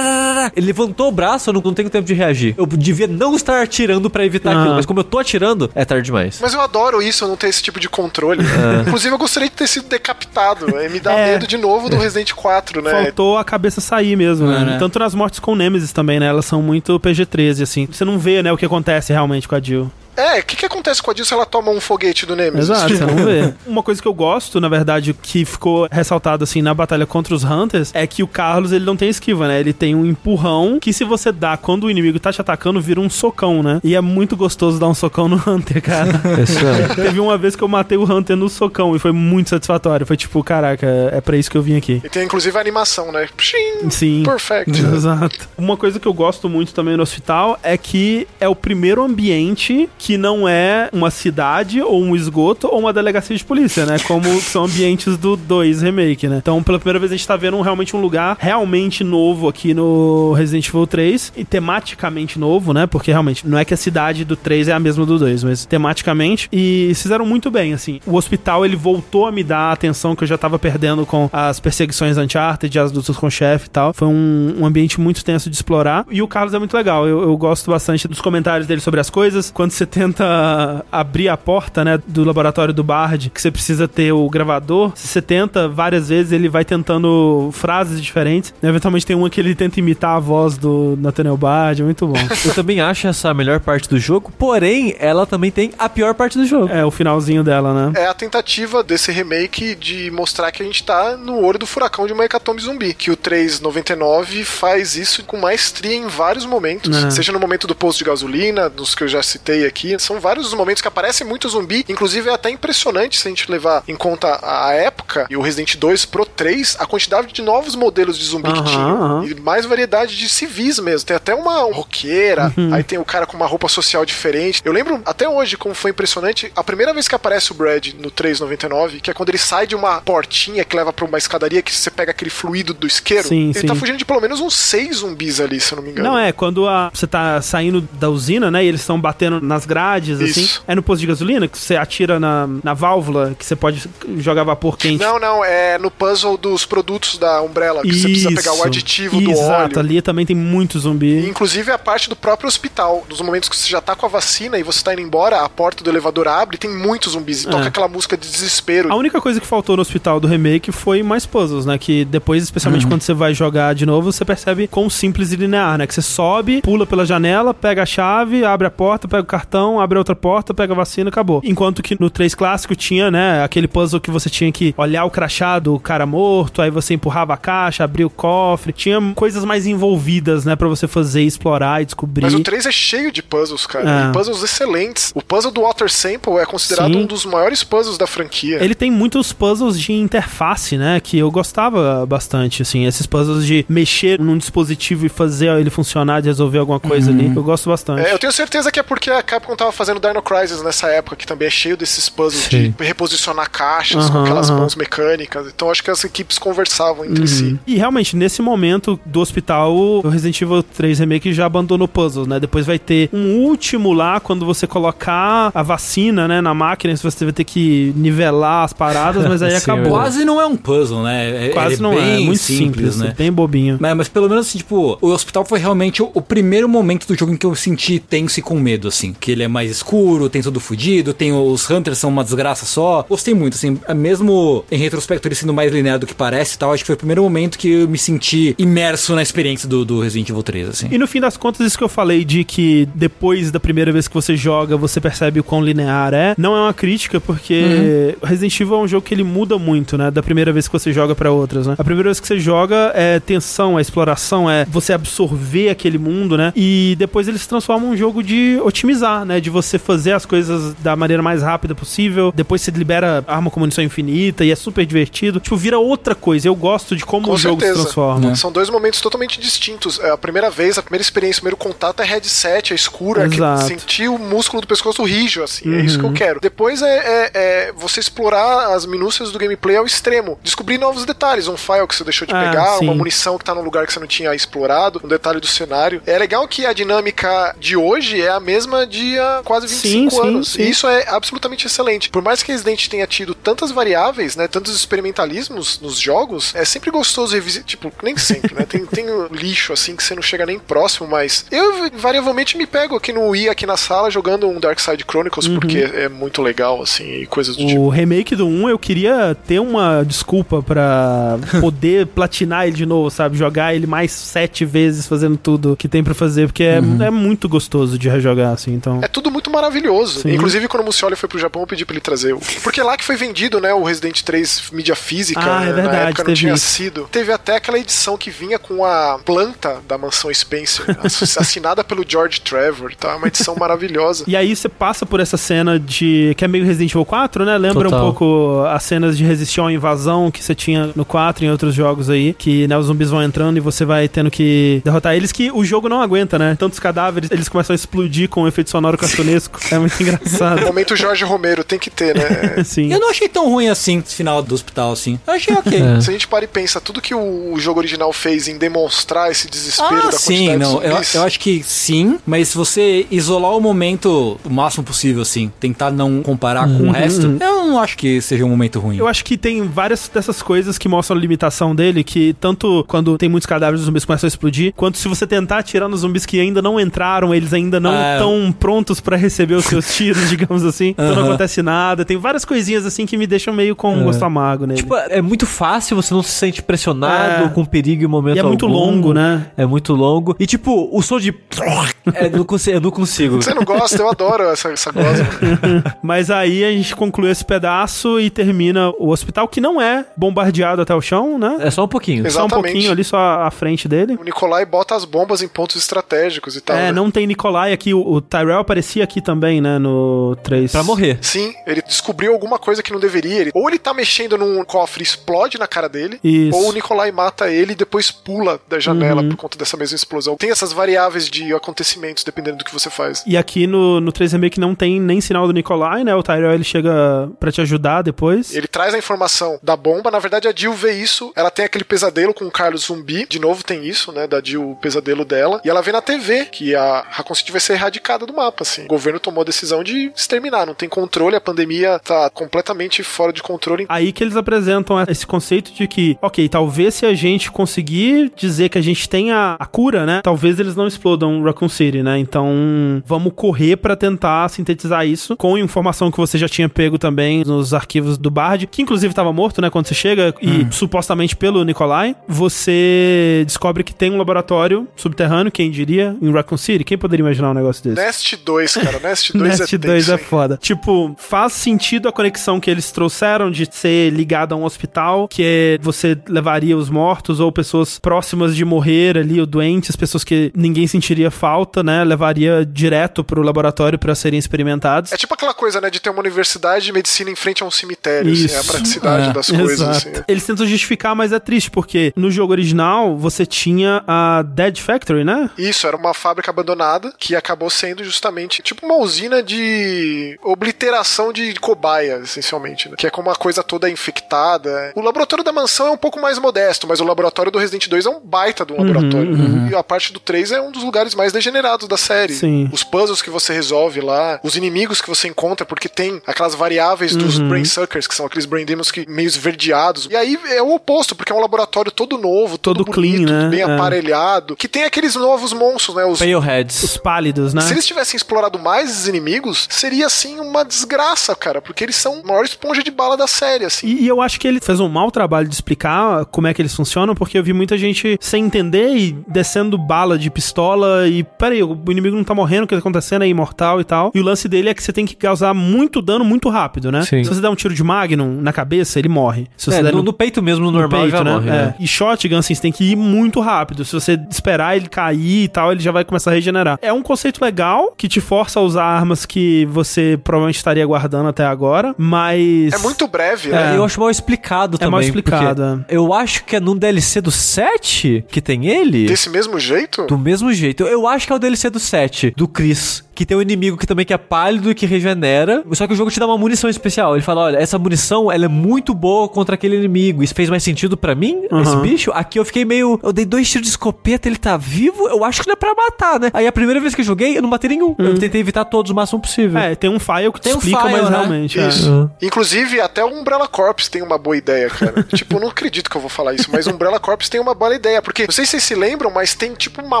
ele 0.54 0.66
levantou 0.66 1.08
o 1.08 1.12
braço, 1.12 1.50
eu 1.50 1.54
não, 1.54 1.60
não 1.64 1.74
tenho 1.74 1.90
tempo 1.90 2.06
de 2.06 2.14
reagir. 2.14 2.54
Eu 2.56 2.66
devia 2.66 3.06
não 3.06 3.34
estar 3.34 3.62
atirando 3.62 4.08
pra 4.10 4.24
evitar 4.24 4.50
Aham. 4.52 4.60
aquilo, 4.60 4.74
mas 4.76 4.86
como 4.86 5.00
eu 5.00 5.04
tô 5.04 5.18
atirando, 5.18 5.70
é 5.74 5.84
tarde 5.84 6.06
demais. 6.06 6.38
Mas 6.40 6.54
eu 6.54 6.60
adoro 6.60 7.02
isso, 7.02 7.24
eu 7.24 7.28
não 7.28 7.36
ter 7.36 7.48
esse 7.48 7.62
tipo 7.62 7.78
de 7.80 7.88
controle. 7.88 8.42
Inclusive, 8.86 9.14
eu 9.14 9.18
gostaria 9.28 9.48
de 9.48 9.54
ter 9.54 9.66
sido 9.66 9.88
decapitado. 9.88 10.76
É, 10.78 10.88
Me 10.88 10.98
dá 10.98 11.12
É. 11.18 11.32
medo 11.32 11.46
de 11.46 11.56
novo 11.58 11.88
do 11.88 11.96
Resident 11.96 12.32
4, 12.32 12.82
né? 12.82 12.90
Faltou 12.90 13.36
a 13.38 13.44
cabeça 13.44 13.80
sair 13.80 14.16
mesmo, 14.16 14.46
né? 14.46 14.64
Né? 14.64 14.76
Tanto 14.78 14.98
nas 14.98 15.14
mortes 15.14 15.38
com 15.38 15.54
Nemesis 15.54 15.92
também, 15.92 16.18
né? 16.18 16.26
Elas 16.26 16.46
são 16.46 16.62
muito 16.62 16.98
PG-13, 16.98 17.62
assim. 17.62 17.86
Você 17.86 18.04
não 18.04 18.18
vê, 18.18 18.42
né, 18.42 18.50
o 18.52 18.56
que 18.56 18.64
acontece 18.66 19.12
realmente 19.12 19.46
com 19.46 19.54
a 19.54 19.60
Jill. 19.60 19.90
É, 20.18 20.40
o 20.40 20.44
que, 20.44 20.56
que 20.56 20.66
acontece 20.66 21.00
com 21.00 21.12
a 21.12 21.14
Jill 21.14 21.24
se 21.24 21.32
ela 21.32 21.46
toma 21.46 21.70
um 21.70 21.80
foguete 21.80 22.26
do 22.26 22.34
Nemesis? 22.34 22.70
Exato, 22.70 22.96
você 22.96 23.06
não 23.06 23.24
vê. 23.24 23.54
Uma 23.64 23.84
coisa 23.84 24.02
que 24.02 24.08
eu 24.08 24.12
gosto, 24.12 24.60
na 24.60 24.68
verdade, 24.68 25.14
que 25.14 25.44
ficou 25.44 25.86
ressaltado 25.92 26.42
assim 26.42 26.60
na 26.60 26.74
batalha 26.74 27.06
contra 27.06 27.32
os 27.32 27.44
Hunters, 27.44 27.92
é 27.94 28.04
que 28.04 28.24
o 28.24 28.26
Carlos 28.26 28.72
ele 28.72 28.84
não 28.84 28.96
tem 28.96 29.08
esquiva, 29.08 29.46
né? 29.46 29.60
Ele 29.60 29.72
tem 29.72 29.94
um 29.94 30.04
empurrão 30.04 30.80
que 30.80 30.92
se 30.92 31.04
você 31.04 31.30
dá 31.30 31.56
quando 31.56 31.84
o 31.84 31.90
inimigo 31.90 32.18
tá 32.18 32.32
te 32.32 32.40
atacando, 32.40 32.80
vira 32.80 33.00
um 33.00 33.08
socão, 33.08 33.62
né? 33.62 33.80
E 33.84 33.94
é 33.94 34.00
muito 34.00 34.36
gostoso 34.36 34.80
dar 34.80 34.88
um 34.88 34.94
socão 34.94 35.28
no 35.28 35.36
Hunter, 35.46 35.80
cara. 35.80 36.20
Teve 36.96 37.20
uma 37.20 37.38
vez 37.38 37.54
que 37.54 37.62
eu 37.62 37.68
matei 37.68 37.96
o 37.96 38.02
Hunter 38.02 38.36
no 38.36 38.48
socão 38.48 38.96
e 38.96 38.98
foi 38.98 39.12
muito 39.12 39.50
satisfatório. 39.50 40.04
Foi 40.04 40.16
tipo, 40.16 40.42
caraca, 40.42 40.86
é 41.12 41.20
pra 41.20 41.36
isso 41.36 41.48
que 41.48 41.56
eu 41.56 41.62
vim 41.62 41.76
aqui. 41.76 42.02
E 42.04 42.08
tem 42.08 42.24
inclusive 42.24 42.56
a 42.58 42.60
animação, 42.60 43.12
né? 43.12 43.28
Pshim, 43.36 43.88
Sim. 43.88 44.24
Perfect. 44.24 44.72
Exato. 44.82 45.48
Uma 45.56 45.76
coisa 45.76 46.00
que 46.00 46.08
eu 46.08 46.12
gosto 46.12 46.48
muito 46.48 46.74
também 46.74 46.96
no 46.96 47.04
hospital 47.04 47.56
é 47.62 47.76
que 47.76 48.26
é 48.40 48.48
o 48.48 48.56
primeiro 48.56 49.00
ambiente 49.04 49.88
que 49.96 50.07
não 50.16 50.48
é 50.48 50.88
uma 50.92 51.10
cidade 51.10 51.82
ou 51.82 52.02
um 52.02 52.14
esgoto 52.14 52.68
ou 52.68 52.78
uma 52.78 52.92
delegacia 52.92 53.36
de 53.36 53.44
polícia, 53.44 53.84
né? 53.84 53.98
Como 53.98 54.24
são 54.40 54.64
ambientes 54.64 55.16
do 55.16 55.36
2 55.36 55.82
remake, 55.82 56.28
né? 56.28 56.38
Então, 56.38 56.62
pela 56.62 56.78
primeira 56.78 56.98
vez 56.98 57.12
a 57.12 57.16
gente 57.16 57.26
tá 57.26 57.36
vendo 57.36 57.60
realmente 57.60 57.94
um 57.94 58.00
lugar 58.00 58.36
realmente 58.38 59.02
novo 59.04 59.48
aqui 59.48 59.74
no 59.74 60.32
Resident 60.32 60.68
Evil 60.68 60.86
3 60.86 61.32
e 61.36 61.44
tematicamente 61.44 62.38
novo, 62.38 62.72
né? 62.72 62.86
Porque 62.86 63.10
realmente 63.10 63.46
não 63.46 63.58
é 63.58 63.64
que 63.64 63.74
a 63.74 63.76
cidade 63.76 64.24
do 64.24 64.36
3 64.36 64.68
é 64.68 64.72
a 64.72 64.80
mesma 64.80 65.04
do 65.04 65.18
2, 65.18 65.44
mas 65.44 65.66
tematicamente 65.66 66.48
e 66.52 66.92
fizeram 66.94 67.26
muito 67.26 67.50
bem, 67.50 67.72
assim. 67.72 68.00
O 68.06 68.16
hospital 68.16 68.64
ele 68.64 68.76
voltou 68.76 69.26
a 69.26 69.32
me 69.32 69.42
dar 69.42 69.70
a 69.70 69.72
atenção 69.72 70.14
que 70.14 70.24
eu 70.24 70.28
já 70.28 70.38
tava 70.38 70.58
perdendo 70.58 71.04
com 71.04 71.28
as 71.32 71.58
perseguições 71.60 72.16
Uncharted, 72.16 72.78
as 72.78 72.92
lutas 72.92 73.16
com 73.16 73.26
o 73.26 73.30
chefe 73.30 73.66
e 73.66 73.70
tal. 73.70 73.92
Foi 73.92 74.08
um, 74.08 74.56
um 74.58 74.66
ambiente 74.66 75.00
muito 75.00 75.24
tenso 75.24 75.48
de 75.50 75.56
explorar. 75.56 76.06
E 76.10 76.22
o 76.22 76.28
Carlos 76.28 76.54
é 76.54 76.58
muito 76.58 76.76
legal. 76.76 77.06
Eu, 77.06 77.22
eu 77.22 77.36
gosto 77.36 77.70
bastante 77.70 78.06
dos 78.06 78.20
comentários 78.20 78.66
dele 78.66 78.80
sobre 78.80 79.00
as 79.00 79.10
coisas. 79.10 79.50
Quando 79.50 79.70
você 79.70 79.86
tenta 79.98 80.84
abrir 80.92 81.28
a 81.28 81.36
porta, 81.36 81.84
né, 81.84 82.00
do 82.06 82.22
laboratório 82.22 82.72
do 82.72 82.84
Bard, 82.84 83.30
que 83.30 83.42
você 83.42 83.50
precisa 83.50 83.88
ter 83.88 84.12
o 84.12 84.28
gravador, 84.30 84.92
se 84.94 85.08
você 85.08 85.20
tenta 85.20 85.68
várias 85.68 86.08
vezes, 86.08 86.30
ele 86.30 86.48
vai 86.48 86.64
tentando 86.64 87.50
frases 87.52 88.00
diferentes. 88.00 88.54
Eventualmente 88.62 89.04
tem 89.04 89.16
uma 89.16 89.28
que 89.28 89.40
ele 89.40 89.54
tenta 89.54 89.80
imitar 89.80 90.16
a 90.16 90.20
voz 90.20 90.56
do 90.56 90.96
Nathaniel 91.00 91.36
Bard. 91.36 91.82
É 91.82 91.84
muito 91.84 92.06
bom. 92.06 92.14
Eu 92.46 92.54
também 92.54 92.80
acho 92.80 93.08
essa 93.08 93.30
a 93.30 93.34
melhor 93.34 93.58
parte 93.58 93.88
do 93.88 93.98
jogo, 93.98 94.32
porém, 94.38 94.94
ela 94.98 95.26
também 95.26 95.50
tem 95.50 95.72
a 95.78 95.88
pior 95.88 96.14
parte 96.14 96.38
do 96.38 96.46
jogo. 96.46 96.68
é 96.72 96.84
o 96.84 96.90
finalzinho 96.90 97.42
dela, 97.42 97.74
né? 97.74 98.00
É 98.00 98.06
a 98.06 98.14
tentativa 98.14 98.82
desse 98.84 99.10
remake 99.10 99.74
de 99.74 100.10
mostrar 100.10 100.52
que 100.52 100.62
a 100.62 100.66
gente 100.66 100.84
tá 100.84 101.16
no 101.16 101.40
olho 101.40 101.58
do 101.58 101.66
furacão 101.66 102.06
de 102.06 102.12
uma 102.12 102.24
hecatombe 102.24 102.62
zumbi. 102.62 102.94
Que 102.94 103.10
o 103.10 103.16
399 103.16 104.44
faz 104.44 104.96
isso 104.96 105.24
com 105.24 105.36
maestria 105.36 105.96
em 105.96 106.06
vários 106.06 106.46
momentos. 106.46 107.04
É. 107.04 107.10
Seja 107.10 107.32
no 107.32 107.40
momento 107.40 107.66
do 107.66 107.74
posto 107.74 107.98
de 107.98 108.04
gasolina, 108.04 108.68
dos 108.68 108.94
que 108.94 109.02
eu 109.02 109.08
já 109.08 109.22
citei 109.22 109.66
aqui, 109.66 109.87
franquia. 109.88 109.98
São 109.98 110.20
vários 110.20 110.46
os 110.48 110.54
momentos 110.54 110.80
que 110.82 110.88
aparece 110.88 111.24
muito 111.24 111.48
zumbi, 111.48 111.84
inclusive 111.88 112.28
é 112.28 112.32
até 112.32 112.50
impressionante 112.50 113.18
se 113.18 113.26
a 113.28 113.30
gente 113.30 113.50
levar 113.50 113.82
em 113.88 113.94
conta 113.96 114.38
a 114.42 114.72
época 114.72 115.26
e 115.30 115.36
o 115.36 115.40
Resident 115.40 115.76
2 115.76 116.04
Pro 116.04 116.24
3, 116.26 116.76
a 116.78 116.86
quantidade 116.86 117.32
de 117.32 117.42
novos 117.42 117.74
modelos 117.74 118.18
de 118.18 118.24
zumbi 118.24 118.52
que 118.52 118.58
Aham, 118.58 118.64
tinha. 118.64 118.82
aham. 118.84 119.24
E 119.26 119.34
mais 119.40 119.64
variedade 119.66 120.16
de 120.16 120.28
civis 120.28 120.78
mesmo. 120.78 121.06
Tem 121.06 121.16
até 121.16 121.34
uma 121.34 121.60
roqueira, 121.72 122.52
Uhum. 122.56 122.72
aí 122.74 122.82
tem 122.82 122.98
o 122.98 123.04
cara 123.04 123.26
com 123.26 123.36
uma 123.36 123.46
roupa 123.46 123.68
social 123.68 124.04
diferente. 124.04 124.60
Eu 124.64 124.72
lembro 124.72 125.00
até 125.04 125.28
hoje 125.28 125.56
como 125.56 125.74
foi 125.74 125.90
impressionante 125.90 126.50
a 126.56 126.62
primeira 126.64 126.92
vez 126.94 127.08
que 127.08 127.14
aparece 127.14 127.52
o 127.52 127.54
Brad 127.54 127.88
no 127.98 128.10
399, 128.10 129.00
que 129.00 129.10
é 129.10 129.14
quando 129.14 129.28
ele 129.30 129.38
sai 129.38 129.66
de 129.66 129.74
uma 129.74 130.00
portinha 130.00 130.64
que 130.64 130.76
leva 130.76 130.92
pra 130.92 131.04
uma 131.04 131.18
escadaria 131.18 131.62
que 131.62 131.74
você 131.74 131.90
pega 131.90 132.10
aquele 132.10 132.30
fluido 132.30 132.72
do 132.74 132.86
isqueiro. 132.86 133.28
Sim, 133.28 133.50
ele 133.50 133.60
sim. 133.60 133.66
tá 133.66 133.74
fugindo 133.74 133.96
de 133.98 134.04
pelo 134.04 134.20
menos 134.20 134.40
uns 134.40 134.54
seis 134.54 134.98
zumbis 134.98 135.40
ali, 135.40 135.60
se 135.60 135.72
eu 135.72 135.76
não 135.76 135.82
me 135.82 135.90
engano. 135.90 136.08
Não, 136.10 136.18
é, 136.18 136.32
quando 136.32 136.66
a- 136.66 136.90
você 136.92 137.06
tá 137.06 137.40
saindo 137.42 137.80
da 137.92 138.08
usina, 138.08 138.50
né, 138.50 138.64
e 138.64 138.68
eles 138.68 138.80
estão 138.80 139.00
batendo 139.00 139.40
nas 139.40 139.64
grades, 139.66 139.77
assim. 139.84 140.40
Isso. 140.42 140.62
É 140.66 140.74
no 140.74 140.82
posto 140.82 141.00
de 141.00 141.06
gasolina 141.06 141.46
que 141.48 141.58
você 141.58 141.76
atira 141.76 142.18
na, 142.20 142.48
na 142.62 142.74
válvula, 142.74 143.34
que 143.38 143.44
você 143.44 143.56
pode 143.56 143.88
jogar 144.18 144.44
vapor 144.44 144.76
quente. 144.76 145.00
Não, 145.02 145.18
não, 145.18 145.44
é 145.44 145.78
no 145.78 145.90
puzzle 145.90 146.36
dos 146.36 146.64
produtos 146.66 147.18
da 147.18 147.40
Umbrella, 147.42 147.82
que 147.82 147.92
você 147.94 148.08
precisa 148.08 148.32
pegar 148.32 148.52
o 148.52 148.56
Isso. 148.56 148.64
aditivo 148.66 149.20
do 149.20 149.30
Exato, 149.30 149.78
óleo. 149.78 149.78
ali 149.78 150.02
também 150.02 150.26
tem 150.26 150.36
muito 150.36 150.78
E, 150.78 150.80
zumbi. 150.80 151.28
inclusive 151.28 151.70
a 151.70 151.78
parte 151.78 152.08
do 152.08 152.16
próprio 152.16 152.48
hospital, 152.48 153.04
nos 153.08 153.20
momentos 153.20 153.48
que 153.48 153.56
você 153.56 153.68
já 153.68 153.80
tá 153.80 153.94
com 153.94 154.06
a 154.06 154.08
vacina 154.08 154.58
e 154.58 154.62
você 154.62 154.82
tá 154.82 154.92
indo 154.92 155.02
embora, 155.02 155.40
a 155.44 155.48
porta 155.48 155.82
do 155.84 155.90
elevador 155.90 156.28
abre, 156.28 156.56
tem 156.58 156.70
muitos 156.70 157.12
zumbis 157.12 157.44
e 157.44 157.48
É. 157.48 157.50
toca 157.50 157.68
aquela 157.68 157.88
música 157.88 158.16
de 158.16 158.28
desespero. 158.28 158.92
A 158.92 158.96
única 158.96 159.20
coisa 159.20 159.40
que 159.40 159.46
faltou 159.46 159.76
no 159.76 159.82
hospital 159.82 160.20
do 160.20 160.26
remake 160.28 160.72
foi 160.72 161.02
mais 161.02 161.24
puzzles, 161.26 161.66
né? 161.66 161.78
Que 161.78 162.04
depois, 162.04 162.42
especialmente 162.42 162.84
Uhum. 162.84 162.90
quando 162.92 163.02
você 163.02 163.14
vai 163.14 163.34
jogar 163.34 163.74
de 163.74 163.84
novo, 163.86 164.12
você 164.12 164.24
percebe 164.24 164.66
quão 164.66 164.88
simples 164.90 165.32
e 165.32 165.36
linear, 165.36 165.78
né? 165.78 165.86
Que 165.86 165.94
você 165.94 166.02
sobe, 166.02 166.62
pula 166.62 166.86
pela 166.86 167.04
janela, 167.06 167.52
pega 167.54 167.82
a 167.82 167.86
chave, 167.86 168.44
abre 168.44 168.66
a 168.66 168.70
porta, 168.70 169.06
pega 169.08 169.22
o 169.22 169.26
cartão, 169.26 169.57
abre 169.80 169.98
outra 169.98 170.14
porta, 170.14 170.54
pega 170.54 170.72
a 170.72 170.76
vacina, 170.76 171.08
acabou. 171.10 171.40
Enquanto 171.44 171.82
que 171.82 171.96
no 172.00 172.10
3 172.10 172.34
clássico 172.34 172.74
tinha, 172.74 173.10
né? 173.10 173.42
Aquele 173.42 173.68
puzzle 173.68 174.00
que 174.00 174.10
você 174.10 174.30
tinha 174.30 174.50
que 174.52 174.74
olhar 174.76 175.04
o 175.04 175.10
crachá 175.10 175.58
do 175.58 175.78
cara 175.78 176.06
morto, 176.06 176.62
aí 176.62 176.70
você 176.70 176.94
empurrava 176.94 177.34
a 177.34 177.36
caixa, 177.36 177.84
abria 177.84 178.06
o 178.06 178.10
cofre. 178.10 178.72
Tinha 178.72 179.00
coisas 179.14 179.44
mais 179.44 179.66
envolvidas, 179.66 180.44
né? 180.44 180.54
Pra 180.56 180.68
você 180.68 180.86
fazer, 180.86 181.22
explorar 181.22 181.82
e 181.82 181.84
descobrir. 181.84 182.22
Mas 182.22 182.34
o 182.34 182.40
3 182.40 182.66
é 182.66 182.72
cheio 182.72 183.10
de 183.10 183.22
puzzles, 183.22 183.66
cara. 183.66 184.10
É. 184.10 184.12
Puzzles 184.12 184.42
excelentes. 184.42 185.12
O 185.14 185.22
puzzle 185.22 185.50
do 185.50 185.62
Water 185.62 185.90
Sample 185.90 186.38
é 186.38 186.46
considerado 186.46 186.92
Sim. 186.92 187.00
um 187.00 187.06
dos 187.06 187.24
maiores 187.24 187.64
puzzles 187.64 187.98
da 187.98 188.06
franquia. 188.06 188.62
Ele 188.62 188.74
tem 188.74 188.90
muitos 188.90 189.32
puzzles 189.32 189.78
de 189.80 189.92
interface, 189.92 190.76
né? 190.76 191.00
Que 191.00 191.18
eu 191.18 191.30
gostava 191.30 192.06
bastante, 192.06 192.62
assim. 192.62 192.86
Esses 192.86 193.06
puzzles 193.06 193.46
de 193.46 193.64
mexer 193.68 194.20
num 194.20 194.36
dispositivo 194.36 195.06
e 195.06 195.08
fazer 195.08 195.48
ele 195.58 195.70
funcionar, 195.70 196.20
de 196.20 196.28
resolver 196.28 196.58
alguma 196.58 196.80
coisa 196.80 197.10
ali. 197.10 197.32
Eu 197.34 197.42
gosto 197.42 197.68
bastante. 197.68 198.02
É, 198.02 198.12
eu 198.12 198.18
tenho 198.18 198.32
certeza 198.32 198.70
que 198.70 198.78
é 198.78 198.82
porque 198.82 199.10
a 199.10 199.22
Capcom 199.22 199.47
tava 199.56 199.72
fazendo 199.72 200.00
Dino 200.00 200.22
Crisis 200.22 200.62
nessa 200.62 200.88
época, 200.88 201.16
que 201.16 201.26
também 201.26 201.48
é 201.48 201.50
cheio 201.50 201.76
desses 201.76 202.08
puzzles 202.08 202.44
Sim. 202.44 202.74
de 202.76 202.84
reposicionar 202.84 203.50
caixas 203.50 204.08
com 204.08 204.16
Aham, 204.18 204.24
aquelas 204.24 204.50
aham. 204.50 204.60
mãos 204.60 204.74
mecânicas. 204.76 205.46
Então 205.46 205.70
acho 205.70 205.82
que 205.82 205.90
as 205.90 206.02
equipes 206.04 206.38
conversavam 206.38 207.04
entre 207.04 207.26
si. 207.26 207.58
E 207.66 207.76
realmente, 207.76 208.16
nesse 208.16 208.42
momento 208.42 208.98
do 209.04 209.20
hospital, 209.20 209.74
o 209.74 210.00
Resident 210.08 210.40
Evil 210.40 210.62
3 210.62 210.98
Remake 210.98 211.32
já 211.32 211.46
abandonou 211.46 211.86
puzzles, 211.88 212.26
né? 212.26 212.38
Depois 212.40 212.66
vai 212.66 212.78
ter 212.78 213.08
um 213.12 213.36
último 213.44 213.92
lá, 213.92 214.20
quando 214.20 214.44
você 214.46 214.66
colocar 214.66 215.50
a 215.54 215.62
vacina, 215.62 216.26
né, 216.28 216.40
na 216.40 216.54
máquina, 216.54 216.96
você 216.96 217.24
vai 217.24 217.32
ter 217.32 217.44
que 217.44 217.92
nivelar 217.96 218.64
as 218.64 218.72
paradas, 218.72 219.26
mas 219.26 219.42
aí 219.42 219.50
Sim, 219.52 219.56
acabou. 219.58 219.84
verdade. 219.84 220.02
Quase 220.04 220.24
não 220.24 220.40
é 220.40 220.46
um 220.46 220.56
puzzle, 220.56 221.02
né? 221.02 221.46
É- 221.46 221.48
Quase 221.50 221.74
ele 221.74 221.82
não 221.82 221.92
é, 221.92 221.96
bem 222.16 222.26
muito 222.26 222.40
simples, 222.40 222.96
né? 222.96 223.14
bem 223.16 223.32
bobinho. 223.32 223.76
Mas, 223.80 223.96
mas 223.96 224.08
pelo 224.08 224.28
menos, 224.28 224.46
assim, 224.46 224.58
tipo, 224.58 224.98
o 225.00 225.08
hospital 225.08 225.44
foi 225.44 225.58
realmente 225.58 226.02
o, 226.02 226.10
o 226.14 226.20
primeiro 226.22 226.68
momento 226.68 227.06
do 227.06 227.14
jogo 227.16 227.32
em 227.32 227.36
que 227.36 227.46
eu 227.46 227.54
senti 227.54 227.98
tenso 227.98 228.38
e 228.40 228.42
com 228.42 228.58
medo, 228.58 228.88
assim. 228.88 229.12
Que 229.18 229.34
ele 229.38 229.44
é 229.44 229.48
mais 229.48 229.70
escuro, 229.70 230.28
tem 230.28 230.42
tudo 230.42 230.60
fudido, 230.60 231.14
tem 231.14 231.32
os 231.32 231.68
Hunters 231.70 231.98
são 231.98 232.10
uma 232.10 232.24
desgraça 232.24 232.66
só. 232.66 233.04
Gostei 233.08 233.34
muito, 233.34 233.54
assim, 233.54 233.78
mesmo 233.94 234.64
em 234.70 234.78
retrospecto 234.78 235.26
ele 235.26 235.34
sendo 235.34 235.54
mais 235.54 235.72
linear 235.72 235.98
do 235.98 236.06
que 236.06 236.14
parece 236.14 236.56
e 236.56 236.58
tal, 236.58 236.72
acho 236.72 236.82
que 236.82 236.86
foi 236.86 236.94
o 236.94 236.98
primeiro 236.98 237.22
momento 237.22 237.58
que 237.58 237.68
eu 237.68 237.88
me 237.88 237.98
senti 237.98 238.54
imerso 238.58 239.14
na 239.14 239.22
experiência 239.22 239.68
do, 239.68 239.84
do 239.84 240.00
Resident 240.00 240.28
Evil 240.28 240.42
3, 240.42 240.68
assim. 240.68 240.88
E 240.90 240.98
no 240.98 241.06
fim 241.06 241.20
das 241.20 241.36
contas, 241.36 241.66
isso 241.66 241.78
que 241.78 241.84
eu 241.84 241.88
falei 241.88 242.24
de 242.24 242.44
que 242.44 242.88
depois 242.94 243.50
da 243.50 243.60
primeira 243.60 243.92
vez 243.92 244.08
que 244.08 244.14
você 244.14 244.36
joga, 244.36 244.76
você 244.76 245.00
percebe 245.00 245.40
o 245.40 245.44
quão 245.44 245.62
linear 245.62 246.12
é, 246.12 246.34
não 246.36 246.56
é 246.56 246.60
uma 246.60 246.74
crítica, 246.74 247.20
porque 247.20 248.16
Resident 248.22 248.60
Evil 248.60 248.74
é 248.76 248.80
um 248.80 248.88
jogo 248.88 249.06
que 249.06 249.14
ele 249.14 249.24
muda 249.24 249.58
muito, 249.58 249.96
né? 249.96 250.10
Da 250.10 250.22
primeira 250.22 250.52
vez 250.52 250.66
que 250.66 250.72
você 250.72 250.92
joga 250.92 251.14
pra 251.14 251.30
outras, 251.30 251.66
né? 251.66 251.74
A 251.78 251.84
primeira 251.84 252.08
vez 252.08 252.20
que 252.20 252.26
você 252.26 252.38
joga 252.38 252.92
é 252.94 253.20
tensão, 253.20 253.78
é 253.78 253.82
exploração, 253.82 254.50
é 254.50 254.64
você 254.64 254.92
absorver 254.92 255.68
aquele 255.70 255.98
mundo, 255.98 256.36
né? 256.36 256.52
E 256.56 256.96
depois 256.98 257.28
ele 257.28 257.38
se 257.38 257.48
transforma 257.48 257.86
em 257.86 257.90
um 257.90 257.96
jogo 257.96 258.22
de 258.22 258.58
otimizar, 258.62 259.24
né? 259.28 259.40
De 259.40 259.50
você 259.50 259.78
fazer 259.78 260.12
as 260.12 260.26
coisas 260.26 260.74
da 260.74 260.96
maneira 260.96 261.22
mais 261.22 261.42
rápida 261.42 261.74
possível. 261.74 262.32
Depois 262.34 262.62
você 262.62 262.70
libera 262.70 263.24
arma 263.26 263.50
com 263.50 263.60
munição 263.60 263.84
infinita 263.84 264.44
e 264.44 264.50
é 264.50 264.56
super 264.56 264.84
divertido. 264.84 265.38
Tipo, 265.40 265.56
vira 265.56 265.78
outra 265.78 266.14
coisa. 266.14 266.48
Eu 266.48 266.54
gosto 266.56 266.96
de 266.96 267.04
como 267.04 267.26
Com 267.26 267.32
o 267.34 267.38
jogo 267.38 267.60
se 267.60 267.66
certeza. 267.66 267.84
transforma. 267.84 268.34
São 268.34 268.50
dois 268.50 268.70
momentos 268.70 269.00
totalmente 269.00 269.40
distintos. 269.40 270.00
É, 270.00 270.10
A 270.10 270.16
primeira 270.16 270.50
vez, 270.50 270.78
a 270.78 270.82
primeira 270.82 271.02
experiência, 271.02 271.38
o 271.38 271.42
primeiro 271.42 271.56
contato 271.56 272.00
é 272.02 272.04
headset, 272.04 272.72
é 272.72 272.76
escuro, 272.76 273.20
é 273.20 273.28
que 273.28 273.36
Exato. 273.36 273.64
sentir 273.66 274.08
o 274.08 274.18
músculo 274.18 274.60
do 274.62 274.66
pescoço 274.66 275.02
rijo, 275.04 275.42
assim. 275.42 275.64
É 275.66 275.78
Uhum. 275.78 275.84
isso 275.84 275.98
que 275.98 276.04
eu 276.04 276.12
quero. 276.12 276.40
Depois 276.40 276.80
é, 276.82 276.86
é- 276.96 277.30
é 277.34 277.72
você 277.76 278.00
explorar 278.00 278.74
as 278.74 278.86
minúcias 278.86 279.30
do 279.30 279.38
gameplay 279.38 279.76
ao 279.76 279.84
extremo. 279.86 280.38
Descobrir 280.42 280.78
novos 280.78 281.04
detalhes. 281.04 281.46
Um 281.48 281.56
file 281.56 281.86
que 281.86 281.94
você 281.94 282.04
deixou 282.04 282.26
de 282.26 282.34
Ah, 282.34 282.40
pegar, 282.48 282.78
sim. 282.78 282.84
uma 282.84 282.94
munição 282.94 283.36
que 283.38 283.44
tá 283.44 283.54
num 283.54 283.62
lugar 283.62 283.86
que 283.86 283.92
você 283.92 284.00
não 284.00 284.06
tinha 284.06 284.34
explorado, 284.34 285.00
um 285.04 285.08
detalhe 285.08 285.40
do 285.40 285.46
cenário. 285.46 286.00
É 286.06 286.18
legal 286.18 286.46
que 286.48 286.64
a 286.64 286.72
dinâmica 286.72 287.54
de 287.58 287.76
hoje 287.76 288.20
é 288.22 288.30
a 288.30 288.40
mesma 288.40 288.86
de 288.86 289.17
há 289.18 289.40
quase 289.44 289.66
25 289.66 290.10
Sim, 290.10 290.10
sim, 290.10 290.26
anos. 290.28 290.48
sim. 290.48 290.62
E 290.62 290.70
isso 290.70 290.86
é 290.86 291.08
absolutamente 291.08 291.66
excelente. 291.66 292.08
Por 292.10 292.22
mais 292.22 292.42
que 292.42 292.52
Resident 292.52 292.86
tenha 292.88 293.06
tido 293.06 293.34
tantas 293.34 293.70
variáveis, 293.70 294.36
né, 294.36 294.46
tantos 294.48 294.74
experimentalismos 294.74 295.80
nos 295.80 295.98
jogos, 295.98 296.54
é 296.54 296.64
sempre 296.64 296.90
gostoso 296.90 297.34
revisitar, 297.34 297.66
tipo, 297.66 297.92
nem 298.02 298.16
sempre, 298.16 298.54
né? 298.54 298.64
Tem, 298.68 298.84
tem 298.86 299.10
um 299.10 299.26
lixo 299.32 299.72
assim 299.72 299.96
que 299.96 300.02
você 300.02 300.14
não 300.14 300.22
chega 300.22 300.46
nem 300.46 300.58
próximo, 300.58 301.08
mas 301.08 301.44
eu 301.50 301.90
variavelmente 301.96 302.56
me 302.56 302.66
pego 302.66 302.96
aqui 302.96 303.12
no 303.12 303.28
Wii, 303.28 303.48
aqui 303.48 303.66
na 303.66 303.76
sala, 303.76 304.10
jogando 304.10 304.48
um 304.48 304.60
Dark 304.60 304.78
Side 304.78 305.04
Chronicles, 305.08 305.46
Uhum. 305.46 305.54
porque 305.60 305.78
é 305.78 306.08
muito 306.08 306.42
legal, 306.42 306.82
assim, 306.82 307.04
e 307.22 307.26
coisas 307.26 307.56
do 307.56 307.66
tipo. 307.66 307.80
O 307.80 307.88
remake 307.88 308.34
do 308.36 308.46
1, 308.46 308.68
eu 308.68 308.78
queria 308.78 309.34
ter 309.46 309.58
uma 309.60 310.02
desculpa 310.04 310.62
pra 310.62 311.38
poder 311.60 312.06
platinar 312.06 312.66
ele 312.66 312.76
de 312.76 312.84
novo, 312.86 313.10
sabe? 313.10 313.36
Jogar 313.36 313.74
ele 313.74 313.86
mais 313.86 314.12
sete 314.12 314.64
vezes 314.64 315.06
fazendo 315.06 315.36
tudo 315.36 315.76
que 315.76 315.88
tem 315.88 316.02
pra 316.04 316.14
fazer, 316.14 316.46
porque 316.48 316.62
é, 316.64 316.76
é 316.76 317.10
muito 317.10 317.48
gostoso 317.48 317.98
de 317.98 318.08
rejogar, 318.08 318.52
assim, 318.52 318.72
então... 318.74 319.00
É 319.02 319.07
tudo 319.08 319.30
muito 319.30 319.50
maravilhoso. 319.50 320.20
Sim. 320.20 320.34
Inclusive, 320.34 320.68
quando 320.68 320.82
o 320.82 320.86
Mucioli 320.86 321.16
foi 321.16 321.28
pro 321.28 321.38
Japão, 321.38 321.62
eu 321.62 321.66
pedi 321.66 321.84
pra 321.84 321.94
ele 321.94 322.00
trazer. 322.00 322.32
o- 322.34 322.40
Porque 322.62 322.82
lá 322.82 322.96
que 322.96 323.04
foi 323.04 323.16
vendido, 323.16 323.60
né, 323.60 323.72
o 323.74 323.82
Resident 323.82 324.22
3 324.22 324.70
mídia 324.72 324.94
física. 324.96 325.40
Ah, 325.40 325.60
né, 325.60 325.70
é 325.70 325.72
verdade, 325.72 325.96
Na 325.96 326.02
época 326.10 326.24
não 326.24 326.34
tinha 326.34 326.54
isso. 326.54 326.66
sido. 326.66 327.08
Teve 327.10 327.32
até 327.32 327.56
aquela 327.56 327.78
edição 327.78 328.16
que 328.16 328.30
vinha 328.30 328.58
com 328.58 328.84
a 328.84 329.18
planta 329.24 329.78
da 329.88 329.96
mansão 329.98 330.32
Spencer, 330.32 330.84
ass- 331.02 331.38
assinada 331.38 331.82
pelo 331.82 332.04
George 332.06 332.40
Trevor, 332.40 332.94
tá? 332.94 333.16
Uma 333.16 333.28
edição 333.28 333.54
maravilhosa. 333.58 334.24
E 334.26 334.36
aí 334.36 334.54
você 334.54 334.68
passa 334.68 335.06
por 335.06 335.20
essa 335.20 335.36
cena 335.36 335.78
de... 335.78 336.34
que 336.36 336.44
é 336.44 336.48
meio 336.48 336.64
Resident 336.64 336.90
Evil 336.92 337.04
4, 337.04 337.44
né? 337.44 337.56
Lembra 337.58 337.84
Total. 337.84 337.98
um 337.98 338.02
pouco 338.12 338.64
as 338.68 338.82
cenas 338.82 339.16
de 339.16 339.24
resistir 339.24 339.60
à 339.60 339.72
invasão 339.72 340.30
que 340.30 340.42
você 340.42 340.54
tinha 340.54 340.90
no 340.94 341.04
4 341.04 341.44
e 341.44 341.48
em 341.48 341.50
outros 341.50 341.74
jogos 341.74 342.10
aí, 342.10 342.34
que 342.34 342.66
né, 342.68 342.76
os 342.76 342.86
zumbis 342.86 343.10
vão 343.10 343.22
entrando 343.22 343.56
e 343.56 343.60
você 343.60 343.84
vai 343.84 344.08
tendo 344.08 344.30
que 344.30 344.82
derrotar 344.84 345.14
eles, 345.14 345.32
que 345.32 345.50
o 345.50 345.64
jogo 345.64 345.88
não 345.88 346.02
aguenta, 346.02 346.38
né? 346.38 346.56
Tantos 346.58 346.78
cadáveres, 346.78 347.30
eles 347.30 347.48
começam 347.48 347.72
a 347.72 347.76
explodir 347.76 348.28
com 348.28 348.42
um 348.42 348.48
efeito 348.48 348.70
sonoro 348.70 348.97
cartunesco. 348.98 349.58
é 349.70 349.78
muito 349.78 350.00
engraçado. 350.02 350.62
Momento 350.66 350.94
Jorge 350.96 351.24
Romero, 351.24 351.64
tem 351.64 351.78
que 351.78 351.90
ter, 351.90 352.14
né? 352.14 352.62
Sim. 352.64 352.92
Eu 352.92 353.00
não 353.00 353.10
achei 353.10 353.28
tão 353.28 353.48
ruim 353.50 353.68
assim, 353.68 354.02
esse 354.04 354.14
final 354.14 354.42
do 354.42 354.54
hospital, 354.54 354.92
assim. 354.92 355.18
Eu 355.26 355.34
achei 355.34 355.54
ok. 355.54 355.80
É. 355.80 356.00
Se 356.00 356.10
a 356.10 356.12
gente 356.12 356.28
para 356.28 356.44
e 356.44 356.48
pensa, 356.48 356.80
tudo 356.80 357.00
que 357.00 357.14
o 357.14 357.54
jogo 357.58 357.80
original 357.80 358.12
fez 358.12 358.48
em 358.48 358.56
demonstrar 358.58 359.30
esse 359.30 359.48
desespero 359.48 359.94
Ah, 360.08 360.10
da 360.10 360.18
sim, 360.18 360.56
não. 360.56 360.78
de 360.80 360.86
Eu, 360.86 360.92
zumbis, 360.92 361.14
eu 361.14 361.22
acho 361.24 361.40
que 361.40 361.62
sim, 361.62 362.18
mas 362.26 362.48
se 362.48 362.56
você 362.56 363.06
isolar 363.10 363.52
o 363.56 363.60
momento 363.60 364.38
o 364.44 364.50
máximo 364.50 364.84
possível, 364.84 365.22
assim, 365.22 365.50
tentar 365.60 365.90
não 365.90 366.22
comparar 366.22 366.66
com 366.66 366.88
o 366.88 366.90
resto, 366.90 367.26
eu 367.40 367.64
não 367.66 367.78
acho 367.78 367.96
que 367.96 368.20
seja 368.22 368.44
um 368.44 368.48
momento 368.48 368.78
ruim. 368.80 368.96
Eu 368.96 369.06
acho 369.06 369.24
que 369.24 369.36
tem 369.36 369.62
várias 369.66 370.08
dessas 370.12 370.40
coisas 370.42 370.78
que 370.78 370.88
mostram 370.88 371.16
a 371.16 371.20
limitação 371.20 371.74
dele, 371.74 372.02
que 372.02 372.34
tanto 372.40 372.84
quando 372.88 373.18
tem 373.18 373.28
muitos 373.28 373.46
cadáveres, 373.46 373.80
os 373.80 373.86
zumbis 373.86 374.04
começam 374.04 374.26
a 374.26 374.28
explodir, 374.28 374.72
quanto 374.74 374.96
se 374.98 375.06
você 375.08 375.26
tentar 375.26 375.58
atirar 375.58 375.88
nos 375.88 376.00
zumbis 376.00 376.24
que 376.24 376.40
ainda 376.40 376.62
não 376.62 376.80
entraram, 376.80 377.34
eles 377.34 377.52
ainda 377.52 377.78
não 377.78 377.92
estão 377.92 378.52
prontos 378.58 378.87
pra 379.00 379.16
receber 379.16 379.54
os 379.54 379.64
seus 379.64 379.94
tiros, 379.94 380.28
digamos 380.30 380.64
assim. 380.64 380.88
Então 380.90 381.14
não 381.14 381.24
acontece 381.26 381.62
nada. 381.62 382.04
Tem 382.04 382.16
várias 382.16 382.44
coisinhas 382.44 382.86
assim 382.86 383.04
que 383.06 383.16
me 383.16 383.26
deixam 383.26 383.52
meio 383.52 383.76
com 383.76 383.94
um 383.94 384.04
gosto 384.04 384.24
amargo 384.24 384.66
nele. 384.66 384.80
Tipo, 384.80 384.94
é 384.96 385.20
muito 385.20 385.46
fácil, 385.46 385.96
você 385.96 386.12
não 386.14 386.22
se 386.22 386.30
sente 386.30 386.62
pressionado 386.62 387.44
É. 387.44 387.48
com 387.48 387.64
perigo 387.64 388.02
em 388.04 388.06
momento 388.06 388.36
E 388.36 388.40
é 388.40 388.42
muito 388.42 388.66
algum. 388.66 388.76
longo, 388.78 389.12
né? 389.12 389.46
É 389.56 389.66
muito 389.66 389.94
longo. 389.94 390.34
E 390.38 390.46
tipo, 390.46 390.88
o 390.90 391.02
som 391.02 391.18
de. 391.18 391.34
é, 392.14 392.26
eu, 392.26 392.30
não 392.38 392.44
consigo, 392.44 392.76
eu 392.76 392.80
não 392.80 392.90
consigo. 392.90 393.36
Você 393.42 393.54
não 393.54 393.64
gosta, 393.64 394.00
eu 394.00 394.08
adoro 394.08 394.44
essa, 394.44 394.70
essa. 394.70 394.90
Mas 396.02 396.30
aí 396.30 396.64
a 396.64 396.70
gente 396.70 396.94
conclui 396.96 397.30
esse 397.30 397.44
pedaço 397.44 398.18
e 398.20 398.30
termina 398.30 398.90
o 398.98 399.10
hospital, 399.10 399.46
que 399.48 399.60
não 399.60 399.80
é 399.80 400.04
bombardeado 400.16 400.82
até 400.82 400.94
o 400.94 401.00
chão, 401.00 401.38
né? 401.38 401.56
É 401.60 401.70
só 401.70 401.84
um 401.84 401.88
pouquinho. 401.88 402.26
Exato. 402.26 402.34
Só 402.34 402.42
um 402.42 402.46
Exatamente. 402.46 402.72
pouquinho 402.72 402.92
ali, 402.92 403.04
só 403.04 403.18
à 403.42 403.50
frente 403.50 403.88
dele. 403.88 404.16
O 404.20 404.24
Nikolai 404.24 404.64
bota 404.64 404.94
as 404.94 405.04
bombas 405.04 405.42
em 405.42 405.48
pontos 405.48 405.76
estratégicos 405.76 406.56
e 406.56 406.60
tal. 406.60 406.76
É, 406.76 406.86
né? 406.86 406.92
não 406.92 407.10
tem 407.10 407.26
Nikolai 407.26 407.72
aqui. 407.72 407.92
O, 407.94 408.00
o 408.14 408.20
Tyrell 408.20 408.64
aparecia 408.68 409.02
aqui 409.02 409.20
também, 409.20 409.60
né, 409.60 409.78
no 409.78 410.36
3. 410.42 410.70
Pra 410.70 410.82
morrer. 410.82 411.18
Sim, 411.22 411.54
ele 411.66 411.80
descobriu 411.82 412.32
alguma 412.32 412.58
coisa 412.58 412.82
que 412.82 412.92
não 412.92 413.00
deveria. 413.00 413.40
Ele- 413.40 413.50
ou 413.54 413.68
ele 413.68 413.78
tá 413.78 413.94
mexendo 413.94 414.36
num 414.36 414.62
cofre 414.64 415.02
e 415.02 415.04
explode 415.04 415.58
na 415.58 415.66
cara 415.66 415.88
dele, 415.88 416.20
Isso. 416.22 416.56
ou 416.56 416.68
o 416.68 416.72
Nikolai 416.72 417.10
mata 417.10 417.50
ele 417.50 417.72
e 417.72 417.76
depois 417.76 418.10
pula 418.10 418.60
da 418.68 418.78
janela 418.78 419.22
Uhum. 419.22 419.30
por 419.30 419.36
conta 419.36 419.56
dessa 419.58 419.76
mesma 419.76 419.96
explosão. 419.96 420.36
Tem 420.36 420.50
essas 420.50 420.72
variáveis 420.72 421.28
de 421.30 421.52
acontecimentos 421.54 422.22
dependendo 422.24 422.58
do 422.58 422.64
que 422.64 422.72
você 422.72 422.90
faz. 422.90 423.22
E 423.26 423.36
aqui 423.36 423.66
no, 423.66 424.00
no 424.00 424.12
3 424.12 424.32
Remake 424.32 424.60
não 424.60 424.74
tem 424.74 425.00
nem 425.00 425.20
sinal 425.20 425.46
do 425.46 425.52
Nikolai, 425.52 426.04
né? 426.04 426.14
O 426.14 426.22
Tyrell 426.22 426.52
ele 426.52 426.64
chega 426.64 427.28
pra 427.40 427.50
te 427.50 427.60
ajudar 427.60 428.02
depois. 428.02 428.54
Ele 428.54 428.66
traz 428.68 428.92
a 428.94 428.98
informação 428.98 429.58
da 429.62 429.76
bomba. 429.76 430.10
Na 430.10 430.18
verdade, 430.18 430.46
a 430.48 430.52
Jill 430.54 430.74
vê 430.74 430.92
isso. 430.92 431.32
Ela 431.34 431.50
tem 431.50 431.64
aquele 431.64 431.84
pesadelo 431.84 432.34
com 432.34 432.44
o 432.44 432.50
Carlos 432.50 432.82
Zumbi. 432.86 433.26
De 433.28 433.38
novo, 433.38 433.64
tem 433.64 433.84
isso, 433.86 434.12
né? 434.12 434.26
Da 434.26 434.40
Jill, 434.42 434.72
o 434.72 434.76
pesadelo 434.76 435.24
dela. 435.24 435.60
E 435.64 435.70
ela 435.70 435.80
vê 435.82 435.92
na 435.92 436.02
TV 436.02 436.46
que 436.46 436.74
a 436.74 437.04
Raccoon 437.08 437.34
City 437.34 437.52
vai 437.52 437.60
ser 437.60 437.74
erradicada 437.74 438.26
do 438.26 438.34
mapa, 438.34 438.57
assim. 438.62 438.84
O 438.84 438.88
governo 438.88 439.20
tomou 439.20 439.42
a 439.42 439.44
decisão 439.44 439.82
de 439.82 440.12
exterminar. 440.14 440.66
Não 440.66 440.74
tem 440.74 440.88
controle. 440.88 441.36
A 441.36 441.40
pandemia 441.40 441.98
tá 441.98 442.30
completamente 442.30 443.02
fora 443.02 443.32
de 443.32 443.42
controle. 443.42 443.86
Aí 443.88 444.12
que 444.12 444.22
eles 444.22 444.36
apresentam 444.36 445.02
esse 445.08 445.26
conceito 445.26 445.72
de 445.72 445.86
que, 445.86 446.16
ok, 446.20 446.48
talvez 446.48 446.94
se 446.94 447.06
a 447.06 447.14
gente 447.14 447.50
conseguir 447.50 448.32
dizer 448.36 448.68
que 448.68 448.78
a 448.78 448.82
gente 448.82 449.08
tem 449.08 449.32
a, 449.32 449.56
a 449.58 449.66
cura, 449.66 450.04
né? 450.04 450.20
Talvez 450.22 450.58
eles 450.58 450.74
não 450.74 450.86
explodam 450.86 451.42
Raccoon 451.42 451.68
City, 451.68 452.02
né? 452.02 452.18
Então 452.18 453.02
vamos 453.04 453.32
correr 453.34 453.76
pra 453.76 453.96
tentar 453.96 454.48
sintetizar 454.48 455.06
isso 455.06 455.36
com 455.36 455.56
informação 455.58 456.10
que 456.10 456.16
você 456.16 456.38
já 456.38 456.48
tinha 456.48 456.68
pego 456.68 456.98
também 456.98 457.44
nos 457.44 457.74
arquivos 457.74 458.18
do 458.18 458.30
Bard, 458.30 458.66
que 458.66 458.82
inclusive 458.82 459.14
tava 459.14 459.32
morto, 459.32 459.60
né? 459.60 459.70
Quando 459.70 459.86
você 459.86 459.94
chega 459.94 460.34
e 460.40 460.66
supostamente 460.72 461.36
pelo 461.36 461.64
Nikolai, 461.64 462.16
você 462.26 463.42
descobre 463.44 463.82
que 463.82 463.94
tem 463.94 464.10
um 464.10 464.18
laboratório 464.18 464.88
subterrâneo, 464.96 465.52
quem 465.52 465.70
diria, 465.70 466.16
em 466.20 466.30
Raccoon 466.32 466.56
City. 466.56 466.84
Quem 466.84 466.98
poderia 466.98 467.22
imaginar 467.22 467.50
um 467.50 467.54
negócio 467.54 467.82
desse? 467.82 468.00
Nest 468.00 468.36
2, 468.48 468.74
cara. 468.74 468.98
Nest 468.98 469.32
2 469.32 469.58
Nest 469.58 469.74
é 469.74 469.78
2 469.78 470.06
tenso, 470.06 470.10
é 470.10 470.14
hein? 470.14 470.26
foda. 470.28 470.58
Tipo, 470.60 471.14
faz 471.18 471.52
sentido 471.52 472.08
a 472.08 472.12
conexão 472.12 472.58
que 472.58 472.70
eles 472.70 472.90
trouxeram 472.90 473.50
de 473.50 473.68
ser 473.70 474.10
ligado 474.10 474.54
a 474.54 474.56
um 474.56 474.64
hospital, 474.64 475.28
que 475.28 475.42
é 475.44 475.78
você 475.82 476.16
levaria 476.26 476.76
os 476.76 476.88
mortos 476.88 477.40
ou 477.40 477.52
pessoas 477.52 477.98
próximas 477.98 478.56
de 478.56 478.64
morrer 478.64 479.18
ali, 479.18 479.38
ou 479.38 479.46
doentes, 479.46 479.94
pessoas 479.96 480.24
que 480.24 480.50
ninguém 480.56 480.86
sentiria 480.86 481.30
falta, 481.30 481.82
né? 481.82 482.02
Levaria 482.04 482.64
direto 482.64 483.22
pro 483.22 483.42
laboratório 483.42 483.98
pra 483.98 484.14
serem 484.14 484.38
experimentados. 484.38 485.12
É 485.12 485.16
tipo 485.16 485.34
aquela 485.34 485.52
coisa, 485.54 485.80
né, 485.80 485.90
de 485.90 486.00
ter 486.00 486.08
uma 486.10 486.20
universidade 486.20 486.86
de 486.86 486.92
medicina 486.92 487.30
em 487.30 487.36
frente 487.36 487.62
a 487.62 487.66
um 487.66 487.70
cemitério, 487.70 488.32
assim, 488.32 488.42
é 488.52 488.56
a 488.56 488.60
Isso. 488.60 488.72
praticidade 488.72 489.28
É, 489.28 489.32
das 489.32 489.50
coisas, 489.50 489.80
Exato. 489.80 489.96
assim. 489.96 490.12
Eles 490.26 490.46
tentam 490.46 490.66
justificar, 490.66 491.14
mas 491.14 491.32
é 491.32 491.38
triste, 491.38 491.70
porque 491.70 492.12
no 492.16 492.30
jogo 492.30 492.52
original 492.52 493.16
você 493.16 493.44
tinha 493.44 494.02
a 494.06 494.42
Dead 494.42 494.78
Factory, 494.78 495.24
né? 495.24 495.50
Isso, 495.58 495.86
era 495.86 495.96
uma 495.96 496.14
fábrica 496.14 496.50
abandonada 496.50 497.12
que 497.18 497.34
acabou 497.36 497.68
sendo 497.68 498.02
justamente 498.04 498.37
tipo 498.46 498.84
uma 498.86 498.96
usina 498.96 499.42
de 499.42 500.38
obliteração 500.42 501.32
de 501.32 501.54
cobaia, 501.54 502.20
essencialmente, 502.22 502.88
né? 502.88 502.94
Que 502.96 503.06
é 503.06 503.10
como 503.10 503.30
a 503.30 503.34
coisa 503.36 503.62
toda 503.62 503.88
infectada. 503.90 504.92
O 504.94 505.00
laboratório 505.00 505.44
da 505.44 505.52
mansão 505.52 505.88
é 505.88 505.90
um 505.90 505.96
pouco 505.96 506.20
mais 506.20 506.38
modesto, 506.38 506.86
mas 506.86 507.00
o 507.00 507.04
laboratório 507.04 507.50
do 507.50 507.58
Resident 507.58 507.88
2 507.88 508.06
é 508.06 508.10
um 508.10 508.20
baita 508.20 508.64
de 508.64 508.72
um 508.72 508.76
laboratório. 508.78 509.68
E 509.70 509.74
a 509.74 509.82
parte 509.82 510.12
do 510.12 510.20
3 510.20 510.52
é 510.52 510.60
um 510.60 510.70
dos 510.70 510.82
lugares 510.84 511.14
mais 511.14 511.32
degenerados 511.32 511.88
da 511.88 511.96
série. 511.96 512.34
Sim. 512.34 512.68
Os 512.72 512.84
puzzles 512.84 513.22
que 513.22 513.30
você 513.30 513.52
resolve 513.52 514.00
lá, 514.00 514.38
os 514.42 514.56
inimigos 514.56 515.00
que 515.00 515.08
você 515.08 515.28
encontra, 515.28 515.64
porque 515.66 515.88
tem 515.88 516.20
aquelas 516.26 516.54
variáveis 516.54 517.16
dos 517.16 517.38
Uhum. 517.38 517.48
brain 517.48 517.64
suckers, 517.64 518.06
que 518.06 518.14
são 518.14 518.26
aqueles 518.26 518.46
brain 518.46 518.64
demons 518.64 518.90
que 518.90 519.08
meio 519.08 519.26
esverdeados. 519.26 520.08
E 520.10 520.16
aí 520.16 520.38
é 520.50 520.62
o 520.62 520.74
oposto, 520.74 521.14
porque 521.14 521.32
é 521.32 521.34
um 521.34 521.40
laboratório 521.40 521.90
todo 521.90 522.18
novo, 522.18 522.58
todo, 522.58 522.84
Todo 522.84 522.92
clean, 522.92 523.12
bonito, 523.12 523.32
né? 523.32 523.48
bem 523.48 523.60
É. 523.60 523.64
aparelhado, 523.64 524.56
que 524.56 524.68
tem 524.68 524.84
aqueles 524.84 525.14
novos 525.14 525.52
monstros, 525.52 525.96
né? 525.96 526.04
Os 526.04 526.18
Paleheads. 526.18 526.82
Os 526.82 526.96
pálidos, 526.96 527.54
né? 527.54 527.60
se 527.62 527.72
eles 527.72 527.86
tivessem 527.86 528.16
explorado 528.28 528.58
mais 528.58 528.90
esses 528.90 529.08
inimigos, 529.08 529.66
seria 529.70 530.06
assim 530.06 530.38
uma 530.38 530.62
desgraça, 530.64 531.34
cara, 531.34 531.62
porque 531.62 531.82
eles 531.82 531.96
são 531.96 532.20
a 532.22 532.26
maior 532.26 532.44
esponja 532.44 532.82
de 532.82 532.90
bala 532.90 533.16
da 533.16 533.26
série, 533.26 533.64
assim. 533.64 533.86
E, 533.86 534.02
e 534.04 534.08
eu 534.08 534.20
acho 534.20 534.38
que 534.38 534.46
ele 534.46 534.60
fez 534.60 534.78
um 534.80 534.88
mau 534.88 535.10
trabalho 535.10 535.48
de 535.48 535.54
explicar 535.54 536.26
como 536.26 536.46
é 536.46 536.52
que 536.52 536.60
eles 536.60 536.74
funcionam, 536.74 537.14
porque 537.14 537.38
eu 537.38 537.42
vi 537.42 537.54
muita 537.54 537.78
gente 537.78 538.18
sem 538.20 538.44
entender 538.44 538.94
e 538.94 539.12
descendo 539.26 539.78
bala 539.78 540.18
de 540.18 540.30
pistola 540.30 541.08
e, 541.08 541.24
peraí, 541.24 541.62
o 541.62 541.78
inimigo 541.88 542.14
não 542.16 542.22
tá 542.24 542.34
morrendo, 542.34 542.64
o 542.64 542.66
que 542.66 542.74
tá 542.74 542.78
acontecendo 542.80 543.22
é 543.24 543.28
imortal 543.28 543.80
e 543.80 543.84
tal. 543.84 544.12
E 544.14 544.20
o 544.20 544.22
lance 544.22 544.46
dele 544.48 544.68
é 544.68 544.74
que 544.74 544.82
você 544.82 544.92
tem 544.92 545.06
que 545.06 545.16
causar 545.16 545.54
muito 545.54 546.02
dano 546.02 546.24
muito 546.24 546.48
rápido, 546.50 546.92
né? 546.92 547.02
Sim. 547.02 547.24
Se 547.24 547.30
você 547.34 547.40
der 547.40 547.48
um 547.48 547.54
tiro 547.54 547.74
de 547.74 547.82
Magnum 547.82 548.40
na 548.42 548.52
cabeça, 548.52 548.98
ele 548.98 549.08
morre. 549.08 549.46
Se 549.56 549.66
você 549.70 549.78
É, 549.78 549.82
der 549.84 549.92
no, 549.94 550.02
no 550.02 550.12
peito 550.12 550.42
mesmo, 550.42 550.66
no 550.66 550.70
normal, 550.72 551.00
peito, 551.02 551.16
já 551.16 551.24
né? 551.24 551.32
morre, 551.32 551.48
É. 551.48 551.52
né? 551.52 551.74
E 551.80 551.86
shotgun, 551.88 552.36
assim, 552.36 552.54
você 552.54 552.60
tem 552.62 552.72
que 552.72 552.84
ir 552.92 552.96
muito 552.96 553.40
rápido. 553.40 553.84
Se 553.84 553.92
você 553.92 554.18
esperar 554.30 554.76
ele 554.76 554.88
cair 554.88 555.44
e 555.44 555.48
tal, 555.48 555.72
ele 555.72 555.80
já 555.80 555.92
vai 555.92 556.04
começar 556.04 556.30
a 556.30 556.34
regenerar. 556.34 556.78
É 556.82 556.92
um 556.92 557.02
conceito 557.02 557.42
legal 557.42 557.94
que 557.96 558.08
te 558.08 558.17
força 558.20 558.60
a 558.60 558.62
usar 558.62 558.84
armas 558.84 559.24
que 559.26 559.66
você 559.66 560.18
provavelmente 560.22 560.56
estaria 560.56 560.84
guardando 560.86 561.28
até 561.28 561.44
agora, 561.44 561.94
mas. 561.98 562.72
É 562.72 562.78
muito 562.78 563.06
breve, 563.06 563.50
É. 563.50 563.52
né? 563.52 563.76
Eu 563.76 563.84
acho 563.84 563.98
mal 564.00 564.10
explicado 564.10 564.76
É 564.76 564.78
também. 564.78 564.90
mal 564.92 565.00
explicado, 565.00 565.84
Eu 565.88 566.12
acho 566.12 566.44
que 566.44 566.56
é 566.56 566.60
no 566.60 566.74
DLC 566.74 567.20
do 567.20 567.30
7 567.30 568.24
que 568.28 568.40
tem 568.40 568.66
ele. 568.66 569.06
Desse 569.06 569.28
mesmo 569.30 569.58
jeito? 569.58 570.06
Do 570.06 570.18
mesmo 570.18 570.52
jeito. 570.52 570.84
Eu 570.84 571.06
acho 571.06 571.26
que 571.26 571.32
é 571.32 571.36
o 571.36 571.38
DLC 571.38 571.70
do 571.70 571.78
7, 571.80 572.32
do 572.36 572.46
Chris. 572.48 573.06
Que 573.14 573.26
tem 573.26 573.36
um 573.36 573.42
inimigo 573.42 573.76
que 573.76 573.84
também 573.84 574.06
que 574.06 574.12
é 574.14 574.16
pálido 574.16 574.70
e 574.70 574.74
que 574.76 574.86
regenera. 574.86 575.64
Só 575.72 575.88
que 575.88 575.92
o 575.92 575.96
jogo 575.96 576.08
te 576.08 576.20
dá 576.20 576.26
uma 576.26 576.38
munição 576.38 576.70
especial. 576.70 577.16
Ele 577.16 577.22
fala: 577.24 577.40
olha, 577.46 577.56
essa 577.56 577.76
munição 577.76 578.30
ela 578.30 578.44
é 578.44 578.48
muito 578.48 578.94
boa 578.94 579.28
contra 579.28 579.56
aquele 579.56 579.74
inimigo. 579.76 580.22
Isso 580.22 580.32
fez 580.32 580.48
mais 580.48 580.62
sentido 580.62 580.96
pra 580.96 581.16
mim, 581.16 581.42
Uhum. 581.50 581.60
esse 581.62 581.76
bicho. 581.78 582.12
Aqui 582.14 582.38
eu 582.38 582.44
fiquei 582.44 582.64
meio. 582.64 583.00
Eu 583.02 583.12
dei 583.12 583.24
dois 583.24 583.50
tiros 583.50 583.66
de 583.66 583.70
escopeta, 583.70 584.28
ele 584.28 584.36
tá 584.36 584.56
vivo. 584.56 585.08
Eu 585.08 585.24
acho 585.24 585.40
que 585.42 585.48
não 585.48 585.54
é 585.54 585.56
pra 585.56 585.74
matar, 585.74 586.20
né? 586.20 586.30
Aí 586.32 586.46
a 586.46 586.52
primeira 586.52 586.80
vez 586.80 586.94
que 586.94 587.00
eu 587.00 587.04
joguei, 587.04 587.36
eu 587.36 587.42
não 587.42 587.48
matei 587.50 587.68
nenhum. 587.70 587.96
Eu 588.08 588.18
tentei 588.18 588.40
evitar 588.40 588.64
todos 588.64 588.90
o 588.90 588.94
máximo 588.94 589.20
possível. 589.20 589.58
É, 589.58 589.74
tem 589.74 589.90
um 589.90 589.98
file 589.98 590.32
que 590.32 590.40
te 590.40 590.44
Tem 590.44 590.54
um 590.54 590.58
explica, 590.58 590.80
file, 590.80 590.92
mas 590.92 591.04
né? 591.04 591.16
realmente. 591.16 591.58
é. 591.60 591.68
Isso. 591.68 592.10
Inclusive, 592.22 592.80
até 592.80 593.04
o 593.04 593.08
Umbrella 593.08 593.48
Corps 593.48 593.88
tem 593.88 594.02
uma 594.02 594.18
boa 594.18 594.36
ideia, 594.36 594.68
cara. 594.70 595.02
tipo, 595.14 595.36
eu 595.36 595.40
não 595.40 595.48
acredito 595.48 595.90
que 595.90 595.96
eu 595.96 596.00
vou 596.00 596.10
falar 596.10 596.34
isso, 596.34 596.48
mas 596.52 596.66
o 596.66 596.70
Umbrella 596.70 596.98
Corps 597.00 597.28
tem 597.28 597.40
uma 597.40 597.54
boa 597.54 597.74
ideia. 597.74 598.00
Porque, 598.02 598.24
não 598.24 598.32
sei 598.32 598.44
se 598.44 598.52
vocês 598.52 598.64
se 598.64 598.74
lembram, 598.74 599.10
mas 599.10 599.34
tem 599.34 599.54
tipo 599.54 599.82
uma 599.82 600.00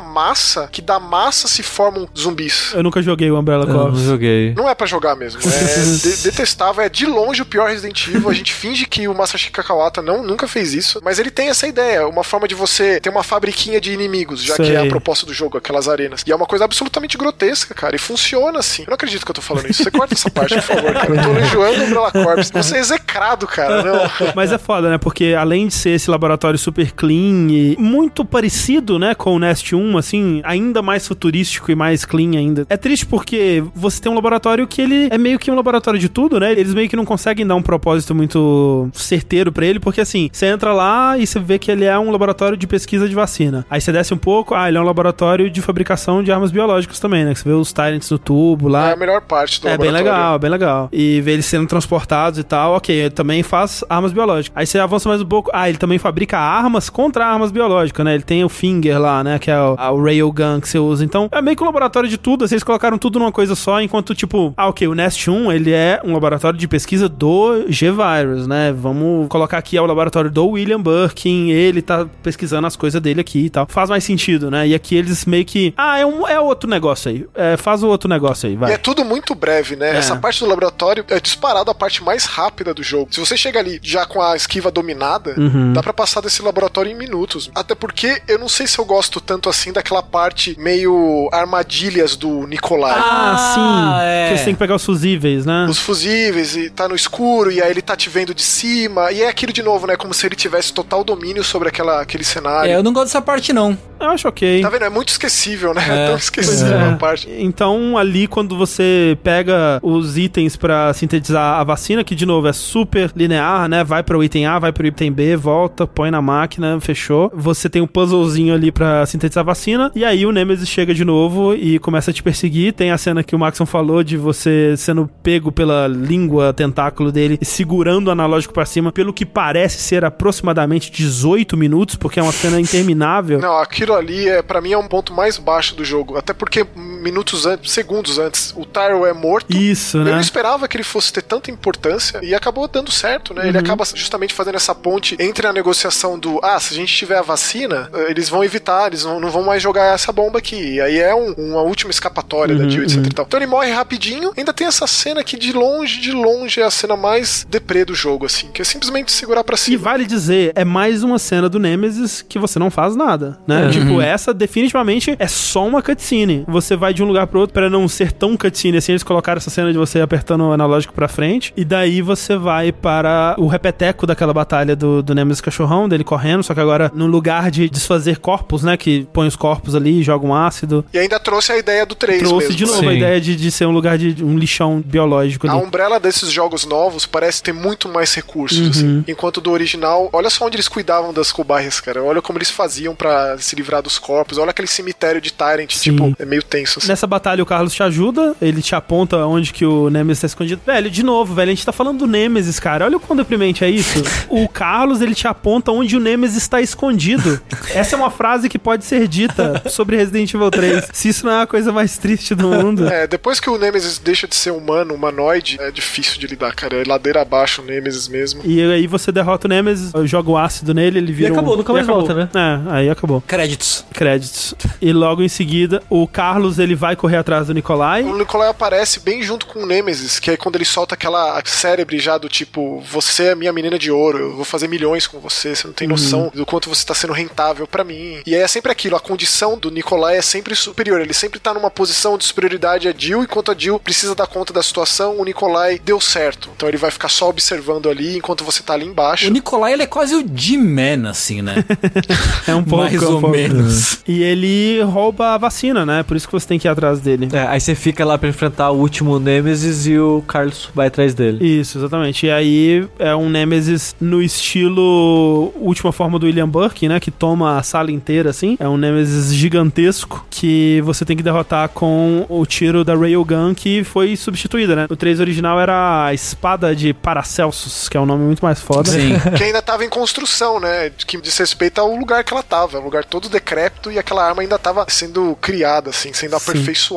massa 0.00 0.68
que 0.70 0.80
da 0.82 0.98
massa 1.00 1.48
se 1.48 1.62
formam 1.62 2.08
zumbis. 2.16 2.72
Eu 2.74 2.82
nunca 2.82 3.00
joguei 3.02 3.30
o 3.30 3.38
Umbrella 3.38 3.64
Eu 3.64 3.68
não 3.74 3.82
Corps. 3.90 4.00
joguei. 4.00 4.54
Não 4.54 4.68
é 4.68 4.74
pra 4.74 4.86
jogar 4.86 5.16
mesmo. 5.16 5.40
É 5.42 5.96
de- 5.98 6.16
detestável. 6.22 6.82
É 6.84 6.88
de 6.88 7.06
longe 7.06 7.42
o 7.42 7.46
pior 7.46 7.68
Resident 7.68 8.06
Evil. 8.08 8.28
A 8.28 8.34
gente 8.34 8.52
finge 8.52 8.86
que 8.86 9.08
o 9.08 9.14
Masashi 9.14 9.50
Kawata 9.50 10.00
não, 10.02 10.22
nunca 10.22 10.46
fez 10.46 10.72
isso. 10.74 11.00
Mas 11.02 11.18
ele 11.18 11.30
tem 11.30 11.48
essa 11.48 11.66
ideia. 11.66 12.06
Uma 12.06 12.22
forma 12.24 12.46
de 12.46 12.54
você 12.54 13.00
ter 13.00 13.08
uma 13.10 13.22
fabriquinha 13.22 13.80
de 13.80 13.92
inimigos, 13.92 14.42
já 14.42 14.56
que 14.56 14.64
Sei. 14.66 14.76
é 14.76 14.80
a 14.82 14.86
proposta 14.86 15.26
do 15.26 15.32
jogo, 15.34 15.58
aquelas 15.58 15.88
arenas. 15.88 16.22
E 16.26 16.30
é 16.32 16.36
uma 16.36 16.46
coisa 16.46 16.64
absolutamente 16.64 17.16
grotesca, 17.18 17.74
cara. 17.74 17.95
E 17.96 17.98
funciona 17.98 18.58
assim. 18.58 18.82
Eu 18.82 18.88
não 18.88 18.94
acredito 18.94 19.24
que 19.24 19.30
eu 19.30 19.34
tô 19.34 19.40
falando 19.40 19.70
isso. 19.70 19.82
Você 19.82 19.90
corta 19.90 20.12
essa 20.12 20.30
parte, 20.30 20.54
por 20.54 20.62
favor, 20.62 20.92
cara. 20.92 21.14
Eu 21.14 21.22
tô 21.22 21.40
enjoando 21.40 21.80
o 21.80 21.84
Umbrella 21.84 22.12
Corps. 22.12 22.50
Você 22.50 22.76
é 22.76 22.78
execrado, 22.78 23.46
cara. 23.46 23.82
Não. 23.82 24.32
Mas 24.34 24.52
é 24.52 24.58
foda, 24.58 24.90
né? 24.90 24.98
Porque 24.98 25.34
além 25.38 25.66
de 25.66 25.74
ser 25.74 25.90
esse 25.90 26.10
laboratório 26.10 26.58
super 26.58 26.92
clean 26.92 27.48
e 27.50 27.74
muito 27.78 28.22
parecido, 28.22 28.98
né, 28.98 29.14
com 29.14 29.34
o 29.34 29.38
Nest 29.38 29.74
1, 29.74 29.96
assim, 29.96 30.42
ainda 30.44 30.82
mais 30.82 31.08
futurístico 31.08 31.70
e 31.70 31.74
mais 31.74 32.04
clean 32.04 32.32
ainda. 32.36 32.66
É 32.68 32.76
triste 32.76 33.06
porque 33.06 33.64
você 33.74 34.00
tem 34.00 34.12
um 34.12 34.14
laboratório 34.14 34.66
que 34.66 34.82
ele 34.82 35.08
é 35.10 35.16
meio 35.16 35.38
que 35.38 35.50
um 35.50 35.54
laboratório 35.54 35.98
de 35.98 36.10
tudo, 36.10 36.38
né? 36.38 36.52
Eles 36.52 36.74
meio 36.74 36.90
que 36.90 36.96
não 36.96 37.06
conseguem 37.06 37.46
dar 37.46 37.54
um 37.54 37.62
propósito 37.62 38.14
muito 38.14 38.90
certeiro 38.92 39.50
pra 39.50 39.64
ele, 39.64 39.80
porque 39.80 40.02
assim, 40.02 40.28
você 40.30 40.46
entra 40.46 40.74
lá 40.74 41.16
e 41.16 41.26
você 41.26 41.40
vê 41.40 41.58
que 41.58 41.70
ele 41.70 41.86
é 41.86 41.98
um 41.98 42.10
laboratório 42.10 42.58
de 42.58 42.66
pesquisa 42.66 43.08
de 43.08 43.14
vacina. 43.14 43.64
Aí 43.70 43.80
você 43.80 43.90
desce 43.90 44.12
um 44.12 44.18
pouco, 44.18 44.54
ah, 44.54 44.68
ele 44.68 44.76
é 44.76 44.80
um 44.80 44.84
laboratório 44.84 45.48
de 45.48 45.62
fabricação 45.62 46.22
de 46.22 46.30
armas 46.30 46.50
biológicas 46.50 47.00
também, 47.00 47.24
né? 47.24 47.32
Que 47.32 47.40
você 47.40 47.48
vê 47.48 47.54
os 47.54 47.72
Tyrants 47.76 48.10
no 48.10 48.18
tubo 48.18 48.68
lá. 48.68 48.90
É 48.90 48.92
a 48.94 48.96
melhor 48.96 49.20
parte 49.20 49.60
do 49.60 49.68
É 49.68 49.76
bem 49.76 49.90
legal, 49.90 50.38
bem 50.38 50.50
legal. 50.50 50.88
E 50.92 51.20
ver 51.20 51.32
eles 51.32 51.46
sendo 51.46 51.66
transportados 51.66 52.38
e 52.38 52.42
tal, 52.42 52.74
ok, 52.74 52.94
ele 52.94 53.10
também 53.10 53.42
faz 53.42 53.84
armas 53.88 54.12
biológicas. 54.12 54.56
Aí 54.56 54.66
você 54.66 54.78
avança 54.78 55.08
mais 55.08 55.20
um 55.20 55.26
pouco, 55.26 55.50
ah, 55.52 55.68
ele 55.68 55.78
também 55.78 55.98
fabrica 55.98 56.38
armas 56.38 56.88
contra 56.90 57.26
armas 57.26 57.50
biológicas, 57.50 58.04
né? 58.04 58.14
Ele 58.14 58.22
tem 58.22 58.42
o 58.44 58.48
Finger 58.48 58.98
lá, 59.00 59.22
né? 59.22 59.38
Que 59.38 59.50
é 59.50 59.58
o, 59.60 59.74
a- 59.78 59.90
o 59.90 60.02
Railgun 60.02 60.60
que 60.60 60.68
você 60.68 60.78
usa. 60.78 61.04
Então, 61.04 61.28
é 61.30 61.42
meio 61.42 61.56
que 61.56 61.62
um 61.62 61.66
laboratório 61.66 62.08
de 62.08 62.16
tudo, 62.18 62.46
vocês 62.48 62.62
colocaram 62.64 62.96
tudo 62.98 63.18
numa 63.18 63.32
coisa 63.32 63.54
só, 63.54 63.80
enquanto, 63.80 64.14
tipo, 64.14 64.54
ah, 64.56 64.68
ok, 64.68 64.88
o 64.88 64.94
Nest 64.94 65.28
1, 65.30 65.52
ele 65.52 65.72
é 65.72 66.00
um 66.04 66.12
laboratório 66.14 66.58
de 66.58 66.66
pesquisa 66.66 67.08
do 67.08 67.64
G-Virus, 67.68 68.46
né? 68.46 68.72
Vamos 68.72 69.28
colocar 69.28 69.58
aqui 69.58 69.76
é 69.76 69.82
o 69.82 69.86
laboratório 69.86 70.30
do 70.30 70.46
William 70.48 70.80
Birkin, 70.80 71.50
ele 71.50 71.82
tá 71.82 72.06
pesquisando 72.22 72.66
as 72.66 72.76
coisas 72.76 73.00
dele 73.00 73.20
aqui 73.20 73.46
e 73.46 73.50
tal. 73.50 73.66
Faz 73.68 73.90
mais 73.90 74.04
sentido, 74.04 74.50
né? 74.50 74.66
E 74.68 74.74
aqui 74.74 74.94
eles 74.96 75.24
meio 75.26 75.44
que, 75.44 75.74
ah, 75.76 75.98
é, 75.98 76.06
um, 76.06 76.26
é 76.26 76.40
outro 76.40 76.68
negócio 76.68 77.10
aí. 77.10 77.26
É, 77.34 77.56
faz 77.66 77.82
o 77.82 77.88
outro 77.88 78.08
negócio 78.08 78.48
aí, 78.48 78.54
vai. 78.54 78.70
E 78.70 78.74
é 78.74 78.78
tudo 78.78 79.04
muito 79.04 79.34
breve, 79.34 79.74
né? 79.74 79.96
É. 79.96 79.96
Essa 79.96 80.14
parte 80.14 80.38
do 80.38 80.46
laboratório 80.48 81.04
é 81.08 81.18
disparado 81.18 81.68
a 81.68 81.74
parte 81.74 82.00
mais 82.00 82.24
rápida 82.24 82.72
do 82.72 82.80
jogo. 82.80 83.08
Se 83.12 83.18
você 83.18 83.36
chega 83.36 83.58
ali 83.58 83.80
já 83.82 84.06
com 84.06 84.22
a 84.22 84.36
esquiva 84.36 84.70
dominada, 84.70 85.34
Uhum. 85.36 85.72
dá 85.72 85.82
pra 85.82 85.92
passar 85.92 86.20
desse 86.20 86.40
laboratório 86.42 86.92
em 86.92 86.94
minutos. 86.94 87.50
Até 87.56 87.74
porque 87.74 88.22
eu 88.28 88.38
não 88.38 88.48
sei 88.48 88.68
se 88.68 88.78
eu 88.78 88.84
gosto 88.84 89.20
tanto 89.20 89.48
assim 89.48 89.72
daquela 89.72 90.00
parte 90.00 90.54
meio 90.60 91.28
armadilhas 91.32 92.14
do 92.14 92.46
Nikolai. 92.46 92.94
Ah, 92.96 93.52
sim. 93.54 93.60
Ah, 93.60 94.00
é. 94.04 94.28
Que 94.30 94.38
você 94.38 94.44
tem 94.44 94.54
que 94.54 94.60
pegar 94.60 94.76
os 94.76 94.84
fusíveis, 94.84 95.44
né? 95.44 95.66
Os 95.68 95.80
fusíveis 95.80 96.54
e 96.56 96.70
tá 96.70 96.86
no 96.86 96.94
escuro 96.94 97.50
e 97.50 97.60
aí 97.60 97.68
ele 97.68 97.82
tá 97.82 97.96
te 97.96 98.08
vendo 98.08 98.32
de 98.32 98.42
cima 98.44 99.10
e 99.10 99.22
é 99.22 99.28
aquilo 99.28 99.52
de 99.52 99.62
novo, 99.64 99.88
né? 99.88 99.96
Como 99.96 100.14
se 100.14 100.24
ele 100.24 100.36
tivesse 100.36 100.72
total 100.72 101.02
domínio 101.02 101.42
sobre 101.42 101.68
aquela, 101.68 102.00
aquele 102.00 102.22
cenário. 102.22 102.70
É, 102.70 102.76
eu 102.76 102.82
não 102.84 102.92
gosto 102.92 103.06
dessa 103.06 103.20
parte, 103.20 103.52
não. 103.52 103.76
Eu 103.98 104.10
acho 104.10 104.28
ok. 104.28 104.62
Tá 104.62 104.68
vendo? 104.68 104.84
É 104.84 104.90
muito 104.90 105.08
esquecível, 105.08 105.74
né? 105.74 105.84
É, 105.88 105.96
É 106.06 106.08
tão 106.08 106.16
esquecível 106.16 106.76
é. 106.78 106.84
uma 106.84 106.96
parte. 106.98 107.26
Então, 107.56 107.96
ali, 107.96 108.26
quando 108.26 108.54
você 108.54 109.16
pega 109.24 109.80
os 109.82 110.18
itens 110.18 110.56
pra 110.56 110.92
sintetizar 110.92 111.58
a 111.58 111.64
vacina, 111.64 112.04
que 112.04 112.14
de 112.14 112.26
novo 112.26 112.46
é 112.46 112.52
super 112.52 113.10
linear, 113.16 113.66
né? 113.66 113.82
Vai 113.82 114.02
para 114.02 114.18
o 114.18 114.22
item 114.22 114.44
A, 114.44 114.58
vai 114.58 114.70
pro 114.74 114.86
item 114.86 115.10
B, 115.10 115.36
volta, 115.36 115.86
põe 115.86 116.10
na 116.10 116.20
máquina, 116.20 116.78
fechou. 116.78 117.32
Você 117.34 117.70
tem 117.70 117.80
um 117.80 117.86
puzzlezinho 117.86 118.52
ali 118.52 118.70
pra 118.70 119.06
sintetizar 119.06 119.40
a 119.40 119.46
vacina, 119.46 119.90
e 119.94 120.04
aí 120.04 120.26
o 120.26 120.32
Nemesis 120.32 120.68
chega 120.68 120.92
de 120.92 121.02
novo 121.02 121.54
e 121.54 121.78
começa 121.78 122.10
a 122.10 122.14
te 122.14 122.22
perseguir. 122.22 122.74
Tem 122.74 122.90
a 122.90 122.98
cena 122.98 123.24
que 123.24 123.34
o 123.34 123.38
Maxon 123.38 123.64
falou 123.64 124.04
de 124.04 124.18
você 124.18 124.74
sendo 124.76 125.08
pego 125.22 125.50
pela 125.50 125.88
língua, 125.88 126.52
tentáculo 126.52 127.10
dele, 127.10 127.38
segurando 127.40 128.08
o 128.08 128.10
analógico 128.10 128.52
pra 128.52 128.66
cima, 128.66 128.92
pelo 128.92 129.14
que 129.14 129.24
parece 129.24 129.78
ser 129.78 130.04
aproximadamente 130.04 130.92
18 130.92 131.56
minutos, 131.56 131.96
porque 131.96 132.20
é 132.20 132.22
uma 132.22 132.32
cena 132.32 132.60
interminável. 132.60 133.40
Não, 133.40 133.56
aquilo 133.56 133.94
ali 133.94 134.28
é 134.28 134.42
para 134.42 134.60
mim 134.60 134.72
é 134.72 134.78
um 134.78 134.86
ponto 134.86 135.14
mais 135.14 135.38
baixo 135.38 135.74
do 135.74 135.86
jogo, 135.86 136.18
até 136.18 136.34
porque 136.34 136.66
minutos 136.76 137.45
antes, 137.46 137.72
segundos 137.72 138.18
antes, 138.18 138.52
o 138.56 138.64
Tyrell 138.64 139.06
é 139.06 139.12
morto. 139.12 139.56
Isso, 139.56 139.98
Eu 139.98 140.04
né? 140.04 140.12
não 140.12 140.20
esperava 140.20 140.66
que 140.68 140.76
ele 140.76 140.84
fosse 140.84 141.12
ter 141.12 141.22
tanta 141.22 141.50
importância 141.50 142.20
e 142.22 142.34
acabou 142.34 142.66
dando 142.68 142.90
certo, 142.90 143.32
né? 143.32 143.42
Uhum. 143.42 143.48
Ele 143.48 143.58
acaba 143.58 143.84
justamente 143.94 144.34
fazendo 144.34 144.56
essa 144.56 144.74
ponte 144.74 145.16
entre 145.18 145.46
a 145.46 145.52
negociação 145.52 146.18
do 146.18 146.38
ah, 146.42 146.58
se 146.60 146.74
a 146.74 146.76
gente 146.76 146.94
tiver 146.94 147.16
a 147.18 147.22
vacina, 147.22 147.88
eh, 147.94 148.10
eles 148.10 148.28
vão 148.28 148.42
evitar, 148.44 148.88
eles 148.88 149.04
não, 149.04 149.20
não 149.20 149.30
vão 149.30 149.42
mais 149.42 149.62
jogar 149.62 149.94
essa 149.94 150.12
bomba 150.12 150.38
aqui. 150.38 150.74
E 150.74 150.80
aí 150.80 150.98
é 150.98 151.14
um- 151.14 151.32
uma 151.32 151.62
última 151.62 151.90
escapatória 151.90 152.54
da 152.54 152.64
Uhum, 152.64 152.70
Jill, 152.70 152.82
etc 152.84 152.96
e 153.06 153.10
tal. 153.10 153.24
Então 153.26 153.38
ele 153.38 153.46
morre 153.46 153.70
rapidinho, 153.70 154.32
ainda 154.36 154.52
tem 154.52 154.66
essa 154.66 154.86
cena 154.86 155.22
que 155.22 155.36
de 155.36 155.52
longe, 155.52 156.00
de 156.00 156.12
longe 156.12 156.60
é 156.60 156.64
a 156.64 156.70
cena 156.70 156.96
mais 156.96 157.46
deprê 157.48 157.84
do 157.84 157.94
jogo, 157.94 158.26
assim, 158.26 158.48
que 158.52 158.60
é 158.62 158.64
simplesmente 158.64 159.12
segurar 159.12 159.44
pra 159.44 159.54
E 159.54 159.58
cima. 159.58 159.78
vale 159.82 160.04
dizer, 160.04 160.52
é 160.54 160.64
mais 160.64 161.02
uma 161.02 161.18
cena 161.18 161.48
do 161.48 161.58
Nemesis 161.58 162.22
que 162.22 162.38
você 162.38 162.58
não 162.58 162.70
faz 162.70 162.96
nada, 162.96 163.38
né? 163.46 163.68
Tipo, 163.70 164.00
essa 164.00 164.32
definitivamente 164.34 165.14
é 165.18 165.26
só 165.28 165.66
uma 165.66 165.82
cutscene. 165.82 166.44
Você 166.48 166.76
vai 166.76 166.92
de 166.94 167.02
um 167.02 167.06
lugar 167.06 167.26
pro 167.26 167.35
outro 167.36 167.52
pra 167.54 167.68
não 167.70 167.86
ser 167.88 168.12
tão 168.12 168.36
cutscene 168.36 168.78
assim, 168.78 168.92
eles 168.92 169.02
colocaram 169.02 169.38
essa 169.38 169.50
cena 169.50 169.72
de 169.72 169.78
você 169.78 170.00
apertando 170.00 170.42
o 170.44 170.52
analógico 170.52 170.92
pra 170.94 171.08
frente, 171.08 171.52
e 171.56 171.64
daí 171.64 172.00
você 172.02 172.36
vai 172.36 172.72
para 172.72 173.34
o 173.38 173.46
repeteco 173.46 174.06
daquela 174.06 174.32
batalha 174.32 174.74
do, 174.76 175.02
do 175.02 175.14
Nemesis 175.14 175.40
cachorrão, 175.40 175.88
dele 175.88 176.04
correndo, 176.04 176.42
só 176.42 176.54
que 176.54 176.60
agora 176.60 176.90
no 176.94 177.06
lugar 177.06 177.50
de 177.50 177.68
desfazer 177.68 178.18
corpos, 178.18 178.62
né, 178.62 178.76
que 178.76 179.06
põe 179.12 179.26
os 179.26 179.36
corpos 179.36 179.74
ali, 179.74 180.02
joga 180.02 180.26
um 180.26 180.34
ácido, 180.34 180.84
E 180.92 180.98
ainda 180.98 181.18
trouxe 181.20 181.52
a 181.52 181.58
ideia 181.58 181.84
do 181.86 181.94
3 181.94 182.20
trouxe 182.22 182.48
mesmo. 182.48 182.54
de 182.56 182.64
novo 182.66 182.80
Sim. 182.80 182.88
a 182.88 182.92
ideia 182.94 183.20
de, 183.20 183.36
de 183.36 183.50
ser 183.50 183.66
um 183.66 183.72
lugar 183.72 183.98
de 183.98 184.22
um 184.24 184.36
lixão 184.38 184.80
biológico 184.84 185.46
A 185.48 185.52
ali. 185.52 185.62
Umbrella 185.64 185.98
desses 186.00 186.30
jogos 186.30 186.64
novos 186.64 187.06
parece 187.06 187.42
ter 187.42 187.52
muito 187.52 187.88
mais 187.88 188.14
recursos, 188.14 188.58
Uhum. 188.58 188.70
assim. 188.70 189.04
Enquanto 189.08 189.40
do 189.40 189.50
original, 189.50 190.08
olha 190.12 190.30
só 190.30 190.46
onde 190.46 190.56
eles 190.56 190.68
cuidavam 190.68 191.12
das 191.12 191.30
cobaias, 191.32 191.80
cara. 191.80 192.02
Olha 192.02 192.22
como 192.22 192.38
eles 192.38 192.50
faziam 192.50 192.94
pra 192.94 193.36
se 193.38 193.54
livrar 193.56 193.82
dos 193.82 193.98
corpos. 193.98 194.38
Olha 194.38 194.50
aquele 194.50 194.68
cemitério 194.68 195.20
de 195.20 195.32
Tyrant, 195.32 195.70
Sim. 195.72 195.90
tipo, 195.92 196.16
é 196.18 196.24
meio 196.24 196.42
tenso. 196.42 196.78
Assim. 196.78 196.88
Nessa 196.88 197.06
batalha 197.06 197.25
o 197.42 197.46
Carlos 197.46 197.74
te 197.74 197.82
ajuda, 197.82 198.34
ele 198.40 198.62
te 198.62 198.74
aponta 198.74 199.18
onde 199.26 199.52
que 199.52 199.64
o 199.64 199.90
Nemesis 199.90 200.20
tá 200.20 200.26
escondido. 200.26 200.60
Velho, 200.64 200.90
de 200.90 201.02
novo, 201.02 201.34
velho, 201.34 201.50
a 201.50 201.54
gente 201.54 201.66
tá 201.66 201.72
falando 201.72 201.98
do 201.98 202.06
Nemesis, 202.06 202.60
cara. 202.60 202.84
Olha 202.84 202.96
o 202.96 203.00
quão 203.00 203.16
deprimente 203.16 203.64
é 203.64 203.70
isso. 203.70 204.02
o 204.28 204.48
Carlos, 204.48 205.00
ele 205.00 205.14
te 205.14 205.26
aponta 205.26 205.72
onde 205.72 205.96
o 205.96 206.00
Nemesis 206.00 206.38
está 206.38 206.60
escondido. 206.60 207.40
Essa 207.74 207.96
é 207.96 207.98
uma 207.98 208.10
frase 208.10 208.48
que 208.48 208.58
pode 208.58 208.84
ser 208.84 209.08
dita 209.08 209.62
sobre 209.68 209.96
Resident 209.96 210.32
Evil 210.32 210.50
3. 210.50 210.88
Se 210.92 211.08
isso 211.08 211.26
não 211.26 211.32
é 211.32 211.42
a 211.42 211.46
coisa 211.46 211.72
mais 211.72 211.98
triste 211.98 212.34
do 212.34 212.48
mundo. 212.48 212.86
É, 212.86 213.06
depois 213.06 213.40
que 213.40 213.50
o 213.50 213.58
Nemesis 213.58 213.98
deixa 213.98 214.28
de 214.28 214.34
ser 214.34 214.52
humano, 214.52 214.94
humanoide, 214.94 215.56
é 215.60 215.70
difícil 215.70 216.18
de 216.18 216.26
lidar, 216.26 216.54
cara. 216.54 216.76
É 216.76 216.84
ladeira 216.86 217.22
abaixo 217.22 217.62
o 217.62 217.64
Nemesis 217.64 218.08
mesmo. 218.08 218.42
E 218.44 218.62
aí 218.62 218.86
você 218.86 219.10
derrota 219.10 219.46
o 219.46 219.50
Nemesis, 219.50 219.92
joga 220.04 220.30
o 220.30 220.38
ácido 220.38 220.72
nele, 220.72 220.98
ele 220.98 221.12
vira 221.12 221.32
acabou, 221.32 221.54
um... 221.54 221.56
nunca 221.58 221.72
mais 221.72 221.84
acabou. 221.84 222.06
volta, 222.06 222.14
né? 222.14 222.28
É, 222.34 222.72
aí 222.72 222.90
acabou. 222.90 223.22
Créditos. 223.26 223.84
Créditos. 223.92 224.54
E 224.80 224.92
logo 224.92 225.22
em 225.22 225.28
seguida, 225.28 225.82
o 225.88 226.06
Carlos, 226.06 226.58
ele 226.58 226.74
vai 226.74 226.96
correr 226.96 227.15
atrás 227.16 227.46
do 227.46 227.54
Nikolai. 227.54 228.02
O 228.02 228.16
Nikolai 228.16 228.48
aparece 228.48 229.00
bem 229.00 229.22
junto 229.22 229.46
com 229.46 229.60
o 229.62 229.66
Nemesis, 229.66 230.18
que 230.18 230.30
é 230.30 230.36
quando 230.36 230.56
ele 230.56 230.64
solta 230.64 230.94
aquela 230.94 231.40
cérebre 231.44 231.98
já 231.98 232.18
do 232.18 232.28
tipo, 232.28 232.80
você 232.90 233.28
é 233.28 233.34
minha 233.34 233.52
menina 233.52 233.78
de 233.78 233.90
ouro, 233.90 234.18
eu 234.18 234.36
vou 234.36 234.44
fazer 234.44 234.68
milhões 234.68 235.06
com 235.06 235.18
você, 235.18 235.54
você 235.54 235.66
não 235.66 235.74
tem 235.74 235.88
noção 235.88 236.30
do 236.34 236.46
quanto 236.46 236.68
você 236.68 236.84
tá 236.84 236.94
sendo 236.94 237.12
rentável 237.12 237.66
pra 237.66 237.84
mim. 237.84 238.20
E 238.26 238.34
aí 238.34 238.40
é 238.40 238.48
sempre 238.48 238.70
aquilo, 238.72 238.96
a 238.96 239.00
condição 239.00 239.58
do 239.58 239.70
Nikolai 239.70 240.16
é 240.16 240.22
sempre 240.22 240.54
superior, 240.54 241.00
ele 241.00 241.14
sempre 241.14 241.38
tá 241.38 241.52
numa 241.54 241.70
posição 241.70 242.16
de 242.18 242.24
superioridade 242.24 242.88
a 242.88 242.94
Jill, 242.96 243.22
enquanto 243.22 243.50
a 243.52 243.54
Jill 243.56 243.78
precisa 243.78 244.14
dar 244.14 244.26
conta 244.26 244.52
da 244.52 244.62
situação, 244.62 245.18
o 245.18 245.24
Nikolai 245.24 245.80
deu 245.82 246.00
certo. 246.00 246.50
Então 246.56 246.68
ele 246.68 246.78
vai 246.78 246.90
ficar 246.90 247.08
só 247.08 247.28
observando 247.28 247.88
ali 247.88 248.16
enquanto 248.16 248.44
você 248.44 248.62
tá 248.62 248.74
ali 248.74 248.86
embaixo. 248.86 249.28
O 249.28 249.30
Nikolai, 249.30 249.72
ele 249.72 249.82
é 249.82 249.86
quase 249.86 250.14
o 250.14 250.24
G-Man, 250.34 251.08
assim, 251.08 251.42
né? 251.42 251.64
É 252.46 252.54
um 252.54 252.62
pouco. 252.64 252.84
Mais 252.84 253.02
é 253.02 253.06
um 253.06 253.14
ou 253.14 253.20
pouco. 253.20 253.36
menos. 253.36 253.98
E 254.06 254.22
ele 254.22 254.80
rouba 254.82 255.34
a 255.34 255.38
vacina, 255.38 255.84
né? 255.84 256.02
Por 256.02 256.16
isso 256.16 256.26
que 256.26 256.32
você 256.32 256.46
tem 256.46 256.58
que 256.58 256.68
ir 256.68 256.70
atrás 256.70 257.00
dele. 257.06 257.28
É, 257.32 257.46
aí 257.46 257.60
você 257.60 257.74
fica 257.74 258.04
lá 258.04 258.18
pra 258.18 258.28
enfrentar 258.28 258.70
o 258.70 258.78
último 258.78 259.18
Nemesis 259.18 259.86
e 259.86 259.98
o 259.98 260.22
Carlos 260.26 260.68
vai 260.74 260.88
atrás 260.88 261.14
dele. 261.14 261.44
Isso, 261.44 261.78
exatamente. 261.78 262.26
E 262.26 262.30
aí 262.30 262.88
é 262.98 263.14
um 263.14 263.30
Nemesis 263.30 263.94
no 264.00 264.20
estilo 264.20 265.52
última 265.56 265.92
forma 265.92 266.18
do 266.18 266.26
William 266.26 266.48
Burke, 266.48 266.88
né? 266.88 266.98
Que 266.98 267.10
toma 267.10 267.58
a 267.58 267.62
sala 267.62 267.90
inteira, 267.90 268.30
assim. 268.30 268.56
É 268.58 268.68
um 268.68 268.76
Nemesis 268.76 269.32
gigantesco 269.32 270.26
que 270.28 270.80
você 270.84 271.04
tem 271.04 271.16
que 271.16 271.22
derrotar 271.22 271.68
com 271.68 272.26
o 272.28 272.44
tiro 272.44 272.84
da 272.84 272.94
Railgun 272.94 273.54
que 273.54 273.84
foi 273.84 274.16
substituída, 274.16 274.74
né? 274.74 274.86
O 274.90 274.96
3 274.96 275.20
original 275.20 275.60
era 275.60 276.06
a 276.06 276.14
espada 276.14 276.74
de 276.74 276.92
Paracelsus, 276.92 277.88
que 277.88 277.96
é 277.96 278.00
um 278.00 278.06
nome 278.06 278.24
muito 278.24 278.44
mais 278.44 278.60
foda. 278.60 278.90
Sim. 278.90 279.14
que 279.36 279.44
ainda 279.44 279.62
tava 279.62 279.84
em 279.84 279.88
construção, 279.88 280.58
né? 280.58 280.90
Que 281.06 281.20
diz 281.20 281.36
respeito 281.38 281.80
ao 281.80 281.94
lugar 281.94 282.24
que 282.24 282.32
ela 282.32 282.42
tava. 282.42 282.80
Um 282.80 282.84
lugar 282.84 283.04
todo 283.04 283.28
decrépito 283.28 283.90
e 283.92 283.98
aquela 283.98 284.24
arma 284.24 284.42
ainda 284.42 284.58
tava 284.58 284.84
sendo 284.88 285.36
criada, 285.40 285.90
assim, 285.90 286.12
sendo 286.12 286.36
Sim. 286.38 286.46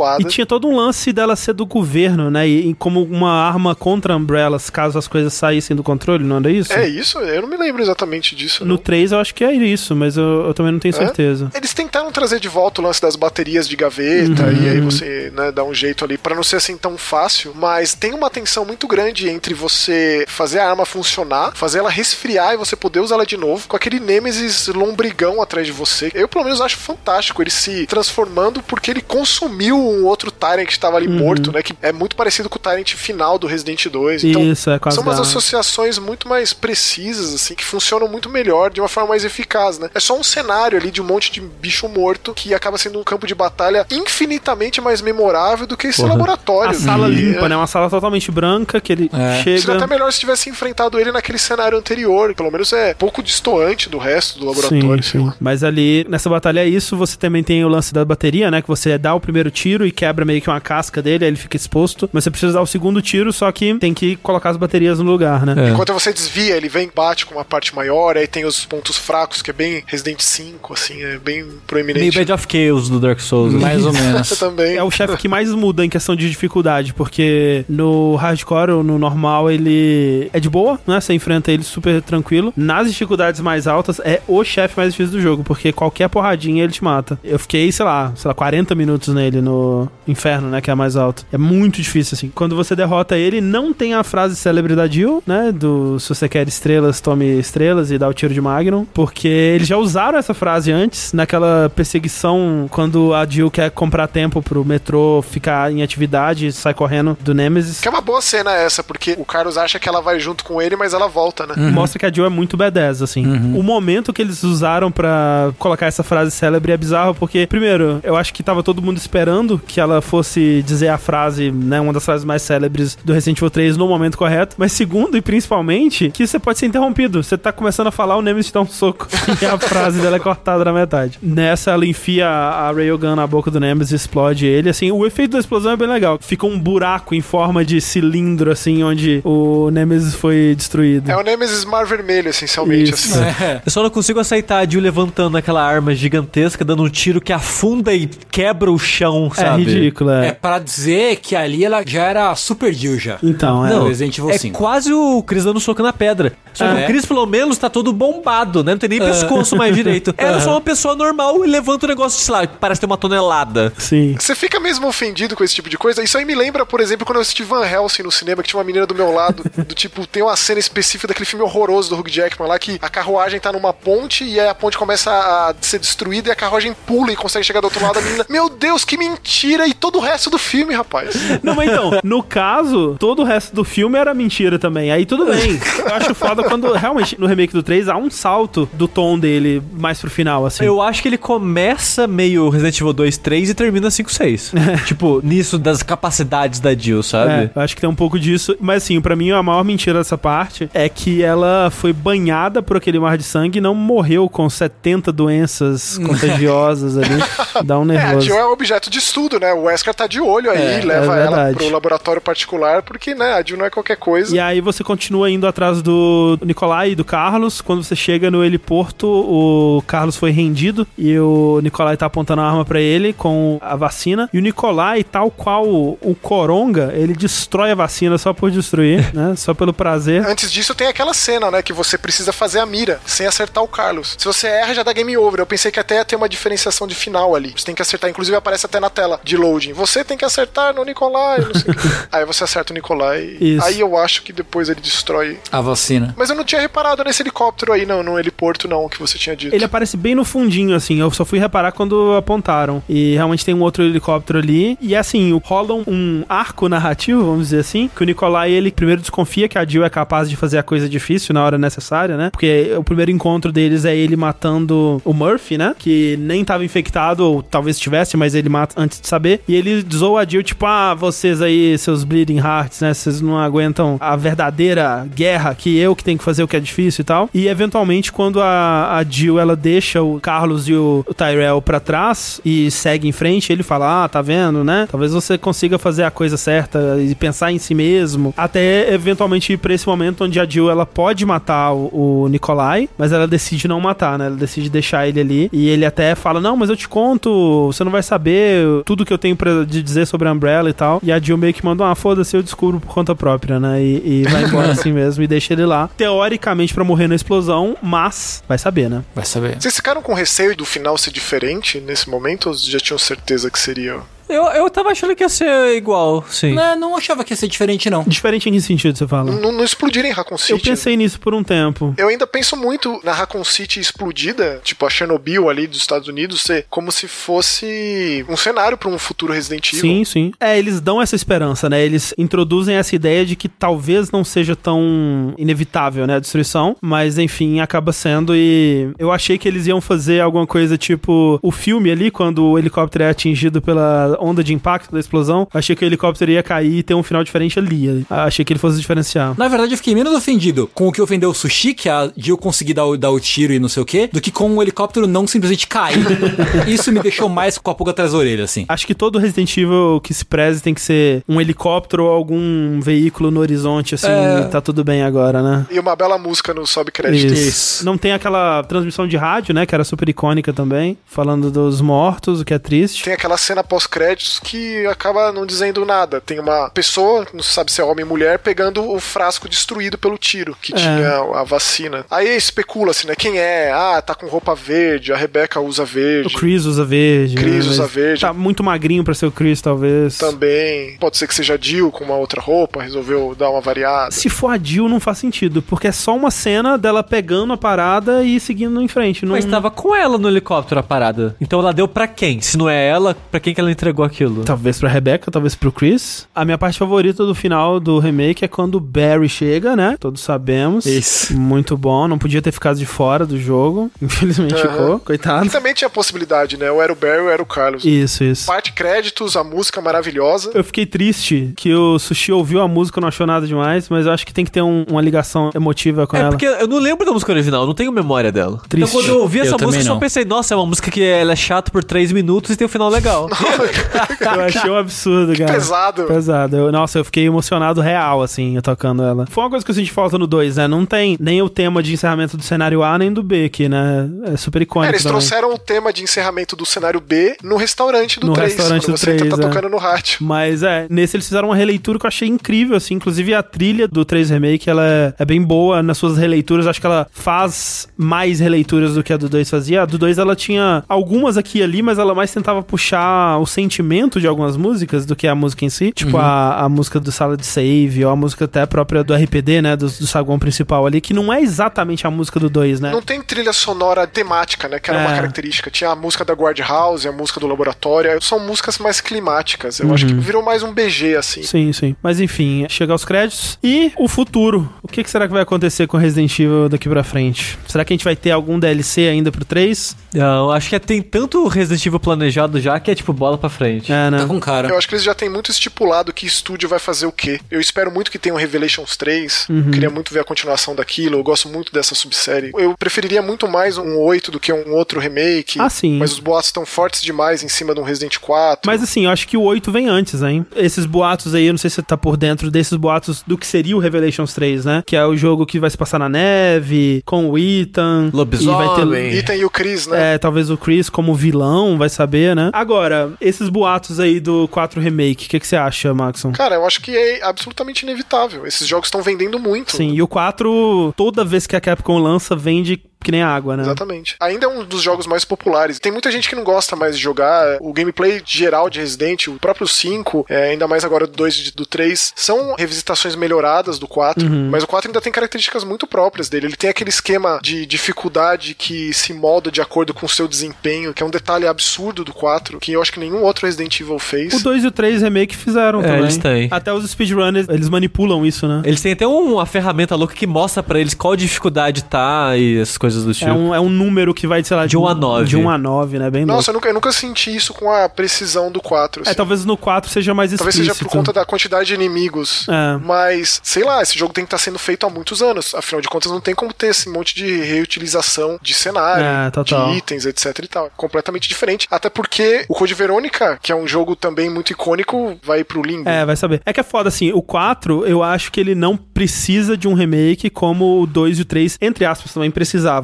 Aperfeiçoada. 0.03 0.21
E 0.23 0.25
tinha 0.31 0.45
todo 0.45 0.67
um 0.67 0.75
lance 0.75 1.11
dela 1.13 1.35
ser 1.35 1.53
do 1.53 1.65
governo, 1.65 2.29
né? 2.31 2.47
E, 2.47 2.69
e 2.69 2.73
como 2.73 3.03
uma 3.03 3.31
arma 3.31 3.75
contra 3.75 4.15
Umbrellas, 4.15 4.69
caso 4.69 4.97
as 4.97 5.07
coisas 5.07 5.33
saíssem 5.33 5.75
do 5.75 5.83
controle, 5.83 6.23
não 6.23 6.37
era 6.37 6.51
isso? 6.51 6.73
É 6.73 6.87
isso? 6.87 7.17
Eu 7.19 7.41
não 7.43 7.49
me 7.49 7.57
lembro 7.57 7.81
exatamente 7.81 8.35
disso. 8.35 8.63
No 8.65 8.75
não. 8.75 8.77
3 8.77 9.11
eu 9.11 9.19
acho 9.19 9.33
que 9.35 9.43
é 9.43 9.53
isso, 9.53 9.95
mas 9.95 10.17
eu, 10.17 10.45
eu 10.47 10.53
também 10.53 10.71
não 10.71 10.79
tenho 10.79 10.93
É? 10.93 10.97
certeza. 10.97 11.51
Eles 11.55 11.73
tentaram 11.73 12.11
trazer 12.11 12.39
de 12.39 12.47
volta 12.47 12.81
o 12.81 12.83
lance 12.83 13.01
das 13.01 13.15
baterias 13.15 13.67
de 13.67 13.75
gaveta 13.75 14.43
Uhum. 14.43 14.63
e 14.63 14.69
aí 14.69 14.81
você 14.81 15.31
né, 15.35 15.51
dá 15.51 15.63
um 15.63 15.73
jeito 15.73 16.03
ali 16.05 16.17
pra 16.17 16.35
não 16.35 16.43
ser 16.43 16.55
assim 16.57 16.77
tão 16.77 16.97
fácil, 16.97 17.53
mas 17.55 17.93
tem 17.93 18.13
uma 18.13 18.29
tensão 18.29 18.65
muito 18.65 18.87
grande 18.87 19.29
entre 19.29 19.53
você 19.53 20.25
fazer 20.27 20.59
a 20.59 20.69
arma 20.69 20.85
funcionar, 20.85 21.51
fazer 21.55 21.79
ela 21.79 21.89
resfriar 21.89 22.53
e 22.53 22.57
você 22.57 22.75
poder 22.75 22.99
usar 22.99 23.15
ela 23.15 23.25
de 23.25 23.37
novo 23.37 23.67
com 23.67 23.75
aquele 23.75 23.99
Nemesis 23.99 24.67
lombrigão 24.67 25.41
atrás 25.41 25.65
de 25.67 25.73
você. 25.73 26.11
Eu 26.13 26.27
pelo 26.27 26.43
menos 26.45 26.61
acho 26.61 26.77
fantástico 26.77 27.41
ele 27.41 27.49
se 27.49 27.85
transformando 27.87 28.61
porque 28.63 28.91
ele 28.91 29.01
consumiu 29.01 29.78
um 29.79 30.05
outro 30.05 30.31
Tyrant 30.31 30.65
que 30.65 30.71
estava 30.71 30.97
ali 30.97 31.07
Uhum. 31.07 31.17
morto, 31.17 31.51
né, 31.51 31.61
que 31.63 31.73
é 31.81 31.91
muito 31.91 32.15
parecido 32.15 32.49
com 32.49 32.57
o 32.57 32.59
Tyrant 32.59 32.93
final 32.95 33.37
do 33.39 33.47
Resident 33.47 33.87
2. 33.87 34.23
Então, 34.23 34.43
isso, 34.43 34.69
é 34.69 34.77
quase 34.79 34.95
são 34.95 35.03
umas 35.03 35.15
dá. 35.17 35.21
associações 35.23 35.97
muito 35.97 36.27
mais 36.27 36.53
precisas, 36.53 37.33
assim, 37.33 37.55
que 37.55 37.63
funcionam 37.65 38.07
muito 38.07 38.29
melhor, 38.29 38.71
de 38.71 38.79
uma 38.81 38.87
forma 38.87 39.09
mais 39.09 39.23
eficaz, 39.25 39.79
né? 39.79 39.89
É 39.93 39.99
só 39.99 40.17
um 40.17 40.23
cenário 40.23 40.77
ali 40.77 40.91
de 40.91 41.01
um 41.01 41.05
monte 41.05 41.31
de 41.31 41.41
bicho 41.41 41.87
morto 41.87 42.33
que 42.33 42.53
acaba 42.53 42.77
sendo 42.77 42.99
um 42.99 43.03
campo 43.03 43.25
de 43.25 43.33
batalha 43.35 43.85
infinitamente 43.91 44.81
mais 44.81 45.01
memorável 45.01 45.65
do 45.65 45.77
que 45.77 45.87
esse 45.87 45.97
Porra. 46.01 46.13
laboratório. 46.13 46.71
A 46.71 46.79
sala 46.79 47.07
E, 47.07 47.11
limpa, 47.15 47.45
é, 47.45 47.49
né? 47.49 47.55
Uma 47.55 47.67
sala 47.67 47.89
totalmente 47.89 48.31
branca 48.31 48.79
que 48.81 48.91
ele 48.91 49.09
É. 49.13 49.43
Seria 49.43 49.59
chega. 49.61 49.75
até 49.77 49.87
melhor 49.87 50.11
se 50.11 50.19
tivesse 50.19 50.49
enfrentado 50.49 50.99
ele 50.99 51.11
naquele 51.11 51.37
cenário 51.37 51.77
anterior. 51.77 52.33
Pelo 52.35 52.51
menos 52.51 52.71
é 52.73 52.93
pouco 52.93 53.23
distoante 53.23 53.89
do 53.89 53.97
resto 53.97 54.39
do 54.39 54.45
laboratório. 54.45 55.03
Sim, 55.03 55.19
sim. 55.25 55.33
Mas 55.39 55.63
ali, 55.63 56.05
nessa 56.09 56.29
batalha 56.29 56.59
é 56.61 56.67
isso, 56.67 56.97
você 56.97 57.17
também 57.17 57.43
tem 57.43 57.63
o 57.63 57.67
lance 57.69 57.93
da 57.93 58.03
bateria, 58.03 58.51
né? 58.51 58.61
Que 58.61 58.67
você 58.67 58.97
dá 58.97 59.13
o 59.13 59.19
primeiro 59.19 59.49
tiro 59.49 59.68
e 59.85 59.91
quebra 59.91 60.25
meio 60.25 60.41
que 60.41 60.49
uma 60.49 60.59
casca 60.61 61.01
dele, 61.01 61.25
aí 61.25 61.29
ele 61.29 61.37
fica 61.37 61.55
exposto. 61.57 62.09
Mas 62.11 62.23
você 62.23 62.31
precisa 62.31 62.53
dar 62.53 62.61
o 62.61 62.65
segundo 62.67 63.01
tiro, 63.01 63.31
só 63.33 63.51
que 63.51 63.73
tem 63.75 63.93
que 63.93 64.15
colocar 64.17 64.49
as 64.49 64.57
baterias 64.57 64.99
no 64.99 65.05
lugar, 65.05 65.45
né? 65.45 65.55
É. 65.67 65.69
Enquanto 65.69 65.93
você 65.93 66.11
desvia, 66.13 66.55
ele 66.57 66.69
vem 66.69 66.89
bate 66.93 67.25
com 67.25 67.35
uma 67.35 67.45
parte 67.45 67.75
maior, 67.75 68.17
aí 68.17 68.27
tem 68.27 68.45
os 68.45 68.65
pontos 68.65 68.97
fracos, 68.97 69.41
que 69.41 69.49
é 69.51 69.53
bem 69.53 69.83
Resident 69.85 70.19
5, 70.21 70.73
assim, 70.73 71.01
é 71.03 71.17
bem 71.17 71.39
Meio 71.43 71.61
proeminente. 71.67 72.17
Bad 72.17 72.31
of 72.33 72.47
Chaos 72.51 72.89
do 72.89 72.99
Dark 72.99 73.19
Souls. 73.19 73.53
né? 73.53 73.59
Mais 73.59 73.85
ou 73.85 73.93
menos. 73.93 74.29
também. 74.37 74.75
É 74.75 74.83
o 74.83 74.91
chefe 74.91 75.15
que 75.17 75.27
mais 75.27 75.49
muda 75.53 75.85
em 75.85 75.89
questão 75.89 76.15
de 76.15 76.29
dificuldade, 76.29 76.93
porque 76.93 77.63
no 77.69 78.15
hardcore 78.15 78.71
ou 78.71 78.83
no 78.83 78.97
normal 78.99 79.49
ele 79.49 80.29
é 80.33 80.39
de 80.39 80.49
boa, 80.49 80.79
né? 80.85 80.99
Você 80.99 81.13
enfrenta 81.13 81.51
ele 81.51 81.63
super 81.63 82.01
tranquilo. 82.01 82.53
Nas 82.57 82.87
dificuldades 82.89 83.39
mais 83.41 83.67
altas 83.67 83.99
é 84.03 84.21
o 84.27 84.43
chefe 84.43 84.75
mais 84.77 84.93
difícil 84.93 85.13
do 85.17 85.21
jogo, 85.21 85.43
porque 85.43 85.71
qualquer 85.71 86.09
porradinha 86.09 86.63
ele 86.63 86.73
te 86.73 86.83
mata. 86.83 87.19
Eu 87.23 87.39
fiquei, 87.39 87.71
sei 87.71 87.85
lá, 87.85 88.11
sei 88.15 88.27
lá, 88.29 88.33
40 88.33 88.75
minutos 88.75 89.13
nele 89.13 89.41
no 89.41 89.58
inferno, 90.07 90.49
né? 90.49 90.61
Que 90.61 90.69
é 90.69 90.73
a 90.73 90.75
mais 90.75 90.95
alta. 90.95 91.23
É 91.31 91.37
muito 91.37 91.81
difícil, 91.81 92.15
assim. 92.15 92.31
Quando 92.33 92.55
você 92.55 92.75
derrota 92.75 93.17
ele, 93.17 93.41
não 93.41 93.73
tem 93.73 93.93
a 93.93 94.03
frase 94.03 94.35
célebre 94.35 94.75
da 94.75 94.87
Jill, 94.87 95.23
né? 95.25 95.51
Do 95.51 95.99
se 95.99 96.09
você 96.09 96.27
quer 96.27 96.47
estrelas, 96.47 96.99
tome 97.01 97.39
estrelas 97.39 97.91
e 97.91 97.97
dá 97.97 98.07
o 98.07 98.13
tiro 98.13 98.33
de 98.33 98.41
Magnum. 98.41 98.85
Porque 98.93 99.27
eles 99.27 99.67
já 99.67 99.77
usaram 99.77 100.17
essa 100.17 100.33
frase 100.33 100.71
antes, 100.71 101.13
naquela 101.13 101.71
perseguição, 101.75 102.67
quando 102.69 103.13
a 103.13 103.25
Jill 103.25 103.51
quer 103.51 103.69
comprar 103.71 104.07
tempo 104.07 104.41
pro 104.41 104.63
metrô 104.65 105.21
ficar 105.21 105.71
em 105.71 105.81
atividade 105.83 106.47
e 106.47 106.51
sai 106.51 106.73
correndo 106.73 107.17
do 107.21 107.33
Nemesis. 107.33 107.81
Que 107.81 107.87
é 107.87 107.91
uma 107.91 108.01
boa 108.01 108.21
cena 108.21 108.51
essa, 108.53 108.83
porque 108.83 109.15
o 109.17 109.25
Carlos 109.25 109.57
acha 109.57 109.79
que 109.79 109.87
ela 109.87 110.01
vai 110.01 110.19
junto 110.19 110.43
com 110.43 110.61
ele, 110.61 110.75
mas 110.75 110.93
ela 110.93 111.07
volta, 111.07 111.45
né? 111.45 111.55
Mostra 111.71 111.99
que 111.99 112.05
a 112.05 112.11
Jill 112.11 112.25
é 112.25 112.29
muito 112.29 112.57
B10, 112.57 113.03
assim. 113.03 113.25
O 113.55 113.63
momento 113.63 114.13
que 114.13 114.21
eles 114.21 114.43
usaram 114.43 114.91
pra 114.91 115.51
colocar 115.57 115.85
essa 115.85 116.03
frase 116.03 116.31
célebre 116.31 116.71
é 116.71 116.77
bizarro, 116.77 117.15
porque, 117.15 117.45
primeiro, 117.47 117.99
eu 118.03 118.15
acho 118.15 118.33
que 118.33 118.43
tava 118.43 118.63
todo 118.63 118.81
mundo 118.81 118.97
esperando 118.97 119.48
que 119.57 119.79
ela 119.79 120.01
fosse 120.01 120.63
dizer 120.65 120.89
a 120.89 120.97
frase, 120.97 121.51
né, 121.51 121.79
uma 121.79 121.93
das 121.93 122.03
frases 122.03 122.25
mais 122.25 122.41
célebres 122.41 122.97
do 123.03 123.13
Resident 123.13 123.37
Evil 123.37 123.49
3 123.49 123.77
no 123.77 123.87
momento 123.87 124.17
correto. 124.17 124.55
Mas 124.57 124.71
segundo 124.71 125.17
e 125.17 125.21
principalmente, 125.21 126.11
que 126.11 126.27
você 126.27 126.37
pode 126.37 126.59
ser 126.59 126.65
interrompido. 126.65 127.23
Você 127.23 127.37
tá 127.37 127.51
começando 127.51 127.87
a 127.87 127.91
falar, 127.91 128.17
o 128.17 128.21
Nemesis 128.21 128.47
te 128.47 128.53
dá 128.53 128.61
um 128.61 128.67
soco 128.67 129.07
e 129.41 129.45
a 129.45 129.57
frase 129.57 129.99
dela 129.99 130.17
é 130.17 130.19
cortada 130.19 130.63
na 130.65 130.73
metade. 130.73 131.17
Nessa, 131.21 131.71
ela 131.71 131.85
enfia 131.85 132.27
a 132.27 132.71
Railgun 132.71 133.15
na 133.15 133.25
boca 133.25 133.49
do 133.49 133.59
Nemesis 133.59 133.91
e 133.91 133.95
explode 133.95 134.45
ele. 134.45 134.69
Assim, 134.69 134.91
o 134.91 135.05
efeito 135.05 135.31
da 135.31 135.39
explosão 135.39 135.71
é 135.71 135.77
bem 135.77 135.87
legal. 135.87 136.19
Fica 136.21 136.45
um 136.45 136.59
buraco 136.59 137.15
em 137.15 137.21
forma 137.21 137.63
de 137.63 137.79
cilindro, 137.79 138.51
assim, 138.51 138.83
onde 138.83 139.21
o 139.23 139.69
Nemesis 139.71 140.13
foi 140.13 140.53
destruído. 140.55 141.09
É 141.09 141.17
o 141.17 141.23
Nemesis 141.23 141.65
Mar 141.65 141.85
Vermelho, 141.85 142.29
essencialmente. 142.29 142.93
Isso. 142.93 143.19
Assim. 143.19 143.43
É. 143.43 143.61
Eu 143.65 143.71
só 143.71 143.81
não 143.81 143.89
consigo 143.89 144.19
aceitar 144.19 144.59
a 144.59 144.65
Jill 144.65 144.81
levantando 144.81 145.37
aquela 145.37 145.63
arma 145.65 145.93
gigantesca, 145.93 146.65
dando 146.65 146.83
um 146.83 146.89
tiro 146.89 147.21
que 147.21 147.31
afunda 147.31 147.93
e 147.93 148.07
quebra 148.07 148.71
o 148.71 148.77
chão, 148.77 149.29
sabe? 149.39 149.63
ridículo, 149.63 150.09
é. 150.11 150.27
É 150.27 150.31
pra 150.31 150.59
dizer 150.59 151.17
que 151.17 151.35
ali 151.35 151.63
ela 151.65 151.83
já 151.85 152.03
era 152.03 152.35
super 152.35 152.73
Jill 152.73 152.97
já. 152.99 153.17
Então, 153.23 153.65
é. 153.65 153.69
Não, 153.69 153.87
Resident 153.87 154.17
Evil 154.17 154.29
é 154.31 154.37
5. 154.37 154.57
quase 154.57 154.93
o 154.93 155.21
Chris 155.23 155.43
dando 155.43 155.59
soco 155.59 155.81
na 155.83 155.93
pedra. 155.93 156.33
Só 156.53 156.67
que 156.67 156.79
É. 156.81 156.83
o 156.83 156.87
Chris, 156.87 157.05
pelo 157.05 157.25
menos, 157.25 157.57
tá 157.57 157.69
todo 157.69 157.93
bombado, 157.93 158.63
né? 158.63 158.71
Não 158.73 158.79
tem 158.79 158.89
nem 158.89 158.99
pescoço 158.99 159.55
mais 159.55 159.73
direito. 159.75 160.13
Era 160.17 160.39
só 160.41 160.51
uma 160.51 160.61
pessoa 160.61 160.95
normal 160.95 161.45
e 161.45 161.47
levanta 161.47 161.85
o 161.85 161.89
negócio, 161.89 162.19
sei 162.19 162.33
lá, 162.33 162.47
parece 162.47 162.81
ter 162.81 162.85
uma 162.87 162.97
tonelada. 162.97 163.71
Sim. 163.77 164.15
Você 164.19 164.35
fica 164.35 164.59
mesmo 164.59 164.87
ofendido 164.87 165.35
com 165.35 165.43
esse 165.43 165.53
tipo 165.55 165.69
de 165.69 165.77
coisa? 165.77 166.03
Isso 166.03 166.17
aí 166.17 166.25
me 166.25 166.35
lembra, 166.35 166.65
por 166.65 166.81
exemplo, 166.81 167.05
quando 167.05 167.17
eu 167.17 167.21
assisti 167.21 167.43
Van 167.43 167.65
Helsing 167.65 168.03
no 168.03 168.11
cinema, 168.11 168.41
que 168.41 168.49
tinha 168.49 168.57
uma 168.59 168.63
menina 168.65 168.85
do 168.85 168.95
meu 168.95 169.11
lado, 169.11 169.43
do 169.67 169.75
tipo, 169.75 170.05
tem 170.07 170.23
uma 170.23 170.35
cena 170.35 170.59
específica 170.59 171.07
daquele 171.07 171.25
filme 171.25 171.43
horroroso 171.45 171.89
do 171.89 171.95
Hugh 172.01 172.09
Jackman 172.09 172.47
lá, 172.49 172.57
que 172.59 172.77
a 172.81 172.89
carruagem 172.89 173.39
tá 173.39 173.51
numa 173.51 173.71
ponte 173.73 174.23
e 174.23 174.39
aí 174.39 174.47
a 174.47 174.55
ponte 174.55 174.77
começa 174.77 175.11
a 175.11 175.53
ser 175.61 175.79
destruída 175.79 176.29
e 176.29 176.31
a 176.31 176.35
carruagem 176.35 176.75
pula 176.85 177.11
e 177.11 177.15
consegue 177.15 177.45
chegar 177.45 177.61
do 177.61 177.65
outro 177.65 177.81
lado 177.81 177.95
da 177.95 178.01
menina. 178.01 178.25
Meu 178.27 178.49
Deus, 178.49 178.83
que 178.83 178.97
mentira! 178.97 179.19
E 179.67 179.73
todo 179.73 179.97
o 179.97 180.01
resto 180.01 180.29
do 180.29 180.37
filme, 180.37 180.73
rapaz. 180.73 181.15
Não, 181.43 181.55
mas 181.55 181.69
então, 181.69 181.91
no 182.03 182.23
caso, 182.23 182.95
todo 182.99 183.21
o 183.21 183.25
resto 183.25 183.55
do 183.55 183.63
filme 183.63 183.97
era 183.97 184.13
mentira 184.13 184.57
também. 184.57 184.91
Aí 184.91 185.05
tudo 185.05 185.25
bem. 185.25 185.59
Eu 185.77 185.95
acho 185.95 186.15
foda 186.15 186.43
quando 186.43 186.71
realmente 186.73 187.19
no 187.19 187.27
remake 187.27 187.53
do 187.53 187.61
3 187.63 187.87
há 187.89 187.95
um 187.95 188.09
salto 188.09 188.67
do 188.73 188.87
tom 188.87 189.17
dele 189.17 189.61
mais 189.73 189.99
pro 189.99 190.09
final, 190.09 190.45
assim. 190.45 190.63
Eu 190.63 190.81
acho 190.81 191.01
que 191.01 191.07
ele 191.07 191.17
começa 191.17 192.07
meio 192.07 192.49
Resident 192.49 192.79
Evil 192.79 192.93
2, 192.93 193.17
3 193.17 193.49
e 193.49 193.53
termina 193.53 193.89
5, 193.91 194.11
6. 194.11 194.53
tipo, 194.85 195.21
nisso 195.23 195.57
das 195.57 195.83
capacidades 195.83 196.59
da 196.59 196.73
Jill, 196.73 197.03
sabe? 197.03 197.31
É, 197.31 197.51
eu 197.55 197.61
acho 197.61 197.75
que 197.75 197.81
tem 197.81 197.89
um 197.89 197.95
pouco 197.95 198.19
disso. 198.19 198.55
Mas 198.59 198.83
assim, 198.83 198.99
pra 198.99 199.15
mim 199.15 199.31
a 199.31 199.43
maior 199.43 199.63
mentira 199.63 199.99
dessa 199.99 200.17
parte 200.17 200.69
é 200.73 200.87
que 200.89 201.21
ela 201.21 201.69
foi 201.71 201.93
banhada 201.93 202.61
por 202.61 202.77
aquele 202.77 202.99
mar 202.99 203.17
de 203.17 203.23
sangue 203.23 203.59
e 203.59 203.61
não 203.61 203.75
morreu 203.75 204.29
com 204.29 204.49
70 204.49 205.11
doenças 205.11 205.97
contagiosas 206.05 206.97
ali. 206.97 207.23
Dá 207.65 207.77
um 207.77 207.89
É, 207.91 207.97
a 207.97 208.05
nervoso. 208.05 208.25
Jill 208.25 208.37
é 208.37 208.45
um 208.47 208.51
objeto 208.51 208.89
de 208.89 208.97
estudo, 208.99 209.18
né? 209.39 209.53
O 209.53 209.63
Wesker 209.63 209.93
tá 209.93 210.07
de 210.07 210.21
olho 210.21 210.51
aí, 210.51 210.79
É, 210.81 210.85
leva 210.85 211.19
é 211.19 211.25
ela 211.25 211.53
pro 211.53 211.69
laboratório 211.69 212.21
particular, 212.21 212.81
porque, 212.83 213.15
né, 213.15 213.33
a 213.33 213.43
Jill 213.43 213.57
não 213.57 213.65
é 213.65 213.69
qualquer 213.69 213.97
coisa. 213.97 214.35
E 214.35 214.39
aí 214.39 214.61
você 214.61 214.83
continua 214.83 215.29
indo 215.29 215.47
atrás 215.47 215.81
do 215.81 216.37
Nicolai 216.41 216.91
e 216.91 216.95
do 216.95 217.03
Carlos. 217.03 217.61
Quando 217.61 217.83
você 217.83 217.95
chega 217.95 218.29
no 218.29 218.43
heliporto, 218.43 219.07
o 219.07 219.83
Carlos 219.87 220.15
foi 220.15 220.31
rendido 220.31 220.87
e 220.97 221.17
o 221.19 221.59
Nicolai 221.61 221.97
tá 221.97 222.05
apontando 222.05 222.41
a 222.41 222.45
arma 222.45 222.63
pra 222.63 222.79
ele 222.79 223.13
com 223.13 223.57
a 223.61 223.75
vacina. 223.75 224.29
E 224.33 224.37
o 224.37 224.41
Nicolai, 224.41 225.03
tal 225.03 225.31
qual 225.31 225.65
o 225.65 226.15
Coronga, 226.21 226.91
ele 226.93 227.13
destrói 227.13 227.71
a 227.71 227.75
vacina 227.75 228.17
só 228.17 228.33
por 228.33 228.51
destruir, 228.51 229.09
né? 229.15 229.35
Só 229.35 229.53
pelo 229.53 229.73
prazer. 229.73 230.25
Antes 230.25 230.51
disso, 230.51 230.75
tem 230.75 230.87
aquela 230.87 231.13
cena, 231.13 231.49
né? 231.49 231.61
Que 231.61 231.73
você 231.73 231.97
precisa 231.97 232.31
fazer 232.31 232.59
a 232.59 232.65
mira 232.65 232.99
sem 233.05 233.25
acertar 233.25 233.63
o 233.63 233.67
Carlos. 233.67 234.15
Se 234.17 234.25
você 234.25 234.47
erra, 234.47 234.73
já 234.73 234.83
dá 234.83 234.93
game 234.93 235.17
over. 235.17 235.39
Eu 235.39 235.45
pensei 235.45 235.71
que 235.71 235.79
até 235.79 235.95
ia 235.95 236.05
ter 236.05 236.15
uma 236.15 236.29
diferenciação 236.29 236.87
de 236.87 236.95
final 236.95 237.35
ali. 237.35 237.53
Você 237.55 237.65
tem 237.65 237.75
que 237.75 237.81
acertar, 237.81 238.09
inclusive 238.09 238.35
aparece 238.35 238.65
até 238.65 238.79
na 238.79 238.89
tela 238.89 239.08
de 239.23 239.37
loading. 239.37 239.73
Você 239.73 240.03
tem 240.03 240.17
que 240.17 240.25
acertar 240.25 240.73
no 240.73 240.83
Nicolai, 240.83 241.39
não 241.39 241.53
sei 241.53 241.71
o 241.71 241.75
quê. 241.75 241.87
Aí 242.11 242.25
você 242.25 242.43
acerta 242.43 242.73
o 242.73 242.75
Nicolai. 242.75 243.37
Isso. 243.39 243.65
Aí 243.65 243.79
eu 243.79 243.97
acho 243.97 244.23
que 244.23 244.33
depois 244.33 244.69
ele 244.69 244.81
destrói. 244.81 245.39
A 245.51 245.61
vacina. 245.61 246.13
Mas 246.17 246.29
eu 246.29 246.35
não 246.35 246.43
tinha 246.43 246.61
reparado 246.61 247.03
nesse 247.03 247.21
helicóptero 247.21 247.73
aí, 247.73 247.85
não, 247.85 248.03
no 248.03 248.19
heliporto, 248.19 248.67
não, 248.67 248.87
que 248.89 248.99
você 248.99 249.17
tinha 249.17 249.35
dito. 249.35 249.53
Ele 249.53 249.63
aparece 249.63 249.95
bem 249.95 250.15
no 250.15 250.25
fundinho, 250.25 250.75
assim. 250.75 250.99
Eu 250.99 251.11
só 251.11 251.25
fui 251.25 251.39
reparar 251.39 251.71
quando 251.71 252.15
apontaram. 252.15 252.81
E 252.89 253.15
realmente 253.15 253.45
tem 253.45 253.53
um 253.53 253.61
outro 253.61 253.83
helicóptero 253.83 254.39
ali. 254.39 254.77
E 254.81 254.95
assim, 254.95 255.39
rola 255.43 255.73
um, 255.73 255.83
um 255.87 256.25
arco 256.27 256.67
narrativo, 256.67 257.23
vamos 257.23 257.49
dizer 257.49 257.59
assim, 257.59 257.89
que 257.95 258.03
o 258.03 258.05
Nicolai, 258.05 258.51
ele 258.51 258.71
primeiro 258.71 259.01
desconfia 259.01 259.47
que 259.47 259.57
a 259.57 259.65
Jill 259.65 259.83
é 259.83 259.89
capaz 259.89 260.29
de 260.29 260.35
fazer 260.35 260.57
a 260.57 260.63
coisa 260.63 260.87
difícil 260.89 261.33
na 261.33 261.43
hora 261.43 261.57
necessária, 261.57 262.17
né? 262.17 262.29
Porque 262.31 262.73
o 262.77 262.83
primeiro 262.83 263.11
encontro 263.11 263.51
deles 263.51 263.85
é 263.85 263.95
ele 263.95 264.15
matando 264.15 265.01
o 265.03 265.13
Murphy, 265.13 265.57
né? 265.57 265.75
Que 265.77 266.17
nem 266.17 266.43
tava 266.43 266.63
infectado, 266.63 267.23
ou 267.23 267.43
talvez 267.43 267.75
estivesse, 267.77 268.17
mas 268.17 268.35
ele 268.35 268.49
mata 268.49 268.81
antes 268.89 268.99
de 268.99 269.07
saber. 269.07 269.41
E 269.47 269.55
ele 269.55 269.85
zoa 269.93 270.21
a 270.21 270.25
Jill, 270.25 270.41
tipo, 270.41 270.65
ah, 270.65 270.95
vocês 270.95 271.41
aí, 271.41 271.77
seus 271.77 272.03
Bleeding 272.03 272.39
Hearts, 272.39 272.81
né? 272.81 272.93
Vocês 272.93 273.21
não 273.21 273.37
aguentam 273.37 273.97
a 273.99 274.15
verdadeira 274.15 275.07
guerra, 275.15 275.53
que 275.53 275.77
eu 275.77 275.95
que 275.95 276.03
tenho 276.03 276.17
que 276.17 276.23
fazer 276.23 276.43
o 276.43 276.47
que 276.47 276.55
é 276.55 276.59
difícil 276.59 277.03
e 277.03 277.05
tal. 277.05 277.29
E 277.33 277.47
eventualmente, 277.47 278.11
quando 278.11 278.41
a, 278.41 278.97
a 278.97 279.03
Jill 279.03 279.39
ela 279.39 279.55
deixa 279.55 280.01
o 280.01 280.19
Carlos 280.19 280.67
e 280.67 280.73
o, 280.73 281.05
o 281.07 281.13
Tyrell 281.13 281.61
pra 281.61 281.79
trás 281.79 282.41
e 282.43 282.71
segue 282.71 283.07
em 283.07 283.11
frente, 283.11 283.53
ele 283.53 283.63
fala: 283.63 284.03
Ah, 284.03 284.09
tá 284.09 284.21
vendo, 284.21 284.63
né? 284.63 284.87
Talvez 284.89 285.11
você 285.11 285.37
consiga 285.37 285.77
fazer 285.77 286.03
a 286.03 286.11
coisa 286.11 286.37
certa 286.37 286.97
e 286.99 287.13
pensar 287.13 287.51
em 287.51 287.59
si 287.59 287.75
mesmo. 287.75 288.33
Até 288.35 288.91
eventualmente 288.93 289.53
ir 289.53 289.57
pra 289.57 289.73
esse 289.73 289.87
momento 289.87 290.23
onde 290.23 290.39
a 290.39 290.45
Jill 290.45 290.69
ela 290.69 290.85
pode 290.85 291.25
matar 291.25 291.73
o, 291.73 292.23
o 292.23 292.27
Nikolai, 292.27 292.89
mas 292.97 293.11
ela 293.11 293.27
decide 293.27 293.67
não 293.67 293.79
matar, 293.79 294.17
né? 294.17 294.25
Ela 294.25 294.35
decide 294.35 294.69
deixar 294.69 295.07
ele 295.07 295.19
ali. 295.19 295.49
E 295.53 295.69
ele 295.69 295.85
até 295.85 296.15
fala: 296.15 296.41
Não, 296.41 296.55
mas 296.55 296.69
eu 296.69 296.75
te 296.75 296.87
conto, 296.87 297.67
você 297.67 297.83
não 297.83 297.91
vai 297.91 298.01
saber 298.01 298.78
tudo 298.83 299.05
que 299.05 299.13
eu 299.13 299.17
tenho 299.17 299.35
pra 299.35 299.63
de 299.63 299.81
dizer 299.81 300.05
sobre 300.05 300.27
a 300.27 300.31
Umbrella 300.31 300.69
e 300.69 300.73
tal. 300.73 300.99
E 301.03 301.11
a 301.11 301.19
Jill 301.19 301.37
meio 301.37 301.53
que 301.53 301.63
manda: 301.63 301.89
Ah, 301.89 301.95
foda-se, 301.95 302.35
eu 302.35 302.43
descubro 302.43 302.79
por 302.79 302.93
conta 302.93 303.15
própria, 303.15 303.59
né? 303.59 303.81
E, 303.81 304.21
e 304.21 304.23
vai 304.23 304.43
embora 304.43 304.71
assim 304.73 304.91
mesmo 304.91 305.23
e 305.23 305.27
deixa 305.27 305.53
ele 305.53 305.65
lá. 305.65 305.89
Teoricamente 305.97 306.73
pra 306.73 306.83
morrer 306.83 307.07
na 307.07 307.15
explosão, 307.15 307.77
mas 307.81 308.43
vai 308.47 308.57
saber, 308.57 308.89
né? 308.89 309.03
Vai 309.15 309.25
saber. 309.25 309.59
Vocês 309.59 309.75
ficaram 309.75 310.01
com 310.01 310.13
receio 310.13 310.55
do 310.55 310.65
final 310.65 310.97
ser 310.97 311.11
diferente 311.11 311.79
nesse 311.79 312.09
momento 312.09 312.49
ou 312.49 312.55
já 312.55 312.79
tinham 312.79 312.97
certeza 312.97 313.49
que 313.49 313.59
seria? 313.59 313.99
Eu, 314.29 314.43
eu 314.45 314.69
tava 314.69 314.89
achando 314.89 315.15
que 315.15 315.23
ia 315.23 315.29
ser 315.29 315.75
igual, 315.75 316.23
sim. 316.29 316.53
Não, 316.53 316.79
não 316.79 316.95
achava 316.95 317.23
que 317.23 317.33
ia 317.33 317.37
ser 317.37 317.47
diferente, 317.47 317.89
não. 317.89 318.03
Diferente 318.03 318.47
em 318.47 318.53
que 318.53 318.61
sentido 318.61 318.97
você 318.97 319.07
fala? 319.07 319.31
Não, 319.31 319.51
não 319.51 319.63
explodirem 319.63 320.11
Raccoon 320.11 320.37
City? 320.37 320.51
Eu 320.51 320.59
pensei 320.59 320.95
nisso 320.95 321.19
por 321.19 321.33
um 321.33 321.43
tempo. 321.43 321.93
Eu 321.97 322.07
ainda 322.07 322.27
penso 322.27 322.55
muito 322.55 322.99
na 323.03 323.11
Raccoon 323.11 323.43
City 323.43 323.79
explodida, 323.79 324.61
tipo 324.63 324.85
a 324.85 324.89
Chernobyl 324.89 325.49
ali 325.49 325.65
dos 325.65 325.79
Estados 325.79 326.07
Unidos, 326.07 326.41
ser 326.41 326.65
como 326.69 326.91
se 326.91 327.07
fosse 327.07 328.23
um 328.29 328.37
cenário 328.37 328.77
para 328.77 328.89
um 328.89 328.99
futuro 328.99 329.33
Resident 329.33 329.73
Evil. 329.73 329.81
Sim, 329.81 330.05
sim. 330.05 330.31
É, 330.39 330.57
eles 330.57 330.79
dão 330.79 331.01
essa 331.01 331.15
esperança, 331.15 331.69
né? 331.69 331.83
Eles 331.83 332.13
introduzem 332.17 332.75
essa 332.75 332.95
ideia 332.95 333.25
de 333.25 333.35
que 333.35 333.49
talvez 333.49 334.11
não 334.11 334.23
seja 334.23 334.55
tão 334.55 335.33
inevitável, 335.37 336.05
né, 336.05 336.15
a 336.15 336.19
destruição, 336.19 336.75
mas 336.81 337.17
enfim, 337.17 337.59
acaba 337.59 337.91
sendo 337.91 338.35
e 338.35 338.91
eu 338.99 339.11
achei 339.11 339.37
que 339.37 339.47
eles 339.47 339.67
iam 339.67 339.81
fazer 339.81 340.21
alguma 340.21 340.45
coisa 340.45 340.77
tipo 340.77 341.39
o 341.41 341.51
filme 341.51 341.91
ali 341.91 342.11
quando 342.11 342.43
o 342.43 342.59
helicóptero 342.59 343.03
é 343.03 343.09
atingido 343.09 343.61
pela 343.61 344.17
onda 344.19 344.43
de 344.43 344.53
impacto 344.53 344.91
da 344.91 344.99
explosão, 344.99 345.47
achei 345.53 345.75
que 345.75 345.83
o 345.83 345.87
helicóptero 345.87 346.31
ia 346.31 346.43
cair 346.43 346.79
e 346.79 346.83
ter 346.83 346.93
um 346.93 347.03
final 347.03 347.23
diferente 347.23 347.57
ali. 347.59 348.05
Achei 348.09 348.43
que 348.45 348.53
ele 348.53 348.59
fosse 348.59 348.77
diferenciar. 348.79 349.33
Na 349.37 349.47
verdade, 349.47 349.73
eu 349.73 349.77
fiquei 349.77 349.93
menos 349.95 350.13
ofendido 350.13 350.69
com 350.73 350.87
o 350.87 350.91
que 350.91 351.01
ofendeu 351.01 351.29
o 351.29 351.33
Sushi, 351.33 351.73
que 351.73 351.89
a 351.89 352.11
Jill 352.15 352.37
conseguir 352.37 352.73
dar 352.73 352.85
o, 352.85 352.97
dar 352.97 353.11
o 353.11 353.19
tiro 353.19 353.53
e 353.53 353.59
não 353.59 353.69
sei 353.69 353.81
o 353.83 353.85
quê, 353.85 354.09
do 354.11 354.21
que 354.21 354.31
com 354.31 354.55
o 354.55 354.61
helicóptero 354.61 355.07
não 355.07 355.25
simplesmente 355.27 355.67
cair. 355.67 355.99
Isso 356.67 356.91
me 356.91 356.99
deixou 357.01 357.29
mais 357.29 357.57
com 357.57 357.71
a 357.71 357.75
pulga 357.75 357.91
atrás 357.91 358.11
da 358.11 358.17
orelha, 358.17 358.43
assim. 358.43 358.65
Acho 358.67 358.85
que 358.85 358.93
todo 358.95 359.19
Resident 359.19 359.55
Evil 359.57 359.99
que 360.03 360.13
se 360.13 360.25
preze 360.25 360.61
tem 360.61 360.73
que 360.73 360.81
ser 360.81 361.23
um 361.27 361.39
helicóptero 361.39 362.05
ou 362.05 362.11
algum 362.11 362.79
veículo 362.79 363.31
no 363.31 363.39
horizonte, 363.39 363.95
assim, 363.95 364.07
É. 364.07 364.43
tá 364.45 364.61
tudo 364.61 364.83
bem 364.83 365.01
agora, 365.03 365.41
né? 365.41 365.65
E 365.71 365.79
uma 365.79 365.95
bela 365.95 366.17
música 366.17 366.53
no 366.53 366.65
sobe 366.65 366.91
crédito. 366.91 367.33
Isso. 367.33 367.85
Não 367.85 367.97
tem 367.97 368.11
aquela 368.11 368.63
transmissão 368.63 369.07
de 369.07 369.17
rádio, 369.17 369.53
né? 369.53 369.65
Que 369.65 369.73
era 369.75 369.83
super 369.83 370.07
icônica 370.09 370.51
também, 370.53 370.97
falando 371.05 371.49
dos 371.51 371.81
mortos, 371.81 372.41
o 372.41 372.45
que 372.45 372.53
é 372.53 372.59
triste. 372.59 373.03
Tem 373.03 373.13
aquela 373.13 373.37
cena 373.37 373.63
pós-créditos 374.09 374.39
que 374.39 374.85
acaba 374.87 375.31
não 375.31 375.45
dizendo 375.45 375.85
nada. 375.85 376.21
Tem 376.21 376.39
uma 376.39 376.69
pessoa, 376.69 377.25
não 377.33 377.43
se 377.43 377.53
sabe 377.53 377.71
se 377.71 377.81
é 377.81 377.83
homem 377.83 378.03
ou 378.03 378.09
mulher, 378.09 378.39
pegando 378.39 378.89
o 378.89 378.99
frasco 378.99 379.47
destruído 379.47 379.97
pelo 379.97 380.17
tiro, 380.17 380.55
que 380.61 380.73
É. 380.73 380.77
tinha 380.77 381.17
a 381.35 381.43
vacina. 381.43 382.05
Aí 382.09 382.35
especula-se, 382.35 383.07
né? 383.07 383.15
Quem 383.15 383.37
é? 383.37 383.71
Ah, 383.71 384.01
tá 384.01 384.15
com 384.15 384.27
roupa 384.27 384.55
verde, 384.55 385.13
a 385.13 385.17
Rebeca 385.17 385.59
usa 385.59 385.83
O 385.83 385.85
verde. 385.85 386.33
Chris 386.35 386.65
usa 386.65 386.83
verde. 386.85 387.35
Chris 387.35 387.65
né? 387.65 387.71
usa 387.71 387.87
verde. 387.87 388.21
Tá 388.21 388.33
muito 388.33 388.63
magrinho 388.63 389.03
pra 389.03 389.13
ser 389.13 389.25
o 389.25 389.31
Chris, 389.31 389.61
talvez. 389.61 390.17
Também. 390.17 390.97
Pode 390.99 391.17
ser 391.17 391.27
que 391.27 391.35
seja 391.35 391.57
Jill 391.59 391.91
com 391.91 392.03
uma 392.03 392.15
outra 392.15 392.41
roupa, 392.41 392.81
resolveu 392.81 393.35
dar 393.37 393.49
uma 393.49 393.61
variada. 393.61 394.11
Se 394.11 394.29
for 394.29 394.49
a 394.49 394.57
Jill, 394.57 394.89
não 394.89 394.99
faz 394.99 395.17
sentido, 395.17 395.61
porque 395.61 395.87
é 395.87 395.91
só 395.91 396.15
uma 396.15 396.31
cena 396.31 396.77
dela 396.77 397.03
pegando 397.03 397.53
a 397.53 397.57
parada 397.57 398.23
e 398.23 398.39
seguindo 398.39 398.81
em 398.81 398.87
frente. 398.87 399.25
Não... 399.25 399.33
Mas 399.33 399.45
tava 399.45 399.69
com 399.71 399.95
ela 399.95 400.17
no 400.17 400.27
helicóptero 400.27 400.79
a 400.79 400.83
parada. 400.83 401.35
Então 401.39 401.59
ela 401.59 401.73
deu 401.73 401.87
pra 401.87 402.07
quem? 402.07 402.41
Se 402.41 402.57
não 402.57 402.69
é 402.69 402.87
ela, 402.87 403.15
pra 403.31 403.39
quem 403.39 403.53
que 403.53 403.59
ela 403.59 403.71
entregou? 403.71 403.98
Aquilo? 404.03 404.43
Talvez 404.43 404.79
pra 404.79 404.89
Rebecca, 404.89 405.29
talvez 405.31 405.55
pro 405.55 405.71
Chris. 405.71 406.27
A 406.33 406.43
minha 406.45 406.57
parte 406.57 406.77
favorita 406.79 407.25
do 407.25 407.33
final 407.35 407.79
do 407.79 407.99
remake 407.99 408.43
é 408.45 408.47
quando 408.47 408.75
o 408.75 408.79
Barry 408.79 409.27
chega, 409.29 409.75
né? 409.75 409.95
Todos 409.99 410.21
sabemos. 410.21 410.85
Isso. 410.85 411.33
Muito 411.37 411.75
bom. 411.77 412.07
Não 412.07 412.17
podia 412.17 412.41
ter 412.41 412.51
ficado 412.51 412.77
de 412.77 412.85
fora 412.85 413.25
do 413.25 413.39
jogo. 413.39 413.91
Infelizmente 414.01 414.55
Aham. 414.55 414.69
ficou. 414.71 414.99
Coitado. 414.99 415.45
E 415.45 415.49
também 415.49 415.73
tinha 415.73 415.87
a 415.87 415.91
possibilidade, 415.91 416.57
né? 416.57 416.71
Ou 416.71 416.81
era 416.81 416.91
o 416.91 416.95
Barry 416.95 417.21
ou 417.21 417.29
era 417.29 417.41
o 417.41 417.45
Carlos. 417.45 417.83
Isso, 417.85 418.23
isso. 418.23 418.45
Parte 418.45 418.71
créditos, 418.73 419.35
a 419.35 419.43
música 419.43 419.81
maravilhosa. 419.81 420.51
Eu 420.53 420.63
fiquei 420.63 420.85
triste 420.85 421.53
que 421.55 421.73
o 421.73 421.97
Sushi 421.99 422.31
ouviu 422.31 422.61
a 422.61 422.67
música, 422.67 422.99
não 423.01 423.07
achou 423.07 423.25
nada 423.27 423.45
demais, 423.47 423.89
mas 423.89 424.05
eu 424.05 424.11
acho 424.11 424.25
que 424.25 424.33
tem 424.33 424.45
que 424.45 424.51
ter 424.51 424.61
um- 424.61 424.85
uma 424.89 425.01
ligação 425.01 425.49
emotiva 425.55 426.05
com 426.07 426.15
É 426.17 426.21
ela. 426.21 426.29
porque 426.29 426.45
eu 426.45 426.67
não 426.67 426.79
lembro 426.79 427.05
da 427.05 427.11
música 427.11 427.31
original, 427.31 427.65
não 427.65 427.73
tenho 427.73 427.91
memória 427.91 428.31
dela. 428.31 428.61
Triste. 428.69 428.89
Então 428.89 429.01
quando 429.01 429.09
eu 429.13 429.21
ouvi 429.21 429.39
Eu 429.39 429.45
essa 429.45 429.57
música, 429.57 429.81
eu 429.83 429.85
só 429.87 429.95
pensei, 429.97 430.25
nossa, 430.25 430.53
é 430.53 430.57
uma 430.57 430.65
música 430.65 430.89
que 430.91 431.01
ela 431.03 431.33
é 431.33 431.35
chata 431.35 431.71
por 431.71 431.83
3 431.83 432.11
minutos 432.11 432.51
e 432.51 432.55
tem 432.55 432.65
um 432.65 432.69
final 432.69 432.89
legal. 432.89 433.29
Eu 434.21 434.41
achei 434.41 434.69
um 434.69 434.77
absurdo, 434.77 435.35
cara. 435.37 435.53
pesado. 435.53 436.03
Pesado. 436.05 436.55
Eu- 436.55 436.71
nossa, 436.71 436.99
eu 436.99 437.05
fiquei 437.05 437.25
emocionado 437.25 437.81
real, 437.81 438.21
assim, 438.21 438.55
eu 438.55 438.61
tocando 438.61 439.01
ela. 439.03 439.25
Foi 439.27 439.43
uma 439.43 439.49
coisa 439.49 439.65
que 439.65 439.71
eu 439.71 439.75
senti 439.75 439.91
falta 439.91 440.17
no 440.17 440.27
2, 440.27 440.57
né? 440.57 440.67
Não 440.67 440.85
tem 440.85 441.17
nem 441.19 441.41
o 441.41 441.49
tema 441.49 441.81
de 441.81 441.93
encerramento 441.93 442.37
do 442.37 442.43
cenário 442.43 442.83
A, 442.83 442.97
nem 442.97 443.11
do 443.11 443.23
B 443.23 443.45
aqui, 443.45 443.67
né? 443.67 444.07
É 444.25 444.37
super 444.37 444.61
É, 444.61 444.63
icônico 444.63 444.91
eles 444.93 445.03
também. 445.03 445.17
trouxeram 445.19 445.53
o 445.53 445.57
tema 445.57 445.91
de 445.91 446.03
encerramento 446.03 446.55
do 446.55 446.65
cenário 446.65 446.99
B 447.01 447.35
no 447.43 447.55
restaurante 447.57 448.19
do 448.19 448.27
No 448.27 448.33
3. 448.33 448.53
restaurante 448.55 448.85
do 448.85 448.97
você 448.97 449.15
3, 449.17 449.29
tá 449.33 449.37
é. 449.37 449.41
tocando 449.47 449.69
no 449.69 449.77
rádio. 449.77 450.17
Mas 450.21 450.63
é, 450.63 450.87
nesse 450.89 451.15
eles 451.17 451.27
fizeram 451.27 451.49
uma 451.49 451.55
releitura 451.55 451.97
que 451.99 452.05
eu 452.05 452.09
achei 452.09 452.27
incrível, 452.27 452.75
assim. 452.77 452.95
Inclusive 452.95 453.33
a 453.33 453.41
trilha 453.43 453.87
do 453.87 454.05
3 454.05 454.29
Remake, 454.29 454.69
ela 454.69 454.85
é, 454.85 455.13
é 455.19 455.25
bem 455.25 455.41
boa 455.41 455.81
nas 455.81 455.97
suas 455.97 456.17
releituras. 456.17 456.67
Acho 456.67 456.79
que 456.79 456.85
ela 456.87 457.07
faz 457.11 457.87
mais 457.97 458.39
releituras 458.39 458.93
do 458.93 459.03
que 459.03 459.11
a 459.13 459.17
do 459.17 459.27
2 459.29 459.49
fazia. 459.49 459.83
A 459.83 459.85
do 459.85 459.97
2 459.97 460.17
ela 460.17 460.35
tinha 460.35 460.83
algumas 460.87 461.37
aqui 461.37 461.59
e 461.59 461.63
ali, 461.63 461.81
mas 461.81 461.97
ela 461.97 462.13
mais 462.13 462.31
tentava 462.33 462.61
puxar 462.61 463.37
o 463.39 463.45
sentimento 463.69 464.19
de 464.19 464.25
algumas 464.27 464.57
músicas 464.57 465.05
do 465.05 465.15
que 465.15 465.27
a 465.27 465.35
música 465.35 465.63
em 465.63 465.69
si. 465.69 465.91
Tipo 465.91 466.17
a, 466.17 466.63
a 466.63 466.69
música 466.69 466.99
do 466.99 467.11
Sala 467.11 467.37
de 467.37 467.45
Save, 467.45 468.03
ou 468.03 468.11
a 468.11 468.15
música 468.15 468.45
até 468.45 468.65
própria 468.65 469.03
do 469.03 469.13
RPD, 469.13 469.61
né? 469.61 469.75
Do, 469.75 469.85
do 469.85 470.07
saguão 470.07 470.39
principal 470.39 470.85
ali, 470.87 470.99
que 470.99 471.13
não 471.13 471.31
é 471.31 471.39
exatamente 471.41 472.05
a 472.07 472.11
música 472.11 472.39
do 472.39 472.49
2, 472.49 472.79
né? 472.79 472.91
Não 472.91 473.01
tem 473.01 473.21
trilha 473.21 473.53
sonora 473.53 474.07
temática, 474.07 474.67
né? 474.67 474.79
Que 474.79 474.89
era 474.89 474.99
uma 474.99 475.11
É. 475.11 475.15
característica. 475.15 475.69
Tinha 475.69 475.91
a 475.91 475.95
música 475.95 476.25
da 476.25 476.33
Guard 476.33 476.59
House, 476.59 477.05
a 477.05 477.11
música 477.11 477.39
do 477.39 477.45
laboratório. 477.47 478.21
São 478.21 478.39
músicas 478.39 478.77
mais 478.79 478.99
climáticas. 478.99 479.79
Eu 479.79 479.93
acho 479.93 480.05
que 480.07 480.13
virou 480.13 480.43
mais 480.43 480.63
um 480.63 480.73
BG, 480.73 481.15
assim. 481.15 481.43
Sim, 481.43 481.71
sim. 481.71 481.95
Mas 482.01 482.19
enfim, 482.19 482.65
chega 482.69 482.91
aos 482.91 483.05
créditos. 483.05 483.57
E 483.63 483.91
o 483.97 484.07
futuro. 484.07 484.67
O 484.81 484.87
que, 484.87 485.03
que 485.03 485.09
será 485.09 485.27
que 485.27 485.33
vai 485.33 485.43
acontecer 485.43 485.85
com 485.87 485.97
Resident 485.97 486.37
Evil 486.39 486.67
daqui 486.69 486.89
pra 486.89 487.03
frente? 487.03 487.57
Será 487.67 487.85
que 487.85 487.93
a 487.93 487.95
gente 487.95 488.03
vai 488.03 488.15
ter 488.15 488.31
algum 488.31 488.57
DLC 488.59 489.07
ainda 489.07 489.31
pro 489.31 489.45
3? 489.45 489.95
Não, 490.13 490.49
acho 490.51 490.69
que 490.69 490.75
é- 490.75 490.79
tem 490.79 491.01
tanto 491.01 491.47
Resident 491.47 491.85
Evil 491.85 491.99
planejado 491.99 492.59
já 492.59 492.79
que 492.79 492.89
é 492.89 492.95
tipo 492.95 493.13
bola 493.13 493.37
pra 493.37 493.49
frente. 493.59 493.91
É, 493.91 494.09
né? 494.09 494.19
Tá 494.19 494.25
com 494.25 494.39
cara. 494.39 494.69
Eu 494.69 494.77
acho 494.77 494.87
que 494.87 494.95
eles 494.95 495.03
já 495.03 495.13
têm 495.13 495.29
muito 495.29 495.51
estipulado 495.51 496.13
que 496.13 496.25
estúdio 496.25 496.69
vai 496.69 496.79
fazer 496.79 497.05
o 497.05 497.11
quê. 497.11 497.39
Eu 497.51 497.59
espero 497.59 497.91
muito 497.91 498.09
que 498.09 498.17
tenha 498.17 498.33
um 498.33 498.37
Revelations 498.37 498.95
3. 498.95 499.47
Uhum. 499.49 499.71
Queria 499.71 499.89
muito 499.89 500.13
ver 500.13 500.21
a 500.21 500.23
continuação 500.23 500.73
daquilo. 500.73 501.17
Eu 501.17 501.23
gosto 501.23 501.49
muito 501.49 501.73
dessa 501.73 501.93
subsérie. 501.93 502.51
Eu 502.55 502.75
preferiria 502.77 503.21
muito 503.21 503.47
mais 503.47 503.77
um 503.77 503.97
8 503.97 504.31
do 504.31 504.39
que 504.39 504.53
um 504.53 504.73
outro 504.73 504.99
remake. 504.99 505.59
Ah, 505.59 505.69
sim. 505.69 505.97
Mas 505.99 506.13
os 506.13 506.19
boatos 506.19 506.47
estão 506.47 506.65
fortes 506.65 507.01
demais 507.01 507.43
em 507.43 507.49
cima 507.49 507.75
de 507.75 507.81
um 507.81 507.83
Resident 507.83 508.17
4. 508.17 508.61
Mas 508.65 508.81
assim, 508.81 509.05
eu 509.05 509.11
acho 509.11 509.27
que 509.27 509.35
o 509.35 509.41
8 509.41 509.71
vem 509.71 509.89
antes, 509.89 510.21
hein? 510.21 510.45
Esses 510.55 510.85
boatos 510.85 511.35
aí, 511.35 511.45
eu 511.45 511.53
não 511.53 511.57
sei 511.57 511.69
se 511.69 511.75
você 511.75 511.81
tá 511.81 511.97
por 511.97 512.15
dentro 512.15 512.49
desses 512.49 512.77
boatos 512.77 513.23
do 513.27 513.37
que 513.37 513.45
seria 513.45 513.75
o 513.75 513.79
Revelations 513.79 514.33
3, 514.33 514.65
né? 514.65 514.83
Que 514.85 514.95
é 514.95 515.05
o 515.05 515.15
jogo 515.15 515.45
que 515.45 515.59
vai 515.59 515.69
se 515.69 515.77
passar 515.77 515.99
na 515.99 516.07
neve, 516.07 517.01
com 517.05 517.29
o 517.29 517.37
Ethan. 517.37 518.09
Lobisomem. 518.13 518.65
E 518.65 518.67
vai 518.67 519.01
ter, 519.01 519.17
Ethan 519.17 519.35
e 519.35 519.45
o 519.45 519.49
Chris, 519.49 519.87
né? 519.87 520.15
É, 520.15 520.17
talvez 520.17 520.49
o 520.49 520.57
Chris 520.57 520.89
como 520.89 521.13
vilão, 521.13 521.77
vai 521.77 521.89
saber, 521.89 522.35
né? 522.35 522.49
Agora, 522.53 523.11
esses 523.19 523.48
boatos 523.49 523.99
aí 523.99 524.19
do 524.19 524.47
4 524.49 524.79
Remake, 524.79 525.25
o 525.25 525.29
que, 525.29 525.39
que 525.39 525.47
você 525.47 525.55
acha, 525.55 525.93
Maxon? 525.93 526.31
Cara, 526.31 526.55
eu 526.55 526.65
acho 526.65 526.81
que 526.81 526.95
é 526.95 527.23
absolutamente 527.23 527.83
inevitável. 527.83 528.45
Esses 528.45 528.67
jogos 528.67 528.87
estão 528.87 529.01
vendendo 529.01 529.39
muito. 529.39 529.75
Sim, 529.75 529.93
e 529.93 530.01
o 530.01 530.07
4, 530.07 530.93
toda 530.95 531.25
vez 531.25 531.45
que 531.47 531.55
a 531.55 531.61
Capcom 531.61 531.97
lança, 531.97 532.35
vende 532.35 532.81
que 533.03 533.11
nem 533.11 533.21
água, 533.23 533.55
né? 533.55 533.63
Exatamente. 533.63 534.15
Ainda 534.19 534.45
é 534.45 534.49
um 534.49 534.63
dos 534.63 534.81
jogos 534.81 535.07
mais 535.07 535.23
populares. 535.23 535.79
Tem 535.79 535.91
muita 535.91 536.11
gente 536.11 536.27
que 536.27 536.35
não 536.35 536.43
gosta 536.43 536.75
mais 536.75 536.97
de 536.97 537.01
jogar. 537.01 537.57
O 537.61 537.71
gameplay 537.73 538.21
geral 538.25 538.69
de 538.69 538.79
Resident, 538.79 539.27
o 539.27 539.39
próprio 539.39 539.67
5, 539.67 540.25
é, 540.29 540.51
ainda 540.51 540.67
mais 540.67 540.83
agora 540.83 541.07
do 541.07 541.13
2 541.13 541.47
e 541.47 541.51
do 541.55 541.65
3, 541.65 542.13
são 542.15 542.55
revisitações 542.57 543.15
melhoradas 543.15 543.79
do 543.79 543.87
4. 543.87 544.25
Uhum. 544.25 544.49
Mas 544.51 544.63
o 544.63 544.67
4 544.67 544.89
ainda 544.89 545.01
tem 545.01 545.11
características 545.11 545.63
muito 545.63 545.87
próprias 545.87 546.27
dele. 546.29 546.47
Ele 546.47 546.55
tem 546.57 546.69
aquele 546.69 546.89
esquema 546.89 547.39
de 547.41 547.65
dificuldade 547.65 548.53
que 548.53 548.93
se 548.93 549.13
molda 549.13 549.49
de 549.51 549.61
acordo 549.61 549.93
com 549.93 550.05
o 550.05 550.09
seu 550.09 550.27
desempenho, 550.27 550.93
que 550.93 551.01
é 551.01 551.05
um 551.05 551.09
detalhe 551.09 551.47
absurdo 551.47 552.03
do 552.03 552.13
4, 552.13 552.59
que 552.59 552.73
eu 552.73 552.81
acho 552.81 552.91
que 552.91 552.99
nenhum 552.99 553.21
outro 553.23 553.45
Resident 553.45 553.79
Evil 553.79 553.97
fez. 553.99 554.33
O 554.33 554.43
2 554.43 554.63
e 554.63 554.67
o 554.67 554.71
3 554.71 555.01
Remake 555.01 555.35
fizeram 555.35 555.79
É, 555.79 555.83
também. 555.83 555.99
eles 555.99 556.17
têm. 556.17 556.47
Até 556.51 556.73
os 556.73 556.89
speedrunners, 556.89 557.47
eles 557.47 557.69
manipulam 557.69 558.25
isso, 558.25 558.47
né? 558.47 558.61
Eles 558.65 558.81
têm 558.81 558.91
até 558.91 559.07
uma 559.07 559.45
ferramenta 559.45 559.95
louca 559.95 560.13
que 560.13 560.27
mostra 560.27 560.61
pra 560.61 560.79
eles 560.79 560.93
qual 560.93 561.15
dificuldade 561.15 561.83
tá 561.85 562.35
e 562.35 562.59
essas 562.59 562.77
coisas 562.77 562.88
do 562.95 563.13
tipo. 563.13 563.29
É 563.29 563.33
um, 563.33 563.55
é 563.55 563.59
um 563.59 563.69
número 563.69 564.13
que 564.13 564.25
vai, 564.27 564.43
sei 564.43 564.55
lá, 564.57 564.65
De 564.65 564.77
um 564.77 564.87
a 564.87 564.93
nove. 564.95 565.25
De 565.25 565.37
1 565.37 565.49
a 565.49 565.57
9, 565.57 565.99
né? 565.99 566.09
Bem 566.09 566.25
Nossa, 566.25 566.51
louco. 566.51 566.51
eu 566.51 566.53
nunca, 566.53 566.69
eu 566.69 566.73
nunca 566.73 566.91
senti 566.91 567.35
isso 567.35 567.53
com 567.53 567.71
a 567.71 567.87
precisão 567.89 568.51
do 568.51 568.61
4. 568.61 569.03
É, 569.03 569.09
assim. 569.09 569.15
talvez 569.17 569.45
no 569.45 569.57
4 569.57 569.89
seja 569.89 570.13
mais 570.13 570.31
Talvez 570.31 570.55
explícito. 570.55 570.75
seja 570.75 570.85
por 570.89 570.91
conta 570.97 571.11
da 571.13 571.25
quantidade 571.25 571.67
de 571.67 571.73
inimigos. 571.73 572.47
É. 572.49 572.77
Mas, 572.83 573.39
sei 573.43 573.63
lá, 573.63 573.81
esse 573.81 573.97
jogo 573.97 574.13
tem 574.13 574.23
que 574.23 574.27
estar 574.27 574.37
sendo 574.37 574.59
feito 574.59 574.85
há 574.85 574.89
muitos 574.89 575.21
anos. 575.21 575.53
Afinal 575.55 575.81
de 575.81 575.87
contas, 575.87 576.11
não 576.11 576.19
tem 576.21 576.33
como 576.35 576.53
ter 576.53 576.67
esse 576.67 576.89
monte 576.89 577.15
de 577.15 577.41
reutilização 577.41 578.39
de 578.41 578.53
cenário, 578.53 579.03
É, 579.05 579.29
total. 579.31 579.71
de 579.71 579.77
itens, 579.77 580.05
etc 580.05 580.37
e 580.43 580.47
tal. 580.47 580.71
Completamente 580.75 581.27
diferente. 581.27 581.67
Até 581.69 581.89
porque 581.89 582.45
o 582.49 582.53
Code 582.55 582.73
Verônica, 582.73 583.37
que 583.41 583.51
é 583.51 583.55
um 583.55 583.67
jogo 583.67 583.95
também 583.95 584.29
muito 584.29 584.51
icônico, 584.51 585.17
vai 585.23 585.43
pro 585.43 585.61
limbo. 585.61 585.87
É, 585.87 586.05
vai 586.05 586.15
saber. 586.15 586.41
É 586.45 586.51
que 586.53 586.59
é 586.59 586.63
foda, 586.63 586.89
assim, 586.89 587.11
o 587.11 587.21
4, 587.21 587.85
eu 587.85 588.03
acho 588.03 588.31
que 588.31 588.39
ele 588.39 588.55
não 588.55 588.75
precisa 588.75 589.55
de 589.57 589.67
um 589.67 589.73
remake 589.73 590.29
como 590.29 590.81
o 590.81 590.87
2 590.87 591.19
e 591.19 591.21
o 591.21 591.25
3, 591.25 591.57
entre 591.61 591.85
aspas, 591.85 592.13
também 592.13 592.31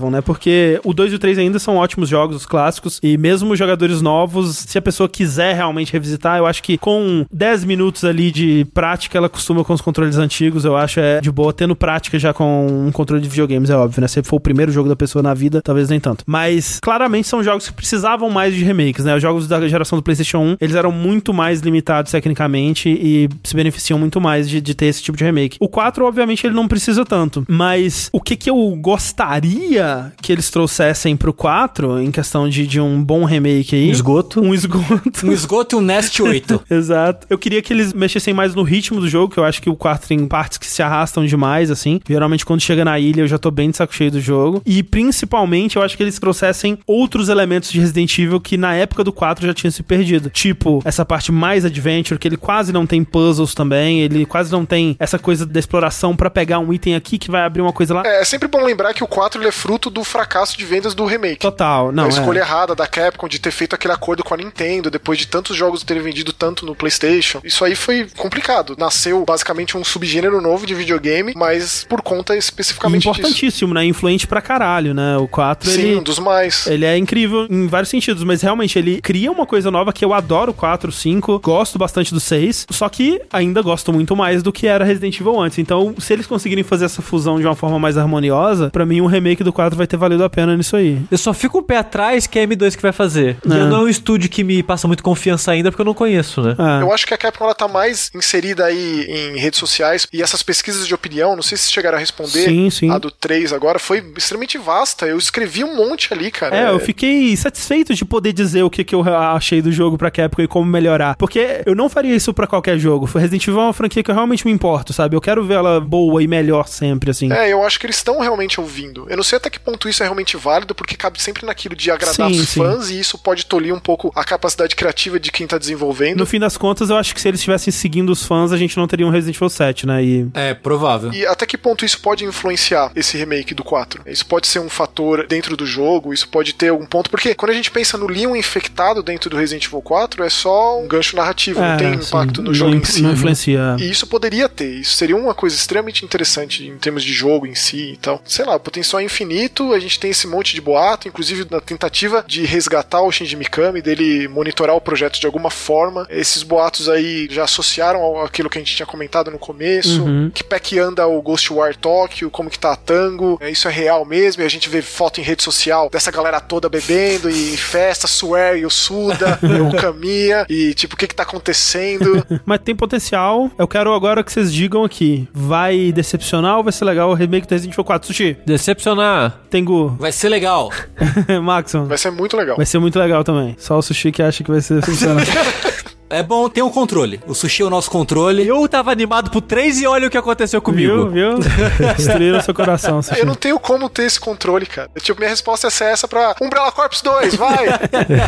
né? 0.09 0.21
Porque 0.21 0.79
o 0.83 0.93
2 0.93 1.13
e 1.13 1.15
o 1.15 1.19
3 1.19 1.37
ainda 1.37 1.59
são 1.59 1.77
ótimos 1.77 2.09
jogos, 2.09 2.37
os 2.37 2.45
clássicos, 2.45 2.99
e 3.01 3.17
mesmo 3.17 3.55
jogadores 3.55 4.01
novos, 4.01 4.57
se 4.67 4.77
a 4.77 4.81
pessoa 4.81 5.09
quiser 5.09 5.55
realmente 5.55 5.93
revisitar, 5.93 6.37
eu 6.37 6.45
acho 6.45 6.61
que 6.61 6.77
com 6.77 7.25
10 7.31 7.65
minutos 7.65 8.03
ali 8.03 8.31
de 8.31 8.65
prática, 8.73 9.17
ela 9.17 9.29
costuma 9.29 9.63
com 9.63 9.73
os 9.73 9.81
controles 9.81 10.17
antigos, 10.17 10.65
eu 10.65 10.75
acho 10.75 10.99
é 10.99 11.21
de 11.21 11.31
boa, 11.31 11.53
tendo 11.53 11.75
prática 11.75 12.17
já 12.19 12.33
com 12.33 12.85
um 12.87 12.91
controle 12.91 13.21
de 13.21 13.29
videogames, 13.29 13.69
é 13.69 13.75
óbvio, 13.75 14.01
né? 14.01 14.07
Se 14.07 14.21
for 14.23 14.37
o 14.37 14.39
primeiro 14.39 14.71
jogo 14.71 14.89
da 14.89 14.95
pessoa 14.95 15.21
na 15.21 15.33
vida, 15.33 15.61
talvez 15.61 15.89
nem 15.89 15.99
tanto. 15.99 16.23
Mas, 16.27 16.79
claramente, 16.79 17.27
são 17.27 17.43
jogos 17.43 17.67
que 17.67 17.73
precisavam 17.73 18.29
mais 18.29 18.53
de 18.53 18.63
remakes, 18.63 19.05
né? 19.05 19.15
Os 19.15 19.21
jogos 19.21 19.47
da 19.47 19.67
geração 19.67 19.97
do 19.97 20.03
PlayStation 20.03 20.39
1, 20.39 20.57
eles 20.61 20.75
eram 20.75 20.91
muito 20.91 21.33
mais 21.33 21.61
limitados 21.61 22.11
tecnicamente 22.11 22.89
e 22.89 23.29
se 23.43 23.55
beneficiam 23.55 23.99
muito 23.99 24.19
mais 24.19 24.49
de, 24.49 24.61
de 24.61 24.73
ter 24.73 24.87
esse 24.87 25.01
tipo 25.01 25.17
de 25.17 25.23
remake. 25.23 25.57
O 25.59 25.67
4, 25.67 26.05
obviamente, 26.05 26.45
ele 26.45 26.55
não 26.55 26.67
precisa 26.67 27.05
tanto. 27.05 27.45
Mas 27.47 28.09
o 28.11 28.21
que 28.21 28.35
que 28.35 28.49
eu 28.49 28.75
gostaria 28.75 29.84
que 30.21 30.31
eles 30.31 30.49
trouxessem 30.49 31.15
pro 31.15 31.33
4, 31.33 32.01
em 32.01 32.11
questão 32.11 32.47
de, 32.49 32.65
de 32.65 32.79
um 32.79 33.03
bom 33.03 33.25
remake 33.25 33.75
aí? 33.75 33.87
Um 33.87 33.91
esgoto. 33.91 34.41
Um 34.41 34.53
esgoto. 34.53 35.25
Um 35.25 35.31
esgoto 35.31 35.75
e 35.75 35.79
um 35.79 35.81
Nest 35.81 36.21
8. 36.21 36.63
Exato. 36.69 37.27
Eu 37.29 37.37
queria 37.37 37.61
que 37.61 37.73
eles 37.73 37.93
mexessem 37.93 38.33
mais 38.33 38.55
no 38.55 38.63
ritmo 38.63 38.99
do 38.99 39.07
jogo, 39.07 39.33
que 39.33 39.39
eu 39.39 39.43
acho 39.43 39.61
que 39.61 39.69
o 39.69 39.75
4 39.75 40.07
tem 40.07 40.25
partes 40.27 40.57
que 40.57 40.67
se 40.67 40.81
arrastam 40.81 41.25
demais, 41.25 41.71
assim. 41.71 41.99
Geralmente, 42.07 42.45
quando 42.45 42.61
chega 42.61 42.85
na 42.85 42.99
ilha, 42.99 43.21
eu 43.21 43.27
já 43.27 43.37
tô 43.37 43.51
bem 43.51 43.69
de 43.69 43.77
saco 43.77 43.93
cheio 43.93 44.11
do 44.11 44.19
jogo. 44.19 44.61
E, 44.65 44.83
principalmente, 44.83 45.75
eu 45.75 45.83
acho 45.83 45.95
que 45.95 46.03
eles 46.03 46.19
trouxessem 46.19 46.77
outros 46.85 47.29
elementos 47.29 47.71
de 47.71 47.79
Resident 47.79 48.17
Evil 48.17 48.39
que, 48.39 48.57
na 48.57 48.75
época 48.75 49.03
do 49.03 49.11
4, 49.11 49.45
já 49.45 49.53
tinham 49.53 49.71
se 49.71 49.83
perdido. 49.83 50.29
Tipo, 50.29 50.81
essa 50.85 51.05
parte 51.05 51.31
mais 51.31 51.65
adventure, 51.65 52.19
que 52.19 52.27
ele 52.27 52.37
quase 52.37 52.71
não 52.71 52.85
tem 52.85 53.03
puzzles 53.03 53.53
também, 53.53 54.01
ele 54.01 54.25
quase 54.25 54.51
não 54.51 54.65
tem 54.65 54.95
essa 54.99 55.19
coisa 55.19 55.45
da 55.45 55.59
exploração 55.59 56.15
pra 56.15 56.29
pegar 56.29 56.59
um 56.59 56.73
item 56.73 56.95
aqui 56.95 57.17
que 57.17 57.31
vai 57.31 57.43
abrir 57.43 57.61
uma 57.61 57.73
coisa 57.73 57.93
lá. 57.93 58.03
É, 58.05 58.21
é 58.21 58.25
sempre 58.25 58.47
bom 58.47 58.63
lembrar 58.63 58.93
que 58.93 59.03
o 59.03 59.07
4 59.07 59.41
ele 59.41 59.49
é 59.49 59.51
fruto 59.51 59.74
do 59.77 60.03
fracasso 60.03 60.57
de 60.57 60.65
vendas 60.65 60.93
do 60.93 61.05
remake. 61.05 61.39
Total, 61.39 61.91
não. 61.91 62.03
a 62.03 62.07
é. 62.07 62.09
escolha 62.09 62.39
errada 62.39 62.75
da 62.75 62.87
Capcom 62.87 63.27
de 63.27 63.39
ter 63.39 63.51
feito 63.51 63.75
aquele 63.75 63.93
acordo 63.93 64.23
com 64.23 64.33
a 64.33 64.37
Nintendo 64.37 64.89
depois 64.89 65.17
de 65.19 65.27
tantos 65.27 65.55
jogos 65.55 65.83
terem 65.83 66.01
vendido 66.01 66.33
tanto 66.33 66.65
no 66.65 66.75
PlayStation. 66.75 67.41
Isso 67.43 67.63
aí 67.63 67.75
foi 67.75 68.07
complicado. 68.17 68.75
Nasceu 68.77 69.23
basicamente 69.25 69.77
um 69.77 69.83
subgênero 69.83 70.41
novo 70.41 70.65
de 70.65 70.73
videogame, 70.73 71.33
mas 71.35 71.85
por 71.87 72.01
conta 72.01 72.35
especificamente 72.35 73.03
disso. 73.03 73.19
importantíssimo, 73.19 73.73
né? 73.73 73.85
Influente 73.85 74.27
pra 74.27 74.41
caralho, 74.41 74.93
né? 74.93 75.17
O 75.17 75.27
4, 75.27 75.69
Sim, 75.69 75.81
ele... 75.81 75.95
um 75.97 76.03
dos 76.03 76.19
mais. 76.19 76.67
Ele 76.67 76.85
é 76.85 76.97
incrível 76.97 77.47
em 77.49 77.67
vários 77.67 77.89
sentidos, 77.89 78.23
mas 78.23 78.41
realmente 78.41 78.77
ele 78.77 79.01
cria 79.01 79.31
uma 79.31 79.45
coisa 79.45 79.71
nova 79.71 79.91
que 79.91 80.03
eu 80.03 80.13
adoro 80.13 80.51
o 80.51 80.53
4, 80.53 80.91
5, 80.91 81.39
gosto 81.39 81.77
bastante 81.77 82.13
do 82.13 82.19
6, 82.19 82.67
só 82.69 82.89
que 82.89 83.21
ainda 83.31 83.61
gosto 83.61 83.91
muito 83.93 84.15
mais 84.15 84.43
do 84.43 84.51
que 84.51 84.67
era 84.67 84.83
Resident 84.83 85.19
Evil 85.19 85.39
antes. 85.39 85.57
Então, 85.57 85.95
se 85.97 86.13
eles 86.13 86.27
conseguirem 86.27 86.63
fazer 86.63 86.85
essa 86.85 87.01
fusão 87.01 87.39
de 87.39 87.45
uma 87.45 87.55
forma 87.55 87.79
mais 87.79 87.97
harmoniosa, 87.97 88.69
pra 88.69 88.85
mim 88.85 89.01
o 89.01 89.07
remake 89.07 89.43
do 89.43 89.53
4 89.53 89.64
4 89.65 89.77
vai 89.77 89.87
ter 89.87 89.97
valido 89.97 90.23
a 90.23 90.29
pena 90.29 90.55
nisso 90.55 90.75
aí. 90.75 91.01
Eu 91.09 91.17
só 91.17 91.33
fico 91.33 91.59
um 91.59 91.63
pé 91.63 91.77
atrás 91.77 92.27
que 92.27 92.37
é 92.39 92.43
a 92.43 92.47
M2 92.47 92.75
que 92.75 92.81
vai 92.81 92.91
fazer. 92.91 93.37
E 93.45 93.51
É. 93.51 93.57
não 93.65 93.77
é 93.77 93.79
um 93.85 93.87
estúdio 93.89 94.29
que 94.29 94.43
me 94.43 94.61
passa 94.61 94.87
muito 94.87 95.03
confiança 95.03 95.51
ainda, 95.51 95.71
porque 95.71 95.81
eu 95.81 95.85
não 95.85 95.93
conheço, 95.93 96.41
né? 96.41 96.55
É. 96.57 96.83
Eu 96.83 96.93
acho 96.93 97.05
que 97.07 97.13
a 97.13 97.17
Capcom 97.17 97.45
ela 97.45 97.55
tá 97.55 97.67
mais 97.67 98.11
inserida 98.13 98.65
aí 98.65 99.05
em 99.07 99.37
redes 99.39 99.59
sociais 99.59 100.07
e 100.13 100.21
essas 100.21 100.43
pesquisas 100.43 100.87
de 100.87 100.93
opinião, 100.93 101.35
não 101.35 101.43
sei 101.43 101.57
se 101.57 101.71
chegaram 101.71 101.97
a 101.97 101.99
responder. 101.99 102.45
Sim, 102.45 102.69
sim. 102.69 102.89
A 102.91 102.97
do 102.97 103.09
3 103.11 103.51
agora 103.53 103.79
foi 103.79 104.03
extremamente 104.17 104.57
vasta. 104.57 105.05
Eu 105.07 105.17
escrevi 105.17 105.63
um 105.63 105.75
monte 105.75 106.13
ali, 106.13 106.29
cara. 106.31 106.55
É, 106.55 106.69
eu 106.69 106.79
fiquei 106.79 107.35
satisfeito 107.35 107.93
de 107.93 108.05
poder 108.05 108.33
dizer 108.33 108.63
o 108.63 108.69
que, 108.69 108.83
que 108.83 108.93
eu 108.93 109.03
achei 109.03 109.61
do 109.61 109.71
jogo 109.71 109.97
pra 109.97 110.11
Capcom 110.11 110.41
e 110.41 110.47
como 110.47 110.65
melhorar. 110.69 111.15
Porque 111.15 111.61
eu 111.65 111.73
não 111.75 111.89
faria 111.89 112.15
isso 112.15 112.33
pra 112.33 112.47
qualquer 112.47 112.77
jogo. 112.77 113.05
Resident 113.05 113.47
Evil 113.47 113.59
é 113.61 113.63
uma 113.63 113.73
franquia 113.73 114.03
que 114.03 114.11
eu 114.11 114.15
realmente 114.15 114.45
me 114.45 114.51
importo, 114.51 114.93
sabe? 114.93 115.15
Eu 115.15 115.21
quero 115.21 115.43
ver 115.45 115.55
ela 115.55 115.79
boa 115.79 116.21
e 116.21 116.27
melhor 116.27 116.67
sempre, 116.67 117.11
assim. 117.11 117.31
É, 117.31 117.51
eu 117.51 117.63
acho 117.63 117.79
que 117.79 117.85
eles 117.85 117.95
estão 117.97 118.19
realmente 118.19 118.59
ouvindo. 118.59 119.05
Eu 119.09 119.15
não 119.17 119.23
sei 119.23 119.37
até 119.37 119.49
que 119.49 119.54
ponto 119.59 119.87
isso 119.89 120.03
é 120.03 120.05
realmente 120.05 120.37
válido, 120.37 120.73
porque 120.75 120.95
cabe 120.95 121.21
sempre 121.21 121.45
naquilo 121.45 121.75
de 121.75 121.89
agradar 121.91 122.29
Sim, 122.31 122.39
os 122.39 122.49
sim. 122.49 122.59
fãs 122.59 122.89
e 122.89 122.99
isso 122.99 123.17
pode 123.17 123.45
tolir 123.45 123.73
um 123.73 123.79
pouco 123.79 124.11
a 124.15 124.23
capacidade 124.23 124.75
criativa 124.75 125.19
de 125.19 125.31
quem 125.31 125.47
tá 125.47 125.57
desenvolvendo. 125.57 126.17
No 126.19 126.25
fim 126.25 126.39
das 126.39 126.57
contas, 126.57 126.89
eu 126.89 126.97
acho 126.97 127.13
que 127.13 127.21
se 127.21 127.27
eles 127.27 127.39
estivessem 127.39 127.71
seguindo 127.71 128.09
os 128.11 128.23
fãs, 128.23 128.51
a 128.51 128.57
gente 128.57 128.77
não 128.77 128.87
teria 128.87 129.05
um 129.05 129.09
Resident 129.09 129.35
Evil 129.37 129.49
7, 129.49 129.85
né? 129.87 130.03
E 130.03 130.27
É, 130.33 130.53
provável. 130.53 131.11
E 131.13 131.25
até 131.25 131.45
que 131.45 131.57
ponto 131.57 131.85
isso 131.85 131.99
pode 131.99 132.23
influenciar 132.25 132.91
esse 132.95 133.17
remake 133.17 133.53
do 133.53 133.63
4? 133.63 134.01
Isso 134.05 134.25
pode 134.25 134.47
ser 134.47 134.59
um 134.59 134.69
fator 134.69 135.25
dentro 135.27 135.55
do 135.57 135.65
jogo, 135.65 136.13
isso 136.13 136.27
pode 136.27 136.53
ter 136.53 136.69
algum 136.69 136.85
ponto, 136.85 137.09
porque 137.09 137.33
quando 137.35 137.51
a 137.51 137.55
gente 137.55 137.71
pensa 137.71 137.97
no 137.97 138.07
Leon 138.07 138.35
infectado 138.35 139.01
dentro 139.03 139.29
do 139.29 139.37
Resident 139.37 139.65
Evil 139.65 139.81
4, 139.81 140.23
é 140.23 140.29
só 140.29 140.79
um 140.81 140.87
gancho 140.87 141.15
narrativo, 141.15 141.59
não 141.59 141.67
É, 141.67 141.77
tem 141.77 142.01
sim, 142.01 142.07
impacto 142.07 142.41
no 142.41 142.47
não 142.47 142.53
jogo 142.53 142.73
em 142.73 142.77
inf- 142.77 142.89
si. 142.89 143.01
Não 143.01 143.11
influencia. 143.13 143.75
E 143.79 143.89
isso 143.89 144.07
poderia 144.07 144.47
ter, 144.49 144.69
isso 144.79 144.93
seria 144.95 145.15
uma 145.15 145.33
coisa 145.33 145.55
extremamente 145.55 146.03
interessante 146.05 146.65
em 146.65 146.77
termos 146.77 147.03
de 147.03 147.13
jogo 147.13 147.45
em 147.45 147.55
si 147.55 147.93
e 147.93 147.97
tal. 147.97 148.21
Sei 148.25 148.45
lá, 148.45 148.55
o 148.55 148.59
potencial 148.59 148.99
é 148.99 149.03
infinito, 149.03 149.44
a 149.73 149.79
gente 149.79 149.99
tem 149.99 150.11
esse 150.11 150.27
monte 150.27 150.53
de 150.55 150.61
boato, 150.61 151.07
inclusive 151.07 151.45
na 151.49 151.59
tentativa 151.61 152.23
de 152.27 152.45
resgatar 152.45 153.01
o 153.01 153.11
Shinji 153.11 153.35
Mikami, 153.35 153.81
dele 153.81 154.27
monitorar 154.27 154.75
o 154.75 154.81
projeto 154.81 155.19
de 155.19 155.25
alguma 155.25 155.49
forma. 155.49 156.05
Esses 156.09 156.43
boatos 156.43 156.89
aí 156.89 157.27
já 157.29 157.43
associaram 157.43 158.01
ao- 158.01 158.23
aquilo 158.25 158.49
que 158.49 158.57
a 158.57 158.61
gente 158.61 158.75
tinha 158.75 158.85
comentado 158.85 159.31
no 159.31 159.39
começo, 159.39 160.03
Uhum. 160.03 160.31
que 160.33 160.43
pé 160.43 160.59
que 160.59 160.79
anda 160.79 161.07
o 161.07 161.21
Ghostwire 161.21 161.77
Tokyo, 161.77 162.29
como 162.29 162.49
que 162.49 162.59
tá 162.59 162.73
a 162.73 162.75
Tango, 162.75 163.37
é, 163.41 163.49
isso 163.49 163.67
é 163.67 163.71
real 163.71 164.05
mesmo, 164.05 164.41
e 164.41 164.45
a 164.45 164.49
gente 164.49 164.69
vê 164.69 164.81
foto 164.81 165.19
em 165.19 165.23
rede 165.23 165.43
social 165.43 165.89
dessa 165.89 166.11
galera 166.11 166.39
toda 166.41 166.67
bebendo 166.69 167.29
e 167.29 167.53
em 167.53 167.57
festa, 167.57 168.07
Swear 168.07 168.57
e 168.57 168.65
o 168.65 168.69
Suda, 168.69 169.39
e 169.41 169.61
o 169.61 169.71
Kamiya, 169.75 170.45
e 170.49 170.73
tipo, 170.73 170.95
o 170.95 170.97
que 170.97 171.07
que 171.07 171.15
tá 171.15 171.23
acontecendo? 171.23 172.25
Mas 172.45 172.59
tem 172.59 172.75
potencial. 172.75 173.49
Eu 173.57 173.67
quero 173.67 173.93
agora 173.93 174.23
que 174.23 174.31
vocês 174.31 174.51
digam 174.53 174.83
aqui. 174.83 175.27
Vai 175.33 175.91
decepcionar 175.91 176.57
ou 176.57 176.63
vai 176.63 176.73
ser 176.73 176.85
legal 176.85 177.09
o 177.09 177.13
remake 177.13 177.47
do 177.47 177.51
Resident 177.51 177.73
Evil 177.73 177.83
4? 177.83 178.07
Sushi, 178.07 178.37
Decepcionar. 178.45 179.24
Tengu, 179.49 179.95
Vai 179.99 180.11
ser 180.11 180.29
legal. 180.29 180.71
Maxon. 181.43 181.85
Vai 181.85 181.97
ser 181.97 182.11
muito 182.11 182.35
legal. 182.35 182.57
Vai 182.57 182.65
ser 182.65 182.79
muito 182.79 182.97
legal 182.99 183.23
também. 183.23 183.55
Só 183.59 183.77
o 183.77 183.81
Sushi 183.81 184.11
que 184.11 184.21
acha 184.21 184.43
que 184.43 184.51
vai 184.51 184.61
ser 184.61 184.81
funcionar. 184.83 185.25
É 186.09 186.21
bom 186.21 186.47
ter 186.47 186.61
um 186.61 186.69
controle. 186.69 187.19
O 187.27 187.33
sushi 187.33 187.63
é 187.63 187.65
o 187.65 187.69
nosso 187.69 187.89
controle. 187.89 188.47
Eu 188.47 188.67
tava 188.67 188.91
animado 188.91 189.31
pro 189.31 189.41
3 189.41 189.81
e 189.81 189.87
olha 189.87 190.07
o 190.07 190.09
que 190.11 190.17
aconteceu 190.17 190.61
comigo. 190.61 191.09
viu, 191.09 191.37
viu? 191.37 191.39
Destruíram 191.97 192.41
seu 192.41 192.53
coração, 192.53 193.01
Sushi. 193.01 193.19
Eu 193.19 193.25
não 193.25 193.33
tenho 193.35 193.59
como 193.59 193.89
ter 193.89 194.03
esse 194.03 194.19
controle, 194.19 194.65
cara. 194.65 194.89
Tipo, 194.99 195.19
minha 195.19 195.29
resposta 195.29 195.67
é 195.67 195.69
ser 195.69 195.85
essa 195.85 196.07
pra 196.07 196.35
Umbrella 196.41 196.71
Corps 196.71 197.01
2, 197.01 197.35
vai! 197.35 197.65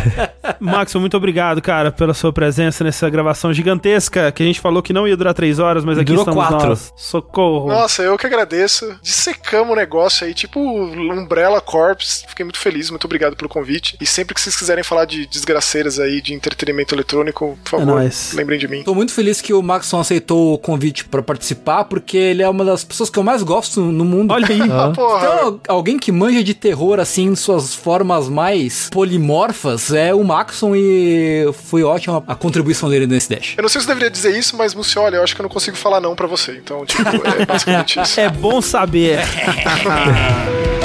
Maxon, 0.59 0.99
muito 0.99 1.15
obrigado, 1.15 1.61
cara, 1.61 1.91
pela 1.91 2.13
sua 2.13 2.33
presença 2.33 2.83
nessa 2.83 3.09
gravação 3.09 3.53
gigantesca 3.53 4.31
que 4.31 4.41
a 4.41 4.45
gente 4.45 4.59
falou 4.59 4.81
que 4.81 4.91
não 4.93 5.07
ia 5.07 5.15
durar 5.15 5.33
três 5.33 5.59
horas, 5.59 5.85
mas 5.85 5.97
aqui 5.97 6.07
Durou 6.07 6.23
estamos 6.23 6.47
quatro. 6.47 6.69
nós. 6.69 6.93
Socorro. 6.95 7.69
Nossa, 7.69 8.01
eu 8.01 8.17
que 8.17 8.25
agradeço. 8.25 8.97
Dissecamos 9.01 9.71
o 9.71 9.75
negócio 9.75 10.25
aí, 10.25 10.33
tipo 10.33 10.59
Umbrella 10.59 11.61
Corps. 11.61 12.25
Fiquei 12.27 12.43
muito 12.43 12.59
feliz, 12.59 12.89
muito 12.89 13.05
obrigado 13.05 13.35
pelo 13.35 13.49
convite. 13.49 13.95
E 14.01 14.05
sempre 14.05 14.33
que 14.33 14.41
vocês 14.41 14.55
quiserem 14.55 14.83
falar 14.83 15.05
de 15.05 15.25
desgraceiras 15.27 15.99
aí, 15.99 16.21
de 16.21 16.33
entretenimento 16.33 16.95
eletrônico, 16.95 17.57
por 17.69 17.77
É 17.77 17.79
favor, 17.79 17.95
nóis. 17.95 18.33
lembrem 18.33 18.57
de 18.59 18.67
mim. 18.67 18.83
Tô 18.83 18.93
muito 18.95 19.11
feliz 19.13 19.41
que 19.41 19.53
o 19.53 19.61
Maxon 19.61 19.99
aceitou 19.99 20.53
o 20.53 20.57
convite 20.57 21.05
pra 21.05 21.21
participar, 21.21 21.85
porque 21.85 22.17
ele 22.17 22.41
é 22.43 22.49
uma 22.49 22.63
das 22.65 22.83
pessoas 22.83 23.09
que 23.09 23.17
eu 23.19 23.23
mais 23.23 23.43
gosto 23.43 23.81
no 23.81 24.05
mundo. 24.05 24.31
Olha 24.33 24.47
aí. 24.49 24.57
Ah. 24.77 24.91
Então, 24.91 25.59
alguém 25.67 25.97
que 25.97 26.11
manja 26.11 26.43
de 26.43 26.53
terror, 26.53 26.99
assim, 26.99 27.25
em 27.25 27.35
suas 27.35 27.73
formas 27.73 28.27
mais 28.29 28.89
polimorfas, 28.91 29.91
é 29.91 30.13
o 30.13 30.23
Maxon 30.23 30.75
e 30.75 31.49
foi 31.65 31.83
ótima 31.83 32.23
a 32.27 32.35
contribuição 32.35 32.89
dele 32.89 33.07
nesse 33.07 33.29
Dash. 33.29 33.53
Eu 33.57 33.61
não 33.63 33.69
sei 33.69 33.81
se 33.81 33.85
eu 33.85 33.89
deveria 33.89 34.09
dizer 34.11 34.37
isso, 34.37 34.55
mas, 34.57 34.73
Múcio, 34.75 35.01
olha, 35.01 35.17
eu 35.17 35.23
acho 35.23 35.33
que 35.35 35.41
eu 35.41 35.43
não 35.43 35.49
consigo 35.49 35.75
falar 35.77 35.99
não 36.01 36.15
pra 36.15 36.27
você. 36.27 36.53
Então, 36.63 36.85
tipo, 36.85 37.01
é 37.25 37.45
basicamente 37.45 37.99
isso. 38.01 38.19
É 38.19 38.29
bom 38.29 38.61
saber. 38.61 39.19